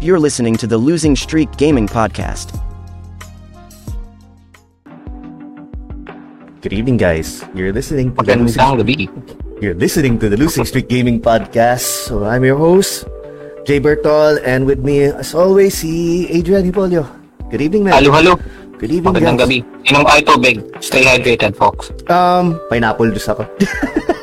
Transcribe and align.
You're 0.00 0.18
listening 0.18 0.56
to 0.56 0.66
the 0.66 0.78
Losing 0.78 1.14
Streak 1.14 1.52
Gaming 1.60 1.86
Podcast. 1.86 2.56
Good 6.60 6.72
evening, 6.72 6.96
guys. 6.96 7.44
You're 7.54 7.72
listening 7.72 8.16
to 8.16 8.24
the 8.24 8.36
Losing, 8.36 8.60
Magandang 8.60 8.80
gabi. 8.84 8.96
you're 9.60 9.74
listening 9.76 10.18
to 10.20 10.28
the 10.28 10.36
Losing 10.36 10.64
Streak 10.64 10.88
Gaming 10.88 11.20
Podcast. 11.20 12.08
So 12.08 12.24
I'm 12.24 12.44
your 12.44 12.56
host, 12.56 13.04
Jay 13.64 13.80
Bertol, 13.80 14.40
and 14.44 14.64
with 14.64 14.80
me, 14.80 15.04
as 15.04 15.34
always, 15.34 15.76
si 15.80 16.28
Adrian 16.28 16.64
Hipolio. 16.64 17.04
Good 17.50 17.60
evening, 17.60 17.84
man. 17.84 18.00
Hello, 18.00 18.12
hello. 18.12 18.34
Good 18.80 18.92
evening, 18.92 19.12
Magandang 19.12 19.36
guys. 19.36 19.48
gabi. 19.48 19.58
Inom 19.88 20.04
tayo 20.08 20.20
tubig. 20.24 20.56
Stay 20.80 21.04
hydrated, 21.04 21.52
folks. 21.56 21.92
Um, 22.08 22.56
pineapple 22.72 23.12
juice 23.12 23.28
ako. 23.28 23.44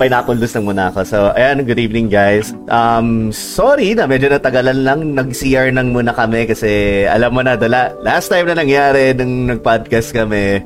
Pa-pineapple 0.00 0.40
juice 0.40 0.56
lang 0.56 0.64
muna 0.64 0.88
ako. 0.88 1.00
So, 1.04 1.28
ayan, 1.36 1.60
good 1.68 1.76
evening 1.76 2.08
guys. 2.08 2.56
Um, 2.72 3.28
sorry 3.36 3.92
na 3.92 4.08
medyo 4.08 4.32
natagalan 4.32 4.80
lang. 4.80 5.12
Nag-CR 5.12 5.68
nang 5.76 5.92
muna 5.92 6.16
kami 6.16 6.48
kasi 6.48 7.04
alam 7.04 7.36
mo 7.36 7.44
na, 7.44 7.52
dala, 7.52 7.92
last 8.00 8.32
time 8.32 8.48
na 8.48 8.56
nangyari 8.56 9.12
nung 9.12 9.52
nag-podcast 9.52 10.16
kami, 10.16 10.64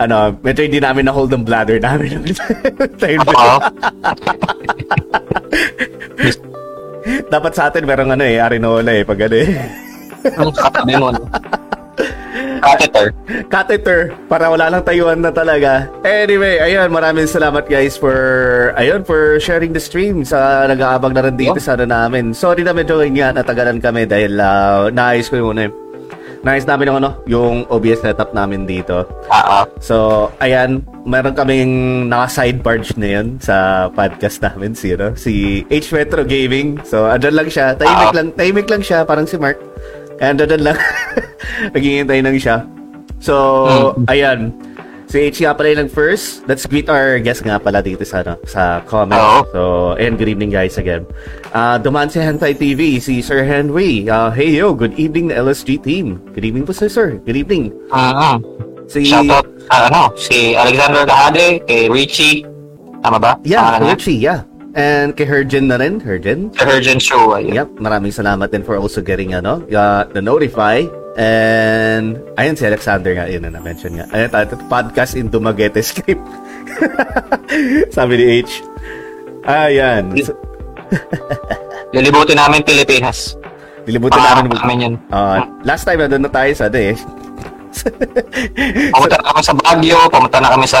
ano, 0.00 0.40
medyo 0.40 0.64
hindi 0.64 0.80
namin 0.80 1.12
na-hold 1.12 1.36
ang 1.36 1.44
bladder 1.44 1.84
namin. 1.84 2.32
time 3.04 3.20
Oo. 3.28 3.56
Dapat 7.28 7.52
sa 7.52 7.68
atin 7.68 7.84
merong 7.84 8.16
ano 8.16 8.24
eh, 8.24 8.40
arinola 8.40 8.88
eh, 8.88 9.04
pag 9.04 9.20
ano 9.20 9.36
eh. 9.36 9.52
Ang 10.40 10.52
katabi 10.56 10.96
mo. 10.96 11.12
no? 11.12 11.28
Catheter. 12.60 13.06
catheter 13.46 14.00
para 14.26 14.46
wala 14.46 14.68
lang 14.68 14.82
tayuan 14.82 15.18
na 15.18 15.30
talaga. 15.30 15.88
Anyway, 16.02 16.58
ayun, 16.58 16.88
maraming 16.88 17.26
salamat 17.26 17.66
guys 17.66 17.96
for 17.96 18.14
ayun 18.74 19.02
for 19.02 19.36
sharing 19.38 19.72
the 19.72 19.80
stream 19.80 20.22
sa 20.22 20.64
nag-aabang 20.64 21.12
na 21.12 21.24
rin 21.24 21.36
dito 21.36 21.56
Yeah. 21.56 21.64
sa 21.64 21.72
ano 21.74 21.84
namin. 21.84 22.30
Sorry 22.30 22.60
na 22.60 22.70
medyo 22.70 23.00
nga 23.00 23.32
natagalan 23.32 23.80
kami 23.80 24.04
dahil 24.04 24.36
uh, 24.36 24.88
naayos 24.90 25.26
ko 25.26 25.36
yung 25.36 25.52
ano 25.54 25.62
eh. 25.66 25.72
Naayos 26.40 26.64
namin 26.64 26.88
yung 26.88 26.98
ano, 26.98 27.10
yung 27.26 27.54
OBS 27.68 28.00
setup 28.00 28.32
namin 28.32 28.64
dito. 28.64 29.04
Oo. 29.28 29.58
So, 29.76 29.96
ayan, 30.40 30.80
meron 31.04 31.36
kaming 31.36 31.72
naka-side 32.08 32.64
barge 32.64 32.96
na 32.96 33.20
yun 33.20 33.36
sa 33.36 33.86
podcast 33.92 34.40
namin, 34.40 34.72
si, 34.72 34.96
ano, 34.96 35.12
si 35.12 35.64
H 35.68 35.92
Metro 35.92 36.24
Gaming. 36.24 36.80
So, 36.80 37.04
andyan 37.04 37.36
lang 37.36 37.48
siya. 37.52 37.76
Tahimik 37.76 38.08
Ah. 38.08 38.16
lang, 38.16 38.28
tahimik 38.32 38.68
lang 38.72 38.80
siya, 38.80 39.04
parang 39.04 39.28
si 39.28 39.36
Mark. 39.36 39.60
Kaya 40.20 40.36
andyan 40.36 40.60
lang. 40.60 40.76
Naghihintay 41.74 42.20
lang 42.20 42.36
siya. 42.36 42.56
So, 43.24 43.34
Hmm. 43.96 44.04
ayan. 44.06 44.38
Si 45.10 45.18
H 45.18 45.42
nga 45.42 45.56
pala 45.58 45.74
yung 45.74 45.90
first. 45.90 46.46
Let's 46.46 46.68
greet 46.70 46.86
our 46.86 47.18
guest 47.18 47.42
nga 47.42 47.58
pala 47.58 47.82
dito 47.82 48.06
sa, 48.06 48.22
ano, 48.22 48.38
sa 48.46 48.78
comment. 48.86 49.18
Oo. 49.18 49.40
So, 49.50 49.60
and 49.98 50.14
good 50.14 50.30
evening 50.30 50.54
guys 50.54 50.78
again. 50.78 51.02
Uh, 51.50 51.82
dumaan 51.82 52.06
si 52.06 52.22
Hentai 52.22 52.54
TV, 52.54 53.02
si 53.02 53.18
Sir 53.18 53.42
Henry. 53.42 54.06
Uh, 54.06 54.30
hey 54.30 54.54
yo, 54.54 54.70
good 54.70 54.94
evening 54.94 55.34
na 55.34 55.42
LSG 55.42 55.82
team. 55.82 56.22
Good 56.30 56.46
evening 56.46 56.62
po 56.62 56.70
sir, 56.70 56.86
sir. 56.86 57.18
Good 57.26 57.42
evening. 57.42 57.74
Mm-hmm. 57.90 58.36
Si, 58.86 59.02
Shoutout, 59.10 59.50
ah, 59.66 59.90
ano, 59.90 60.14
si 60.14 60.54
Alexander 60.54 61.02
Lahade, 61.02 61.58
kay 61.66 61.90
Richie. 61.90 62.46
Tama 63.02 63.18
ba? 63.18 63.34
Yeah, 63.42 63.82
niya? 63.82 63.90
Richie, 63.98 64.18
yeah. 64.20 64.40
And 64.70 65.18
kay 65.18 65.26
Hergen 65.26 65.66
na 65.66 65.76
rin, 65.76 65.98
Hergen. 65.98 66.54
Hergen 66.54 67.02
Show. 67.02 67.34
Ayun. 67.34 67.54
Yep, 67.54 67.68
maraming 67.78 68.14
salamat 68.14 68.48
din 68.48 68.62
for 68.62 68.78
also 68.78 69.02
getting 69.02 69.34
ano, 69.34 69.66
uh, 69.66 70.06
the 70.08 70.22
notify. 70.22 70.86
And 71.18 72.22
ayun 72.38 72.54
si 72.54 72.64
Alexander 72.64 73.10
nga, 73.12 73.26
yun 73.26 73.42
na 73.42 73.50
na-mention 73.50 73.98
nga. 73.98 74.06
Ayun, 74.14 74.30
tayo, 74.30 74.46
podcast 74.70 75.18
in 75.18 75.26
Dumaguete 75.26 75.82
script. 75.82 76.22
Sabi 77.96 78.14
ni 78.14 78.46
H. 78.46 78.62
Ayan. 79.42 80.14
Lilibutin 81.90 82.38
namin 82.38 82.62
Pilipinas. 82.62 83.34
dilibutin 83.82 84.22
Ah, 84.22 84.38
namin. 84.38 84.54
namin 84.54 84.76
yun. 84.78 84.94
Uh, 85.10 85.42
last 85.66 85.82
time, 85.82 85.98
nandun 85.98 86.22
na 86.22 86.30
tayo 86.30 86.52
sa 86.54 86.70
ano 86.70 86.78
eh. 86.78 86.94
Pumunta 88.92 89.16
na 89.18 89.26
kami 89.34 89.42
sa 89.42 89.54
Baguio, 89.56 89.98
pumunta 90.12 90.38
na 90.38 90.48
kami 90.54 90.66
sa 90.68 90.80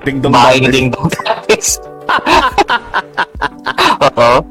Ding 0.00 0.22
Dong 0.22 0.32
bahay 0.32 0.62
ni. 0.62 0.70
Ding 0.72 0.88
Dong. 0.88 1.10
Oo. 4.18 4.44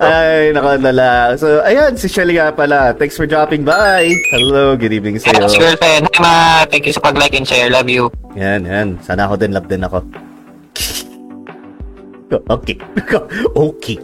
Ay, 0.00 0.50
nakalala. 0.50 1.38
So, 1.38 1.62
ayan, 1.62 1.94
si 1.94 2.10
Shelly 2.10 2.36
nga 2.36 2.50
pala. 2.50 2.92
Thanks 2.96 3.14
for 3.14 3.24
dropping 3.24 3.62
by. 3.62 4.10
Hello, 4.34 4.74
good 4.74 4.90
evening 4.90 5.22
sa 5.22 5.30
iyo. 5.30 5.46
girlfriend. 5.46 6.10
Hi, 6.10 6.20
ma. 6.20 6.34
Thank 6.66 6.90
you 6.90 6.94
sa 6.94 7.02
pag-like 7.02 7.34
and 7.38 7.46
share. 7.46 7.70
Love 7.70 7.88
you. 7.88 8.10
Yan, 8.34 8.66
yan. 8.66 8.98
Sana 9.06 9.30
ako 9.30 9.38
din, 9.38 9.54
love 9.54 9.68
din 9.70 9.82
ako. 9.86 10.02
Okay. 12.30 12.78
okay. 13.58 13.98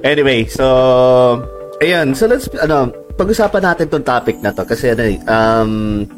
Anyway, 0.00 0.48
so, 0.48 0.64
ayan. 1.84 2.16
So, 2.16 2.24
let's, 2.24 2.48
ano, 2.56 2.88
pag-usapan 3.20 3.60
natin 3.60 3.92
tong 3.92 4.00
topic 4.00 4.40
na 4.40 4.48
to. 4.48 4.64
Kasi, 4.64 4.96
ano, 4.96 5.04
eh, 5.04 5.20
um, 5.28 6.08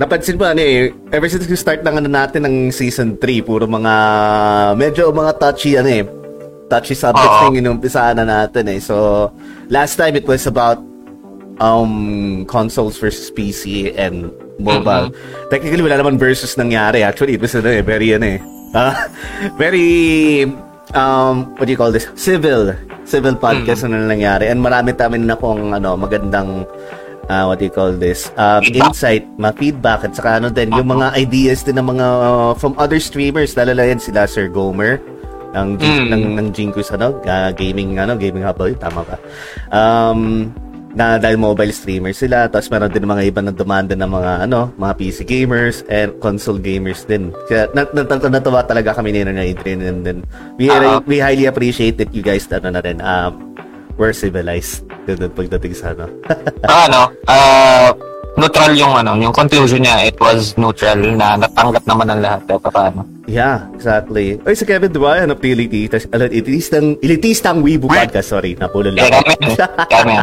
napansin 0.00 0.40
mo, 0.40 0.48
ano 0.48 0.64
eh, 0.64 0.88
ever 1.12 1.28
since 1.28 1.44
we 1.44 1.60
start 1.60 1.84
ng 1.84 2.00
ano 2.00 2.08
natin 2.08 2.48
ng 2.48 2.56
season 2.72 3.20
3, 3.20 3.44
puro 3.44 3.68
mga, 3.68 3.94
medyo 4.72 5.12
mga 5.12 5.36
touchy, 5.36 5.76
ano 5.76 5.92
eh, 5.92 6.08
touchy 6.72 6.96
subjects 6.96 7.36
na 7.44 7.46
yung 7.52 7.60
inumpisahan 7.60 8.16
na 8.16 8.24
natin 8.24 8.64
eh. 8.72 8.80
So, 8.80 9.28
last 9.68 10.00
time 10.00 10.16
it 10.16 10.24
was 10.24 10.48
about 10.48 10.80
um 11.60 12.48
consoles 12.48 12.96
versus 12.96 13.28
PC 13.28 13.92
and 13.92 14.32
mobile. 14.56 15.12
Technically 15.52 15.84
wala 15.84 16.00
naman 16.00 16.16
versus 16.16 16.56
nangyari. 16.56 17.04
Actually, 17.04 17.36
it 17.36 17.42
was 17.44 17.52
ano 17.52 17.68
eh, 17.68 17.84
very 17.84 18.16
ano 18.16 18.26
eh. 18.26 18.40
ah, 18.78 18.96
very 19.60 20.46
um 20.96 21.52
what 21.60 21.68
do 21.68 21.70
you 21.74 21.76
call 21.76 21.92
this? 21.92 22.08
Civil 22.16 22.72
civil 23.04 23.36
podcast 23.36 23.84
na 23.84 24.00
nangyari. 24.00 24.48
And 24.48 24.62
marami 24.62 24.96
tamin 24.96 25.26
na 25.26 25.36
kung 25.36 25.74
ano 25.74 25.98
magandang 25.98 26.64
ah, 27.30 27.46
what 27.46 27.62
do 27.62 27.64
you 27.64 27.70
call 27.70 27.94
this? 27.94 28.34
Um, 28.34 28.60
Feedback. 28.66 28.90
insight, 28.90 29.24
ma 29.38 29.54
feedback 29.54 30.02
at 30.02 30.12
saka 30.18 30.42
ano 30.42 30.50
din 30.50 30.74
yung 30.74 30.90
mga 30.90 31.14
ideas 31.14 31.62
din 31.62 31.78
ng 31.78 31.86
mga 31.94 32.06
uh, 32.06 32.52
from 32.58 32.74
other 32.74 32.98
streamers 32.98 33.54
lalo 33.54 33.70
na 33.70 33.86
yan 33.86 34.02
sila 34.02 34.26
Sir 34.26 34.50
Gomer 34.50 34.98
ng 35.54 35.78
Mm. 35.78 36.08
ng 36.10 36.22
ng 36.38 36.48
Jinkus 36.54 36.90
ano 36.94 37.18
ah, 37.26 37.50
gaming 37.50 37.98
ano 37.98 38.14
gaming 38.14 38.42
hub 38.42 38.58
tama 38.78 39.02
ba 39.02 39.16
um 39.70 40.50
na 40.90 41.22
dahil 41.22 41.38
mobile 41.38 41.70
streamer 41.70 42.10
sila 42.10 42.50
tapos 42.50 42.66
meron 42.66 42.90
din 42.90 43.06
mga 43.06 43.22
iba 43.30 43.40
na 43.42 43.54
demanda 43.54 43.94
ng 43.94 44.10
mga 44.10 44.32
ano 44.50 44.74
mga 44.74 44.94
PC 44.98 45.22
gamers 45.22 45.86
and 45.86 46.18
console 46.18 46.58
gamers 46.58 47.06
din 47.06 47.30
kaya 47.46 47.70
nat 47.74 47.94
nat 47.94 48.10
nat- 48.10 48.66
talaga 48.66 48.98
kami 48.98 49.14
ni 49.14 49.22
na 49.22 49.38
Adrian 49.38 49.82
and 49.86 50.02
then 50.02 50.18
we 50.58 50.66
Oo. 50.66 50.98
we 51.06 51.22
highly 51.22 51.46
appreciate 51.46 51.94
that 51.94 52.10
you 52.10 52.26
guys 52.26 52.46
ano 52.50 52.74
na 52.74 52.82
rin 52.82 52.98
um 52.98 53.49
we're 54.00 54.16
civilized. 54.16 54.88
Doon 55.04 55.28
pagdating 55.36 55.76
sa 55.76 55.92
ano. 55.92 56.08
Ah, 56.64 56.88
ano, 56.88 57.02
ah, 57.28 57.92
neutral 58.40 58.72
yung 58.72 58.96
ano, 58.96 59.12
yung 59.14 59.30
conclusion 59.30 59.84
niya, 59.84 60.08
it 60.08 60.16
was 60.16 60.56
neutral 60.56 60.96
na 60.96 61.36
natanggap 61.36 61.84
naman 61.84 62.08
ng 62.08 62.20
lahat 62.20 62.40
kahit 62.44 62.64
paano. 62.64 63.00
Yeah, 63.30 63.70
exactly. 63.76 64.42
Oy, 64.42 64.58
si 64.58 64.66
Kevin, 64.66 64.90
di 64.90 64.98
ba? 64.98 65.22
Ano, 65.22 65.38
elitist, 65.38 66.10
elitistang, 66.10 66.98
elitistang 66.98 67.62
Weibo 67.62 67.86
podcast. 67.86 68.26
Sorry, 68.26 68.58
napulol 68.58 68.90
lang. 68.90 69.06
kami, 69.06 69.54
kami. 69.86 70.14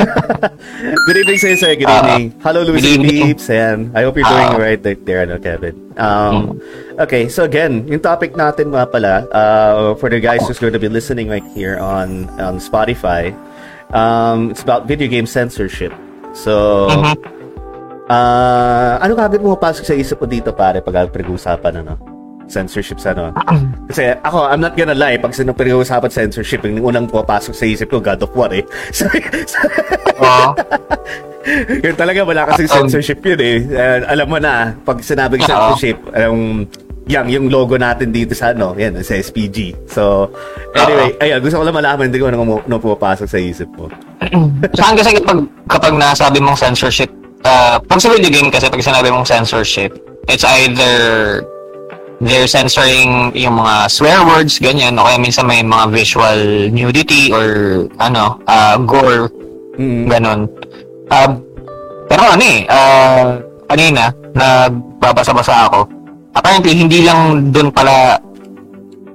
Good 1.10 1.16
evening 1.18 1.38
sa'yo, 1.38 1.56
sir. 1.58 1.72
Good 1.74 1.90
Ah, 1.90 1.98
evening. 1.98 2.24
Hello, 2.38 2.62
Lucy 2.62 2.78
good 2.78 2.86
evening. 3.02 3.34
Peeps. 3.34 3.50
And 3.50 3.90
I 3.98 4.06
hope 4.06 4.14
you're 4.14 4.28
doing 4.28 4.46
Ah. 4.46 4.54
Mm-hmm. 4.54 4.62
right 4.62 4.80
there, 4.80 4.98
there, 5.02 5.20
ano, 5.26 5.42
Kevin. 5.42 5.74
Um, 5.98 6.62
okay, 6.96 7.26
so 7.26 7.42
again, 7.42 7.82
yung 7.90 7.98
topic 8.00 8.38
natin 8.38 8.70
nga 8.70 8.86
pala, 8.86 9.26
uh, 9.34 9.98
for 9.98 10.06
the 10.06 10.20
guys 10.22 10.46
who's 10.46 10.62
going 10.62 10.72
to 10.72 10.78
be 10.78 10.88
listening 10.88 11.26
right 11.26 11.44
here 11.50 11.82
on, 11.82 12.30
on 12.38 12.62
Spotify, 12.62 13.34
um, 13.90 14.54
it's 14.54 14.62
about 14.62 14.86
video 14.86 15.08
game 15.08 15.26
censorship. 15.26 15.90
So, 16.32 16.86
Mhm. 16.88 17.14
ah, 18.06 18.98
ano 19.02 19.12
kagad 19.14 19.42
mo 19.42 19.54
pasok 19.54 19.84
sa 19.84 19.94
isip 19.94 20.18
mo 20.18 20.26
dito, 20.26 20.50
pare, 20.54 20.78
pag 20.80 21.10
pag-uusapan, 21.10 21.82
ano? 21.82 21.94
Censorship 22.50 22.98
sa 22.98 23.14
ano? 23.14 23.30
Kasi 23.86 24.10
ako, 24.26 24.50
I'm 24.50 24.58
not 24.58 24.74
gonna 24.74 24.94
lie, 24.94 25.22
pag 25.22 25.30
sino 25.30 25.54
pinag-uusapan 25.54 26.10
censorship, 26.10 26.66
yung 26.66 26.82
unang 26.82 27.06
pumapasok 27.06 27.54
sa 27.54 27.62
isip 27.62 27.86
ko, 27.86 28.02
God 28.02 28.26
of 28.26 28.34
War 28.34 28.50
eh. 28.50 28.66
So, 28.96 29.06
Oo. 29.06 30.48
yun 31.86 31.94
talaga, 31.94 32.26
wala 32.26 32.50
kasing 32.50 32.66
Um, 32.74 32.74
censorship 32.90 33.22
yun 33.22 33.38
eh. 33.40 33.56
Eh, 33.70 33.98
alam 34.02 34.26
mo 34.26 34.42
na, 34.42 34.74
pag 34.82 34.98
sinabing 34.98 35.42
Oo. 35.42 35.48
censorship, 35.48 35.98
yung, 36.10 36.66
yang, 37.08 37.26
yung 37.30 37.46
logo 37.48 37.78
natin 37.80 38.12
dito 38.12 38.34
sa 38.36 38.52
ano, 38.52 38.76
yan, 38.76 39.00
sa 39.00 39.16
SPG. 39.16 39.88
So, 39.88 40.28
anyway, 40.76 41.16
ayun, 41.18 41.40
gusto 41.40 41.58
ko 41.58 41.64
lang 41.64 41.76
malaman, 41.76 42.12
hindi 42.12 42.20
ko 42.20 42.28
ano, 42.28 42.60
ano 42.60 42.76
pumapasok 42.76 43.26
sa 43.26 43.38
isip 43.38 43.68
mo. 43.78 43.88
Saan 44.78 44.94
kasi 44.98 45.16
kapag, 45.16 45.38
kapag 45.66 45.94
nasabi 45.96 46.38
mong 46.42 46.60
censorship, 46.60 47.08
ah, 47.42 47.80
pag 47.80 48.02
sa 48.02 48.12
video 48.12 48.28
game 48.30 48.52
kasi 48.52 48.68
pag 48.68 48.82
sinabi 48.82 49.08
mong 49.08 49.26
censorship, 49.26 49.96
it's 50.28 50.44
either 50.44 51.40
they're 52.20 52.44
censoring 52.46 53.32
yung 53.32 53.56
mga 53.56 53.88
swear 53.88 54.20
words, 54.28 54.60
ganyan, 54.60 55.00
o 55.00 55.08
kaya 55.08 55.16
minsan 55.16 55.48
may 55.48 55.64
mga 55.64 55.88
visual 55.88 56.68
nudity 56.68 57.32
or 57.32 57.46
ano, 57.96 58.36
ah, 58.44 58.76
gore, 58.76 59.32
Mm. 59.80 60.12
ganon. 60.12 60.40
Ah, 61.08 61.30
pero 62.04 62.36
ano 62.36 62.44
eh, 62.44 62.68
ah, 62.68 63.40
kanina, 63.64 64.12
nagbabasa-basa 64.36 65.70
ako, 65.72 65.88
apparently 66.32 66.74
hindi 66.74 67.02
lang 67.02 67.50
doon 67.50 67.70
pala 67.70 68.18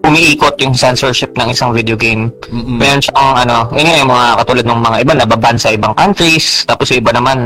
umiikot 0.02 0.54
yung 0.62 0.78
censorship 0.78 1.34
ng 1.34 1.50
isang 1.50 1.74
video 1.74 1.98
game. 1.98 2.30
Mm-mm. 2.46 2.78
Meron 2.78 3.02
siyang 3.02 3.42
ano, 3.42 3.74
yun 3.74 3.86
nga 3.86 3.98
yung 3.98 4.12
mga 4.12 4.28
katulad 4.38 4.66
ng 4.66 4.80
mga 4.80 4.98
iba 5.02 5.14
nababan 5.16 5.58
sa 5.58 5.74
ibang 5.74 5.94
countries, 5.94 6.62
tapos 6.64 6.94
yung 6.94 7.02
iba 7.02 7.12
naman 7.12 7.38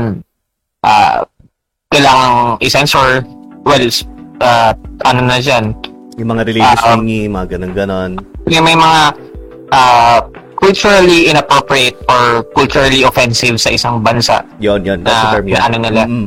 ah 0.80 1.24
kailangang 1.88 2.60
i-censor 2.60 3.24
well 3.64 3.84
ah, 4.40 4.72
ano 5.04 5.20
na 5.22 5.36
dyan 5.36 5.72
Yung 6.16 6.30
mga 6.30 6.42
religious 6.46 6.80
um, 6.84 7.00
thingy, 7.00 7.26
mga 7.26 7.46
ganun-ganon. 7.50 8.10
yung 8.46 8.64
may 8.64 8.76
mga 8.76 9.00
ah, 9.72 10.20
culturally 10.54 11.26
inappropriate 11.26 11.96
or 12.06 12.44
culturally 12.52 13.02
offensive 13.02 13.56
sa 13.56 13.72
isang 13.72 14.00
bansa 14.00 14.44
Yon, 14.58 14.84
yon. 14.84 15.00
That's 15.00 15.16
the 15.16 15.24
na 15.24 15.32
term 15.34 15.46
yun. 15.48 15.56
ano 15.58 15.76
nila 15.78 16.02
Mm-mm. 16.04 16.26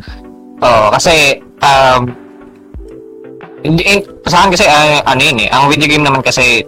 Oo, 0.59 0.85
kasi 0.89 1.37
um 1.61 2.09
hindi 3.63 3.83
eh, 3.87 4.03
sa 4.27 4.43
akin 4.43 4.49
kasi 4.51 4.65
ah, 4.67 4.99
ano 5.07 5.21
yun 5.23 5.37
eh, 5.39 5.49
ang 5.49 5.71
video 5.71 5.87
game 5.87 6.03
naman 6.03 6.19
kasi 6.19 6.63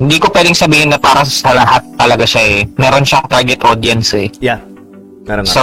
hindi 0.00 0.16
ko 0.18 0.32
pwedeng 0.32 0.56
sabihin 0.56 0.90
na 0.90 0.98
para 0.98 1.22
sa 1.22 1.52
lahat 1.54 1.84
talaga 1.94 2.24
siya 2.26 2.42
eh. 2.42 2.58
Meron 2.74 3.04
siyang 3.06 3.28
target 3.28 3.60
audience 3.62 4.16
eh. 4.16 4.28
Yeah. 4.40 4.58
Meron. 5.28 5.46
So 5.46 5.62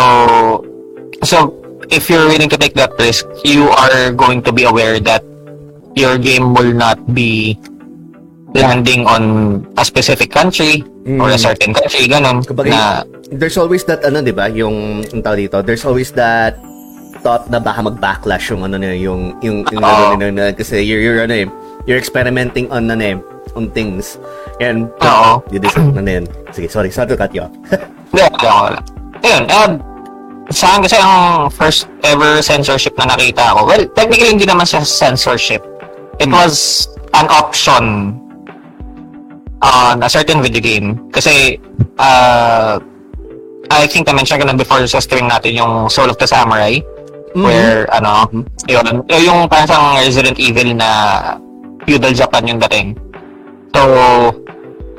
so 1.25 1.51
if 1.89 2.07
you're 2.07 2.29
willing 2.29 2.47
to 2.47 2.55
take 2.55 2.77
that 2.77 2.93
risk, 3.01 3.25
you 3.43 3.67
are 3.67 4.13
going 4.13 4.45
to 4.45 4.53
be 4.53 4.63
aware 4.63 5.01
that 5.03 5.25
your 5.97 6.15
game 6.15 6.53
will 6.53 6.71
not 6.71 7.01
be 7.11 7.57
landing 8.53 9.05
on 9.05 9.61
a 9.77 9.83
specific 9.85 10.31
country 10.31 10.81
or 11.21 11.29
a 11.29 11.37
Mm. 11.37 11.45
certain 11.53 11.71
country, 11.73 12.09
ganun. 12.09 12.41
Kumbaga, 12.45 12.69
na, 12.69 12.81
there's 13.33 13.57
always 13.57 13.85
that, 13.85 14.01
ano, 14.05 14.21
di 14.21 14.33
ba, 14.33 14.49
yung, 14.49 15.05
yung 15.05 15.21
tawag 15.21 15.49
dito, 15.49 15.61
there's 15.61 15.85
always 15.85 16.09
that 16.13 16.57
thought 17.19 17.49
na 17.51 17.59
baka 17.59 17.83
mag-backlash 17.83 18.49
yung, 18.49 18.63
ano 18.63 18.79
na, 18.79 18.95
yung, 18.95 19.35
yung, 19.43 19.67
yung, 19.69 19.83
ano, 19.83 20.25
na, 20.31 20.51
kasi 20.51 20.81
you're, 20.81 21.01
you're, 21.03 21.21
ano, 21.23 21.33
eh, 21.33 21.47
you're 21.85 21.99
experimenting 21.99 22.71
on, 22.71 22.89
ano, 22.89 23.03
eh, 23.03 23.15
on 23.55 23.69
things. 23.71 24.17
And, 24.59 24.87
Oo. 25.03 25.43
you 25.51 25.59
decide, 25.59 25.95
ano 25.95 26.09
yun. 26.09 26.25
Sige, 26.51 26.67
sorry, 26.67 26.89
sorry 26.91 27.07
to 27.11 27.17
cut 27.17 27.33
you 27.35 27.43
off. 27.43 27.53
Hindi, 28.11 28.23
ako. 28.25 28.79
Ayun, 29.19 29.43
uh, 29.51 29.69
sa 30.49 30.65
akin 30.73 30.81
kasi 30.81 30.97
ang 30.97 31.13
first 31.53 31.85
ever 32.01 32.41
censorship 32.41 32.97
na 32.97 33.05
nakita 33.13 33.53
ko, 33.53 33.69
well, 33.69 33.85
technically 33.93 34.33
hindi 34.33 34.49
naman 34.49 34.65
siya 34.65 34.81
censorship. 34.81 35.61
It 36.17 36.25
Hmm. 36.25 36.35
was 36.41 36.87
an 37.13 37.29
option 37.29 38.17
on 39.61 40.01
a 40.01 40.09
certain 40.09 40.41
video 40.41 40.61
game. 40.61 40.97
Kasi, 41.13 41.59
uh, 41.99 42.79
I 43.69 43.85
think 43.85 44.09
I 44.09 44.13
mentioned 44.17 44.41
ko 44.41 44.47
na 44.49 44.57
before 44.57 44.81
sa 44.89 44.97
stream 44.97 45.29
natin 45.29 45.53
yung 45.53 45.85
Soul 45.87 46.09
of 46.09 46.17
the 46.17 46.25
Samurai. 46.25 46.81
Mm-hmm. 47.33 47.45
Where, 47.45 47.85
ano, 47.93 48.25
yun, 48.65 49.05
yung 49.05 49.45
parang 49.45 49.67
siyang 49.69 49.87
Resident 50.01 50.37
Evil 50.41 50.69
na 50.73 50.89
feudal 51.85 52.13
Japan 52.13 52.49
yung 52.49 52.59
dating. 52.65 52.97
So, 53.73 53.81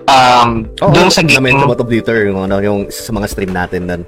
um, 0.07 0.49
Oo, 0.79 0.93
dun 0.95 1.11
sa 1.11 1.27
game, 1.27 1.43
Na-mention 1.43 1.67
mo 1.67 1.75
to 1.75 1.87
Twitter, 1.87 2.31
yung, 2.31 2.47
ano, 2.47 2.63
yung 2.63 2.87
sa 2.91 3.11
mga 3.11 3.27
stream 3.27 3.51
natin 3.51 3.91
doon. 3.91 4.03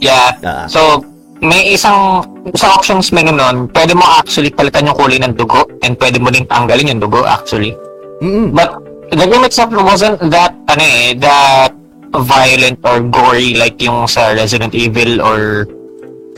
Yeah. 0.00 0.32
Ah. 0.40 0.64
So, 0.64 1.04
may 1.38 1.74
isang 1.74 2.26
sa 2.54 2.74
options 2.74 3.14
menu 3.14 3.30
nun, 3.30 3.70
pwede 3.70 3.94
mo 3.94 4.02
actually 4.18 4.50
palitan 4.50 4.90
yung 4.90 4.98
kulay 4.98 5.22
ng 5.22 5.38
dugo 5.38 5.66
and 5.86 5.94
pwede 5.98 6.18
mo 6.18 6.34
din 6.34 6.46
tanggalin 6.46 6.96
yung 6.96 7.02
dugo 7.02 7.22
actually. 7.22 7.74
Mm-mm. 8.18 8.50
But 8.50 8.74
the 9.14 9.26
game 9.26 9.46
itself 9.46 9.70
wasn't 9.70 10.18
that 10.34 10.54
ano 10.66 10.82
eh, 10.82 11.14
that 11.22 11.72
violent 12.10 12.80
or 12.82 13.04
gory 13.04 13.54
like 13.54 13.78
yung 13.78 14.10
sa 14.10 14.34
Resident 14.34 14.74
Evil 14.74 15.22
or 15.22 15.68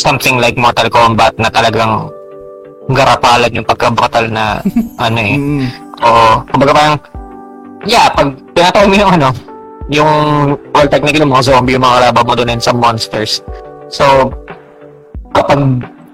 something 0.01 0.41
like 0.41 0.57
Mortal 0.57 0.89
Kombat 0.89 1.37
na 1.37 1.53
talagang 1.53 2.09
garapalan 2.89 3.53
yung 3.53 3.69
pagkabatal 3.69 4.33
na 4.33 4.65
ano 5.05 5.19
eh. 5.21 5.37
Mm-mm. 5.37 5.69
Oo. 6.01 6.33
Kumbaga 6.49 6.73
parang, 6.73 6.97
yeah, 7.85 8.09
pag 8.09 8.33
tinatawag 8.57 8.89
mo 8.89 8.97
yung 8.97 9.13
ano, 9.21 9.29
yung, 9.91 10.11
well, 10.73 10.89
technically, 10.89 11.27
mga 11.27 11.45
zombie, 11.45 11.75
yung 11.77 11.85
mga 11.85 11.97
kalaban 12.01 12.25
mo 12.25 12.33
doon 12.39 12.51
and 12.57 12.63
some 12.63 12.79
monsters. 12.79 13.43
So, 13.91 14.33
kapag 15.35 15.61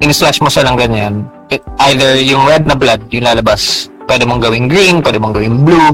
in-slash 0.01 0.41
mo 0.41 0.49
siya 0.49 0.67
lang 0.67 0.77
ganyan, 0.81 1.15
it, 1.53 1.61
either 1.93 2.17
yung 2.17 2.49
red 2.49 2.65
na 2.65 2.75
blood, 2.75 3.05
yung 3.13 3.29
lalabas, 3.29 3.93
pwede 4.09 4.25
mong 4.25 4.41
gawing 4.43 4.67
green, 4.67 5.05
pwede 5.05 5.21
mong 5.21 5.37
gawing 5.37 5.61
blue, 5.63 5.93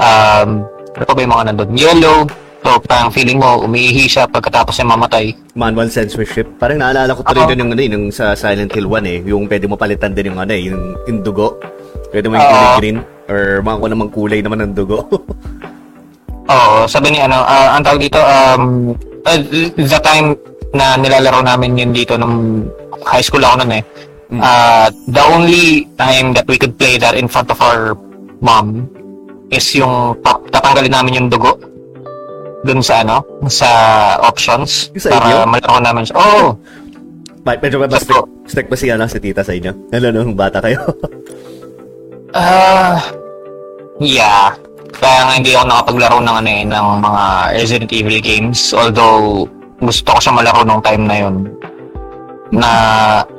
um, 0.00 0.64
ano 0.96 1.04
pa 1.04 1.12
ba 1.12 1.20
yung 1.20 1.34
mga 1.36 1.44
nandun? 1.52 1.70
Yellow, 1.76 2.18
so 2.64 2.80
parang 2.88 3.12
feeling 3.12 3.36
mo, 3.36 3.60
umiihi 3.60 4.08
siya 4.08 4.24
pagkatapos 4.24 4.80
niya 4.80 4.88
mamatay. 4.96 5.24
Manual 5.52 5.92
censorship. 5.92 6.48
Parang 6.56 6.80
naalala 6.80 7.12
ko 7.12 7.20
tuloy 7.20 7.44
Oo. 7.44 7.48
doon 7.52 7.60
yung, 7.60 7.70
ano, 7.76 7.82
eh, 7.84 7.90
yung 7.92 8.06
sa 8.08 8.32
Silent 8.32 8.72
Hill 8.72 8.88
1 8.88 9.04
eh. 9.04 9.18
Yung 9.28 9.44
pwede 9.44 9.68
mo 9.68 9.76
palitan 9.76 10.16
din 10.16 10.32
yung, 10.32 10.40
ano, 10.40 10.52
eh, 10.56 10.72
yung, 10.72 10.96
yung 11.04 11.20
dugo. 11.20 11.60
Pwede 12.08 12.32
mo 12.32 12.40
yung 12.40 12.48
kulay 12.48 12.72
green. 12.80 12.98
Or 13.28 13.60
mga 13.60 13.76
kung 13.76 13.92
namang 13.92 14.10
kulay 14.16 14.40
naman 14.40 14.58
ng 14.64 14.72
dugo. 14.72 15.04
Oo, 16.56 16.88
sabi 16.88 17.12
ni 17.12 17.20
ano, 17.20 17.44
ah, 17.44 17.76
ang 17.76 17.84
tawag 17.84 18.00
dito, 18.00 18.20
um, 18.20 18.96
uh, 19.28 19.38
the 19.76 20.00
time 20.00 20.32
na 20.72 20.96
nilalaro 20.96 21.44
namin 21.44 21.76
yun 21.76 21.92
dito 21.92 22.16
nung 22.16 22.64
high 23.04 23.24
school 23.24 23.44
ako 23.44 23.60
nun 23.60 23.80
eh. 23.80 23.84
Ah, 24.40 24.88
the 25.12 25.20
only 25.20 25.84
time 26.00 26.32
that 26.32 26.48
we 26.48 26.56
could 26.56 26.74
play 26.80 26.96
that 26.96 27.12
in 27.12 27.28
front 27.28 27.52
of 27.52 27.60
our 27.60 27.92
mom 28.40 28.88
is 29.52 29.62
yung 29.76 30.16
pa- 30.24 30.40
tatanggalin 30.50 30.90
namin 30.90 31.12
yung 31.22 31.28
dugo 31.28 31.54
dun 32.64 32.80
sa 32.80 33.04
ano, 33.04 33.20
sa 33.46 33.68
options 34.24 34.88
sa 34.96 35.12
para 35.20 35.44
malaro 35.44 35.78
namin 35.84 36.08
siya. 36.08 36.16
Oo. 36.16 36.56
May, 37.44 37.60
medyo 37.60 37.76
ba 37.76 37.92
strict, 37.92 38.24
strict 38.48 38.68
ba 38.72 38.76
si, 38.80 38.88
ano, 38.88 39.04
si 39.04 39.20
tita 39.20 39.44
sa 39.44 39.52
inyo? 39.52 39.92
Ano, 39.92 40.06
nung 40.10 40.32
bata 40.34 40.64
kayo? 40.64 40.80
Ah, 42.34 42.98
yeah. 44.02 44.50
Kaya 44.90 45.20
nga 45.22 45.34
hindi 45.38 45.54
ako 45.54 45.70
nakapaglaro 45.70 46.18
ng 46.18 46.36
ano 46.42 46.50
eh, 46.50 46.62
ng 46.66 46.86
mga 46.98 47.24
Resident 47.54 47.90
Evil 47.94 48.18
games. 48.18 48.74
Although, 48.74 49.46
gusto 49.78 50.10
ko 50.10 50.18
siya 50.18 50.34
malaro 50.34 50.66
nung 50.66 50.82
time 50.82 51.06
na 51.06 51.16
yun. 51.22 51.46
Na, 52.50 52.70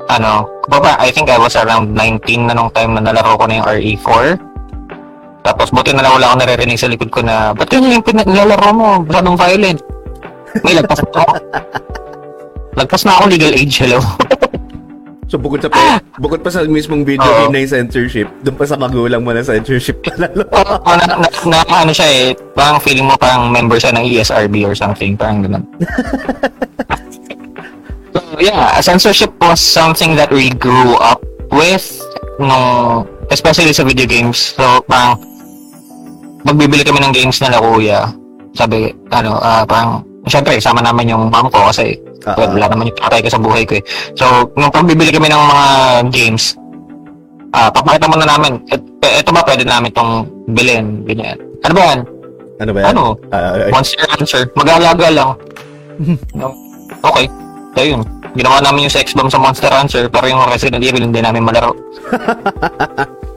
ano, 0.08 0.48
baba, 0.72 0.96
I 0.96 1.12
think 1.12 1.28
I 1.28 1.36
was 1.36 1.60
around 1.60 1.92
19 1.92 2.48
na 2.48 2.56
nung 2.56 2.72
time 2.72 2.96
na 2.96 3.12
nalaro 3.12 3.36
ko 3.36 3.52
na 3.52 3.60
yung 3.60 3.68
RE4. 3.68 4.40
Tapos, 5.46 5.70
buti 5.70 5.94
na 5.94 6.02
lang 6.02 6.18
wala 6.18 6.34
akong 6.34 6.42
naririnig 6.42 6.82
sa 6.82 6.90
likod 6.90 7.14
ko 7.14 7.22
na, 7.22 7.54
ba't 7.54 7.70
yun 7.70 7.94
yung 7.94 8.02
pina- 8.02 8.26
nilalaro 8.26 8.74
mo? 8.74 9.06
Masyadong 9.06 9.38
violent. 9.38 9.78
May 10.66 10.74
lagpas 10.74 11.06
na 11.06 11.22
ako. 11.22 11.34
Lagpas 12.74 13.02
na 13.06 13.14
ako 13.14 13.24
legal 13.30 13.54
age, 13.54 13.78
hello. 13.86 14.02
so, 15.30 15.38
bukod 15.38 15.62
sa, 15.62 15.70
bukod 16.18 16.42
pa 16.42 16.50
sa 16.50 16.66
mismong 16.66 17.06
video 17.06 17.30
game 17.30 17.54
na 17.54 17.62
yung 17.62 17.74
censorship, 17.78 18.26
doon 18.42 18.58
pa 18.58 18.66
sa 18.66 18.74
magulang 18.74 19.22
mo 19.22 19.38
na 19.38 19.46
censorship 19.46 20.02
pa 20.02 20.18
lalo. 20.18 20.50
Oo, 20.50 20.92
na, 20.98 21.14
na, 21.14 21.30
na, 21.30 21.58
ano 21.62 21.94
siya 21.94 22.10
eh, 22.10 22.34
parang 22.58 22.82
feeling 22.82 23.06
mo 23.06 23.14
parang 23.14 23.54
member 23.54 23.78
siya 23.78 23.94
ng 23.94 24.02
ESRB 24.02 24.66
or 24.66 24.74
something, 24.74 25.14
parang 25.14 25.46
ganun. 25.46 25.62
so, 28.18 28.20
yeah, 28.42 28.82
censorship 28.82 29.30
was 29.38 29.62
something 29.62 30.18
that 30.18 30.34
we 30.34 30.50
grew 30.58 30.98
up 30.98 31.22
with, 31.54 31.86
no, 32.42 33.06
especially 33.30 33.78
sa 33.78 33.86
video 33.86 34.10
games. 34.10 34.58
So, 34.58 34.82
parang, 34.90 35.35
magbibili 36.46 36.86
kami 36.86 37.02
ng 37.02 37.14
games 37.14 37.42
na 37.42 37.58
kuya, 37.58 38.08
sabi, 38.56 38.94
ano, 39.12 39.42
ah, 39.42 39.66
parang, 39.66 40.06
syempre, 40.30 40.62
sama 40.62 40.80
naman 40.80 41.10
yung 41.10 41.28
mom 41.28 41.50
ko 41.50 41.74
kasi, 41.74 41.98
Ah, 42.26 42.34
well, 42.42 42.58
wala 42.58 42.66
naman 42.74 42.90
yung 42.90 42.98
tatay 42.98 43.22
ko 43.22 43.30
sa 43.30 43.38
buhay 43.38 43.64
ko 43.70 43.78
eh. 43.78 43.84
So, 44.18 44.26
nung 44.58 44.74
pagbibili 44.74 45.14
kami 45.14 45.30
ng 45.30 45.44
mga 45.46 45.68
games, 46.10 46.58
ah, 47.54 47.70
papakita 47.70 48.10
muna 48.10 48.26
namin, 48.26 48.58
et, 48.74 48.82
eto 49.22 49.30
ba 49.30 49.46
pwede 49.46 49.62
namin 49.62 49.94
itong 49.94 50.26
bilhin, 50.50 51.06
ganyan. 51.06 51.38
Ano 51.62 51.74
ba 51.78 51.82
yan? 51.86 52.00
Ano 52.66 52.72
ba 52.74 52.80
yan? 52.82 52.88
Ano? 52.98 53.04
Ah, 53.30 53.54
ah, 53.62 53.70
Monster 53.70 54.02
Rancher. 54.10 54.44
Mag-aalaga 54.58 55.08
lang. 55.14 55.30
Okay. 57.06 57.30
So, 57.78 57.86
yun. 57.86 58.02
Ginawa 58.34 58.66
namin 58.66 58.90
yung 58.90 58.94
sex 58.94 59.14
bomb 59.14 59.30
sa 59.30 59.38
Monster 59.38 59.70
Rancher, 59.70 60.10
pero 60.10 60.26
yung 60.26 60.42
Resident 60.50 60.82
Evil 60.82 61.06
hindi 61.06 61.22
namin 61.22 61.46
malaro. 61.46 61.78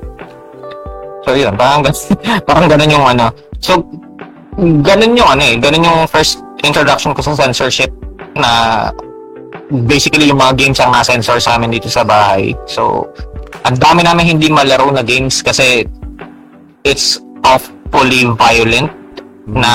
so, 1.25 1.35
yun. 1.35 1.55
Parang, 1.57 1.83
parang 2.49 2.67
ganun 2.67 2.91
yung 2.91 3.07
ano. 3.07 3.27
So, 3.59 3.83
ganun 4.59 5.19
yung 5.19 5.31
ano 5.39 5.43
eh. 5.43 5.55
Ganun 5.59 5.87
yung 5.87 6.01
first 6.11 6.43
introduction 6.67 7.15
ko 7.15 7.23
sa 7.23 7.39
censorship 7.39 7.91
na 8.35 8.91
basically 9.87 10.29
yung 10.29 10.41
mga 10.41 10.57
games 10.57 10.79
ang 10.81 10.91
na-censor 10.93 11.39
sa 11.39 11.57
amin 11.57 11.71
dito 11.71 11.87
sa 11.87 12.03
bahay. 12.03 12.57
So, 12.65 13.07
ang 13.67 13.77
dami 13.77 14.03
namin 14.03 14.39
hindi 14.39 14.49
malaro 14.49 14.89
na 14.91 15.05
games 15.05 15.45
kasi 15.45 15.85
it's 16.83 17.21
awfully 17.45 18.25
violent 18.39 18.91
na 19.49 19.73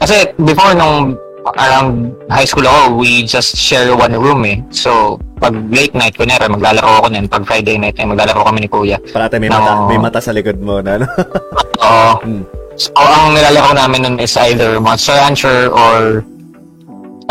kasi 0.00 0.28
before 0.44 0.76
nung 0.76 1.16
around 1.54 2.10
high 2.26 2.44
school 2.44 2.66
ako, 2.66 2.98
we 2.98 3.22
just 3.22 3.54
share 3.54 3.86
one 3.94 4.10
room 4.12 4.42
eh. 4.42 4.58
So, 4.74 5.22
pag 5.38 5.54
late 5.70 5.94
night, 5.94 6.18
kunyari, 6.18 6.50
maglalaro 6.50 7.04
ako 7.04 7.06
nun. 7.14 7.30
Pag 7.30 7.46
Friday 7.46 7.78
night, 7.78 7.94
eh, 8.02 8.06
maglalaro 8.08 8.42
kami 8.42 8.66
ni 8.66 8.68
Kuya. 8.68 8.98
parate 9.14 9.38
may 9.38 9.46
No. 9.46 9.60
mata, 9.60 9.72
may 9.86 9.98
mata 10.00 10.18
sa 10.18 10.34
likod 10.34 10.58
mo 10.58 10.82
na, 10.82 10.98
ano? 10.98 11.06
Oo. 11.86 12.12
Hmm. 12.24 12.42
So, 12.76 12.92
ang 12.92 13.32
nilalaro 13.32 13.72
namin 13.72 14.00
nun 14.04 14.16
is 14.20 14.36
either 14.36 14.76
Monster 14.82 15.16
Rancher 15.16 15.72
or 15.72 16.20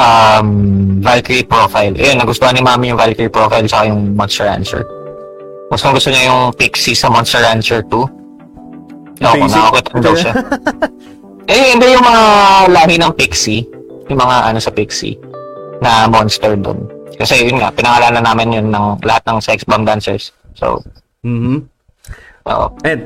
um, 0.02 0.48
Valkyrie 1.04 1.46
Profile. 1.46 1.94
Ayun, 1.94 2.18
nagustuhan 2.18 2.56
ni 2.56 2.64
Mami 2.66 2.90
yung 2.90 2.98
Valkyrie 2.98 3.30
Profile 3.30 3.68
sa 3.70 3.86
yung 3.86 4.16
Monster 4.16 4.48
Rancher. 4.48 4.82
Mas 5.70 5.82
kung 5.82 5.94
gusto 5.94 6.10
niya 6.10 6.30
yung 6.30 6.54
Pixie 6.54 6.98
sa 6.98 7.10
Monster 7.10 7.42
Rancher 7.42 7.82
2. 7.90 7.94
Oo, 7.94 9.34
Basic. 9.38 9.56
nakakita 9.56 9.98
daw 10.02 10.14
siya. 10.14 10.34
eh, 11.54 11.64
hindi 11.74 11.88
yung 11.94 12.06
mga 12.06 12.24
lahi 12.74 12.96
ng 13.00 13.14
Pixie. 13.16 13.64
Yung 14.10 14.20
mga 14.22 14.36
ano 14.54 14.60
sa 14.62 14.72
Pixie 14.72 15.18
na 15.82 16.06
monster 16.08 16.56
doon. 16.56 16.86
Kasi 17.16 17.48
yun 17.48 17.58
nga, 17.60 17.72
pinangalanan 17.72 18.24
namin 18.24 18.56
yun 18.62 18.68
ng 18.70 19.02
lahat 19.04 19.24
ng 19.28 19.40
sex 19.40 19.64
bomb 19.64 19.88
dancers. 19.88 20.32
So, 20.54 20.84
Mhm. 21.24 21.64
oo. 22.46 22.66
And, 22.84 23.02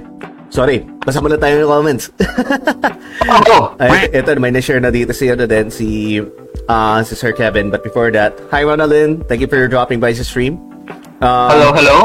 sorry, 0.49 0.83
basa 1.05 1.21
muna 1.21 1.37
tayo 1.37 1.61
ng 1.61 1.69
comments. 1.69 2.05
Oh, 3.29 3.77
Ay, 3.77 4.09
ito, 4.09 4.33
may 4.41 4.49
na-share 4.49 4.81
na 4.81 4.89
dito 4.89 5.13
si, 5.13 5.29
ano 5.29 5.45
din, 5.45 5.69
si, 5.69 6.17
ah, 6.65 6.97
si 7.05 7.13
Sir 7.13 7.29
Kevin. 7.29 7.69
But 7.69 7.85
before 7.85 8.09
that, 8.17 8.33
hi 8.49 8.65
Ronaldin, 8.65 9.21
thank 9.29 9.37
you 9.43 9.49
for 9.49 9.61
dropping 9.69 10.01
by 10.01 10.09
sa 10.17 10.25
stream. 10.25 10.57
Um, 11.21 11.49
hello, 11.53 11.69
hello? 11.75 11.97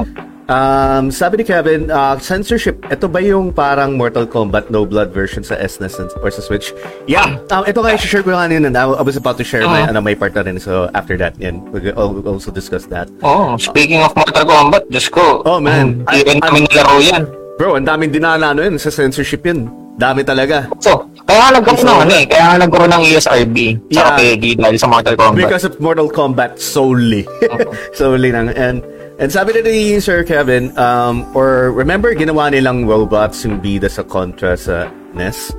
Um, 0.45 1.09
sabi 1.09 1.41
ni 1.41 1.45
Kevin, 1.45 1.89
uh, 1.89 2.21
censorship, 2.21 2.77
ito 2.93 3.09
ba 3.09 3.17
yung 3.17 3.49
parang 3.49 3.97
Mortal 3.97 4.29
Kombat 4.29 4.69
No 4.69 4.85
Blood 4.85 5.09
version 5.09 5.41
sa 5.41 5.57
SNES 5.57 5.97
and- 5.97 6.13
or 6.21 6.29
sa 6.29 6.45
Switch? 6.45 6.77
Yeah. 7.09 7.41
Um, 7.49 7.65
ito 7.65 7.81
nga, 7.81 7.97
share 7.97 8.21
ko 8.21 8.37
nga 8.37 8.45
kanina. 8.45 8.69
I 8.69 8.85
I 8.85 9.01
was 9.01 9.17
about 9.17 9.41
to 9.41 9.45
share 9.45 9.65
my, 9.65 9.81
Uh-huh. 9.81 9.97
ano, 9.97 10.05
my 10.05 10.13
part 10.13 10.37
na 10.37 10.45
rin. 10.45 10.61
So, 10.61 10.93
after 10.93 11.17
that, 11.17 11.41
yan, 11.41 11.65
we'll 11.73 11.97
also 12.29 12.53
discuss 12.53 12.85
that. 12.93 13.09
Oh, 13.25 13.57
speaking 13.57 14.05
of 14.05 14.13
Mortal 14.13 14.45
Kombat, 14.45 14.85
Diyos 14.93 15.09
ko. 15.09 15.41
Oh, 15.43 15.57
man. 15.57 16.05
Hindi 16.05 16.21
rin 16.29 16.41
kami 16.45 16.69
nilaro 16.69 17.01
yan. 17.01 17.25
Bro, 17.57 17.81
ang 17.81 17.87
daming 17.89 18.13
dinana 18.13 18.53
ano 18.53 18.61
yun 18.61 18.77
sa 18.77 18.93
censorship 18.93 19.49
yun. 19.49 19.71
Dami 19.95 20.27
talaga. 20.27 20.67
So, 20.83 21.07
kaya 21.23 21.39
nga 21.41 21.51
nagkaroon 21.57 21.87
ng 21.87 22.01
ano 22.03 22.13
eh, 22.13 22.25
kaya 22.27 22.45
nga 22.51 22.57
nagkaroon 22.67 22.93
ng 22.93 23.05
ESRB 23.07 23.57
sa 23.89 24.03
Yeah. 24.03 24.17
PEGI 24.19 24.51
dahil 24.59 24.77
sa 24.77 24.91
Mortal 24.91 25.15
Kombat. 25.15 25.39
Because 25.39 25.65
of 25.65 25.79
Mortal 25.79 26.11
Kombat 26.11 26.59
solely. 26.59 27.23
solely 27.95 28.29
lang. 28.29 28.51
And 28.51 28.83
and 29.19 29.31
sabi 29.31 29.55
na 29.55 29.61
ni 29.63 30.01
Sir 30.01 30.25
Kevin, 30.25 30.75
um, 30.79 31.27
or 31.37 31.71
remember, 31.71 32.15
ginawa 32.15 32.51
nilang 32.51 32.89
robots 32.89 33.45
yung 33.47 33.63
bida 33.63 33.91
sa 33.91 34.03
Contra 34.03 34.59
sa 34.59 34.91
NES? 35.15 35.55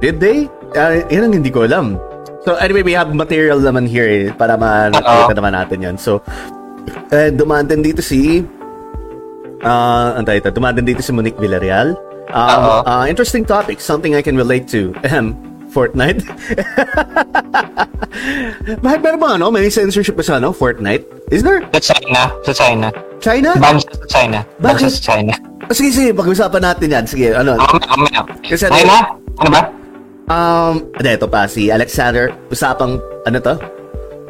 Did 0.00 0.18
they? 0.18 0.50
Uh, 0.74 1.04
yun 1.12 1.30
ang 1.30 1.34
hindi 1.36 1.52
ko 1.52 1.68
alam. 1.68 2.00
So 2.42 2.58
anyway, 2.58 2.82
we 2.82 2.96
have 2.96 3.12
material 3.14 3.62
naman 3.62 3.86
here 3.86 4.08
eh, 4.08 4.24
para 4.34 4.58
makita 4.58 5.36
naman 5.36 5.54
natin 5.54 5.78
yan. 5.78 5.96
So, 6.00 6.18
eh, 7.14 7.30
dumaan 7.30 7.70
din 7.70 7.86
dito 7.86 8.02
si 8.02 8.42
uh, 9.62 10.08
ang 10.18 10.26
dumaan 10.26 10.74
din 10.74 10.90
dito 10.90 11.02
si 11.04 11.14
Monique 11.14 11.38
Villarreal. 11.38 11.94
Um, 12.32 12.82
uh, 12.88 13.04
interesting 13.06 13.44
topic, 13.44 13.78
something 13.78 14.16
I 14.16 14.24
can 14.24 14.34
relate 14.34 14.66
to. 14.72 14.90
Ahem, 15.04 15.36
Fortnite. 15.72 16.20
Bakit 18.84 19.00
meron 19.00 19.20
ba 19.20 19.40
ano? 19.40 19.48
May 19.48 19.72
censorship 19.72 20.14
ba 20.14 20.24
sa 20.24 20.36
ano? 20.36 20.52
Fortnite? 20.52 21.32
Is 21.32 21.40
there? 21.40 21.64
Sa 21.72 21.96
China, 21.96 22.20
sa 22.44 22.52
China. 22.52 22.86
China? 23.24 23.50
Ban 23.56 23.80
siya 23.80 23.92
sa 23.96 24.06
China. 24.06 24.38
Bakit? 24.60 24.90
sa 24.92 25.02
China. 25.16 25.32
Oh, 25.64 25.74
sige, 25.74 25.90
sige. 25.94 26.10
Pag-usapan 26.12 26.60
natin 26.60 26.88
yan. 26.92 27.04
Sige, 27.08 27.32
ano? 27.32 27.56
Mamaya, 27.56 27.88
mamaya. 27.96 28.20
Kasi- 28.44 28.68
Ngayon 28.68 28.88
na? 28.92 29.00
Ano 29.40 29.48
ba? 29.48 29.62
Um, 30.28 30.72
hindi, 31.00 31.10
ito 31.16 31.26
pa. 31.26 31.48
Si 31.48 31.72
Alexander. 31.72 32.28
Usapang, 32.52 33.00
ano 33.24 33.36
to? 33.40 33.54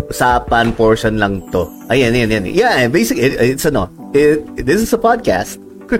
Usapan 0.07 0.71
portion 0.77 1.19
lang 1.19 1.43
to. 1.51 1.67
Ayan, 1.91 2.15
ayan, 2.15 2.31
ayan. 2.31 2.45
Yeah, 2.47 2.87
basic, 2.87 3.19
it, 3.19 3.35
it's 3.41 3.67
ano. 3.67 3.91
It, 4.15 4.45
this 4.63 4.85
is 4.85 4.93
a 4.93 5.01
podcast. 5.01 5.59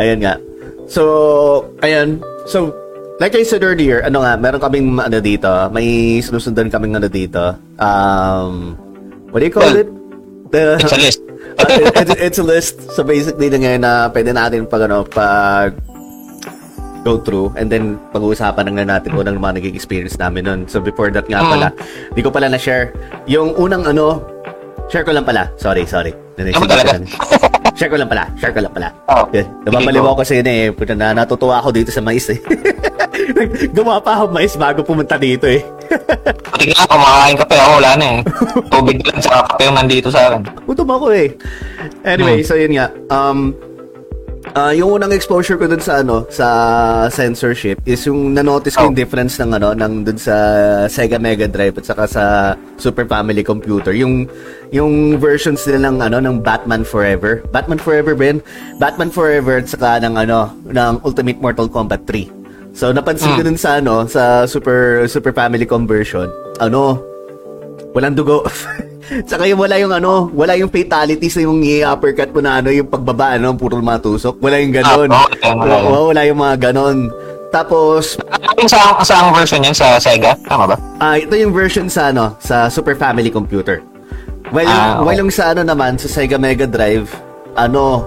ayan 0.00 0.22
nga. 0.22 0.38
So, 0.86 1.02
ayan. 1.82 2.22
So, 2.46 2.70
like 3.18 3.34
I 3.34 3.42
said 3.42 3.64
earlier, 3.64 4.04
ano 4.04 4.20
nga, 4.22 4.36
meron 4.36 4.60
kaming 4.60 5.00
ano 5.00 5.18
dito, 5.20 5.48
may 5.72 6.18
sinusundan 6.20 6.68
kaming 6.68 6.96
ano 6.96 7.08
dito. 7.08 7.56
Um, 7.80 8.76
what 9.32 9.40
do 9.40 9.46
you 9.46 9.54
call 9.54 9.64
Well, 9.68 9.80
it? 9.82 9.88
The, 10.52 10.76
It's 10.80 10.92
a 10.92 11.00
list. 11.00 11.20
Uh, 11.56 11.88
it's, 11.96 12.14
it's 12.20 12.38
a 12.38 12.44
list. 12.44 12.76
So 12.92 13.00
basically 13.00 13.48
na 13.48 13.56
ngayon 13.56 13.80
na 13.80 13.92
pwede 14.12 14.28
natin 14.28 14.68
pag 14.68 14.84
ano, 14.84 15.08
pag 15.08 15.72
go 17.00 17.16
through 17.16 17.54
and 17.56 17.72
then 17.72 17.96
pag-uusapan 18.12 18.66
na 18.68 18.72
nga 18.76 18.84
natin 18.98 19.16
kung 19.16 19.24
anong 19.24 19.40
mga 19.40 19.54
naging 19.62 19.74
experience 19.78 20.20
namin 20.20 20.44
nun. 20.44 20.60
So 20.68 20.84
before 20.84 21.08
that 21.16 21.24
nga 21.30 21.40
Mm. 21.40 21.48
pala, 21.48 21.68
di 22.12 22.20
ko 22.20 22.28
pala 22.28 22.52
na-share. 22.52 22.92
Yung 23.24 23.56
unang 23.56 23.88
ano, 23.88 24.20
share 24.92 25.06
ko 25.06 25.16
lang 25.16 25.24
pala. 25.24 25.48
Sorry, 25.56 25.88
sorry. 25.88 26.12
Ano 26.36 26.68
talaga? 26.68 27.00
Share 27.76 27.92
ko 27.92 27.96
lang 28.00 28.08
pala. 28.08 28.24
Share 28.40 28.50
ko 28.50 28.60
lang 28.64 28.72
pala. 28.72 28.88
Oh. 29.06 29.28
Good. 29.28 29.46
Nababaliw 29.68 30.02
ako 30.02 30.16
kasi 30.24 30.40
yun 30.40 30.48
eh. 30.48 30.72
Na, 30.96 31.12
natutuwa 31.12 31.60
ako 31.60 31.68
dito 31.70 31.92
sa 31.92 32.00
mais 32.00 32.24
eh. 32.32 32.40
Gawa 33.76 34.00
pa 34.00 34.18
ako 34.18 34.32
mais 34.32 34.56
bago 34.56 34.80
pumunta 34.82 35.20
dito 35.20 35.44
eh. 35.46 35.60
Pati 36.50 36.72
nga, 36.72 36.88
kumakain 36.88 37.36
kape 37.36 37.56
ako, 37.60 37.72
wala 37.78 37.90
na 37.94 38.06
eh. 38.08 38.18
Tubig 38.72 38.98
lang 39.04 39.20
sa 39.20 39.44
kape 39.44 39.68
yung 39.68 39.76
nandito 39.76 40.08
sa 40.08 40.32
akin. 40.32 40.40
Gutom 40.64 40.88
ako 40.90 41.06
eh. 41.12 41.28
Anyway, 42.02 42.40
Hmm. 42.42 42.48
so 42.48 42.56
yun 42.56 42.72
nga. 42.74 42.88
Um, 43.12 43.52
ah, 44.56 44.72
yung 44.72 44.96
unang 44.96 45.12
exposure 45.12 45.54
ko 45.54 45.68
dun 45.68 45.78
sa 45.78 46.00
ano, 46.00 46.24
sa 46.28 46.46
censorship 47.08 47.76
is 47.84 48.00
yung 48.02 48.32
na-notice 48.32 48.72
ko 48.72 48.82
Oh. 48.82 48.86
yung 48.86 48.96
difference 48.96 49.36
ng 49.36 49.52
ano, 49.52 49.70
ng 49.70 50.02
dun 50.02 50.16
sa 50.16 50.34
Sega 50.86 51.16
Mega 51.16 51.44
Drive 51.46 51.76
at 51.76 51.84
saka 51.84 52.04
sa 52.04 52.24
Super 52.76 53.04
Family 53.04 53.44
Computer. 53.44 53.92
Yung 53.92 54.24
yung 54.68 54.92
versions 55.16 55.60
nila 55.62 55.86
ng 55.86 55.96
ano 56.02 56.16
ng 56.18 56.36
Batman 56.40 56.82
Forever. 56.82 57.44
Batman 57.50 57.78
Forever 57.78 58.16
Ben, 58.16 58.40
Batman 58.76 59.08
Forever 59.08 59.60
at 59.60 59.68
saka 59.68 60.00
ng 60.00 60.16
ano 60.16 60.48
ng 60.64 60.92
Ultimate 61.02 61.38
Mortal 61.38 61.68
Kombat 61.68 62.08
3. 62.08 62.32
So 62.72 62.90
napansin 62.90 63.32
ko 63.32 63.40
Hmm. 63.40 63.48
dun 63.48 63.58
sa 63.58 63.76
ano 63.76 64.04
sa 64.04 64.22
Super 64.44 65.04
Super 65.06 65.32
Family 65.32 65.64
conversion, 65.64 66.28
ano 66.56 67.00
walang 67.92 68.12
dugo. 68.12 68.40
Tsaka 69.06 69.46
yung 69.46 69.60
wala 69.62 69.78
yung 69.78 69.92
ano, 69.94 70.26
wala 70.34 70.58
yung 70.58 70.68
fatality 70.68 71.30
sa 71.30 71.38
yung 71.38 71.62
i-uppercut 71.62 72.34
mo 72.34 72.40
na 72.42 72.58
ano, 72.58 72.74
yung 72.74 72.90
pagbaba, 72.90 73.38
ano, 73.38 73.54
puro 73.54 73.78
matusok. 73.78 74.42
Wala 74.42 74.58
yung 74.58 74.74
ganon. 74.74 75.08
Ah, 75.10 75.26
okay, 75.30 75.52
wala 75.54 75.74
wala 76.10 76.22
yung 76.26 76.40
mga 76.42 76.56
ganon. 76.70 77.10
Tapos, 77.54 78.18
yung 78.58 78.68
sa, 78.68 78.98
sa 79.00 79.30
version 79.30 79.62
yan 79.62 79.72
sa 79.72 79.96
Sega? 79.96 80.34
Tama 80.44 80.74
ba? 80.74 80.76
ah 80.98 81.14
ito 81.16 81.32
yung 81.38 81.54
version 81.54 81.86
sa 81.86 82.10
ano, 82.10 82.34
sa 82.42 82.66
Super 82.66 82.98
Family 82.98 83.30
Computer. 83.30 83.80
Yung, 84.50 84.66
Ah, 84.66 84.98
okay. 84.98 85.04
while 85.06 85.20
yung 85.22 85.32
sa 85.32 85.54
ano 85.54 85.62
naman, 85.62 85.94
sa 85.96 86.10
Sega 86.10 86.36
Mega 86.36 86.66
Drive, 86.66 87.10
ano, 87.54 88.06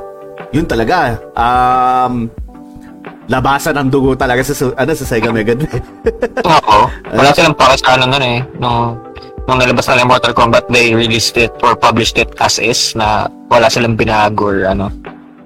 yun 0.52 0.68
talaga, 0.68 1.18
um, 1.34 2.28
labasan 3.30 3.78
ng 3.78 3.90
dugo 3.90 4.18
talaga 4.18 4.42
sa, 4.42 4.54
ano, 4.74 4.92
sa 4.92 5.06
Sega 5.06 5.30
Mega 5.30 5.54
Drive. 5.56 5.86
Oo. 6.44 6.78
Wala 7.18 7.30
silang 7.32 7.56
pake 7.56 7.76
sa 7.78 7.96
ano 7.96 8.10
nun 8.10 8.24
eh. 8.24 8.40
Nung, 8.58 8.98
nung 9.50 9.58
nalabas 9.58 9.90
na 9.90 9.98
yung 9.98 10.12
Mortal 10.14 10.32
Kombat, 10.32 10.70
they 10.70 10.94
released 10.94 11.34
it 11.34 11.50
or 11.66 11.74
published 11.74 12.22
it 12.22 12.30
as 12.38 12.62
is 12.62 12.94
na 12.94 13.26
wala 13.50 13.66
silang 13.66 13.98
binago 13.98 14.46
or 14.46 14.70
ano. 14.70 14.94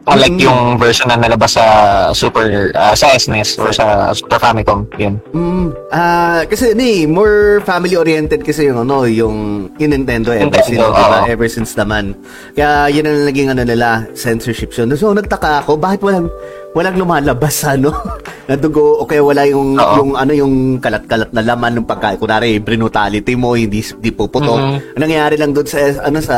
Unlike 0.03 0.35
Mm. 0.35 0.43
yung 0.43 0.61
version 0.75 1.07
na 1.07 1.15
nalabas 1.15 1.55
sa 1.55 1.63
Super, 2.11 2.75
ah, 2.75 2.91
sa 2.91 3.15
SNES 3.15 3.55
or 3.55 3.71
sa 3.71 4.11
Super 4.11 4.35
Famicom. 4.35 4.83
Yun. 4.99 5.15
Mm, 5.31 5.71
ah, 5.95 6.43
kasi 6.43 6.75
ni 6.75 7.07
more 7.07 7.63
family 7.63 7.95
oriented 7.95 8.43
kasi 8.43 8.67
yung 8.67 8.83
ano, 8.83 9.07
yung, 9.07 9.71
yung 9.79 9.91
Nintendo 9.95 10.35
ever 10.35 10.51
Nintendo, 10.51 10.59
since, 10.59 10.75
diba? 10.75 10.91
oo. 10.91 11.23
Ever 11.23 11.47
since 11.47 11.71
naman. 11.79 12.19
Kaya 12.51 12.91
yun 12.91 13.07
ang 13.07 13.23
naging 13.23 13.47
ano 13.47 13.63
nila, 13.63 14.03
censorship 14.11 14.75
yun. 14.75 14.91
So 14.91 15.15
nagtaka 15.15 15.63
ako, 15.63 15.79
bakit 15.79 16.03
walang 16.03 16.27
walang 16.73 16.97
lumalabas 16.97 17.63
ano 17.63 17.93
na 18.49 18.57
dugo 18.57 18.99
o 18.99 19.05
kaya 19.05 19.23
wala 19.23 19.45
yung 19.47 19.77
Oo. 19.77 19.95
yung 19.97 20.09
ano 20.17 20.31
yung 20.33 20.53
kalat-kalat 20.81 21.31
na 21.31 21.45
laman 21.45 21.79
ng 21.79 21.87
pagkain 21.87 22.17
kunari 22.17 22.57
brutality 22.59 23.37
mo 23.37 23.53
hindi 23.53 23.79
hindi 23.79 24.09
puputok 24.09 24.57
Mhm. 24.57 24.75
ang 24.97 25.01
nangyayari 25.05 25.35
lang 25.37 25.53
doon 25.53 25.67
sa 25.69 25.77
ano 26.03 26.19
sa 26.19 26.37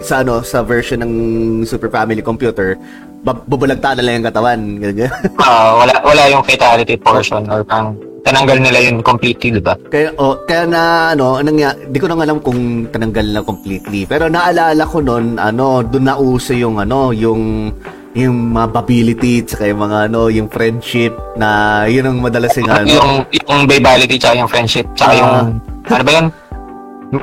sa 0.00 0.14
ano 0.22 0.40
sa 0.40 0.62
version 0.62 1.02
ng 1.02 1.12
Super 1.66 1.90
Family 1.90 2.22
Computer 2.22 2.78
bubalagta 3.22 3.98
na 3.98 4.02
lang 4.06 4.22
yung 4.22 4.28
katawan 4.30 4.60
ganyan 4.78 5.10
Ah, 5.42 5.82
wala 5.82 5.92
wala 6.00 6.22
yung 6.30 6.46
fatality 6.46 6.94
portion 6.96 7.44
or 7.50 7.66
pang 7.66 7.98
tinanggal 8.26 8.58
nila 8.58 8.82
yun 8.82 9.06
completely, 9.06 9.54
di 9.54 9.62
ba? 9.62 9.78
Kaya, 9.86 10.10
oh, 10.18 10.42
kaya 10.42 10.66
na, 10.66 11.14
ano, 11.14 11.38
anong 11.38 11.62
di 11.94 11.98
ko 12.02 12.10
na 12.10 12.18
alam 12.18 12.42
kung 12.42 12.90
tinanggal 12.90 13.22
na 13.30 13.38
completely. 13.38 14.02
Pero 14.02 14.26
naalala 14.26 14.82
ko 14.82 14.98
noon, 14.98 15.38
ano, 15.38 15.86
doon 15.86 16.10
na 16.10 16.18
uso 16.18 16.50
yung, 16.50 16.82
ano, 16.82 17.14
yung, 17.14 17.70
yung 18.16 18.50
mga 18.50 18.72
ability, 18.74 19.44
tsaka 19.44 19.68
yung 19.68 19.80
mga, 19.82 20.08
ano, 20.08 20.26
yung 20.26 20.48
friendship, 20.48 21.12
na, 21.36 21.84
yun 21.84 22.02
ang 22.02 22.16
madalas 22.18 22.56
yung, 22.56 22.66
ano, 22.66 22.88
Yung, 22.88 23.12
yung 23.28 23.68
babality 23.68 24.16
tsaka 24.16 24.34
yung 24.34 24.48
friendship 24.48 24.88
tsaka 24.96 25.12
Ah. 25.12 25.18
yung, 25.20 25.32
ano 25.92 26.02
ba 26.02 26.12
yun? 26.12 26.26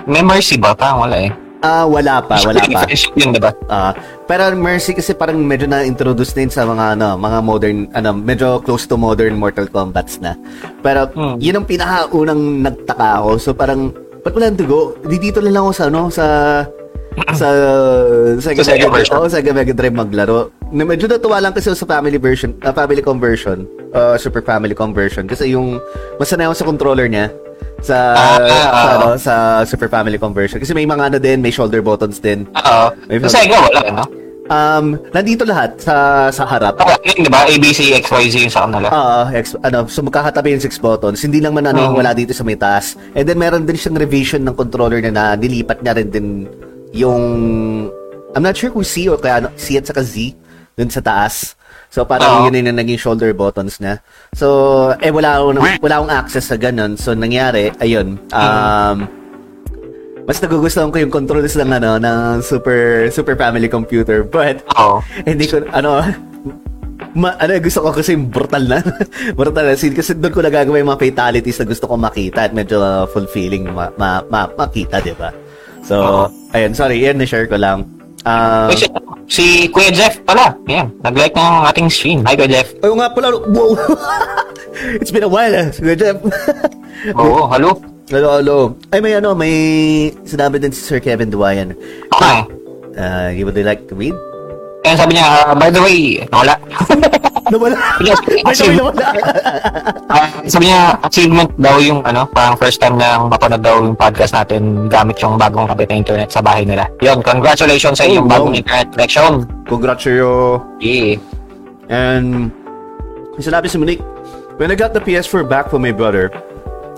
May 0.06 0.22
mercy 0.22 0.56
ba? 0.56 0.72
Parang 0.72 1.02
wala 1.02 1.18
eh. 1.20 1.32
ah, 1.60 1.88
wala 1.88 2.20
pa, 2.20 2.36
wala 2.44 2.60
pa. 2.62 2.84
Friendship 2.84 3.16
yun, 3.16 3.32
di 3.32 3.40
ba? 3.40 3.56
Ah, 3.66 3.96
pero 4.24 4.52
Mercy 4.52 4.92
kasi 4.92 5.12
parang 5.14 5.40
medyo 5.40 5.64
na-introduce 5.64 6.36
na 6.36 6.44
yun 6.44 6.52
sa 6.52 6.64
mga 6.64 6.86
ano, 6.94 7.16
mga 7.16 7.40
modern 7.40 7.78
ano, 7.92 8.10
medyo 8.12 8.60
close 8.60 8.84
to 8.84 8.96
modern 8.96 9.34
Mortal 9.34 9.66
Kombats 9.66 10.20
na. 10.20 10.36
Pero 10.80 11.08
Hmm. 11.10 11.40
yun 11.40 11.56
ang 11.56 11.64
pinakaunang 11.64 12.62
nagtaka 12.62 13.18
ako. 13.18 13.30
So 13.38 13.50
parang 13.54 13.96
ba't 14.20 14.36
wala 14.36 14.52
dugo? 14.52 15.00
Di 15.02 15.16
dito 15.18 15.40
lang 15.40 15.56
ako 15.58 15.72
sa 15.72 15.86
ano, 15.88 16.02
sa 16.08 16.26
sa 17.34 17.48
Sega 18.44 18.62
Sa 18.62 18.72
Sega 18.72 18.86
Mega 18.86 18.90
version. 18.92 19.16
oh, 19.16 19.28
Sega 19.28 19.52
Mega 19.52 19.74
Drive 19.74 19.94
maglaro. 19.94 20.40
Na 20.70 20.84
medyo 20.84 21.06
natuwa 21.06 21.38
lang 21.38 21.52
kasi 21.52 21.70
sa 21.70 21.86
family 21.86 22.18
version, 22.18 22.54
ah, 22.62 22.72
family 22.72 23.00
conversion, 23.00 23.64
uh, 23.92 24.16
Super 24.16 24.42
Family 24.42 24.74
conversion 24.74 25.26
kasi 25.26 25.52
yung 25.52 25.78
masana 26.18 26.46
ako 26.46 26.56
sa 26.56 26.66
controller 26.66 27.06
niya 27.06 27.30
sa 27.80 27.98
Ah, 28.12 28.38
sa, 28.40 28.58
ah. 28.66 28.94
ano, 28.96 29.08
sa 29.16 29.34
Super 29.64 29.88
Family 29.88 30.18
conversion 30.18 30.58
kasi 30.58 30.72
may 30.72 30.84
mga 30.84 31.10
ano 31.10 31.18
din, 31.18 31.40
may 31.40 31.52
shoulder 31.52 31.80
buttons 31.80 32.18
din. 32.18 32.50
Oo. 32.50 32.86
May 33.06 33.22
Sa 33.22 33.34
Sega, 33.36 33.58
wala, 33.60 33.82
no? 33.94 34.06
Um, 34.44 35.00
nandito 35.10 35.48
lahat 35.48 35.80
sa 35.80 35.96
sa 36.28 36.44
harap. 36.44 36.76
Okay, 36.76 37.16
yun, 37.16 37.24
di 37.24 37.32
ba? 37.32 37.48
ABC, 37.48 37.96
XYZ 37.96 38.36
yung 38.42 38.52
sa 38.52 38.68
kanila. 38.68 38.92
Ah, 38.92 39.26
ex, 39.32 39.56
ano, 39.58 39.88
so 39.88 40.04
magkakatabi 40.04 40.52
yung 40.52 40.60
six 40.60 40.76
buttons. 40.76 41.24
Hindi 41.24 41.40
lang 41.40 41.56
man 41.56 41.64
ano 41.66 41.88
Mhm. 41.88 41.96
wala 41.96 42.12
dito 42.12 42.36
sa 42.36 42.44
may 42.44 42.60
taas. 42.60 43.00
And 43.14 43.24
then 43.24 43.40
meron 43.40 43.64
din 43.64 43.80
siyang 43.80 43.96
revision 43.96 44.44
ng 44.44 44.52
controller 44.52 45.00
na, 45.00 45.10
na 45.10 45.24
nilipat 45.34 45.80
niya 45.80 45.96
rin 45.96 46.10
din 46.10 46.28
yung 46.94 47.22
I'm 48.34 48.42
not 48.42 48.58
sure 48.58 48.70
kung 48.74 48.86
C 48.86 49.10
o 49.10 49.18
kaya 49.18 49.44
ano, 49.44 49.50
C 49.58 49.78
at 49.78 49.86
saka 49.86 50.02
Z 50.02 50.34
dun 50.74 50.90
sa 50.90 51.02
taas. 51.02 51.54
So 51.94 52.02
parang 52.06 52.46
Oo. 52.46 52.50
yun 52.50 52.66
yung 52.66 52.78
naging 52.78 52.98
shoulder 52.98 53.30
buttons 53.38 53.78
na. 53.78 54.02
So 54.34 54.90
eh 54.98 55.14
wala 55.14 55.38
akong 55.38 55.62
wala 55.82 55.96
akong 56.02 56.14
access 56.14 56.50
sa 56.50 56.58
ganun. 56.58 56.98
So 56.98 57.14
nangyari, 57.14 57.70
ayun. 57.78 58.18
Um 58.34 59.06
mas 60.24 60.40
nagugustuhan 60.40 60.88
ko 60.88 60.98
yung 61.04 61.12
controls 61.12 61.52
ng 61.60 61.68
ano 61.68 62.00
ng 62.00 62.40
super 62.40 63.12
super 63.12 63.36
family 63.36 63.68
computer 63.68 64.24
but 64.24 64.64
Oo. 64.80 65.04
hindi 65.30 65.46
ko, 65.46 65.62
ano, 65.70 66.00
ma, 67.14 67.36
ano, 67.38 67.52
gusto 67.62 67.84
ko 67.84 67.90
kasi 67.92 68.16
yung 68.18 68.32
brutal 68.32 68.64
na, 68.66 68.80
brutal 69.38 69.68
na 69.68 69.78
scene. 69.78 69.94
Kasi 69.94 70.18
doon 70.18 70.34
ko 70.34 70.42
nagagawa 70.42 70.80
yung 70.80 70.90
mga 70.90 71.04
fatalities 71.12 71.60
na 71.62 71.70
gusto 71.70 71.86
ko 71.86 71.94
makita 72.00 72.50
at 72.50 72.54
medyo 72.56 72.82
uh, 72.82 73.06
fulfilling 73.06 73.70
ma, 73.70 73.92
ma, 74.00 74.24
ma, 74.32 74.50
makita, 74.58 75.04
di 75.04 75.14
ba? 75.14 75.43
So, 75.84 75.96
Oo. 76.00 76.26
ayun, 76.56 76.72
sorry, 76.72 77.04
yan, 77.04 77.20
na-share 77.20 77.46
ko 77.46 77.60
lang. 77.60 77.84
Um, 78.24 78.72
Wait, 78.72 78.80
si, 78.80 78.88
si 79.28 79.46
Kuya 79.68 79.92
Jeff 79.92 80.16
pala. 80.24 80.56
Yan. 80.72 80.88
Nag-like 81.04 81.36
ng 81.36 81.56
ating 81.68 81.88
stream. 81.92 82.20
Hi, 82.24 82.40
Kuya 82.40 82.60
Jeff. 82.60 82.72
ayun 82.80 83.04
nga 83.04 83.12
pala, 83.12 83.36
wow! 83.36 83.76
It's 85.00 85.12
been 85.12 85.28
a 85.28 85.32
while, 85.32 85.52
eh. 85.52 85.68
Sige, 85.76 86.00
Jeff. 86.00 86.18
Oo, 87.20 87.52
hello. 87.52 87.76
Hello, 88.08 88.40
hello. 88.40 88.58
Ay, 88.92 89.00
may 89.04 89.16
ano, 89.20 89.36
may 89.36 89.56
sinabi 90.24 90.60
din 90.60 90.72
si 90.72 90.80
Sir 90.84 91.04
Kevin 91.04 91.32
Duwayan. 91.32 91.76
Okay. 92.16 92.40
Uh, 92.96 93.30
you 93.36 93.44
would 93.44 93.58
like 93.60 93.88
to 93.92 93.96
read? 93.96 94.16
Kaya 94.84 94.96
sabi 95.00 95.16
niya, 95.16 95.26
ah, 95.48 95.56
by 95.56 95.72
the 95.72 95.82
way, 95.84 96.24
nawala. 96.32 96.56
Nawala. 97.50 97.78
Achieve- 98.46 98.78
nawala. 98.78 99.08
Ah, 100.08 100.28
sabi 100.46 100.70
niya, 100.70 100.96
achievement 101.02 101.50
daw 101.58 101.76
yung 101.80 102.00
ano, 102.04 102.24
parang 102.28 102.56
first 102.56 102.78
time 102.78 102.96
na 102.96 103.20
mapanood 103.20 103.60
daw 103.60 103.82
yung 103.82 103.96
podcast 103.96 104.32
natin 104.32 104.88
gamit 104.88 105.18
yung 105.20 105.36
bagong 105.36 105.66
kabit 105.66 105.90
na 105.90 105.96
internet 105.98 106.30
sa 106.30 106.40
bahay 106.40 106.64
nila. 106.64 106.88
Yun, 107.02 107.20
congratulations 107.20 107.98
sa 107.98 108.06
inyong 108.06 108.24
Oh, 108.24 108.30
wow. 108.30 108.36
bagong 108.40 108.56
internet 108.56 108.88
connection. 108.92 109.32
Congrats 109.66 110.04
sa'yo. 110.04 110.32
Yeah. 110.80 111.20
And 111.90 112.54
yung 113.34 113.44
sinabi 113.44 113.68
si 113.68 113.76
Monique, 113.76 114.04
when 114.56 114.72
I 114.72 114.76
got 114.76 114.94
the 114.94 115.02
PS4 115.02 115.44
back 115.44 115.68
from 115.68 115.82
my 115.82 115.92
brother, 115.92 116.32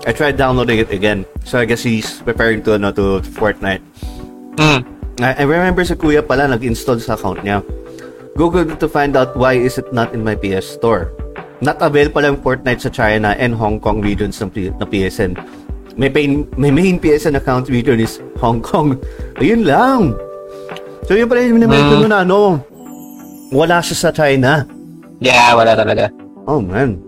I 0.06 0.12
tried 0.12 0.36
downloading 0.36 0.78
it 0.78 0.92
again. 0.92 1.26
So 1.42 1.58
I 1.58 1.64
guess 1.64 1.82
he's 1.82 2.20
preparing 2.22 2.62
to 2.64 2.76
ano 2.76 2.92
to 2.92 3.18
Fortnite. 3.24 3.82
Hmm. 4.60 4.84
I, 5.18 5.32
I 5.32 5.44
remember 5.48 5.80
si 5.82 5.96
Kuya 5.96 6.20
pala 6.20 6.46
nag-install 6.46 7.00
sa 7.00 7.16
account 7.16 7.40
niya. 7.40 7.64
Google 8.36 8.68
to 8.76 8.86
find 8.86 9.16
out 9.16 9.32
why 9.34 9.56
is 9.56 9.80
it 9.80 9.88
not 9.90 10.12
in 10.12 10.20
my 10.22 10.36
PS 10.36 10.68
Store. 10.68 11.10
Not 11.64 11.80
available 11.80 12.20
pala 12.20 12.26
yung 12.30 12.40
Fortnite 12.44 12.84
sa 12.84 12.92
China 12.92 13.32
and 13.32 13.56
Hong 13.56 13.80
Kong 13.80 14.04
regions 14.04 14.36
ng, 14.38 14.52
P- 14.52 14.68
ng 14.68 14.84
PSN. 14.86 15.40
May, 15.96 16.12
pain, 16.12 16.44
may 16.60 16.68
main 16.68 17.00
PSN 17.00 17.40
account 17.40 17.72
region 17.72 17.96
is 17.96 18.20
Hong 18.36 18.60
Kong. 18.60 19.00
Ayun 19.40 19.64
lang. 19.64 20.12
So 21.08 21.16
yun 21.16 21.24
pala 21.24 21.48
yung 21.48 21.56
minimento 21.56 21.96
Mm. 21.96 22.12
na 22.12 22.20
ano. 22.20 22.60
Wala 23.48 23.80
siya 23.80 23.96
sa 23.96 24.10
China. 24.12 24.68
Yeah, 25.16 25.56
wala 25.56 25.72
talaga. 25.72 26.12
Oh 26.44 26.60
man. 26.60 27.00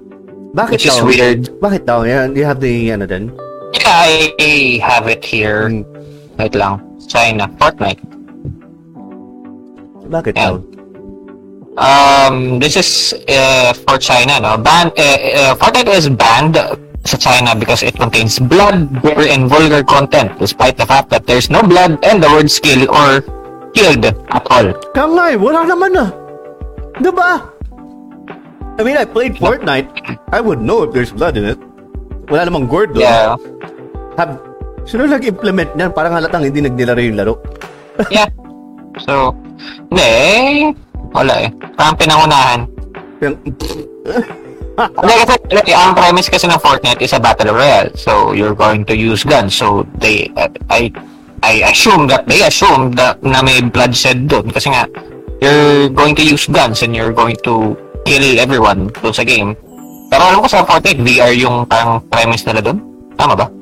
Bakit 0.57 0.81
Which 0.81 0.89
is 0.89 0.97
daw? 0.97 1.05
weird. 1.05 1.41
Bakit 1.61 1.83
daw? 1.85 2.09
You 2.09 2.49
have 2.49 2.65
the 2.65 2.89
ano 2.89 3.05
din? 3.05 3.29
Yeah, 3.77 4.33
I 4.41 4.81
have 4.81 5.05
it 5.13 5.21
here. 5.21 5.69
Mm. 5.69 5.85
Wait 6.41 6.57
lang. 6.57 6.81
China. 7.05 7.45
Fortnite. 7.61 8.01
Bakit 10.09 10.33
Yeah. 10.33 10.57
daw? 10.57 10.78
Um, 11.79 12.59
this 12.59 12.75
is 12.75 13.15
uh, 13.31 13.71
for 13.87 13.99
China, 13.99 14.43
no? 14.43 14.59
Ban 14.59 14.91
uh, 14.99 14.99
uh, 14.99 15.55
Fortnite 15.55 15.95
is 15.95 16.11
banned 16.11 16.59
sa 17.07 17.17
China 17.17 17.55
because 17.55 17.87
it 17.87 17.95
contains 17.95 18.43
blood, 18.43 18.91
gore, 18.99 19.23
and 19.31 19.47
vulgar 19.47 19.87
content, 19.87 20.35
despite 20.43 20.77
the 20.77 20.85
fact 20.85 21.09
that 21.15 21.23
there's 21.25 21.49
no 21.49 21.63
blood 21.63 22.03
and 22.03 22.19
the 22.19 22.27
word 22.35 22.51
skill 22.51 22.83
or 22.91 23.23
killed 23.79 24.03
at 24.05 24.45
all. 24.51 24.75
Kaya 24.91 25.07
nga 25.07 25.25
eh, 25.31 25.39
wala 25.39 25.63
naman 25.63 25.91
ah. 26.03 26.11
Diba? 26.99 27.47
I 28.79 28.81
mean, 28.83 28.99
I 28.99 29.07
played 29.07 29.39
Fortnite. 29.39 29.87
I 30.35 30.43
would 30.43 30.59
know 30.59 30.83
if 30.83 30.91
there's 30.91 31.15
blood 31.15 31.39
in 31.39 31.47
it. 31.47 31.59
Wala 32.27 32.51
namang 32.51 32.67
gourd 32.67 32.91
doon. 32.91 33.07
Yeah, 33.07 33.39
Have, 34.19 34.43
sino 34.83 35.07
nag-implement 35.07 35.79
niyan? 35.79 35.95
Parang 35.95 36.19
halatang 36.19 36.43
hindi 36.43 36.59
nagdilaro 36.67 36.99
yung 36.99 37.19
laro. 37.23 37.39
yeah. 38.11 38.27
So, 39.07 39.31
eh, 39.95 40.75
wala 41.13 41.35
eh. 41.47 41.49
Parang 41.77 41.97
pinangunahan. 41.97 42.59
Hindi 44.79 45.15
kasi, 45.27 45.35
like, 45.51 45.75
ang 45.75 45.95
premise 45.99 46.31
kasi 46.31 46.47
ng 46.47 46.61
Fortnite 46.63 47.03
is 47.03 47.11
a 47.11 47.19
battle 47.19 47.51
royale. 47.51 47.91
So, 47.99 48.31
you're 48.31 48.55
going 48.55 48.87
to 48.87 48.95
use 48.95 49.27
guns. 49.27 49.59
So, 49.59 49.83
they, 49.99 50.31
uh, 50.39 50.47
I, 50.71 50.95
I 51.43 51.67
assume 51.67 52.07
that, 52.15 52.31
they 52.31 52.47
assume 52.47 52.95
that 52.95 53.19
na 53.27 53.43
may 53.43 53.59
bloodshed 53.59 54.31
doon. 54.31 54.55
Kasi 54.55 54.71
nga, 54.71 54.87
you're 55.43 55.91
going 55.91 56.15
to 56.15 56.23
use 56.23 56.47
guns 56.47 56.87
and 56.87 56.95
you're 56.95 57.13
going 57.13 57.35
to 57.43 57.75
kill 58.07 58.27
everyone 58.39 58.95
doon 59.03 59.15
sa 59.15 59.27
game. 59.27 59.59
Pero 60.09 60.23
alam 60.31 60.41
ko 60.41 60.47
sa 60.47 60.63
Fortnite, 60.63 61.03
VR 61.03 61.35
yung 61.35 61.67
parang 61.67 61.99
premise 62.07 62.47
nila 62.47 62.63
doon. 62.63 62.79
Tama 63.19 63.35
ba? 63.35 63.58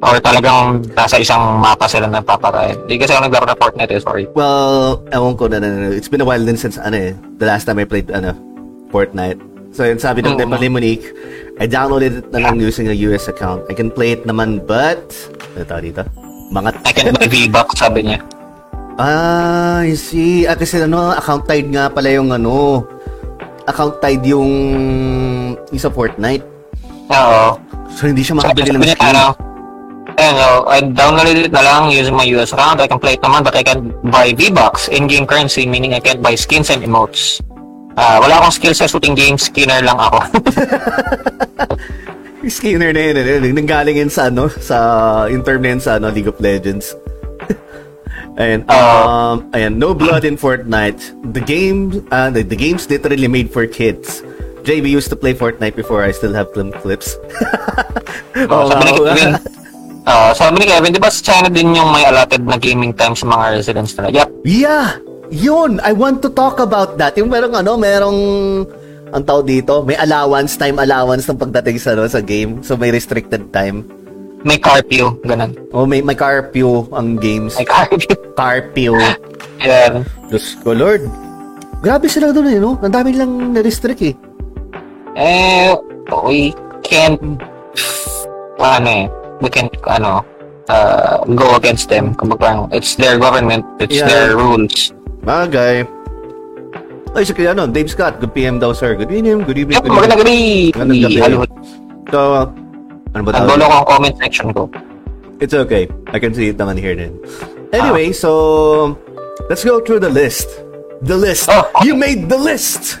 Or 0.00 0.16
talagang 0.16 0.80
nasa 0.96 1.20
isang 1.20 1.60
mapa 1.60 1.84
sila 1.84 2.08
na 2.08 2.24
paparayan. 2.24 2.80
Hindi 2.88 3.04
kasi 3.04 3.12
ako 3.12 3.20
naglaro 3.28 3.46
ng 3.52 3.60
Fortnite 3.60 3.92
eh, 3.92 4.00
sorry. 4.00 4.24
Well, 4.32 5.04
ewan 5.12 5.36
ko 5.36 5.44
na, 5.52 5.60
na, 5.60 5.68
na, 5.68 5.88
It's 5.92 6.08
been 6.08 6.24
a 6.24 6.28
while 6.28 6.40
din 6.40 6.56
since, 6.56 6.80
ano 6.80 6.96
eh, 6.96 7.12
the 7.36 7.44
last 7.44 7.68
time 7.68 7.76
I 7.76 7.84
played, 7.84 8.08
ano, 8.08 8.32
Fortnite. 8.88 9.36
So, 9.76 9.84
yun 9.84 10.00
sabi 10.00 10.24
ng 10.24 10.40
Oo. 10.40 10.48
mm 10.48 10.56
ni 10.56 10.68
Monique, 10.72 11.06
I 11.60 11.68
downloaded 11.68 12.24
it 12.24 12.28
na 12.32 12.40
lang 12.40 12.56
using 12.56 12.88
a 12.88 12.96
US 13.12 13.28
account. 13.28 13.68
I 13.68 13.76
can 13.76 13.92
play 13.92 14.16
it 14.16 14.24
naman, 14.24 14.64
but, 14.64 15.04
ano 15.52 15.64
tawag 15.68 15.92
dito? 15.92 16.02
Mga, 16.48 16.68
I 16.80 16.92
can 16.96 17.12
buy 17.12 17.28
V-Bucks, 17.28 17.76
sabi 17.76 18.00
niya. 18.08 18.18
ah, 18.96 19.84
I 19.84 19.92
see. 19.94 20.48
Ah, 20.48 20.56
kasi 20.56 20.80
ano, 20.80 21.12
account 21.12 21.44
tied 21.44 21.68
nga 21.68 21.92
pala 21.92 22.08
yung 22.08 22.32
ano, 22.32 22.88
account 23.68 24.00
tied 24.00 24.24
yung, 24.24 24.48
yung 25.68 25.82
sa 25.82 25.92
Fortnite. 25.92 26.42
Oo. 27.12 27.60
So, 27.92 28.08
hindi 28.08 28.24
siya 28.24 28.40
Sabi 28.40 28.64
makabili 28.64 28.70
ng 28.72 28.80
niya, 28.80 28.96
skin. 28.96 29.49
Ano, 30.20 30.36
ano, 30.36 30.68
I 30.68 30.78
downloaded 30.84 31.48
it 31.48 31.52
na 31.52 31.64
lang 31.64 31.90
using 31.90 32.14
my 32.14 32.24
US 32.36 32.52
account. 32.52 32.80
I 32.80 32.88
can 32.88 33.00
play 33.00 33.14
it 33.14 33.22
naman, 33.22 33.44
but 33.44 33.56
I 33.56 33.62
can 33.62 33.92
buy 34.10 34.32
V-Bucks, 34.36 34.88
in-game 34.88 35.26
currency, 35.26 35.66
meaning 35.66 35.94
I 35.94 36.00
can't 36.00 36.22
buy 36.22 36.34
skins 36.34 36.70
and 36.70 36.84
emotes. 36.84 37.40
Ah, 37.96 38.20
wala 38.22 38.40
akong 38.40 38.54
skill 38.54 38.74
sa 38.74 38.86
shooting 38.86 39.14
games, 39.18 39.48
skinner 39.48 39.82
lang 39.82 39.98
ako. 39.98 40.18
Skinner 42.48 42.90
na 42.96 43.12
yun, 43.12 43.16
eh, 43.20 43.36
yun, 43.36 43.52
nanggaling 43.52 44.00
yun 44.00 44.08
sa 44.08 44.32
ano, 44.32 44.48
sa 44.48 45.28
intern 45.28 45.60
na 45.60 45.76
yun 45.76 45.80
sa 45.80 46.00
ano, 46.00 46.08
League 46.08 46.26
of 46.26 46.40
Legends. 46.40 46.96
and 48.40 48.64
um, 48.72 49.44
ayan, 49.52 49.76
no 49.76 49.92
blood 49.92 50.24
in 50.24 50.40
Fortnite. 50.40 51.04
The 51.36 51.44
game, 51.44 52.08
uh, 52.08 52.32
the, 52.32 52.40
the 52.40 52.56
game's 52.56 52.88
literally 52.88 53.28
made 53.28 53.52
for 53.52 53.68
kids. 53.68 54.24
JB 54.64 54.88
used 54.88 55.12
to 55.12 55.16
play 55.16 55.36
Fortnite 55.36 55.76
before 55.76 56.02
I 56.02 56.12
still 56.16 56.32
have 56.32 56.52
film 56.54 56.72
clips. 56.72 57.16
Oh, 58.30 58.70
ni 58.70 58.94
wow. 58.94 59.59
Ah, 60.08 60.32
sabi 60.32 60.64
ni 60.64 60.66
Kevin, 60.68 60.96
di 60.96 61.02
ba 61.02 61.12
sa 61.12 61.20
China 61.20 61.48
din 61.52 61.76
yung 61.76 61.92
may 61.92 62.08
allotted 62.08 62.40
na 62.40 62.56
gaming 62.56 62.96
time 62.96 63.12
sa 63.12 63.28
mga 63.28 63.44
residents 63.60 63.92
nila? 63.96 64.08
Yep. 64.24 64.28
Yeah! 64.48 64.86
Yun! 65.30 65.78
I 65.84 65.92
want 65.92 66.24
to 66.24 66.32
talk 66.32 66.58
about 66.58 66.96
that. 66.96 67.14
Yung 67.20 67.28
merong 67.28 67.52
ano, 67.60 67.76
merong 67.76 68.18
ang 69.10 69.22
tao 69.26 69.44
dito, 69.44 69.84
may 69.84 69.98
allowance, 69.98 70.56
time 70.56 70.80
allowance 70.80 71.28
ng 71.28 71.36
pagdating 71.36 71.76
sa, 71.76 71.92
ano, 71.92 72.08
sa 72.08 72.24
game. 72.24 72.64
So, 72.64 72.80
may 72.80 72.88
restricted 72.94 73.52
time. 73.52 73.84
May 74.40 74.56
curfew, 74.56 75.20
ganun. 75.20 75.52
O, 75.76 75.84
may, 75.84 76.00
may 76.00 76.16
curfew 76.16 76.88
ang 76.96 77.20
games. 77.20 77.60
May 77.60 77.68
curfew. 77.68 78.16
Curfew. 78.40 78.96
Yan. 79.68 80.08
Diyos 80.32 80.56
ko, 80.64 80.72
Lord. 80.72 81.04
Grabe 81.84 82.08
sila 82.08 82.32
doon 82.32 82.48
eh, 82.48 82.56
no? 82.56 82.80
Ang 82.80 82.92
dami 82.92 83.12
nilang 83.12 83.52
na-restrict 83.52 84.00
eh. 84.00 84.14
Eh, 85.12 85.76
we 86.24 86.56
can't, 86.80 87.20
ano 88.56 88.88
eh, 88.88 89.04
we 89.40 89.48
can't, 89.48 89.72
ano, 89.88 90.24
uh, 90.68 91.24
go 91.34 91.56
against 91.56 91.88
them. 91.88 92.14
Kumbaga, 92.14 92.68
it's 92.72 92.94
their 92.94 93.18
government, 93.18 93.64
it's 93.80 93.96
Yeah. 93.96 94.08
their 94.08 94.36
rules. 94.36 94.92
Bagay. 95.24 95.84
Ay, 97.10 97.24
si 97.26 97.34
kaya 97.34 97.50
ano, 97.50 97.66
Dave 97.66 97.90
Scott, 97.90 98.22
good 98.22 98.30
PM 98.32 98.62
daw, 98.62 98.70
sir. 98.70 98.94
Good 98.94 99.10
evening, 99.10 99.42
good 99.42 99.58
evening. 99.58 99.82
Yep, 99.82 99.84
good 99.84 99.96
magandang 99.98 100.20
gabi. 100.22 100.40
Magandang 100.70 101.02
gabi. 101.10 101.18
Hello. 101.18 101.38
So, 102.10 102.18
ano 103.16 103.22
ba 103.26 103.30
tawag? 103.34 103.58
ko 103.58 103.76
ang 103.82 103.88
comment 103.88 104.14
section 104.22 104.46
ko. 104.54 104.70
It's 105.42 105.56
okay. 105.56 105.88
I 106.14 106.20
can 106.22 106.30
see 106.36 106.54
it 106.54 106.56
naman 106.60 106.78
here 106.78 106.94
then. 106.94 107.18
Anyway, 107.74 108.12
so, 108.14 108.94
let's 109.50 109.64
go 109.66 109.82
through 109.82 110.04
the 110.04 110.12
list. 110.12 110.46
The 111.02 111.16
list. 111.16 111.48
Oh, 111.48 111.64
okay. 111.64 111.88
You 111.88 111.96
made 111.96 112.28
the 112.28 112.36
list! 112.38 113.00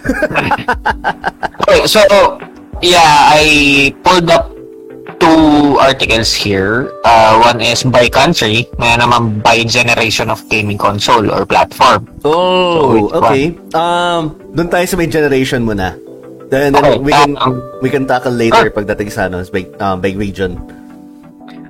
Okay, 1.70 1.86
so, 1.86 2.02
yeah, 2.82 3.30
I 3.30 3.94
pulled 4.02 4.26
up 4.26 4.50
two 5.20 5.76
articles 5.78 6.32
here. 6.34 6.90
Uh, 7.04 7.38
one 7.44 7.60
is 7.60 7.84
by 7.84 8.08
country, 8.08 8.66
may 8.80 8.96
naman 8.96 9.44
by 9.44 9.62
generation 9.62 10.32
of 10.32 10.40
gaming 10.48 10.80
console 10.80 11.30
or 11.30 11.44
platform. 11.46 12.08
Oh, 12.24 13.06
So, 13.12 13.22
okay. 13.22 13.54
Um, 13.76 14.34
doon 14.56 14.68
tayo 14.72 14.84
sa 14.88 14.96
may 14.96 15.06
generation 15.06 15.62
muna. 15.62 15.94
Then, 16.50 16.74
then 16.74 16.82
Okay, 16.82 16.98
we 16.98 17.12
can 17.14 17.38
um, 17.38 17.62
we 17.78 17.88
can 17.92 18.08
tackle 18.10 18.34
later 18.34 18.72
pagdating 18.74 19.12
sa 19.12 19.30
ano, 19.30 19.44
by, 19.46 19.62
um, 19.78 20.02
by 20.02 20.10
region. 20.18 20.58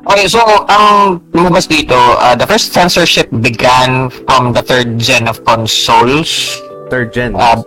Okay, 0.09 0.25
so 0.25 0.41
ang 0.65 1.21
lumabas 1.37 1.69
dito, 1.69 1.95
uh, 1.95 2.33
the 2.33 2.49
first 2.49 2.73
censorship 2.73 3.29
began 3.45 4.09
from 4.09 4.57
the 4.57 4.65
third 4.65 4.97
gen 4.97 5.29
of 5.29 5.45
consoles. 5.45 6.57
Third 6.89 7.13
gen. 7.13 7.37
Uh, 7.37 7.61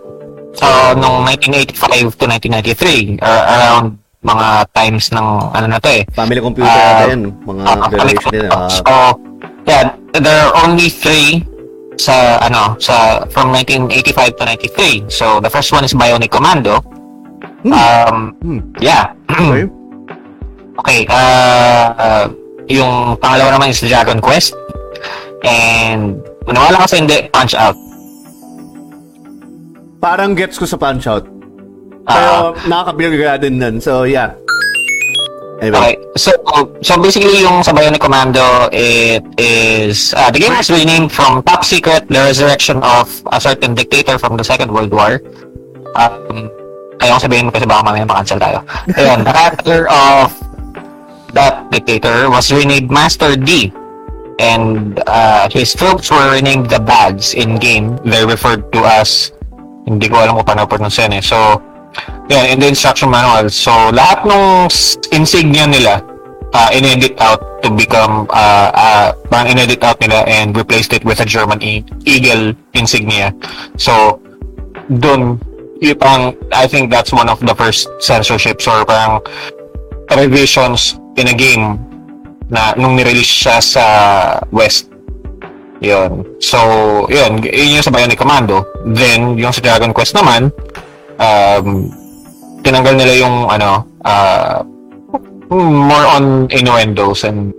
so, 0.58 0.66
nung 0.98 1.22
1985 1.22 2.18
to 2.18 2.24
1993, 2.26 3.22
uh, 3.22 3.42
around 3.46 4.02
mga 4.24 4.46
times 4.72 5.12
ng 5.12 5.26
ano 5.52 5.66
na 5.68 5.78
to 5.78 5.92
eh. 5.92 6.02
family 6.10 6.40
computer 6.40 6.66
uh, 6.66 7.04
natin, 7.04 7.30
mga 7.44 7.62
Ah, 7.62 7.86
generation 7.86 8.30
din. 8.32 8.48
ah. 8.48 8.68
so, 8.68 8.92
yeah, 9.64 9.92
there 10.16 10.40
are 10.40 10.52
only 10.64 10.88
three 10.88 11.44
sa 11.94 12.40
ano 12.40 12.74
sa 12.76 13.22
from 13.28 13.52
1985 13.52 14.34
to 14.34 14.42
93. 14.42 15.06
So 15.06 15.38
the 15.38 15.46
first 15.46 15.70
one 15.70 15.84
is 15.84 15.92
Bionic 15.92 16.32
Commando. 16.32 16.80
Um, 17.64 18.34
Hmm. 18.42 18.60
yeah. 18.78 19.12
okay. 19.30 19.64
okay, 20.80 21.00
uh, 21.06 21.86
uh, 21.94 22.24
yung 22.66 23.14
pangalawa 23.16 23.54
naman 23.54 23.70
is 23.70 23.78
Dragon 23.78 24.18
Quest. 24.18 24.56
And 25.44 26.18
maniwala 26.42 26.82
ka 26.82 26.86
sa 26.88 26.96
hindi, 26.96 27.28
Punch 27.28 27.52
Out. 27.54 27.76
Parang 30.00 30.36
gets 30.36 30.60
ko 30.60 30.68
sa 30.68 30.76
punch 30.76 31.08
out. 31.08 31.24
Ah. 32.04 32.14
Pero 32.14 32.32
nakakabigay 32.68 33.40
din 33.40 33.58
nun. 33.58 33.80
So, 33.80 34.04
yeah. 34.04 34.36
Anyway. 35.62 35.94
Okay, 35.94 35.94
so 36.18 36.34
so 36.82 36.98
basically 37.00 37.40
yung 37.40 37.62
sa 37.62 37.72
Bionic 37.72 38.02
Commando, 38.02 38.68
it 38.74 39.22
is 39.38 40.12
uh, 40.12 40.28
the 40.28 40.42
game 40.42 40.52
was 40.52 40.68
renamed 40.68 41.08
from 41.08 41.40
Top 41.46 41.64
Secret: 41.64 42.04
The 42.10 42.20
Resurrection 42.20 42.82
of 42.82 43.08
a 43.32 43.40
Certain 43.40 43.72
Dictator 43.72 44.18
from 44.18 44.36
the 44.36 44.44
Second 44.44 44.74
World 44.74 44.92
War. 44.92 45.22
Um, 45.94 46.50
ayaw 47.00 47.22
sabihin 47.22 47.48
kasi 47.54 47.64
baka 47.64 47.86
mamaya 47.86 48.04
makancel 48.04 48.36
tayo. 48.36 48.60
Ayun, 48.98 49.24
the 49.24 49.32
character 49.32 49.78
of 49.88 50.34
that 51.32 51.70
dictator 51.70 52.28
was 52.28 52.50
renamed 52.50 52.90
Master 52.90 53.38
D. 53.38 53.72
And 54.42 54.98
uh, 55.06 55.46
his 55.46 55.72
troops 55.78 56.10
were 56.10 56.34
renamed 56.34 56.66
the 56.66 56.82
Bads 56.82 57.38
in 57.38 57.56
game. 57.62 57.94
They're 58.02 58.26
referred 58.26 58.66
to 58.74 58.82
as 58.82 59.30
hindi 59.86 60.10
ko 60.10 60.26
alam 60.26 60.34
kung 60.42 60.48
paano 60.50 60.66
pronounce 60.66 60.98
yan 60.98 61.14
eh. 61.14 61.22
So, 61.22 61.62
yeah, 62.28 62.44
in 62.50 62.60
the 62.60 62.68
instruction 62.68 63.10
manual. 63.10 63.48
So, 63.50 63.70
lahat 63.92 64.24
ng 64.26 64.70
insignia 65.12 65.66
nila, 65.66 66.02
uh, 66.54 66.70
in-edit 66.72 67.18
out 67.20 67.62
to 67.62 67.70
become, 67.70 68.26
uh, 68.30 68.70
uh, 68.72 69.06
parang 69.28 69.50
in-edit 69.50 69.82
out 69.82 70.00
nila 70.00 70.24
and 70.26 70.56
replaced 70.56 70.92
it 70.92 71.04
with 71.04 71.20
a 71.20 71.26
German 71.26 71.62
e- 71.62 71.84
eagle 72.06 72.54
insignia. 72.74 73.34
So, 73.76 74.20
dun, 75.00 75.40
yung 75.80 75.98
parang, 75.98 76.38
I 76.52 76.66
think 76.66 76.90
that's 76.90 77.12
one 77.12 77.28
of 77.28 77.40
the 77.40 77.54
first 77.54 77.88
censorships 78.00 78.66
or 78.66 78.84
parang 78.84 79.20
revisions 80.16 80.98
in 81.16 81.28
a 81.28 81.36
game 81.36 81.78
na 82.48 82.74
nung 82.76 82.96
nirelease 82.96 83.28
siya 83.28 83.58
sa 83.62 83.84
West. 84.52 84.90
Yun. 85.82 86.24
So, 86.40 86.58
yun. 87.10 87.42
Yun 87.44 87.76
yung 87.80 87.84
sa 87.84 87.92
Bionic 87.92 88.16
Commando. 88.16 88.64
Then, 88.86 89.36
yung 89.36 89.52
sa 89.52 89.60
Dragon 89.60 89.92
Quest 89.92 90.16
naman, 90.16 90.48
um, 91.18 91.90
tinanggal 92.60 92.94
nila 92.96 93.12
yung, 93.18 93.36
ano, 93.46 93.84
uh, 94.02 94.62
more 95.50 96.06
on 96.08 96.48
innuendos 96.50 97.22
and 97.22 97.52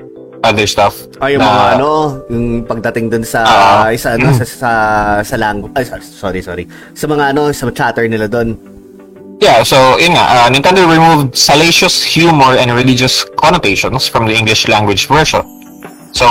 other 0.43 0.67
stuff. 0.67 0.93
Ay, 1.17 1.35
yung 1.35 1.41
na- 1.41 1.49
mga 1.49 1.65
ano, 1.75 1.89
yung 2.29 2.45
pagdating 2.63 3.09
dun 3.09 3.23
sa, 3.25 3.41
Ah. 3.45 3.89
sa 3.97 4.13
ano, 4.13 4.29
sa, 4.33 4.45
sa, 4.45 4.71
sa 5.23 5.35
language, 5.37 5.73
ay, 5.73 5.83
sorry, 6.01 6.41
sorry. 6.41 6.63
Sa 6.93 7.07
mga 7.07 7.33
ano, 7.33 7.49
sa 7.49 7.69
chatter 7.71 8.05
nila 8.05 8.27
dun. 8.27 8.53
Yeah, 9.41 9.63
so 9.63 9.99
yun 9.99 10.15
nga, 10.15 10.25
uh, 10.31 10.47
Nintendo 10.47 10.87
removed 10.87 11.35
salacious 11.35 11.99
humor 12.01 12.55
and 12.55 12.71
religious 12.71 13.27
connotations 13.35 14.07
from 14.07 14.25
the 14.25 14.33
English 14.33 14.63
language 14.67 15.11
version. 15.11 15.43
So, 16.15 16.25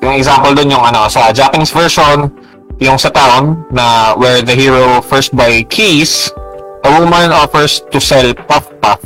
yung 0.00 0.16
example 0.16 0.56
dun 0.56 0.72
yung 0.72 0.80
ano, 0.80 1.04
sa 1.12 1.28
Japanese 1.28 1.68
version, 1.68 2.32
yung 2.80 2.96
sa 2.96 3.12
town 3.12 3.60
na 3.68 4.16
where 4.16 4.40
the 4.40 4.56
hero 4.56 5.04
first 5.04 5.36
buy 5.36 5.60
keys, 5.68 6.32
a 6.86 7.00
woman 7.00 7.30
offers 7.32 7.82
to 7.90 7.98
sell 7.98 8.30
puff 8.46 8.70
puff, 8.80 9.02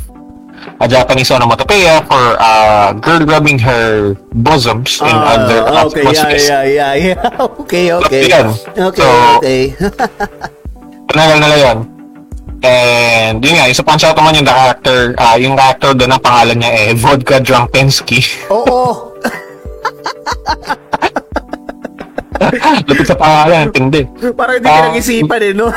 a 0.79 0.85
Japanese 0.87 1.29
onomatopoeia 1.29 2.05
for 2.05 2.37
a 2.37 2.53
girl 2.95 3.25
rubbing 3.25 3.57
her 3.57 4.13
bosoms 4.37 5.01
in 5.01 5.09
Ah, 5.09 5.33
other 5.35 5.59
okay, 5.89 6.05
yeah, 6.05 6.13
space. 6.13 6.47
yeah, 6.47 6.63
yeah, 6.63 6.93
yeah. 6.93 7.17
okay, 7.61 7.85
okay. 7.91 8.21
Yan. 8.27 8.53
Okay, 8.71 9.01
So, 9.01 9.09
okay. 9.37 9.61
Tinagal 11.09 11.37
nila 11.39 11.57
yun. 11.59 11.77
And 12.61 13.41
yun 13.41 13.57
nga, 13.57 13.65
yung 13.65 13.73
sa 13.73 13.81
Punch 13.81 14.05
Out 14.05 14.13
naman 14.15 14.37
yung 14.37 14.45
the 14.45 14.53
character, 14.53 14.97
ah, 15.17 15.33
yung 15.33 15.57
character 15.57 15.91
doon 15.91 16.13
ang 16.13 16.21
pangalan 16.21 16.57
niya 16.61 16.71
eh, 16.71 16.89
Vodka 16.93 17.41
Drunk 17.41 17.73
Pensky. 17.73 18.21
Oo. 18.53 19.09
Lupit 22.85 23.05
sa 23.05 23.17
pangalan, 23.17 23.69
tindi. 23.71 24.01
Parang 24.33 24.55
hindi 24.57 24.69
Ah. 24.69 24.77
pinag-isipan 24.81 25.41
eh, 25.41 25.53
no? 25.53 25.67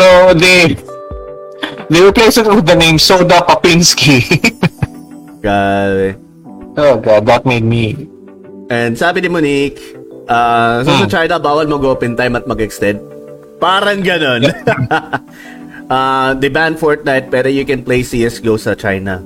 So, 0.00 0.32
they, 0.32 0.80
they 1.92 2.00
replaced 2.00 2.40
it 2.40 2.48
with 2.48 2.64
the 2.64 2.72
name 2.72 2.96
Soda 2.96 3.44
Papinski. 3.44 4.24
Grabe. 5.44 6.16
oh 6.80 6.96
god, 6.96 7.28
that 7.28 7.44
made 7.44 7.64
me... 7.68 8.08
And 8.72 8.96
sabi 8.96 9.20
ni 9.20 9.28
Monique, 9.28 9.76
uh, 10.24 10.80
so 10.88 10.88
sa 10.88 11.04
Hmm. 11.04 11.12
China, 11.12 11.34
bawal 11.36 11.68
mag-open 11.68 12.16
time 12.16 12.32
at 12.40 12.48
mag-extend. 12.48 13.04
Parang 13.60 14.00
ganun. 14.00 14.48
uh, 15.92 16.32
they 16.40 16.48
ban 16.48 16.80
Fortnite 16.80 17.28
pero 17.28 17.52
you 17.52 17.68
can 17.68 17.84
play 17.84 18.00
CSGO 18.00 18.56
sa 18.56 18.72
China. 18.72 19.20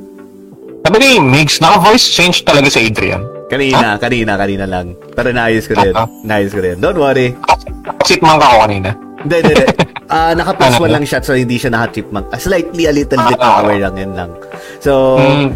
Sabi 0.83 0.97
ni 0.99 1.23
Migs, 1.23 1.63
naka-voice 1.63 2.11
change 2.11 2.43
talaga 2.43 2.67
sa 2.75 2.83
Adrian. 2.83 3.23
Kanina, 3.47 3.95
kanina, 4.03 4.35
kanina 4.35 4.67
lang. 4.67 4.99
Pero 5.15 5.31
naayos 5.31 5.71
ko 5.71 5.79
rin. 5.79 5.95
Ah. 5.95 6.11
Naayos 6.27 6.51
ko 6.51 6.59
rin. 6.67 6.83
Don't 6.83 6.99
worry. 6.99 7.31
Chipmunk 8.03 8.43
ako 8.43 8.67
kanina. 8.67 8.91
Hindi, 9.25 9.37
hindi, 9.41 9.55
hindi. 9.57 9.67
Ah, 10.05 10.37
naka 10.37 10.53
plus 10.53 10.77
Ano? 10.77 10.85
one 10.85 10.93
lang 10.93 11.05
shot 11.09 11.25
so 11.25 11.33
hindi 11.33 11.57
siya 11.57 11.73
naka-chipmunk. 11.73 12.29
Ah, 12.29 12.37
slightly, 12.37 12.85
a 12.85 12.93
little 12.93 13.17
bit 13.25 13.41
Ah, 13.41 13.41
ah. 13.41 13.65
power 13.65 13.73
lang, 13.81 13.95
yun 13.97 14.13
lang. 14.13 14.31
So, 14.79 15.17
Mm, 15.17 15.49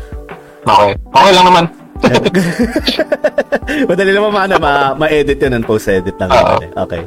okay. 0.65 0.93
Okay 0.97 1.33
lang 1.37 1.47
naman. 1.47 1.65
madali 3.89 4.11
naman 4.11 4.31
ma, 4.33 4.43
ma, 4.57 4.73
ma-edit 4.97 5.37
yun 5.37 5.53
and 5.53 5.65
post-edit 5.69 6.17
lang. 6.17 6.33
Naman 6.33 6.65
eh. 6.65 6.71
Okay. 6.75 7.03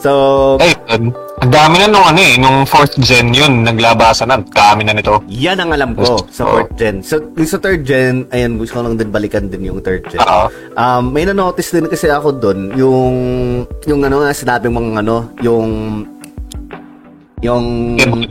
So, 0.00 0.10
Ay, 0.56 0.72
um, 0.96 1.12
ang 1.44 1.52
dami 1.52 1.76
na 1.76 1.92
nung 1.92 2.06
ano 2.08 2.20
eh, 2.24 2.40
nung 2.40 2.64
fourth 2.64 2.96
gen 3.04 3.36
yun, 3.36 3.68
naglabasan 3.68 4.32
na, 4.32 4.40
kami 4.40 4.88
na 4.88 4.96
nito. 4.96 5.20
yan 5.28 5.60
ang 5.60 5.76
alam 5.76 5.92
ko 5.92 6.24
sa 6.32 6.48
Oo. 6.48 6.56
fourth 6.56 6.72
gen. 6.80 7.04
So, 7.04 7.20
yung 7.36 7.44
sa 7.48 7.60
third 7.60 7.84
gen, 7.84 8.24
ayan, 8.32 8.56
gusto 8.56 8.80
ko 8.80 8.88
lang 8.88 8.96
din 8.96 9.12
balikan 9.12 9.52
din 9.52 9.68
yung 9.68 9.84
third 9.84 10.08
gen. 10.08 10.24
Oo. 10.24 10.48
Um, 10.72 11.12
may 11.12 11.28
na-notice 11.28 11.76
din 11.76 11.84
kasi 11.84 12.08
ako 12.08 12.32
doon, 12.32 12.72
yung, 12.80 13.14
yung 13.84 14.00
ano 14.00 14.24
nga, 14.24 14.32
sinabi 14.32 14.72
mong 14.72 15.04
ano, 15.04 15.36
yung, 15.44 15.68
yung, 17.44 17.64
yung 18.00 18.24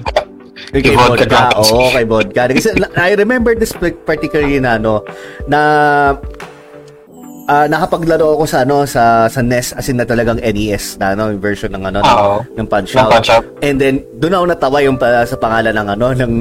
Kay 0.69 0.93
Vodka 0.93 1.25
vodka. 1.25 1.41
Oo, 1.57 1.89
kay 1.89 2.05
vodka. 2.05 2.41
Kasi 2.53 2.69
I 2.93 3.17
remember 3.17 3.57
this 3.57 3.73
particularly 4.05 4.61
na 4.61 4.77
ano, 4.77 5.01
na 5.49 5.59
ah 7.49 7.65
nakapaglaro 7.65 8.37
ako 8.37 8.45
sa 8.45 8.61
ano 8.61 8.85
sa 8.85 9.25
sa 9.25 9.41
NES 9.41 9.73
as 9.73 9.89
in 9.89 9.97
na 9.97 10.05
talagang 10.05 10.37
NES 10.37 11.01
na 11.01 11.17
ano 11.17 11.33
yung 11.33 11.41
version 11.41 11.73
ng 11.73 11.81
ano 11.89 12.05
Oo. 12.05 12.45
ng, 12.53 12.61
ng 12.61 12.67
Punch 12.69 12.93
Out. 12.93 13.09
Punch 13.09 13.29
Out. 13.33 13.45
And 13.65 13.81
then 13.81 14.05
doon 14.21 14.37
ako 14.37 14.45
natawa 14.53 14.77
yung 14.85 15.01
pa, 15.01 15.25
sa 15.25 15.33
pangalan 15.33 15.73
ng 15.73 15.87
ano 15.97 16.07
ng 16.13 16.33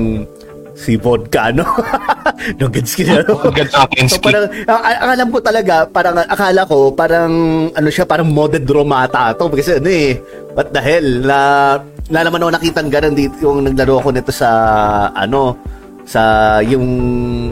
si 0.76 1.00
vodka 1.00 1.48
no. 1.50 1.64
no 2.60 2.68
gets 2.68 2.92
ko 2.92 3.02
na, 3.08 3.24
no? 3.24 3.40
So 3.40 4.20
parang 4.20 4.52
ang, 4.68 4.80
ang 4.84 5.10
alam 5.16 5.28
ko 5.32 5.38
talaga 5.40 5.88
parang 5.88 6.14
akala 6.20 6.62
ko 6.68 6.92
parang 6.92 7.32
ano 7.72 7.88
siya 7.88 8.04
parang 8.04 8.28
modded 8.28 8.68
romata 8.68 9.32
to 9.32 9.48
kasi 9.48 9.80
ano 9.80 9.88
eh 9.88 10.20
what 10.52 10.68
the 10.76 10.82
hell 10.84 11.08
na 11.24 11.38
na 12.12 12.20
naman 12.20 12.44
ako 12.44 12.50
nakita 12.52 12.84
ganun 12.84 13.16
dito 13.16 13.34
yung 13.40 13.64
naglaro 13.64 14.04
ako 14.04 14.12
nito 14.12 14.28
sa 14.30 14.50
ano 15.16 15.56
sa 16.08 16.20
yung 16.64 16.84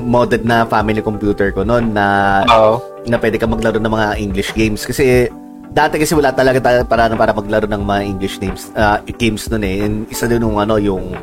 modded 0.09 0.45
na 0.49 0.65
family 0.65 1.05
computer 1.05 1.53
ko 1.53 1.61
noon 1.61 1.93
na 1.93 2.41
Oo. 2.49 2.96
Na 3.07 3.19
pwede 3.19 3.39
ka 3.39 3.47
maglaro 3.47 3.79
ng 3.79 3.93
mga 3.93 4.09
English 4.19 4.51
games. 4.55 4.83
Kasi 4.85 5.31
dati 5.71 6.01
kasi 6.01 6.17
wala 6.17 6.33
talaga 6.33 6.59
tayo 6.63 6.79
para 6.89 7.11
para 7.13 7.33
maglaro 7.37 7.67
ng 7.69 7.83
mga 7.83 8.03
English 8.07 8.37
names 8.41 8.73
ah, 8.75 9.01
games 9.19 9.47
noon 9.51 9.65
eh. 9.65 9.77
And 9.87 9.95
isa 10.11 10.27
din 10.27 10.43
yung 10.43 10.59
ano 10.59 10.77
yung 10.79 11.15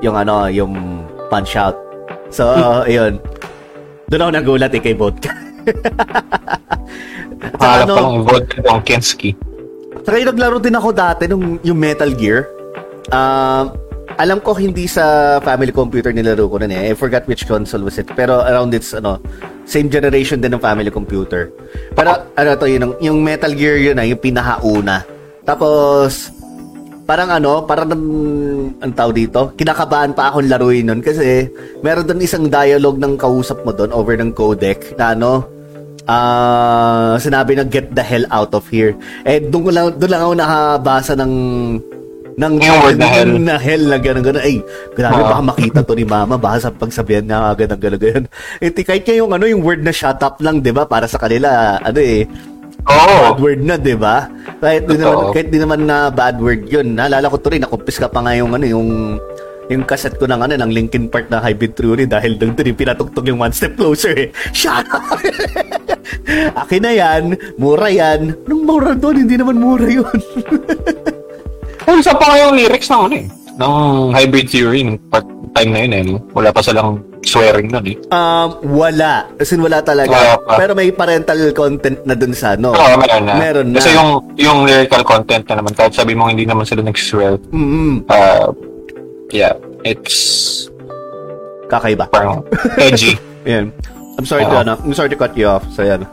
yung 0.00 0.16
ano 0.16 0.48
yung 0.48 1.04
punch 1.28 1.58
out. 1.58 1.76
So 2.30 2.48
ayun. 2.88 3.18
Doon 4.08 4.20
ako 4.20 4.30
nagulat 4.36 4.72
eh 4.76 4.82
kay 4.84 4.92
vodka 4.92 5.32
Pangalan 7.60 7.84
ano, 7.88 7.94
pa 7.94 8.00
lang, 8.00 8.24
Vodka. 8.24 8.58
Saka 10.04 10.16
yung 10.20 10.30
naglaro 10.36 10.58
din 10.60 10.76
ako 10.76 10.88
dati 10.92 11.24
nung 11.24 11.56
yung 11.64 11.78
Metal 11.80 12.12
Gear. 12.12 12.48
Um, 13.12 13.72
alam 14.14 14.38
ko 14.38 14.54
hindi 14.54 14.86
sa 14.86 15.36
family 15.42 15.74
computer 15.74 16.14
nilaro 16.14 16.46
ko 16.46 16.62
nun 16.62 16.70
eh. 16.70 16.90
I 16.90 16.94
forgot 16.94 17.26
which 17.26 17.46
console 17.50 17.82
was 17.86 17.98
it. 17.98 18.06
Pero 18.14 18.42
around 18.42 18.70
its, 18.74 18.94
ano, 18.94 19.18
same 19.66 19.90
generation 19.90 20.38
din 20.38 20.54
ng 20.54 20.62
family 20.62 20.90
computer. 20.90 21.50
Pero, 21.96 22.22
ano 22.36 22.50
to, 22.54 22.66
yun, 22.70 22.94
yung 23.02 23.18
Metal 23.24 23.50
Gear 23.50 23.80
yun 23.80 23.98
na, 23.98 24.06
yung 24.06 24.20
pinakauna. 24.22 25.02
Tapos, 25.42 26.30
parang 27.04 27.28
ano, 27.28 27.64
parang 27.68 27.90
ang 28.80 28.92
tao 28.96 29.10
dito, 29.12 29.52
kinakabahan 29.58 30.16
pa 30.16 30.32
akong 30.32 30.48
laruin 30.48 30.88
nun 30.88 31.00
kasi 31.04 31.52
meron 31.84 32.08
doon 32.08 32.24
isang 32.24 32.48
dialogue 32.48 32.96
ng 32.96 33.20
kausap 33.20 33.60
mo 33.60 33.76
doon 33.76 33.92
over 33.92 34.16
ng 34.16 34.32
codec 34.32 34.96
na 34.96 35.12
ano, 35.12 35.44
ah 36.04 37.16
sinabi 37.16 37.56
na 37.56 37.64
get 37.64 37.92
the 37.92 38.04
hell 38.04 38.24
out 38.32 38.52
of 38.56 38.64
here. 38.72 38.96
Eh, 39.28 39.40
doon 39.40 39.72
lang, 39.72 39.86
doon 40.00 40.10
lang 40.16 40.22
ako 40.24 40.34
nakabasa 40.36 41.12
ng 41.16 41.32
ng 42.34 42.52
Yung 42.58 42.78
word 42.82 42.98
na 42.98 43.06
hell. 43.06 43.32
na 43.38 43.54
hell 43.58 43.84
na 43.86 43.98
gano'n 43.98 44.24
gano'n. 44.26 44.42
Ay, 44.42 44.56
grabe 44.94 45.22
Oo. 45.22 45.30
baka 45.30 45.42
makita 45.54 45.80
to 45.86 45.94
ni 45.94 46.06
mama. 46.06 46.34
Baka 46.34 46.66
sa 46.66 46.70
pagsabihan 46.74 47.22
niya 47.22 47.54
agad 47.54 47.70
ng 47.70 47.80
gano'n 47.80 48.00
gano'n. 48.02 48.26
Eh, 48.58 48.70
kahit 48.70 49.06
yung 49.14 49.30
ano, 49.30 49.44
yung 49.46 49.62
word 49.62 49.86
na 49.86 49.94
shut 49.94 50.18
up 50.18 50.42
lang, 50.42 50.58
di 50.58 50.74
ba? 50.74 50.86
Para 50.86 51.06
sa 51.06 51.22
kanila, 51.22 51.78
ano 51.78 51.98
eh, 52.02 52.26
Oo. 52.84 53.16
bad 53.32 53.38
word 53.38 53.60
na, 53.62 53.74
di 53.78 53.94
ba? 53.94 54.26
Kahit 54.58 54.90
di 54.90 54.98
naman, 54.98 55.16
kahit 55.30 55.48
di 55.48 55.58
naman 55.62 55.80
na 55.86 56.10
bad 56.10 56.36
word 56.42 56.66
yun. 56.66 56.98
Naalala 56.98 57.30
ko 57.30 57.38
to 57.38 57.54
rin, 57.54 57.62
nakumpis 57.62 58.02
ka 58.02 58.10
pa 58.10 58.20
nga 58.20 58.34
yung 58.34 58.50
ano, 58.50 58.66
yung 58.66 58.88
yung 59.72 59.80
cassette 59.88 60.20
ko 60.20 60.28
ng 60.28 60.44
ano, 60.44 60.60
ng 60.60 60.70
Linkin 60.72 61.08
Park 61.08 61.32
na 61.32 61.40
Hybrid 61.40 61.72
Theory 61.72 62.04
dahil 62.04 62.36
doon 62.36 62.52
yung 62.52 62.76
pinatugtog 62.76 63.24
yung 63.24 63.40
One 63.40 63.54
Step 63.54 63.80
Closer 63.80 64.12
eh. 64.12 64.28
Shut 64.52 64.84
up! 64.92 65.16
Akin 66.60 66.84
na 66.84 66.92
yan, 66.92 67.22
mura 67.56 67.88
yan. 67.88 68.36
Anong 68.44 68.64
mura 68.64 68.92
doon? 68.92 69.24
Hindi 69.24 69.40
naman 69.40 69.56
mura 69.56 69.88
yun. 69.88 70.04
Well, 71.84 71.98
isa 71.98 72.12
pa 72.12 72.24
nga 72.26 72.36
yung 72.40 72.54
lyrics 72.54 72.88
ng 72.88 73.02
ano 73.02 73.14
eh. 73.14 73.26
Ng 73.54 73.74
hybrid 74.10 74.48
theory, 74.48 74.82
ng 74.82 74.98
part 75.06 75.22
time 75.54 75.70
na 75.70 75.80
yun 75.80 75.92
eh. 75.92 76.02
no? 76.04 76.18
Wala 76.32 76.50
pa 76.50 76.58
silang 76.58 76.98
swearing 77.22 77.70
nun 77.70 77.86
eh. 77.86 77.96
um, 78.10 78.48
wala. 78.74 79.30
As 79.38 79.48
in, 79.48 79.62
wala 79.62 79.80
talaga. 79.80 80.10
Wala 80.10 80.34
pa. 80.42 80.52
Pero 80.58 80.72
may 80.74 80.90
parental 80.90 81.38
content 81.52 82.02
na 82.02 82.12
doon 82.12 82.34
sa 82.34 82.52
ano. 82.52 82.74
Oo, 82.74 82.94
meron 82.98 83.24
na. 83.24 83.34
Meron 83.38 83.68
na. 83.70 83.78
Kasi 83.78 83.94
yung, 83.94 84.10
yung 84.34 84.58
lyrical 84.66 85.06
content 85.06 85.44
na 85.46 85.62
naman, 85.62 85.72
kahit 85.72 85.94
sabi 85.94 86.12
mo 86.12 86.26
hindi 86.26 86.44
naman 86.44 86.66
sila 86.66 86.82
nag-swear, 86.82 87.38
Mm-mm. 87.48 88.02
uh, 88.10 88.50
yeah, 89.30 89.54
it's 89.82 90.66
Kakaiba. 91.64 92.10
parang 92.10 92.44
edgy. 92.76 93.16
Yan. 93.48 93.72
I'm 94.14 94.26
sorry 94.26 94.44
to 94.44 94.52
Oo. 94.52 94.62
ano, 94.62 94.74
I'm 94.78 94.94
sorry 94.94 95.10
to 95.10 95.18
cut 95.18 95.34
you 95.34 95.48
off. 95.48 95.64
So 95.70 95.82
yan. 95.82 96.04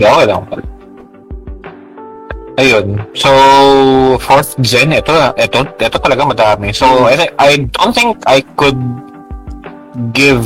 Yeah, 0.00 0.16
okay 0.16 0.24
lang. 0.24 0.42
Ayun. 2.56 3.00
So, 3.16 3.30
fourth 4.20 4.60
gen, 4.60 4.92
ito, 4.92 5.12
ito, 5.34 5.58
ito 5.72 5.96
talaga 5.96 6.22
madami. 6.26 6.68
So, 6.70 7.08
I, 7.08 7.16
thi- 7.16 7.34
I 7.38 7.50
don't 7.72 7.94
think 7.96 8.20
I 8.28 8.44
could 8.60 8.76
give 10.12 10.44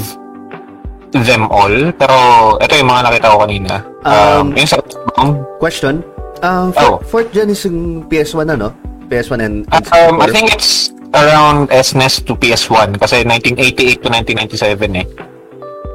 them 1.12 1.50
all. 1.50 1.72
Pero, 1.92 2.16
ito 2.62 2.72
yung 2.78 2.88
mga 2.88 3.02
nakita 3.10 3.26
ko 3.34 3.38
kanina. 3.42 3.74
Um, 4.06 4.14
Um, 4.14 4.46
yung 4.54 4.68
sa, 4.70 4.78
um, 5.18 5.42
Question. 5.58 6.06
Um, 6.46 6.70
Oh. 6.78 7.02
fourth, 7.02 7.32
gen 7.32 7.50
is 7.50 7.64
yung 7.64 8.06
PS1 8.06 8.54
ano? 8.54 8.70
PS1 9.08 9.38
and, 9.40 9.56
and 9.70 9.84
um, 9.90 10.18
I 10.22 10.26
64. 10.30 10.34
think 10.34 10.46
it's 10.52 10.70
around 11.14 11.70
SNES 11.70 12.26
to 12.26 12.34
PS1 12.34 12.98
kasi 12.98 13.22
1988 13.24 14.02
to 14.02 14.08
1997 14.10 15.00
eh. 15.00 15.06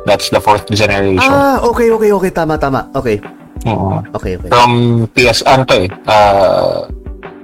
That's 0.04 0.28
the 0.28 0.41
fourth 0.41 0.65
generation. 0.67 1.21
Ah, 1.21 1.62
okay, 1.62 1.91
okay, 1.91 2.10
okay. 2.10 2.32
Tama, 2.34 2.58
tama. 2.58 2.89
Okay. 2.91 3.21
Oo. 3.67 4.02
Okay, 4.17 4.38
okay. 4.38 4.50
From 4.50 4.71
PS, 5.13 5.45
ano 5.45 5.62
to 5.67 5.76
eh, 5.86 5.89
uh, 6.10 6.89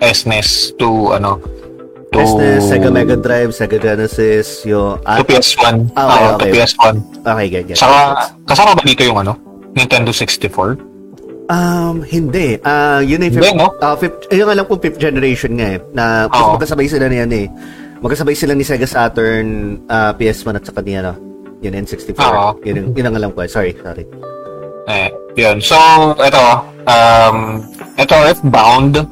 SNES 0.02 0.78
to, 0.82 1.14
ano, 1.14 1.38
to, 2.14 2.18
SNES, 2.22 2.62
Sega 2.66 2.90
Mega 2.90 3.18
Drive, 3.18 3.54
Sega 3.54 3.78
Genesis, 3.78 4.66
yung... 4.66 4.98
to 5.02 5.24
PS1. 5.26 5.94
Ah, 5.94 6.06
okay, 6.06 6.26
okay. 6.26 6.38
to 6.38 6.46
PS1. 6.58 6.96
Okay, 7.22 7.48
get, 7.50 7.64
get. 7.70 7.78
Saka, 7.78 8.32
kasama 8.50 8.74
ba 8.74 8.82
dito 8.82 9.06
yung 9.06 9.22
ano? 9.22 9.38
Nintendo 9.78 10.10
64? 10.10 10.98
Um, 11.48 12.04
hindi. 12.04 12.60
Ah, 12.66 13.00
yun 13.00 13.24
ay 13.24 13.32
fifth, 13.32 13.56
no? 13.56 13.72
ah, 13.80 13.96
fifth, 13.96 14.28
yung 14.36 14.52
alam 14.52 14.68
ko 14.68 14.76
fifth 14.82 15.00
generation 15.00 15.56
nga 15.56 15.78
eh. 15.78 15.80
Na, 15.96 16.28
kasi 16.28 16.44
magkasabay 16.60 16.88
sila 16.92 17.06
na 17.08 17.18
yan 17.24 17.32
eh. 17.32 17.48
Magkasabay 17.98 18.36
sila 18.36 18.54
ni 18.54 18.68
Sega 18.68 18.90
Saturn, 18.90 19.80
ah, 19.88 20.12
PS1 20.12 20.60
at 20.60 20.66
saka 20.68 20.82
ni 20.84 21.00
ano, 21.00 21.16
yun 21.64 21.74
N64. 21.74 22.20
Oo. 22.20 22.52
Yun, 22.68 22.92
yun 22.94 23.06
ang 23.08 23.16
alam 23.16 23.32
ko 23.32 23.46
eh. 23.46 23.50
Sorry, 23.50 23.72
sorry. 23.80 24.04
Eh, 24.88 25.12
yun. 25.36 25.60
So, 25.60 25.76
ito, 26.16 26.44
um, 26.88 27.60
ito, 28.00 28.16
Earthbound, 28.16 29.04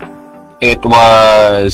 it 0.64 0.80
was 0.86 1.74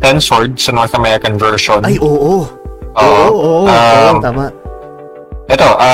Ten 0.00 0.20
Swords 0.20 0.68
sa 0.68 0.72
North 0.72 0.92
American 0.92 1.40
version. 1.40 1.80
Ay, 1.80 1.96
oo. 1.96 2.44
Oo, 2.44 3.00
Oo. 3.00 3.00
oo, 3.00 3.32
oo, 3.32 3.60
Um, 3.64 4.16
oo, 4.16 4.20
tama. 4.20 4.46
Ito, 5.50 5.66
a 5.80 5.90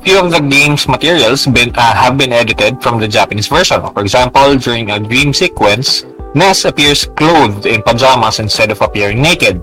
few 0.00 0.16
of 0.16 0.30
the 0.32 0.40
game's 0.40 0.88
materials 0.88 1.44
been, 1.50 1.68
uh, 1.76 1.92
have 1.92 2.16
been 2.16 2.32
edited 2.32 2.80
from 2.80 2.96
the 2.96 3.08
Japanese 3.08 3.50
version. 3.50 3.82
For 3.92 4.00
example, 4.00 4.56
during 4.56 4.88
a 4.88 4.98
dream 4.98 5.34
sequence, 5.34 6.06
Ness 6.32 6.64
appears 6.64 7.04
clothed 7.14 7.66
in 7.66 7.82
pajamas 7.82 8.40
instead 8.40 8.70
of 8.70 8.80
appearing 8.80 9.20
naked. 9.20 9.60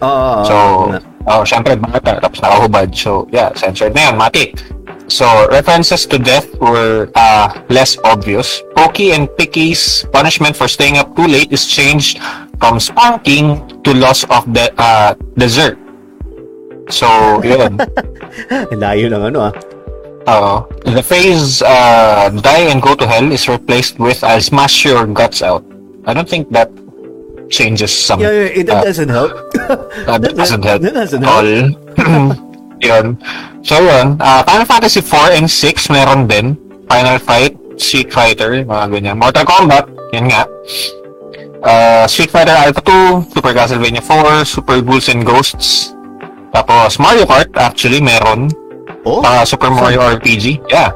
Oo, 0.00 0.08
oo, 0.08 0.42
So, 0.46 0.54
oo, 0.54 0.82
nga. 0.88 0.98
oh, 1.26 1.42
syempre, 1.42 1.74
bata, 1.76 2.22
tapos 2.22 2.38
nakahubad. 2.40 2.88
So, 2.94 3.26
yeah, 3.28 3.50
censored 3.52 3.92
na 3.92 4.08
yan, 4.08 4.16
mati. 4.16 4.54
So, 5.12 5.28
references 5.52 6.08
to 6.08 6.16
death 6.16 6.48
were 6.56 7.12
uh, 7.14 7.60
less 7.68 8.00
obvious. 8.00 8.64
Pokey 8.72 9.12
and 9.12 9.28
Picky's 9.36 10.08
punishment 10.08 10.56
for 10.56 10.68
staying 10.72 10.96
up 10.96 11.12
too 11.14 11.28
late 11.28 11.52
is 11.52 11.68
changed 11.68 12.16
from 12.56 12.80
spanking 12.80 13.60
to 13.84 13.92
loss 13.92 14.24
of 14.32 14.48
the 14.56 14.72
uh, 14.80 15.12
dessert. 15.36 15.76
So, 16.88 17.44
yun. 17.44 17.76
Layo 18.80 19.12
ng 19.12 19.24
ano 19.28 19.52
ah. 19.52 19.54
Uh, 20.24 20.64
the 20.88 21.04
phrase 21.04 21.60
uh, 21.60 22.32
die 22.32 22.72
and 22.72 22.80
go 22.80 22.96
to 22.96 23.04
hell 23.04 23.28
is 23.28 23.52
replaced 23.52 24.00
with 24.00 24.24
I'll 24.24 24.40
smash 24.40 24.80
your 24.80 25.04
guts 25.04 25.44
out. 25.44 25.60
I 26.08 26.16
don't 26.16 26.28
think 26.28 26.48
that 26.56 26.72
changes 27.52 27.92
something. 27.92 28.24
Yeah, 28.24 28.48
yeah, 28.48 28.60
it 28.64 28.70
uh, 28.70 28.80
doesn't 28.80 29.12
help. 29.12 29.36
Uh, 30.08 30.16
that 30.16 30.32
doesn't 30.40 30.64
help. 30.68 30.80
That 30.80 30.96
doesn't 30.96 31.20
all. 31.20 32.48
yun. 32.82 33.14
So 33.62 33.78
yun, 33.78 34.18
uh, 34.18 34.42
Final 34.42 34.66
Fantasy 34.66 35.00
4 35.00 35.38
and 35.38 35.46
6 35.48 35.88
meron 35.88 36.26
din. 36.26 36.58
Final 36.90 37.16
Fight, 37.22 37.54
Street 37.78 38.12
Fighter, 38.12 38.66
mga 38.66 38.84
ganyan. 38.92 39.16
Mortal 39.16 39.46
Kombat, 39.46 39.86
yun 40.12 40.28
nga. 40.28 40.44
Uh, 41.62 42.04
Street 42.10 42.28
Fighter 42.28 42.52
Alpha 42.58 42.82
2, 42.82 43.32
Super 43.32 43.54
Castlevania 43.54 44.02
4, 44.02 44.44
Super 44.44 44.82
Ghouls 44.82 45.08
and 45.08 45.22
Ghosts. 45.22 45.94
Tapos 46.52 46.98
Mario 46.98 47.24
Kart, 47.24 47.48
actually, 47.56 48.02
meron. 48.02 48.50
Oh, 49.06 49.22
Uh, 49.22 49.46
Super 49.46 49.70
Mario 49.70 50.02
RPG, 50.02 50.60
yeah. 50.68 50.90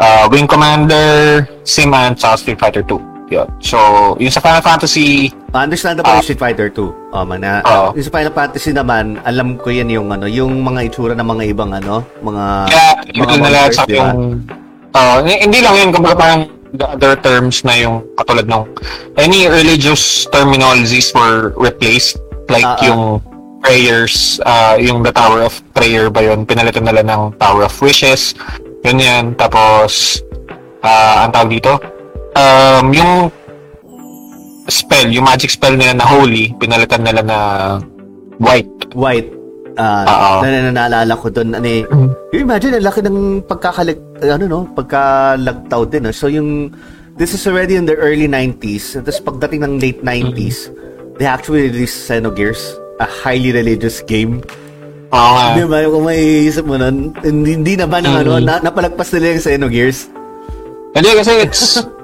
Uh, 0.00 0.24
Wing 0.32 0.46
Commander, 0.48 1.44
Sim 1.66 1.92
and 1.92 2.16
Street 2.16 2.56
Fighter 2.56 2.80
2. 2.86 3.09
Yun. 3.30 3.46
So, 3.62 3.78
yung 4.18 4.34
sa 4.34 4.42
Final 4.42 4.58
Fantasy 4.60 5.30
understand 5.54 5.98
na 5.98 6.06
Ah. 6.06 6.22
Street 6.22 6.38
Fighter 6.38 6.66
2. 6.66 7.14
Oh, 7.14 7.22
man, 7.22 7.42
na, 7.42 7.62
Oo. 7.62 7.94
yung 7.94 8.02
sa 8.02 8.10
Final 8.10 8.34
Fantasy 8.34 8.70
naman, 8.74 9.18
alam 9.22 9.54
ko 9.58 9.70
yan 9.70 9.90
yung 9.90 10.10
ano, 10.10 10.26
yung 10.26 10.62
mga 10.62 10.90
itsura 10.90 11.14
ng 11.14 11.26
mga 11.26 11.44
ibang 11.54 11.70
ano, 11.74 12.02
mga 12.22 12.44
Kaya, 12.70 12.86
mga 13.14 13.34
nila 13.38 13.60
sa 13.70 13.82
yung... 13.86 14.42
Uh, 14.90 15.22
hindi 15.22 15.62
lang 15.62 15.74
yun, 15.78 15.88
kumbaga 15.94 16.18
parang 16.18 16.42
the 16.74 16.86
other 16.86 17.14
terms 17.18 17.62
na 17.62 17.74
yung 17.74 18.02
katulad 18.14 18.46
ng 18.46 18.62
any 19.18 19.46
religious 19.46 20.26
terminologies 20.30 21.10
were 21.14 21.54
replaced 21.54 22.18
like 22.50 22.66
Ah, 22.66 22.74
ah. 22.78 22.86
yung 22.86 23.02
prayers, 23.62 24.38
uh, 24.42 24.74
yung 24.74 25.02
the 25.06 25.14
Tower 25.14 25.46
of 25.46 25.54
Prayer 25.74 26.10
ba 26.10 26.22
yun, 26.24 26.42
pinalitan 26.42 26.82
nila 26.82 27.06
ng 27.06 27.38
Tower 27.38 27.66
of 27.66 27.74
Wishes, 27.78 28.34
yun 28.82 28.98
yan, 28.98 29.24
tapos 29.38 30.18
uh, 30.82 31.26
ang 31.26 31.30
tawag 31.30 31.50
dito, 31.52 31.78
um, 32.36 32.86
yung 32.94 33.12
spell, 34.70 35.08
yung 35.10 35.26
magic 35.26 35.50
spell 35.50 35.74
nila 35.74 35.94
na 35.96 36.06
holy, 36.06 36.54
pinalitan 36.58 37.02
nila 37.02 37.22
na 37.22 37.38
white. 38.38 38.70
White. 38.94 39.30
Oo. 39.80 40.44
na, 40.44 40.48
na, 40.68 40.70
naalala 40.74 41.12
ko 41.16 41.32
doon, 41.32 41.56
ano 41.56 41.64
eh, 41.64 41.82
you 42.34 42.44
imagine, 42.44 42.76
ang 42.76 42.84
laki 42.84 43.00
ng 43.00 43.40
pagkakalag, 43.48 43.98
ano 44.20 44.44
no, 44.44 44.60
pagkalagtaw 44.76 45.88
din. 45.88 46.04
No? 46.04 46.12
So 46.12 46.28
yung, 46.28 46.74
this 47.16 47.32
is 47.32 47.46
already 47.48 47.80
in 47.80 47.88
the 47.88 47.96
early 47.96 48.28
90s. 48.28 49.00
Tapos 49.00 49.20
pagdating 49.24 49.64
ng 49.64 49.74
late 49.80 50.00
90s, 50.04 50.68
they 51.16 51.24
actually 51.24 51.72
released 51.72 52.04
Xenogears, 52.04 52.60
a 53.00 53.08
highly 53.08 53.52
religious 53.56 54.04
game. 54.04 54.44
Oo 55.10 55.30
nga. 55.34 55.56
Di 55.58 55.64
ba? 55.66 55.82
Kung 55.88 56.04
may 56.06 56.46
isip 56.46 56.68
mo 56.68 56.76
nun, 56.76 57.16
hindi, 57.24 57.56
hindi 57.56 57.74
na 57.74 57.86
ba 57.88 57.98
ng 57.98 58.14
ano, 58.14 58.38
Mm. 58.38 58.44
na, 58.46 58.54
napalagpas 58.62 59.10
nila 59.16 59.34
yung 59.34 59.42
Xenogears? 59.42 59.98
Hindi 60.92 61.08
kasi 61.16 61.32
it's 61.40 61.80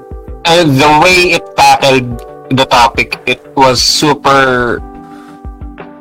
uh, 0.46 0.64
the 0.64 0.90
way 1.02 1.34
it 1.36 1.44
tackled 1.56 2.22
the 2.50 2.64
topic, 2.64 3.18
it 3.26 3.42
was 3.56 3.82
super 3.82 4.78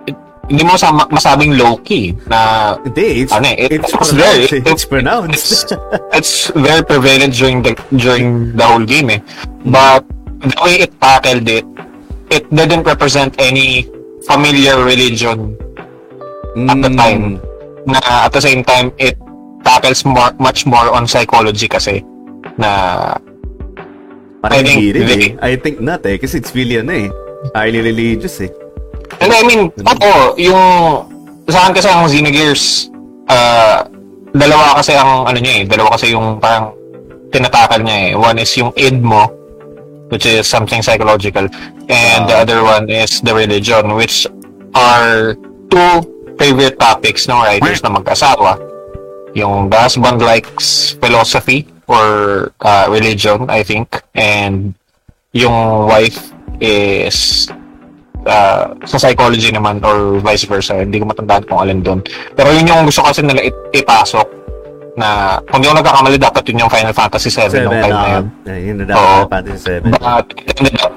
it, 0.07 0.15
hindi 0.49 0.63
mo 0.63 0.77
sa 0.77 0.93
masabing 1.09 1.57
low 1.57 1.77
key 1.81 2.13
na 2.29 2.75
Hindi, 2.85 3.25
it's, 3.25 3.33
ano 3.33 3.47
eh, 3.49 3.65
it- 3.65 3.71
it's, 3.81 3.89
it's 3.89 3.91
pronounced. 3.91 4.13
very- 4.13 4.61
eh. 4.61 4.71
It's 4.71 4.85
pronounced. 4.85 5.49
it's, 5.51 5.73
it's 6.13 6.33
very 6.53 6.83
prevalent 6.85 7.33
during 7.33 7.61
the 7.65 7.73
during 7.97 8.53
the 8.55 8.63
whole 8.63 8.85
game 8.85 9.09
eh. 9.09 9.19
But 9.65 10.05
the 10.41 10.53
way 10.61 10.85
it 10.85 10.93
tackled 11.01 11.49
it, 11.49 11.65
it 12.29 12.45
didn't 12.53 12.83
represent 12.85 13.33
any 13.41 13.89
familiar 14.29 14.81
religion 14.85 15.57
at 16.55 16.77
the 16.81 16.89
Mm. 16.89 16.97
time 16.97 17.23
na 17.85 17.99
at 18.25 18.33
the 18.33 18.41
same 18.41 18.63
time 18.63 18.89
it 18.97 19.13
tackles 19.61 20.01
more 20.05 20.33
much 20.41 20.65
more 20.65 20.89
on 20.89 21.05
psychology 21.05 21.67
kasi 21.69 22.01
na 22.57 23.13
Parang 24.45 24.61
I 24.61 24.61
think 24.61 24.77
hindi 24.77 24.91
rin 24.93 25.09
eh. 25.09 25.31
I 25.41 25.53
think 25.57 25.81
not 25.81 26.05
eh. 26.05 26.21
Kasi 26.21 26.37
it's 26.37 26.53
really 26.53 26.77
ano 26.77 26.93
eh. 26.93 27.09
Highly 27.57 27.81
religious 27.81 28.37
eh. 28.45 28.53
And 29.17 29.33
I 29.33 29.41
mean, 29.41 29.73
ako, 29.81 30.37
yung 30.37 30.61
sa 31.49 31.65
akin 31.65 31.73
kasi 31.73 31.87
ang 31.89 32.05
Xenogears, 32.05 32.93
ah 33.25 33.85
dalawa 34.35 34.77
kasi 34.77 34.93
ang 34.93 35.25
ano 35.25 35.37
niya 35.39 35.53
eh, 35.61 35.63
dalawa 35.65 35.95
kasi 35.95 36.11
yung 36.13 36.37
parang 36.37 36.75
tinatakal 37.33 37.81
niya 37.81 37.97
eh. 37.97 38.11
One 38.13 38.37
is 38.37 38.51
yung 38.53 38.69
id 38.75 39.01
mo, 39.01 39.29
which 40.13 40.29
is 40.29 40.45
something 40.45 40.85
psychological, 40.85 41.49
and 41.89 42.21
the 42.29 42.35
Ah. 42.35 42.43
other 42.45 42.61
one 42.61 42.85
is 42.85 43.21
the 43.25 43.33
religion, 43.33 43.95
which 43.97 44.29
are 44.75 45.33
two 45.71 45.91
favorite 46.35 46.75
topics 46.77 47.25
ng 47.31 47.37
writers 47.39 47.79
na 47.81 47.89
mag-asawa. 47.95 48.59
Yung 49.35 49.67
the 49.71 49.77
husband 49.79 50.19
likes 50.19 50.95
philosophy 50.99 51.67
or 51.87 52.51
uh, 52.61 52.85
religion, 52.89 53.49
I 53.49 53.63
think, 53.63 54.01
and 54.15 54.73
yung 55.35 55.87
wife 55.87 56.31
is 56.59 57.47
uh, 58.25 58.73
sa 58.87 58.97
psychology 58.97 59.51
naman 59.51 59.83
or 59.83 60.19
vice 60.19 60.45
versa. 60.45 60.81
Hindi 60.81 61.01
ko 61.03 61.11
matandaan 61.11 61.43
kung 61.45 61.59
alin 61.59 61.83
doon. 61.83 61.99
Pero 62.33 62.49
yun 62.55 62.67
yung 62.67 62.87
gusto 62.87 63.03
kasi 63.03 63.21
nila 63.21 63.45
ipasok 63.75 64.27
na 64.95 65.39
kung 65.51 65.59
di 65.59 65.67
ako 65.67 65.75
nagkakamali 65.83 66.15
dapat 66.15 66.43
yun 66.47 66.63
yung 66.65 66.71
Final 66.71 66.95
Fantasy 66.95 67.27
7 67.27 67.51
Seven, 67.51 67.67
nung 67.67 67.79
time 67.83 67.91
na 67.91 67.99
ah, 67.99 68.11
yun. 68.15 68.25
eh, 68.47 68.59
yun 68.63 68.75
na 68.79 68.85
dapat 68.87 69.27
Fantasy 69.27 69.59
7. 69.83 69.91
But 69.91 70.25
it 70.39 70.55
ended 70.55 70.77
up 70.79 70.93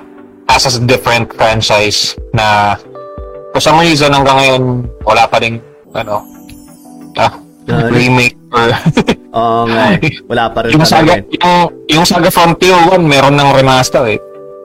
as 0.49 0.63
a 0.71 0.83
different 0.87 1.35
franchise 1.35 2.15
na 2.31 2.79
for 3.51 3.59
some 3.59 3.77
reason 3.83 4.15
hanggang 4.15 4.39
ngayon 4.39 4.63
wala 5.03 5.27
pa 5.27 5.43
rin 5.43 5.59
ano 5.93 6.23
ah, 7.19 7.35
Ah, 7.69 7.93
remake 7.93 8.33
or 8.49 8.73
Oo 9.31 9.63
nga 9.67 9.85
eh. 9.93 9.99
Wala 10.25 10.45
pa 10.49 10.59
rin 10.63 10.73
yung 10.73 10.85
saga 10.85 11.17
eh. 11.17 11.23
yung, 11.37 11.59
yung 11.87 12.07
saga 12.07 12.29
Frontier 12.29 12.73
1 12.89 12.97
meron 13.03 13.35
ng 13.35 13.51
remaster 13.53 14.05
eh. 14.09 14.19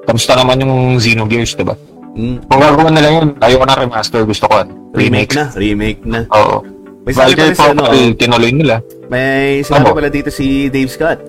Kamusta 0.03 0.35
naman 0.35 0.59
yung 0.59 0.99
Xenogears, 0.99 1.55
diba? 1.55 1.75
Mm. 2.13 2.45
Kung 2.45 2.59
gagawa 2.59 2.89
nila 2.91 3.09
yun, 3.09 3.27
ayoko 3.39 3.65
na 3.65 3.75
remaster, 3.75 4.21
gusto 4.21 4.45
ko. 4.45 4.61
ano, 4.61 4.71
Remake 4.93 5.31
Remake. 5.31 5.33
na. 5.33 5.43
Remake 5.55 6.01
na. 6.05 6.19
Oo. 6.29 6.57
May 7.03 7.11
sabi 7.11 7.33
pala 7.33 7.51
sa 7.51 7.71
ano, 7.71 7.83
tinuloy 8.13 8.51
nila. 8.53 8.79
May 9.09 9.59
sinabi 9.61 9.89
Ano? 9.89 9.97
pala 9.97 10.07
dito 10.07 10.29
si 10.29 10.69
Dave 10.69 10.87
Scott. 10.87 11.19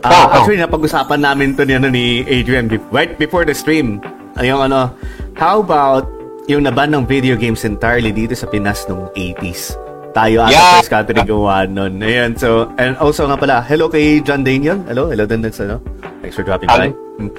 Oh, 0.00 0.08
Ah, 0.08 0.24
oh. 0.24 0.34
Actually, 0.40 0.64
napag-usapan 0.64 1.20
namin 1.20 1.52
to 1.52 1.68
ni, 1.68 1.76
ano, 1.76 1.92
ni 1.92 2.24
Adrian 2.24 2.72
right 2.88 3.18
before 3.18 3.44
the 3.44 3.52
stream. 3.52 4.00
Yung 4.38 4.62
ano, 4.62 4.88
how 5.36 5.60
about 5.60 6.08
yung 6.46 6.64
naban 6.64 6.88
ng 6.90 7.04
video 7.04 7.36
games 7.36 7.68
entirely 7.68 8.08
dito 8.08 8.32
sa 8.32 8.48
Pinas 8.48 8.88
nung 8.88 9.12
80s? 9.12 9.76
Tayo 10.10 10.42
ata 10.42 10.50
Yeah. 10.50 10.72
first 10.82 10.90
country 10.90 11.22
gumawa 11.22 11.70
nun. 11.70 12.02
Ayan, 12.02 12.34
so, 12.34 12.66
and 12.82 12.98
also 12.98 13.30
nga 13.30 13.38
pala, 13.38 13.62
hello 13.62 13.86
kay 13.86 14.18
John 14.20 14.42
Daniel. 14.42 14.82
Hello, 14.90 15.06
hello 15.06 15.22
din 15.26 15.46
sa 15.54 15.70
ano. 15.70 15.78
Thanks 16.18 16.34
for 16.34 16.42
dropping 16.42 16.66
by. 16.66 16.90
Mm. 17.20 17.30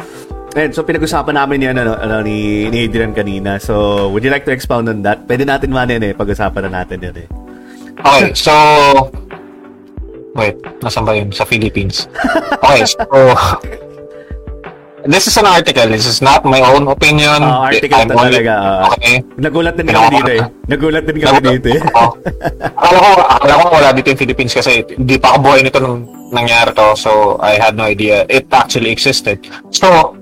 And 0.51 0.71
so, 0.75 0.83
pinag-usapan 0.83 1.35
namin 1.35 1.63
yan 1.63 1.75
ano, 1.79 1.95
ano, 1.95 2.19
ni, 2.23 2.67
ni 2.67 2.87
Adrian 2.87 3.15
kanina. 3.15 3.55
So, 3.55 4.07
would 4.11 4.23
you 4.23 4.31
like 4.31 4.43
to 4.47 4.51
expound 4.51 4.91
on 4.91 4.99
that? 5.03 5.23
Pwede 5.23 5.47
natin 5.47 5.71
man 5.71 5.87
yan 5.87 6.03
eh, 6.03 6.11
pag-usapan 6.11 6.67
na 6.67 6.83
natin 6.83 6.99
yan 6.99 7.15
eh. 7.15 7.27
Okay, 8.03 8.31
so... 8.35 8.51
Wait, 10.35 10.55
nasan 10.79 11.03
ba 11.03 11.15
yun? 11.15 11.31
Sa 11.31 11.43
Philippines. 11.47 12.07
Okay, 12.63 12.83
so... 12.87 12.99
This 15.05 15.25
is 15.27 15.35
an 15.37 15.45
article. 15.49 15.89
This 15.89 16.05
is 16.05 16.21
not 16.21 16.45
my 16.45 16.61
own 16.61 16.85
opinion. 16.87 17.41
Ah, 17.41 17.69
article 17.73 17.97
I'm 17.97 18.09
to 18.09 18.15
only- 18.15 18.37
talaga. 18.37 18.53
ah. 18.53 18.93
Okay. 18.93 19.15
Nagulat 19.37 19.73
din 19.73 19.87
kami 19.89 20.09
dito 20.19 20.31
eh. 20.31 20.43
Nagulat 20.69 21.03
din 21.09 21.17
kami 21.17 21.39
dito 21.57 21.67
eh. 21.73 21.81
Oo. 21.97 22.09
akala 22.61 22.97
ko, 22.99 23.09
akala 23.17 23.53
ko 23.57 23.65
wala 23.73 23.87
dito 23.93 24.07
yung 24.13 24.21
Philippines 24.21 24.53
kasi 24.53 24.85
hindi 24.85 25.17
pa 25.17 25.33
ako 25.33 25.37
buhay 25.41 25.61
nito 25.65 25.79
nung 25.81 26.05
nangyari 26.29 26.69
to. 26.71 26.87
So, 26.95 27.11
I 27.41 27.57
had 27.57 27.73
no 27.73 27.85
idea 27.85 28.29
it 28.29 28.45
actually 28.53 28.93
existed. 28.93 29.41
So, 29.73 30.13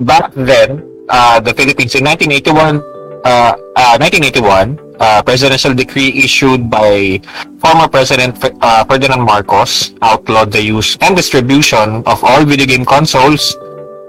back 0.00 0.30
then, 0.32 0.84
uh, 1.10 1.42
the 1.42 1.50
Philippines 1.52 1.98
in 1.98 2.06
1981, 2.06 2.78
uh, 3.26 3.52
uh, 3.74 3.96
1981, 3.98 4.78
uh, 5.02 5.20
presidential 5.22 5.74
decree 5.74 6.14
issued 6.22 6.70
by 6.70 7.18
former 7.58 7.90
President 7.90 8.38
uh, 8.62 8.86
Ferdinand 8.86 9.22
Marcos 9.22 9.90
outlawed 10.02 10.54
the 10.54 10.62
use 10.62 10.94
and 11.02 11.18
distribution 11.18 12.06
of 12.06 12.22
all 12.22 12.46
video 12.46 12.66
game 12.66 12.86
consoles, 12.86 13.58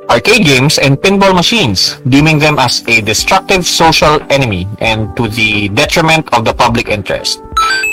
arcade 0.10 0.43
games, 0.43 0.78
and 0.82 0.98
pinball 0.98 1.34
machines, 1.34 2.02
deeming 2.10 2.39
them 2.41 2.58
as 2.58 2.82
a 2.89 3.02
destructive 3.02 3.65
social 3.65 4.17
enemy 4.34 4.67
and 4.82 5.15
to 5.15 5.30
the 5.30 5.69
detriment 5.69 6.26
of 6.34 6.43
the 6.43 6.54
public 6.54 6.89
interest. 6.89 7.41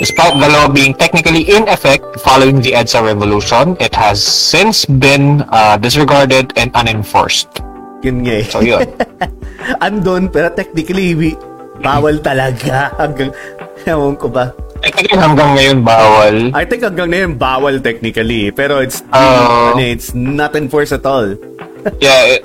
Despite 0.00 0.40
the 0.40 0.48
law 0.48 0.68
being 0.68 0.94
technically 0.94 1.44
in 1.44 1.68
effect 1.68 2.04
following 2.20 2.60
the 2.60 2.72
EDSA 2.72 3.04
revolution, 3.04 3.76
it 3.80 3.94
has 3.94 4.22
since 4.22 4.84
been 4.84 5.44
uh, 5.52 5.76
disregarded 5.76 6.52
and 6.56 6.72
unenforced. 6.74 7.60
Yun 8.00 8.24
nga 8.24 8.40
eh. 8.40 8.44
So 8.44 8.60
yun. 8.60 8.84
Andun, 9.84 10.32
pero 10.32 10.48
technically, 10.52 11.14
we, 11.14 11.28
bawal 11.80 12.20
talaga. 12.20 12.92
Hanggang, 13.00 13.32
ewan 13.84 14.16
ko 14.16 14.28
ba. 14.28 14.52
Technically 14.76 15.16
hanggang 15.16 15.56
ngayon 15.56 15.78
bawal. 15.82 16.36
I 16.52 16.62
think 16.68 16.84
hanggang 16.84 17.08
na 17.08 17.18
yun, 17.24 17.32
bawal 17.40 17.80
technically. 17.80 18.52
Pero 18.52 18.78
it's, 18.84 19.00
Oh. 19.10 19.72
ano, 19.72 19.82
it's 19.82 20.12
not 20.12 20.52
enforced 20.54 20.92
at 20.92 21.02
all. 21.08 21.32
Yeah, 22.02 22.38
it, 22.38 22.42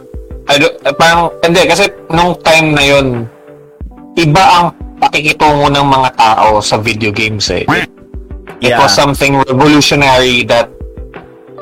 I 0.48 0.56
don't, 0.58 0.76
eh, 0.86 0.94
parang, 0.94 1.34
hindi, 1.42 1.62
kasi 1.66 1.90
nung 2.10 2.38
time 2.46 2.78
na 2.78 2.84
yun, 2.84 3.08
iba 4.18 4.44
ang 4.44 4.66
pakikitungo 5.02 5.70
ng 5.74 5.88
mga 5.88 6.10
tao 6.14 6.62
sa 6.62 6.78
video 6.78 7.10
games 7.10 7.50
eh. 7.50 7.66
It 7.66 7.90
Yeah. 8.62 8.78
was 8.78 8.94
something 8.94 9.42
revolutionary 9.42 10.46
that 10.46 10.70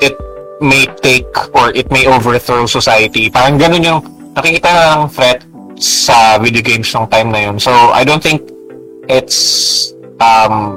it 0.04 0.12
may 0.60 0.84
take 1.00 1.24
or 1.56 1.72
it 1.72 1.88
may 1.88 2.04
overthrow 2.04 2.68
society. 2.68 3.32
Parang 3.32 3.56
ganun 3.56 3.80
yung 3.80 4.00
nakikita 4.36 4.68
ng 5.00 5.08
threat 5.08 5.40
sa 5.80 6.36
video 6.36 6.60
games 6.60 6.92
nung 6.92 7.08
time 7.08 7.32
na 7.32 7.48
yun. 7.48 7.56
So, 7.56 7.72
I 7.72 8.04
don't 8.04 8.20
think 8.20 8.44
it's 9.08 9.40
um 10.20 10.76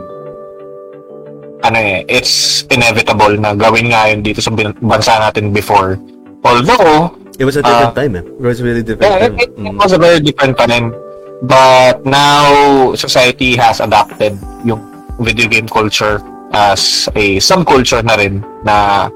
ano 1.64 1.78
eh, 1.80 2.08
it's 2.08 2.64
inevitable 2.72 3.36
na 3.36 3.52
gawin 3.56 3.92
nga 3.92 4.08
yun 4.08 4.24
dito 4.24 4.40
sa 4.40 4.52
bansa 4.80 5.20
natin 5.20 5.52
before. 5.52 6.00
Although, 6.44 7.18
It 7.40 7.46
was 7.50 7.58
a 7.58 7.66
different 7.66 7.98
Ah. 7.98 7.98
time 7.98 8.14
eh. 8.14 8.24
It 8.24 8.46
was 8.46 8.62
really 8.62 8.86
different 8.86 9.10
yeah, 9.10 9.26
time. 9.26 9.36
it, 9.42 9.50
it, 9.50 9.58
Mm. 9.58 9.82
was 9.82 9.90
a 9.90 9.98
very 9.98 10.22
different 10.22 10.54
time. 10.54 10.94
But 11.42 12.06
now, 12.06 12.46
society 12.94 13.58
has 13.58 13.82
adopted 13.82 14.38
yung 14.62 14.80
video 15.18 15.50
game 15.50 15.66
culture 15.66 16.22
as 16.54 17.10
a 17.18 17.42
subculture 17.42 18.06
na 18.06 18.16
rin 18.16 18.46
na 18.62 19.10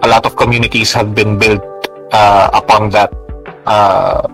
a 0.00 0.08
lot 0.08 0.24
of 0.24 0.32
communities 0.34 0.96
have 0.96 1.12
been 1.12 1.36
built 1.36 1.60
uh, 2.10 2.48
upon 2.56 2.88
that 2.96 3.12
uh, 3.68 4.24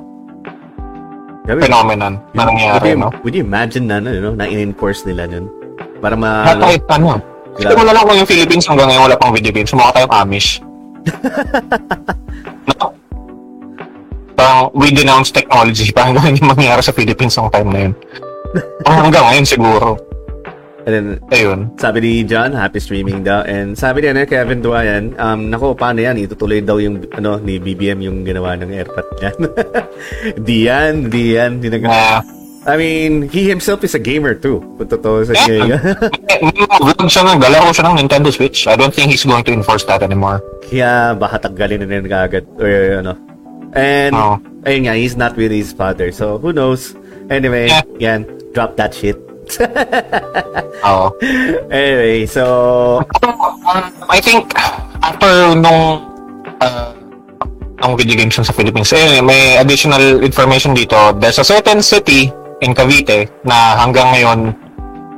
Grabe. 1.43 1.67
phenomenon 1.67 2.23
na 2.33 2.47
would, 2.47 2.55
nangyari, 2.55 2.95
you, 2.95 3.03
no? 3.03 3.11
would 3.27 3.35
you 3.35 3.43
imagine 3.43 3.91
na, 3.91 3.99
ano, 3.99 4.15
no, 4.15 4.31
na 4.39 4.47
in-enforce 4.47 5.03
nila 5.03 5.27
nun? 5.27 5.51
Para 5.99 6.15
ma... 6.15 6.47
At 6.47 6.63
kahit 6.63 6.87
ano. 6.87 7.19
Kasi 7.59 7.75
mo 7.75 7.83
na 7.83 7.93
lang 7.93 8.07
kung 8.07 8.17
yung 8.17 8.31
Philippines 8.31 8.65
hanggang 8.65 8.89
ngayon 8.89 9.11
wala 9.11 9.17
pang 9.19 9.35
video 9.35 9.51
games, 9.53 9.75
mukha 9.75 9.91
tayong 10.01 10.15
Amish. 10.15 10.63
No? 11.07 12.87
Parang 14.33 14.75
we 14.75 14.91
denounce 14.91 15.31
technology, 15.31 15.93
parang 15.97 16.19
ganun 16.19 16.35
yung 16.35 16.51
mangyari 16.51 16.83
sa 16.83 16.91
Philippines 16.91 17.37
ng 17.39 17.53
time 17.53 17.69
na 17.71 17.81
yun. 17.87 17.93
Parang 18.83 19.07
hanggang 19.07 19.25
ngayon 19.31 19.47
siguro. 19.47 19.89
And 20.83 20.93
then, 20.93 21.07
Ayun. 21.31 21.71
Sabi 21.79 22.03
ni 22.03 22.13
John, 22.27 22.59
happy 22.59 22.83
streaming 22.83 23.23
daw. 23.23 23.47
And 23.47 23.79
sabi 23.79 24.03
niya, 24.03 24.19
eh, 24.19 24.27
Kevin 24.27 24.67
Duayan, 24.67 25.15
um, 25.15 25.47
nako, 25.47 25.79
paano 25.79 26.03
yan? 26.03 26.19
Itutuloy 26.19 26.59
daw 26.59 26.83
yung, 26.83 27.07
ano, 27.15 27.39
ni 27.39 27.63
BBM 27.63 28.03
yung 28.03 28.27
ginawa 28.27 28.59
ng 28.59 28.75
airpot 28.75 29.07
niyan. 29.23 29.37
di 30.47 30.67
yan, 30.67 30.93
di 31.07 31.39
yan. 31.39 31.63
Di 31.63 31.71
nag- 31.71 31.87
Na, 31.87 32.19
I 32.63 32.77
mean, 32.79 33.27
he 33.27 33.49
himself 33.51 33.83
is 33.83 33.95
a 33.95 33.99
gamer 33.99 34.35
too. 34.39 34.63
Kung 34.79 34.87
totoo 34.87 35.27
sa 35.27 35.35
Yeah. 35.51 35.67
niya. 35.67 35.79
vlog 36.95 37.11
siya 37.11 37.23
ng, 37.27 37.39
galaro 37.43 37.75
siya 37.75 37.91
ng 37.91 38.07
Nintendo 38.07 38.31
Switch. 38.31 38.71
I 38.71 38.79
don't 38.79 38.95
think 38.95 39.11
he's 39.11 39.27
going 39.27 39.43
to 39.43 39.53
enforce 39.53 39.83
that 39.91 39.99
anymore. 40.03 40.39
Kaya 40.71 41.19
baka 41.19 41.43
tanggalin 41.43 41.83
na 41.83 41.87
rin 41.91 42.07
agad. 42.07 42.47
Or 42.63 43.03
ano. 43.03 43.13
And, 43.75 44.15
Oo. 44.15 44.35
ayun 44.63 44.87
nga, 44.87 44.95
he's 44.95 45.19
not 45.19 45.35
with 45.35 45.51
his 45.51 45.75
father. 45.75 46.13
So, 46.15 46.39
who 46.39 46.55
knows? 46.55 46.95
Anyway, 47.33 47.67
Yeah. 47.67 47.83
yan. 47.99 48.21
Drop 48.55 48.79
that 48.79 48.95
shit. 48.95 49.19
Oo. 50.87 51.07
Anyway, 51.67 52.31
so, 52.31 52.45
Um, 53.63 53.89
I 54.11 54.19
think 54.21 54.53
after 55.01 55.55
nung 55.57 56.03
uh, 56.61 56.91
nung 57.81 57.95
video 57.97 58.19
games 58.19 58.37
sa 58.37 58.45
Philippines, 58.53 58.91
eh, 58.93 59.23
may 59.23 59.57
additional 59.57 60.21
information 60.21 60.75
dito. 60.77 60.95
There's 61.17 61.39
a 61.39 61.47
certain 61.47 61.81
city 61.81 62.29
in 62.63 62.73
Cavite 62.73 63.27
na 63.43 63.77
hanggang 63.77 64.15
ngayon 64.15 64.41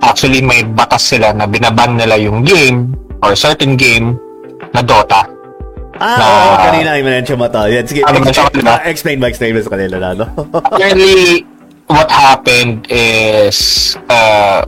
actually 0.01 0.41
may 0.41 0.65
batas 0.65 1.05
sila 1.07 1.33
na 1.33 1.45
binaban 1.45 1.97
nila 1.97 2.17
yung 2.17 2.41
game 2.43 2.93
or 3.21 3.37
certain 3.37 3.77
game 3.77 4.17
na 4.73 4.81
Dota. 4.81 5.25
ah, 5.97 6.17
Na- 6.19 6.25
oo, 6.27 6.55
kanina 6.67 6.91
yung 6.99 7.07
mention 7.07 7.37
mo 7.39 7.47
to. 7.47 7.69
Yan, 7.69 7.85
sige, 7.87 8.01
Ah, 8.03 8.11
explain, 8.11 8.51
diba? 8.51 8.75
explain 8.93 9.17
mo, 9.17 9.25
explain 9.29 9.51
mo 9.55 9.61
sa 9.61 9.71
kanila 9.71 9.97
na, 9.97 10.09
no? 10.17 10.27
Apparently, 10.59 11.47
what 11.87 12.11
happened 12.11 12.85
is 12.91 13.57
uh, 14.11 14.65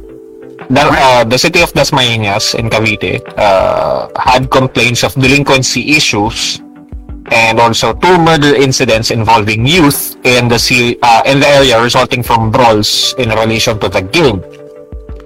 the, 0.70 0.82
uh, 0.84 1.24
the 1.24 1.36
city 1.36 1.60
of 1.60 1.72
Dasmariñas 1.72 2.54
in 2.54 2.70
Cavite 2.70 3.20
uh, 3.36 4.06
had 4.16 4.48
complaints 4.48 5.02
of 5.02 5.12
delinquency 5.16 5.96
issues 5.96 6.62
and 7.32 7.58
also 7.60 7.92
two 7.94 8.18
murder 8.18 8.54
incidents 8.54 9.10
involving 9.10 9.66
youth 9.66 10.16
in 10.24 10.48
the 10.48 10.58
sea, 10.58 10.98
uh, 11.02 11.22
in 11.26 11.40
the 11.40 11.46
area 11.46 11.80
resulting 11.80 12.22
from 12.22 12.50
brawls 12.50 13.14
in 13.18 13.30
relation 13.30 13.78
to 13.80 13.88
the 13.88 14.02
guild. 14.02 14.42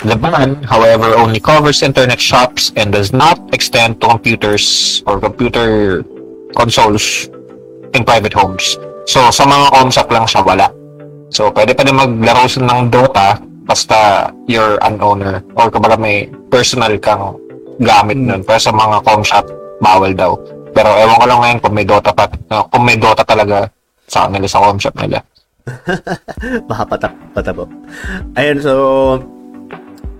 The 0.00 0.16
ban, 0.16 0.62
however, 0.64 1.12
only 1.14 1.40
covers 1.40 1.82
internet 1.82 2.20
shops 2.20 2.72
and 2.76 2.92
does 2.92 3.12
not 3.12 3.36
extend 3.52 4.00
to 4.00 4.08
computers 4.08 5.02
or 5.06 5.20
computer 5.20 6.02
consoles 6.56 7.28
in 7.92 8.04
private 8.04 8.32
homes. 8.32 8.80
So, 9.04 9.28
sa 9.28 9.44
mga 9.44 9.76
home 9.76 9.90
shop 9.92 10.08
lang 10.08 10.24
siya, 10.24 10.40
wala. 10.40 10.72
So, 11.28 11.52
pwede 11.52 11.76
pa 11.76 11.84
din 11.84 12.00
maglaro 12.00 12.48
ng 12.48 12.88
Dota 12.88 13.44
basta 13.70 14.32
you're 14.50 14.82
an 14.82 14.98
owner 14.98 15.46
or 15.54 15.70
kumbaga 15.70 15.94
may 15.94 16.26
personal 16.50 16.96
kang 16.98 17.38
gamit 17.78 18.18
nun. 18.18 18.42
Pero 18.42 18.58
sa 18.58 18.74
mga 18.74 19.06
home 19.06 19.22
shop, 19.22 19.46
bawal 19.78 20.10
daw. 20.10 20.34
Pero 20.70 20.88
ewan 20.96 21.16
ko 21.18 21.26
lang 21.26 21.40
ngayon 21.42 21.58
kung 21.60 21.74
may 21.74 21.86
Dota 21.86 22.10
pa, 22.14 22.24
uh, 22.30 22.64
kung 22.70 22.84
may 22.86 22.96
Dota 22.96 23.22
talaga 23.26 23.66
sa 24.06 24.26
kanila 24.26 24.46
sa 24.46 24.60
home 24.62 24.80
shop 24.80 24.94
nila. 24.98 25.18
Baka 26.70 26.82
patap, 26.86 27.12
patabo. 27.34 27.64
Ayun, 28.34 28.58
so, 28.58 28.74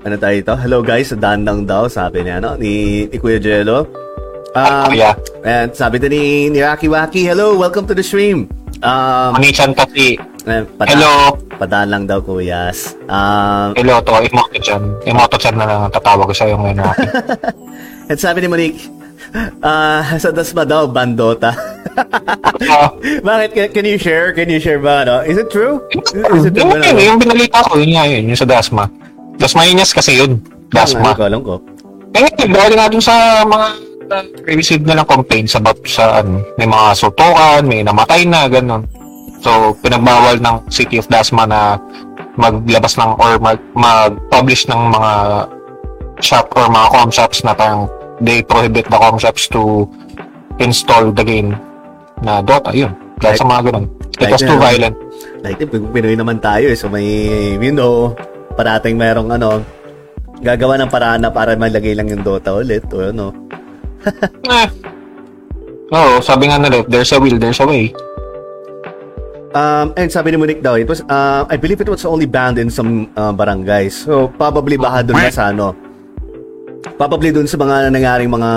ano 0.02 0.14
tayo 0.16 0.36
ito? 0.36 0.54
Hello 0.54 0.78
guys, 0.82 1.10
daan 1.16 1.42
lang 1.46 1.66
daw, 1.66 1.86
sabi 1.90 2.22
niya, 2.22 2.38
no? 2.42 2.54
Ni, 2.58 3.06
ni 3.08 3.16
Kuya 3.18 3.38
Jello. 3.42 3.86
Um, 4.54 4.90
Kuya. 4.90 5.14
And 5.46 5.70
sabi 5.74 6.02
din 6.02 6.10
ni, 6.14 6.24
ni 6.54 6.58
Rocky 6.62 6.90
Waki, 6.90 7.26
hello, 7.26 7.54
welcome 7.58 7.86
to 7.86 7.94
the 7.94 8.04
stream. 8.04 8.46
Um, 8.80 9.36
Manichan 9.36 9.74
kasi, 9.74 10.16
eh, 10.46 10.62
pada- 10.78 10.94
hello, 10.94 11.36
Padaan 11.60 11.92
lang 11.92 12.04
daw, 12.08 12.24
kuyas. 12.24 12.96
Um, 13.04 13.76
hello 13.76 14.00
to, 14.00 14.16
Emoto-chan. 14.24 14.80
Emoto-chan 15.04 15.52
na 15.60 15.68
lang 15.68 15.80
ang 15.84 15.92
tatawag 15.92 16.24
ko 16.24 16.32
sa'yo 16.32 16.56
ngayon, 16.56 16.80
Rocky. 16.80 17.08
at 18.10 18.16
sabi 18.16 18.40
ni 18.40 18.48
Monique, 18.48 18.80
ah, 19.62 20.02
sa 20.22 20.30
Dasma 20.30 20.66
daw, 20.66 20.86
bandota. 20.90 21.54
Uh, 21.96 22.88
Bakit? 23.26 23.50
Can, 23.54 23.68
can 23.72 23.84
you 23.86 23.98
share? 23.98 24.32
Can 24.32 24.48
you 24.50 24.60
share 24.60 24.78
ba, 24.78 25.04
no? 25.04 25.22
Is 25.22 25.38
it 25.38 25.50
true? 25.50 25.82
Is 26.34 26.46
it 26.46 26.54
true? 26.54 26.66
yun, 26.66 26.70
ba, 26.70 26.76
yun, 26.78 26.94
no? 26.96 27.02
yung 27.02 27.18
binalita 27.20 27.58
ko, 27.66 27.78
yun 27.78 27.92
nga 27.94 28.04
yun, 28.06 28.22
yung 28.30 28.38
sa 28.38 28.48
Dasma. 28.48 28.86
Dasma 29.40 29.66
Inyas 29.66 29.92
kasi 29.94 30.20
yun. 30.20 30.42
Dasma. 30.70 31.14
Ano 31.14 31.18
ko, 31.18 31.24
alam 31.26 31.40
ko. 31.42 31.54
Eh, 32.14 32.26
dahil 32.50 32.72
nga 32.74 32.90
dun 32.90 33.02
sa 33.02 33.46
mga 33.46 33.66
uh, 34.10 34.24
receive 34.50 34.82
na 34.82 34.98
lang 34.98 35.06
complaints 35.06 35.54
about 35.54 35.78
sa 35.86 36.22
ano, 36.22 36.42
may 36.58 36.66
mga 36.66 36.86
sutukan, 36.98 37.62
may 37.64 37.80
namatay 37.86 38.26
na, 38.26 38.50
ganun. 38.50 38.84
So, 39.40 39.72
pinagbawal 39.80 40.36
ng 40.42 40.68
City 40.68 41.00
of 41.00 41.08
Dasma 41.08 41.48
na 41.48 41.80
maglabas 42.36 42.94
ng 43.00 43.16
or 43.16 43.40
mag, 43.40 43.58
mag-publish 43.72 44.68
ng 44.68 44.80
mga 44.92 45.12
shop 46.20 46.52
or 46.54 46.68
mga 46.68 46.86
com 46.92 47.08
shops 47.08 47.40
na 47.42 47.56
parang 47.56 47.88
they 48.20 48.44
prohibit 48.44 48.86
the 48.86 48.98
com 49.00 49.16
shops 49.16 49.48
to 49.50 49.88
install 50.60 51.10
the 51.10 51.24
game 51.24 51.56
na 52.20 52.44
Dota, 52.44 52.70
yun. 52.76 52.92
Dahil 53.20 53.36
sa 53.36 53.46
mga 53.48 53.62
ganun. 53.72 53.86
It 54.20 54.28
Like, 54.28 54.32
was 54.36 54.44
too 54.44 54.60
violent. 54.60 54.96
Like, 55.40 55.58
eh, 55.60 55.68
Pinoy 55.68 56.16
naman 56.16 56.44
tayo 56.44 56.68
eh. 56.68 56.76
So 56.76 56.92
may, 56.92 57.04
you 57.56 57.72
know, 57.72 58.12
parating 58.56 59.00
merong 59.00 59.32
ano, 59.32 59.64
gagawa 60.44 60.76
ng 60.80 60.92
paraan 60.92 61.24
na 61.24 61.32
para 61.32 61.56
malagay 61.56 61.96
lang 61.96 62.12
yung 62.12 62.20
Dota 62.20 62.52
ulit 62.56 62.84
o 62.92 63.00
ano. 63.00 63.32
Eh. 64.48 64.68
Oo, 65.92 66.22
sabi 66.24 66.48
nga 66.48 66.56
nila, 66.56 66.80
if 66.80 66.88
there's 66.88 67.12
a 67.12 67.18
will, 67.20 67.36
there's 67.36 67.60
a 67.60 67.66
way. 67.68 67.92
Um, 69.50 69.90
and 69.98 70.06
sabi 70.08 70.30
ni 70.30 70.38
Monique 70.38 70.62
daw, 70.62 70.78
it 70.78 70.86
was, 70.86 71.02
uh, 71.10 71.42
I 71.50 71.58
believe 71.58 71.82
it 71.82 71.90
was 71.90 72.06
only 72.06 72.24
banned 72.24 72.56
in 72.56 72.70
some 72.70 73.10
uh, 73.18 73.34
barangays. 73.34 74.06
So, 74.06 74.30
probably 74.38 74.78
baka 74.78 75.10
doon 75.10 75.18
na 75.18 75.34
sa 75.34 75.50
ano, 75.50 75.74
probably 77.00 77.32
doon 77.32 77.48
sa 77.48 77.56
mga 77.56 77.88
nangyaring 77.88 78.28
mga 78.28 78.50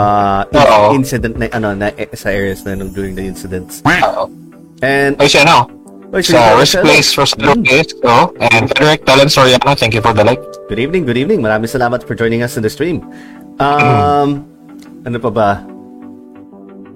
uh, 0.00 0.40
Oo. 0.56 0.96
incident 0.96 1.36
na, 1.36 1.52
ano, 1.52 1.76
na, 1.76 1.92
eh, 2.00 2.08
sa 2.16 2.32
areas 2.32 2.64
na 2.64 2.72
nung 2.72 2.88
during 2.96 3.12
the 3.12 3.20
incidents. 3.20 3.84
Oo. 3.84 4.32
And, 4.80 5.20
Ay, 5.20 5.28
siya, 5.28 5.44
no? 5.44 5.68
oh, 6.08 6.16
Sa 6.24 6.56
Risk 6.56 6.80
Place 6.80 7.12
for 7.12 7.28
Salutes, 7.28 7.92
oh, 8.08 8.32
and 8.40 8.72
Frederick 8.72 9.04
Talent 9.04 9.28
Soriano, 9.28 9.76
thank 9.76 9.92
you 9.92 10.00
for 10.00 10.16
the 10.16 10.24
like. 10.24 10.40
Good 10.72 10.80
evening, 10.80 11.04
good 11.04 11.20
evening. 11.20 11.44
Maraming 11.44 11.68
salamat 11.68 12.08
for 12.08 12.16
joining 12.16 12.40
us 12.40 12.56
in 12.56 12.64
the 12.64 12.72
stream. 12.72 13.04
Um, 13.60 14.48
ano 15.06 15.20
pa 15.20 15.28
ba? 15.28 15.50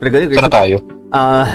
Pero 0.00 0.08
Saan 0.32 0.48
tayo? 0.48 0.80
Ah, 1.12 1.52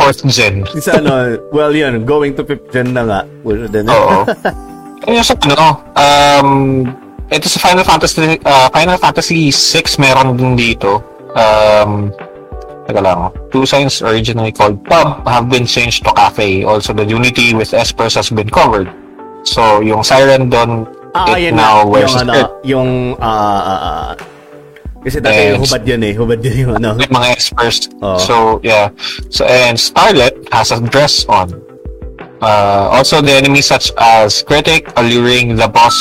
Fourth 0.00 0.24
gen. 0.24 0.64
isa 0.72 1.04
ano, 1.04 1.36
well 1.52 1.74
yun, 1.76 2.08
going 2.08 2.32
to 2.32 2.48
fifth 2.48 2.72
gen 2.72 2.96
na 2.96 3.04
nga. 3.04 3.20
Well, 3.44 3.68
then, 3.68 3.92
Oo. 3.92 4.24
Kaya 5.04 5.20
sa 5.20 5.36
ano, 5.44 5.84
um, 5.98 6.48
ito 7.28 7.46
sa 7.48 7.60
Final 7.60 7.84
Fantasy, 7.84 8.40
uh, 8.44 8.68
Final 8.72 8.96
Fantasy 8.96 9.52
6 9.52 10.00
meron 10.00 10.36
din 10.36 10.56
dito. 10.56 11.04
Um, 11.36 12.08
Teka 12.88 13.04
lang. 13.04 13.28
Two 13.52 13.68
signs 13.68 14.00
originally 14.00 14.48
called 14.48 14.80
pub 14.88 15.20
have 15.28 15.52
been 15.52 15.68
changed 15.68 16.08
to 16.08 16.12
cafe. 16.16 16.64
Also, 16.64 16.96
the 16.96 17.04
unity 17.04 17.52
with 17.52 17.76
Espers 17.76 18.16
has 18.16 18.32
been 18.32 18.48
covered. 18.48 18.88
So, 19.44 19.84
yung 19.84 20.00
siren 20.00 20.48
doon, 20.48 20.88
ah, 21.12 21.36
it 21.36 21.52
now 21.52 21.84
na, 21.84 21.88
wears 21.92 22.16
yung 22.16 22.24
ano, 22.24 22.32
yung, 22.64 22.90
ah, 23.20 23.60
ah, 23.60 24.08
kasi 25.04 25.20
dati 25.20 25.52
And- 25.52 25.60
hubad 25.60 25.84
yun 25.84 26.00
eh, 26.00 26.12
hubad 26.16 26.40
yun 26.40 26.56
yung 26.56 26.72
ano. 26.80 26.90
Yung 26.96 27.12
mga 27.12 27.28
Espers. 27.36 27.92
Oo. 28.00 28.16
So, 28.16 28.34
yeah. 28.64 28.88
So, 29.28 29.44
and 29.44 29.76
Starlet 29.76 30.32
has 30.48 30.72
a 30.72 30.80
dress 30.80 31.28
on. 31.28 31.52
Uh, 32.40 32.88
also, 32.88 33.20
the 33.20 33.36
enemies 33.36 33.68
such 33.68 33.92
as 34.00 34.40
Critic, 34.40 34.88
alluring 34.96 35.60
the 35.60 35.68
boss 35.68 35.92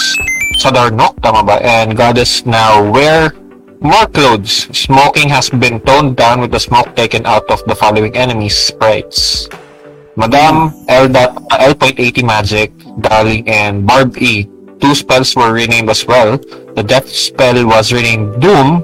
Sadarnok, 0.58 1.22
tama 1.22 1.46
ba? 1.46 1.62
And 1.62 1.94
Goddess 1.94 2.42
now 2.50 2.82
wear 2.82 3.30
more 3.78 4.10
clothes. 4.10 4.66
Smoking 4.74 5.30
has 5.30 5.54
been 5.54 5.78
toned 5.86 6.18
down 6.18 6.42
with 6.42 6.50
the 6.50 6.60
smoke 6.60 6.98
taken 6.98 7.26
out 7.30 7.46
of 7.54 7.62
the 7.70 7.78
following 7.78 8.18
enemies' 8.18 8.58
sprites. 8.58 9.46
Madame, 10.18 10.74
L. 10.90 11.06
uh, 11.14 11.30
L.80 11.78 12.26
Magic, 12.26 12.74
Darling, 13.06 13.46
and 13.46 13.86
Barb 13.86 14.18
E. 14.18 14.50
Two 14.82 14.98
spells 14.98 15.38
were 15.38 15.54
renamed 15.54 15.94
as 15.94 16.06
well. 16.10 16.42
The 16.74 16.82
death 16.82 17.06
spell 17.06 17.54
was 17.66 17.94
renamed 17.94 18.42
Doom, 18.42 18.82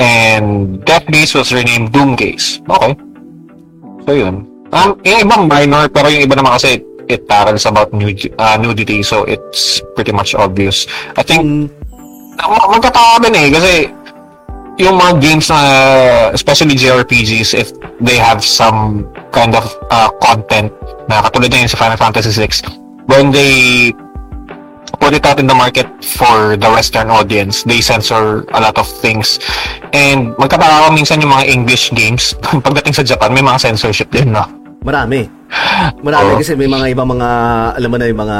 and 0.00 0.80
Death 0.88 1.04
Gaze 1.12 1.36
was 1.36 1.52
renamed 1.52 1.92
Doom 1.92 2.16
Gaze. 2.16 2.64
Okay. 2.64 2.96
So, 4.08 4.16
yun. 4.16 4.48
Um, 4.72 4.96
yung 5.04 5.20
ibang 5.28 5.52
minor, 5.52 5.88
pero 5.92 6.08
yung 6.08 6.24
iba 6.24 6.36
naman 6.36 6.56
kasi 6.56 6.80
it 7.08 7.28
tackles 7.28 7.66
about 7.66 7.90
nudi- 7.92 8.32
uh, 8.38 8.56
nudity, 8.56 9.02
so 9.02 9.24
it's 9.24 9.80
pretty 9.96 10.12
much 10.12 10.34
obvious. 10.34 10.86
I 11.16 11.22
think 11.24 11.42
Mm, 11.44 11.68
Ma- 12.38 12.70
magkatawa 12.70 13.18
din 13.18 13.34
eh 13.34 13.48
kasi 13.50 13.72
yung 14.78 14.94
mga 14.94 15.18
games 15.18 15.50
na 15.50 15.58
especially 16.30 16.78
JRPGs 16.78 17.50
if 17.50 17.74
they 17.98 18.14
have 18.14 18.46
some 18.46 19.10
kind 19.34 19.58
of 19.58 19.66
uh, 19.90 20.06
content 20.22 20.70
na 21.10 21.18
katulad 21.26 21.50
na 21.50 21.66
yun 21.66 21.70
sa 21.70 21.74
Final 21.82 21.98
Fantasy 21.98 22.30
6 22.30 22.62
when 23.10 23.34
they 23.34 23.90
put 25.02 25.18
it 25.18 25.26
out 25.26 25.42
in 25.42 25.50
the 25.50 25.54
market 25.54 25.90
for 26.04 26.54
the 26.54 26.70
western 26.70 27.10
audience 27.10 27.66
they 27.66 27.82
censor 27.82 28.46
a 28.54 28.60
lot 28.62 28.78
of 28.78 28.86
things 29.02 29.42
and 29.90 30.30
magkatawa 30.38 30.94
minsan 30.94 31.18
yung 31.18 31.34
mga 31.34 31.50
English 31.50 31.90
games 31.90 32.38
pagdating 32.66 32.94
sa 32.94 33.02
Japan 33.02 33.34
may 33.34 33.42
mga 33.42 33.58
censorship 33.58 34.14
din 34.14 34.30
no 34.30 34.46
marami. 34.86 35.37
Marami 36.04 36.36
Oo. 36.36 36.38
kasi 36.40 36.52
may 36.54 36.68
mga 36.68 36.92
ibang 36.92 37.08
mga, 37.08 37.28
alam 37.76 37.88
mo 37.88 37.96
na 37.96 38.06
yung 38.06 38.20
mga, 38.20 38.38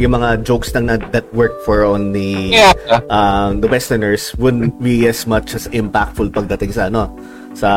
yung 0.00 0.16
mga 0.16 0.28
jokes 0.40 0.72
lang 0.72 0.88
na 0.88 0.96
that 1.12 1.28
work 1.36 1.60
for 1.60 1.84
only 1.84 2.56
yeah 2.56 2.72
um, 3.12 3.60
the 3.60 3.68
Westerners 3.68 4.32
wouldn't 4.40 4.72
be 4.80 5.04
as 5.04 5.28
much 5.28 5.52
as 5.52 5.68
impactful 5.76 6.32
pagdating 6.32 6.72
sa 6.72 6.88
ano 6.88 7.12
sa 7.52 7.68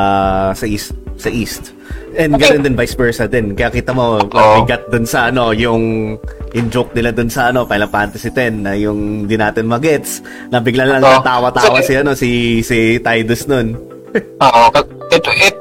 sa 0.55 0.63
east 0.63 0.95
sa 1.19 1.27
east 1.27 1.75
and 2.15 2.31
Okay. 2.39 2.55
ganun 2.55 2.63
din 2.63 2.75
vice 2.79 2.95
versa 2.95 3.27
din 3.27 3.51
kaya 3.59 3.67
kita 3.75 3.91
mo 3.91 4.23
Oo. 4.23 4.63
bigat 4.63 4.87
dun 4.87 5.03
sa 5.03 5.27
ano 5.27 5.51
yung 5.51 6.15
yung 6.55 6.67
joke 6.71 6.95
nila 6.95 7.11
dun 7.11 7.27
sa 7.27 7.51
ano 7.51 7.67
Final 7.67 7.91
Fantasy 7.91 8.31
10 8.31 8.63
na 8.63 8.71
yung 8.79 9.27
di 9.27 9.35
natin 9.35 9.67
magets 9.67 10.23
na 10.47 10.63
bigla 10.63 10.87
lang 10.87 11.03
Oo. 11.03 11.19
natawa-tawa 11.19 11.83
So, 11.83 11.87
si 11.91 11.93
ano 11.99 12.11
si 12.15 12.29
si 12.63 13.03
Tidus 13.03 13.51
nun 13.51 13.75
Oo, 14.47 14.63
it, 15.11 15.25
it, 15.27 15.55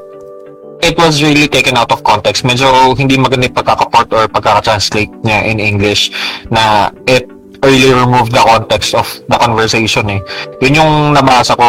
it 0.83 0.99
was 0.99 1.23
really 1.23 1.47
taken 1.47 1.79
out 1.79 1.89
of 1.95 2.03
context. 2.03 2.43
Medyo 2.43 2.99
hindi 2.99 3.15
maganda 3.17 3.47
yung 3.47 3.57
pagkakaport 3.57 4.09
or 4.13 4.27
pagkaka-translate 4.29 5.11
niya 5.23 5.47
in 5.47 5.63
English 5.63 6.11
na 6.51 6.91
it 7.07 7.31
really 7.63 7.95
removed 7.95 8.35
the 8.35 8.43
context 8.43 8.93
of 8.99 9.07
the 9.31 9.39
conversation 9.39 10.11
eh. 10.11 10.21
Yun 10.59 10.83
yung 10.83 10.93
nabasa 11.15 11.55
ko 11.55 11.67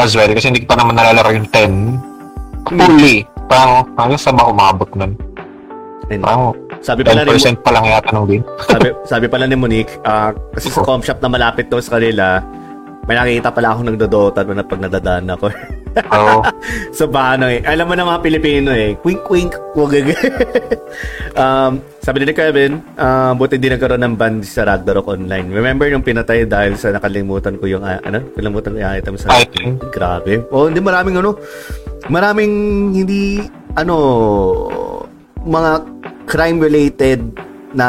as 0.00 0.16
well 0.16 0.32
kasi 0.32 0.48
hindi 0.48 0.64
pa 0.64 0.80
naman 0.80 0.96
nalalaro 0.96 1.36
yung 1.36 1.48
10 1.52 2.72
fully. 2.72 3.28
Parang, 3.46 3.86
hanggang 3.94 4.18
sa 4.18 4.34
ba 4.34 4.48
umabot 4.50 4.88
nun? 4.98 5.14
Parang 6.18 6.56
sabi 6.82 7.02
pala 7.04 7.22
ni 7.22 7.34
10% 7.34 7.62
pa 7.62 7.70
lang 7.70 7.84
yata 7.86 8.10
nung 8.10 8.26
game. 8.26 8.42
sabi, 8.66 8.88
sabi 9.10 9.26
pala 9.26 9.44
ni 9.46 9.56
Monique 9.58 9.92
ah, 10.06 10.30
kasi 10.54 10.70
sa 10.70 10.82
com 10.86 11.02
shop 11.02 11.18
na 11.18 11.30
malapit 11.30 11.66
daw 11.66 11.82
sa 11.82 11.98
kanila 11.98 12.38
may 13.06 13.14
nakikita 13.14 13.50
pala 13.54 13.74
ako 13.74 13.80
nagdodota 13.86 14.42
na 14.46 14.66
pag 14.66 14.80
nadadaan 14.82 15.26
ako 15.30 15.46
Oo. 15.96 16.44
sa 16.98 17.04
paano 17.08 17.48
eh. 17.48 17.64
Alam 17.64 17.86
mo 17.88 17.94
na 17.96 18.04
mga 18.04 18.20
Pilipino 18.22 18.70
eh. 18.72 18.96
Wink, 19.00 19.24
wink. 19.28 19.52
Um, 21.36 21.84
sabi 22.00 22.24
ni 22.24 22.32
Kevin, 22.32 22.80
uh, 22.96 23.36
buti 23.36 23.60
din 23.60 23.76
nagkaroon 23.76 24.00
ng 24.00 24.16
ban 24.16 24.40
sa 24.40 24.64
Ragnarok 24.64 25.04
Online. 25.04 25.44
Remember 25.52 25.84
yung 25.84 26.00
pinatay 26.00 26.48
dahil 26.48 26.80
sa 26.80 26.96
nakalimutan 26.96 27.60
ko 27.60 27.68
yung, 27.68 27.84
uh, 27.84 28.00
ano? 28.00 28.24
Nakalimutan 28.32 28.72
ko 28.72 28.78
yung 28.80 28.92
item 28.96 29.14
sa... 29.20 29.36
Item. 29.36 29.76
Grabe. 29.92 30.48
Oh, 30.48 30.64
hindi 30.64 30.80
maraming 30.80 31.20
ano, 31.20 31.36
maraming 32.08 32.52
hindi, 32.96 33.44
ano, 33.76 33.96
mga 35.44 35.70
crime-related 36.24 37.20
na 37.76 37.88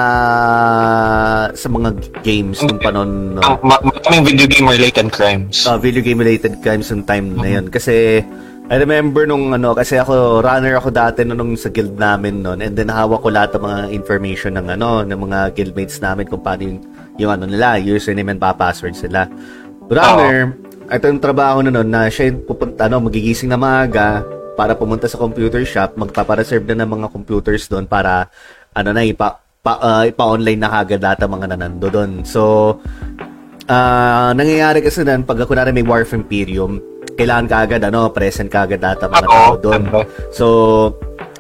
sa 1.56 1.68
mga 1.72 1.90
games 2.22 2.60
nung 2.62 2.78
panon 2.78 3.40
no? 3.40 3.42
Ma- 3.64 3.80
maraming 3.80 4.28
video 4.28 4.46
game 4.46 4.68
related 4.68 5.08
crimes. 5.10 5.64
uh, 5.64 5.80
video 5.80 6.04
game 6.04 6.20
related 6.20 6.60
crimes 6.60 6.92
nung 6.92 7.08
time 7.08 7.34
na 7.34 7.48
yun. 7.48 7.72
Kasi, 7.72 8.22
I 8.68 8.76
remember 8.76 9.24
nung 9.24 9.56
ano, 9.56 9.72
kasi 9.72 9.96
ako, 9.96 10.44
runner 10.44 10.76
ako 10.76 10.92
dati 10.92 11.24
no, 11.24 11.40
nung 11.40 11.56
sa 11.56 11.72
guild 11.72 11.96
namin 11.96 12.44
noon. 12.44 12.60
And 12.60 12.76
then, 12.76 12.92
hawak 12.92 13.24
ko 13.24 13.32
lahat 13.32 13.56
ng 13.56 13.64
mga 13.64 13.80
information 13.96 14.60
ng 14.60 14.68
ano, 14.76 15.08
ng 15.08 15.20
mga 15.24 15.56
guildmates 15.56 16.04
namin 16.04 16.28
kung 16.28 16.44
paano 16.44 16.68
yung, 16.68 16.80
yung 17.16 17.32
ano 17.32 17.48
nila, 17.48 17.80
username 17.80 18.36
and 18.36 18.44
password 18.44 19.00
sila. 19.00 19.32
Runner, 19.88 20.52
ito 20.92 21.04
yung 21.08 21.24
trabaho 21.24 21.64
na 21.64 21.72
noon 21.72 21.88
na 21.88 22.12
siya 22.12 22.28
yung 22.28 22.44
pupunta, 22.44 22.92
ano, 22.92 23.00
magigising 23.00 23.48
na 23.48 23.56
maaga 23.56 24.28
para 24.60 24.76
pumunta 24.76 25.08
sa 25.08 25.16
computer 25.16 25.64
shop, 25.64 25.96
magpapareserve 25.96 26.68
na 26.68 26.84
ng 26.84 26.92
mga 26.92 27.08
computers 27.08 27.72
doon 27.72 27.88
para, 27.88 28.28
ano 28.76 28.90
na, 28.92 29.08
ipa, 29.08 29.47
pa, 29.60 29.74
uh, 29.80 30.04
ipa-online 30.06 30.62
na 30.62 30.70
kagad 30.72 31.02
lahat 31.02 31.20
ang 31.24 31.32
mga 31.34 31.48
nanando 31.56 31.88
doon. 31.90 32.12
So, 32.24 32.76
Ah, 33.68 34.32
nangyayari 34.32 34.80
kasi 34.80 35.04
nan 35.04 35.28
pag 35.28 35.44
kunwari 35.44 35.76
may 35.76 35.84
War 35.84 36.08
of 36.08 36.16
Imperium, 36.16 36.80
kailangan 37.20 37.52
ka 37.52 37.58
agad 37.68 37.82
ano, 37.84 38.08
present 38.16 38.48
ka 38.48 38.64
agad 38.64 38.80
data 38.80 39.12
mga 39.12 39.28
Oo, 39.28 39.36
tao 39.36 39.54
doon. 39.60 39.82
ano. 39.92 40.00
So, 40.32 40.46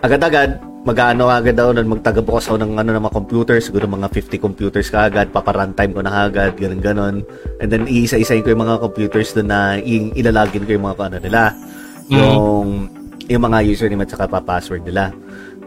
agad-agad 0.04 0.60
mag-ano 0.84 1.32
agad 1.32 1.56
daw 1.56 1.72
nun, 1.72 1.88
magtagabukas 1.88 2.52
ako 2.52 2.60
ng 2.64 2.80
ano 2.80 2.92
ng 2.92 3.04
mga 3.08 3.16
computers, 3.16 3.72
siguro 3.72 3.88
mga 3.88 4.12
50 4.12 4.44
computers 4.44 4.92
ka 4.92 5.08
agad, 5.08 5.32
papa-runtime 5.32 5.96
ko 5.96 6.04
na 6.04 6.28
agad, 6.28 6.52
ganun 6.60 6.84
ganon. 6.84 7.16
And 7.64 7.72
then 7.72 7.88
iisa-isahin 7.88 8.44
ko 8.44 8.52
yung 8.52 8.64
mga 8.68 8.84
computers 8.84 9.32
doon 9.32 9.48
na 9.48 9.80
ilalagin 9.80 10.68
ko 10.68 10.76
yung 10.76 10.84
mga 10.84 11.08
ano 11.08 11.18
nila. 11.24 11.42
Yung 12.12 12.92
yung 13.32 13.44
mga 13.44 13.64
username 13.68 14.04
at 14.04 14.12
saka 14.12 14.28
pa-password 14.28 14.84
nila. 14.84 15.16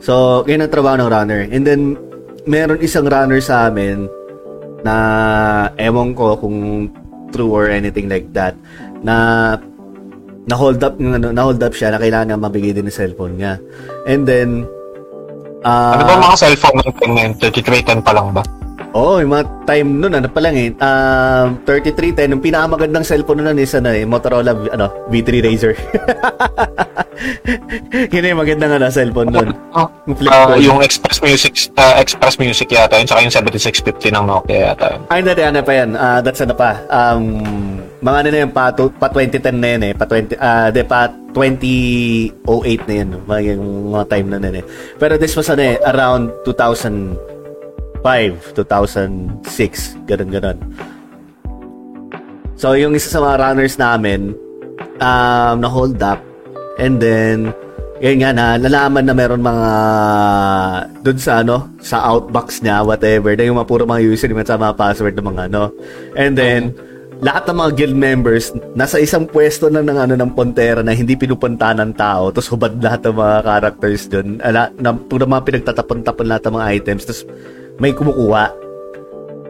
So, 0.01 0.45
yun 0.45 0.61
ang 0.61 0.73
trabaho 0.73 0.97
ng 0.97 1.09
runner. 1.13 1.41
And 1.53 1.65
then, 1.65 1.97
meron 2.49 2.81
isang 2.81 3.09
runner 3.09 3.41
sa 3.43 3.69
amin 3.69 4.09
na 4.81 4.95
ewan 5.77 6.17
ko 6.17 6.37
kung 6.41 6.89
true 7.31 7.53
or 7.53 7.69
anything 7.69 8.09
like 8.09 8.27
that 8.33 8.57
na 9.05 9.57
na 10.49 10.55
hold 10.57 10.81
up 10.83 10.97
ano, 10.99 11.31
na 11.31 11.43
hold 11.45 11.61
up 11.63 11.77
siya 11.77 11.95
na 11.95 12.01
kailangan 12.01 12.33
niya 12.33 12.39
mabigay 12.41 12.73
din 12.73 12.89
ng 12.89 12.95
cellphone 12.95 13.37
niya. 13.37 13.61
And 14.09 14.25
then 14.25 14.65
ah 15.63 16.01
ano 16.01 16.05
ba 16.09 16.33
mga 16.33 16.37
cellphone 16.41 16.77
ng 16.81 16.93
time 16.97 17.13
na 17.13 17.21
yun? 17.29 17.33
3310 17.39 18.07
pa 18.07 18.13
lang 18.17 18.29
ba? 18.33 18.43
Oh, 18.91 19.23
yung 19.23 19.31
mga 19.31 19.47
time 19.71 20.03
nun, 20.03 20.13
ano 20.13 20.27
pa 20.27 20.43
lang 20.43 20.59
eh. 20.59 20.75
Um, 20.75 21.63
3310, 21.63 22.35
yung 22.35 22.43
pinakamagandang 22.43 23.07
cellphone 23.07 23.39
nun 23.39 23.55
is 23.55 23.71
ano 23.71 23.87
eh, 23.89 24.03
Motorola 24.03 24.51
ano, 24.51 25.07
V3 25.07 25.31
Razer. 25.47 25.79
Yun 28.11 28.27
yung 28.27 28.41
magandang 28.41 28.75
ano, 28.75 28.91
cellphone 28.91 29.31
flip 29.31 29.55
Ah, 30.27 30.51
phone. 30.51 30.59
yung 30.59 30.83
Express 30.83 31.23
Music 31.23 31.71
ah, 31.77 32.01
Express 32.03 32.35
Music 32.37 32.67
yata 32.67 32.97
yun, 32.97 33.07
tsaka 33.07 33.21
yung 33.23 33.31
7650 33.31 34.11
ng 34.11 34.25
Nokia 34.27 34.59
yata 34.73 34.85
yun. 34.91 35.01
Ay, 35.07 35.23
hindi, 35.23 35.39
ano 35.39 35.61
pa 35.63 35.73
yan. 35.73 35.89
Ah, 35.95 36.19
that's 36.19 36.41
ano 36.41 36.55
pa. 36.59 36.83
Um, 36.91 37.23
mga 38.01 38.17
ano 38.17 38.27
na 38.27 38.39
yun, 38.43 38.51
pa, 38.51 38.73
to- 38.73 38.91
pa 38.91 39.07
2010 39.07 39.55
na 39.55 39.69
yan 39.71 39.83
eh. 39.87 39.93
Pa 39.95 40.03
20, 40.05 40.35
ah, 40.35 40.69
de, 40.69 40.83
pa 40.83 41.07
2008 41.31 42.89
na 42.89 42.95
yan. 42.97 43.09
Mga, 43.23 43.41
yung 43.55 43.65
mga 43.95 44.05
time 44.09 44.27
na 44.27 44.37
yan 44.43 44.57
eh. 44.59 44.65
Pero 44.99 45.15
this 45.15 45.33
was 45.33 45.47
ano 45.47 45.63
eh, 45.63 45.79
around 45.85 46.33
2005, 46.43 47.40
2006, 48.03 50.09
ganun 50.09 50.33
ganun. 50.33 50.59
So, 52.61 52.77
yung 52.77 52.93
isa 52.93 53.09
sa 53.09 53.25
mga 53.25 53.37
runners 53.41 53.81
namin, 53.81 54.37
um, 55.01 55.55
na 55.65 55.69
hold 55.69 55.97
up, 56.05 56.21
and 56.77 57.01
then, 57.01 57.57
yun 58.05 58.21
nga 58.21 58.37
na, 58.37 58.61
nalaman 58.61 59.09
na 59.09 59.17
meron 59.17 59.41
mga, 59.41 59.69
dun 61.01 61.17
sa 61.17 61.41
ano, 61.41 61.73
sa 61.81 62.05
outbox 62.05 62.61
niya, 62.61 62.85
whatever, 62.85 63.33
na 63.33 63.49
yung 63.49 63.57
mga 63.57 63.69
puro 63.69 63.89
mga 63.89 64.05
username 64.05 64.45
at 64.45 64.61
mga 64.61 64.77
password 64.77 65.17
ng 65.17 65.29
mga 65.33 65.43
ano. 65.49 65.73
And 66.17 66.37
then, 66.37 66.77
lahat 67.21 67.49
ng 67.49 67.57
mga 67.61 67.71
guild 67.77 67.97
members, 67.97 68.45
nasa 68.73 68.97
isang 68.97 69.29
pwesto 69.29 69.69
na 69.69 69.85
ng 69.85 69.97
ano 69.97 70.15
ng 70.17 70.33
Pontera 70.33 70.81
na 70.81 70.97
hindi 70.97 71.17
pinupunta 71.17 71.73
ng 71.77 71.93
tao, 71.93 72.33
tapos 72.33 72.49
hubad 72.53 72.77
lahat 72.81 73.09
ng 73.09 73.17
mga 73.17 73.37
characters 73.45 74.03
dun, 74.09 74.29
ala, 74.41 74.73
na, 74.81 74.97
puro 74.97 75.29
mga 75.29 75.45
pinagtatapon-tapon 75.49 76.27
lahat 76.29 76.45
ng 76.49 76.55
mga 76.57 76.69
items, 76.77 77.03
tapos 77.09 77.23
may 77.81 77.97
kumukuha. 77.97 78.61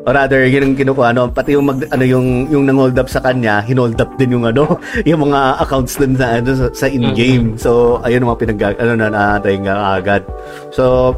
Or 0.08 0.16
rather, 0.16 0.48
yun 0.48 0.72
ang 0.72 0.74
kinukuha, 0.80 1.12
ano, 1.12 1.28
pati 1.28 1.52
yung, 1.52 1.68
mag, 1.68 1.84
ano, 1.92 2.04
yung, 2.08 2.48
yung 2.48 2.64
nang-hold 2.64 2.96
up 2.96 3.12
sa 3.12 3.20
kanya, 3.20 3.60
hinold 3.60 4.00
up 4.00 4.16
din 4.16 4.32
yung, 4.32 4.48
ano, 4.48 4.80
yung 5.08 5.28
mga 5.28 5.60
accounts 5.60 6.00
dun 6.00 6.16
sa, 6.16 6.40
ano, 6.40 6.56
sa, 6.56 6.66
sa 6.72 6.86
in-game. 6.88 7.60
So, 7.60 8.00
ayun 8.00 8.24
ang 8.24 8.32
mga 8.32 8.40
pinag, 8.40 8.80
ano, 8.80 8.92
na, 8.96 9.12
naatay 9.12 9.60
nga 9.60 10.00
agad. 10.00 10.24
So, 10.72 11.12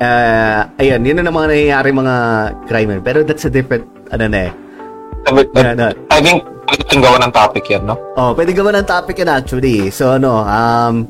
uh, 0.00 0.60
ayun, 0.80 1.04
yun 1.04 1.20
na 1.20 1.28
mga 1.28 1.48
nangyayari 1.52 1.88
mga 1.92 2.16
crime. 2.64 3.04
Pero 3.04 3.20
that's 3.20 3.44
a 3.44 3.52
different, 3.52 3.84
ano 4.08 4.24
na 4.32 4.40
eh. 4.48 4.52
But, 5.28 5.52
but, 5.52 5.64
Yeah, 5.64 5.76
no. 5.76 5.88
I 6.08 6.24
think 6.24 6.40
pwede 6.64 6.88
yung 6.88 7.04
gawa 7.04 7.18
ng 7.20 7.32
topic 7.32 7.64
yan, 7.68 7.82
no? 7.84 7.96
Oh, 8.16 8.32
pwede 8.32 8.50
gawa 8.56 8.72
ng 8.72 8.88
topic 8.88 9.16
yan 9.20 9.30
actually. 9.30 9.92
So, 9.92 10.16
ano, 10.16 10.40
um, 10.44 11.04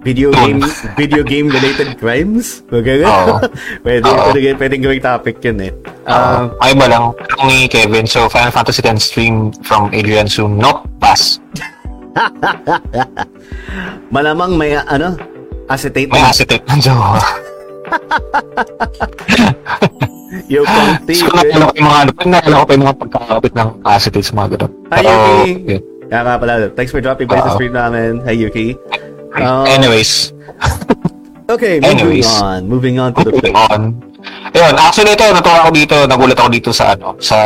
video 0.00 0.32
game, 0.32 0.60
video 0.96 1.22
game 1.22 1.48
related 1.48 1.98
crimes? 2.00 2.64
Okay, 2.72 3.04
Oo. 3.04 3.40
pwede, 3.84 4.08
Oo. 4.08 4.32
pwede, 4.32 4.56
pwede 4.56 4.74
gawing 4.80 5.04
topic 5.04 5.36
yun 5.44 5.60
eh. 5.60 5.72
Uh, 6.08 6.48
ay 6.64 6.72
ba 6.72 6.88
lang, 6.88 7.12
tanong 7.12 7.48
ni 7.48 7.68
Kevin, 7.68 8.08
so 8.08 8.28
Final 8.32 8.52
Fantasy 8.52 8.80
X 8.80 9.12
stream 9.12 9.52
from 9.64 9.92
Adrian 9.92 10.26
soon. 10.28 10.56
Nope, 10.56 10.88
pass. 10.98 11.38
malamang 14.14 14.56
may, 14.56 14.74
ano, 14.74 15.14
acetate 15.68 16.10
May 16.10 16.24
acetate 16.24 16.64
ng 16.66 16.80
jowa. 16.80 17.20
Yung 20.50 20.66
konti. 20.66 21.14
So, 21.14 21.26
naalala 21.30 21.70
ko 21.70 21.74
yung 21.78 21.86
mga 21.90 21.98
ano, 22.02 22.10
naalala 22.26 22.54
ko 22.54 22.64
pa 22.66 22.72
yung 22.74 22.86
mga 22.86 22.98
pagkakapit 23.02 23.52
ng 23.54 23.68
acetate 23.82 24.26
sa 24.26 24.34
mga 24.34 24.48
ganun. 24.54 24.72
Hi, 24.90 25.02
Yuki. 25.02 25.50
yun. 25.66 25.82
Kaya 26.10 26.22
nga 26.26 26.34
pala, 26.42 26.52
thanks 26.74 26.90
for 26.90 26.98
dropping 27.02 27.26
by 27.30 27.38
sa 27.38 27.50
Oo. 27.50 27.56
stream 27.58 27.74
namin. 27.74 28.18
Hi, 28.26 28.34
Yuki. 28.34 28.74
Um, 29.36 29.66
Anyways, 29.66 30.32
Okay, 31.50 31.82
moving 31.82 31.98
Anyways. 31.98 32.30
on. 32.40 32.60
Moving 32.68 32.96
on 32.98 33.10
to 33.14 33.26
the 33.26 33.32
moving 33.34 33.56
on. 33.58 33.98
Ayun, 34.54 34.74
actually 34.78 35.18
ito, 35.18 35.26
natuwa 35.34 35.66
ako 35.66 35.70
dito, 35.74 35.96
nagulat 36.06 36.38
ako 36.38 36.48
dito 36.48 36.70
sa 36.70 36.94
ano, 36.94 37.18
sa 37.18 37.38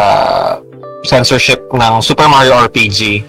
censorship 1.05 1.64
ng 1.72 1.95
Super 2.01 2.28
Mario 2.28 2.53
RPG. 2.53 3.24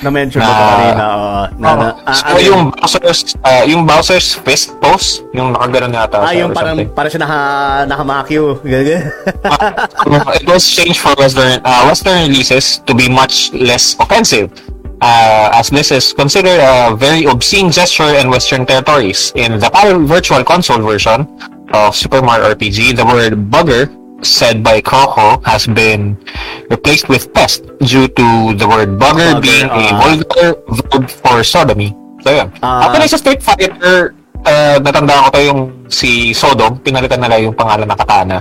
Na-mention 0.00 0.40
mo 0.40 0.48
Na- 0.48 0.56
kanina. 0.56 1.04
oo. 1.04 1.40
na, 1.60 1.68
na, 1.76 1.86
ah, 2.08 2.16
so, 2.16 2.40
yun? 2.40 2.48
yung 2.48 2.62
Bowser's, 2.72 3.20
ah, 3.44 3.64
yung 3.68 3.82
Bowser's 3.84 4.32
Fist 4.40 4.72
pose, 4.80 5.20
yung 5.36 5.52
nakaganon 5.52 5.92
yata. 5.92 6.24
Ah, 6.24 6.32
yung 6.32 6.56
parang, 6.56 6.80
something. 6.80 6.88
parang 6.96 7.10
siya 7.12 7.20
naka, 7.20 7.38
nakamakyo. 7.84 8.42
Ganun. 8.64 9.02
Uh, 10.10 10.32
it 10.34 10.48
was 10.48 10.64
changed 10.64 10.98
for 10.98 11.12
Western 11.14 11.60
uh, 11.62 11.84
Western 11.84 12.24
releases 12.26 12.80
to 12.82 12.96
be 12.96 13.06
much 13.06 13.52
less 13.52 13.94
offensive, 14.00 14.48
uh, 15.00 15.50
as 15.52 15.70
this 15.70 15.90
is 15.90 16.12
considered 16.12 16.60
a 16.60 16.94
very 16.96 17.24
obscene 17.24 17.70
gesture 17.70 18.14
in 18.14 18.30
Western 18.30 18.64
territories. 18.66 19.32
In 19.34 19.58
the 19.58 19.70
PAL 19.70 20.00
Virtual 20.04 20.44
Console 20.44 20.80
version 20.82 21.26
of 21.72 21.96
Super 21.96 22.22
Mario 22.22 22.54
RPG, 22.54 22.96
the 22.96 23.04
word 23.04 23.50
"bugger" 23.50 23.88
said 24.20 24.62
by 24.62 24.80
Coco 24.80 25.40
has 25.48 25.66
been 25.66 26.16
replaced 26.68 27.08
with 27.08 27.32
"pest" 27.32 27.64
due 27.80 28.08
to 28.08 28.54
the 28.54 28.66
word 28.68 29.00
"bugger" 29.00 29.40
Bugger, 29.40 29.42
being 29.42 29.68
a 29.68 29.84
ah. 29.90 30.00
vulgar 30.00 30.50
verb 30.68 31.04
for 31.08 31.42
sodomy. 31.44 31.96
So 32.20 32.36
yun. 32.36 32.52
Ah. 32.62 32.88
Actually, 32.88 33.08
sa 33.08 33.16
Street 33.16 33.42
Fighter, 33.42 34.14
uh, 34.44 34.76
natandaan 34.80 35.20
ko 35.24 35.30
to 35.32 35.40
yung 35.40 35.60
si 35.88 36.32
Sodom, 36.36 36.78
pinalitan 36.80 37.20
nila 37.20 37.40
yung 37.40 37.56
pangalan 37.56 37.88
na 37.88 37.96
Katana. 37.96 38.38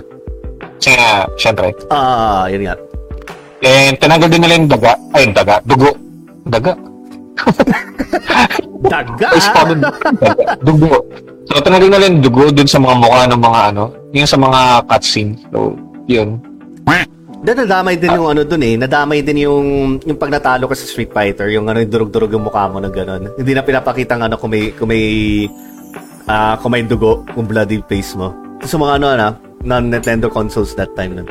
Kasi 0.80 0.96
nga, 0.96 1.28
syempre. 1.36 1.76
Ah, 1.92 2.48
yun 2.48 2.68
nga. 2.68 2.76
And 3.60 4.00
tinanggal 4.00 4.32
din 4.32 4.42
nila 4.44 4.56
yung 4.56 4.72
daga. 4.72 4.96
Ay, 5.12 5.28
yung 5.28 5.36
daga. 5.36 5.60
Dugo. 5.68 6.09
Daga. 6.50 6.74
Daga! 8.90 9.28
Spotted 9.38 9.80
daga. 9.80 10.56
Dugo. 10.66 11.04
So, 11.50 11.62
tinanggal 11.62 11.90
nila 11.90 12.06
yung 12.10 12.22
dugo 12.24 12.50
dun 12.50 12.70
sa 12.70 12.80
mga 12.82 12.96
mukha 12.98 13.22
ng 13.28 13.42
mga 13.42 13.60
ano. 13.74 13.84
Yung 14.14 14.30
sa 14.30 14.38
mga 14.40 14.60
cutscene. 14.88 15.34
So, 15.52 15.78
yun. 16.10 16.42
Doon 17.40 17.56
nadamay 17.64 17.96
din 17.96 18.12
yung 18.12 18.28
ano 18.28 18.44
dun 18.44 18.64
eh. 18.68 18.76
Nadamay 18.76 19.24
din 19.24 19.48
yung 19.48 19.68
yung 20.04 20.20
pag 20.20 20.28
natalo 20.28 20.68
ka 20.68 20.76
sa 20.76 20.84
Street 20.84 21.16
Fighter, 21.16 21.48
yung 21.48 21.72
ano 21.72 21.80
yung 21.80 21.88
durug-durug 21.88 22.36
yung 22.36 22.44
mukha 22.44 22.68
mo 22.68 22.84
na 22.84 22.92
gano'n. 22.92 23.40
Hindi 23.40 23.52
na 23.56 23.64
pinapakita 23.64 24.20
ng 24.20 24.24
ano 24.28 24.36
kung 24.36 24.52
may 24.52 24.76
kung 24.76 24.92
may 24.92 25.48
ah 26.28 26.60
kung 26.60 26.76
may 26.76 26.84
dugo, 26.84 27.24
kung 27.32 27.48
bloody 27.48 27.80
face 27.88 28.12
mo. 28.20 28.36
Sa 28.68 28.76
mga 28.76 29.00
ano 29.00 29.08
na 29.16 29.28
non-Nintendo 29.64 30.28
consoles 30.28 30.76
that 30.76 30.92
time 31.00 31.16
nun. 31.16 31.28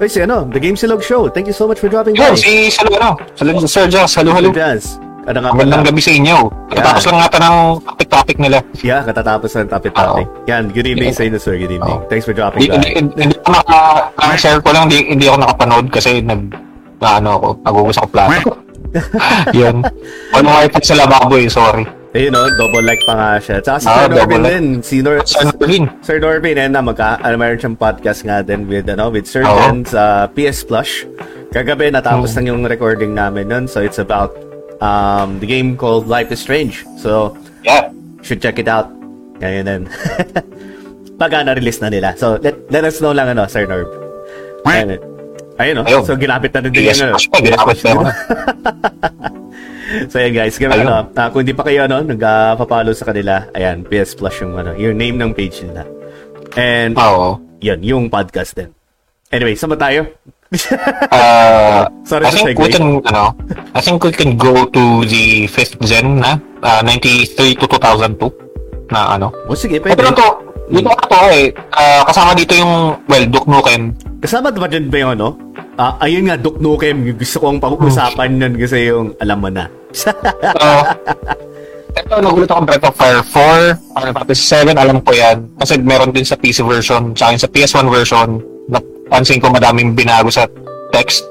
Ay, 0.00 0.08
si 0.08 0.24
ano, 0.24 0.48
The 0.48 0.56
Game 0.56 0.80
Silog 0.80 1.04
Show. 1.04 1.28
Thank 1.28 1.52
you 1.52 1.52
so 1.52 1.68
much 1.68 1.76
for 1.76 1.92
dropping 1.92 2.16
by. 2.16 2.32
si 2.32 2.72
Salo, 2.72 2.96
ano? 2.96 3.20
Salo, 3.36 3.52
Sir 3.68 3.84
Joss. 3.84 4.16
Halo, 4.16 4.32
halo. 4.32 4.48
Jazz. 4.48 4.96
Ano 5.28 5.44
nga 5.44 5.52
Magandang 5.52 5.92
gabi 5.92 6.00
sa 6.00 6.08
inyo. 6.16 6.48
Tapos 6.72 7.04
lang 7.04 7.20
nga 7.20 7.28
ng 7.36 7.56
topic-topic 7.84 8.36
nila. 8.40 8.64
Yeah, 8.80 9.04
katatapos 9.04 9.52
ng 9.60 9.68
topic 9.68 9.92
topic. 9.92 10.24
Yan, 10.48 10.72
good 10.72 10.88
evening 10.88 11.12
sa 11.12 11.28
inyo, 11.28 11.36
sir. 11.36 11.60
Good 11.60 11.76
evening. 11.76 12.00
Thanks 12.08 12.24
for 12.24 12.32
dropping 12.32 12.64
by. 12.64 12.80
hindi 12.80 13.36
ako 13.44 13.48
naka, 13.52 13.78
ang 14.16 14.32
share 14.40 14.60
ko 14.64 14.72
lang, 14.72 14.88
hindi, 14.88 15.28
ako 15.28 15.36
nakapanood 15.44 15.86
kasi 15.92 16.24
nag, 16.24 16.48
na 16.96 17.20
ano 17.20 17.28
ako, 17.36 17.48
nagugus 17.60 17.96
ako 18.00 18.08
plato. 18.08 18.50
Yun. 19.60 19.84
Ano 20.32 20.46
nga 20.48 20.64
ipag 20.64 20.84
sa 20.88 20.96
lababo 20.96 21.36
eh, 21.36 21.52
sorry. 21.52 21.84
Ayun, 22.10 22.34
no? 22.34 22.42
Double 22.58 22.82
like 22.82 22.98
pa 23.06 23.14
nga 23.14 23.30
siya. 23.38 23.56
Tsaka 23.62 23.78
si 23.78 23.86
Ah, 23.86 24.02
Sir 24.02 24.10
Norvin 24.10 24.42
like. 24.42 24.50
din. 24.50 24.66
Si 24.82 24.96
Nor- 24.98 25.22
Sir 25.22 25.44
Norvin. 25.46 25.84
Sir 26.02 26.16
Norvin, 26.18 26.56
eh, 26.58 26.66
na 26.66 26.82
magka, 26.82 27.22
ano, 27.22 27.38
mayroon 27.38 27.60
siyang 27.62 27.78
podcast 27.78 28.26
nga 28.26 28.42
din 28.42 28.66
with, 28.66 28.90
ano, 28.90 29.14
with 29.14 29.30
Sir 29.30 29.46
Oo. 29.46 29.54
Dan 29.54 29.86
sa 29.86 30.26
PS 30.26 30.66
Plus. 30.66 31.06
Kagabi, 31.50 31.94
natapos 31.94 32.34
Hmm. 32.34 32.36
lang 32.36 32.46
yung 32.50 32.60
recording 32.66 33.14
namin 33.14 33.46
nun. 33.46 33.64
So, 33.66 33.78
it's 33.78 33.98
about 33.98 34.34
um, 34.80 35.38
the 35.38 35.46
game 35.46 35.76
called 35.76 36.08
Life 36.08 36.32
is 36.32 36.40
Strange. 36.40 36.82
So, 36.98 37.36
Yeah. 37.62 37.92
should 38.24 38.40
check 38.40 38.56
it 38.56 38.66
out. 38.66 38.88
Ngayon 39.38 39.64
din. 39.68 39.82
Pagka 41.20 41.44
na-release 41.44 41.78
na 41.78 41.92
nila. 41.92 42.16
So, 42.16 42.40
let, 42.40 42.56
let 42.72 42.82
us 42.82 42.98
know 42.98 43.12
lang, 43.12 43.28
ano, 43.28 43.44
Sir 43.46 43.68
Norv. 43.68 43.86
Ayun, 44.66 44.96
eh. 44.96 45.00
Ayun, 45.60 45.74
no? 45.78 45.84
Ayun. 45.84 46.02
So, 46.02 46.16
ginapit 46.16 46.50
na 46.56 46.64
din 46.64 46.74
Yes, 46.74 46.98
yung, 46.98 47.12
ano, 47.12 47.20
pa 47.22 47.38
yun. 47.76 48.08
So 50.06 50.22
ayan 50.22 50.32
guys, 50.32 50.54
Ayun. 50.54 50.86
ano, 50.86 51.10
ah, 51.10 51.28
kung 51.30 51.42
hindi 51.42 51.54
pa 51.54 51.66
kayo 51.66 51.86
ano, 51.86 51.98
nagpa-follow 52.00 52.94
sa 52.94 53.10
kanila, 53.10 53.50
ayan, 53.52 53.82
PS 53.82 54.14
Plus 54.14 54.34
yung 54.38 54.54
ano, 54.54 54.70
yung 54.78 54.94
name 54.94 55.18
ng 55.18 55.34
page 55.34 55.66
nila. 55.66 55.82
And 56.54 56.94
Oo. 56.94 57.42
yun, 57.58 57.78
yung 57.82 58.04
podcast 58.06 58.54
din. 58.54 58.70
Anyway, 59.30 59.54
sama 59.54 59.74
tayo. 59.74 60.06
Uh, 61.10 61.86
Sorry 62.10 62.26
I 62.26 62.30
think 62.30 62.46
segue. 62.54 62.58
we 62.58 62.70
can, 62.70 63.02
ano, 63.02 63.34
I 63.74 63.80
think 63.82 64.02
we 64.02 64.14
can 64.14 64.34
go 64.34 64.66
to 64.66 64.82
the 65.06 65.46
fifth 65.46 65.78
gen 65.82 66.22
na, 66.22 66.38
uh, 66.62 66.82
93 66.82 67.58
to 67.58 67.66
2002 67.66 68.30
na 68.90 69.14
ano. 69.14 69.30
o 69.46 69.54
sige, 69.54 69.78
Ito 69.78 69.86
pwede. 69.86 70.02
lang 70.02 70.14
to, 70.18 70.26
dito 70.70 70.90
ka 70.90 71.04
to 71.06 71.18
eh, 71.30 71.50
ah, 71.74 72.02
kasama 72.06 72.34
dito 72.34 72.54
yung, 72.54 72.98
well, 73.06 73.26
Duke 73.26 73.46
Nukem, 73.46 73.94
Kasama 74.20 74.52
ba 74.52 74.68
dyan 74.68 74.92
ba 74.92 74.96
yung 75.00 75.12
ano? 75.16 75.28
Ah, 75.80 75.96
ayun 76.04 76.28
nga, 76.28 76.36
Duke 76.36 76.60
Nukem, 76.60 77.08
gusto 77.16 77.40
kong 77.40 77.56
pag-usapan 77.56 78.36
nun 78.36 78.54
kasi 78.60 78.92
yung 78.92 79.16
alam 79.16 79.40
mo 79.40 79.48
na. 79.48 79.64
So, 79.90 80.10
ito, 81.90 82.14
nagulat 82.22 82.50
ako 82.50 82.60
Breath 82.66 82.86
of 82.86 82.94
Fire 82.94 83.22
4, 83.22 83.98
Final 83.98 84.14
Fantasy 84.14 84.44
7, 84.46 84.78
alam 84.78 84.98
ko 85.02 85.10
yan. 85.10 85.50
Kasi 85.58 85.82
meron 85.82 86.14
din 86.14 86.22
sa 86.22 86.38
PC 86.38 86.62
version, 86.62 87.10
tsaka 87.14 87.36
sa 87.38 87.50
PS1 87.50 87.86
version, 87.90 88.38
napansin 88.70 89.42
ko 89.42 89.50
madaming 89.50 89.98
binago 89.98 90.30
sa 90.30 90.46
text. 90.94 91.26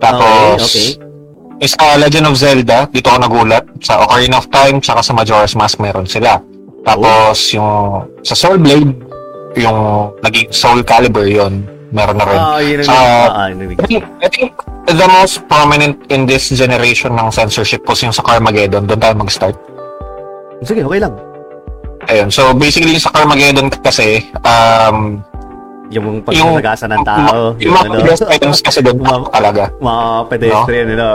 Tapos, 0.00 0.64
Okay, 0.64 0.96
is 1.58 1.74
sa 1.74 1.98
Legend 1.98 2.30
of 2.30 2.38
Zelda, 2.38 2.86
dito 2.88 3.10
ako 3.10 3.18
nagulat. 3.18 3.64
Sa 3.82 4.06
Ocarina 4.06 4.38
of 4.38 4.48
Time, 4.48 4.78
tsaka 4.78 5.02
sa 5.02 5.12
Majora's 5.12 5.58
Mask 5.58 5.82
meron 5.82 6.06
sila. 6.06 6.38
Tapos, 6.86 7.50
yung 7.52 8.06
sa 8.22 8.34
Soul 8.38 8.62
Blade, 8.62 8.94
yung 9.58 10.10
naging 10.22 10.48
Soul 10.54 10.86
Calibur 10.86 11.26
yon 11.26 11.66
meron 11.90 12.16
na 12.16 12.24
rin. 12.24 12.38
Ah, 12.38 12.58
yun 12.58 12.78
Sa- 12.82 12.92
ah, 12.92 13.46
yun 13.48 13.64
ang- 13.64 13.80
I 13.80 13.86
think, 13.86 14.02
I 14.20 14.28
think 14.28 14.48
the 14.86 15.08
most 15.10 15.44
prominent 15.46 15.96
in 16.08 16.24
this 16.24 16.48
generation 16.48 17.12
ng 17.12 17.28
censorship 17.30 17.84
was 17.84 18.00
yung 18.00 18.12
sa 18.12 18.20
Carmageddon. 18.20 18.84
Doon 18.84 19.00
tayo 19.00 19.14
mag-start. 19.16 19.56
Sige, 20.60 20.82
okay 20.82 21.00
lang. 21.00 21.14
Ayun. 22.08 22.28
So, 22.30 22.52
basically, 22.52 22.96
yung 22.96 23.04
sa 23.04 23.12
Carmageddon 23.12 23.68
kasi, 23.74 24.28
um, 24.42 25.20
Yung 25.88 26.20
pagsasagasan 26.20 26.88
ng 26.92 27.00
tao. 27.02 27.56
yung 27.56 27.64
Yung, 27.64 27.72
mga 27.72 27.84
ano, 27.86 27.96
biggest 27.96 28.24
items 28.28 28.60
kasi 28.60 28.84
doon 28.84 29.00
Mga- 29.00 29.32
talaga. 29.32 29.64
mga 29.80 30.04
pedestrian, 30.28 30.86
ano. 30.92 31.08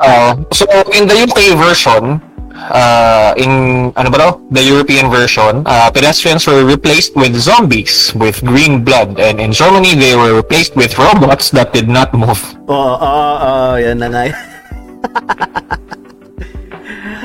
Uh, 0.00 0.32
so, 0.56 0.64
in 0.90 1.04
the 1.04 1.16
UK 1.22 1.52
version, 1.54 2.16
uh, 2.54 3.32
in, 3.36 3.50
ano 3.96 4.08
ba 4.10 4.18
daw? 4.18 4.30
The 4.50 4.62
European 4.62 5.08
version, 5.08 5.64
uh, 5.64 5.90
pedestrians 5.90 6.46
were 6.46 6.64
replaced 6.64 7.16
with 7.16 7.34
zombies 7.36 8.12
with 8.14 8.40
green 8.44 8.84
blood. 8.84 9.18
And 9.18 9.40
in 9.40 9.52
Germany, 9.52 9.94
they 9.94 10.14
were 10.14 10.36
replaced 10.36 10.76
with 10.76 10.96
robots 10.98 11.50
that 11.56 11.72
did 11.72 11.88
not 11.88 12.12
move. 12.14 12.40
Oo, 12.68 12.94
oo, 12.96 13.34
oo, 13.40 13.74
yan 13.76 13.98
na 13.98 14.08
nga. 14.08 14.22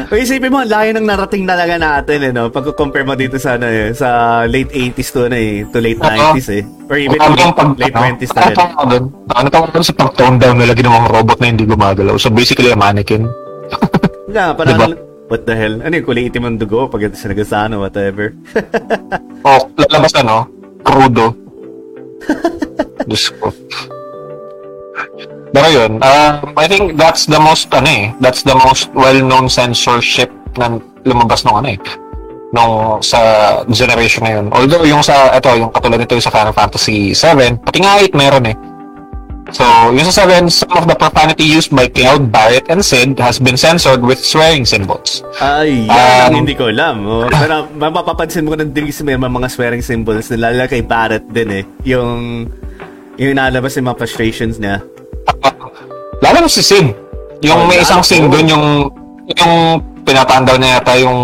Uy, 0.07 0.23
isipin 0.23 0.53
mo, 0.53 0.63
ang 0.63 0.71
layo 0.71 0.95
ng 0.95 1.03
narating 1.03 1.43
talaga 1.43 1.75
natin, 1.75 2.17
eh, 2.23 2.31
no? 2.31 2.47
Pag-compare 2.47 3.03
mo 3.03 3.11
dito 3.19 3.35
sa, 3.35 3.59
ano, 3.59 3.67
eh, 3.67 3.91
sa 3.91 4.41
late 4.47 4.71
80s 4.71 5.09
to, 5.11 5.27
ano, 5.27 5.35
eh, 5.35 5.67
to 5.67 5.83
late 5.83 5.99
Oo. 5.99 6.31
90s, 6.31 6.47
eh. 6.53 6.63
Or 6.87 6.95
even 6.95 7.19
Ano 7.19 7.35
late, 7.35 7.43
yung 7.43 7.55
pag, 7.57 7.69
late 7.75 7.91
20s 7.91 8.31
na 8.31 8.39
ano, 8.39 8.55
rin. 8.55 8.87
doon? 8.87 9.05
Ano 9.35 9.47
tawag 9.51 9.69
ko 9.75 9.83
sa 9.83 9.95
pag-tone 9.97 10.37
down 10.39 10.55
nila 10.55 10.71
ginawang 10.71 11.11
robot 11.11 11.37
na 11.43 11.51
hindi 11.51 11.67
gumagalaw? 11.67 12.15
So, 12.15 12.31
basically, 12.31 12.71
a 12.71 12.79
mannequin. 12.79 13.27
Nga, 14.31 14.45
parang, 14.57 14.79
Diba? 14.79 14.87
What 15.27 15.43
the 15.45 15.55
hell? 15.55 15.79
Ano 15.83 15.93
yung 15.95 16.07
kulay 16.07 16.27
itim 16.31 16.47
ang 16.47 16.57
dugo 16.59 16.87
pag 16.87 17.07
ito 17.07 17.15
sinagasaan 17.15 17.75
o 17.75 17.83
whatever? 17.83 18.33
O, 19.47 19.71
lalabas 19.79 20.11
ano? 20.19 20.43
Crudo. 20.83 21.31
Diyos 23.07 23.31
ko. 23.39 23.47
Pero 25.55 25.67
yun, 25.71 26.03
um, 26.03 26.33
I 26.59 26.67
think 26.67 26.99
that's 26.99 27.23
the 27.31 27.39
most, 27.39 27.71
ano 27.71 27.87
eh, 27.87 28.05
that's 28.19 28.43
the 28.43 28.55
most 28.59 28.91
well-known 28.91 29.47
censorship 29.47 30.27
na 30.59 30.83
lumabas 31.07 31.47
nung 31.47 31.63
ano 31.63 31.71
eh, 31.71 31.79
nung 32.51 32.99
sa 32.99 33.19
generation 33.71 34.27
na 34.27 34.31
yun. 34.35 34.45
Although 34.51 34.83
yung 34.83 34.99
sa, 34.99 35.31
ito, 35.31 35.47
yung 35.55 35.71
katulad 35.71 36.03
nito 36.03 36.19
yung 36.19 36.27
sa 36.27 36.33
Final 36.35 36.51
Fantasy 36.51 37.15
7, 37.15 37.63
pati 37.63 37.79
nga 37.79 38.03
8 38.03 38.11
meron 38.19 38.51
eh. 38.51 38.55
So, 39.47 39.63
yung 39.95 40.03
sa 40.03 40.27
7, 40.27 40.51
some 40.51 40.75
of 40.75 40.85
the 40.85 40.95
profanity 40.95 41.47
used 41.47 41.71
by 41.71 41.87
Cloud, 41.87 42.27
Barrett, 42.27 42.67
and 42.67 42.83
Sid 42.83 43.15
has 43.17 43.39
been 43.39 43.55
censored 43.55 44.03
with 44.03 44.19
swearing 44.19 44.67
symbols. 44.67 45.23
Ay, 45.39 45.87
yan 45.87 46.35
Um, 46.35 46.43
hindi 46.43 46.51
ko 46.51 46.67
alam. 46.67 47.07
Oh. 47.07 47.23
Pero 47.31 47.63
mapapansin 47.79 48.43
mo 48.43 48.59
din 48.59 48.75
kasi 48.75 49.07
may 49.07 49.15
mga 49.15 49.47
swearing 49.47 49.79
symbols 49.79 50.27
na 50.35 50.51
lalo 50.51 50.67
kay 50.67 50.83
Barrett 50.83 51.23
din 51.31 51.49
eh. 51.49 51.63
Yung, 51.87 52.43
yung 53.15 53.33
nalabas 53.33 53.79
yung 53.79 53.87
mga 53.87 53.97
frustrations 53.97 54.59
niya. 54.59 54.83
Lalo 56.19 56.37
na 56.43 56.49
si 56.51 56.59
Sid. 56.59 56.91
Yung 57.45 57.55
Oh, 57.63 57.67
may 57.69 57.79
isang 57.79 58.03
lalo. 58.03 58.09
scene 58.09 58.27
doon, 58.27 58.47
yung, 58.51 58.65
yung 59.31 59.53
pinapaandaw 60.03 60.59
niya 60.59 60.81
yata 60.81 60.93
yung 60.99 61.19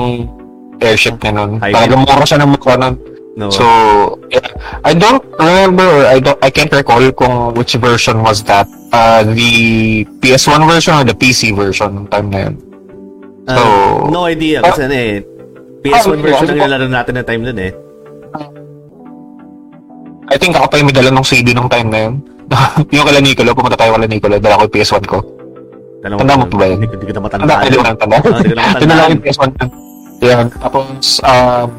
airship 0.80 1.20
niya 1.20 1.32
nun. 1.36 1.60
Talagang 1.60 2.08
mura 2.08 2.24
siya 2.24 2.40
ng 2.40 2.52
mukha 2.56 2.80
nun. 2.80 2.96
No? 3.34 3.50
So. 3.50 3.66
I 4.86 4.94
don't 4.94 5.24
remember 5.42 5.82
or 5.82 6.06
I 6.06 6.22
don't 6.22 6.38
I 6.44 6.54
can't 6.54 6.70
recall 6.70 7.02
kung 7.18 7.58
which 7.58 7.74
version 7.82 8.22
was 8.22 8.44
that. 8.46 8.70
Uh, 8.94 9.26
the 9.26 10.06
PS1 10.22 10.62
version 10.70 10.94
or 10.94 11.04
the 11.04 11.18
PC 11.18 11.56
version 11.56 12.06
ng 12.06 12.08
time 12.14 12.30
na 12.30 12.40
yun. 12.50 12.56
Ah, 13.50 13.58
so- 13.58 14.08
no 14.14 14.30
idea 14.30 14.62
kasi 14.62 14.86
ano 14.86 14.96
eh. 14.96 15.26
PS1 15.82 16.16
Ah, 16.16 16.22
version 16.22 16.48
ang 16.48 16.58
nilalaro 16.62 16.88
natin 16.88 17.14
ng 17.18 17.26
time 17.26 17.42
nun 17.42 17.60
eh. 17.60 17.72
I 20.30 20.38
think 20.38 20.56
ako 20.56 20.70
pa 20.72 20.78
yung 20.80 20.88
may 20.88 20.96
dala 20.96 21.12
ng 21.12 21.26
CD 21.26 21.52
nung 21.52 21.68
time 21.68 21.90
na 21.90 22.00
yun. 22.08 22.14
yung 22.96 23.06
kala 23.06 23.20
Nicolo, 23.20 23.52
pumunta 23.58 23.76
tayo 23.76 23.98
kala 23.98 24.08
Nicolo, 24.08 24.38
dala 24.38 24.62
ko 24.62 24.70
yung 24.70 24.76
PS1 24.78 25.04
ko. 25.10 25.18
Tanda 26.04 26.16
Tanda 26.20 26.34
mo 26.38 26.46
pa 26.48 26.56
ba 26.60 26.66
yun? 26.68 26.78
Hindi, 26.84 27.06
ko- 27.08 27.16
na 27.16 27.22
matanda. 27.24 27.44
Tanda, 27.44 27.56
hindi 27.64 27.78
ko 27.80 27.84
lang 27.84 27.98
tanda. 27.98 28.16
Ah, 28.20 28.38
hindi 28.40 28.50
ko 28.52 28.56
na. 28.56 28.64
Tinala 28.82 29.04
yung 29.10 29.24
PS1 29.24 29.50
na. 29.58 29.66
Yan. 30.24 30.46
Tapos, 30.56 31.06
um, 31.24 31.70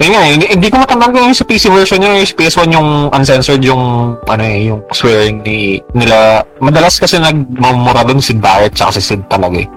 yun 0.00 0.12
nga, 0.16 0.24
hindi, 0.24 0.46
hindi 0.48 0.66
ko 0.72 0.80
matandaan 0.80 1.12
kung 1.12 1.28
yung 1.28 1.36
sa 1.36 1.44
PC 1.44 1.68
version 1.68 2.00
niya, 2.00 2.24
yung 2.24 2.30
sa 2.32 2.36
PS1 2.40 2.68
yung 2.72 2.88
uncensored 3.12 3.60
yung, 3.60 4.16
ano 4.16 4.42
eh, 4.42 4.72
yung 4.72 4.80
swearing 4.96 5.44
ni, 5.44 5.76
nila. 5.92 6.40
Madalas 6.56 6.96
kasi 6.96 7.20
nagmamura 7.20 8.08
doon 8.08 8.24
si 8.24 8.32
Barrett 8.32 8.72
tsaka 8.72 8.96
si 8.96 9.02
Sid 9.04 9.28
talaga 9.28 9.60
eh. 9.60 9.68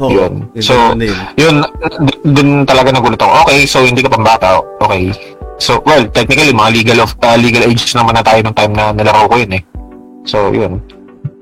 Oo, 0.00 0.08
yun. 0.08 0.48
So, 0.56 0.96
yun. 0.96 1.12
Yun, 1.36 1.54
dun 2.32 2.64
talaga 2.64 2.96
nagulat 2.96 3.20
ako. 3.20 3.32
Okay, 3.44 3.68
so 3.68 3.84
hindi 3.84 4.00
ka 4.00 4.08
pang 4.08 4.24
bata. 4.24 4.58
Okay. 4.80 5.12
So, 5.60 5.84
well, 5.84 6.08
technically, 6.08 6.50
mga 6.50 6.72
legal 6.72 6.98
of 7.04 7.12
uh, 7.22 7.36
legal 7.36 7.62
age 7.68 7.92
naman 7.92 8.16
na 8.16 8.24
tayo 8.24 8.40
nung 8.40 8.56
time 8.56 8.72
na 8.72 8.90
nilaro 8.90 9.28
ko 9.28 9.36
yun 9.36 9.52
eh. 9.60 9.62
So, 10.24 10.48
yun. 10.48 10.80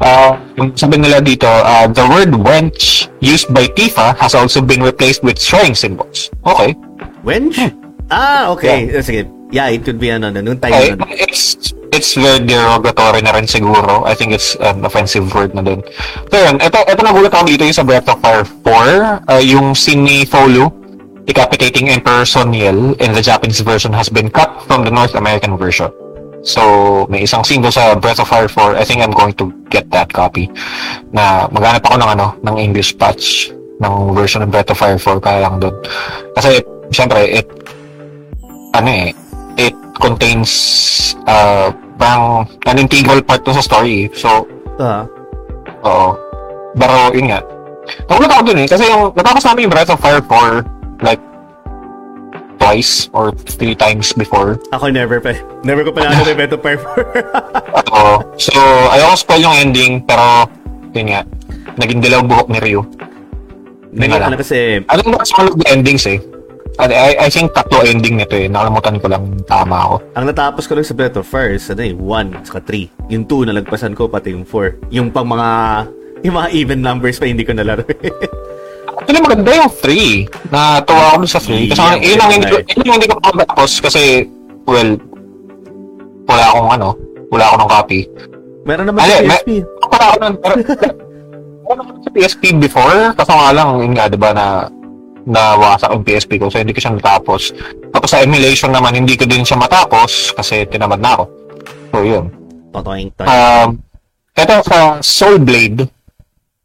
Uh, 0.02 0.34
yung 0.58 0.74
sabi 0.76 0.98
nila 0.98 1.22
dito, 1.22 1.46
uh, 1.46 1.86
the 1.86 2.04
word 2.04 2.34
wench 2.34 3.08
used 3.22 3.48
by 3.54 3.70
Tifa 3.70 4.18
has 4.18 4.34
also 4.34 4.60
been 4.60 4.82
replaced 4.82 5.22
with 5.22 5.38
swearing 5.38 5.78
symbols. 5.78 6.28
Okay. 6.44 6.74
Wench? 7.24 7.56
Ah, 8.10 8.50
okay. 8.50 8.90
Eh, 8.90 9.02
Sige. 9.02 9.30
Yeah, 9.50 9.66
it 9.66 9.82
could 9.82 9.98
be 9.98 10.14
ano, 10.14 10.30
nung 10.30 10.62
time 10.62 10.94
nun. 10.94 11.02
it's 11.10 11.74
it's 11.90 12.14
very 12.14 12.38
derogatory 12.38 13.18
na 13.18 13.34
rin 13.34 13.50
siguro. 13.50 14.06
I 14.06 14.14
think 14.14 14.30
it's 14.30 14.54
an 14.62 14.86
offensive 14.86 15.26
word 15.34 15.58
na 15.58 15.62
din. 15.66 15.82
So 16.30 16.38
yun, 16.38 16.62
ito, 16.62 16.78
ito 16.86 17.00
nagulat 17.02 17.34
ako 17.34 17.50
dito 17.50 17.66
yung 17.66 17.74
sa 17.74 17.82
Breath 17.82 18.06
of 18.06 18.22
Fire 18.22 18.46
4, 18.46 19.26
uh, 19.26 19.42
yung 19.42 19.74
scene 19.74 20.06
ni 20.06 20.22
Folu 20.22 20.70
decapitating 21.26 21.90
Emperor 21.90 22.22
Soniel 22.22 22.94
in 22.98 23.10
the 23.10 23.22
Japanese 23.22 23.60
version 23.60 23.92
has 23.92 24.08
been 24.08 24.30
cut 24.30 24.50
from 24.66 24.82
the 24.86 24.90
North 24.90 25.14
American 25.14 25.58
version. 25.58 25.90
So, 26.42 27.04
may 27.12 27.28
isang 27.28 27.44
scene 27.44 27.60
doon 27.60 27.74
sa 27.74 27.94
Breath 27.94 28.18
of 28.18 28.26
Fire 28.32 28.48
4. 28.48 28.80
I 28.80 28.84
think 28.86 29.04
I'm 29.04 29.12
going 29.12 29.36
to 29.36 29.52
get 29.68 29.92
that 29.92 30.08
copy. 30.08 30.48
Na 31.12 31.46
maghanap 31.52 31.84
ako 31.84 32.00
ng 32.00 32.10
ano, 32.16 32.26
ng 32.40 32.56
English 32.56 32.96
patch 32.96 33.52
ng 33.78 34.16
version 34.16 34.40
ng 34.40 34.50
Breath 34.50 34.72
of 34.72 34.80
Fire 34.80 34.96
4 34.96 35.20
kaya 35.20 35.44
lang 35.44 35.60
doon. 35.60 35.76
Kasi, 36.32 36.64
syempre, 36.88 37.28
it 37.28 37.46
ano 38.72 38.88
eh, 38.88 39.08
it 39.58 39.74
contains 39.96 40.50
uh, 41.26 41.68
parang 41.94 42.46
an 42.64 42.76
integral 42.78 43.20
part 43.20 43.44
to 43.44 43.52
sa 43.52 43.60
story. 43.60 44.08
So, 44.14 44.46
Ah, 44.80 45.04
oo. 45.84 46.16
Pero, 46.72 47.12
yun 47.12 47.28
nga. 47.28 47.44
Nagulat 48.08 48.32
ako 48.32 48.42
dun 48.48 48.64
eh. 48.64 48.68
Kasi 48.70 48.88
yung, 48.88 49.12
natapos 49.12 49.44
namin 49.44 49.68
yung 49.68 49.74
Breath 49.76 49.92
of 49.92 50.00
Fire 50.00 50.24
4, 50.24 50.64
like, 51.04 51.20
twice 52.56 53.12
or 53.12 53.28
three 53.34 53.76
times 53.76 54.16
before. 54.16 54.56
Ako 54.72 54.88
never 54.88 55.20
pa. 55.20 55.36
Never 55.60 55.84
ko 55.84 55.92
pa 55.92 56.08
na 56.08 56.16
ano 56.16 56.32
Beto 56.32 56.56
Fire 56.56 56.80
4. 56.80 57.12
Oo. 57.92 58.14
So, 58.40 58.56
ayoko 58.88 59.16
spoil 59.20 59.44
yung 59.44 59.56
ending, 59.58 59.92
pero, 60.00 60.48
yun 60.96 61.12
nga. 61.12 61.20
Naging 61.76 62.00
dilaw 62.00 62.24
buhok 62.24 62.48
ni 62.48 62.58
Ryu. 62.64 62.80
Naging 63.92 64.22
ano 64.24 64.36
kasi, 64.40 64.80
Alam 64.88 65.12
mo, 65.12 65.20
sa 65.20 65.44
mga 65.44 65.66
endings 65.68 66.08
eh. 66.08 66.16
I, 66.80 66.86
I, 66.88 67.12
I 67.24 67.28
think 67.28 67.52
tatlo 67.52 67.84
ending 67.84 68.16
nito 68.16 68.32
eh. 68.32 68.48
Nakalimutan 68.48 68.96
ko 68.96 69.06
lang 69.12 69.24
tama 69.44 69.76
ako. 69.76 69.94
ang 70.16 70.24
natapos 70.24 70.64
ko 70.64 70.72
lang 70.72 70.86
sa 70.86 70.96
Breath 70.96 71.20
of 71.20 71.28
Fire 71.28 71.52
is 71.52 71.68
ano 71.68 71.84
eh, 71.84 71.92
1 71.92 72.48
saka 72.48 72.60
3. 72.64 73.12
Yung 73.12 73.28
2 73.28 73.50
nalagpasan 73.52 73.92
ko, 73.92 74.08
pati 74.08 74.32
yung 74.32 74.48
4. 74.48 74.88
Yung 74.88 75.12
pang 75.12 75.28
mga, 75.28 75.48
yung 76.24 76.34
mga 76.34 76.48
even 76.56 76.80
numbers 76.80 77.20
pa 77.20 77.28
hindi 77.28 77.44
ko 77.44 77.52
nalaro. 77.52 77.84
Actually, 79.00 79.20
maganda 79.20 79.50
yung 79.52 79.72
3. 79.72 80.48
Natuwa 80.48 81.04
ako 81.12 81.24
sa 81.28 81.40
3. 81.40 81.68
Kasi 81.68 81.80
Yeah, 81.80 81.96
yun 82.00 82.18
ang 82.18 82.32
hindi 82.32 82.54
yun 82.80 82.94
hindi 82.96 83.08
ko 83.08 83.14
makapagtapos 83.20 83.70
kasi, 83.80 84.02
well, 84.64 84.90
wala 86.24 86.44
akong 86.48 86.70
ano, 86.70 86.88
wala 87.28 87.44
ako 87.44 87.56
ng 87.56 87.70
copy. 87.70 88.00
Meron 88.64 88.86
naman 88.88 89.00
Ali, 89.04 89.12
sa 89.12 89.20
may- 89.20 89.28
PSP. 89.28 89.50
Para 89.90 90.04
ako 90.08 90.16
nun, 90.16 90.34
pero, 90.36 90.54
wala 91.68 91.80
ako 91.80 91.90
sa 92.00 92.10
PSP 92.12 92.42
before, 92.56 92.96
kaso 93.16 93.32
nga 93.32 93.50
lang, 93.52 93.68
yun 93.80 93.92
nga, 93.92 94.04
di 94.08 94.16
ba, 94.16 94.30
na 95.26 95.56
nawasak 95.56 95.90
yung 95.92 96.04
PSP 96.04 96.40
ko, 96.40 96.48
so 96.48 96.60
hindi 96.60 96.72
ko 96.72 96.80
siya 96.80 96.96
natapos. 96.96 97.52
Tapos 97.90 98.08
sa 98.08 98.22
emulation 98.22 98.70
naman, 98.72 98.96
hindi 98.96 99.16
ko 99.18 99.24
din 99.24 99.44
siya 99.44 99.60
matapos 99.60 100.32
kasi 100.32 100.64
tinamad 100.68 101.00
na 101.00 101.18
ako. 101.18 101.24
So, 101.90 101.96
yun. 102.06 102.24
Totoing 102.70 103.10
toy. 103.18 103.26
Um, 103.26 103.68
eto 104.32 104.54
sa 104.64 104.78
Soul 105.02 105.42
Blade, 105.42 105.84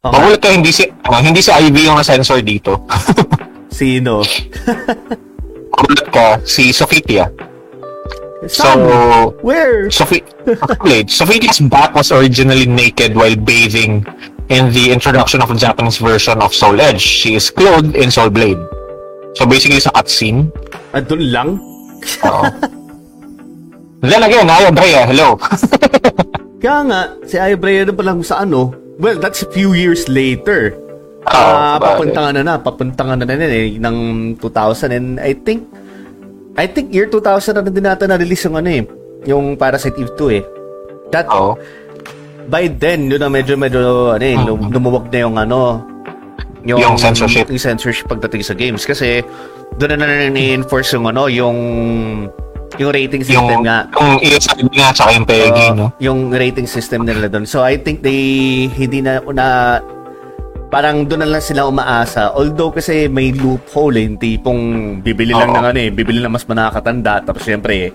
Okay. 0.06 0.22
magulat 0.22 0.38
ka 0.38 0.50
hindi 0.54 0.70
si, 0.70 0.86
ano, 0.86 1.18
hindi 1.18 1.42
si 1.42 1.50
Ivy 1.50 1.90
yung 1.90 1.98
na-sensor 1.98 2.46
dito. 2.46 2.86
Sino? 3.74 4.22
magulat 5.74 6.08
ka, 6.14 6.28
si 6.46 6.70
Sophitia. 6.70 7.26
So, 8.46 8.70
Saan? 8.70 8.80
Where? 9.42 9.90
Sophie, 9.90 10.22
Blade. 10.86 11.10
Sophitia's 11.10 11.58
back 11.66 11.98
was 11.98 12.14
originally 12.14 12.70
naked 12.70 13.18
while 13.18 13.34
bathing 13.34 14.06
in 14.50 14.70
the 14.70 14.94
introduction 14.94 15.42
of 15.42 15.50
the 15.50 15.58
Japanese 15.58 15.98
version 15.98 16.42
of 16.42 16.54
Soul 16.54 16.78
Edge. 16.82 17.02
She 17.02 17.36
is 17.36 17.50
clothed 17.50 17.96
in 17.96 18.12
Soul 18.12 18.30
Blade. 18.30 18.60
So 19.36 19.46
basically 19.46 19.82
sa 19.82 19.92
cutscene. 19.92 20.54
Andun 20.94 21.22
lang? 21.34 21.50
Oo. 22.24 22.46
Then 24.06 24.22
again, 24.22 24.46
Ayo 24.46 24.70
Brea, 24.70 25.02
hello. 25.10 25.36
Kaya 26.62 26.82
nga, 26.86 27.02
si 27.26 27.36
Ibrea 27.38 27.86
na 27.86 27.94
pa 27.94 28.04
lang 28.06 28.22
sa 28.22 28.42
ano. 28.46 28.74
Well, 29.02 29.18
that's 29.20 29.42
a 29.46 29.50
few 29.50 29.74
years 29.78 30.08
later. 30.08 30.78
Ah, 31.26 31.78
sabagay. 31.78 31.86
papunta 31.86 32.20
nga 32.22 32.32
na 32.32 32.42
na, 32.46 32.54
papunta 32.62 33.02
nga 33.02 33.16
na 33.18 33.26
na 33.26 33.34
na 33.34 33.48
eh, 33.50 33.78
ng 33.82 33.98
2000 34.38 34.94
and 34.94 35.08
I 35.18 35.34
think, 35.34 35.66
I 36.54 36.70
think 36.70 36.94
year 36.94 37.10
2000 37.10 37.60
na 37.60 37.70
din 37.70 37.86
natin 37.86 38.14
na-release 38.14 38.46
yung 38.46 38.58
ano 38.62 38.70
eh, 38.70 38.84
yung 39.26 39.58
Parasite 39.58 39.98
Eve 39.98 40.14
2 40.14 40.38
eh. 40.38 40.44
That, 41.10 41.26
Oo. 41.34 41.58
By 42.48 42.70
then, 42.72 43.10
yun 43.10 43.20
na 43.20 43.30
medyo, 43.30 43.58
medyo, 43.58 44.14
ano 44.14 44.24
eh, 44.24 44.38
lum- 44.38 44.70
lumuwag 44.72 45.10
na 45.10 45.20
yung 45.22 45.36
ano, 45.38 45.60
Yung 46.66 46.98
censorship. 46.98 47.46
Yung 47.46 47.62
censorship 47.62 48.10
pagdating 48.10 48.42
sa 48.42 48.58
games. 48.58 48.90
Kasi, 48.90 49.22
doon 49.78 50.02
na 50.02 50.06
na 50.10 50.34
ni-enforce 50.34 50.98
yung 50.98 51.06
ano, 51.06 51.30
yung, 51.30 51.58
yung 52.82 52.92
rating 52.92 53.24
system 53.24 53.62
Yung, 53.62 53.70
nga. 53.70 53.86
yung 53.94 54.20
ESRB 54.20 54.74
nga, 54.74 54.90
tsaka 54.92 55.10
yung 55.14 55.28
PEGI, 55.28 55.66
Oo, 55.72 55.76
no? 55.78 55.86
Yung 56.02 56.20
rating 56.34 56.68
system 56.68 57.06
nila 57.06 57.30
doon. 57.30 57.46
So 57.48 57.64
I 57.64 57.78
think 57.80 58.02
they 58.02 58.66
hindi 58.68 59.00
na 59.00 59.24
na 59.32 59.80
parang 60.68 61.08
doon 61.08 61.24
na 61.24 61.30
lang 61.38 61.44
sila 61.44 61.70
umaasa. 61.70 62.36
Although 62.36 62.76
kasi 62.76 63.08
may 63.08 63.32
loophole, 63.32 63.96
eh, 63.96 64.04
yung 64.04 64.18
tipong 64.20 64.62
bibili 65.00 65.32
lang 65.32 65.54
Oo. 65.54 65.58
ng 65.62 65.66
ano 65.72 65.80
eh, 65.80 65.90
bibili 65.94 66.20
lang 66.20 66.34
mas 66.36 66.44
manakatanda 66.44 67.24
tapos 67.24 67.46
syempre 67.46 67.94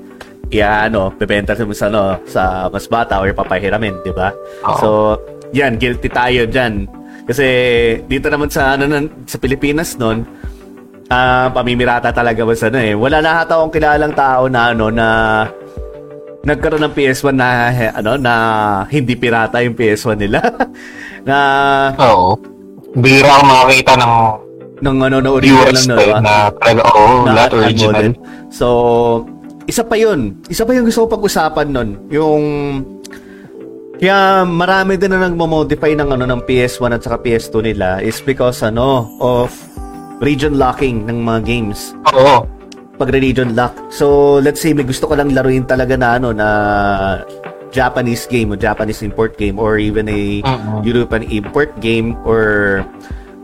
iya 0.51 0.91
ano, 0.91 1.15
bebenta 1.15 1.55
sa 1.55 1.65
sa 1.71 1.87
ano, 1.89 2.19
sa 2.27 2.67
mas 2.69 2.87
bata 2.91 3.23
or 3.23 3.31
papahiramin, 3.31 4.03
'di 4.03 4.13
ba? 4.13 4.35
So, 4.83 5.17
yan, 5.55 5.79
guilty 5.79 6.11
tayo 6.11 6.47
diyan. 6.47 6.87
Kasi 7.27 7.47
dito 8.11 8.27
naman 8.27 8.51
sa 8.51 8.75
ano 8.75 8.91
sa 9.27 9.39
Pilipinas 9.39 9.95
noon, 9.95 10.27
ah 11.11 11.51
pamimirata 11.55 12.11
talaga 12.11 12.43
ba 12.43 12.55
ano 12.55 12.79
eh. 12.79 12.93
Wala 12.95 13.19
na 13.23 13.47
ata 13.47 13.59
akong 13.59 13.75
kilalang 13.75 14.15
tao 14.15 14.51
na 14.51 14.75
ano 14.75 14.91
na 14.91 15.07
nagkaroon 16.41 16.83
ng 16.89 16.95
PS1 16.97 17.37
na 17.37 17.49
ano 17.95 18.17
na 18.17 18.33
hindi 18.89 19.15
pirata 19.15 19.63
yung 19.63 19.79
PS1 19.79 20.19
nila. 20.19 20.43
na 21.29 21.37
Oo. 21.99 22.35
Bira 22.99 23.39
ako 23.39 23.43
makakita 23.47 23.93
ng 23.95 24.15
ng 24.81 24.97
ano 24.99 25.17
na 25.21 25.31
original 25.31 25.77
lang 25.77 25.87
na, 25.87 25.95
no, 25.95 26.21
na 26.25 26.35
talaga, 26.57 26.83
oo, 26.97 27.15
na 27.23 27.33
lahat 27.37 27.51
original. 27.53 27.95
unmodded. 27.95 28.15
So, 28.49 28.67
isa 29.71 29.87
pa 29.87 29.95
yun. 29.95 30.43
Isa 30.51 30.67
pa 30.67 30.75
yung 30.75 30.83
gusto 30.85 31.07
ko 31.07 31.15
pag-usapan 31.15 31.71
nun. 31.71 31.89
Yung 32.11 32.43
kaya 34.01 34.43
marami 34.43 34.97
din 34.97 35.13
na 35.13 35.29
nagmo-modify 35.29 35.93
ng 35.95 36.11
ano 36.11 36.25
ng 36.25 36.43
PS1 36.43 36.99
at 36.99 37.05
saka 37.05 37.21
PS2 37.21 37.55
nila 37.63 38.01
is 38.01 38.19
because 38.19 38.65
ano 38.65 39.07
of 39.21 39.53
region 40.19 40.57
locking 40.57 41.05
ng 41.05 41.21
mga 41.21 41.41
games 41.45 41.93
Oo. 42.11 42.49
pag 42.97 43.13
region 43.13 43.53
lock. 43.53 43.77
So, 43.93 44.37
let's 44.41 44.59
say 44.59 44.73
may 44.73 44.85
gusto 44.85 45.05
ko 45.05 45.15
lang 45.15 45.37
laruin 45.37 45.69
talaga 45.69 45.95
na 45.95 46.17
ano 46.17 46.33
na 46.33 46.49
Japanese 47.71 48.25
game 48.27 48.51
o 48.51 48.59
Japanese 48.59 49.05
import 49.05 49.37
game 49.37 49.61
or 49.61 49.77
even 49.77 50.09
a 50.09 50.43
Mhm. 50.43 50.81
European 50.83 51.23
import 51.31 51.71
game 51.79 52.17
or 52.25 52.81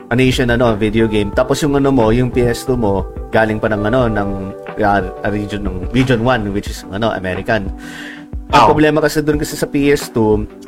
a 0.08 0.16
nation 0.16 0.48
ano 0.48 0.72
video 0.72 1.04
game. 1.06 1.30
Tapos 1.30 1.60
yung 1.60 1.76
ano 1.76 1.92
mo, 1.92 2.08
yung 2.10 2.32
PS2 2.32 2.74
mo 2.74 3.04
galing 3.28 3.60
pa 3.60 3.68
ng 3.68 3.82
ano 3.86 4.08
ng 4.08 4.30
uh, 4.78 5.00
region 5.28 5.64
ng 5.64 5.76
region 5.90 6.20
1 6.22 6.52
which 6.52 6.68
is 6.68 6.84
ano 6.90 7.12
American. 7.12 7.72
Ang 8.46 8.62
Oh. 8.62 8.70
problema 8.70 9.02
kasi 9.02 9.26
doon 9.26 9.42
kasi 9.42 9.58
sa 9.58 9.66
PS2, 9.66 10.18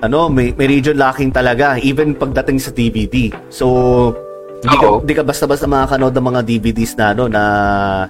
ano, 0.02 0.26
may, 0.26 0.50
may 0.59 0.66
region 0.66 0.98
locking 0.98 1.30
talaga 1.30 1.78
even 1.78 2.11
pagdating 2.11 2.59
sa 2.59 2.74
DVD. 2.74 3.30
So, 3.54 4.11
hindi 4.59 4.74
ka, 4.74 4.86
Oo. 4.90 4.98
hindi 5.06 5.14
ka 5.14 5.22
basta-basta 5.22 5.70
makakanood 5.70 6.11
ng 6.11 6.26
mga 6.26 6.40
DVDs 6.42 6.98
na 6.98 7.14
ano 7.14 7.30
na, 7.30 7.42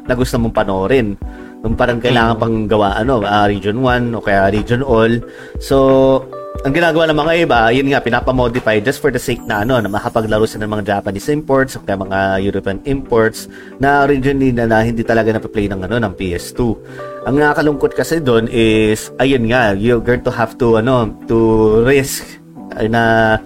na 0.01 0.15
gusto 0.17 0.41
mong 0.41 0.57
panoorin. 0.57 1.21
Nung 1.61 1.77
parang 1.77 2.01
kailangan 2.01 2.41
pang 2.41 2.65
gawa 2.65 2.97
ano, 2.97 3.21
ah, 3.21 3.45
region 3.45 3.77
1 3.85 4.17
o 4.17 4.25
kaya 4.25 4.49
region 4.49 4.81
all. 4.81 5.21
So, 5.61 5.77
ang 6.67 6.75
ginagawa 6.75 7.07
ng 7.07 7.19
mga 7.19 7.33
iba, 7.47 7.61
yun 7.71 7.87
nga 7.87 8.03
pinapamodify 8.03 8.83
just 8.83 8.99
for 8.99 9.15
the 9.15 9.21
sake 9.21 9.39
na 9.47 9.63
ano, 9.63 9.79
na 9.79 9.87
makapaglaro 9.87 10.43
sila 10.43 10.67
ng 10.67 10.73
mga 10.75 10.85
Japanese 10.91 11.31
imports 11.31 11.79
o 11.79 11.83
kaya 11.87 11.95
mga 11.95 12.43
European 12.43 12.83
imports 12.83 13.47
na 13.79 14.03
originally 14.03 14.51
na, 14.51 14.67
na 14.67 14.83
hindi 14.83 15.07
talaga 15.07 15.31
na-play 15.31 15.71
ng 15.71 15.87
ano 15.87 16.03
ng 16.03 16.13
PS2. 16.19 16.61
Ang 17.31 17.39
nakakalungkot 17.39 17.95
kasi 17.95 18.19
doon 18.19 18.51
is 18.51 19.15
ayun 19.23 19.47
nga, 19.47 19.71
you're 19.79 20.03
going 20.03 20.21
to 20.21 20.35
have 20.35 20.59
to 20.59 20.83
ano, 20.83 21.07
to 21.31 21.39
risk 21.87 22.27
na 22.91 23.39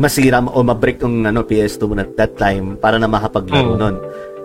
masira 0.00 0.40
o 0.40 0.64
ma-break 0.64 1.00
yung 1.04 1.28
ano, 1.28 1.44
PS2 1.44 1.82
mo 1.84 1.94
at 2.00 2.12
that 2.16 2.40
time 2.40 2.80
para 2.80 2.96
na 2.96 3.04
makapaglaro 3.08 3.76
Mm. 3.76 3.80
nun. 3.80 3.96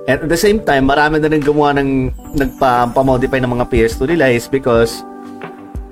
And 0.10 0.18
at 0.26 0.30
the 0.30 0.40
same 0.40 0.60
time, 0.66 0.90
marami 0.90 1.22
na 1.22 1.32
rin 1.32 1.40
gumawa 1.40 1.80
ng 1.80 2.12
nagpa-modify 2.36 3.40
ng 3.40 3.52
mga 3.56 3.66
PS2 3.72 4.04
nila 4.12 4.36
is 4.36 4.52
because 4.52 5.00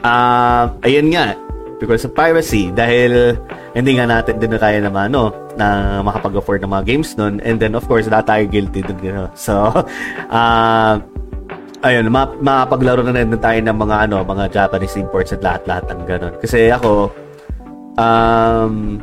ah 0.03 0.71
ayun 0.83 1.11
nga, 1.11 1.35
because 1.79 2.03
of 2.03 2.13
piracy 2.13 2.69
dahil 2.75 3.39
hindi 3.73 3.95
nga 3.95 4.05
natin 4.05 4.37
din 4.37 4.53
kaya 4.59 4.83
naman 4.83 5.15
no 5.15 5.31
na 5.55 5.99
makapag-afford 6.03 6.61
ng 6.63 6.71
mga 6.71 6.85
games 6.85 7.15
nun 7.15 7.39
and 7.41 7.57
then 7.57 7.73
of 7.73 7.87
course 7.87 8.05
lahat 8.11 8.27
tayo 8.27 8.43
guilty 8.51 8.83
dun 8.83 8.99
you 8.99 9.13
know? 9.15 9.31
so 9.39 9.71
ah 10.29 10.99
ayun 11.81 12.11
ma 12.11 12.27
makapaglaro 12.27 13.01
na 13.07 13.15
rin 13.15 13.31
tayo 13.39 13.59
ng 13.63 13.77
mga 13.79 13.95
ano 14.11 14.21
mga 14.27 14.51
Japanese 14.51 14.99
imports 14.99 15.31
at 15.31 15.41
lahat-lahat 15.41 15.85
ng 15.95 16.01
ganun 16.03 16.33
kasi 16.43 16.67
ako 16.69 17.07
um 17.95 18.99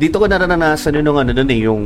dito 0.00 0.16
ko 0.16 0.24
naranasan 0.24 0.96
yun 0.96 1.04
nung 1.04 1.20
ano 1.20 1.34
nun 1.34 1.50
eh 1.50 1.60
yung 1.60 1.84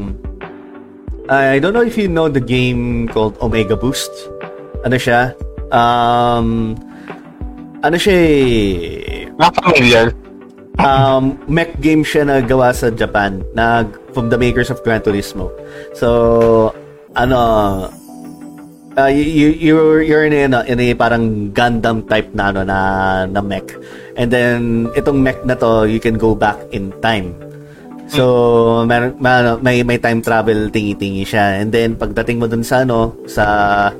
I 1.24 1.56
don't 1.56 1.72
know 1.72 1.80
if 1.80 1.96
you 1.96 2.04
know 2.04 2.28
the 2.28 2.40
game 2.40 3.08
called 3.08 3.40
Omega 3.40 3.80
Boost. 3.80 4.12
Ano 4.84 5.00
siya? 5.00 5.32
Um, 5.72 6.76
ano 7.80 7.96
siya 7.96 8.12
eh, 8.12 9.13
Not 9.38 9.54
familiar. 9.58 10.14
um, 10.78 11.38
mech 11.46 11.78
game 11.78 12.02
siya 12.02 12.26
na 12.26 12.42
gawa 12.42 12.74
sa 12.74 12.90
Japan 12.90 13.44
na 13.54 13.86
from 14.10 14.30
the 14.30 14.38
makers 14.38 14.70
of 14.70 14.82
Gran 14.82 15.02
Turismo. 15.02 15.50
So, 15.94 16.74
ano, 17.14 17.38
uh, 18.98 19.10
you, 19.10 19.54
you're, 19.54 20.02
you're 20.02 20.26
in 20.26 20.54
a, 20.54 20.62
in 20.66 20.80
a 20.80 20.94
parang 20.94 21.50
Gundam 21.54 22.08
type 22.08 22.34
na, 22.34 22.50
ano, 22.50 22.62
na, 22.64 22.78
na 23.26 23.40
mech. 23.42 23.74
And 24.16 24.30
then, 24.30 24.90
itong 24.94 25.22
mech 25.22 25.44
na 25.44 25.54
to, 25.58 25.86
you 25.86 25.98
can 25.98 26.18
go 26.18 26.34
back 26.34 26.58
in 26.70 26.94
time. 27.02 27.34
So, 28.06 28.84
meron, 28.86 29.16
ma- 29.18 29.58
may, 29.58 29.82
may 29.82 29.98
time 29.98 30.22
travel 30.22 30.70
tingi-tingi 30.70 31.24
siya. 31.26 31.62
And 31.62 31.72
then, 31.72 31.96
pagdating 31.96 32.38
mo 32.38 32.46
dun 32.46 32.62
sa, 32.62 32.82
ano, 32.86 33.16
sa, 33.26 33.90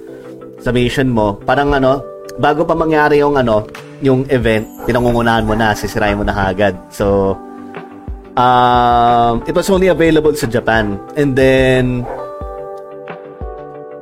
sa 0.61 0.71
mission 0.71 1.11
mo, 1.11 1.35
parang 1.43 1.75
ano, 1.75 2.03
bago 2.39 2.67
pa 2.67 2.75
mangyari 2.75 3.21
yung 3.21 3.39
ano, 3.39 3.67
yung 4.03 4.27
event, 4.29 4.67
pinangungunahan 4.85 5.45
mo 5.47 5.55
na, 5.55 5.73
sisirain 5.73 6.19
mo 6.19 6.25
na 6.27 6.35
agad. 6.35 6.77
So, 6.91 7.37
um, 8.37 9.43
it 9.47 9.55
was 9.55 9.71
only 9.71 9.89
available 9.89 10.35
sa 10.35 10.51
Japan. 10.51 10.99
And 11.17 11.33
then, 11.33 12.03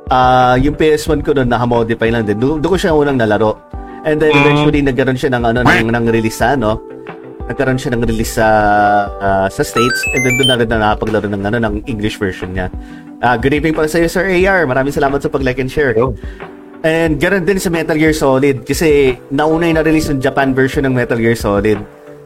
uh, 0.09 0.55
yung 0.59 0.75
PS1 0.75 1.21
ko 1.23 1.31
noon 1.33 1.49
naka-modify 1.49 2.09
lang 2.09 2.25
din. 2.25 2.37
Doon 2.41 2.61
ko 2.61 2.77
siya 2.77 2.93
unang 2.93 3.17
nalaro. 3.17 3.57
And 4.03 4.19
then 4.19 4.35
eventually 4.35 4.83
nagkaroon 4.83 5.15
siya 5.15 5.31
ng 5.31 5.43
ano 5.47 5.59
ng, 5.63 5.87
ng 5.87 6.05
release 6.11 6.43
sa 6.43 6.59
ano. 6.59 6.75
Nagkaroon 7.47 7.79
siya 7.79 7.95
ng 7.95 8.03
release 8.03 8.35
sa 8.35 8.47
uh, 9.07 9.47
sa 9.47 9.63
States 9.63 9.99
and 10.11 10.27
then 10.27 10.35
doon 10.35 10.49
na 10.51 10.57
rin 10.59 10.67
na 10.67 10.77
nakapaglaro 10.91 11.27
ng 11.31 11.43
ano 11.47 11.57
ng 11.63 11.75
English 11.87 12.19
version 12.19 12.51
niya. 12.51 12.67
Uh, 13.23 13.39
good 13.39 13.55
evening 13.55 13.71
pala 13.71 13.87
sa 13.87 14.03
iyo 14.03 14.11
Sir 14.11 14.27
AR. 14.27 14.67
Maraming 14.67 14.91
salamat 14.91 15.23
sa 15.23 15.31
pag-like 15.31 15.63
and 15.63 15.71
share. 15.71 15.95
And 16.83 17.15
ganoon 17.15 17.47
din 17.47 17.63
sa 17.63 17.71
Metal 17.71 17.95
Gear 17.95 18.11
Solid 18.11 18.67
kasi 18.67 19.15
nauna 19.31 19.71
yung 19.71 19.79
na-release 19.79 20.11
yung 20.11 20.19
Japan 20.19 20.51
version 20.51 20.83
ng 20.83 20.91
Metal 20.91 21.15
Gear 21.15 21.39
Solid. 21.39 21.79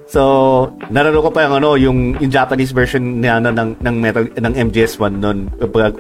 So, 0.08 0.72
nararo 0.88 1.20
ko 1.20 1.30
pa 1.30 1.46
yung 1.46 1.62
ano, 1.62 1.76
yung, 1.76 1.98
yung 2.18 2.32
Japanese 2.32 2.72
version 2.72 3.22
ni 3.22 3.28
ano 3.30 3.52
ng 3.52 3.78
ng 3.78 3.96
Metal 4.00 4.26
ng 4.26 4.54
MGS1 4.72 5.14
noon 5.20 5.52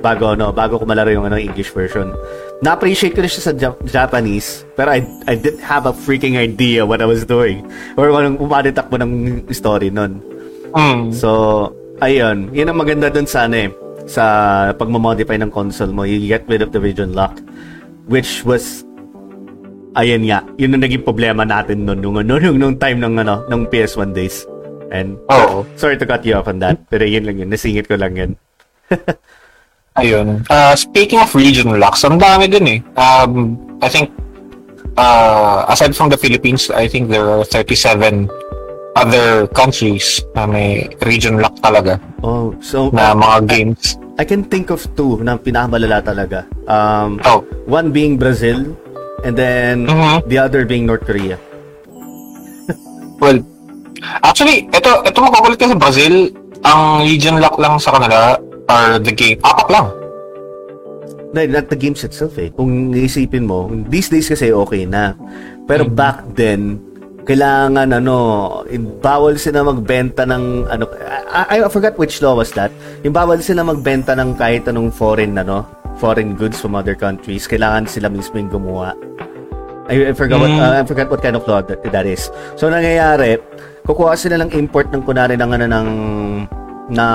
bago 0.01 0.33
ano, 0.33 0.49
bago 0.49 0.81
ko 0.81 0.89
malaro 0.89 1.13
yung 1.13 1.29
ano 1.29 1.37
English 1.37 1.69
version. 1.69 2.15
Na-appreciate 2.65 3.13
ko 3.13 3.21
na 3.21 3.29
siya 3.29 3.43
sa 3.45 3.53
Jap- 3.53 3.83
Japanese, 3.85 4.65
pero 4.73 4.95
I 4.95 5.05
I 5.29 5.37
didn't 5.37 5.61
have 5.61 5.85
a 5.85 5.93
freaking 5.93 6.39
idea 6.39 6.81
what 6.81 7.03
I 7.03 7.05
was 7.05 7.27
doing 7.27 7.61
or 7.93 8.09
kung 8.09 8.49
paano 8.49 8.73
takbo 8.73 8.97
ng 8.97 9.43
story 9.53 9.93
noon. 9.93 10.17
Mm. 10.71 11.13
So, 11.13 11.29
ayun, 12.01 12.49
yun 12.55 12.73
ang 12.73 12.79
maganda 12.79 13.11
dun 13.11 13.27
sa 13.27 13.45
ano 13.45 13.69
eh, 13.69 13.69
sa 14.07 14.23
pagmamodify 14.71 15.35
ng 15.45 15.51
console 15.51 15.91
mo, 15.91 16.07
you 16.07 16.25
get 16.25 16.47
rid 16.49 16.63
of 16.63 16.71
the 16.71 16.81
region 16.81 17.11
lock 17.13 17.37
which 18.07 18.43
was 18.43 18.87
ayan 19.97 20.23
nga, 20.29 20.45
yun 20.61 20.77
ang 20.77 20.83
naging 20.85 21.01
problema 21.01 21.41
natin 21.41 21.83
noon 21.83 21.99
nung, 21.99 22.17
nung, 22.21 22.39
nung, 22.43 22.57
nung 22.57 22.75
time 22.77 23.01
ng, 23.01 23.17
ano, 23.25 23.43
ng 23.49 23.65
PS1 23.67 24.13
days. 24.13 24.45
And, 24.93 25.19
Oo. 25.27 25.67
sorry 25.75 25.99
to 25.99 26.07
cut 26.07 26.23
you 26.23 26.37
off 26.37 26.47
on 26.47 26.61
that, 26.63 26.79
pero 26.87 27.03
yun 27.03 27.27
lang 27.27 27.41
yun, 27.41 27.49
nasingit 27.51 27.89
ko 27.89 27.99
lang 27.99 28.15
yun. 28.15 28.31
Ayun. 29.99 30.45
Uh, 30.47 30.77
speaking 30.77 31.17
of 31.19 31.33
region 31.33 31.73
locks, 31.81 32.05
ang 32.05 32.21
dami 32.21 32.45
din 32.45 32.65
eh. 32.69 32.79
Um, 32.95 33.57
I 33.81 33.89
think, 33.89 34.13
uh, 34.95 35.65
aside 35.67 35.97
from 35.97 36.13
the 36.13 36.19
Philippines, 36.21 36.69
I 36.69 36.87
think 36.87 37.09
there 37.09 37.25
are 37.25 37.43
37 37.43 38.29
other 38.95 39.49
countries 39.53 40.21
na 40.33 40.45
may 40.45 40.89
region 41.05 41.37
lock 41.37 41.53
talaga 41.61 42.01
Oh, 42.25 42.53
so, 42.61 42.89
na 42.89 43.13
mga 43.13 43.49
games. 43.49 43.97
I 44.17 44.25
can 44.25 44.49
think 44.49 44.73
of 44.73 44.81
two 44.97 45.21
na 45.21 45.37
pinakamalala 45.37 46.01
talaga. 46.01 46.49
Um, 46.65 47.21
Oh. 47.21 47.45
One 47.69 47.93
being 47.93 48.17
Brazil, 48.17 48.73
and 49.21 49.37
then 49.37 49.85
Mhm. 49.85 50.25
the 50.25 50.41
other 50.41 50.65
being 50.65 50.89
North 50.89 51.05
Korea. 51.05 51.37
Well, 53.21 53.41
actually, 54.25 54.69
ito, 54.69 54.91
ito 55.05 55.17
makukulit 55.21 55.57
ka 55.57 55.69
sa 55.69 55.77
Brazil, 55.77 56.29
ang 56.61 57.05
region 57.05 57.37
lock 57.37 57.57
lang 57.57 57.77
sa 57.77 57.93
kanila 57.93 58.37
are 58.69 58.97
the 58.97 59.13
game. 59.13 59.37
Apat 59.41 59.69
lang. 59.69 59.87
No, 61.33 61.39
not 61.43 61.67
the 61.69 61.77
games 61.77 62.01
itself 62.01 62.39
eh. 62.39 62.49
Kung 62.49 62.95
iisipin 62.95 63.45
mo, 63.45 63.69
these 63.89 64.09
days 64.09 64.31
kasi 64.31 64.49
okay 64.49 64.87
na. 64.87 65.13
Pero 65.67 65.83
back 65.85 66.23
then, 66.33 66.79
kailangan 67.27 67.91
ano, 67.91 68.15
bawal 69.03 69.35
sila 69.35 69.67
magbenta 69.67 70.23
ng 70.23 70.63
ano, 70.71 70.87
I, 71.27 71.59
I 71.59 71.67
forgot 71.67 71.99
which 71.99 72.23
law 72.23 72.39
was 72.39 72.55
that. 72.55 72.71
Yung 73.03 73.11
bawal 73.11 73.43
sila 73.43 73.67
magbenta 73.67 74.15
ng 74.15 74.39
kahit 74.39 74.63
anong 74.71 74.95
foreign 74.95 75.35
ano, 75.35 75.67
foreign 75.99 76.39
goods 76.39 76.55
from 76.63 76.73
other 76.73 76.95
countries. 76.95 77.43
Kailangan 77.43 77.91
sila 77.91 78.07
mismo 78.07 78.39
yung 78.39 78.47
gumawa. 78.47 78.95
I, 79.91 80.11
I 80.11 80.13
forgot 80.15 80.39
what 80.39 80.51
Mm. 80.51 80.59
uh, 80.63 80.73
I 80.79 80.83
forgot 80.87 81.07
what 81.11 81.19
kind 81.19 81.35
of 81.35 81.43
law 81.47 81.59
that, 81.59 81.83
that 81.83 82.07
is. 82.07 82.31
So 82.55 82.71
nangyayari, 82.71 83.39
kukuha 83.83 84.15
sila 84.15 84.39
ng 84.43 84.55
import 84.55 84.87
ng 84.95 85.03
kunari 85.03 85.35
ng 85.35 85.51
ano 85.51 85.65
ng 85.67 85.87
na 86.87 87.07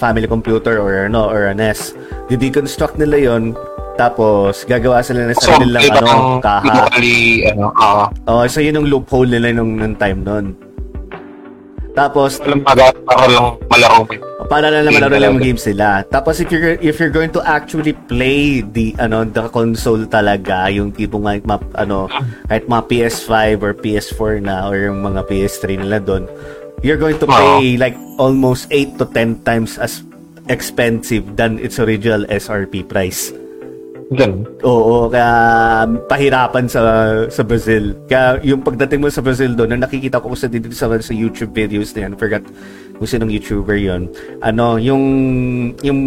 family 0.00 0.24
computer 0.24 0.80
or 0.80 1.04
ano 1.04 1.28
or 1.28 1.52
a 1.52 1.54
NES. 1.56 1.92
Di-deconstruct 2.32 2.96
nila 2.96 3.16
'yon 3.20 3.52
tapos 4.00 4.64
gagawa 4.64 5.04
sila 5.04 5.28
ng 5.28 5.36
So, 5.36 5.52
sarili 5.52 5.76
iba 5.84 6.00
ano, 6.00 6.08
ang 6.08 6.40
kaha. 6.40 6.64
locally, 6.88 7.44
ano, 7.44 7.68
ah, 7.76 8.08
Oh, 8.24 8.48
so 8.48 8.64
yun 8.64 8.80
yung 8.80 8.88
loophole 8.88 9.28
nila 9.28 9.52
nung, 9.52 9.76
nung 9.76 9.92
time 9.92 10.24
nun. 10.24 10.46
Tapos, 11.92 12.40
walang 12.40 12.64
baga 12.64 12.88
para 13.04 13.28
lang 13.28 13.46
malaro 13.68 14.08
para 14.50 14.66
na 14.66 14.82
naman 14.82 14.98
Game 14.98 15.04
laro 15.06 15.14
lang 15.14 15.34
talaga. 15.38 15.46
games 15.46 15.62
sila. 15.62 15.88
Tapos 16.10 16.42
if 16.42 16.50
you're 16.50 16.74
if 16.82 16.98
you're 16.98 17.14
going 17.14 17.30
to 17.30 17.38
actually 17.46 17.94
play 17.94 18.66
the 18.66 18.90
ano 18.98 19.22
the 19.22 19.46
console 19.54 20.02
talaga, 20.10 20.66
yung 20.74 20.90
tipong 20.90 21.22
like 21.22 21.46
map 21.46 21.62
ano 21.78 22.10
kahit 22.50 22.66
mga 22.66 22.82
PS5 22.90 23.34
or 23.62 23.72
PS4 23.78 24.42
na 24.42 24.66
or 24.66 24.90
yung 24.90 25.06
mga 25.06 25.22
PS3 25.30 25.86
nila 25.86 26.02
doon, 26.02 26.26
you're 26.82 26.98
going 26.98 27.14
to 27.22 27.30
pay 27.30 27.78
like 27.78 27.94
almost 28.18 28.66
8 28.74 28.98
to 28.98 29.06
10 29.06 29.46
times 29.46 29.78
as 29.78 30.02
expensive 30.50 31.38
than 31.38 31.62
its 31.62 31.78
original 31.78 32.26
SRP 32.26 32.82
price. 32.82 33.30
Ganun. 34.10 34.42
Oo, 34.66 35.06
kaya 35.06 35.30
pahirapan 36.10 36.66
sa 36.66 36.82
sa 37.30 37.46
Brazil. 37.46 37.94
Kaya 38.10 38.42
yung 38.42 38.58
pagdating 38.58 38.98
mo 38.98 39.06
sa 39.06 39.22
Brazil 39.22 39.54
doon, 39.54 39.70
na 39.70 39.86
nakikita 39.86 40.18
ko 40.18 40.34
sa 40.34 40.50
dito 40.50 40.66
sa, 40.74 40.90
sa 40.98 41.14
YouTube 41.14 41.54
videos 41.54 41.94
na 41.94 42.10
yan, 42.10 42.18
forgot 42.18 42.42
kung 42.98 43.06
sinong 43.06 43.30
YouTuber 43.30 43.78
yon. 43.78 44.10
Ano, 44.42 44.82
yung 44.82 45.04
yung 45.86 46.00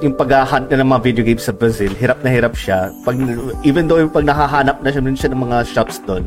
yung 0.00 0.14
paghahunt 0.16 0.72
na 0.72 0.80
ng 0.80 0.88
mga 0.96 1.02
video 1.04 1.24
games 1.28 1.44
sa 1.44 1.52
Brazil, 1.52 1.92
hirap 2.00 2.24
na 2.24 2.32
hirap 2.32 2.56
siya. 2.56 2.88
Pag 3.04 3.20
even 3.68 3.84
though 3.84 4.00
yung 4.00 4.08
pag 4.08 4.24
nakahanap 4.24 4.80
na 4.80 4.88
siya, 4.88 5.04
siya 5.12 5.30
ng 5.36 5.42
mga 5.44 5.58
shops 5.68 6.00
doon, 6.08 6.24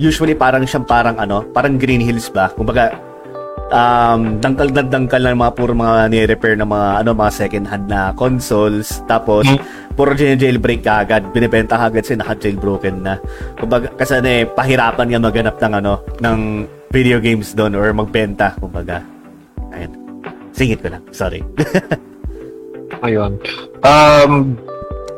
usually 0.00 0.32
parang 0.32 0.64
siyang 0.64 0.88
parang 0.88 1.20
ano, 1.20 1.44
parang 1.52 1.76
Green 1.76 2.00
Hills 2.00 2.32
ba? 2.32 2.48
Kumbaga 2.48 2.96
um, 3.70 4.42
dangkal 4.42 4.68
na 4.70 4.82
dangkal 4.82 5.22
na 5.22 5.36
mga 5.36 5.54
puro 5.54 5.72
mga 5.72 6.10
ni-repair 6.10 6.54
na 6.58 6.66
mga 6.66 6.88
ano 7.04 7.10
mga 7.14 7.32
second 7.32 7.66
hand 7.66 7.86
na 7.86 8.10
consoles 8.14 9.00
tapos 9.06 9.46
puro 9.94 10.12
jailbreak 10.14 10.82
ka 10.84 11.06
agad 11.06 11.22
binibenta 11.30 11.78
ka 11.78 11.90
agad 11.90 12.04
sila 12.04 12.26
naka 12.26 12.34
jailbroken 12.42 13.02
na 13.02 13.18
kumbaga 13.56 13.90
kasi 13.94 14.18
ano 14.18 14.28
eh 14.28 14.42
pahirapan 14.44 15.06
nga 15.10 15.20
maganap 15.22 15.56
ng 15.56 15.72
ano 15.82 15.92
ng 16.20 16.38
video 16.90 17.18
games 17.18 17.54
doon 17.54 17.74
or 17.74 17.90
magbenta 17.94 18.54
kumbaga 18.58 19.02
ayun 19.74 19.92
singit 20.52 20.80
ko 20.80 20.90
lang 20.92 21.02
sorry 21.14 21.40
Ayun. 23.04 23.36
Um, 23.84 24.56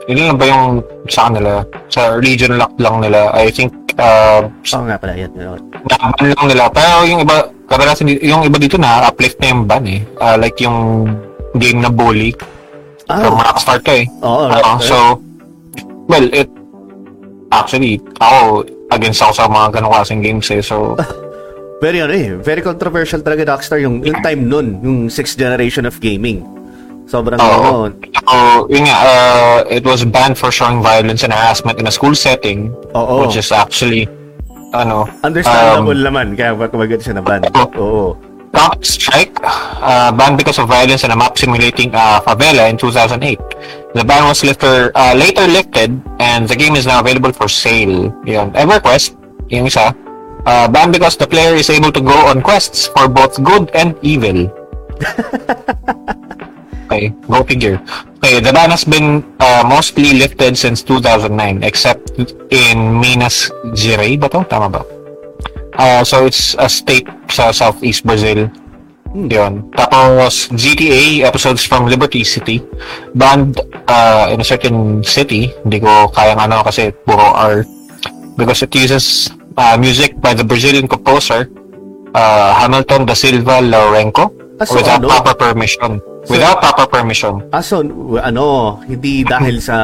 yun 0.09 0.35
lang 0.35 0.39
ba 0.41 0.47
yung 0.49 0.83
sa 1.07 1.29
kanila? 1.29 1.63
Sa 1.93 2.19
region 2.19 2.59
lock 2.59 2.73
lang 2.81 3.05
nila. 3.05 3.31
I 3.37 3.53
think, 3.53 3.71
uh, 4.01 4.49
oo 4.49 4.85
nga 4.89 4.99
pala 4.99 5.15
yun. 5.15 5.31
naban 5.37 6.27
lang 6.33 6.47
nila. 6.49 6.65
Pero 6.73 6.97
yung 7.07 7.21
iba, 7.23 7.37
kadalasan 7.69 8.11
yung 8.19 8.43
iba 8.43 8.57
dito 8.57 8.81
na 8.81 9.07
uplift 9.09 9.39
na 9.39 9.53
yung 9.53 9.62
ban 9.69 9.85
eh. 9.85 10.01
Uh, 10.19 10.37
like 10.41 10.57
yung 10.59 11.09
game 11.57 11.85
na 11.85 11.93
bully. 11.93 12.33
So, 13.05 13.12
ah 13.12 13.33
makaka-start 13.33 13.83
ka 13.85 13.93
eh. 14.05 14.07
oo 14.21 14.45
Oo, 14.53 14.73
so, 14.85 14.97
well, 16.09 16.27
it, 16.33 16.49
actually, 17.53 17.97
ako, 18.21 18.69
against 18.93 19.25
ako 19.25 19.33
sa 19.33 19.45
mga 19.49 19.81
ganong 19.81 19.93
klaseng 19.93 20.21
games 20.21 20.49
eh. 20.53 20.61
So, 20.61 20.97
very 21.85 22.03
ano 22.03 22.11
eh 22.11 22.35
very 22.35 22.59
controversial 22.59 23.23
talaga 23.23 23.55
Rockstar 23.55 23.79
yung 23.79 24.03
yung 24.03 24.19
time 24.19 24.51
nun 24.51 24.83
yung 24.83 25.07
sixth 25.07 25.39
generation 25.39 25.87
of 25.87 25.95
gaming 26.03 26.43
sobrang 27.07 27.39
Oo. 27.39 27.87
ano 27.87 27.95
so 27.95 28.66
yun 28.69 28.85
nga, 28.85 28.97
uh, 29.01 29.59
it 29.71 29.85
was 29.85 30.05
banned 30.05 30.37
for 30.37 30.53
showing 30.53 30.83
violence 30.83 31.25
and 31.25 31.33
harassment 31.33 31.81
in 31.81 31.87
a 31.89 31.91
school 31.93 32.14
setting. 32.14 32.69
Oo. 32.93 33.25
Which 33.25 33.37
is 33.37 33.51
actually, 33.51 34.05
ano, 34.73 35.09
understandable 35.25 35.97
um, 35.97 36.05
naman 36.05 36.27
kaya 36.37 36.53
ba't 36.53 36.69
kumagad 36.73 37.01
siya 37.01 37.19
na 37.19 37.25
ban 37.25 37.45
oo 37.77 38.16
Counter 38.49 38.81
Strike, 38.85 39.37
uh, 39.45 40.11
banned 40.12 40.39
because 40.39 40.59
of 40.59 40.69
violence 40.69 41.05
in 41.05 41.11
a 41.11 41.16
map 41.16 41.37
simulating 41.37 41.95
uh, 41.95 42.21
favela 42.21 42.69
in 42.71 42.77
2008. 42.77 43.39
The 43.95 44.05
ban 44.05 44.25
was 44.25 44.43
later, 44.43 44.91
uh, 44.95 45.14
later 45.14 45.47
lifted 45.47 46.01
and 46.19 46.49
the 46.49 46.57
game 46.57 46.75
is 46.75 46.87
now 46.87 47.01
available 47.01 47.33
for 47.33 47.49
sale. 47.49 48.09
Yun. 48.25 48.53
EverQuest, 48.53 49.16
yung 49.49 49.66
isa, 49.66 49.95
uh, 50.47 50.69
banned 50.69 50.93
because 50.93 51.16
the 51.16 51.27
player 51.27 51.55
is 51.55 51.71
able 51.71 51.93
to 51.93 52.01
go 52.01 52.16
on 52.27 52.41
quests 52.41 52.87
for 52.89 53.09
both 53.09 53.43
good 53.45 53.71
and 53.75 53.97
evil. 54.03 54.49
okay, 56.89 57.12
go 57.28 57.45
figure. 57.45 57.76
Okay, 58.18 58.41
the 58.41 58.51
ban 58.53 58.72
has 58.72 58.82
been 58.89 59.20
uh, 59.39 59.62
mostly 59.68 60.16
lifted 60.16 60.57
since 60.57 60.82
2009 60.82 61.62
except 61.62 62.16
in 62.51 62.97
Minas 62.97 63.53
Gerais 63.76 64.16
ba 64.16 64.32
to? 64.32 64.43
Tama 64.49 64.72
ba? 64.72 64.82
Uh, 65.78 66.03
so 66.03 66.24
it's 66.24 66.57
a 66.59 66.66
state 66.66 67.07
sa 67.28 67.53
Southeast 67.53 68.03
Brazil. 68.03 68.49
Yun. 69.14 69.68
Tapos 69.72 70.49
GTA 70.53 71.24
episodes 71.24 71.64
from 71.64 71.86
Liberty 71.89 72.24
City 72.24 72.61
banned 73.14 73.61
uh, 73.89 74.28
in 74.32 74.41
a 74.41 74.47
certain 74.47 75.05
city. 75.05 75.53
Hindi 75.64 75.84
ko 75.84 76.09
kayang 76.12 76.41
ano 76.41 76.64
kasi 76.64 76.91
puro 77.07 77.22
R. 77.36 77.62
Because 78.36 78.62
it 78.62 78.74
uses 78.74 79.30
uh, 79.57 79.76
music 79.78 80.16
by 80.20 80.34
the 80.34 80.45
Brazilian 80.45 80.86
composer 80.86 81.49
uh, 82.14 82.55
Hamilton 82.55 83.07
da 83.07 83.14
Silva 83.14 83.59
Lourenco 83.62 84.39
Ah, 84.59 84.66
so 84.66 84.74
without 84.74 84.99
ano? 84.99 85.09
proper 85.09 85.34
permission. 85.55 86.03
Without 86.29 86.61
proper 86.61 86.87
permission. 86.87 87.43
Aso, 87.51 87.81
w- 87.83 88.20
ano, 88.20 88.79
hindi 88.85 89.24
dahil 89.24 89.61
sa 89.61 89.76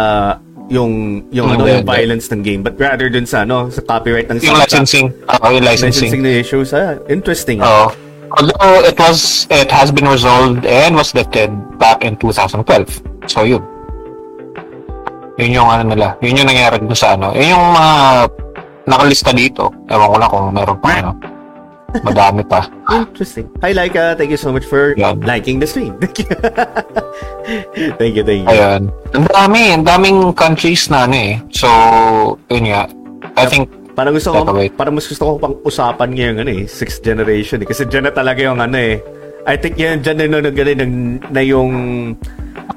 yung 0.68 1.24
yung 1.28 1.53
ano 1.53 1.68
Hindi, 1.68 1.76
yung 1.76 1.84
violence 1.84 2.32
ng 2.32 2.40
game 2.40 2.61
but 2.64 2.72
rather 2.80 3.12
dun 3.12 3.28
sa 3.28 3.45
ano 3.45 3.68
sa 3.68 3.84
copyright 3.84 4.32
ng 4.32 4.40
Yung 4.40 4.57
licensing. 4.57 5.12
Uh, 5.28 5.36
yung 5.53 5.61
licensing. 5.61 6.09
licensing 6.09 6.22
na 6.24 6.32
issues 6.40 6.72
ah 6.72 6.97
interesting 7.12 7.61
ah. 7.61 7.68
Oo. 7.68 7.88
Although 8.34 8.82
it 8.82 8.99
was, 8.99 9.47
it 9.47 9.70
has 9.70 9.92
been 9.95 10.09
resolved 10.11 10.66
and 10.66 10.97
was 10.99 11.14
lifted 11.14 11.55
back 11.78 12.03
in 12.03 12.16
2012. 12.18 12.66
So 13.30 13.47
yun. 13.47 13.62
Yun 15.38 15.51
yung 15.62 15.68
ano 15.70 15.95
nila. 15.95 16.18
Yun 16.18 16.42
yung 16.42 16.49
nangyari 16.51 16.82
dun 16.82 16.99
sa 16.99 17.14
ano. 17.14 17.30
Yun 17.30 17.55
yung 17.55 17.66
mga 17.70 17.95
nakalista 18.90 19.30
dito. 19.30 19.70
Ewan 19.86 20.09
ko 20.11 20.16
lang 20.18 20.30
kung 20.34 20.45
meron 20.51 20.78
pa 20.82 20.88
ano. 20.99 21.11
Madami 22.03 22.42
pa. 22.42 22.66
Interesting. 22.90 23.47
Hi, 23.62 23.70
Laika. 23.70 24.18
Thank 24.18 24.34
you 24.34 24.40
so 24.40 24.51
much 24.51 24.66
for 24.66 24.99
Yeah. 24.99 25.14
liking 25.14 25.62
the 25.62 25.68
stream. 25.70 25.95
Thank 26.03 26.26
you. 26.26 26.28
thank 28.01 28.12
you, 28.18 28.24
thank 28.26 28.42
you. 28.42 28.51
Ayun. 28.51 28.90
Ang 29.14 29.24
dami. 29.30 29.62
Ang 29.70 29.84
daming 29.86 30.18
countries 30.34 30.90
na 30.90 31.07
ano 31.07 31.14
eh. 31.14 31.34
So, 31.55 31.68
yun 32.51 32.66
nga. 32.72 32.90
I 33.38 33.47
think, 33.47 33.70
Parang 33.95 34.11
gusto 34.11 34.34
ko, 34.34 34.42
parang 34.74 34.95
mas 34.99 35.07
gusto 35.07 35.22
ko 35.22 35.32
pang 35.38 35.55
usapan 35.62 36.11
ngayon 36.11 36.42
ano 36.42 36.51
eh, 36.51 36.62
sixth 36.66 36.99
generation 36.99 37.62
eh. 37.62 37.66
Kasi 37.70 37.86
dyan 37.86 38.11
na 38.11 38.12
talaga 38.12 38.42
yung 38.42 38.59
ano 38.59 38.74
eh. 38.74 38.99
I 39.47 39.55
think 39.55 39.78
yan, 39.78 40.03
dyan 40.03 40.18
na, 40.18 40.42
na, 40.42 40.51
na 41.30 41.42
yung, 41.47 41.70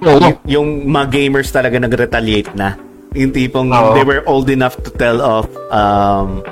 Oo. 0.06 0.20
y- 0.22 0.38
yung 0.46 0.86
mga 0.86 1.08
gamers 1.10 1.50
talaga 1.50 1.82
nag-retaliate 1.82 2.54
na. 2.54 2.78
Yung 3.18 3.34
tipong 3.34 3.74
Oo. 3.74 3.98
they 3.98 4.06
were 4.06 4.22
old 4.30 4.46
enough 4.54 4.78
to 4.86 4.94
tell 4.94 5.18
of 5.18 5.50
um, 5.74 6.46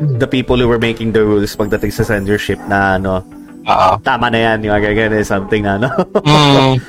the 0.00 0.26
people 0.26 0.56
who 0.56 0.68
were 0.68 0.78
making 0.80 1.12
the 1.12 1.24
rules 1.24 1.54
pagdating 1.56 1.92
sa 1.92 2.04
censorship 2.04 2.58
na 2.68 2.96
ano, 2.96 3.24
uh, 3.68 3.96
tama 4.00 4.30
na 4.32 4.38
yan, 4.52 4.64
yung 4.64 4.74
agad 4.76 5.12
something 5.24 5.64
na 5.64 5.76
ano. 5.76 5.88
Mm. 6.20 6.80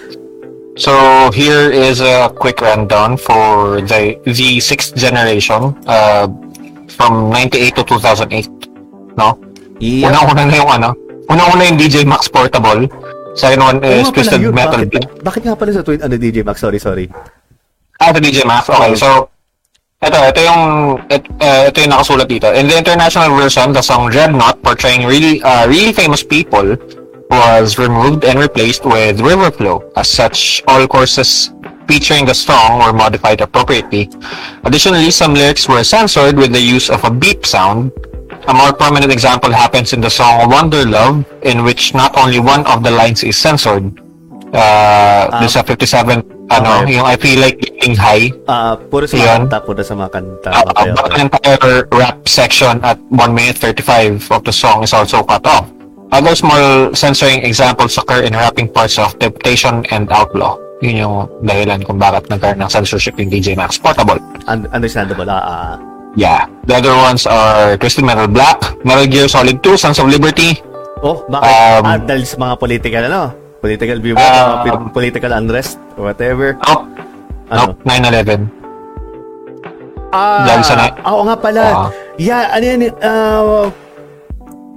So 0.79 0.95
here 1.35 1.67
is 1.67 1.99
a 1.99 2.31
quick 2.31 2.63
rundown 2.63 3.19
for 3.19 3.83
the 3.83 4.15
the 4.23 4.63
sixth 4.63 4.95
generation 4.95 5.75
uh, 5.83 6.31
from 6.87 7.27
98 7.27 7.75
to 7.75 7.83
2008. 7.83 8.47
No? 9.19 9.35
yeah. 9.81 10.07
Unang-una 10.07 10.47
na 10.47 10.55
yung 10.55 10.71
ano. 10.71 10.89
Unang-una 11.27 11.61
yung 11.67 11.77
DJ 11.77 12.07
Max 12.07 12.31
Portable. 12.31 12.87
Second 13.35 13.61
one 13.63 13.77
is 13.83 14.07
pala 14.07 14.15
Twisted 14.15 14.41
yun. 14.43 14.55
Metal 14.55 14.83
Bakit, 14.87 15.03
bakit 15.23 15.41
nga 15.47 15.55
pala 15.55 15.71
sa 15.75 15.83
tweet, 15.83 16.03
ano 16.03 16.15
DJ 16.15 16.43
Max? 16.43 16.59
Sorry, 16.63 16.79
sorry. 16.79 17.07
Ah, 17.99 18.11
the 18.11 18.19
DJ 18.19 18.43
Max. 18.43 18.67
Okay, 18.67 18.95
so 18.95 19.30
ito, 20.01 20.17
ito 20.17 20.39
yung 20.41 20.63
it, 21.13 21.23
uh, 21.45 21.69
ito 21.69 21.77
yung 21.85 21.93
nakasulat 21.93 22.27
dito. 22.27 22.49
In 22.51 22.65
the 22.65 22.75
international 22.77 23.31
version, 23.37 23.71
the 23.71 23.81
song 23.85 24.09
Dreadnought 24.09 24.57
portraying 24.65 25.05
really 25.05 25.41
uh, 25.45 25.69
really 25.69 25.93
famous 25.93 26.25
people 26.25 26.75
was 27.29 27.77
removed 27.77 28.25
and 28.25 28.41
replaced 28.41 28.83
with 28.83 29.21
Riverflow. 29.21 29.79
As 29.95 30.09
such, 30.09 30.65
all 30.67 30.83
courses 30.89 31.53
featuring 31.87 32.25
the 32.25 32.35
song 32.35 32.83
were 32.83 32.91
modified 32.91 33.39
appropriately. 33.39 34.09
Additionally, 34.65 35.11
some 35.11 35.33
lyrics 35.33 35.69
were 35.69 35.83
censored 35.83 36.35
with 36.35 36.51
the 36.51 36.59
use 36.59 36.89
of 36.89 37.03
a 37.05 37.11
beep 37.11 37.45
sound. 37.45 37.91
A 38.49 38.53
more 38.53 38.73
prominent 38.73 39.13
example 39.13 39.51
happens 39.53 39.93
in 39.93 40.01
the 40.01 40.09
song 40.09 40.49
Wonder 40.49 40.83
Love, 40.83 41.23
in 41.43 41.63
which 41.63 41.93
not 41.93 42.17
only 42.17 42.39
one 42.39 42.65
of 42.65 42.83
the 42.83 42.91
lines 42.91 43.23
is 43.23 43.37
censored. 43.37 44.01
Uh, 44.51 45.39
there's 45.39 45.55
a 45.55 45.63
57, 45.63 46.19
ano, 46.51 46.83
okay. 46.83 46.99
yung 46.99 47.07
I 47.07 47.15
feel 47.15 47.39
like 47.39 47.55
getting 47.55 47.95
high. 47.95 48.27
Ah, 48.45 48.75
puro 48.75 49.07
sa 49.07 49.15
mga 49.15 49.23
Yun. 49.23 49.39
kanta, 49.47 49.57
puro 49.63 49.79
sa 49.79 49.93
mga 49.95 50.11
kanta. 50.11 50.49
Uh, 50.51 50.63
Okay, 50.71 50.89
okay. 50.91 51.15
an 51.15 51.19
entire 51.25 51.75
rap 51.95 52.17
section 52.27 52.75
at 52.83 52.99
1 53.09 53.31
minute 53.31 53.55
35 53.55 54.19
of 54.27 54.43
the 54.43 54.51
song 54.51 54.83
is 54.83 54.91
also 54.91 55.23
cut 55.23 55.43
off. 55.47 55.71
Other 56.11 56.35
small 56.35 56.91
censoring 56.91 57.47
examples 57.47 57.95
occur 57.95 58.27
in 58.27 58.35
rapping 58.35 58.67
parts 58.67 58.99
of 58.99 59.15
Temptation 59.15 59.87
and 59.95 60.11
Outlaw. 60.11 60.59
Yun 60.83 60.95
yung 60.99 61.15
dahilan 61.39 61.87
kung 61.87 61.95
bakit 61.95 62.27
nagkaroon 62.27 62.59
ng 62.59 62.67
censorship 62.67 63.15
yung 63.15 63.31
DJ 63.31 63.55
Max 63.55 63.79
Portable. 63.79 64.19
Un- 64.51 64.67
understandable. 64.75 65.29
Ah, 65.31 65.39
ah. 65.39 65.73
Yeah. 66.19 66.51
The 66.67 66.83
other 66.83 66.91
ones 66.91 67.23
are 67.23 67.79
Twisted 67.79 68.03
Metal 68.03 68.27
Black, 68.27 68.59
Metal 68.83 69.07
Gear 69.07 69.31
Solid 69.31 69.63
2, 69.63 69.79
Sons 69.79 70.03
of 70.03 70.11
Liberty. 70.11 70.59
Oh, 70.99 71.23
bakit? 71.31 71.47
Um, 71.47 72.03
dahil 72.03 72.23
sa 72.27 72.35
mga 72.35 72.53
political, 72.59 73.01
ano? 73.07 73.21
Political 73.61 73.97
view, 74.01 74.13
Um, 74.13 74.25
mga 74.25 74.57
pi- 74.65 74.89
political 74.91 75.31
unrest, 75.31 75.77
or 75.95 76.09
whatever. 76.09 76.57
Nope. 76.59 76.83
Ano? 77.47 77.61
Nope. 77.69 77.77
9-11. 77.85 78.41
Ah, 80.11 80.43
Dahil 80.43 80.61
sa 80.65 80.73
na- 80.75 80.97
Oo 81.07 81.23
nga 81.23 81.37
pala. 81.37 81.63
Ah. 81.63 81.89
yeah, 82.17 82.51
ano 82.51 82.65
yan, 82.65 82.81
uh, 82.99 83.65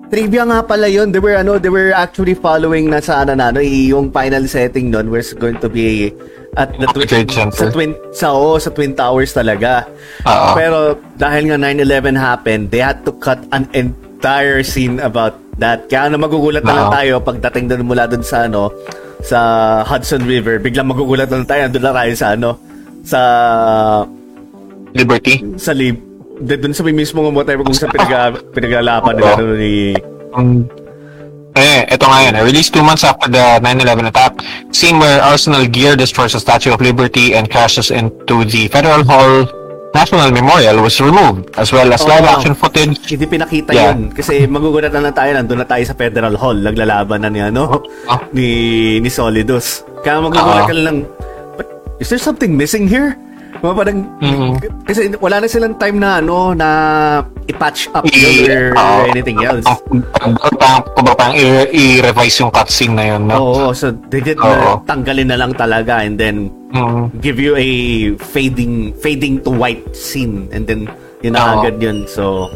trivia 0.06 0.46
nga 0.46 0.62
pala 0.62 0.86
yun. 0.86 1.10
They 1.10 1.18
were, 1.18 1.34
ano, 1.34 1.58
they 1.58 1.72
were 1.72 1.90
actually 1.90 2.36
following 2.36 2.86
na 2.86 3.00
sa, 3.00 3.24
ano, 3.24 3.34
ano, 3.34 3.58
yung 3.58 4.12
final 4.12 4.46
setting 4.46 4.92
nun 4.92 5.10
was 5.10 5.32
going 5.32 5.58
to 5.58 5.66
be 5.66 6.14
at 6.54 6.70
the 6.70 6.86
Center. 7.26 7.50
sa 7.50 7.66
twin 7.66 7.90
sa 8.14 8.30
oo, 8.30 8.62
sa 8.62 8.70
Twin 8.70 8.94
Towers 8.94 9.34
talaga. 9.34 9.90
Oo. 10.22 10.54
Pero 10.54 10.78
dahil 11.18 11.50
nga 11.50 11.58
9/11 11.58 12.14
happened, 12.14 12.70
they 12.70 12.78
had 12.78 13.02
to 13.02 13.10
cut 13.18 13.42
an 13.50 13.66
entire 14.24 14.64
scene 14.64 14.96
about 15.04 15.36
that. 15.60 15.84
Kaya 15.84 16.08
ano 16.08 16.16
magugulat 16.16 16.64
na 16.64 16.72
lang 16.72 16.88
Oo. 16.88 16.94
tayo 16.96 17.12
pagdating 17.20 17.68
doon 17.68 17.84
mula 17.84 18.08
doon 18.08 18.24
sa 18.24 18.48
ano 18.48 18.72
sa 19.20 19.38
Hudson 19.84 20.24
River. 20.24 20.56
Biglang 20.58 20.88
magugulat 20.88 21.28
na 21.28 21.44
lang 21.44 21.46
tayo 21.46 21.62
doon 21.68 21.84
na 21.84 21.92
tayo 21.92 22.12
sa 22.16 22.26
ano 22.32 22.50
sa 23.04 23.20
Liberty. 24.96 25.44
sa 25.60 25.76
lib 25.76 26.00
doon 26.40 26.72
sa 26.72 26.82
may 26.82 26.96
mismo 26.96 27.20
whatever 27.30 27.62
kung 27.62 27.76
sa 27.76 27.86
pinag 27.86 28.10
pinaglalaban 28.56 29.12
nila 29.14 29.32
doon 29.36 29.60
ni 29.60 29.74
Um, 30.34 30.66
eh, 31.54 31.86
ito 31.86 32.02
nga 32.02 32.26
yun. 32.26 32.34
eh. 32.34 32.42
Released 32.42 32.74
two 32.74 32.82
months 32.82 33.06
after 33.06 33.30
the 33.30 33.62
9-11 33.62 34.10
attack. 34.10 34.34
Scene 34.74 34.98
where 34.98 35.22
Arsenal 35.22 35.62
gear 35.70 35.94
destroys 35.94 36.34
the 36.34 36.42
Statue 36.42 36.74
of 36.74 36.82
Liberty 36.82 37.38
and 37.38 37.46
crashes 37.46 37.94
into 37.94 38.42
the 38.42 38.66
Federal 38.66 39.06
Hall 39.06 39.46
National 39.94 40.30
Memorial 40.30 40.82
was 40.82 40.98
removed, 40.98 41.54
as 41.54 41.70
well 41.70 41.86
as 41.88 42.02
Oo. 42.02 42.10
live-action 42.10 42.52
footage. 42.52 42.98
hindi 43.06 43.26
pinakita 43.26 43.70
Yeah. 43.70 43.94
yun 43.94 44.10
kasi 44.10 44.42
magugulat 44.44 44.90
na 44.90 45.00
lang 45.00 45.14
tayo 45.14 45.30
nandun 45.32 45.62
na 45.62 45.66
tayo 45.66 45.82
sa 45.82 45.94
Federal 45.94 46.34
Hall 46.34 46.58
naglalaban 46.58 47.22
na 47.22 47.30
ni 47.30 47.38
ano 47.38 47.78
Ah. 48.04 48.18
ni 48.30 48.48
ni 48.98 49.08
Solidus 49.08 49.86
kaya 50.02 50.18
magugulat 50.18 50.66
Oo. 50.66 50.68
ka 50.68 50.74
lang 50.74 50.98
"But 51.54 51.68
is 51.96 52.10
there 52.10 52.18
something 52.18 52.52
missing 52.52 52.84
here 52.84 53.14
mga 53.64 53.74
parang 53.74 53.98
Mhm. 54.20 54.50
kasi 54.84 55.00
wala 55.16 55.40
na 55.40 55.48
silang 55.48 55.74
time 55.74 55.96
na 55.96 56.20
ano 56.20 56.52
na 56.52 56.68
i-patch 57.48 57.88
up 57.90 58.04
I- 58.04 58.12
yun 58.12 58.52
or, 58.52 58.64
oo. 58.76 59.00
anything 59.08 59.40
else 59.40 59.64
Parang, 59.64 60.36
kumbaga 60.92 61.32
i- 61.32 61.72
i-revise 61.72 62.36
yung 62.38 62.52
cutscene 62.52 62.92
na 62.92 63.04
yun, 63.08 63.22
no? 63.24 63.36
Oo, 63.36 63.64
so 63.72 63.88
they 64.12 64.20
did 64.20 64.36
na, 64.36 64.76
tanggalin 64.84 65.32
na 65.32 65.40
lang 65.40 65.56
talaga 65.56 66.04
and 66.04 66.20
then 66.20 66.52
Mm. 66.70 67.08
give 67.20 67.40
you 67.40 67.54
a 67.54 67.68
fading 68.20 68.92
fading 68.98 69.40
to 69.40 69.48
white 69.48 69.84
scene 69.92 70.44
and 70.50 70.66
then 70.66 70.84
yun 71.22 71.32
na 71.32 71.56
agad 71.56 71.78
yun 71.78 72.02
so 72.04 72.50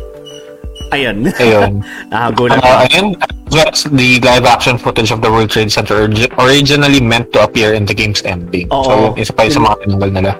ayun 0.90 1.24
Ayun. 1.38 1.80
nakagulat 2.12 2.59
Uh, 2.59 2.84
ayun, 2.84 3.06
that's 3.48 3.84
the 3.86 4.18
live-action 4.20 4.76
footage 4.76 5.09
of 5.09 5.20
the 5.20 5.30
World 5.30 5.48
Trade 5.48 5.70
Center 5.70 6.04
origi- 6.04 6.32
originally 6.36 7.00
meant 7.00 7.32
to 7.32 7.40
appear 7.40 7.72
in 7.72 7.84
the 7.84 7.92
game's 7.92 8.20
ending. 8.24 8.68
Oo. 8.68 8.84
So, 8.84 8.92
isa 9.14 9.32
pa 9.32 9.44
yun 9.44 9.52
sa 9.52 9.61
mga 9.62 9.76
tinanggal 9.84 10.11
nila. 10.12 10.32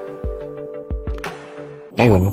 Ayun. 1.99 2.30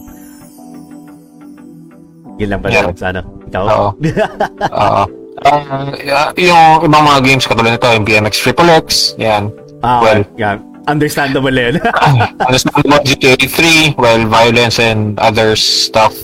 yun 2.35 2.47
lang 2.51 2.59
ba 2.59 2.67
Yeah. 2.67 2.91
sana 2.95 3.21
ikaw 3.47 3.63
Oo. 3.63 3.87
Oo. 4.83 5.03
Uh, 5.45 6.31
yung 6.39 6.87
ibang 6.87 7.03
mga 7.03 7.21
games 7.23 7.43
katulad 7.47 7.75
nito, 7.75 7.87
yung 7.91 8.07
BMX 8.07 8.39
Triple 8.39 8.71
X, 8.71 8.87
yan. 9.19 9.51
ah, 9.83 9.99
well, 9.99 10.21
yeah. 10.39 10.55
understandable 10.87 11.51
yun 11.51 11.75
understandable 12.47 12.99
GTA 13.03 13.35
3, 13.39 13.99
well, 13.99 14.21
violence 14.27 14.79
and 14.79 15.19
other 15.19 15.55
stuff. 15.55 16.15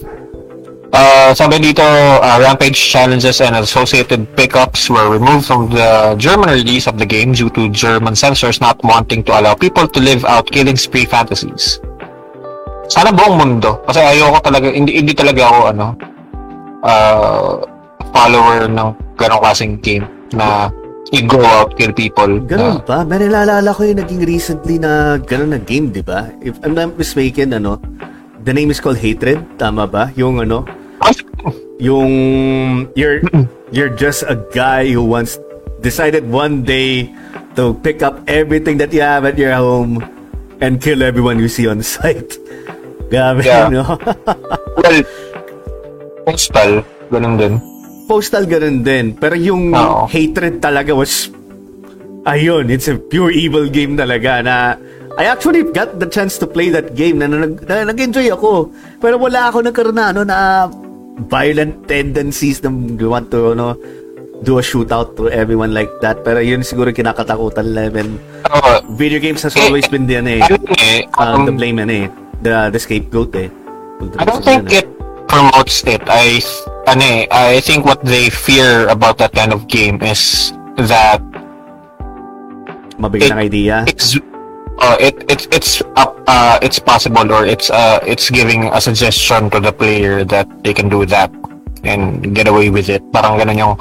Uh, 0.91 1.31
sabi 1.31 1.59
dito, 1.63 1.83
uh, 1.83 2.35
rampage 2.43 2.75
challenges 2.75 3.39
and 3.39 3.55
associated 3.55 4.27
pickups 4.35 4.91
were 4.91 5.07
removed 5.07 5.47
from 5.47 5.71
the 5.71 6.15
German 6.19 6.51
release 6.51 6.83
of 6.83 6.99
the 6.99 7.07
game 7.07 7.31
due 7.31 7.47
to 7.51 7.71
German 7.71 8.11
censors 8.11 8.59
not 8.59 8.75
wanting 8.83 9.23
to 9.23 9.31
allow 9.31 9.55
people 9.55 9.87
to 9.87 9.99
live 10.03 10.27
out 10.27 10.51
killing 10.51 10.75
spree 10.75 11.07
fantasies. 11.07 11.79
Sana 12.91 13.07
buong 13.15 13.39
mundo. 13.39 13.79
Kasi 13.87 14.03
ayoko 14.03 14.43
talaga, 14.43 14.67
hindi, 14.67 14.99
hindi 14.99 15.15
talaga 15.15 15.41
ako, 15.47 15.59
ano, 15.71 15.87
uh, 16.83 17.63
follower 18.11 18.67
ng 18.67 18.89
ganong 19.15 19.41
klaseng 19.41 19.79
game 19.79 20.03
na 20.35 20.67
you 21.15 21.23
go 21.23 21.39
out, 21.39 21.71
kill 21.79 21.95
people. 21.95 22.43
Ganun 22.43 22.83
na- 22.83 22.83
ba? 22.83 23.07
May 23.07 23.23
nalalala 23.23 23.71
ko 23.71 23.87
yung 23.87 24.03
naging 24.03 24.27
recently 24.27 24.75
na 24.75 25.15
ganun 25.23 25.55
na 25.55 25.59
game, 25.63 25.87
di 25.87 26.03
ba? 26.03 26.27
If 26.43 26.59
I'm 26.67 26.75
not 26.75 26.99
mistaken, 26.99 27.55
ano, 27.55 27.79
the 28.43 28.51
name 28.51 28.67
is 28.67 28.83
called 28.83 28.99
Hatred, 28.99 29.39
tama 29.55 29.87
ba? 29.87 30.11
Yung 30.19 30.43
ano, 30.43 30.67
yung 31.79 32.11
you're 32.93 33.23
you're 33.73 33.89
just 33.89 34.21
a 34.27 34.37
guy 34.53 34.85
who 34.85 35.01
once 35.01 35.39
decided 35.81 36.29
one 36.29 36.61
day 36.61 37.09
to 37.57 37.73
pick 37.81 38.03
up 38.03 38.21
everything 38.29 38.77
that 38.77 38.93
you 38.93 39.01
have 39.01 39.25
at 39.25 39.33
your 39.39 39.55
home 39.55 39.97
and 40.61 40.77
kill 40.77 41.01
everyone 41.01 41.41
you 41.41 41.49
see 41.49 41.65
on 41.65 41.81
sight. 41.95 42.37
Grabe, 43.11 43.43
Yeah. 43.43 43.67
no? 43.67 43.83
well, 44.79 44.99
postal, 46.23 46.79
ganun 47.11 47.35
din. 47.35 47.53
Postal 48.07 48.47
ganun 48.47 48.87
din. 48.87 49.19
Pero 49.19 49.35
yung 49.35 49.75
Oo. 49.75 50.07
hatred 50.07 50.63
talaga 50.63 50.95
was 50.95 51.27
ayun, 52.23 52.71
it's 52.71 52.87
a 52.87 52.95
pure 52.95 53.35
evil 53.35 53.67
game 53.67 53.99
talaga 53.99 54.39
na 54.39 54.55
I 55.19 55.27
actually 55.27 55.67
got 55.75 55.99
the 55.99 56.07
chance 56.07 56.39
to 56.39 56.47
play 56.47 56.71
that 56.71 56.95
game 56.95 57.19
na, 57.19 57.27
na, 57.27 57.43
na 57.43 57.91
nag-enjoy 57.91 58.31
ako. 58.31 58.71
Pero 59.03 59.19
wala 59.19 59.51
ako 59.51 59.67
nagkaroon 59.67 59.99
na 59.99 60.15
ano 60.15 60.23
na 60.23 60.71
violent 61.27 61.83
tendencies 61.83 62.63
na 62.63 62.71
want 63.03 63.27
to 63.27 63.51
ano 63.51 63.75
do 64.41 64.57
a 64.57 64.63
shootout 64.63 65.19
to 65.19 65.27
everyone 65.27 65.75
like 65.75 65.91
that. 65.99 66.23
Pero 66.23 66.39
yun 66.39 66.63
siguro 66.63 66.95
kinakatakutan 66.95 67.75
level. 67.75 68.07
Oh, 68.55 68.79
Video 68.95 69.19
games 69.19 69.43
has 69.43 69.55
always 69.59 69.83
been 69.91 70.07
the, 70.07 70.15
ano 70.23 70.31
eh, 70.31 70.41
eh, 70.79 70.99
um, 71.19 71.43
um, 71.43 71.45
the 71.47 71.53
blame, 71.53 71.79
ano 71.83 71.91
eh, 71.91 72.07
the, 72.41 72.69
the 72.69 72.79
scapegoat 72.79 73.35
eh. 73.35 73.49
I 74.17 74.25
don't 74.25 74.43
think 74.43 74.71
it 74.73 74.89
promotes 75.27 75.85
it. 75.85 76.01
I 76.05 76.41
ano 76.89 77.03
eh, 77.05 77.27
I 77.29 77.61
think 77.61 77.85
what 77.85 78.03
they 78.03 78.29
fear 78.29 78.89
about 78.89 79.17
that 79.19 79.33
kind 79.33 79.53
of 79.53 79.67
game 79.67 80.01
is 80.01 80.51
that 80.77 81.21
Mabigyan 82.97 83.37
ng 83.37 83.41
idea. 83.41 83.75
it's 83.87 84.17
uh, 84.81 84.97
it 84.99 85.15
it 85.29 85.45
it's 85.53 85.81
up 85.95 86.17
uh, 86.25 86.57
it's 86.61 86.77
possible 86.77 87.25
or 87.29 87.45
it's 87.45 87.69
uh 87.69 88.01
it's 88.05 88.29
giving 88.29 88.69
a 88.73 88.81
suggestion 88.81 89.49
to 89.49 89.61
the 89.61 89.71
player 89.71 90.25
that 90.25 90.49
they 90.65 90.73
can 90.73 90.89
do 90.89 91.05
that 91.05 91.29
and 91.85 92.33
get 92.35 92.49
away 92.49 92.69
with 92.69 92.89
it. 92.89 93.01
Parang 93.13 93.37
ganun 93.37 93.57
yung 93.57 93.75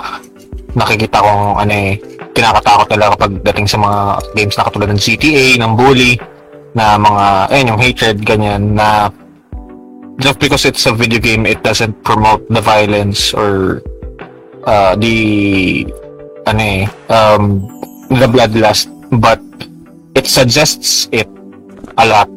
nakikita 0.76 1.20
kong 1.20 1.60
ano 1.60 1.72
eh 1.72 2.00
kinakatakot 2.30 2.86
nila 2.94 3.12
kapag 3.16 3.32
dating 3.42 3.66
sa 3.68 3.78
mga 3.80 3.98
games 4.38 4.54
na 4.56 4.64
katulad 4.70 4.88
ng 4.92 5.00
GTA, 5.02 5.58
ng 5.58 5.72
Bully, 5.74 6.14
na 6.74 6.94
mga 6.98 7.26
ayun 7.50 7.70
yung 7.74 7.80
hatred 7.82 8.16
ganyan 8.22 8.74
na 8.78 9.10
just 10.20 10.38
because 10.38 10.64
it's 10.64 10.84
a 10.86 10.94
video 10.94 11.18
game 11.18 11.46
it 11.46 11.62
doesn't 11.64 11.96
promote 12.04 12.44
the 12.52 12.60
violence 12.60 13.32
or 13.34 13.82
uh, 14.68 14.94
the 14.96 15.86
ano 16.46 16.62
eh 16.62 16.84
um, 17.10 17.66
the 18.12 18.28
bloodlust 18.28 18.86
but 19.18 19.40
it 20.14 20.26
suggests 20.26 21.08
it 21.10 21.28
a 21.98 22.04
lot 22.06 22.28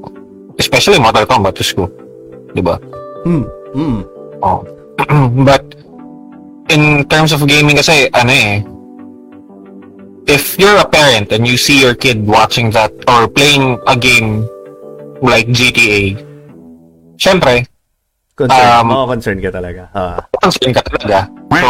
especially 0.57 0.97
Mortal 0.97 1.25
Kombat 1.25 1.59
is 1.59 1.71
cool 1.73 1.89
di 2.53 2.61
ba 2.61 2.77
Hmm. 3.23 3.47
Hmm. 3.71 4.03
oh. 4.43 4.67
but 5.47 5.63
in 6.67 7.07
terms 7.07 7.31
of 7.31 7.39
gaming 7.47 7.79
kasi 7.79 8.11
ano 8.11 8.31
eh 8.31 8.59
if 10.27 10.57
you're 10.59 10.77
a 10.77 10.87
parent 10.87 11.31
and 11.31 11.45
you 11.47 11.57
see 11.57 11.79
your 11.79 11.95
kid 11.95 12.25
watching 12.25 12.71
that 12.71 12.91
or 13.07 13.27
playing 13.27 13.79
a 13.87 13.95
game 13.95 14.47
like 15.21 15.47
GTA 15.47 16.19
syempre 17.17 17.67
Concern. 18.33 18.65
Um, 18.65 18.89
Oo, 18.89 19.05
concern 19.05 19.37
ka 19.45 19.53
talaga. 19.53 19.93
Ah. 19.93 20.17
concern 20.41 20.73
ka 20.73 20.81
talaga. 20.81 21.29
So, 21.53 21.69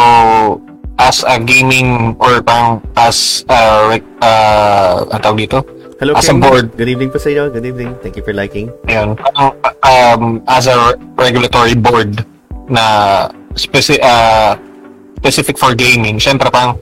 as 0.96 1.20
a 1.20 1.36
gaming 1.36 2.16
or 2.16 2.40
parang 2.40 2.80
as 2.96 3.44
a, 3.52 3.92
rec- 3.92 4.16
uh, 4.24 5.04
ang 5.12 5.20
tawag 5.20 5.44
dito? 5.44 5.60
Hello, 6.00 6.16
As 6.16 6.24
a 6.24 6.32
Ken. 6.32 6.40
board. 6.40 6.72
Good 6.72 6.88
evening 6.88 7.12
po 7.12 7.20
sa 7.20 7.28
iyo. 7.28 7.52
Good 7.52 7.68
evening. 7.68 7.92
Thank 8.00 8.16
you 8.16 8.24
for 8.24 8.32
liking. 8.32 8.72
Ayun, 8.88 9.12
parang, 9.12 9.60
um, 9.84 10.22
as 10.48 10.64
a 10.64 10.96
regulatory 11.20 11.76
board 11.76 12.24
na 12.72 13.28
speci- 13.60 14.00
uh, 14.00 14.56
specific 15.20 15.60
for 15.60 15.76
gaming, 15.76 16.16
syempre 16.16 16.48
parang 16.48 16.80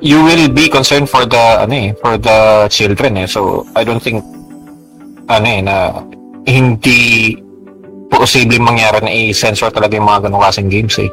you 0.00 0.24
will 0.24 0.48
be 0.48 0.68
concerned 0.68 1.08
for 1.08 1.28
the 1.28 1.64
ano 1.64 1.74
eh, 1.76 1.88
for 2.00 2.16
the 2.16 2.68
children 2.72 3.16
eh. 3.20 3.28
So, 3.28 3.68
I 3.76 3.84
don't 3.84 4.00
think 4.00 4.24
ano 5.28 5.46
eh, 5.46 5.60
na 5.60 6.04
hindi 6.48 7.36
posible 8.10 8.58
mangyari 8.58 8.98
na 9.04 9.12
i-censor 9.12 9.70
talaga 9.70 9.94
yung 9.94 10.08
mga 10.08 10.26
ganong 10.26 10.42
klaseng 10.42 10.72
games 10.72 10.96
eh. 10.98 11.10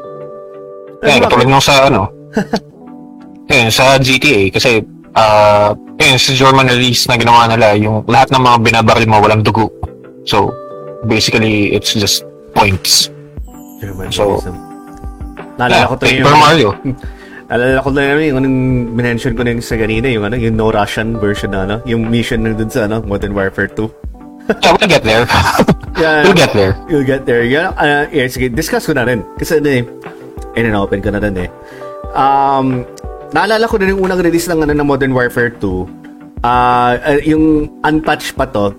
Eh, 1.06 1.22
katulad 1.22 1.46
nung 1.46 1.62
sa 1.62 1.92
ano, 1.92 2.10
yun, 3.54 3.70
sa 3.70 4.02
GTA, 4.02 4.50
kasi, 4.50 4.82
ah, 5.14 5.78
yun, 6.02 6.18
sa 6.18 6.34
German 6.34 6.66
release 6.66 7.06
na 7.06 7.20
ginawa 7.22 7.46
nila, 7.46 7.78
yung 7.78 8.02
lahat 8.10 8.34
ng 8.34 8.42
mga 8.42 8.58
binabaril 8.66 9.06
mo 9.06 9.22
walang 9.22 9.46
dugo. 9.46 9.70
So, 10.26 10.50
basically, 11.06 11.78
it's 11.78 11.94
just 11.94 12.26
points. 12.58 13.14
German 13.78 14.10
So. 14.10 14.42
Naalala 15.58 15.90
ko 15.90 15.96
to 16.02 16.06
like 16.06 16.18
yung... 16.18 16.26
Super 16.26 16.38
Mario. 16.42 16.70
Naalala 17.48 17.80
ko 17.80 17.90
na 17.96 18.04
yun, 18.04 18.20
yung 18.28 18.38
anong 18.44 18.60
minention 18.92 19.32
ko 19.32 19.42
na 19.48 19.56
yung 19.56 19.64
sa 19.64 19.80
kanina, 19.80 20.12
yung 20.12 20.28
ano, 20.28 20.36
yung 20.36 20.60
no 20.60 20.68
Russian 20.68 21.16
version 21.16 21.56
na 21.56 21.64
ano, 21.64 21.76
yung 21.88 22.04
mission 22.12 22.44
na 22.44 22.52
dun 22.52 22.68
sa 22.68 22.92
ano, 22.92 23.00
Modern 23.08 23.32
Warfare 23.32 23.72
2. 23.72 23.88
Yeah, 24.64 24.76
we'll 24.80 24.88
get 24.88 25.04
there. 25.04 25.26
Yeah. 25.98 26.22
we'll 26.30 26.38
get 26.38 26.54
there. 26.54 26.74
You'll 26.86 27.10
get 27.10 27.26
there. 27.26 27.42
Yan, 27.42 27.74
uh, 27.74 28.06
yeah, 28.14 28.30
sige, 28.30 28.54
discuss 28.54 28.86
ko 28.86 28.94
na 28.94 29.02
rin. 29.02 29.26
Kasi 29.40 29.58
ano 29.58 29.82
eh, 29.82 29.82
na, 30.62 30.78
open 30.84 31.02
ko 31.02 31.10
na 31.10 31.18
rin 31.18 31.34
eh. 31.42 31.50
Um, 32.14 32.86
naalala 33.34 33.66
ko 33.66 33.82
na 33.82 33.90
yung 33.90 34.06
unang 34.06 34.22
release 34.22 34.46
ng, 34.46 34.62
ano, 34.62 34.78
ng 34.78 34.86
Modern 34.86 35.16
Warfare 35.16 35.58
2. 35.58 36.46
Ah, 36.46 37.02
uh, 37.02 37.20
yung 37.26 37.66
unpatched 37.82 38.38
pa 38.38 38.46
to, 38.46 38.78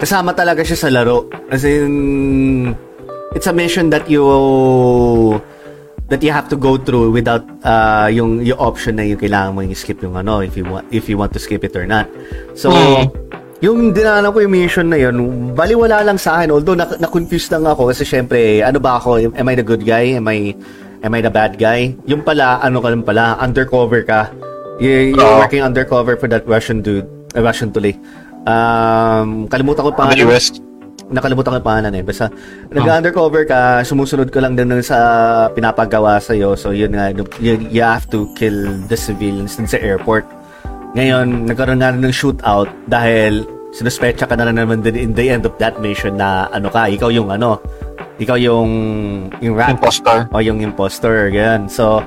kasama 0.00 0.34
talaga 0.34 0.66
siya 0.66 0.78
sa 0.80 0.88
laro. 0.90 1.30
As 1.46 1.62
in, 1.62 2.74
it's 3.38 3.46
a 3.46 3.54
mission 3.54 3.86
that 3.94 4.10
you 4.10 4.26
that 6.08 6.24
you 6.24 6.32
have 6.32 6.48
to 6.48 6.56
go 6.56 6.76
through 6.80 7.12
without 7.12 7.44
uh, 7.64 8.08
yung 8.08 8.40
yung 8.40 8.56
option 8.56 8.96
na 8.96 9.04
yung 9.04 9.20
kailangan 9.20 9.52
mo 9.52 9.60
yung 9.60 9.76
skip 9.76 10.00
yung 10.00 10.16
ano 10.16 10.40
if 10.40 10.56
you 10.56 10.64
want 10.64 10.84
if 10.88 11.04
you 11.08 11.20
want 11.20 11.32
to 11.32 11.40
skip 11.40 11.60
it 11.64 11.76
or 11.76 11.84
not. 11.84 12.08
So 12.56 12.72
Hmm. 12.72 13.12
yung 13.60 13.92
dinaanan 13.92 14.32
ko 14.32 14.38
yung 14.40 14.54
mission 14.54 14.86
na 14.88 14.96
yun, 14.96 15.18
baliwala 15.52 16.00
lang 16.06 16.16
sa 16.16 16.40
akin. 16.40 16.54
Although 16.54 16.78
na, 16.78 16.86
na-confuse 16.96 17.50
lang 17.52 17.66
ako 17.66 17.90
kasi 17.90 18.06
syempre, 18.06 18.62
ano 18.62 18.78
ba 18.78 18.96
ako? 19.02 19.34
Am 19.34 19.46
I 19.50 19.54
the 19.58 19.66
good 19.66 19.82
guy? 19.84 20.14
Am 20.16 20.24
I 20.30 20.54
am 21.02 21.12
I 21.12 21.20
the 21.20 21.30
bad 21.30 21.58
guy? 21.58 21.92
Yung 22.06 22.22
pala, 22.22 22.62
ano 22.62 22.78
ka 22.78 22.88
lang 22.88 23.02
pala, 23.02 23.34
undercover 23.42 24.06
ka. 24.06 24.30
You, 24.78 25.10
you're 25.10 25.26
Oo. 25.26 25.42
working 25.42 25.62
undercover 25.62 26.14
for 26.14 26.30
that 26.30 26.46
Russian 26.46 26.86
dude. 26.86 27.06
Uh, 27.34 27.42
Russian 27.42 27.74
tuloy. 27.74 27.98
Um, 28.46 29.50
kalimutan 29.50 29.82
ko 29.84 29.90
pa 29.90 30.14
US. 30.14 30.54
Nakalimutan 31.08 31.56
ko 31.56 31.56
yung 31.60 31.68
pangalan 31.68 31.92
eh. 31.96 32.04
Basta, 32.04 32.28
nag-undercover 32.68 33.42
ka, 33.48 33.80
sumusunod 33.84 34.28
ka 34.28 34.40
lang 34.44 34.56
din 34.56 34.68
sa 34.84 34.98
pinapagawa 35.52 36.20
sa'yo. 36.20 36.54
So, 36.54 36.72
yun 36.72 36.92
nga, 36.92 37.12
you, 37.40 37.56
you 37.68 37.82
have 37.82 38.08
to 38.12 38.28
kill 38.36 38.76
the 38.88 38.96
civilians 38.96 39.56
dun 39.56 39.68
sa 39.68 39.80
airport. 39.80 40.28
Ngayon, 40.96 41.48
nagkaroon 41.48 41.80
nga 41.80 41.92
ng 41.92 42.12
shootout 42.12 42.68
dahil 42.88 43.44
sinuspetsa 43.72 44.24
ka 44.24 44.34
na 44.36 44.48
naman 44.48 44.80
din 44.80 44.96
in 44.96 45.12
the 45.12 45.28
end 45.28 45.44
of 45.44 45.52
that 45.60 45.76
mission 45.80 46.16
na 46.16 46.48
ano 46.52 46.72
ka, 46.72 46.88
ikaw 46.88 47.12
yung 47.12 47.28
ano, 47.28 47.60
ikaw 48.16 48.40
yung 48.40 48.70
yung 49.44 49.54
rat. 49.54 49.76
Impostor. 49.76 50.26
O 50.32 50.40
yung 50.40 50.64
impostor, 50.64 51.28
ganyan. 51.28 51.68
So, 51.68 52.00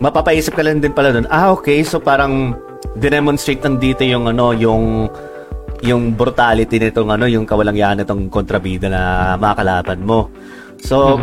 mapapaisip 0.00 0.56
ka 0.56 0.64
lang 0.64 0.80
din 0.80 0.96
pala 0.96 1.12
doon, 1.12 1.28
ah, 1.28 1.52
okay, 1.52 1.84
so 1.84 2.00
parang 2.00 2.56
dinemonstrate 2.96 3.60
ng 3.62 3.76
dito 3.76 4.02
yung 4.06 4.30
ano, 4.30 4.56
yung 4.56 5.12
yung 5.82 6.14
brutality 6.14 6.78
nitong 6.78 7.08
ano, 7.14 7.24
yung 7.26 7.46
kawalangyaan 7.46 8.02
nitong 8.02 8.30
kontrabida 8.30 8.90
na 8.90 9.34
makakalaban 9.38 10.02
mo. 10.02 10.30
So, 10.82 11.22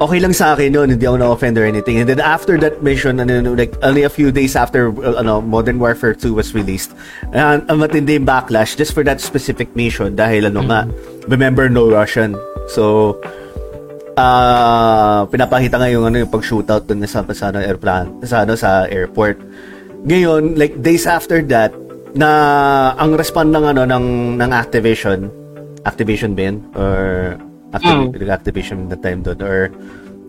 okay 0.00 0.18
lang 0.20 0.34
sa 0.34 0.52
akin 0.52 0.74
yun, 0.74 0.88
hindi 0.92 1.04
ako 1.06 1.16
na-offend 1.20 1.56
or 1.56 1.64
anything. 1.64 2.00
And 2.00 2.08
then 2.08 2.20
after 2.20 2.58
that 2.60 2.82
mission, 2.82 3.20
ano, 3.20 3.40
ano, 3.40 3.50
like, 3.54 3.72
only 3.80 4.02
a 4.02 4.12
few 4.12 4.32
days 4.32 4.56
after 4.56 4.90
uh, 4.90 5.20
ano, 5.20 5.40
Modern 5.40 5.78
Warfare 5.78 6.14
2 6.14 6.34
was 6.34 6.52
released, 6.52 6.92
uh, 7.32 7.60
ang 7.62 7.78
matindi 7.80 8.20
yung 8.20 8.26
backlash 8.26 8.76
just 8.76 8.92
for 8.92 9.04
that 9.04 9.20
specific 9.20 9.72
mission 9.76 10.16
dahil 10.16 10.48
ano 10.50 10.66
nga, 10.68 10.84
remember 11.28 11.68
no 11.68 11.88
Russian. 11.88 12.36
So, 12.68 13.16
ah 14.16 15.28
pinapakita 15.28 15.76
nga 15.76 15.92
yung 15.92 16.08
ano 16.08 16.24
yung 16.24 16.32
pag-shootout 16.32 16.88
dun 16.88 17.04
sa 17.04 17.20
sa 17.36 17.52
ano, 17.52 17.60
airplane 17.60 18.08
sa 18.24 18.48
ano 18.48 18.56
sa 18.56 18.88
airport. 18.88 19.36
Ngayon, 20.08 20.56
like 20.56 20.80
days 20.80 21.04
after 21.04 21.42
that, 21.52 21.74
na 22.16 22.30
ang 22.96 23.12
respond 23.14 23.52
ng 23.52 23.64
ano 23.76 23.82
ng 23.84 24.06
ng 24.40 24.50
Activision, 24.50 25.28
Activision 25.84 26.32
ba 26.32 26.42
yun? 26.48 26.56
or 26.72 27.00
Activ- 27.76 28.16
Activision 28.32 28.88
the 28.88 28.96
time 28.96 29.20
doon 29.20 29.38
or 29.44 29.68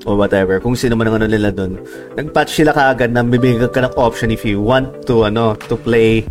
or 0.03 0.15
whatever, 0.19 0.59
kung 0.59 0.75
sino 0.75 0.99
man 0.99 1.09
ang 1.09 1.23
ano 1.23 1.27
nila 1.31 1.49
doon. 1.49 1.79
Nag-patch 2.19 2.53
sila 2.53 2.75
kaagad 2.75 3.11
na 3.15 3.23
bibigyan 3.23 3.71
ka 3.71 3.81
ng 3.87 3.95
option 3.95 4.29
if 4.29 4.43
you 4.43 4.59
want 4.59 5.07
to 5.07 5.25
ano 5.25 5.55
to 5.71 5.79
play 5.79 6.27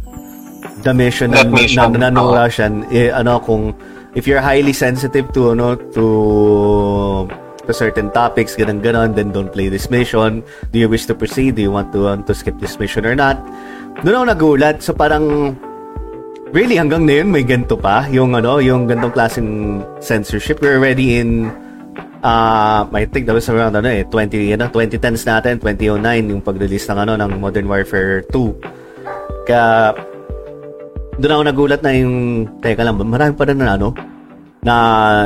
the 0.85 0.93
mission 0.93 1.33
That 1.33 1.49
na, 1.49 1.57
mission, 1.57 1.93
na, 1.97 2.09
na, 2.09 2.15
no 2.15 2.31
oo. 2.31 2.37
Russian 2.37 2.85
eh, 2.93 3.11
ano 3.11 3.41
kung 3.41 3.73
if 4.15 4.29
you're 4.29 4.45
highly 4.45 4.73
sensitive 4.73 5.29
to 5.33 5.57
ano 5.57 5.75
to 5.97 6.07
to 7.67 7.73
certain 7.75 8.15
topics 8.15 8.55
ganun 8.55 8.79
ganon 8.79 9.11
then 9.17 9.35
don't 9.35 9.51
play 9.51 9.67
this 9.67 9.91
mission 9.91 10.47
do 10.71 10.79
you 10.79 10.87
wish 10.87 11.05
to 11.11 11.15
proceed 11.19 11.59
do 11.59 11.63
you 11.63 11.73
want 11.75 11.91
to 11.91 12.07
want 12.07 12.23
to 12.23 12.35
skip 12.35 12.55
this 12.63 12.79
mission 12.79 13.03
or 13.03 13.19
not 13.19 13.35
doon 14.05 14.15
ako 14.17 14.27
nagulat. 14.29 14.77
So 14.85 14.93
parang 14.93 15.57
really 16.53 16.77
hanggang 16.77 17.09
ngayon 17.09 17.29
may 17.33 17.45
ganito 17.47 17.79
pa? 17.79 18.05
Yung 18.13 18.37
ano 18.37 18.61
yung 18.61 18.85
gantong 18.85 19.15
klaseng 19.15 19.51
censorship? 20.03 20.61
We're 20.61 20.77
already 20.77 21.21
in 21.21 21.49
uh, 22.21 22.85
I 22.91 23.05
think 23.09 23.27
that 23.27 23.37
was 23.37 23.49
around 23.49 23.77
ano 23.77 23.89
eh 23.89 24.05
20 24.09 24.57
ano 24.57 24.69
2010s 24.71 25.25
natin 25.27 25.53
2009 25.63 26.33
yung 26.33 26.43
pag-release 26.43 26.87
ng 26.91 26.99
ano 27.07 27.13
ng 27.17 27.31
Modern 27.41 27.67
Warfare 27.71 28.27
2 28.29 29.47
kaya 29.47 29.95
doon 31.17 31.33
ako 31.33 31.43
nagulat 31.49 31.81
na 31.81 31.93
yung 31.97 32.45
teka 32.61 32.85
lang 32.85 32.99
marami 33.01 33.33
pa 33.33 33.49
rin 33.49 33.57
na 33.57 33.79
ano 33.79 33.97
na 34.67 34.75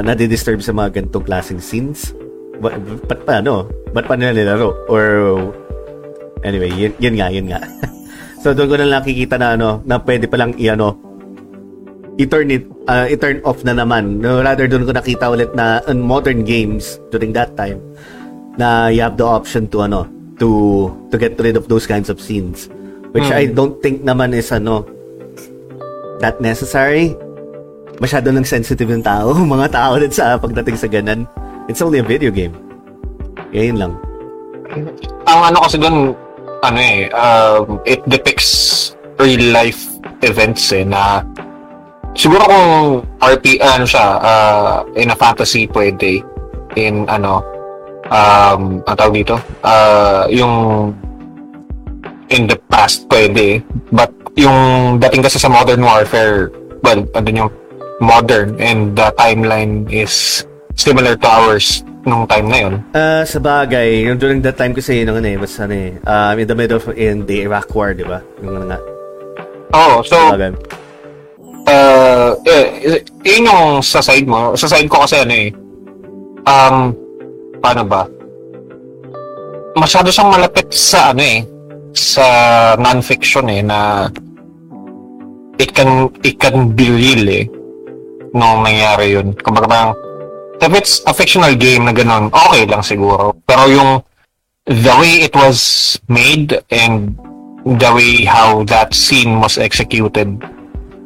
nadi-disturb 0.05 0.61
sa 0.61 0.77
mga 0.77 1.01
ganitong 1.01 1.25
klaseng 1.25 1.65
scenes. 1.65 2.13
Ba- 2.61 2.77
ba't 3.09 3.25
pa 3.25 3.41
ano 3.41 3.65
ba't 3.97 4.05
pa 4.05 4.13
nila 4.15 4.37
nilaro? 4.37 4.77
Or 4.93 5.05
anyway 6.45 6.69
yun, 6.77 6.93
yun 7.01 7.15
nga 7.17 7.33
yun 7.33 7.49
nga 7.49 7.61
so 8.41 8.57
doon 8.57 8.69
ko 8.73 8.75
na 8.81 8.89
lang 8.89 9.05
nakikita 9.05 9.37
na 9.37 9.55
ano 9.55 9.85
na 9.85 10.01
pwede 10.01 10.27
pa 10.27 10.41
lang 10.41 10.57
i-ano 10.57 10.97
i-turn 12.17 12.53
it 12.53 12.65
uh, 12.89 13.07
i-turn 13.09 13.41
off 13.45 13.61
na 13.65 13.77
naman 13.77 14.21
no, 14.21 14.41
rather 14.41 14.65
doon 14.67 14.85
ko 14.89 14.93
nakita 14.93 15.29
ulit 15.29 15.53
na 15.53 15.85
on 15.89 16.01
modern 16.01 16.45
games 16.45 16.99
during 17.13 17.33
that 17.37 17.53
time 17.57 17.81
na 18.61 18.89
you 18.93 19.01
have 19.01 19.17
the 19.17 19.25
option 19.25 19.65
to 19.71 19.85
ano 19.85 20.05
to 20.41 20.89
to 21.13 21.21
get 21.21 21.37
rid 21.39 21.55
of 21.55 21.69
those 21.69 21.85
kinds 21.85 22.09
of 22.09 22.19
scenes. 22.19 22.73
Which 23.13 23.29
Hmm. 23.29 23.39
I 23.41 23.45
don't 23.53 23.77
think 23.85 24.03
naman 24.03 24.33
is 24.33 24.49
ano 24.51 24.89
that 26.25 26.41
necessary. 26.41 27.15
Masyado 28.01 28.33
lang 28.33 28.49
sensitive 28.49 28.89
yung 28.89 29.05
tao, 29.05 29.37
mga 29.57 29.69
tao 29.71 30.01
din 30.01 30.11
sa 30.11 30.41
pagdating 30.41 30.77
sa 30.81 30.89
ganun. 30.89 31.29
It's 31.69 31.85
only 31.85 32.01
a 32.01 32.07
video 32.07 32.33
game. 32.33 32.57
Yan 33.53 33.77
lang. 33.77 33.93
Ang 35.29 35.41
ano 35.53 35.59
kasi 35.69 35.77
doon, 35.77 36.17
ano 36.61 36.79
eh, 36.79 37.09
um, 37.13 37.81
it 37.89 38.01
depicts 38.09 38.93
real 39.21 39.53
life 39.53 40.01
events 40.21 40.73
eh, 40.73 40.85
na 40.85 41.25
siguro 42.13 42.45
kung 42.45 42.69
RP, 43.21 43.61
ano 43.61 43.85
siya, 43.85 44.07
uh, 44.21 44.77
in 44.97 45.13
a 45.13 45.17
fantasy 45.17 45.69
pwede, 45.71 46.25
in 46.77 47.09
ano, 47.09 47.45
um, 48.09 48.85
ang 48.85 48.97
tawag 48.97 49.25
dito, 49.25 49.37
uh, 49.65 50.29
yung 50.29 50.93
in 52.31 52.47
the 52.47 52.57
past 52.71 53.09
pwede, 53.11 53.65
but 53.91 54.13
yung 54.37 55.01
dating 55.03 55.25
kasi 55.25 55.41
sa 55.41 55.51
modern 55.51 55.83
warfare, 55.83 56.53
well, 56.85 57.03
andun 57.17 57.47
yung 57.47 57.53
modern 58.01 58.57
and 58.57 58.97
the 58.97 59.13
timeline 59.21 59.85
is 59.93 60.45
similar 60.77 61.13
to 61.17 61.29
ours 61.29 61.85
nung 62.03 62.25
time 62.25 62.47
na 62.49 62.59
yun. 62.59 62.75
Ah, 62.93 63.23
sa 63.25 63.39
bagay, 63.39 64.09
yung 64.09 64.17
during 64.17 64.41
that 64.41 64.57
time 64.57 64.73
kasi 64.73 65.05
yung 65.05 65.17
ano 65.17 65.29
eh, 65.29 65.37
was 65.37 65.53
ano 65.61 65.75
eh, 65.77 65.93
um, 66.05 66.35
in 66.39 66.47
the 66.49 66.57
middle 66.57 66.79
of 66.81 66.87
in 66.97 67.27
the 67.29 67.45
Iraq 67.45 67.69
War, 67.77 67.93
di 67.93 68.05
ba? 68.05 68.25
Yung 68.41 68.57
ano 68.57 68.67
nga, 68.73 68.81
Oh, 69.71 70.03
so 70.03 70.19
sa 70.19 70.35
bagay. 70.35 70.51
uh, 71.71 72.35
eh, 72.43 72.99
yun 73.23 73.47
yung 73.47 73.65
sa 73.81 74.03
side 74.03 74.27
mo. 74.27 74.59
Sa 74.59 74.67
side 74.67 74.91
ko 74.91 75.07
kasi 75.07 75.23
ano 75.23 75.35
eh, 75.35 75.49
um, 76.43 76.91
paano 77.63 77.83
ba? 77.87 78.03
Masyado 79.79 80.11
siyang 80.11 80.35
malapit 80.35 80.67
sa 80.75 81.15
ano 81.15 81.23
eh, 81.23 81.47
sa 81.95 82.25
non-fiction 82.75 83.47
eh, 83.47 83.63
na 83.63 84.11
it 85.63 85.71
can, 85.71 86.11
it 86.27 86.41
can 86.41 86.75
be 86.75 86.91
real 86.91 87.23
eh, 87.31 87.47
nung 88.35 88.67
nangyari 88.67 89.15
yun. 89.15 89.31
Kumbaga 89.39 89.67
parang, 89.71 89.93
if 90.61 90.73
it's 90.75 91.03
a 91.07 91.15
fictional 91.15 91.55
game 91.57 91.85
na 91.85 91.93
ganun, 91.93 92.29
okay 92.33 92.69
lang 92.69 92.85
siguro. 92.85 93.37
Pero 93.49 93.67
yung, 93.69 93.91
the 94.69 94.95
way 95.01 95.25
it 95.25 95.35
was 95.35 95.99
made 96.09 96.61
and 96.71 97.17
the 97.65 97.91
way 97.93 98.25
how 98.25 98.63
that 98.65 98.95
scene 98.95 99.41
was 99.41 99.59
executed 99.59 100.29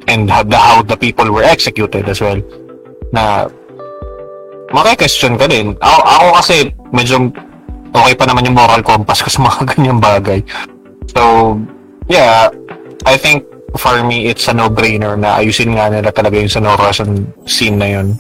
and 0.07 0.31
how 0.31 0.43
the, 0.43 0.59
how 0.59 0.83
the 0.83 0.97
people 0.97 1.31
were 1.31 1.43
executed 1.43 2.09
as 2.09 2.21
well 2.21 2.39
na 3.15 3.49
maki-question 4.75 5.39
ka 5.39 5.47
din. 5.47 5.79
Ako, 5.79 6.01
ako 6.03 6.27
kasi 6.43 6.57
medyo 6.91 7.31
okay 7.95 8.15
pa 8.19 8.27
naman 8.27 8.47
yung 8.51 8.59
moral 8.59 8.83
compass 8.83 9.23
ko 9.23 9.31
sa 9.31 9.41
mga 9.47 9.61
ganyang 9.75 10.01
bagay. 10.03 10.41
So, 11.15 11.55
yeah, 12.11 12.51
I 13.07 13.15
think 13.15 13.47
for 13.79 14.03
me, 14.03 14.27
it's 14.27 14.51
a 14.51 14.55
no-brainer 14.55 15.15
na 15.15 15.39
ayusin 15.39 15.79
nga 15.79 15.91
nila 15.91 16.11
talaga 16.11 16.39
yung 16.39 16.51
Sonora 16.51 16.91
Russian 16.91 17.31
scene 17.47 17.79
na 17.79 17.89
yun. 17.91 18.19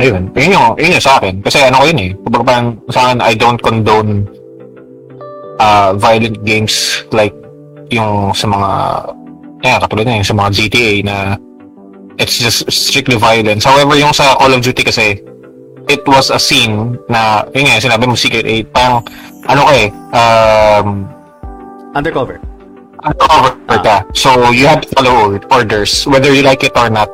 Ayun, 0.00 0.32
yun 0.32 0.56
yung, 0.56 0.66
yun 0.80 0.96
yung 0.96 1.04
sa 1.04 1.20
akin. 1.20 1.44
Kasi 1.44 1.60
ano 1.60 1.82
ko 1.82 1.84
yun 1.92 2.00
eh. 2.00 2.10
Kumbaga 2.24 2.44
parang 2.48 2.68
sa 2.88 3.00
akin, 3.08 3.18
I 3.20 3.32
don't 3.36 3.60
condone 3.60 4.24
uh, 5.60 5.92
violent 6.00 6.40
games 6.48 7.04
like 7.12 7.36
yung 7.92 8.32
sa 8.32 8.48
mga 8.48 8.70
yeah, 9.62 9.76
katulad 9.78 10.04
na 10.08 10.18
yung 10.18 10.28
sa 10.28 10.36
mga 10.36 10.50
GTA 10.56 10.92
na 11.04 11.16
it's 12.16 12.40
just 12.40 12.64
strictly 12.72 13.20
violence. 13.20 13.68
However, 13.68 13.94
yung 13.96 14.16
sa 14.16 14.32
Call 14.40 14.56
of 14.56 14.64
Duty 14.64 14.80
kasi 14.80 15.20
it 15.88 16.02
was 16.08 16.32
a 16.32 16.38
scene 16.38 16.96
na 17.12 17.44
yun 17.52 17.68
nga, 17.68 17.82
sinabi 17.82 18.08
mo 18.08 18.16
Secret 18.16 18.46
8, 18.48 18.72
parang 18.72 19.04
ano 19.48 19.60
ka 19.66 19.72
eh, 19.76 19.88
um, 20.16 20.88
Undercover. 21.92 22.40
undercover 23.02 23.52
ka. 23.82 23.96
So, 24.14 24.54
you 24.54 24.64
have 24.70 24.80
to 24.80 24.88
follow 24.94 25.36
orders, 25.50 26.06
whether 26.06 26.32
you 26.32 26.42
like 26.46 26.62
it 26.62 26.72
or 26.78 26.88
not. 26.88 27.10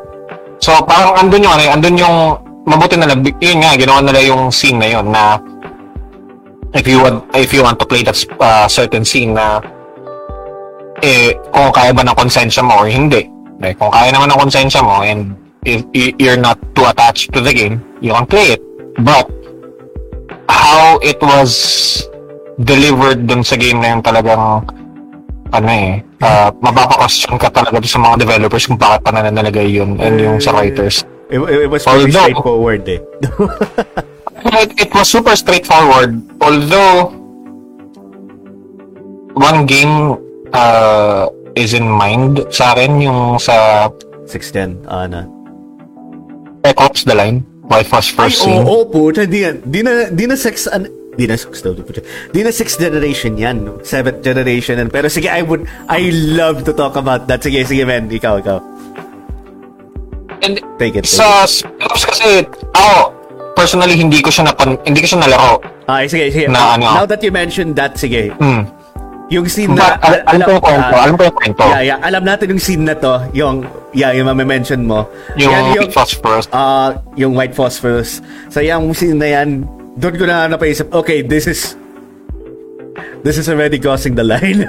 So, 0.61 0.85
parang 0.85 1.17
andun 1.17 1.49
yung, 1.49 1.55
ano, 1.57 1.63
eh, 1.65 1.71
andun 1.73 1.97
yung, 1.99 2.17
mabuti 2.69 2.95
na 3.01 3.09
lang, 3.09 3.25
yun 3.25 3.59
nga, 3.65 3.75
ginawa 3.75 4.01
nila 4.05 4.21
yung 4.29 4.53
scene 4.53 4.79
na 4.79 4.89
yun 4.93 5.09
na 5.09 5.41
if 6.77 6.85
you 6.85 7.01
want, 7.01 7.25
if 7.33 7.51
you 7.57 7.65
want 7.65 7.81
to 7.81 7.87
play 7.89 8.05
that 8.05 8.17
uh, 8.39 8.69
certain 8.69 9.05
scene 9.05 9.33
na 9.33 9.59
eh, 11.01 11.33
kung 11.51 11.73
kaya 11.73 11.95
ba 11.97 12.05
ng 12.05 12.19
konsensya 12.19 12.61
mo 12.61 12.85
or 12.85 12.89
hindi. 12.91 13.25
Eh, 13.65 13.73
kung 13.75 13.91
kaya 13.91 14.13
naman 14.13 14.31
ng 14.31 14.41
konsensya 14.45 14.85
mo 14.85 15.01
and 15.03 15.33
if 15.65 15.83
you're 16.21 16.39
not 16.39 16.61
too 16.77 16.85
attached 16.87 17.33
to 17.33 17.41
the 17.41 17.51
game, 17.51 17.81
you 18.05 18.13
can 18.13 18.27
play 18.29 18.55
it. 18.55 18.63
But, 19.01 19.31
how 20.49 20.99
it 21.05 21.21
was 21.23 21.53
delivered 22.65 23.29
dun 23.29 23.47
sa 23.47 23.55
game 23.55 23.79
na 23.79 23.95
yun 23.95 24.03
talagang 24.03 24.67
ano 25.49 25.69
eh, 25.71 26.05
uh, 26.21 26.53
mapapa-question 26.61 27.41
ka 27.41 27.49
talaga 27.49 27.81
sa 27.89 28.03
mga 28.03 28.21
developers 28.21 28.69
kung 28.69 28.77
bakit 28.77 29.01
pa 29.01 29.11
na 29.15 29.33
nalagay 29.33 29.71
yun 29.71 29.97
and 30.03 30.21
yung 30.21 30.37
sa 30.43 30.53
writers. 30.53 31.07
It, 31.31 31.39
it, 31.41 31.69
was 31.69 31.85
pretty 31.85 32.09
Although- 32.09 32.25
straightforward 32.25 32.89
eh. 32.89 33.01
It, 34.39 34.71
it 34.87 34.91
was 34.95 35.11
super 35.11 35.35
straightforward, 35.35 36.23
although 36.41 37.11
one 39.35 39.67
game 39.67 40.17
uh, 40.55 41.27
is 41.59 41.75
in 41.75 41.85
mind 41.91 42.47
sa 42.55 42.73
akin, 42.73 43.03
yung 43.03 43.39
sa 43.43 43.91
610, 44.31 44.87
ano. 44.87 45.27
Spec 46.63 46.79
Ops 46.81 47.03
The 47.05 47.15
Line, 47.19 47.43
Fast 47.67 48.15
Ay, 48.15 48.31
First 48.31 48.39
oo, 48.43 48.45
Scene. 48.47 48.63
oh, 48.67 48.85
puta, 48.87 49.27
di, 49.27 49.43
na- 49.43 49.59
di 49.59 49.81
na, 49.83 49.93
di 50.11 50.25
na 50.27 50.37
sex, 50.39 50.71
an, 50.71 50.87
di 51.19 51.27
na 51.27 51.35
sex, 51.35 51.59
daw, 51.59 51.75
di 51.75 52.41
na 52.43 52.51
sixth 52.55 52.79
generation 52.79 53.35
yan, 53.35 53.67
no? 53.67 53.83
seventh 53.83 54.23
generation, 54.23 54.79
yan. 54.79 54.87
pero 54.89 55.11
sige, 55.11 55.27
I 55.27 55.43
would, 55.43 55.67
I 55.91 56.11
love 56.15 56.63
to 56.63 56.73
talk 56.73 56.95
about 56.95 57.27
that, 57.27 57.43
sige, 57.43 57.67
sige, 57.67 57.83
man, 57.83 58.07
ikaw, 58.07 58.39
ikaw, 58.39 58.63
And 60.41 60.55
take 60.79 60.95
it, 60.95 61.05
take 61.05 61.11
sa 61.11 61.45
Spec 61.45 61.71
Ops 61.85 62.05
kasi, 62.05 62.47
ako, 62.73 63.13
personally, 63.55 63.97
hindi 63.97 64.21
ko 64.21 64.31
siya 64.31 64.47
napan, 64.47 64.79
hindi 64.85 65.03
ko 65.03 65.09
siya 65.11 65.21
nalaro. 65.23 65.59
Ay, 65.85 66.07
sige, 66.07 66.31
sige. 66.31 66.47
Na 66.47 66.77
ano? 66.77 66.87
Now 66.95 67.05
that 67.05 67.21
you 67.21 67.33
mentioned 67.33 67.75
that, 67.75 67.97
sige. 67.97 68.31
Hmm. 68.37 68.69
Yung 69.29 69.45
scene 69.45 69.77
na... 69.77 70.01
But, 70.01 70.25
al- 70.25 70.25
alam 70.25 70.41
ko 70.41 70.51
yung 70.57 70.65
kwento, 70.65 70.89
ah, 70.89 71.03
alam 71.05 71.15
ko 71.15 71.23
yung 71.29 71.37
kwento. 71.37 71.63
Yeah, 71.69 71.83
yeah. 71.85 71.99
Alam 72.01 72.23
natin 72.25 72.47
yung 72.49 72.63
scene 72.63 72.85
na 72.89 72.97
to. 72.97 73.21
Yung, 73.37 73.61
yeah, 73.93 74.09
yung 74.17 74.25
mame-mention 74.25 74.89
mo. 74.89 75.05
Yung, 75.37 75.53
Yan 75.53 75.77
White 75.77 75.93
Phosphorus. 75.93 76.45
Ah, 76.49 76.97
yung 77.13 77.37
white 77.37 77.53
phosphorus. 77.53 78.25
So, 78.49 78.65
yung 78.65 78.89
scene 78.97 79.21
na 79.21 79.29
yan, 79.29 79.69
doon 80.01 80.15
ko 80.17 80.25
na 80.25 80.49
napaisip, 80.49 80.89
okay, 80.95 81.21
this 81.21 81.45
is... 81.45 81.77
This 83.21 83.37
is 83.37 83.51
already 83.51 83.77
crossing 83.79 84.15
the 84.15 84.23
line. 84.23 84.63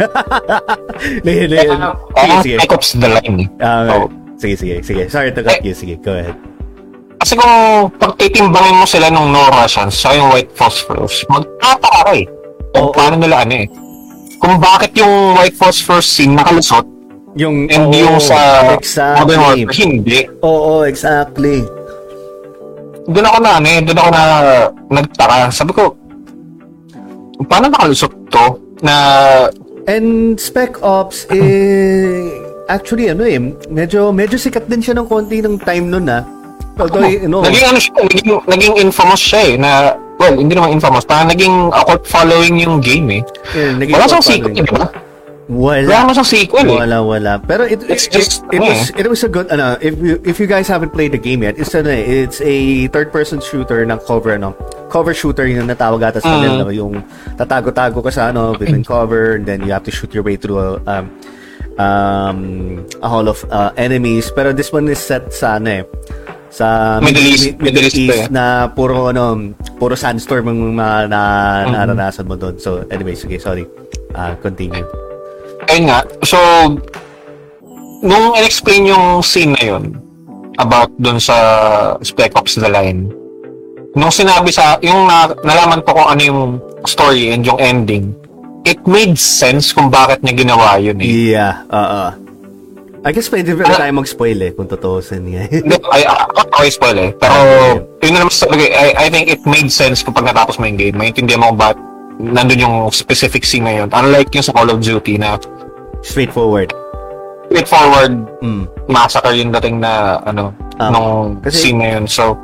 Sige, 1.23 1.43
sige, 1.47 1.69
Uh, 1.69 1.95
uh, 2.17 2.41
sige. 2.41 2.57
The 2.99 3.09
Line. 3.09 3.37
eh. 3.39 3.47
Ah, 3.63 3.85
So, 3.87 3.95
sige, 4.39 4.55
sige, 4.55 4.75
sige. 4.81 5.03
Sorry 5.11 5.29
to 5.35 5.43
cut 5.43 5.61
you. 5.61 5.75
Sige, 5.75 5.99
go 5.99 6.15
ahead. 6.15 6.35
Kasi 7.19 7.35
kung 7.35 7.91
pagtitimbangin 7.99 8.79
mo 8.79 8.87
sila 8.87 9.11
nung 9.11 9.35
no 9.35 9.43
Russians 9.51 9.99
sa 9.99 10.15
yung 10.15 10.31
white 10.31 10.49
phosphorus, 10.55 11.27
magtataka 11.27 11.99
ka 12.07 12.11
eh. 12.15 12.25
Kung 12.71 12.89
Oo. 12.89 12.95
paano 12.95 13.15
nila 13.19 13.43
ano 13.43 13.53
eh. 13.59 13.67
Kung 14.39 14.55
bakit 14.55 14.95
yung 14.95 15.35
white 15.35 15.59
phosphorus 15.59 16.07
scene 16.07 16.31
nakalusot 16.31 16.87
Yung, 17.37 17.69
and 17.69 17.93
oo, 17.93 17.93
yung 17.93 18.17
sa 18.17 18.73
exactly. 18.73 19.21
Modern 19.21 19.41
Warfare 19.45 19.75
hindi. 19.77 20.19
Oo, 20.41 20.81
exactly. 20.87 21.61
Doon 23.05 23.25
ako 23.29 23.37
na 23.43 23.51
ano 23.61 23.67
eh, 23.69 23.79
doon 23.85 23.99
ako 23.99 24.09
na 24.09 24.23
nagtaka. 24.89 25.35
Sabi 25.53 25.71
ko, 25.75 25.83
paano 27.45 27.69
nakalusot 27.69 28.13
to? 28.33 28.45
Na 28.81 28.95
And 29.85 30.37
Spec 30.37 30.81
Ops, 30.85 31.25
eh, 31.33 32.38
actually, 32.69 33.09
ano 33.09 33.25
eh, 33.25 33.41
medyo, 33.67 34.13
medyo 34.13 34.37
sikat 34.37 34.69
din 34.69 34.79
siya 34.79 34.93
ng 35.01 35.09
konti 35.09 35.41
ng 35.41 35.57
time 35.65 35.89
nun, 35.89 36.05
ah. 36.07 36.21
Although, 36.79 37.03
you 37.03 37.27
know, 37.27 37.43
naging 37.43 37.67
ano 37.67 37.79
siya, 37.81 37.91
naging, 38.07 38.39
naging 38.47 38.75
infamous 38.79 39.19
siya 39.19 39.41
eh, 39.51 39.55
na, 39.59 39.69
well, 40.15 40.31
hindi 40.31 40.55
naman 40.55 40.71
infamous, 40.71 41.03
parang 41.03 41.27
naging 41.27 41.73
occult 41.75 42.07
following 42.07 42.55
yung 42.63 42.79
game 42.79 43.19
eh. 43.19 43.21
naging 43.75 43.99
Wala 43.99 44.07
siyang 44.07 44.23
sequel, 44.23 44.53
di 44.55 44.63
ba? 44.63 44.87
Wala. 45.49 46.05
Wala 46.05 46.13
siyang 46.13 46.29
sequel 46.29 46.65
eh. 46.69 46.79
Wala, 46.79 46.97
wala. 47.01 47.33
Pero 47.41 47.65
it, 47.65 47.81
It's 47.89 48.05
it, 48.07 48.13
just, 48.15 48.45
it, 48.53 48.55
it 48.55 48.61
ano 48.61 48.69
was 48.69 48.81
eh. 48.93 48.99
it 49.01 49.05
was 49.09 49.21
a 49.25 49.29
good 49.33 49.49
ano, 49.49 49.81
if 49.81 49.97
you 49.97 50.21
if 50.21 50.37
you 50.37 50.45
guys 50.45 50.69
haven't 50.69 50.93
played 50.93 51.09
the 51.09 51.17
game 51.17 51.41
yet, 51.41 51.57
it's 51.57 51.73
ano, 51.73 51.89
eh, 51.89 52.05
it's 52.05 52.37
a 52.39 52.85
third 52.93 53.09
person 53.09 53.41
shooter 53.41 53.81
ng 53.81 53.97
cover 54.05 54.37
ano. 54.37 54.53
Cover 54.93 55.11
shooter 55.11 55.49
yung 55.49 55.65
natawag 55.65 56.05
ata 56.05 56.21
sa 56.21 56.29
Mm. 56.29 56.37
kanila, 56.37 56.63
yung 56.69 56.93
tatago-tago 57.35 57.99
ka 58.05 58.11
sa 58.13 58.29
ano, 58.29 58.53
within 58.55 58.85
cover 58.85 59.41
and 59.41 59.49
then 59.49 59.65
you 59.65 59.73
have 59.73 59.81
to 59.83 59.89
shoot 59.91 60.13
your 60.13 60.21
way 60.21 60.37
through 60.37 60.61
a, 60.61 60.69
um 60.85 61.09
um 61.79 62.39
a 62.99 63.07
hall 63.07 63.25
of 63.25 63.39
uh, 63.49 63.71
enemies. 63.75 64.29
Pero 64.29 64.51
this 64.51 64.69
one 64.69 64.85
is 64.87 64.99
set 64.99 65.31
sa 65.31 65.57
ano 65.57 65.81
eh 65.81 65.85
sa 66.49 66.97
Middle 66.99 67.29
East- 67.29 67.55
Middle 67.57 67.87
East 67.87 68.09
pa 68.09 68.15
eh. 68.15 68.25
na 68.27 68.43
puro 68.67 69.07
ano 69.07 69.53
puro 69.77 69.93
sandstorm 69.93 70.49
ang 70.49 70.75
mga 70.75 71.07
na, 71.07 71.21
Mm-hmm. 71.63 71.73
naranasan 71.73 72.25
mo 72.25 72.35
doon. 72.35 72.57
So 72.57 72.83
anyway, 72.89 73.13
sige, 73.13 73.39
sorry. 73.39 73.63
Ah, 74.11 74.33
continue. 74.35 74.81
Ayun 75.69 75.85
nga. 75.85 76.01
So, 76.25 76.37
nung 78.01 78.33
in-explain 78.33 78.89
yung 78.89 79.21
scene 79.21 79.53
na 79.53 79.61
yun, 79.61 79.93
about 80.57 80.89
dun 80.97 81.21
sa 81.21 81.35
Spec 82.01 82.33
Ops 82.33 82.57
The 82.57 82.65
Line, 82.65 83.13
nung 83.93 84.09
sinabi 84.09 84.49
sa, 84.49 84.81
yung 84.81 85.05
na, 85.05 85.29
nalaman 85.39 85.85
ko 85.85 85.93
kung 85.93 86.09
ano 86.09 86.21
yung 86.21 86.41
story 86.83 87.29
and 87.29 87.45
yung 87.45 87.61
ending, 87.61 88.09
it 88.63 88.79
made 88.85 89.15
sense 89.15 89.71
kung 89.71 89.87
bakit 89.87 90.19
niya 90.19 90.35
ginawa 90.37 90.77
yun 90.77 90.99
eh. 90.99 91.35
Yeah, 91.35 91.63
oo. 91.67 92.03
I 92.99 93.15
guess 93.15 93.31
pwede 93.31 93.55
pa 93.55 93.79
tayo 93.79 93.95
mag-spoil 93.95 94.39
eh, 94.43 94.51
kung 94.51 94.67
totoo 94.67 94.99
sa 94.99 95.15
niya. 95.15 95.47
Hindi, 95.51 95.75
I, 95.87 96.03
ako 96.03 96.51
okay 96.51 96.69
spoil 96.69 96.97
eh. 96.99 97.11
Pero, 97.15 97.35
yun 98.03 98.11
na 98.11 98.19
naman 98.21 98.33
sa 98.33 98.43
talaga, 98.43 98.63
I, 98.67 98.87
I 98.95 99.07
think 99.07 99.31
it 99.31 99.39
made 99.47 99.71
sense 99.71 100.03
kapag 100.03 100.27
natapos 100.27 100.59
mo 100.59 100.67
yung 100.67 100.75
game. 100.75 100.95
Maintindihan 100.99 101.39
mo 101.39 101.55
kung 101.55 101.59
bakit 101.63 101.79
nandun 102.19 102.59
yung 102.59 102.75
specific 102.91 103.47
scene 103.47 103.63
na 103.63 103.79
yun. 103.79 103.87
Unlike 103.87 104.35
yung 104.35 104.43
sa 104.43 104.51
Call 104.51 104.67
of 104.67 104.83
Duty 104.83 105.15
na 105.15 105.39
Straightforward. 106.03 106.75
straightforward 107.49 108.13
Mm. 108.39 108.67
massacre 108.85 109.33
yung 109.33 109.49
dating 109.55 109.79
na, 109.81 110.19
ano, 110.21 110.51
Um, 110.77 110.91
nung 110.93 111.19
kasi- 111.41 111.71
scene 111.71 111.79
na 111.79 111.87
yun. 111.97 112.05
So, 112.05 112.35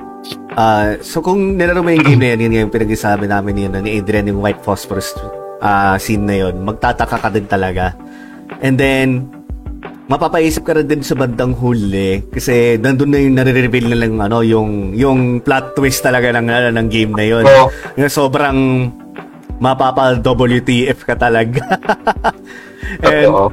Ah, 0.58 0.98
so 1.06 1.22
kung 1.22 1.54
nilaro 1.54 1.86
mo 1.86 1.94
yung 1.94 2.02
game 2.02 2.18
na 2.18 2.34
yun, 2.34 2.50
yun 2.50 2.66
yung 2.66 2.72
pinag-isabi 2.74 3.30
namin 3.30 3.70
yun, 3.70 3.78
ni 3.78 4.02
Adrian, 4.02 4.26
yung 4.26 4.42
White 4.42 4.66
Phosphorus 4.66 5.14
ah, 5.62 5.96
scene 5.96 6.26
na 6.26 6.36
yun, 6.48 6.64
magtataka 6.64 7.18
ka 7.20 7.30
din 7.30 7.48
talaga. 7.48 7.96
And 8.60 8.76
then, 8.76 9.30
mapapaisip 10.06 10.62
ka 10.62 10.78
rin 10.78 10.86
din 10.86 11.02
sa 11.02 11.18
bandang 11.18 11.58
huli 11.58 12.22
kasi 12.30 12.78
nandun 12.78 13.10
na 13.10 13.18
yung 13.18 13.36
nare-reveal 13.42 13.90
na 13.90 13.98
lang 13.98 14.14
ano, 14.22 14.46
yung, 14.46 14.94
yung 14.94 15.42
plot 15.42 15.74
twist 15.74 16.06
talaga 16.06 16.30
ng, 16.30 16.46
ano, 16.46 16.70
ng 16.78 16.88
game 16.90 17.14
na 17.18 17.26
yun. 17.26 17.44
Oo. 17.44 17.74
Yung 17.98 18.12
sobrang 18.12 18.58
mapapa 19.58 20.14
WTF 20.20 21.08
ka 21.08 21.16
talaga. 21.18 21.64
and, 23.02 23.32
oo. 23.34 23.50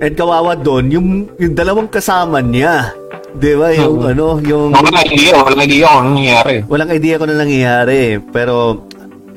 and 0.00 0.14
kawawa 0.16 0.56
doon, 0.56 0.88
yung, 0.88 1.08
yung 1.36 1.52
dalawang 1.52 1.90
kasama 1.90 2.40
niya, 2.40 2.96
di 3.36 3.52
ba? 3.54 3.68
Yung 3.74 4.00
Mhm. 4.00 4.10
ano, 4.16 4.26
yung... 4.40 4.68
Wala 4.72 5.04
idea, 5.04 5.36
wala 5.36 5.62
idea 5.62 5.84
kung 5.86 6.00
ano 6.00 6.10
nangyayari. 6.16 6.54
Walang 6.64 6.90
idea 6.90 7.14
kung 7.18 7.28
ano 7.28 7.36
nangyayari. 7.38 8.00
Pero, 8.32 8.54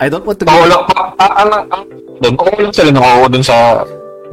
I 0.03 0.11
don't 0.11 0.27
want 0.27 0.35
to 0.35 0.45
Oo, 0.45 0.67
wala, 0.67 0.75
ah, 1.15 1.31
ano, 1.47 1.55
ah, 1.71 1.81
doon, 2.19 2.35
oo 2.35 2.55
lang 2.59 2.73
sila 2.75 2.91
oo 2.91 3.23
doon 3.25 3.43
sa 3.43 3.57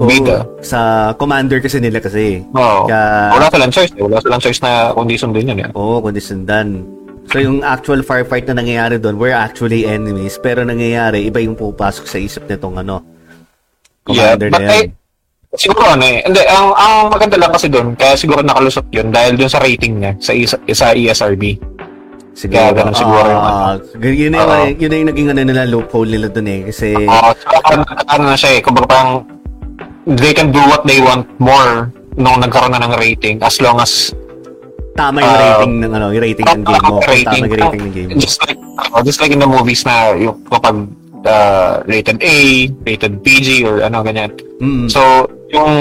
bida. 0.01 0.43
sa 0.59 0.79
commander 1.15 1.63
kasi 1.63 1.79
nila 1.79 2.03
kasi. 2.03 2.43
Oo. 2.51 2.91
Kaya- 2.91 3.31
Wala 3.31 3.47
silang 3.47 3.71
choice. 3.71 3.93
eh. 3.95 4.03
Wala 4.03 4.19
silang 4.19 4.43
choice 4.43 4.61
na 4.61 4.91
kundi 4.91 5.15
sundin 5.15 5.55
yun. 5.55 5.63
Eh. 5.63 5.71
Oo, 5.77 6.03
kundi 6.03 6.19
sundan. 6.19 6.83
So, 7.31 7.39
yung 7.39 7.63
actual 7.63 8.03
firefight 8.03 8.51
na 8.51 8.59
nangyayari 8.59 8.99
doon, 8.99 9.15
we're 9.15 9.37
actually 9.37 9.87
enemies. 9.87 10.35
Pero 10.43 10.67
nangyayari, 10.67 11.23
iba 11.23 11.39
yung 11.39 11.55
pupasok 11.55 12.11
sa 12.11 12.19
isip 12.19 12.51
nitong 12.51 12.83
ano, 12.83 13.07
Yeah, 14.11 14.35
commander 14.35 14.49
but 14.51 14.59
na 14.59 14.67
yan. 14.67 14.73
I, 14.75 14.81
siguro 15.55 15.87
ano 15.87 16.03
eh. 16.03 16.19
Hindi, 16.27 16.43
ang, 16.51 16.75
ang 16.75 16.95
maganda 17.07 17.37
lang 17.39 17.53
kasi 17.55 17.71
doon, 17.71 17.95
kaya 17.95 18.19
siguro 18.19 18.43
nakalusot 18.43 18.87
yun 18.91 19.15
dahil 19.15 19.39
doon 19.39 19.53
sa 19.53 19.63
rating 19.63 20.03
niya 20.03 20.13
sa, 20.19 20.33
isa, 20.35 20.57
sa 20.75 20.91
E 20.91 21.07
ESRB. 22.35 22.53
Kaya 22.55 22.71
ganun 22.73 22.95
siguro 22.97 23.27
yung 23.27 23.45
Ah, 23.45 23.75
yun, 24.01 24.31
na, 24.33 24.39
Oo. 24.41 24.51
yung, 24.51 24.79
yun 24.79 24.89
na 24.91 24.97
yung 24.97 25.11
naging 25.13 25.29
ano 25.31 25.41
nila, 25.45 25.63
loophole 25.69 26.11
nila 26.11 26.27
doon 26.31 26.49
eh. 26.49 26.61
Kasi, 26.71 26.89
Oo, 26.95 27.29
so, 27.37 27.47
ano, 27.67 27.83
ano 27.87 28.23
na 28.31 28.37
siya 28.39 28.51
eh, 28.57 28.61
kumbaga 28.63 28.87
parang 28.89 29.11
they 30.09 30.33
can 30.33 30.49
do 30.51 30.63
what 30.67 30.83
they 30.89 30.99
want 30.99 31.29
more 31.39 31.93
nung 32.17 32.41
nagkaroon 32.41 32.73
na 32.75 32.83
ng 32.83 32.95
rating 32.99 33.39
as 33.45 33.61
long 33.63 33.79
as 33.79 34.11
tama 34.99 35.23
yung 35.23 35.33
ah, 35.33 35.41
rating 35.41 35.73
ng 35.81 35.93
ano, 35.95 36.07
yung 36.11 36.25
rating 36.25 36.47
ng 36.47 36.65
game 36.67 36.83
mo. 36.83 36.99
Kung 36.99 37.25
tama 37.25 37.45
yung 37.47 37.55
rating 37.55 37.83
ng 37.83 37.93
game 37.95 38.09
mo. 38.11 38.19
Just 38.19 38.39
like, 38.45 38.59
uh, 38.59 39.03
just 39.05 39.19
like 39.23 39.33
in 39.33 39.41
the 39.41 39.49
movies 39.49 39.87
na 39.87 40.13
yung 40.19 40.37
kapag 40.51 40.77
uh, 41.25 41.81
rated 41.87 42.19
A, 42.21 42.69
rated 42.85 43.23
PG, 43.25 43.65
or 43.65 43.85
ano, 43.85 44.03
ganyan. 44.03 44.33
Mm. 44.61 44.89
So, 44.91 45.29
yung 45.53 45.73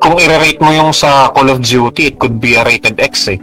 kung 0.00 0.14
i-rate 0.20 0.60
mo 0.60 0.70
yung 0.74 0.92
sa 0.92 1.32
Call 1.32 1.48
of 1.48 1.64
Duty, 1.64 2.12
it 2.12 2.16
could 2.20 2.36
be 2.36 2.54
a 2.58 2.64
rated 2.64 3.00
X 3.00 3.32
eh. 3.32 3.38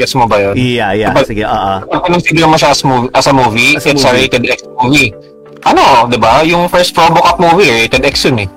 Guess 0.00 0.16
mo 0.16 0.24
ba 0.24 0.40
yun? 0.40 0.56
Yeah, 0.56 0.96
yeah. 0.96 1.12
Kapag- 1.12 1.28
Sige, 1.28 1.44
oo. 1.44 1.74
Kung 1.84 2.02
consider 2.10 2.48
mo 2.48 2.56
siya 2.56 2.72
as, 2.72 2.80
mov- 2.80 3.12
as 3.12 3.26
a 3.26 3.34
movie, 3.34 3.76
As 3.76 3.84
a 3.84 3.92
it's 3.92 4.00
a 4.00 4.08
movie. 4.08 4.24
rated 4.24 4.42
X 4.48 4.58
movie. 4.74 5.12
Ano, 5.62 5.84
di 6.08 6.16
ba? 6.16 6.40
Yung 6.42 6.64
first 6.66 6.96
Robocop 6.96 7.36
movie, 7.36 7.68
rated 7.68 8.00
X 8.02 8.24
yun 8.24 8.40
eh. 8.40 8.48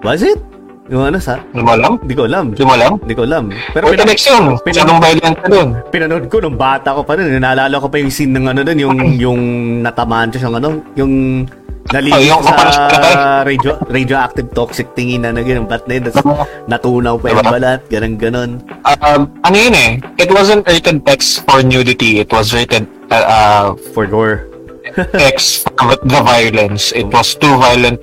Was 0.00 0.22
it? 0.22 0.40
Yung 0.88 1.04
ano 1.04 1.20
sa? 1.20 1.38
Di 1.46 1.60
mo 1.60 1.70
alam? 1.70 2.00
Hindi 2.00 2.14
ko 2.14 2.24
alam. 2.24 2.44
Di 2.50 2.64
mo 2.64 2.72
alam? 2.72 2.98
Hindi 2.98 3.14
ko 3.14 3.22
alam. 3.22 3.44
Pero 3.70 3.84
Rated 3.86 4.00
pina- 4.00 4.16
X 4.16 4.20
yun. 4.26 4.44
pina- 4.56 4.74
Masyadong 4.74 4.98
violent 4.98 5.36
ka 5.36 5.46
dun. 5.46 5.68
pinanood 5.86 6.24
ko 6.26 6.36
nung 6.40 6.56
bata 6.56 6.88
ko 6.90 7.04
pa 7.04 7.12
rin. 7.14 7.30
Naalala 7.36 7.76
ko 7.76 7.86
pa 7.86 8.00
yung 8.00 8.10
scene 8.10 8.32
ng 8.32 8.48
ano 8.48 8.60
dun, 8.64 8.78
yung, 8.80 8.96
yung 9.14 9.40
natamaan 9.82 10.32
siya 10.32 10.40
sa 10.42 10.50
ano, 10.50 10.82
yung 10.96 11.44
nalilig 11.90 12.30
Oh, 12.30 12.42
sa 12.42 13.42
radio, 13.42 13.74
radioactive 13.86 14.48
toxic 14.54 14.86
tingin 14.94 15.22
na 15.22 15.34
na 15.34 15.42
ganun. 15.42 15.66
Ba't 15.66 15.84
na 15.86 15.98
yun? 15.98 16.04
Tapos 16.08 16.24
natunaw 16.66 17.14
pa 17.18 17.26
yung 17.30 17.42
Diba? 17.42 17.52
balat. 17.52 17.80
Ganun, 17.86 18.14
ganun. 18.16 18.50
Um, 18.86 19.20
ano 19.42 19.56
yun 19.56 19.74
eh? 19.74 19.90
It 20.16 20.30
wasn't 20.30 20.66
rated 20.66 21.02
X 21.04 21.42
for 21.42 21.60
nudity. 21.60 22.18
It 22.18 22.30
was 22.30 22.54
rated 22.54 22.86
uh, 23.10 23.24
uh, 23.26 23.66
For 23.92 24.06
gore. 24.06 24.46
X 25.14 25.62
for 25.78 25.94
the 26.00 26.20
violence. 26.22 26.90
It 26.90 27.06
was 27.08 27.34
too 27.34 27.52
violent 27.58 28.00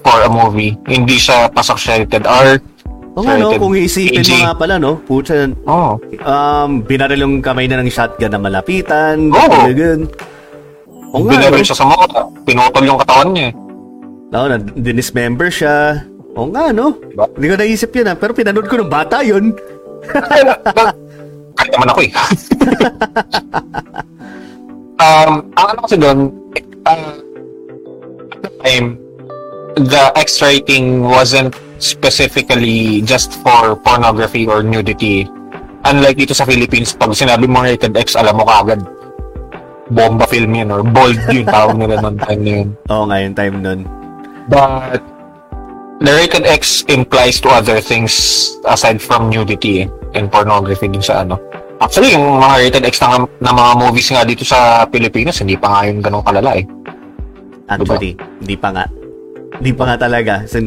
for 0.00 0.24
a 0.24 0.30
movie. 0.30 0.76
Hindi 0.86 1.16
siya 1.16 1.48
pasok 1.48 1.76
siya 1.76 1.94
rated 2.00 2.24
R. 2.24 2.60
O 3.10 3.26
nga 3.26 3.34
no, 3.36 3.58
kung 3.58 3.74
iisipin 3.74 4.22
mo 4.22 4.36
nga 4.46 4.54
pala 4.54 4.78
no, 4.78 5.02
putya, 5.02 5.50
Oh. 5.66 5.98
um, 6.22 6.80
binaril 6.80 7.26
yung 7.26 7.42
kamay 7.42 7.66
na 7.66 7.82
ng 7.82 7.90
shotgun 7.90 8.30
na 8.30 8.38
malapitan. 8.38 9.34
Oo. 9.34 9.66
Ganun. 9.66 10.06
O 11.10 11.26
nga 11.26 11.32
Binaril 11.34 11.66
siya 11.66 11.78
sa 11.78 11.86
mukha. 11.86 12.22
Pinutol 12.46 12.86
yung 12.86 13.00
katawan 13.02 13.30
niya. 13.34 13.50
eh. 13.50 13.52
Oo, 14.30 14.46
na, 14.46 14.56
dinismember 14.58 15.50
siya. 15.50 16.06
O 16.38 16.46
nga 16.48 16.70
no. 16.70 16.94
Diba? 17.02 17.26
Hindi 17.34 17.46
ko 17.50 17.56
naisip 17.58 17.90
yun 17.90 18.10
ah. 18.10 18.16
Pero 18.16 18.30
pinanood 18.30 18.70
ko 18.70 18.78
nung 18.78 18.92
bata 18.92 19.18
yun. 19.26 19.50
Kahit 21.58 21.70
naman 21.74 21.90
ako 21.90 22.00
eh. 22.06 22.10
um, 25.02 25.32
ang 25.58 25.66
ano 25.74 25.80
kasi 25.84 25.96
doon, 25.98 26.18
uh, 26.86 27.14
at 28.30 28.40
the 28.40 28.50
time, 28.62 28.86
the 29.76 30.02
X 30.14 30.38
rating 30.40 31.02
wasn't 31.02 31.52
specifically 31.80 33.00
just 33.02 33.34
for 33.42 33.74
pornography 33.82 34.46
or 34.46 34.62
nudity. 34.62 35.26
Unlike 35.80 36.16
dito 36.22 36.34
sa 36.36 36.44
Philippines, 36.44 36.92
pag 36.92 37.16
sinabi 37.16 37.48
mo 37.48 37.64
rated 37.64 37.96
X, 37.96 38.14
alam 38.14 38.36
mo 38.36 38.44
kaagad, 38.44 38.84
bomba 39.90 40.24
film 40.30 40.54
yan 40.54 40.70
or 40.70 40.86
bold 40.86 41.18
yung 41.34 41.46
tawag 41.46 41.76
nila 41.76 41.98
noong 42.00 42.18
time 42.22 42.42
na 42.42 42.52
yun. 42.62 42.68
Oo 42.88 43.04
nga 43.10 43.16
yung 43.18 43.36
time 43.36 43.56
nun. 43.58 43.80
But 44.46 45.02
the 46.00 46.12
rated 46.14 46.46
X 46.46 46.82
implies 46.88 47.38
to 47.44 47.50
other 47.52 47.82
things 47.82 48.14
aside 48.64 49.02
from 49.02 49.28
nudity 49.28 49.84
eh, 49.84 49.86
and 50.16 50.32
pornography 50.32 50.88
din 50.88 51.02
sa 51.02 51.26
ano. 51.26 51.36
Actually, 51.80 52.12
yung 52.12 52.40
mga 52.40 52.56
rated 52.60 52.84
X 52.88 53.00
na, 53.00 53.24
na 53.40 53.52
mga 53.56 53.72
movies 53.80 54.08
nga 54.12 54.22
dito 54.24 54.44
sa 54.44 54.84
Pilipinas, 54.84 55.40
hindi 55.40 55.56
pa 55.56 55.72
nga 55.72 55.80
yun 55.88 56.04
ganun 56.04 56.24
kalala 56.24 56.60
eh. 56.60 56.64
Actually, 57.70 58.18
hindi 58.42 58.56
pa 58.58 58.68
nga. 58.74 58.84
Hindi 59.60 59.72
pa 59.72 59.82
nga 59.88 59.96
talaga. 59.96 60.32
Sin, 60.44 60.66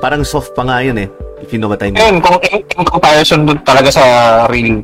parang 0.00 0.24
soft 0.24 0.56
pa 0.56 0.64
nga 0.64 0.80
yun 0.80 0.96
eh. 1.04 1.08
If 1.42 1.52
you 1.52 1.60
know 1.60 1.70
what 1.70 1.82
I 1.84 1.92
mean. 1.92 2.00
And 2.00 2.18
kung 2.18 2.40
in, 2.48 2.64
in 2.64 2.82
comparison 2.86 3.46
talaga 3.62 3.92
sa 3.92 4.04
real 4.48 4.82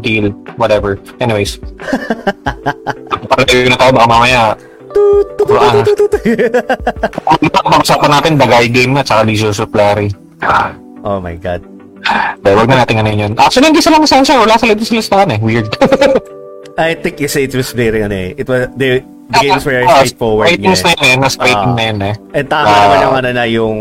deal, 0.00 0.30
whatever. 0.56 0.98
Anyways. 1.20 1.58
Palayo 3.30 3.68
na 3.70 3.76
tayo, 3.78 3.92
baka 3.94 4.06
mamaya 4.08 4.40
pag-usapan 7.50 8.10
natin 8.10 8.32
guy 8.38 8.66
game 8.70 8.94
at 8.98 9.06
saka 9.06 9.22
Lizzo 9.26 9.50
Suplari. 9.50 10.10
oh 11.02 11.18
my 11.18 11.34
God. 11.38 11.62
Dahil 12.44 12.56
wag 12.60 12.68
na 12.68 12.84
natin 12.84 13.00
ano 13.00 13.08
yun. 13.10 13.32
Actually, 13.40 13.72
hindi 13.72 13.80
sila 13.80 13.96
masensya. 13.96 14.36
Wala 14.36 14.60
sa 14.60 14.68
listahan 14.68 15.28
eh. 15.34 15.38
Weird. 15.40 15.72
I 16.76 16.92
think 16.98 17.22
you 17.22 17.30
say 17.30 17.48
it 17.48 17.54
was 17.54 17.72
very, 17.72 18.04
ano 18.04 18.12
eh. 18.12 18.34
It 18.36 18.44
was, 18.44 18.68
the, 18.76 19.00
games 19.40 19.64
were 19.64 19.80
Ah, 19.88 20.04
straightforward. 20.04 20.52
Ratings 20.52 20.84
nga 20.84 20.92
na 20.92 21.00
eh. 21.00 21.08
yun 21.08 21.16
eh. 21.16 21.22
Nas 21.24 21.36
rating 21.40 21.72
Ah. 21.72 21.78
na 21.78 21.82
yun 21.88 21.98
eh. 22.02 22.14
And 22.36 22.46
tama 22.50 22.68
Ah. 22.68 23.00
naman 23.00 23.20
ano 23.24 23.30
na, 23.32 23.44
yung, 23.48 23.78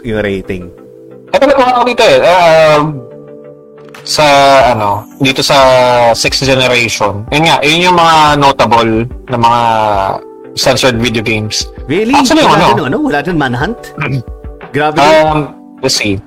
yung 0.00 0.20
rating. 0.24 0.64
Ito 1.32 1.44
na 1.44 1.52
ako 1.60 1.82
dito 1.84 2.04
eh. 2.08 2.18
Um, 2.24 2.84
sa 4.02 4.24
ano, 4.74 5.06
dito 5.22 5.42
sa 5.42 5.56
sixth 6.14 6.42
generation. 6.42 7.26
Yun 7.30 7.42
nga, 7.46 7.56
yun 7.62 7.90
yung 7.90 7.96
mga 7.98 8.16
notable 8.38 8.92
na 9.30 9.36
mga 9.38 9.62
censored 10.58 10.98
video 10.98 11.22
games. 11.22 11.70
Really? 11.88 12.14
Actually, 12.14 12.44
wala 12.44 12.72
ano? 12.72 12.76
dun, 12.76 12.86
ano? 12.92 12.98
Wala 13.00 13.18
dun 13.22 13.38
Manhunt? 13.38 13.78
Grabe. 14.74 14.98
Um, 14.98 15.54
let's 15.80 15.96
see. 15.96 16.18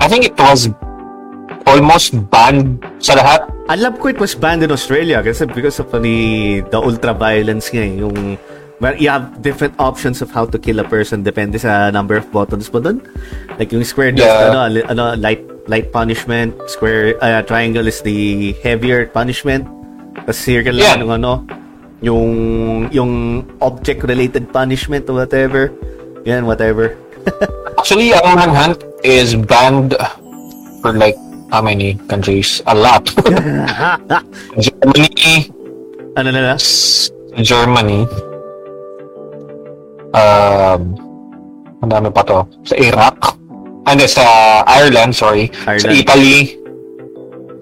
I 0.00 0.08
think 0.08 0.24
it 0.24 0.36
was 0.36 0.68
almost 1.68 2.16
banned 2.32 2.80
sa 2.98 3.14
lahat. 3.16 3.46
Alam 3.70 3.94
ko 4.00 4.10
it 4.10 4.18
was 4.18 4.34
banned 4.34 4.66
in 4.66 4.72
Australia 4.74 5.22
kasi 5.22 5.46
because 5.46 5.78
of 5.78 5.92
the, 5.94 6.60
the 6.74 6.78
ultra 6.80 7.14
violence 7.14 7.70
nga 7.70 7.84
eh. 7.84 8.02
Yung, 8.02 8.34
well, 8.80 8.96
you 8.96 9.08
have 9.08 9.42
different 9.42 9.74
options 9.78 10.20
of 10.24 10.30
how 10.32 10.44
to 10.48 10.58
kill 10.58 10.80
a 10.80 10.84
person 10.84 11.22
depende 11.22 11.60
sa 11.60 11.90
number 11.92 12.16
of 12.16 12.26
buttons 12.32 12.72
mo 12.72 12.80
dun. 12.80 13.04
Like 13.60 13.72
yung 13.72 13.84
square 13.84 14.10
is 14.16 14.20
Yeah. 14.24 14.50
ano, 14.50 14.80
ano, 14.88 15.04
light 15.20 15.44
light 15.68 15.92
punishment, 15.92 16.56
square 16.66 17.14
uh, 17.20 17.44
triangle 17.44 17.86
is 17.86 18.00
the 18.02 18.52
heavier 18.64 19.06
punishment. 19.06 19.68
Tapos 20.24 20.40
circle 20.40 20.74
Yeah. 20.74 20.96
lang 20.96 21.04
yung 21.06 21.12
ano, 21.12 21.32
yung 22.00 22.28
yung 22.90 23.12
object 23.60 24.02
related 24.08 24.48
punishment 24.50 25.04
or 25.12 25.20
whatever. 25.20 25.70
Yan, 26.24 26.48
whatever. 26.48 26.96
Actually, 27.80 28.12
ang 28.12 28.36
Manhunt 28.36 28.80
is 29.04 29.36
banned 29.36 29.96
for 30.80 30.92
like 30.96 31.16
how 31.52 31.60
many 31.60 31.96
countries? 32.08 32.60
A 32.68 32.74
lot. 32.76 33.08
Germany, 34.64 35.48
ano 36.16 36.28
na 36.32 36.40
na? 36.52 36.56
Germany. 37.40 38.04
Um, 40.10 40.80
ang 41.80 41.90
dami 41.90 42.08
pa 42.10 42.22
to. 42.26 42.44
Sa 42.66 42.74
Iraq. 42.76 43.16
Ah, 43.86 43.96
Hindi, 43.96 44.06
sa 44.06 44.24
Ireland, 44.68 45.16
sorry. 45.16 45.48
Sa 45.64 45.76
Ireland. 45.76 45.96
Italy. 45.96 46.38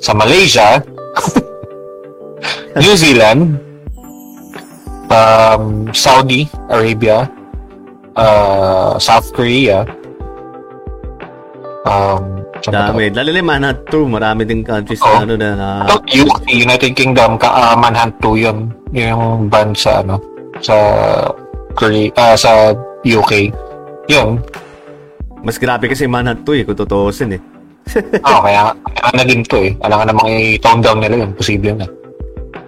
Sa 0.03 0.13
Malaysia. 0.15 0.83
New 2.83 2.97
Zealand. 2.99 3.59
Um, 5.09 5.89
Saudi 5.95 6.51
Arabia. 6.69 7.31
Uh, 8.19 8.99
South 8.99 9.31
Korea. 9.33 9.87
Um? 11.87 12.39
Dami. 12.67 13.15
Lalo 13.15 13.31
na 13.31 13.43
Manhunt 13.43 13.81
2, 13.87 14.19
marami 14.19 14.43
din 14.43 14.67
countries 14.67 14.99
Oo. 14.99 15.15
na 15.15 15.23
ano 15.23 15.35
na... 15.39 15.49
na 15.55 15.65
UK, 16.11 16.45
United 16.51 16.93
Kingdom, 16.99 17.39
ka, 17.39 17.49
uh, 17.49 17.77
Manhunt 17.79 18.19
2 18.19 18.45
yun. 18.45 18.59
Yung 18.91 19.47
band 19.47 19.79
sa 19.79 20.03
ano, 20.03 20.19
sa 20.59 20.75
Korea, 21.79 22.11
ah, 22.19 22.35
sa 22.35 22.75
UK. 23.07 23.55
Yun. 24.11 24.43
mas 25.39 25.55
grabe 25.55 25.87
kasi 25.87 26.11
Manhunt 26.11 26.43
2 26.43 26.51
eh, 26.59 26.63
kung 26.67 26.75
tutuusin 26.75 27.39
eh. 27.39 27.43
Oh, 28.27 28.43
kaya, 28.45 28.75
kaya 28.75 29.11
na 29.15 29.23
din 29.23 29.47
to 29.47 29.57
eh. 29.63 29.73
Alam 29.87 30.03
nga 30.03 30.07
namang 30.11 30.29
i-tone 30.35 30.83
down 30.83 30.99
nila 30.99 31.25
yun. 31.25 31.31
Posible 31.39 31.79
na. 31.79 31.87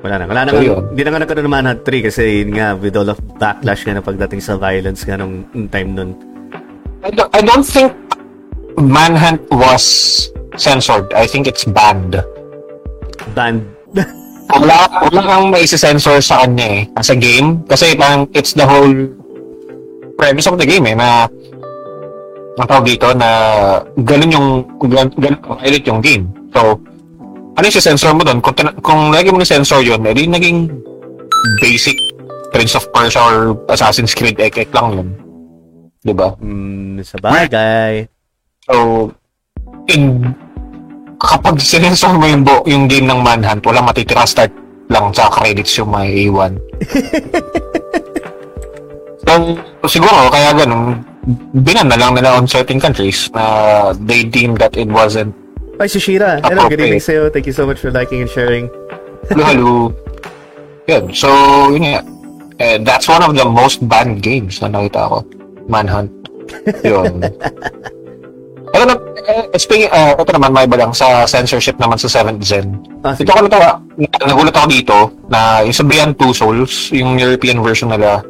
Wala 0.01 0.15
na. 0.17 0.25
Wala 0.31 0.41
na. 0.47 0.51
So. 0.55 0.81
Hindi 0.95 1.03
na 1.03 1.11
nga 1.11 1.21
nagkaroon 1.27 1.47
ng 1.51 1.55
Manhunt 1.59 1.83
3 1.83 2.07
kasi 2.07 2.23
yun 2.47 2.51
nga, 2.55 2.79
with 2.79 2.95
all 2.95 3.11
of 3.11 3.19
backlash 3.37 3.83
nga 3.83 3.99
na 3.99 4.05
pagdating 4.07 4.41
sa 4.41 4.55
violence 4.55 5.03
nga 5.03 5.19
nung 5.19 5.45
nung 5.51 5.67
time 5.67 5.91
nun. 5.93 6.11
I 7.03 7.11
don't, 7.11 7.31
I 7.35 7.43
don't 7.43 7.67
think 7.67 7.91
Manhunt 8.79 9.43
was 9.51 9.85
censored. 10.57 11.11
I 11.13 11.27
think 11.27 11.51
it's 11.51 11.67
banned. 11.67 12.23
Banned. 13.35 13.67
Wala, 14.51 14.77
wala 15.09 15.21
kang 15.23 15.47
may 15.55 15.65
sensor 15.67 16.19
sa 16.19 16.43
kanya 16.43 16.83
eh. 16.83 16.83
As 16.99 17.11
a 17.11 17.17
game. 17.17 17.63
Kasi 17.71 17.95
parang 17.95 18.27
it's 18.35 18.53
the 18.53 18.67
whole 18.67 18.95
premise 20.19 20.51
of 20.51 20.59
the 20.59 20.67
game 20.67 20.87
eh. 20.91 20.97
Na 20.99 21.31
ang 22.61 22.67
tawag 22.69 22.91
dito 22.91 23.09
na 23.15 23.29
ganun 24.05 24.35
yung 24.35 24.49
gan- 24.91 25.15
ganun 25.17 25.41
ka-pilot 25.41 25.85
yung 25.87 26.01
game. 26.03 26.25
So, 26.53 26.77
ano 27.57 27.65
yung 27.65 27.87
sensor 27.87 28.13
mo 28.13 28.27
doon? 28.27 28.43
Kung, 28.43 28.57
kung 28.83 29.01
lagi 29.15 29.31
mo 29.31 29.39
na-sensor 29.39 29.81
yun, 29.81 30.03
edi 30.05 30.27
naging 30.27 30.69
basic 31.63 31.97
Prince 32.51 32.75
of 32.75 32.91
Persia 32.91 33.23
or 33.23 33.55
Assassin's 33.71 34.13
Creed 34.13 34.37
ek-ek 34.37 34.75
lang 34.75 34.89
yun. 34.93 35.09
Diba? 36.01 36.35
mm, 36.41 37.05
sa 37.05 37.17
bagay. 37.21 38.09
So, 38.67 39.09
in, 39.87 40.33
kapag 41.21 41.61
sinensor 41.61 42.17
mo 42.17 42.25
yung, 42.25 42.43
bu- 42.43 42.65
yung 42.65 42.89
game 42.89 43.05
ng 43.05 43.21
Manhunt, 43.21 43.61
walang 43.69 43.85
matitira 43.85 44.25
start 44.25 44.51
lang 44.89 45.13
sa 45.13 45.29
credits 45.29 45.77
yung 45.77 45.93
may 45.93 46.27
iwan. 46.27 46.57
so, 49.29 49.33
siguro, 49.87 50.33
kaya 50.33 50.57
ganun, 50.57 51.05
binan 51.53 51.93
na 51.93 52.01
lang 52.01 52.17
nila 52.17 52.41
on 52.41 52.49
certain 52.49 52.81
countries 52.81 53.29
na 53.37 53.93
they 54.09 54.25
deem 54.25 54.57
that 54.57 54.73
it 54.75 54.89
wasn't 54.89 55.37
Ay, 55.81 55.89
si 55.89 55.97
Shira. 55.97 56.45
Hello, 56.45 56.69
good 56.69 56.77
evening 56.77 57.01
sa'yo. 57.01 57.33
Thank 57.33 57.49
you 57.49 57.57
so 57.57 57.65
much 57.65 57.81
for 57.81 57.89
liking 57.89 58.21
and 58.21 58.29
sharing. 58.29 58.69
halo 59.33 59.97
Yun. 60.85 61.09
So, 61.17 61.29
yun 61.73 61.89
nga. 61.89 62.05
Eh, 62.61 62.77
that's 62.85 63.09
one 63.09 63.25
of 63.25 63.33
the 63.33 63.49
most 63.49 63.81
banned 63.89 64.21
games 64.21 64.61
na 64.61 64.69
nakita 64.69 65.09
ko. 65.09 65.25
Manhunt. 65.73 66.13
Yun. 66.85 67.25
Pero 68.71 68.83
na, 68.85 68.95
eh, 69.21 69.57
speaking, 69.57 69.89
uh, 69.89 70.15
ito 70.15 70.31
naman, 70.31 70.51
may 70.51 70.65
iba 70.65 70.77
lang 70.77 70.93
sa 70.93 71.25
censorship 71.25 71.75
naman 71.77 71.97
sa 71.97 72.07
7th 72.09 72.39
Gen. 72.41 72.79
Ah, 73.01 73.13
Ito 73.13 73.27
ako 73.29 73.41
natawa, 73.45 73.83
nagulat 74.21 74.55
ako 74.55 74.67
dito 74.69 74.97
na 75.27 75.61
yung 75.61 75.75
sa 75.75 75.83
Beyond 75.83 76.15
Two 76.15 76.31
Souls, 76.31 76.73
yung 76.91 77.17
European 77.17 77.59
version 77.61 77.91
nila, 77.91 78.23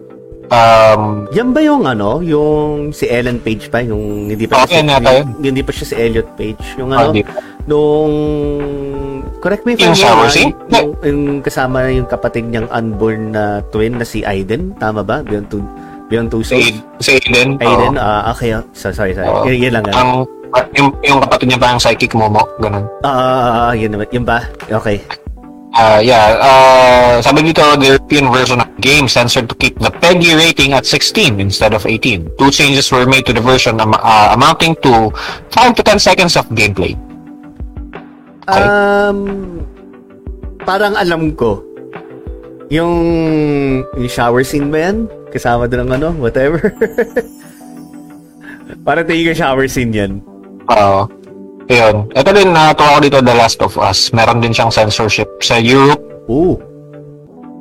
um, 0.48 1.28
Yan 1.30 1.52
ba 1.52 1.60
yung 1.60 1.84
ano, 1.84 2.18
yung 2.20 2.90
si 2.90 3.04
Ellen 3.06 3.38
Page 3.38 3.68
pa, 3.68 3.80
yung 3.80 4.26
hindi 4.26 4.44
pa 4.44 4.58
Oo, 4.58 4.66
yan 4.66 4.88
yata 4.88 5.10
yun. 5.14 5.26
yung, 5.36 5.50
hindi 5.50 5.62
pa 5.62 5.70
siya 5.70 5.86
si 5.86 5.94
Elliot 5.94 6.28
Page, 6.34 6.62
yung 6.76 6.90
ah, 6.90 7.04
ano, 7.04 7.12
di- 7.12 7.26
nung 7.62 8.12
correct 9.38 9.62
me 9.62 9.74
if 9.74 9.78
Yung 9.78 9.92
I'm 9.92 9.98
shower 9.98 10.24
wrong, 10.24 10.32
scene? 10.32 10.52
ah, 10.70 10.80
Yung, 10.80 10.90
yung 11.02 11.20
kasama 11.40 11.86
yung 11.90 12.08
kapatid 12.08 12.46
niyang 12.46 12.68
unborn 12.68 13.30
na 13.30 13.44
twin 13.68 13.94
na 13.94 14.04
si 14.04 14.22
Aiden, 14.22 14.72
tama 14.74 15.00
ba? 15.02 15.20
Beyond 15.20 15.46
two, 15.48 15.60
Beyond 16.10 16.28
two 16.28 16.42
si, 16.42 16.58
Souls. 16.58 16.82
si 16.98 17.10
Aiden, 17.22 17.54
Aiden, 17.62 17.94
oo. 17.94 18.02
ah 18.02 18.34
okay, 18.34 18.50
ah, 18.50 18.66
so, 18.74 18.90
sorry, 18.90 19.14
sorry. 19.14 19.30
Oo. 19.30 19.46
Y- 19.46 19.62
yan 19.62 19.78
lang. 19.78 19.86
ah. 19.94 20.02
ang, 20.02 20.10
yung, 20.74 20.90
yung 21.06 21.18
kapatid 21.22 21.46
niya 21.54 21.58
parang 21.62 21.78
psychic 21.78 22.10
momo, 22.18 22.42
ganun. 22.58 22.82
Ah, 23.06 23.08
ah, 23.08 23.14
ah, 23.14 23.60
ah, 23.70 23.72
yun 23.78 23.94
naman. 23.94 24.10
Yun 24.10 24.26
ba? 24.26 24.42
Okay. 24.66 24.98
Uh, 25.70 26.02
yeah, 26.02 26.34
uh, 26.42 27.22
sabi 27.22 27.46
dito, 27.46 27.62
the 27.78 27.94
European 27.94 28.26
version 28.34 28.58
of 28.58 28.66
the 28.74 28.82
game 28.82 29.06
censored 29.06 29.46
to 29.46 29.54
keep 29.54 29.78
the 29.78 29.86
PEGI 30.02 30.34
rating 30.34 30.74
at 30.74 30.82
16 30.82 31.38
instead 31.38 31.70
of 31.78 31.86
18. 31.86 32.26
Two 32.34 32.50
changes 32.50 32.90
were 32.90 33.06
made 33.06 33.22
to 33.22 33.30
the 33.30 33.38
version 33.38 33.78
am- 33.78 33.94
uh, 33.94 34.34
amounting 34.34 34.74
to 34.82 35.14
5 35.54 35.78
to 35.78 35.82
10 35.86 36.02
seconds 36.02 36.34
of 36.34 36.42
gameplay. 36.50 36.98
Okay. 38.50 38.66
Um, 38.66 39.62
parang 40.66 40.98
alam 40.98 41.38
ko. 41.38 41.62
Yung, 42.70 42.94
yung 43.98 44.10
shower 44.10 44.46
scene 44.46 44.70
ba 44.70 44.90
yan? 44.90 45.10
Kasama 45.34 45.66
doon 45.66 45.90
ang 45.90 45.92
ano, 45.98 46.08
whatever. 46.22 46.70
parang 48.86 49.04
tingin 49.10 49.30
ko 49.30 49.34
shower 49.34 49.66
scene 49.66 49.90
yan. 49.90 50.12
Uh, 50.70 51.02
ayun. 51.66 52.06
Ito 52.14 52.30
din, 52.30 52.54
natuwa 52.54 52.96
ko 52.96 53.00
dito, 53.02 53.18
The 53.18 53.34
Last 53.34 53.58
of 53.58 53.74
Us. 53.74 54.14
Meron 54.14 54.38
din 54.38 54.54
siyang 54.54 54.70
censorship 54.70 55.26
sa 55.42 55.58
Europe. 55.58 55.98
Ooh. 56.30 56.62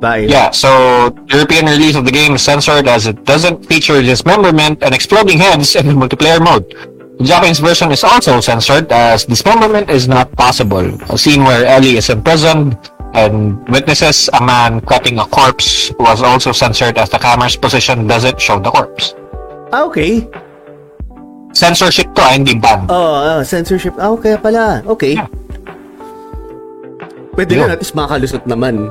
Dahil, 0.00 0.30
Yeah, 0.32 0.48
so 0.54 0.70
European 1.28 1.66
release 1.66 1.98
of 1.98 2.06
the 2.08 2.14
game 2.14 2.38
is 2.38 2.42
censored 2.46 2.88
as 2.88 3.04
it 3.04 3.20
doesn't 3.26 3.66
feature 3.66 4.00
dismemberment 4.00 4.80
and 4.80 4.94
exploding 4.94 5.36
heads 5.36 5.76
in 5.76 5.90
the 5.90 5.92
multiplayer 5.92 6.40
mode. 6.40 6.64
The 7.20 7.28
Japanese 7.28 7.60
version 7.60 7.92
is 7.92 8.00
also 8.00 8.40
censored 8.40 8.88
as 8.88 9.28
dismemberment 9.28 9.90
is 9.92 10.08
not 10.08 10.32
possible. 10.40 10.88
A 11.12 11.18
scene 11.20 11.44
where 11.44 11.68
Ellie 11.68 12.00
is 12.00 12.08
imprisoned 12.08 12.80
and 13.14 13.58
witnesses 13.68 14.30
a 14.32 14.42
man 14.42 14.80
cutting 14.82 15.18
a 15.18 15.26
corpse 15.26 15.90
was 15.98 16.22
also 16.22 16.52
censored 16.52 16.98
as 16.98 17.10
the 17.10 17.18
camera's 17.18 17.56
position 17.56 18.06
doesn't 18.06 18.40
show 18.40 18.58
the 18.58 18.70
corpse. 18.70 19.14
Ah, 19.72 19.86
okay. 19.86 20.26
Censorship 21.52 22.06
to, 22.14 22.22
ah, 22.22 22.30
hindi 22.34 22.54
ban. 22.54 22.86
Oh, 22.86 23.14
ah, 23.18 23.42
censorship. 23.42 23.94
Ah, 23.98 24.10
okay 24.14 24.38
pala. 24.38 24.82
Okay. 24.86 25.18
Yeah. 25.18 25.26
Pwede 27.34 27.54
Yun. 27.54 27.66
na 27.70 27.74
at 27.74 27.82
least 27.82 27.94
makalusot 27.94 28.44
naman. 28.46 28.90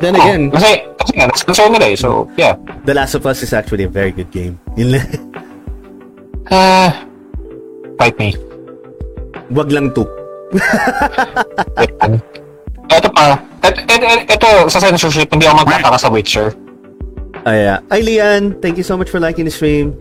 Then 0.00 0.16
Oh, 0.16 0.22
again, 0.24 0.50
kasi, 0.50 0.84
kasi 1.00 1.12
nga, 1.16 1.30
censor 1.32 1.68
nila 1.70 1.86
eh. 1.92 1.96
So, 1.96 2.28
yeah. 2.36 2.56
The 2.84 2.92
Last 2.94 3.14
of 3.14 3.24
Us 3.24 3.40
is 3.44 3.52
actually 3.54 3.84
a 3.84 3.92
very 3.92 4.10
good 4.10 4.28
game. 4.32 4.58
Yun 4.76 4.98
lang. 4.98 5.08
Uh, 6.44 6.92
fight 7.96 8.16
me. 8.20 8.36
Wag 9.48 9.72
lang 9.72 9.96
to. 9.96 10.04
Ito 12.94 13.08
pa. 13.10 13.38
Et, 13.64 13.74
et, 13.90 14.20
ito, 14.28 14.50
sa 14.70 14.78
censorship, 14.78 15.28
hindi 15.32 15.48
ako 15.48 15.64
magtataka 15.64 15.98
sa 15.98 16.08
Witcher. 16.12 16.54
Ay, 17.44 17.68
ah. 17.68 17.78
Ay, 17.90 18.00
Lian, 18.06 18.56
thank 18.62 18.78
you 18.78 18.86
so 18.86 18.96
much 18.96 19.10
for 19.10 19.18
liking 19.20 19.44
the 19.44 19.52
stream. 19.52 19.92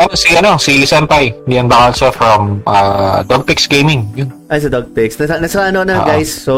Ano, 0.00 0.16
si, 0.16 0.32
ano, 0.32 0.56
si 0.56 0.80
Senpai, 0.88 1.34
Lian 1.44 1.68
Bacalso 1.68 2.08
from 2.14 2.64
uh, 2.64 3.20
Dogpix 3.26 3.68
Gaming. 3.68 4.08
Yun. 4.16 4.32
Ay, 4.48 4.64
sa 4.64 4.72
Dog 4.72 4.90
Pics. 4.96 5.20
Nasa, 5.20 5.36
nasa 5.36 5.68
ano 5.68 5.84
na, 5.84 6.00
Oo. 6.00 6.06
guys. 6.08 6.30
So, 6.32 6.54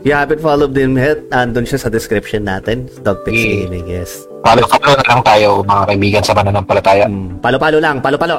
if 0.00 0.10
you 0.10 0.16
haven't 0.16 0.42
followed 0.42 0.74
him 0.74 0.98
yet, 0.98 1.22
andun 1.30 1.62
siya 1.62 1.78
sa 1.78 1.88
description 1.88 2.42
natin. 2.42 2.90
Dog 3.06 3.22
Pics 3.22 3.38
Yeah. 3.38 3.70
Gaming, 3.70 3.86
yes. 3.86 4.26
Follow-follow 4.42 4.96
na 4.98 5.04
lang 5.06 5.20
tayo, 5.22 5.48
mga 5.62 5.82
kaibigan 5.94 6.22
sa 6.24 6.32
mananampalataya. 6.34 7.04
Mm, 7.06 7.38
palo-palo 7.38 7.78
lang, 7.78 7.96
palo-palo. 8.02 8.36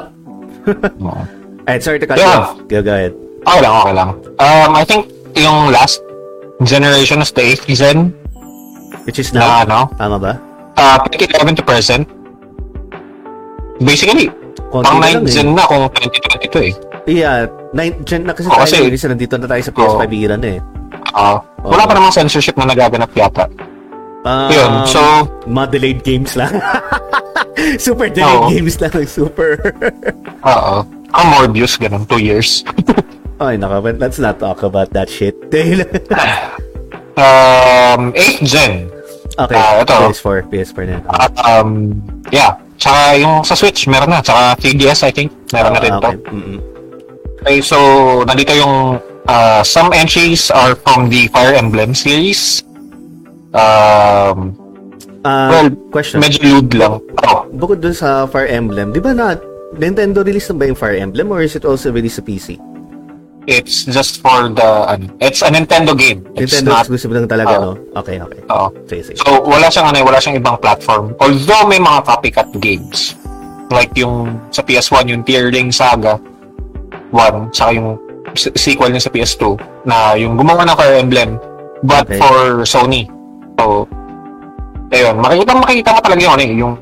And 1.66 1.78
sorry 1.78 1.98
to 2.02 2.06
cut 2.06 2.18
Yeah. 2.18 2.26
you 2.26 2.38
off. 2.42 2.50
Go, 2.68 2.78
go 2.82 2.92
ahead. 2.92 3.14
Okay 3.42 3.60
lang, 3.62 3.74
okay 3.80 3.94
lang. 3.94 4.10
Um, 4.38 4.70
I 4.76 4.84
think 4.86 5.02
yung 5.34 5.70
last 5.72 6.02
generation 6.64 7.20
is 7.20 7.30
the 7.32 7.42
8th 7.42 7.66
gen 7.68 7.98
Which 9.04 9.18
is 9.18 9.34
na 9.34 9.40
now. 9.40 9.52
ano, 9.66 9.78
Tama 9.98 10.16
ba? 10.18 10.32
uh, 10.78 10.96
pick 11.10 11.26
11 11.26 11.58
to 11.58 11.62
present. 11.62 12.06
Basically, 13.82 14.30
Konti 14.70 14.86
pang 14.86 15.02
na 15.02 15.10
9th 15.10 15.14
lang, 15.18 15.24
eh. 15.26 15.32
gen 15.34 15.48
na 15.58 15.62
kung 15.66 15.82
2022 15.90 16.70
eh. 16.70 16.74
Yeah, 17.02 17.50
9th 17.74 17.98
gen 18.06 18.22
na 18.24 18.32
kasi 18.32 18.46
Oo, 18.46 18.62
tayo. 18.62 18.86
kasi- 18.86 19.10
nandito 19.10 19.34
na 19.36 19.46
tayo 19.50 19.62
sa 19.62 19.72
PS5 19.74 20.06
Oo. 20.06 20.22
era 20.22 20.36
eh. 20.38 20.58
Uh, 21.12 21.36
wala 21.66 21.82
Oo. 21.82 21.88
pa 21.90 21.94
namang 21.98 22.14
censorship 22.14 22.54
na 22.54 22.70
nagaganap 22.70 23.10
yata. 23.12 23.50
Um, 24.22 24.48
Yun, 24.54 24.72
so- 24.86 25.26
Mga 25.50 25.66
delayed 25.74 26.00
games 26.06 26.38
lang. 26.38 26.54
super 27.82 28.06
delayed 28.06 28.38
Oo. 28.38 28.48
games 28.54 28.78
lang. 28.78 28.94
Super. 29.02 29.58
Oo. 30.54 30.86
Ang 31.12 31.26
Morbius, 31.28 31.74
ganun, 31.76 32.06
2 32.06 32.22
years. 32.22 32.62
Ay, 33.42 33.58
naka, 33.58 33.82
let's 33.98 34.18
not 34.18 34.38
talk 34.38 34.62
about 34.62 34.94
that 34.94 35.10
shit. 35.10 35.34
Dahil- 35.52 35.82
um, 37.18 38.14
8th 38.14 38.40
gen. 38.42 38.72
okay, 39.34 39.56
Ah, 39.56 39.82
ito. 39.82 39.94
PS4. 40.08 40.46
PS4 40.46 40.82
na. 40.86 40.96
At, 41.10 41.32
um, 41.42 41.98
yeah. 42.30 42.54
Tsaka 42.78 43.18
yung 43.18 43.42
sa 43.42 43.54
Switch, 43.54 43.86
meron 43.86 44.10
na. 44.10 44.22
Tsaka 44.22 44.54
3DS, 44.58 45.02
I 45.02 45.10
think, 45.10 45.30
meron 45.50 45.74
na 45.74 45.80
rin 45.80 45.92
Ah, 45.92 46.00
to. 46.00 46.08
okay. 46.08 46.16
Mm-mm. 46.30 46.58
Okay, 47.42 47.58
so, 47.60 47.76
nandito 48.22 48.54
yung 48.54 48.98
Uh, 49.22 49.62
some 49.62 49.94
entries 49.94 50.50
are 50.50 50.74
from 50.74 51.06
the 51.06 51.30
Fire 51.30 51.54
Emblem 51.54 51.94
series. 51.94 52.66
Um, 53.54 54.58
Ah, 55.22 55.46
well, 55.46 55.70
question. 55.94 56.18
medyo 56.18 56.42
lewd 56.42 56.74
lang. 56.74 56.98
Oh, 57.22 57.46
Bukod 57.54 57.78
dun 57.78 57.94
sa 57.94 58.26
Fire 58.26 58.50
Emblem, 58.50 58.90
di 58.90 58.98
ba 58.98 59.14
na 59.14 59.38
Nintendo 59.72 60.26
release 60.26 60.50
na 60.50 60.58
ba 60.58 60.66
yung 60.66 60.74
Fire 60.74 60.98
Emblem 60.98 61.30
or 61.30 61.38
is 61.38 61.54
it 61.54 61.62
also 61.62 61.94
released 61.94 62.18
sa 62.18 62.26
PC? 62.26 62.58
It's 63.46 63.84
just 63.84 64.22
for 64.22 64.46
the, 64.48 64.70
ano, 64.86 65.10
it's 65.18 65.42
a 65.42 65.50
Nintendo 65.50 65.96
game. 65.96 66.22
It's 66.36 66.54
Nintendo 66.54 66.78
not, 66.78 66.80
exclusive 66.86 67.10
lang 67.10 67.26
talaga, 67.26 67.54
Oo. 67.58 67.64
no? 67.64 67.72
Okay, 67.98 68.16
okay. 68.22 68.40
oo. 68.46 68.68
Sige, 68.86 69.02
sige. 69.12 69.16
So, 69.18 69.42
wala 69.42 69.66
siyang 69.66 69.88
ano, 69.90 69.98
wala 70.06 70.18
siyang 70.22 70.38
ibang 70.38 70.56
platform. 70.62 71.14
Although 71.18 71.64
may 71.66 71.82
mga 71.82 72.06
copycat 72.06 72.48
games. 72.62 73.18
Like 73.72 73.90
yung 73.96 74.36
sa 74.52 74.60
PS1, 74.62 75.08
yung 75.08 75.22
Tearling 75.24 75.72
Saga 75.72 76.20
1, 77.10 77.50
saka 77.56 77.70
yung 77.72 77.96
sequel 78.36 78.92
niya 78.92 79.08
sa 79.08 79.12
PS2 79.12 79.56
na 79.84 80.16
yung 80.16 80.36
gumawa 80.36 80.64
ng 80.64 80.76
Fire 80.76 80.96
Emblem 81.00 81.36
but 81.82 82.04
Okay. 82.06 82.20
for 82.20 82.62
Sony. 82.62 83.08
So, 83.58 83.88
ayun, 84.92 85.18
makikita 85.18 85.52
makikita 85.56 85.90
mo 85.92 86.00
talaga 86.00 86.20
yun 86.20 86.38
eh, 86.38 86.50
yung 86.56 86.74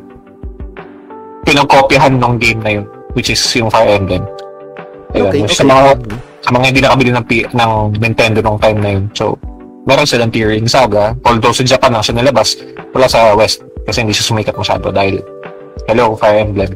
pinagkopyahan 1.43 2.15
ng 2.21 2.35
game 2.39 2.61
na 2.61 2.71
yun, 2.79 2.87
which 3.15 3.31
is 3.31 3.41
yung 3.57 3.71
Fire 3.73 3.89
Emblem. 3.89 4.23
Ayun, 5.15 5.31
Okay, 5.31 5.41
Sa 5.51 5.65
okay. 5.65 5.71
mga 5.73 5.83
sa 6.41 6.51
mga 6.51 6.65
hindi 6.67 6.81
nakabili 6.81 7.11
ng, 7.11 7.25
P- 7.25 7.49
ng 7.49 7.71
Nintendo 7.97 8.39
nung 8.41 8.57
time 8.57 8.79
na 8.79 8.91
yun. 8.91 9.05
So, 9.13 9.37
meron 9.85 10.05
silang 10.05 10.31
Tearing 10.31 10.65
Saga. 10.65 11.13
Although 11.23 11.53
sa 11.53 11.63
Japan 11.63 11.93
lang 11.93 12.03
siya 12.03 12.17
nilabas, 12.17 12.57
wala 12.91 13.07
sa 13.07 13.33
West. 13.33 13.61
Kasi 13.83 14.01
hindi 14.01 14.13
siya 14.13 14.27
sumikat 14.27 14.55
masyado 14.55 14.89
dahil, 14.89 15.21
hello, 15.87 16.13
Fire 16.15 16.41
Emblem. 16.41 16.73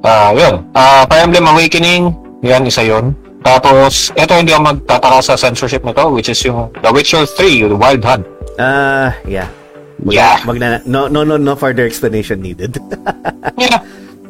Ah, 0.00 0.30
yun. 0.30 0.62
Ah, 0.72 1.02
Fire 1.04 1.24
Emblem 1.24 1.46
Awakening, 1.48 2.14
yan, 2.40 2.62
isa 2.64 2.82
yun. 2.82 3.10
Tapos, 3.40 4.10
eto 4.14 4.34
hindi 4.34 4.50
ako 4.50 4.62
magtataka 4.74 5.18
sa 5.20 5.34
censorship 5.34 5.82
nito, 5.82 6.02
which 6.10 6.28
is 6.28 6.38
yung 6.42 6.70
The 6.78 6.90
Witcher 6.90 7.22
3, 7.24 7.66
The 7.66 7.78
Wild 7.78 8.02
Hunt. 8.02 8.24
Ah, 8.56 9.14
yeah. 9.24 9.46
Wag- 9.98 10.14
Yeah. 10.14 10.38
wag 10.46 10.58
na, 10.58 10.78
no, 10.84 11.10
no, 11.10 11.26
no, 11.26 11.34
no 11.34 11.54
further 11.54 11.82
explanation 11.82 12.38
needed. 12.38 12.78
Yeah. 13.58 13.82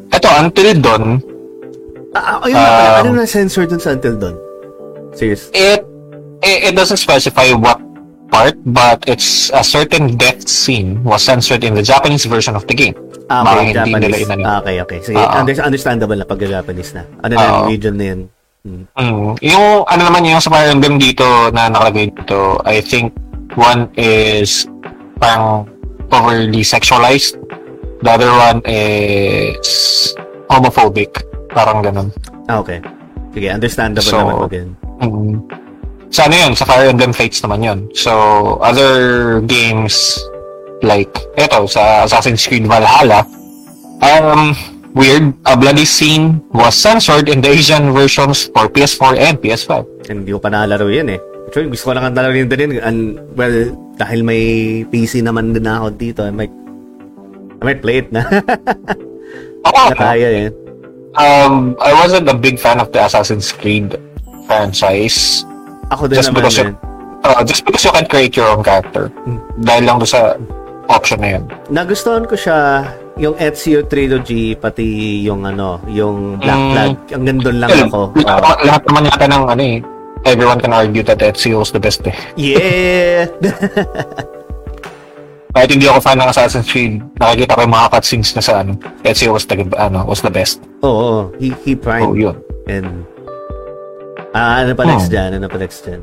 Eto, 0.09 0.25
until 0.41 0.73
doon, 0.75 1.21
ah, 2.15 2.41
ayun 2.41 2.55
na 2.55 2.69
pala. 2.69 2.89
Um, 2.89 3.05
Ano 3.05 3.09
na 3.19 3.25
censor 3.25 3.65
dun 3.65 3.79
sa 3.79 3.93
Until 3.93 4.15
Dawn? 4.17 4.35
Serious? 5.13 5.49
it, 5.51 5.81
it, 6.41 6.71
it 6.71 6.73
doesn't 6.75 6.97
specify 6.97 7.51
what 7.53 7.81
part, 8.29 8.53
but 8.63 9.01
it's 9.09 9.49
a 9.51 9.63
certain 9.65 10.13
death 10.15 10.45
scene 10.47 11.01
was 11.03 11.25
censored 11.25 11.63
in 11.63 11.73
the 11.73 11.81
Japanese 11.81 12.25
version 12.25 12.53
of 12.53 12.65
the 12.69 12.75
game. 12.77 12.93
Ah, 13.29 13.41
okay, 13.45 13.73
hindi 13.73 13.93
Japanese. 13.93 14.25
nila. 14.29 14.45
Ah, 14.45 14.57
okay, 14.61 14.75
okay. 14.81 14.99
Sige, 15.01 15.17
Oo. 15.17 15.33
under- 15.33 15.65
understandable 15.65 16.17
na 16.17 16.25
pag 16.25 16.37
Japanese 16.39 16.93
na. 16.93 17.05
Ano 17.21 17.33
na 17.33 17.45
yung 17.45 17.69
region 17.69 17.95
na 17.97 18.05
yun? 18.05 18.21
Hmm. 18.59 18.83
Mm, 18.91 19.29
yung 19.39 19.65
ano 19.87 20.01
naman 20.03 20.21
yung 20.27 20.41
sa 20.43 20.51
Fire 20.51 20.67
Emblem 20.67 20.99
dito 20.99 21.23
na 21.55 21.71
nakalagay 21.71 22.11
dito, 22.11 22.59
I 22.67 22.81
think 22.81 23.13
one 23.55 23.87
is 23.95 24.67
parang 25.17 25.65
overly 26.11 26.61
sexualized. 26.61 27.37
The 28.01 28.09
other 28.13 28.31
one 28.31 28.59
is 28.67 30.11
homophobic. 30.49 31.23
Parang 31.49 31.81
ganun. 31.81 32.07
Ah, 32.45 32.61
okay. 32.61 32.79
Sige, 33.33 33.47
understandable 33.53 34.09
So, 34.09 34.17
naman 34.17 34.35
pag 34.45 34.53
yun. 34.53 34.69
Mm. 34.99 35.33
Sa 36.09 36.21
ano 36.25 36.35
yun? 36.35 36.51
Sa 36.57 36.65
Fire 36.65 36.89
Emblem 36.89 37.13
Fates 37.13 37.41
naman 37.45 37.61
yun. 37.61 37.79
So, 37.93 38.11
other 38.61 39.37
games 39.45 40.17
like, 40.81 41.11
eto, 41.37 41.69
sa 41.69 42.05
Assassin's 42.09 42.41
Creed 42.45 42.65
Valhalla, 42.65 43.21
um, 44.01 44.57
weird, 44.97 45.33
a 45.45 45.53
bloody 45.53 45.85
scene 45.85 46.41
was 46.53 46.73
censored 46.73 47.29
in 47.29 47.41
the 47.41 47.49
Asian 47.53 47.93
versions 47.93 48.49
for 48.49 48.65
PS4 48.69 49.13
and 49.17 49.35
PS5. 49.37 49.85
Hindi 50.09 50.33
ko 50.33 50.39
pa 50.41 50.49
nakalaro 50.49 50.89
yan 50.89 51.13
eh. 51.13 51.19
Actually, 51.49 51.73
gusto 51.73 51.89
ko 51.89 51.93
lang 51.97 52.05
ang 52.13 52.29
rin 52.29 52.49
din. 52.49 52.77
And, 52.81 53.17
well, 53.33 53.73
dahil 53.97 54.21
may 54.21 54.41
PC 54.85 55.25
naman 55.25 55.53
din 55.53 55.65
ako 55.65 55.97
dito, 55.97 56.21
I 56.25 56.33
might, 56.33 56.53
I 57.59 57.63
might 57.65 57.81
play 57.81 58.05
it 58.05 58.09
na. 58.13 58.21
Oo, 59.65 59.81
na 59.89 59.97
kaya 60.13 60.29
eh. 60.45 60.68
Um, 61.15 61.73
I 61.81 61.91
wasn't 61.95 62.29
a 62.29 62.37
big 62.37 62.59
fan 62.59 62.79
of 62.79 62.91
the 62.91 63.01
Assassin's 63.01 63.49
Creed 63.51 63.97
franchise. 64.45 65.41
Ako 65.89 66.05
din 66.05 66.21
Just 66.21 66.29
naman 66.29 66.45
because 66.45 66.57
you, 66.57 66.67
uh, 67.25 67.41
just 67.43 67.65
because 67.65 67.81
you 67.81 67.91
can 67.91 68.05
create 68.05 68.37
your 68.37 68.45
own 68.47 68.61
character. 68.61 69.09
Hmm. 69.25 69.41
Dahil 69.57 69.83
lang 69.89 69.97
doon 69.97 70.09
sa 70.09 70.37
option 70.85 71.17
na 71.19 71.37
yun. 71.37 71.43
Nagustuhan 71.69 72.29
ko 72.29 72.37
siya 72.37 72.85
yung 73.17 73.35
Ezio 73.35 73.83
Trilogy, 73.83 74.53
pati 74.53 74.85
yung 75.21 75.43
ano, 75.43 75.81
yung 75.85 76.37
Black 76.37 76.55
Mm. 76.55 76.71
Flag. 76.71 76.93
Ang 77.11 77.23
gandun 77.25 77.57
lang 77.59 77.69
Well, 77.69 77.85
ako. 77.89 78.01
lahat, 78.15 78.41
Oo. 78.41 78.65
lahat 78.65 78.81
naman 78.85 79.01
yata 79.05 79.25
ng 79.27 79.43
ano 79.49 79.63
eh. 79.65 79.77
Everyone 80.23 80.59
can 80.59 80.73
argue 80.73 81.03
that 81.03 81.19
Ezio 81.19 81.63
is 81.63 81.71
the 81.71 81.79
best 81.79 82.03
eh. 82.05 82.15
yeah! 82.35 83.27
Kahit 85.49 85.69
hindi 85.73 85.89
ako 85.89 85.99
fan 85.99 86.17
ng 86.17 86.29
Assassin's 86.29 86.69
Creed, 86.69 87.01
nakikita 87.17 87.57
ko 87.57 87.61
yung 87.65 87.73
mga 87.73 87.89
cutscenes 87.89 88.29
na 88.37 88.41
sa 88.41 88.61
ano, 88.61 88.77
Ezio 89.01 89.33
was 89.33 89.43
the, 89.43 89.57
ano, 89.75 90.05
was 90.05 90.21
the 90.21 90.29
best. 90.29 90.61
Oo, 90.81 91.33
he, 91.37 91.49
he 91.65 91.73
prime. 91.73 92.05
Oh, 92.05 92.13
yun. 92.13 92.37
And, 92.69 93.01
ah, 94.31 94.61
ano 94.61 94.77
pa 94.77 94.85
Hmm. 94.85 94.93
next 94.93 95.09
dyan? 95.09 95.29
Ano 95.33 95.49
pa 95.49 95.57
next 95.57 95.81
dyan? 95.81 96.01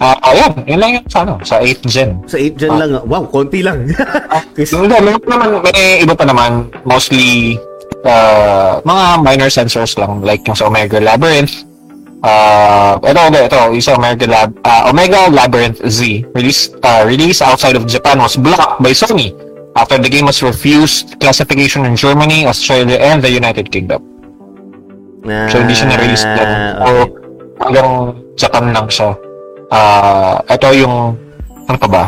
Ah, 0.00 0.16
ayun, 0.24 0.66
yun 0.66 0.80
lang 0.80 0.90
yun 0.96 1.04
sa 1.06 1.22
ano, 1.22 1.36
sa 1.44 1.60
8th 1.60 1.84
gen. 1.86 2.16
Sa 2.24 2.34
8 2.34 2.56
dyan 2.56 2.70
Ah. 2.72 2.78
lang. 2.80 3.04
Wow, 3.04 3.28
konti 3.28 3.60
lang. 3.60 3.92
Kasi, 4.56 4.72
Hindi, 4.74 4.96
may, 4.98 5.14
naman, 5.20 5.48
may 5.62 6.00
iba 6.00 6.14
pa 6.16 6.24
naman, 6.24 6.50
mostly 6.82 7.60
uh, 8.02 8.80
mga 8.82 9.04
minor 9.20 9.46
sensors 9.46 9.94
lang, 9.94 10.24
like 10.24 10.42
yung 10.42 10.56
sa 10.56 10.66
Omega 10.66 10.96
Labyrinth. 10.96 11.68
Uh, 12.22 13.02
ito, 13.02 13.18
ito, 13.18 13.38
ito, 13.50 13.60
yung 13.74 13.82
sa 13.82 13.98
Omega, 13.98 14.26
Lab, 14.30 14.54
uh, 14.62 14.86
Omega 14.86 15.26
Labyrinth 15.26 15.82
Z, 15.90 16.22
release, 16.38 16.70
uh, 16.86 17.02
release 17.02 17.42
outside 17.42 17.74
of 17.74 17.82
Japan 17.90 18.22
was 18.22 18.38
blocked 18.38 18.78
by 18.78 18.94
Sony 18.94 19.34
after 19.74 19.98
the 19.98 20.06
game 20.06 20.30
was 20.30 20.38
refused 20.38 21.18
classification 21.18 21.82
in 21.82 21.98
Germany, 21.98 22.46
Australia, 22.46 22.94
and 23.02 23.18
the 23.26 23.30
United 23.30 23.74
Kingdom. 23.74 24.06
na, 25.26 25.50
So, 25.50 25.58
hindi 25.66 25.74
siya 25.74 25.90
na-release 25.90 26.22
dyan. 26.22 26.46
So, 26.46 26.46
Ah, 26.46 26.78
okay. 26.78 27.10
hanggang 27.58 27.88
Japan 28.38 28.64
lang 28.70 28.86
siya. 28.86 29.10
Ah, 29.72 30.36
ito 30.46 30.68
yung, 30.78 31.18
ano 31.66 31.78
pa 31.78 31.88
ba? 31.90 32.04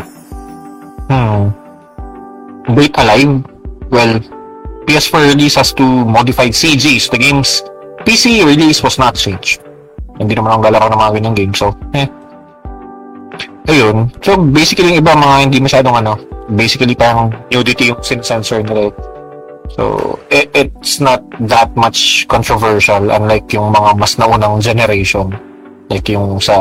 Hmm. 1.11 1.51
Wait 2.71 2.95
Alive? 2.95 3.43
Well, 3.91 4.21
PS4 4.85 5.33
release 5.33 5.57
has 5.57 5.73
two 5.73 6.05
modified 6.05 6.53
CGs. 6.53 7.09
The 7.09 7.19
game's 7.19 7.65
PC 8.05 8.45
release 8.45 8.85
was 8.85 8.95
not 8.95 9.17
changed. 9.17 9.64
Hindi 10.19 10.33
naman 10.35 10.55
ako 10.55 10.61
lalaro 10.71 10.87
ng 10.91 11.01
mga 11.01 11.15
ganyang 11.19 11.37
games. 11.37 11.59
So, 11.59 11.75
eh. 11.95 12.07
Ayun. 13.67 14.13
So, 14.21 14.37
basically, 14.37 14.95
yung 14.95 15.01
iba 15.01 15.17
mga 15.17 15.37
hindi 15.49 15.59
masyadong 15.59 15.97
ano, 16.05 16.21
basically 16.53 16.93
parang 16.93 17.33
nudity 17.49 17.89
yung 17.91 18.01
sinsensor 18.05 18.61
nila. 18.61 18.93
So, 19.73 20.15
it, 20.29 20.53
it's 20.53 21.01
not 21.01 21.25
that 21.49 21.73
much 21.73 22.29
controversial 22.29 23.09
unlike 23.09 23.49
yung 23.57 23.73
mga 23.73 23.97
mas 23.97 24.21
naunang 24.21 24.61
generation. 24.61 25.33
Like 25.89 26.09
yung 26.13 26.37
sa 26.39 26.55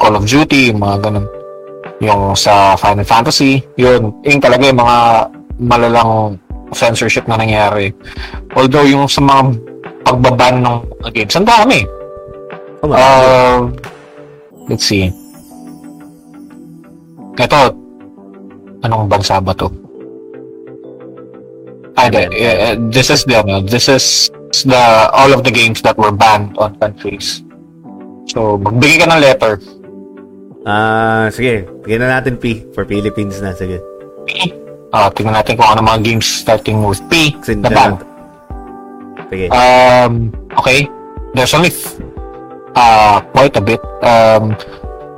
Call 0.00 0.16
of 0.16 0.24
Duty, 0.24 0.72
mga 0.72 0.96
ganun. 1.04 1.26
Yung 2.00 2.36
sa 2.36 2.76
Final 2.76 3.04
Fantasy, 3.04 3.60
yun. 3.76 4.12
Yung 4.24 4.40
talaga 4.40 4.64
yung 4.68 4.80
mga 4.80 4.96
malalang 5.60 6.40
censorship 6.72 7.28
na 7.28 7.40
nangyari. 7.40 7.92
Although 8.56 8.88
yung 8.88 9.08
sa 9.08 9.20
mga 9.20 9.42
pagbaban 10.04 10.64
ng 10.64 10.76
games, 11.12 11.36
ang 11.36 11.48
dami. 11.48 11.84
Oh, 12.86 12.90
marami. 12.94 13.26
Uh, 13.26 13.58
let's 14.70 14.86
see. 14.86 15.10
Ito, 17.36 17.74
anong 18.86 19.10
bansa 19.10 19.42
ba 19.42 19.52
to? 19.58 19.68
Ah, 21.98 22.06
hindi. 22.08 22.22
Eh, 22.38 22.54
eh, 22.72 22.74
this 22.88 23.10
is 23.10 23.26
the, 23.26 23.42
ano, 23.42 23.60
this 23.60 23.90
is 23.90 24.30
the, 24.64 25.10
all 25.12 25.34
of 25.34 25.42
the 25.42 25.50
games 25.50 25.82
that 25.82 25.98
were 25.98 26.12
banned 26.12 26.54
on 26.56 26.78
countries. 26.78 27.42
So, 28.30 28.56
magbigay 28.60 29.04
ka 29.04 29.06
ng 29.10 29.20
letter. 29.20 29.54
Ah, 30.66 31.30
sige. 31.30 31.62
Bigyan 31.86 32.02
na 32.02 32.18
natin 32.18 32.38
P 32.42 32.66
for 32.74 32.82
Philippines 32.82 33.38
na. 33.38 33.54
Sige. 33.54 33.78
Ah, 34.90 35.10
tingnan 35.14 35.38
natin 35.38 35.54
kung 35.54 35.70
ano 35.70 35.82
mga 35.82 36.02
games 36.02 36.26
starting 36.26 36.82
with 36.82 36.98
P 37.06 37.30
Kasi 37.38 37.54
na 37.54 37.70
banned. 37.70 38.02
Sige. 39.30 39.46
Um, 39.54 40.34
okay. 40.58 40.90
There's 41.36 41.54
only 41.54 41.70
f- 41.70 42.02
uh, 42.76 43.20
quite 43.32 43.56
a 43.56 43.60
bit. 43.60 43.80
Um, 44.04 44.54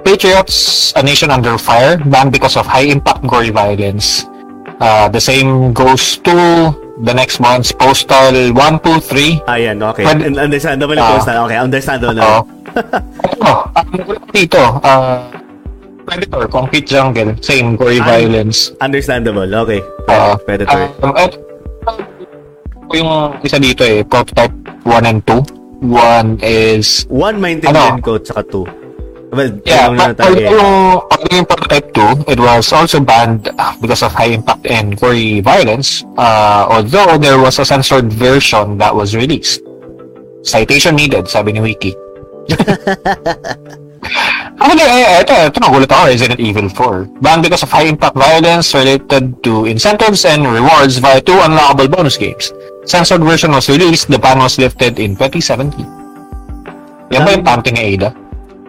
Patriots, 0.05 0.93
A 0.97 1.03
Nation 1.03 1.29
Under 1.31 1.59
Fire, 1.59 1.99
banned 1.99 2.33
because 2.33 2.57
of 2.57 2.65
high 2.65 2.87
impact 2.87 3.27
gory 3.27 3.51
violence. 3.51 4.25
Uh, 4.81 5.09
the 5.09 5.21
same 5.21 5.75
goes 5.75 6.17
to 6.19 6.33
the 7.03 7.13
next 7.13 7.41
ones, 7.41 7.73
Postal 7.73 8.55
1, 8.55 8.55
2, 8.55 9.01
3. 9.01 9.43
Ayan, 9.47 9.83
okay. 9.83 10.07
Pwede- 10.07 10.27
Un- 10.27 10.39
understandable 10.39 10.97
Ah. 10.97 11.03
na 11.03 11.13
post 11.13 11.27
na. 11.27 11.45
Okay, 11.45 11.59
understandable 11.59 12.15
na. 12.15 12.25
Oo. 12.25 12.43
Ito, 13.27 13.51
ang 13.75 13.87
gulo 13.91 14.03
ko 14.07 14.13
dito, 14.31 14.61
uh, 14.81 15.19
Predator, 16.09 16.49
Concrete 16.49 16.89
Jungle, 16.89 17.37
same 17.43 17.77
gory 17.77 18.01
Ay. 18.01 18.25
violence. 18.25 18.73
Understandable. 18.81 19.45
Okay. 19.45 19.83
Uh, 20.09 20.41
Predator. 20.41 20.89
Um, 21.05 21.13
at, 21.19 21.37
yung 22.95 23.11
isa 23.45 23.61
dito 23.61 23.85
eh, 23.85 24.01
Prototype 24.01 24.55
1 24.89 25.05
and 25.05 25.21
2. 25.27 25.43
One 25.79 26.39
is 26.43 27.07
One, 27.07 27.39
maintindihan 27.39 27.99
Ano? 27.99 28.03
ko, 28.03 28.19
tsaka 28.19 28.43
two. 28.47 28.67
Well, 29.29 29.61
Yeah, 29.69 29.93
but 29.93 30.17
although 30.25 31.05
although 31.05 31.29
yung 31.37 31.45
prototype 31.45 31.93
2, 31.93 32.33
it 32.33 32.41
was 32.41 32.73
also 32.73 32.97
banned 32.99 33.53
uh, 33.61 33.77
because 33.77 34.01
of 34.01 34.17
high 34.17 34.33
impact 34.33 34.65
and 34.67 34.97
gory 34.97 35.45
violence, 35.45 36.03
uh, 36.17 36.65
although 36.65 37.21
there 37.21 37.37
was 37.37 37.61
a 37.61 37.65
censored 37.65 38.09
version 38.09 38.79
that 38.81 38.95
was 38.95 39.13
released. 39.15 39.61
Citation 40.43 40.97
needed, 40.97 41.29
sabi 41.29 41.53
ni 41.53 41.61
Wiki. 41.61 41.93
Ano 44.59 44.75
na, 44.75 44.85
eh, 44.91 45.23
ito, 45.23 45.35
ito 45.35 45.59
nagulat 45.63 45.91
ako, 45.91 46.03
Resident 46.11 46.41
Evil 46.41 46.67
4. 46.71 47.23
Banned 47.23 47.43
because 47.47 47.63
of 47.63 47.71
high 47.71 47.87
impact 47.87 48.19
violence 48.19 48.75
related 48.75 49.39
to 49.47 49.67
incentives 49.71 50.27
and 50.27 50.43
rewards 50.43 50.99
via 50.99 51.23
two 51.23 51.35
unlockable 51.35 51.87
bonus 51.87 52.19
games. 52.19 52.51
Censored 52.89 53.21
version 53.21 53.53
was 53.53 53.69
released, 53.69 54.09
the 54.09 54.17
ban 54.17 54.41
was 54.41 54.57
lifted 54.57 54.97
in 54.97 55.13
2017. 55.13 55.85
Yan 57.13 57.21
ba 57.21 57.37
yung 57.37 57.45
panty 57.45 57.69
ni 57.69 57.95
Ada? 57.95 58.17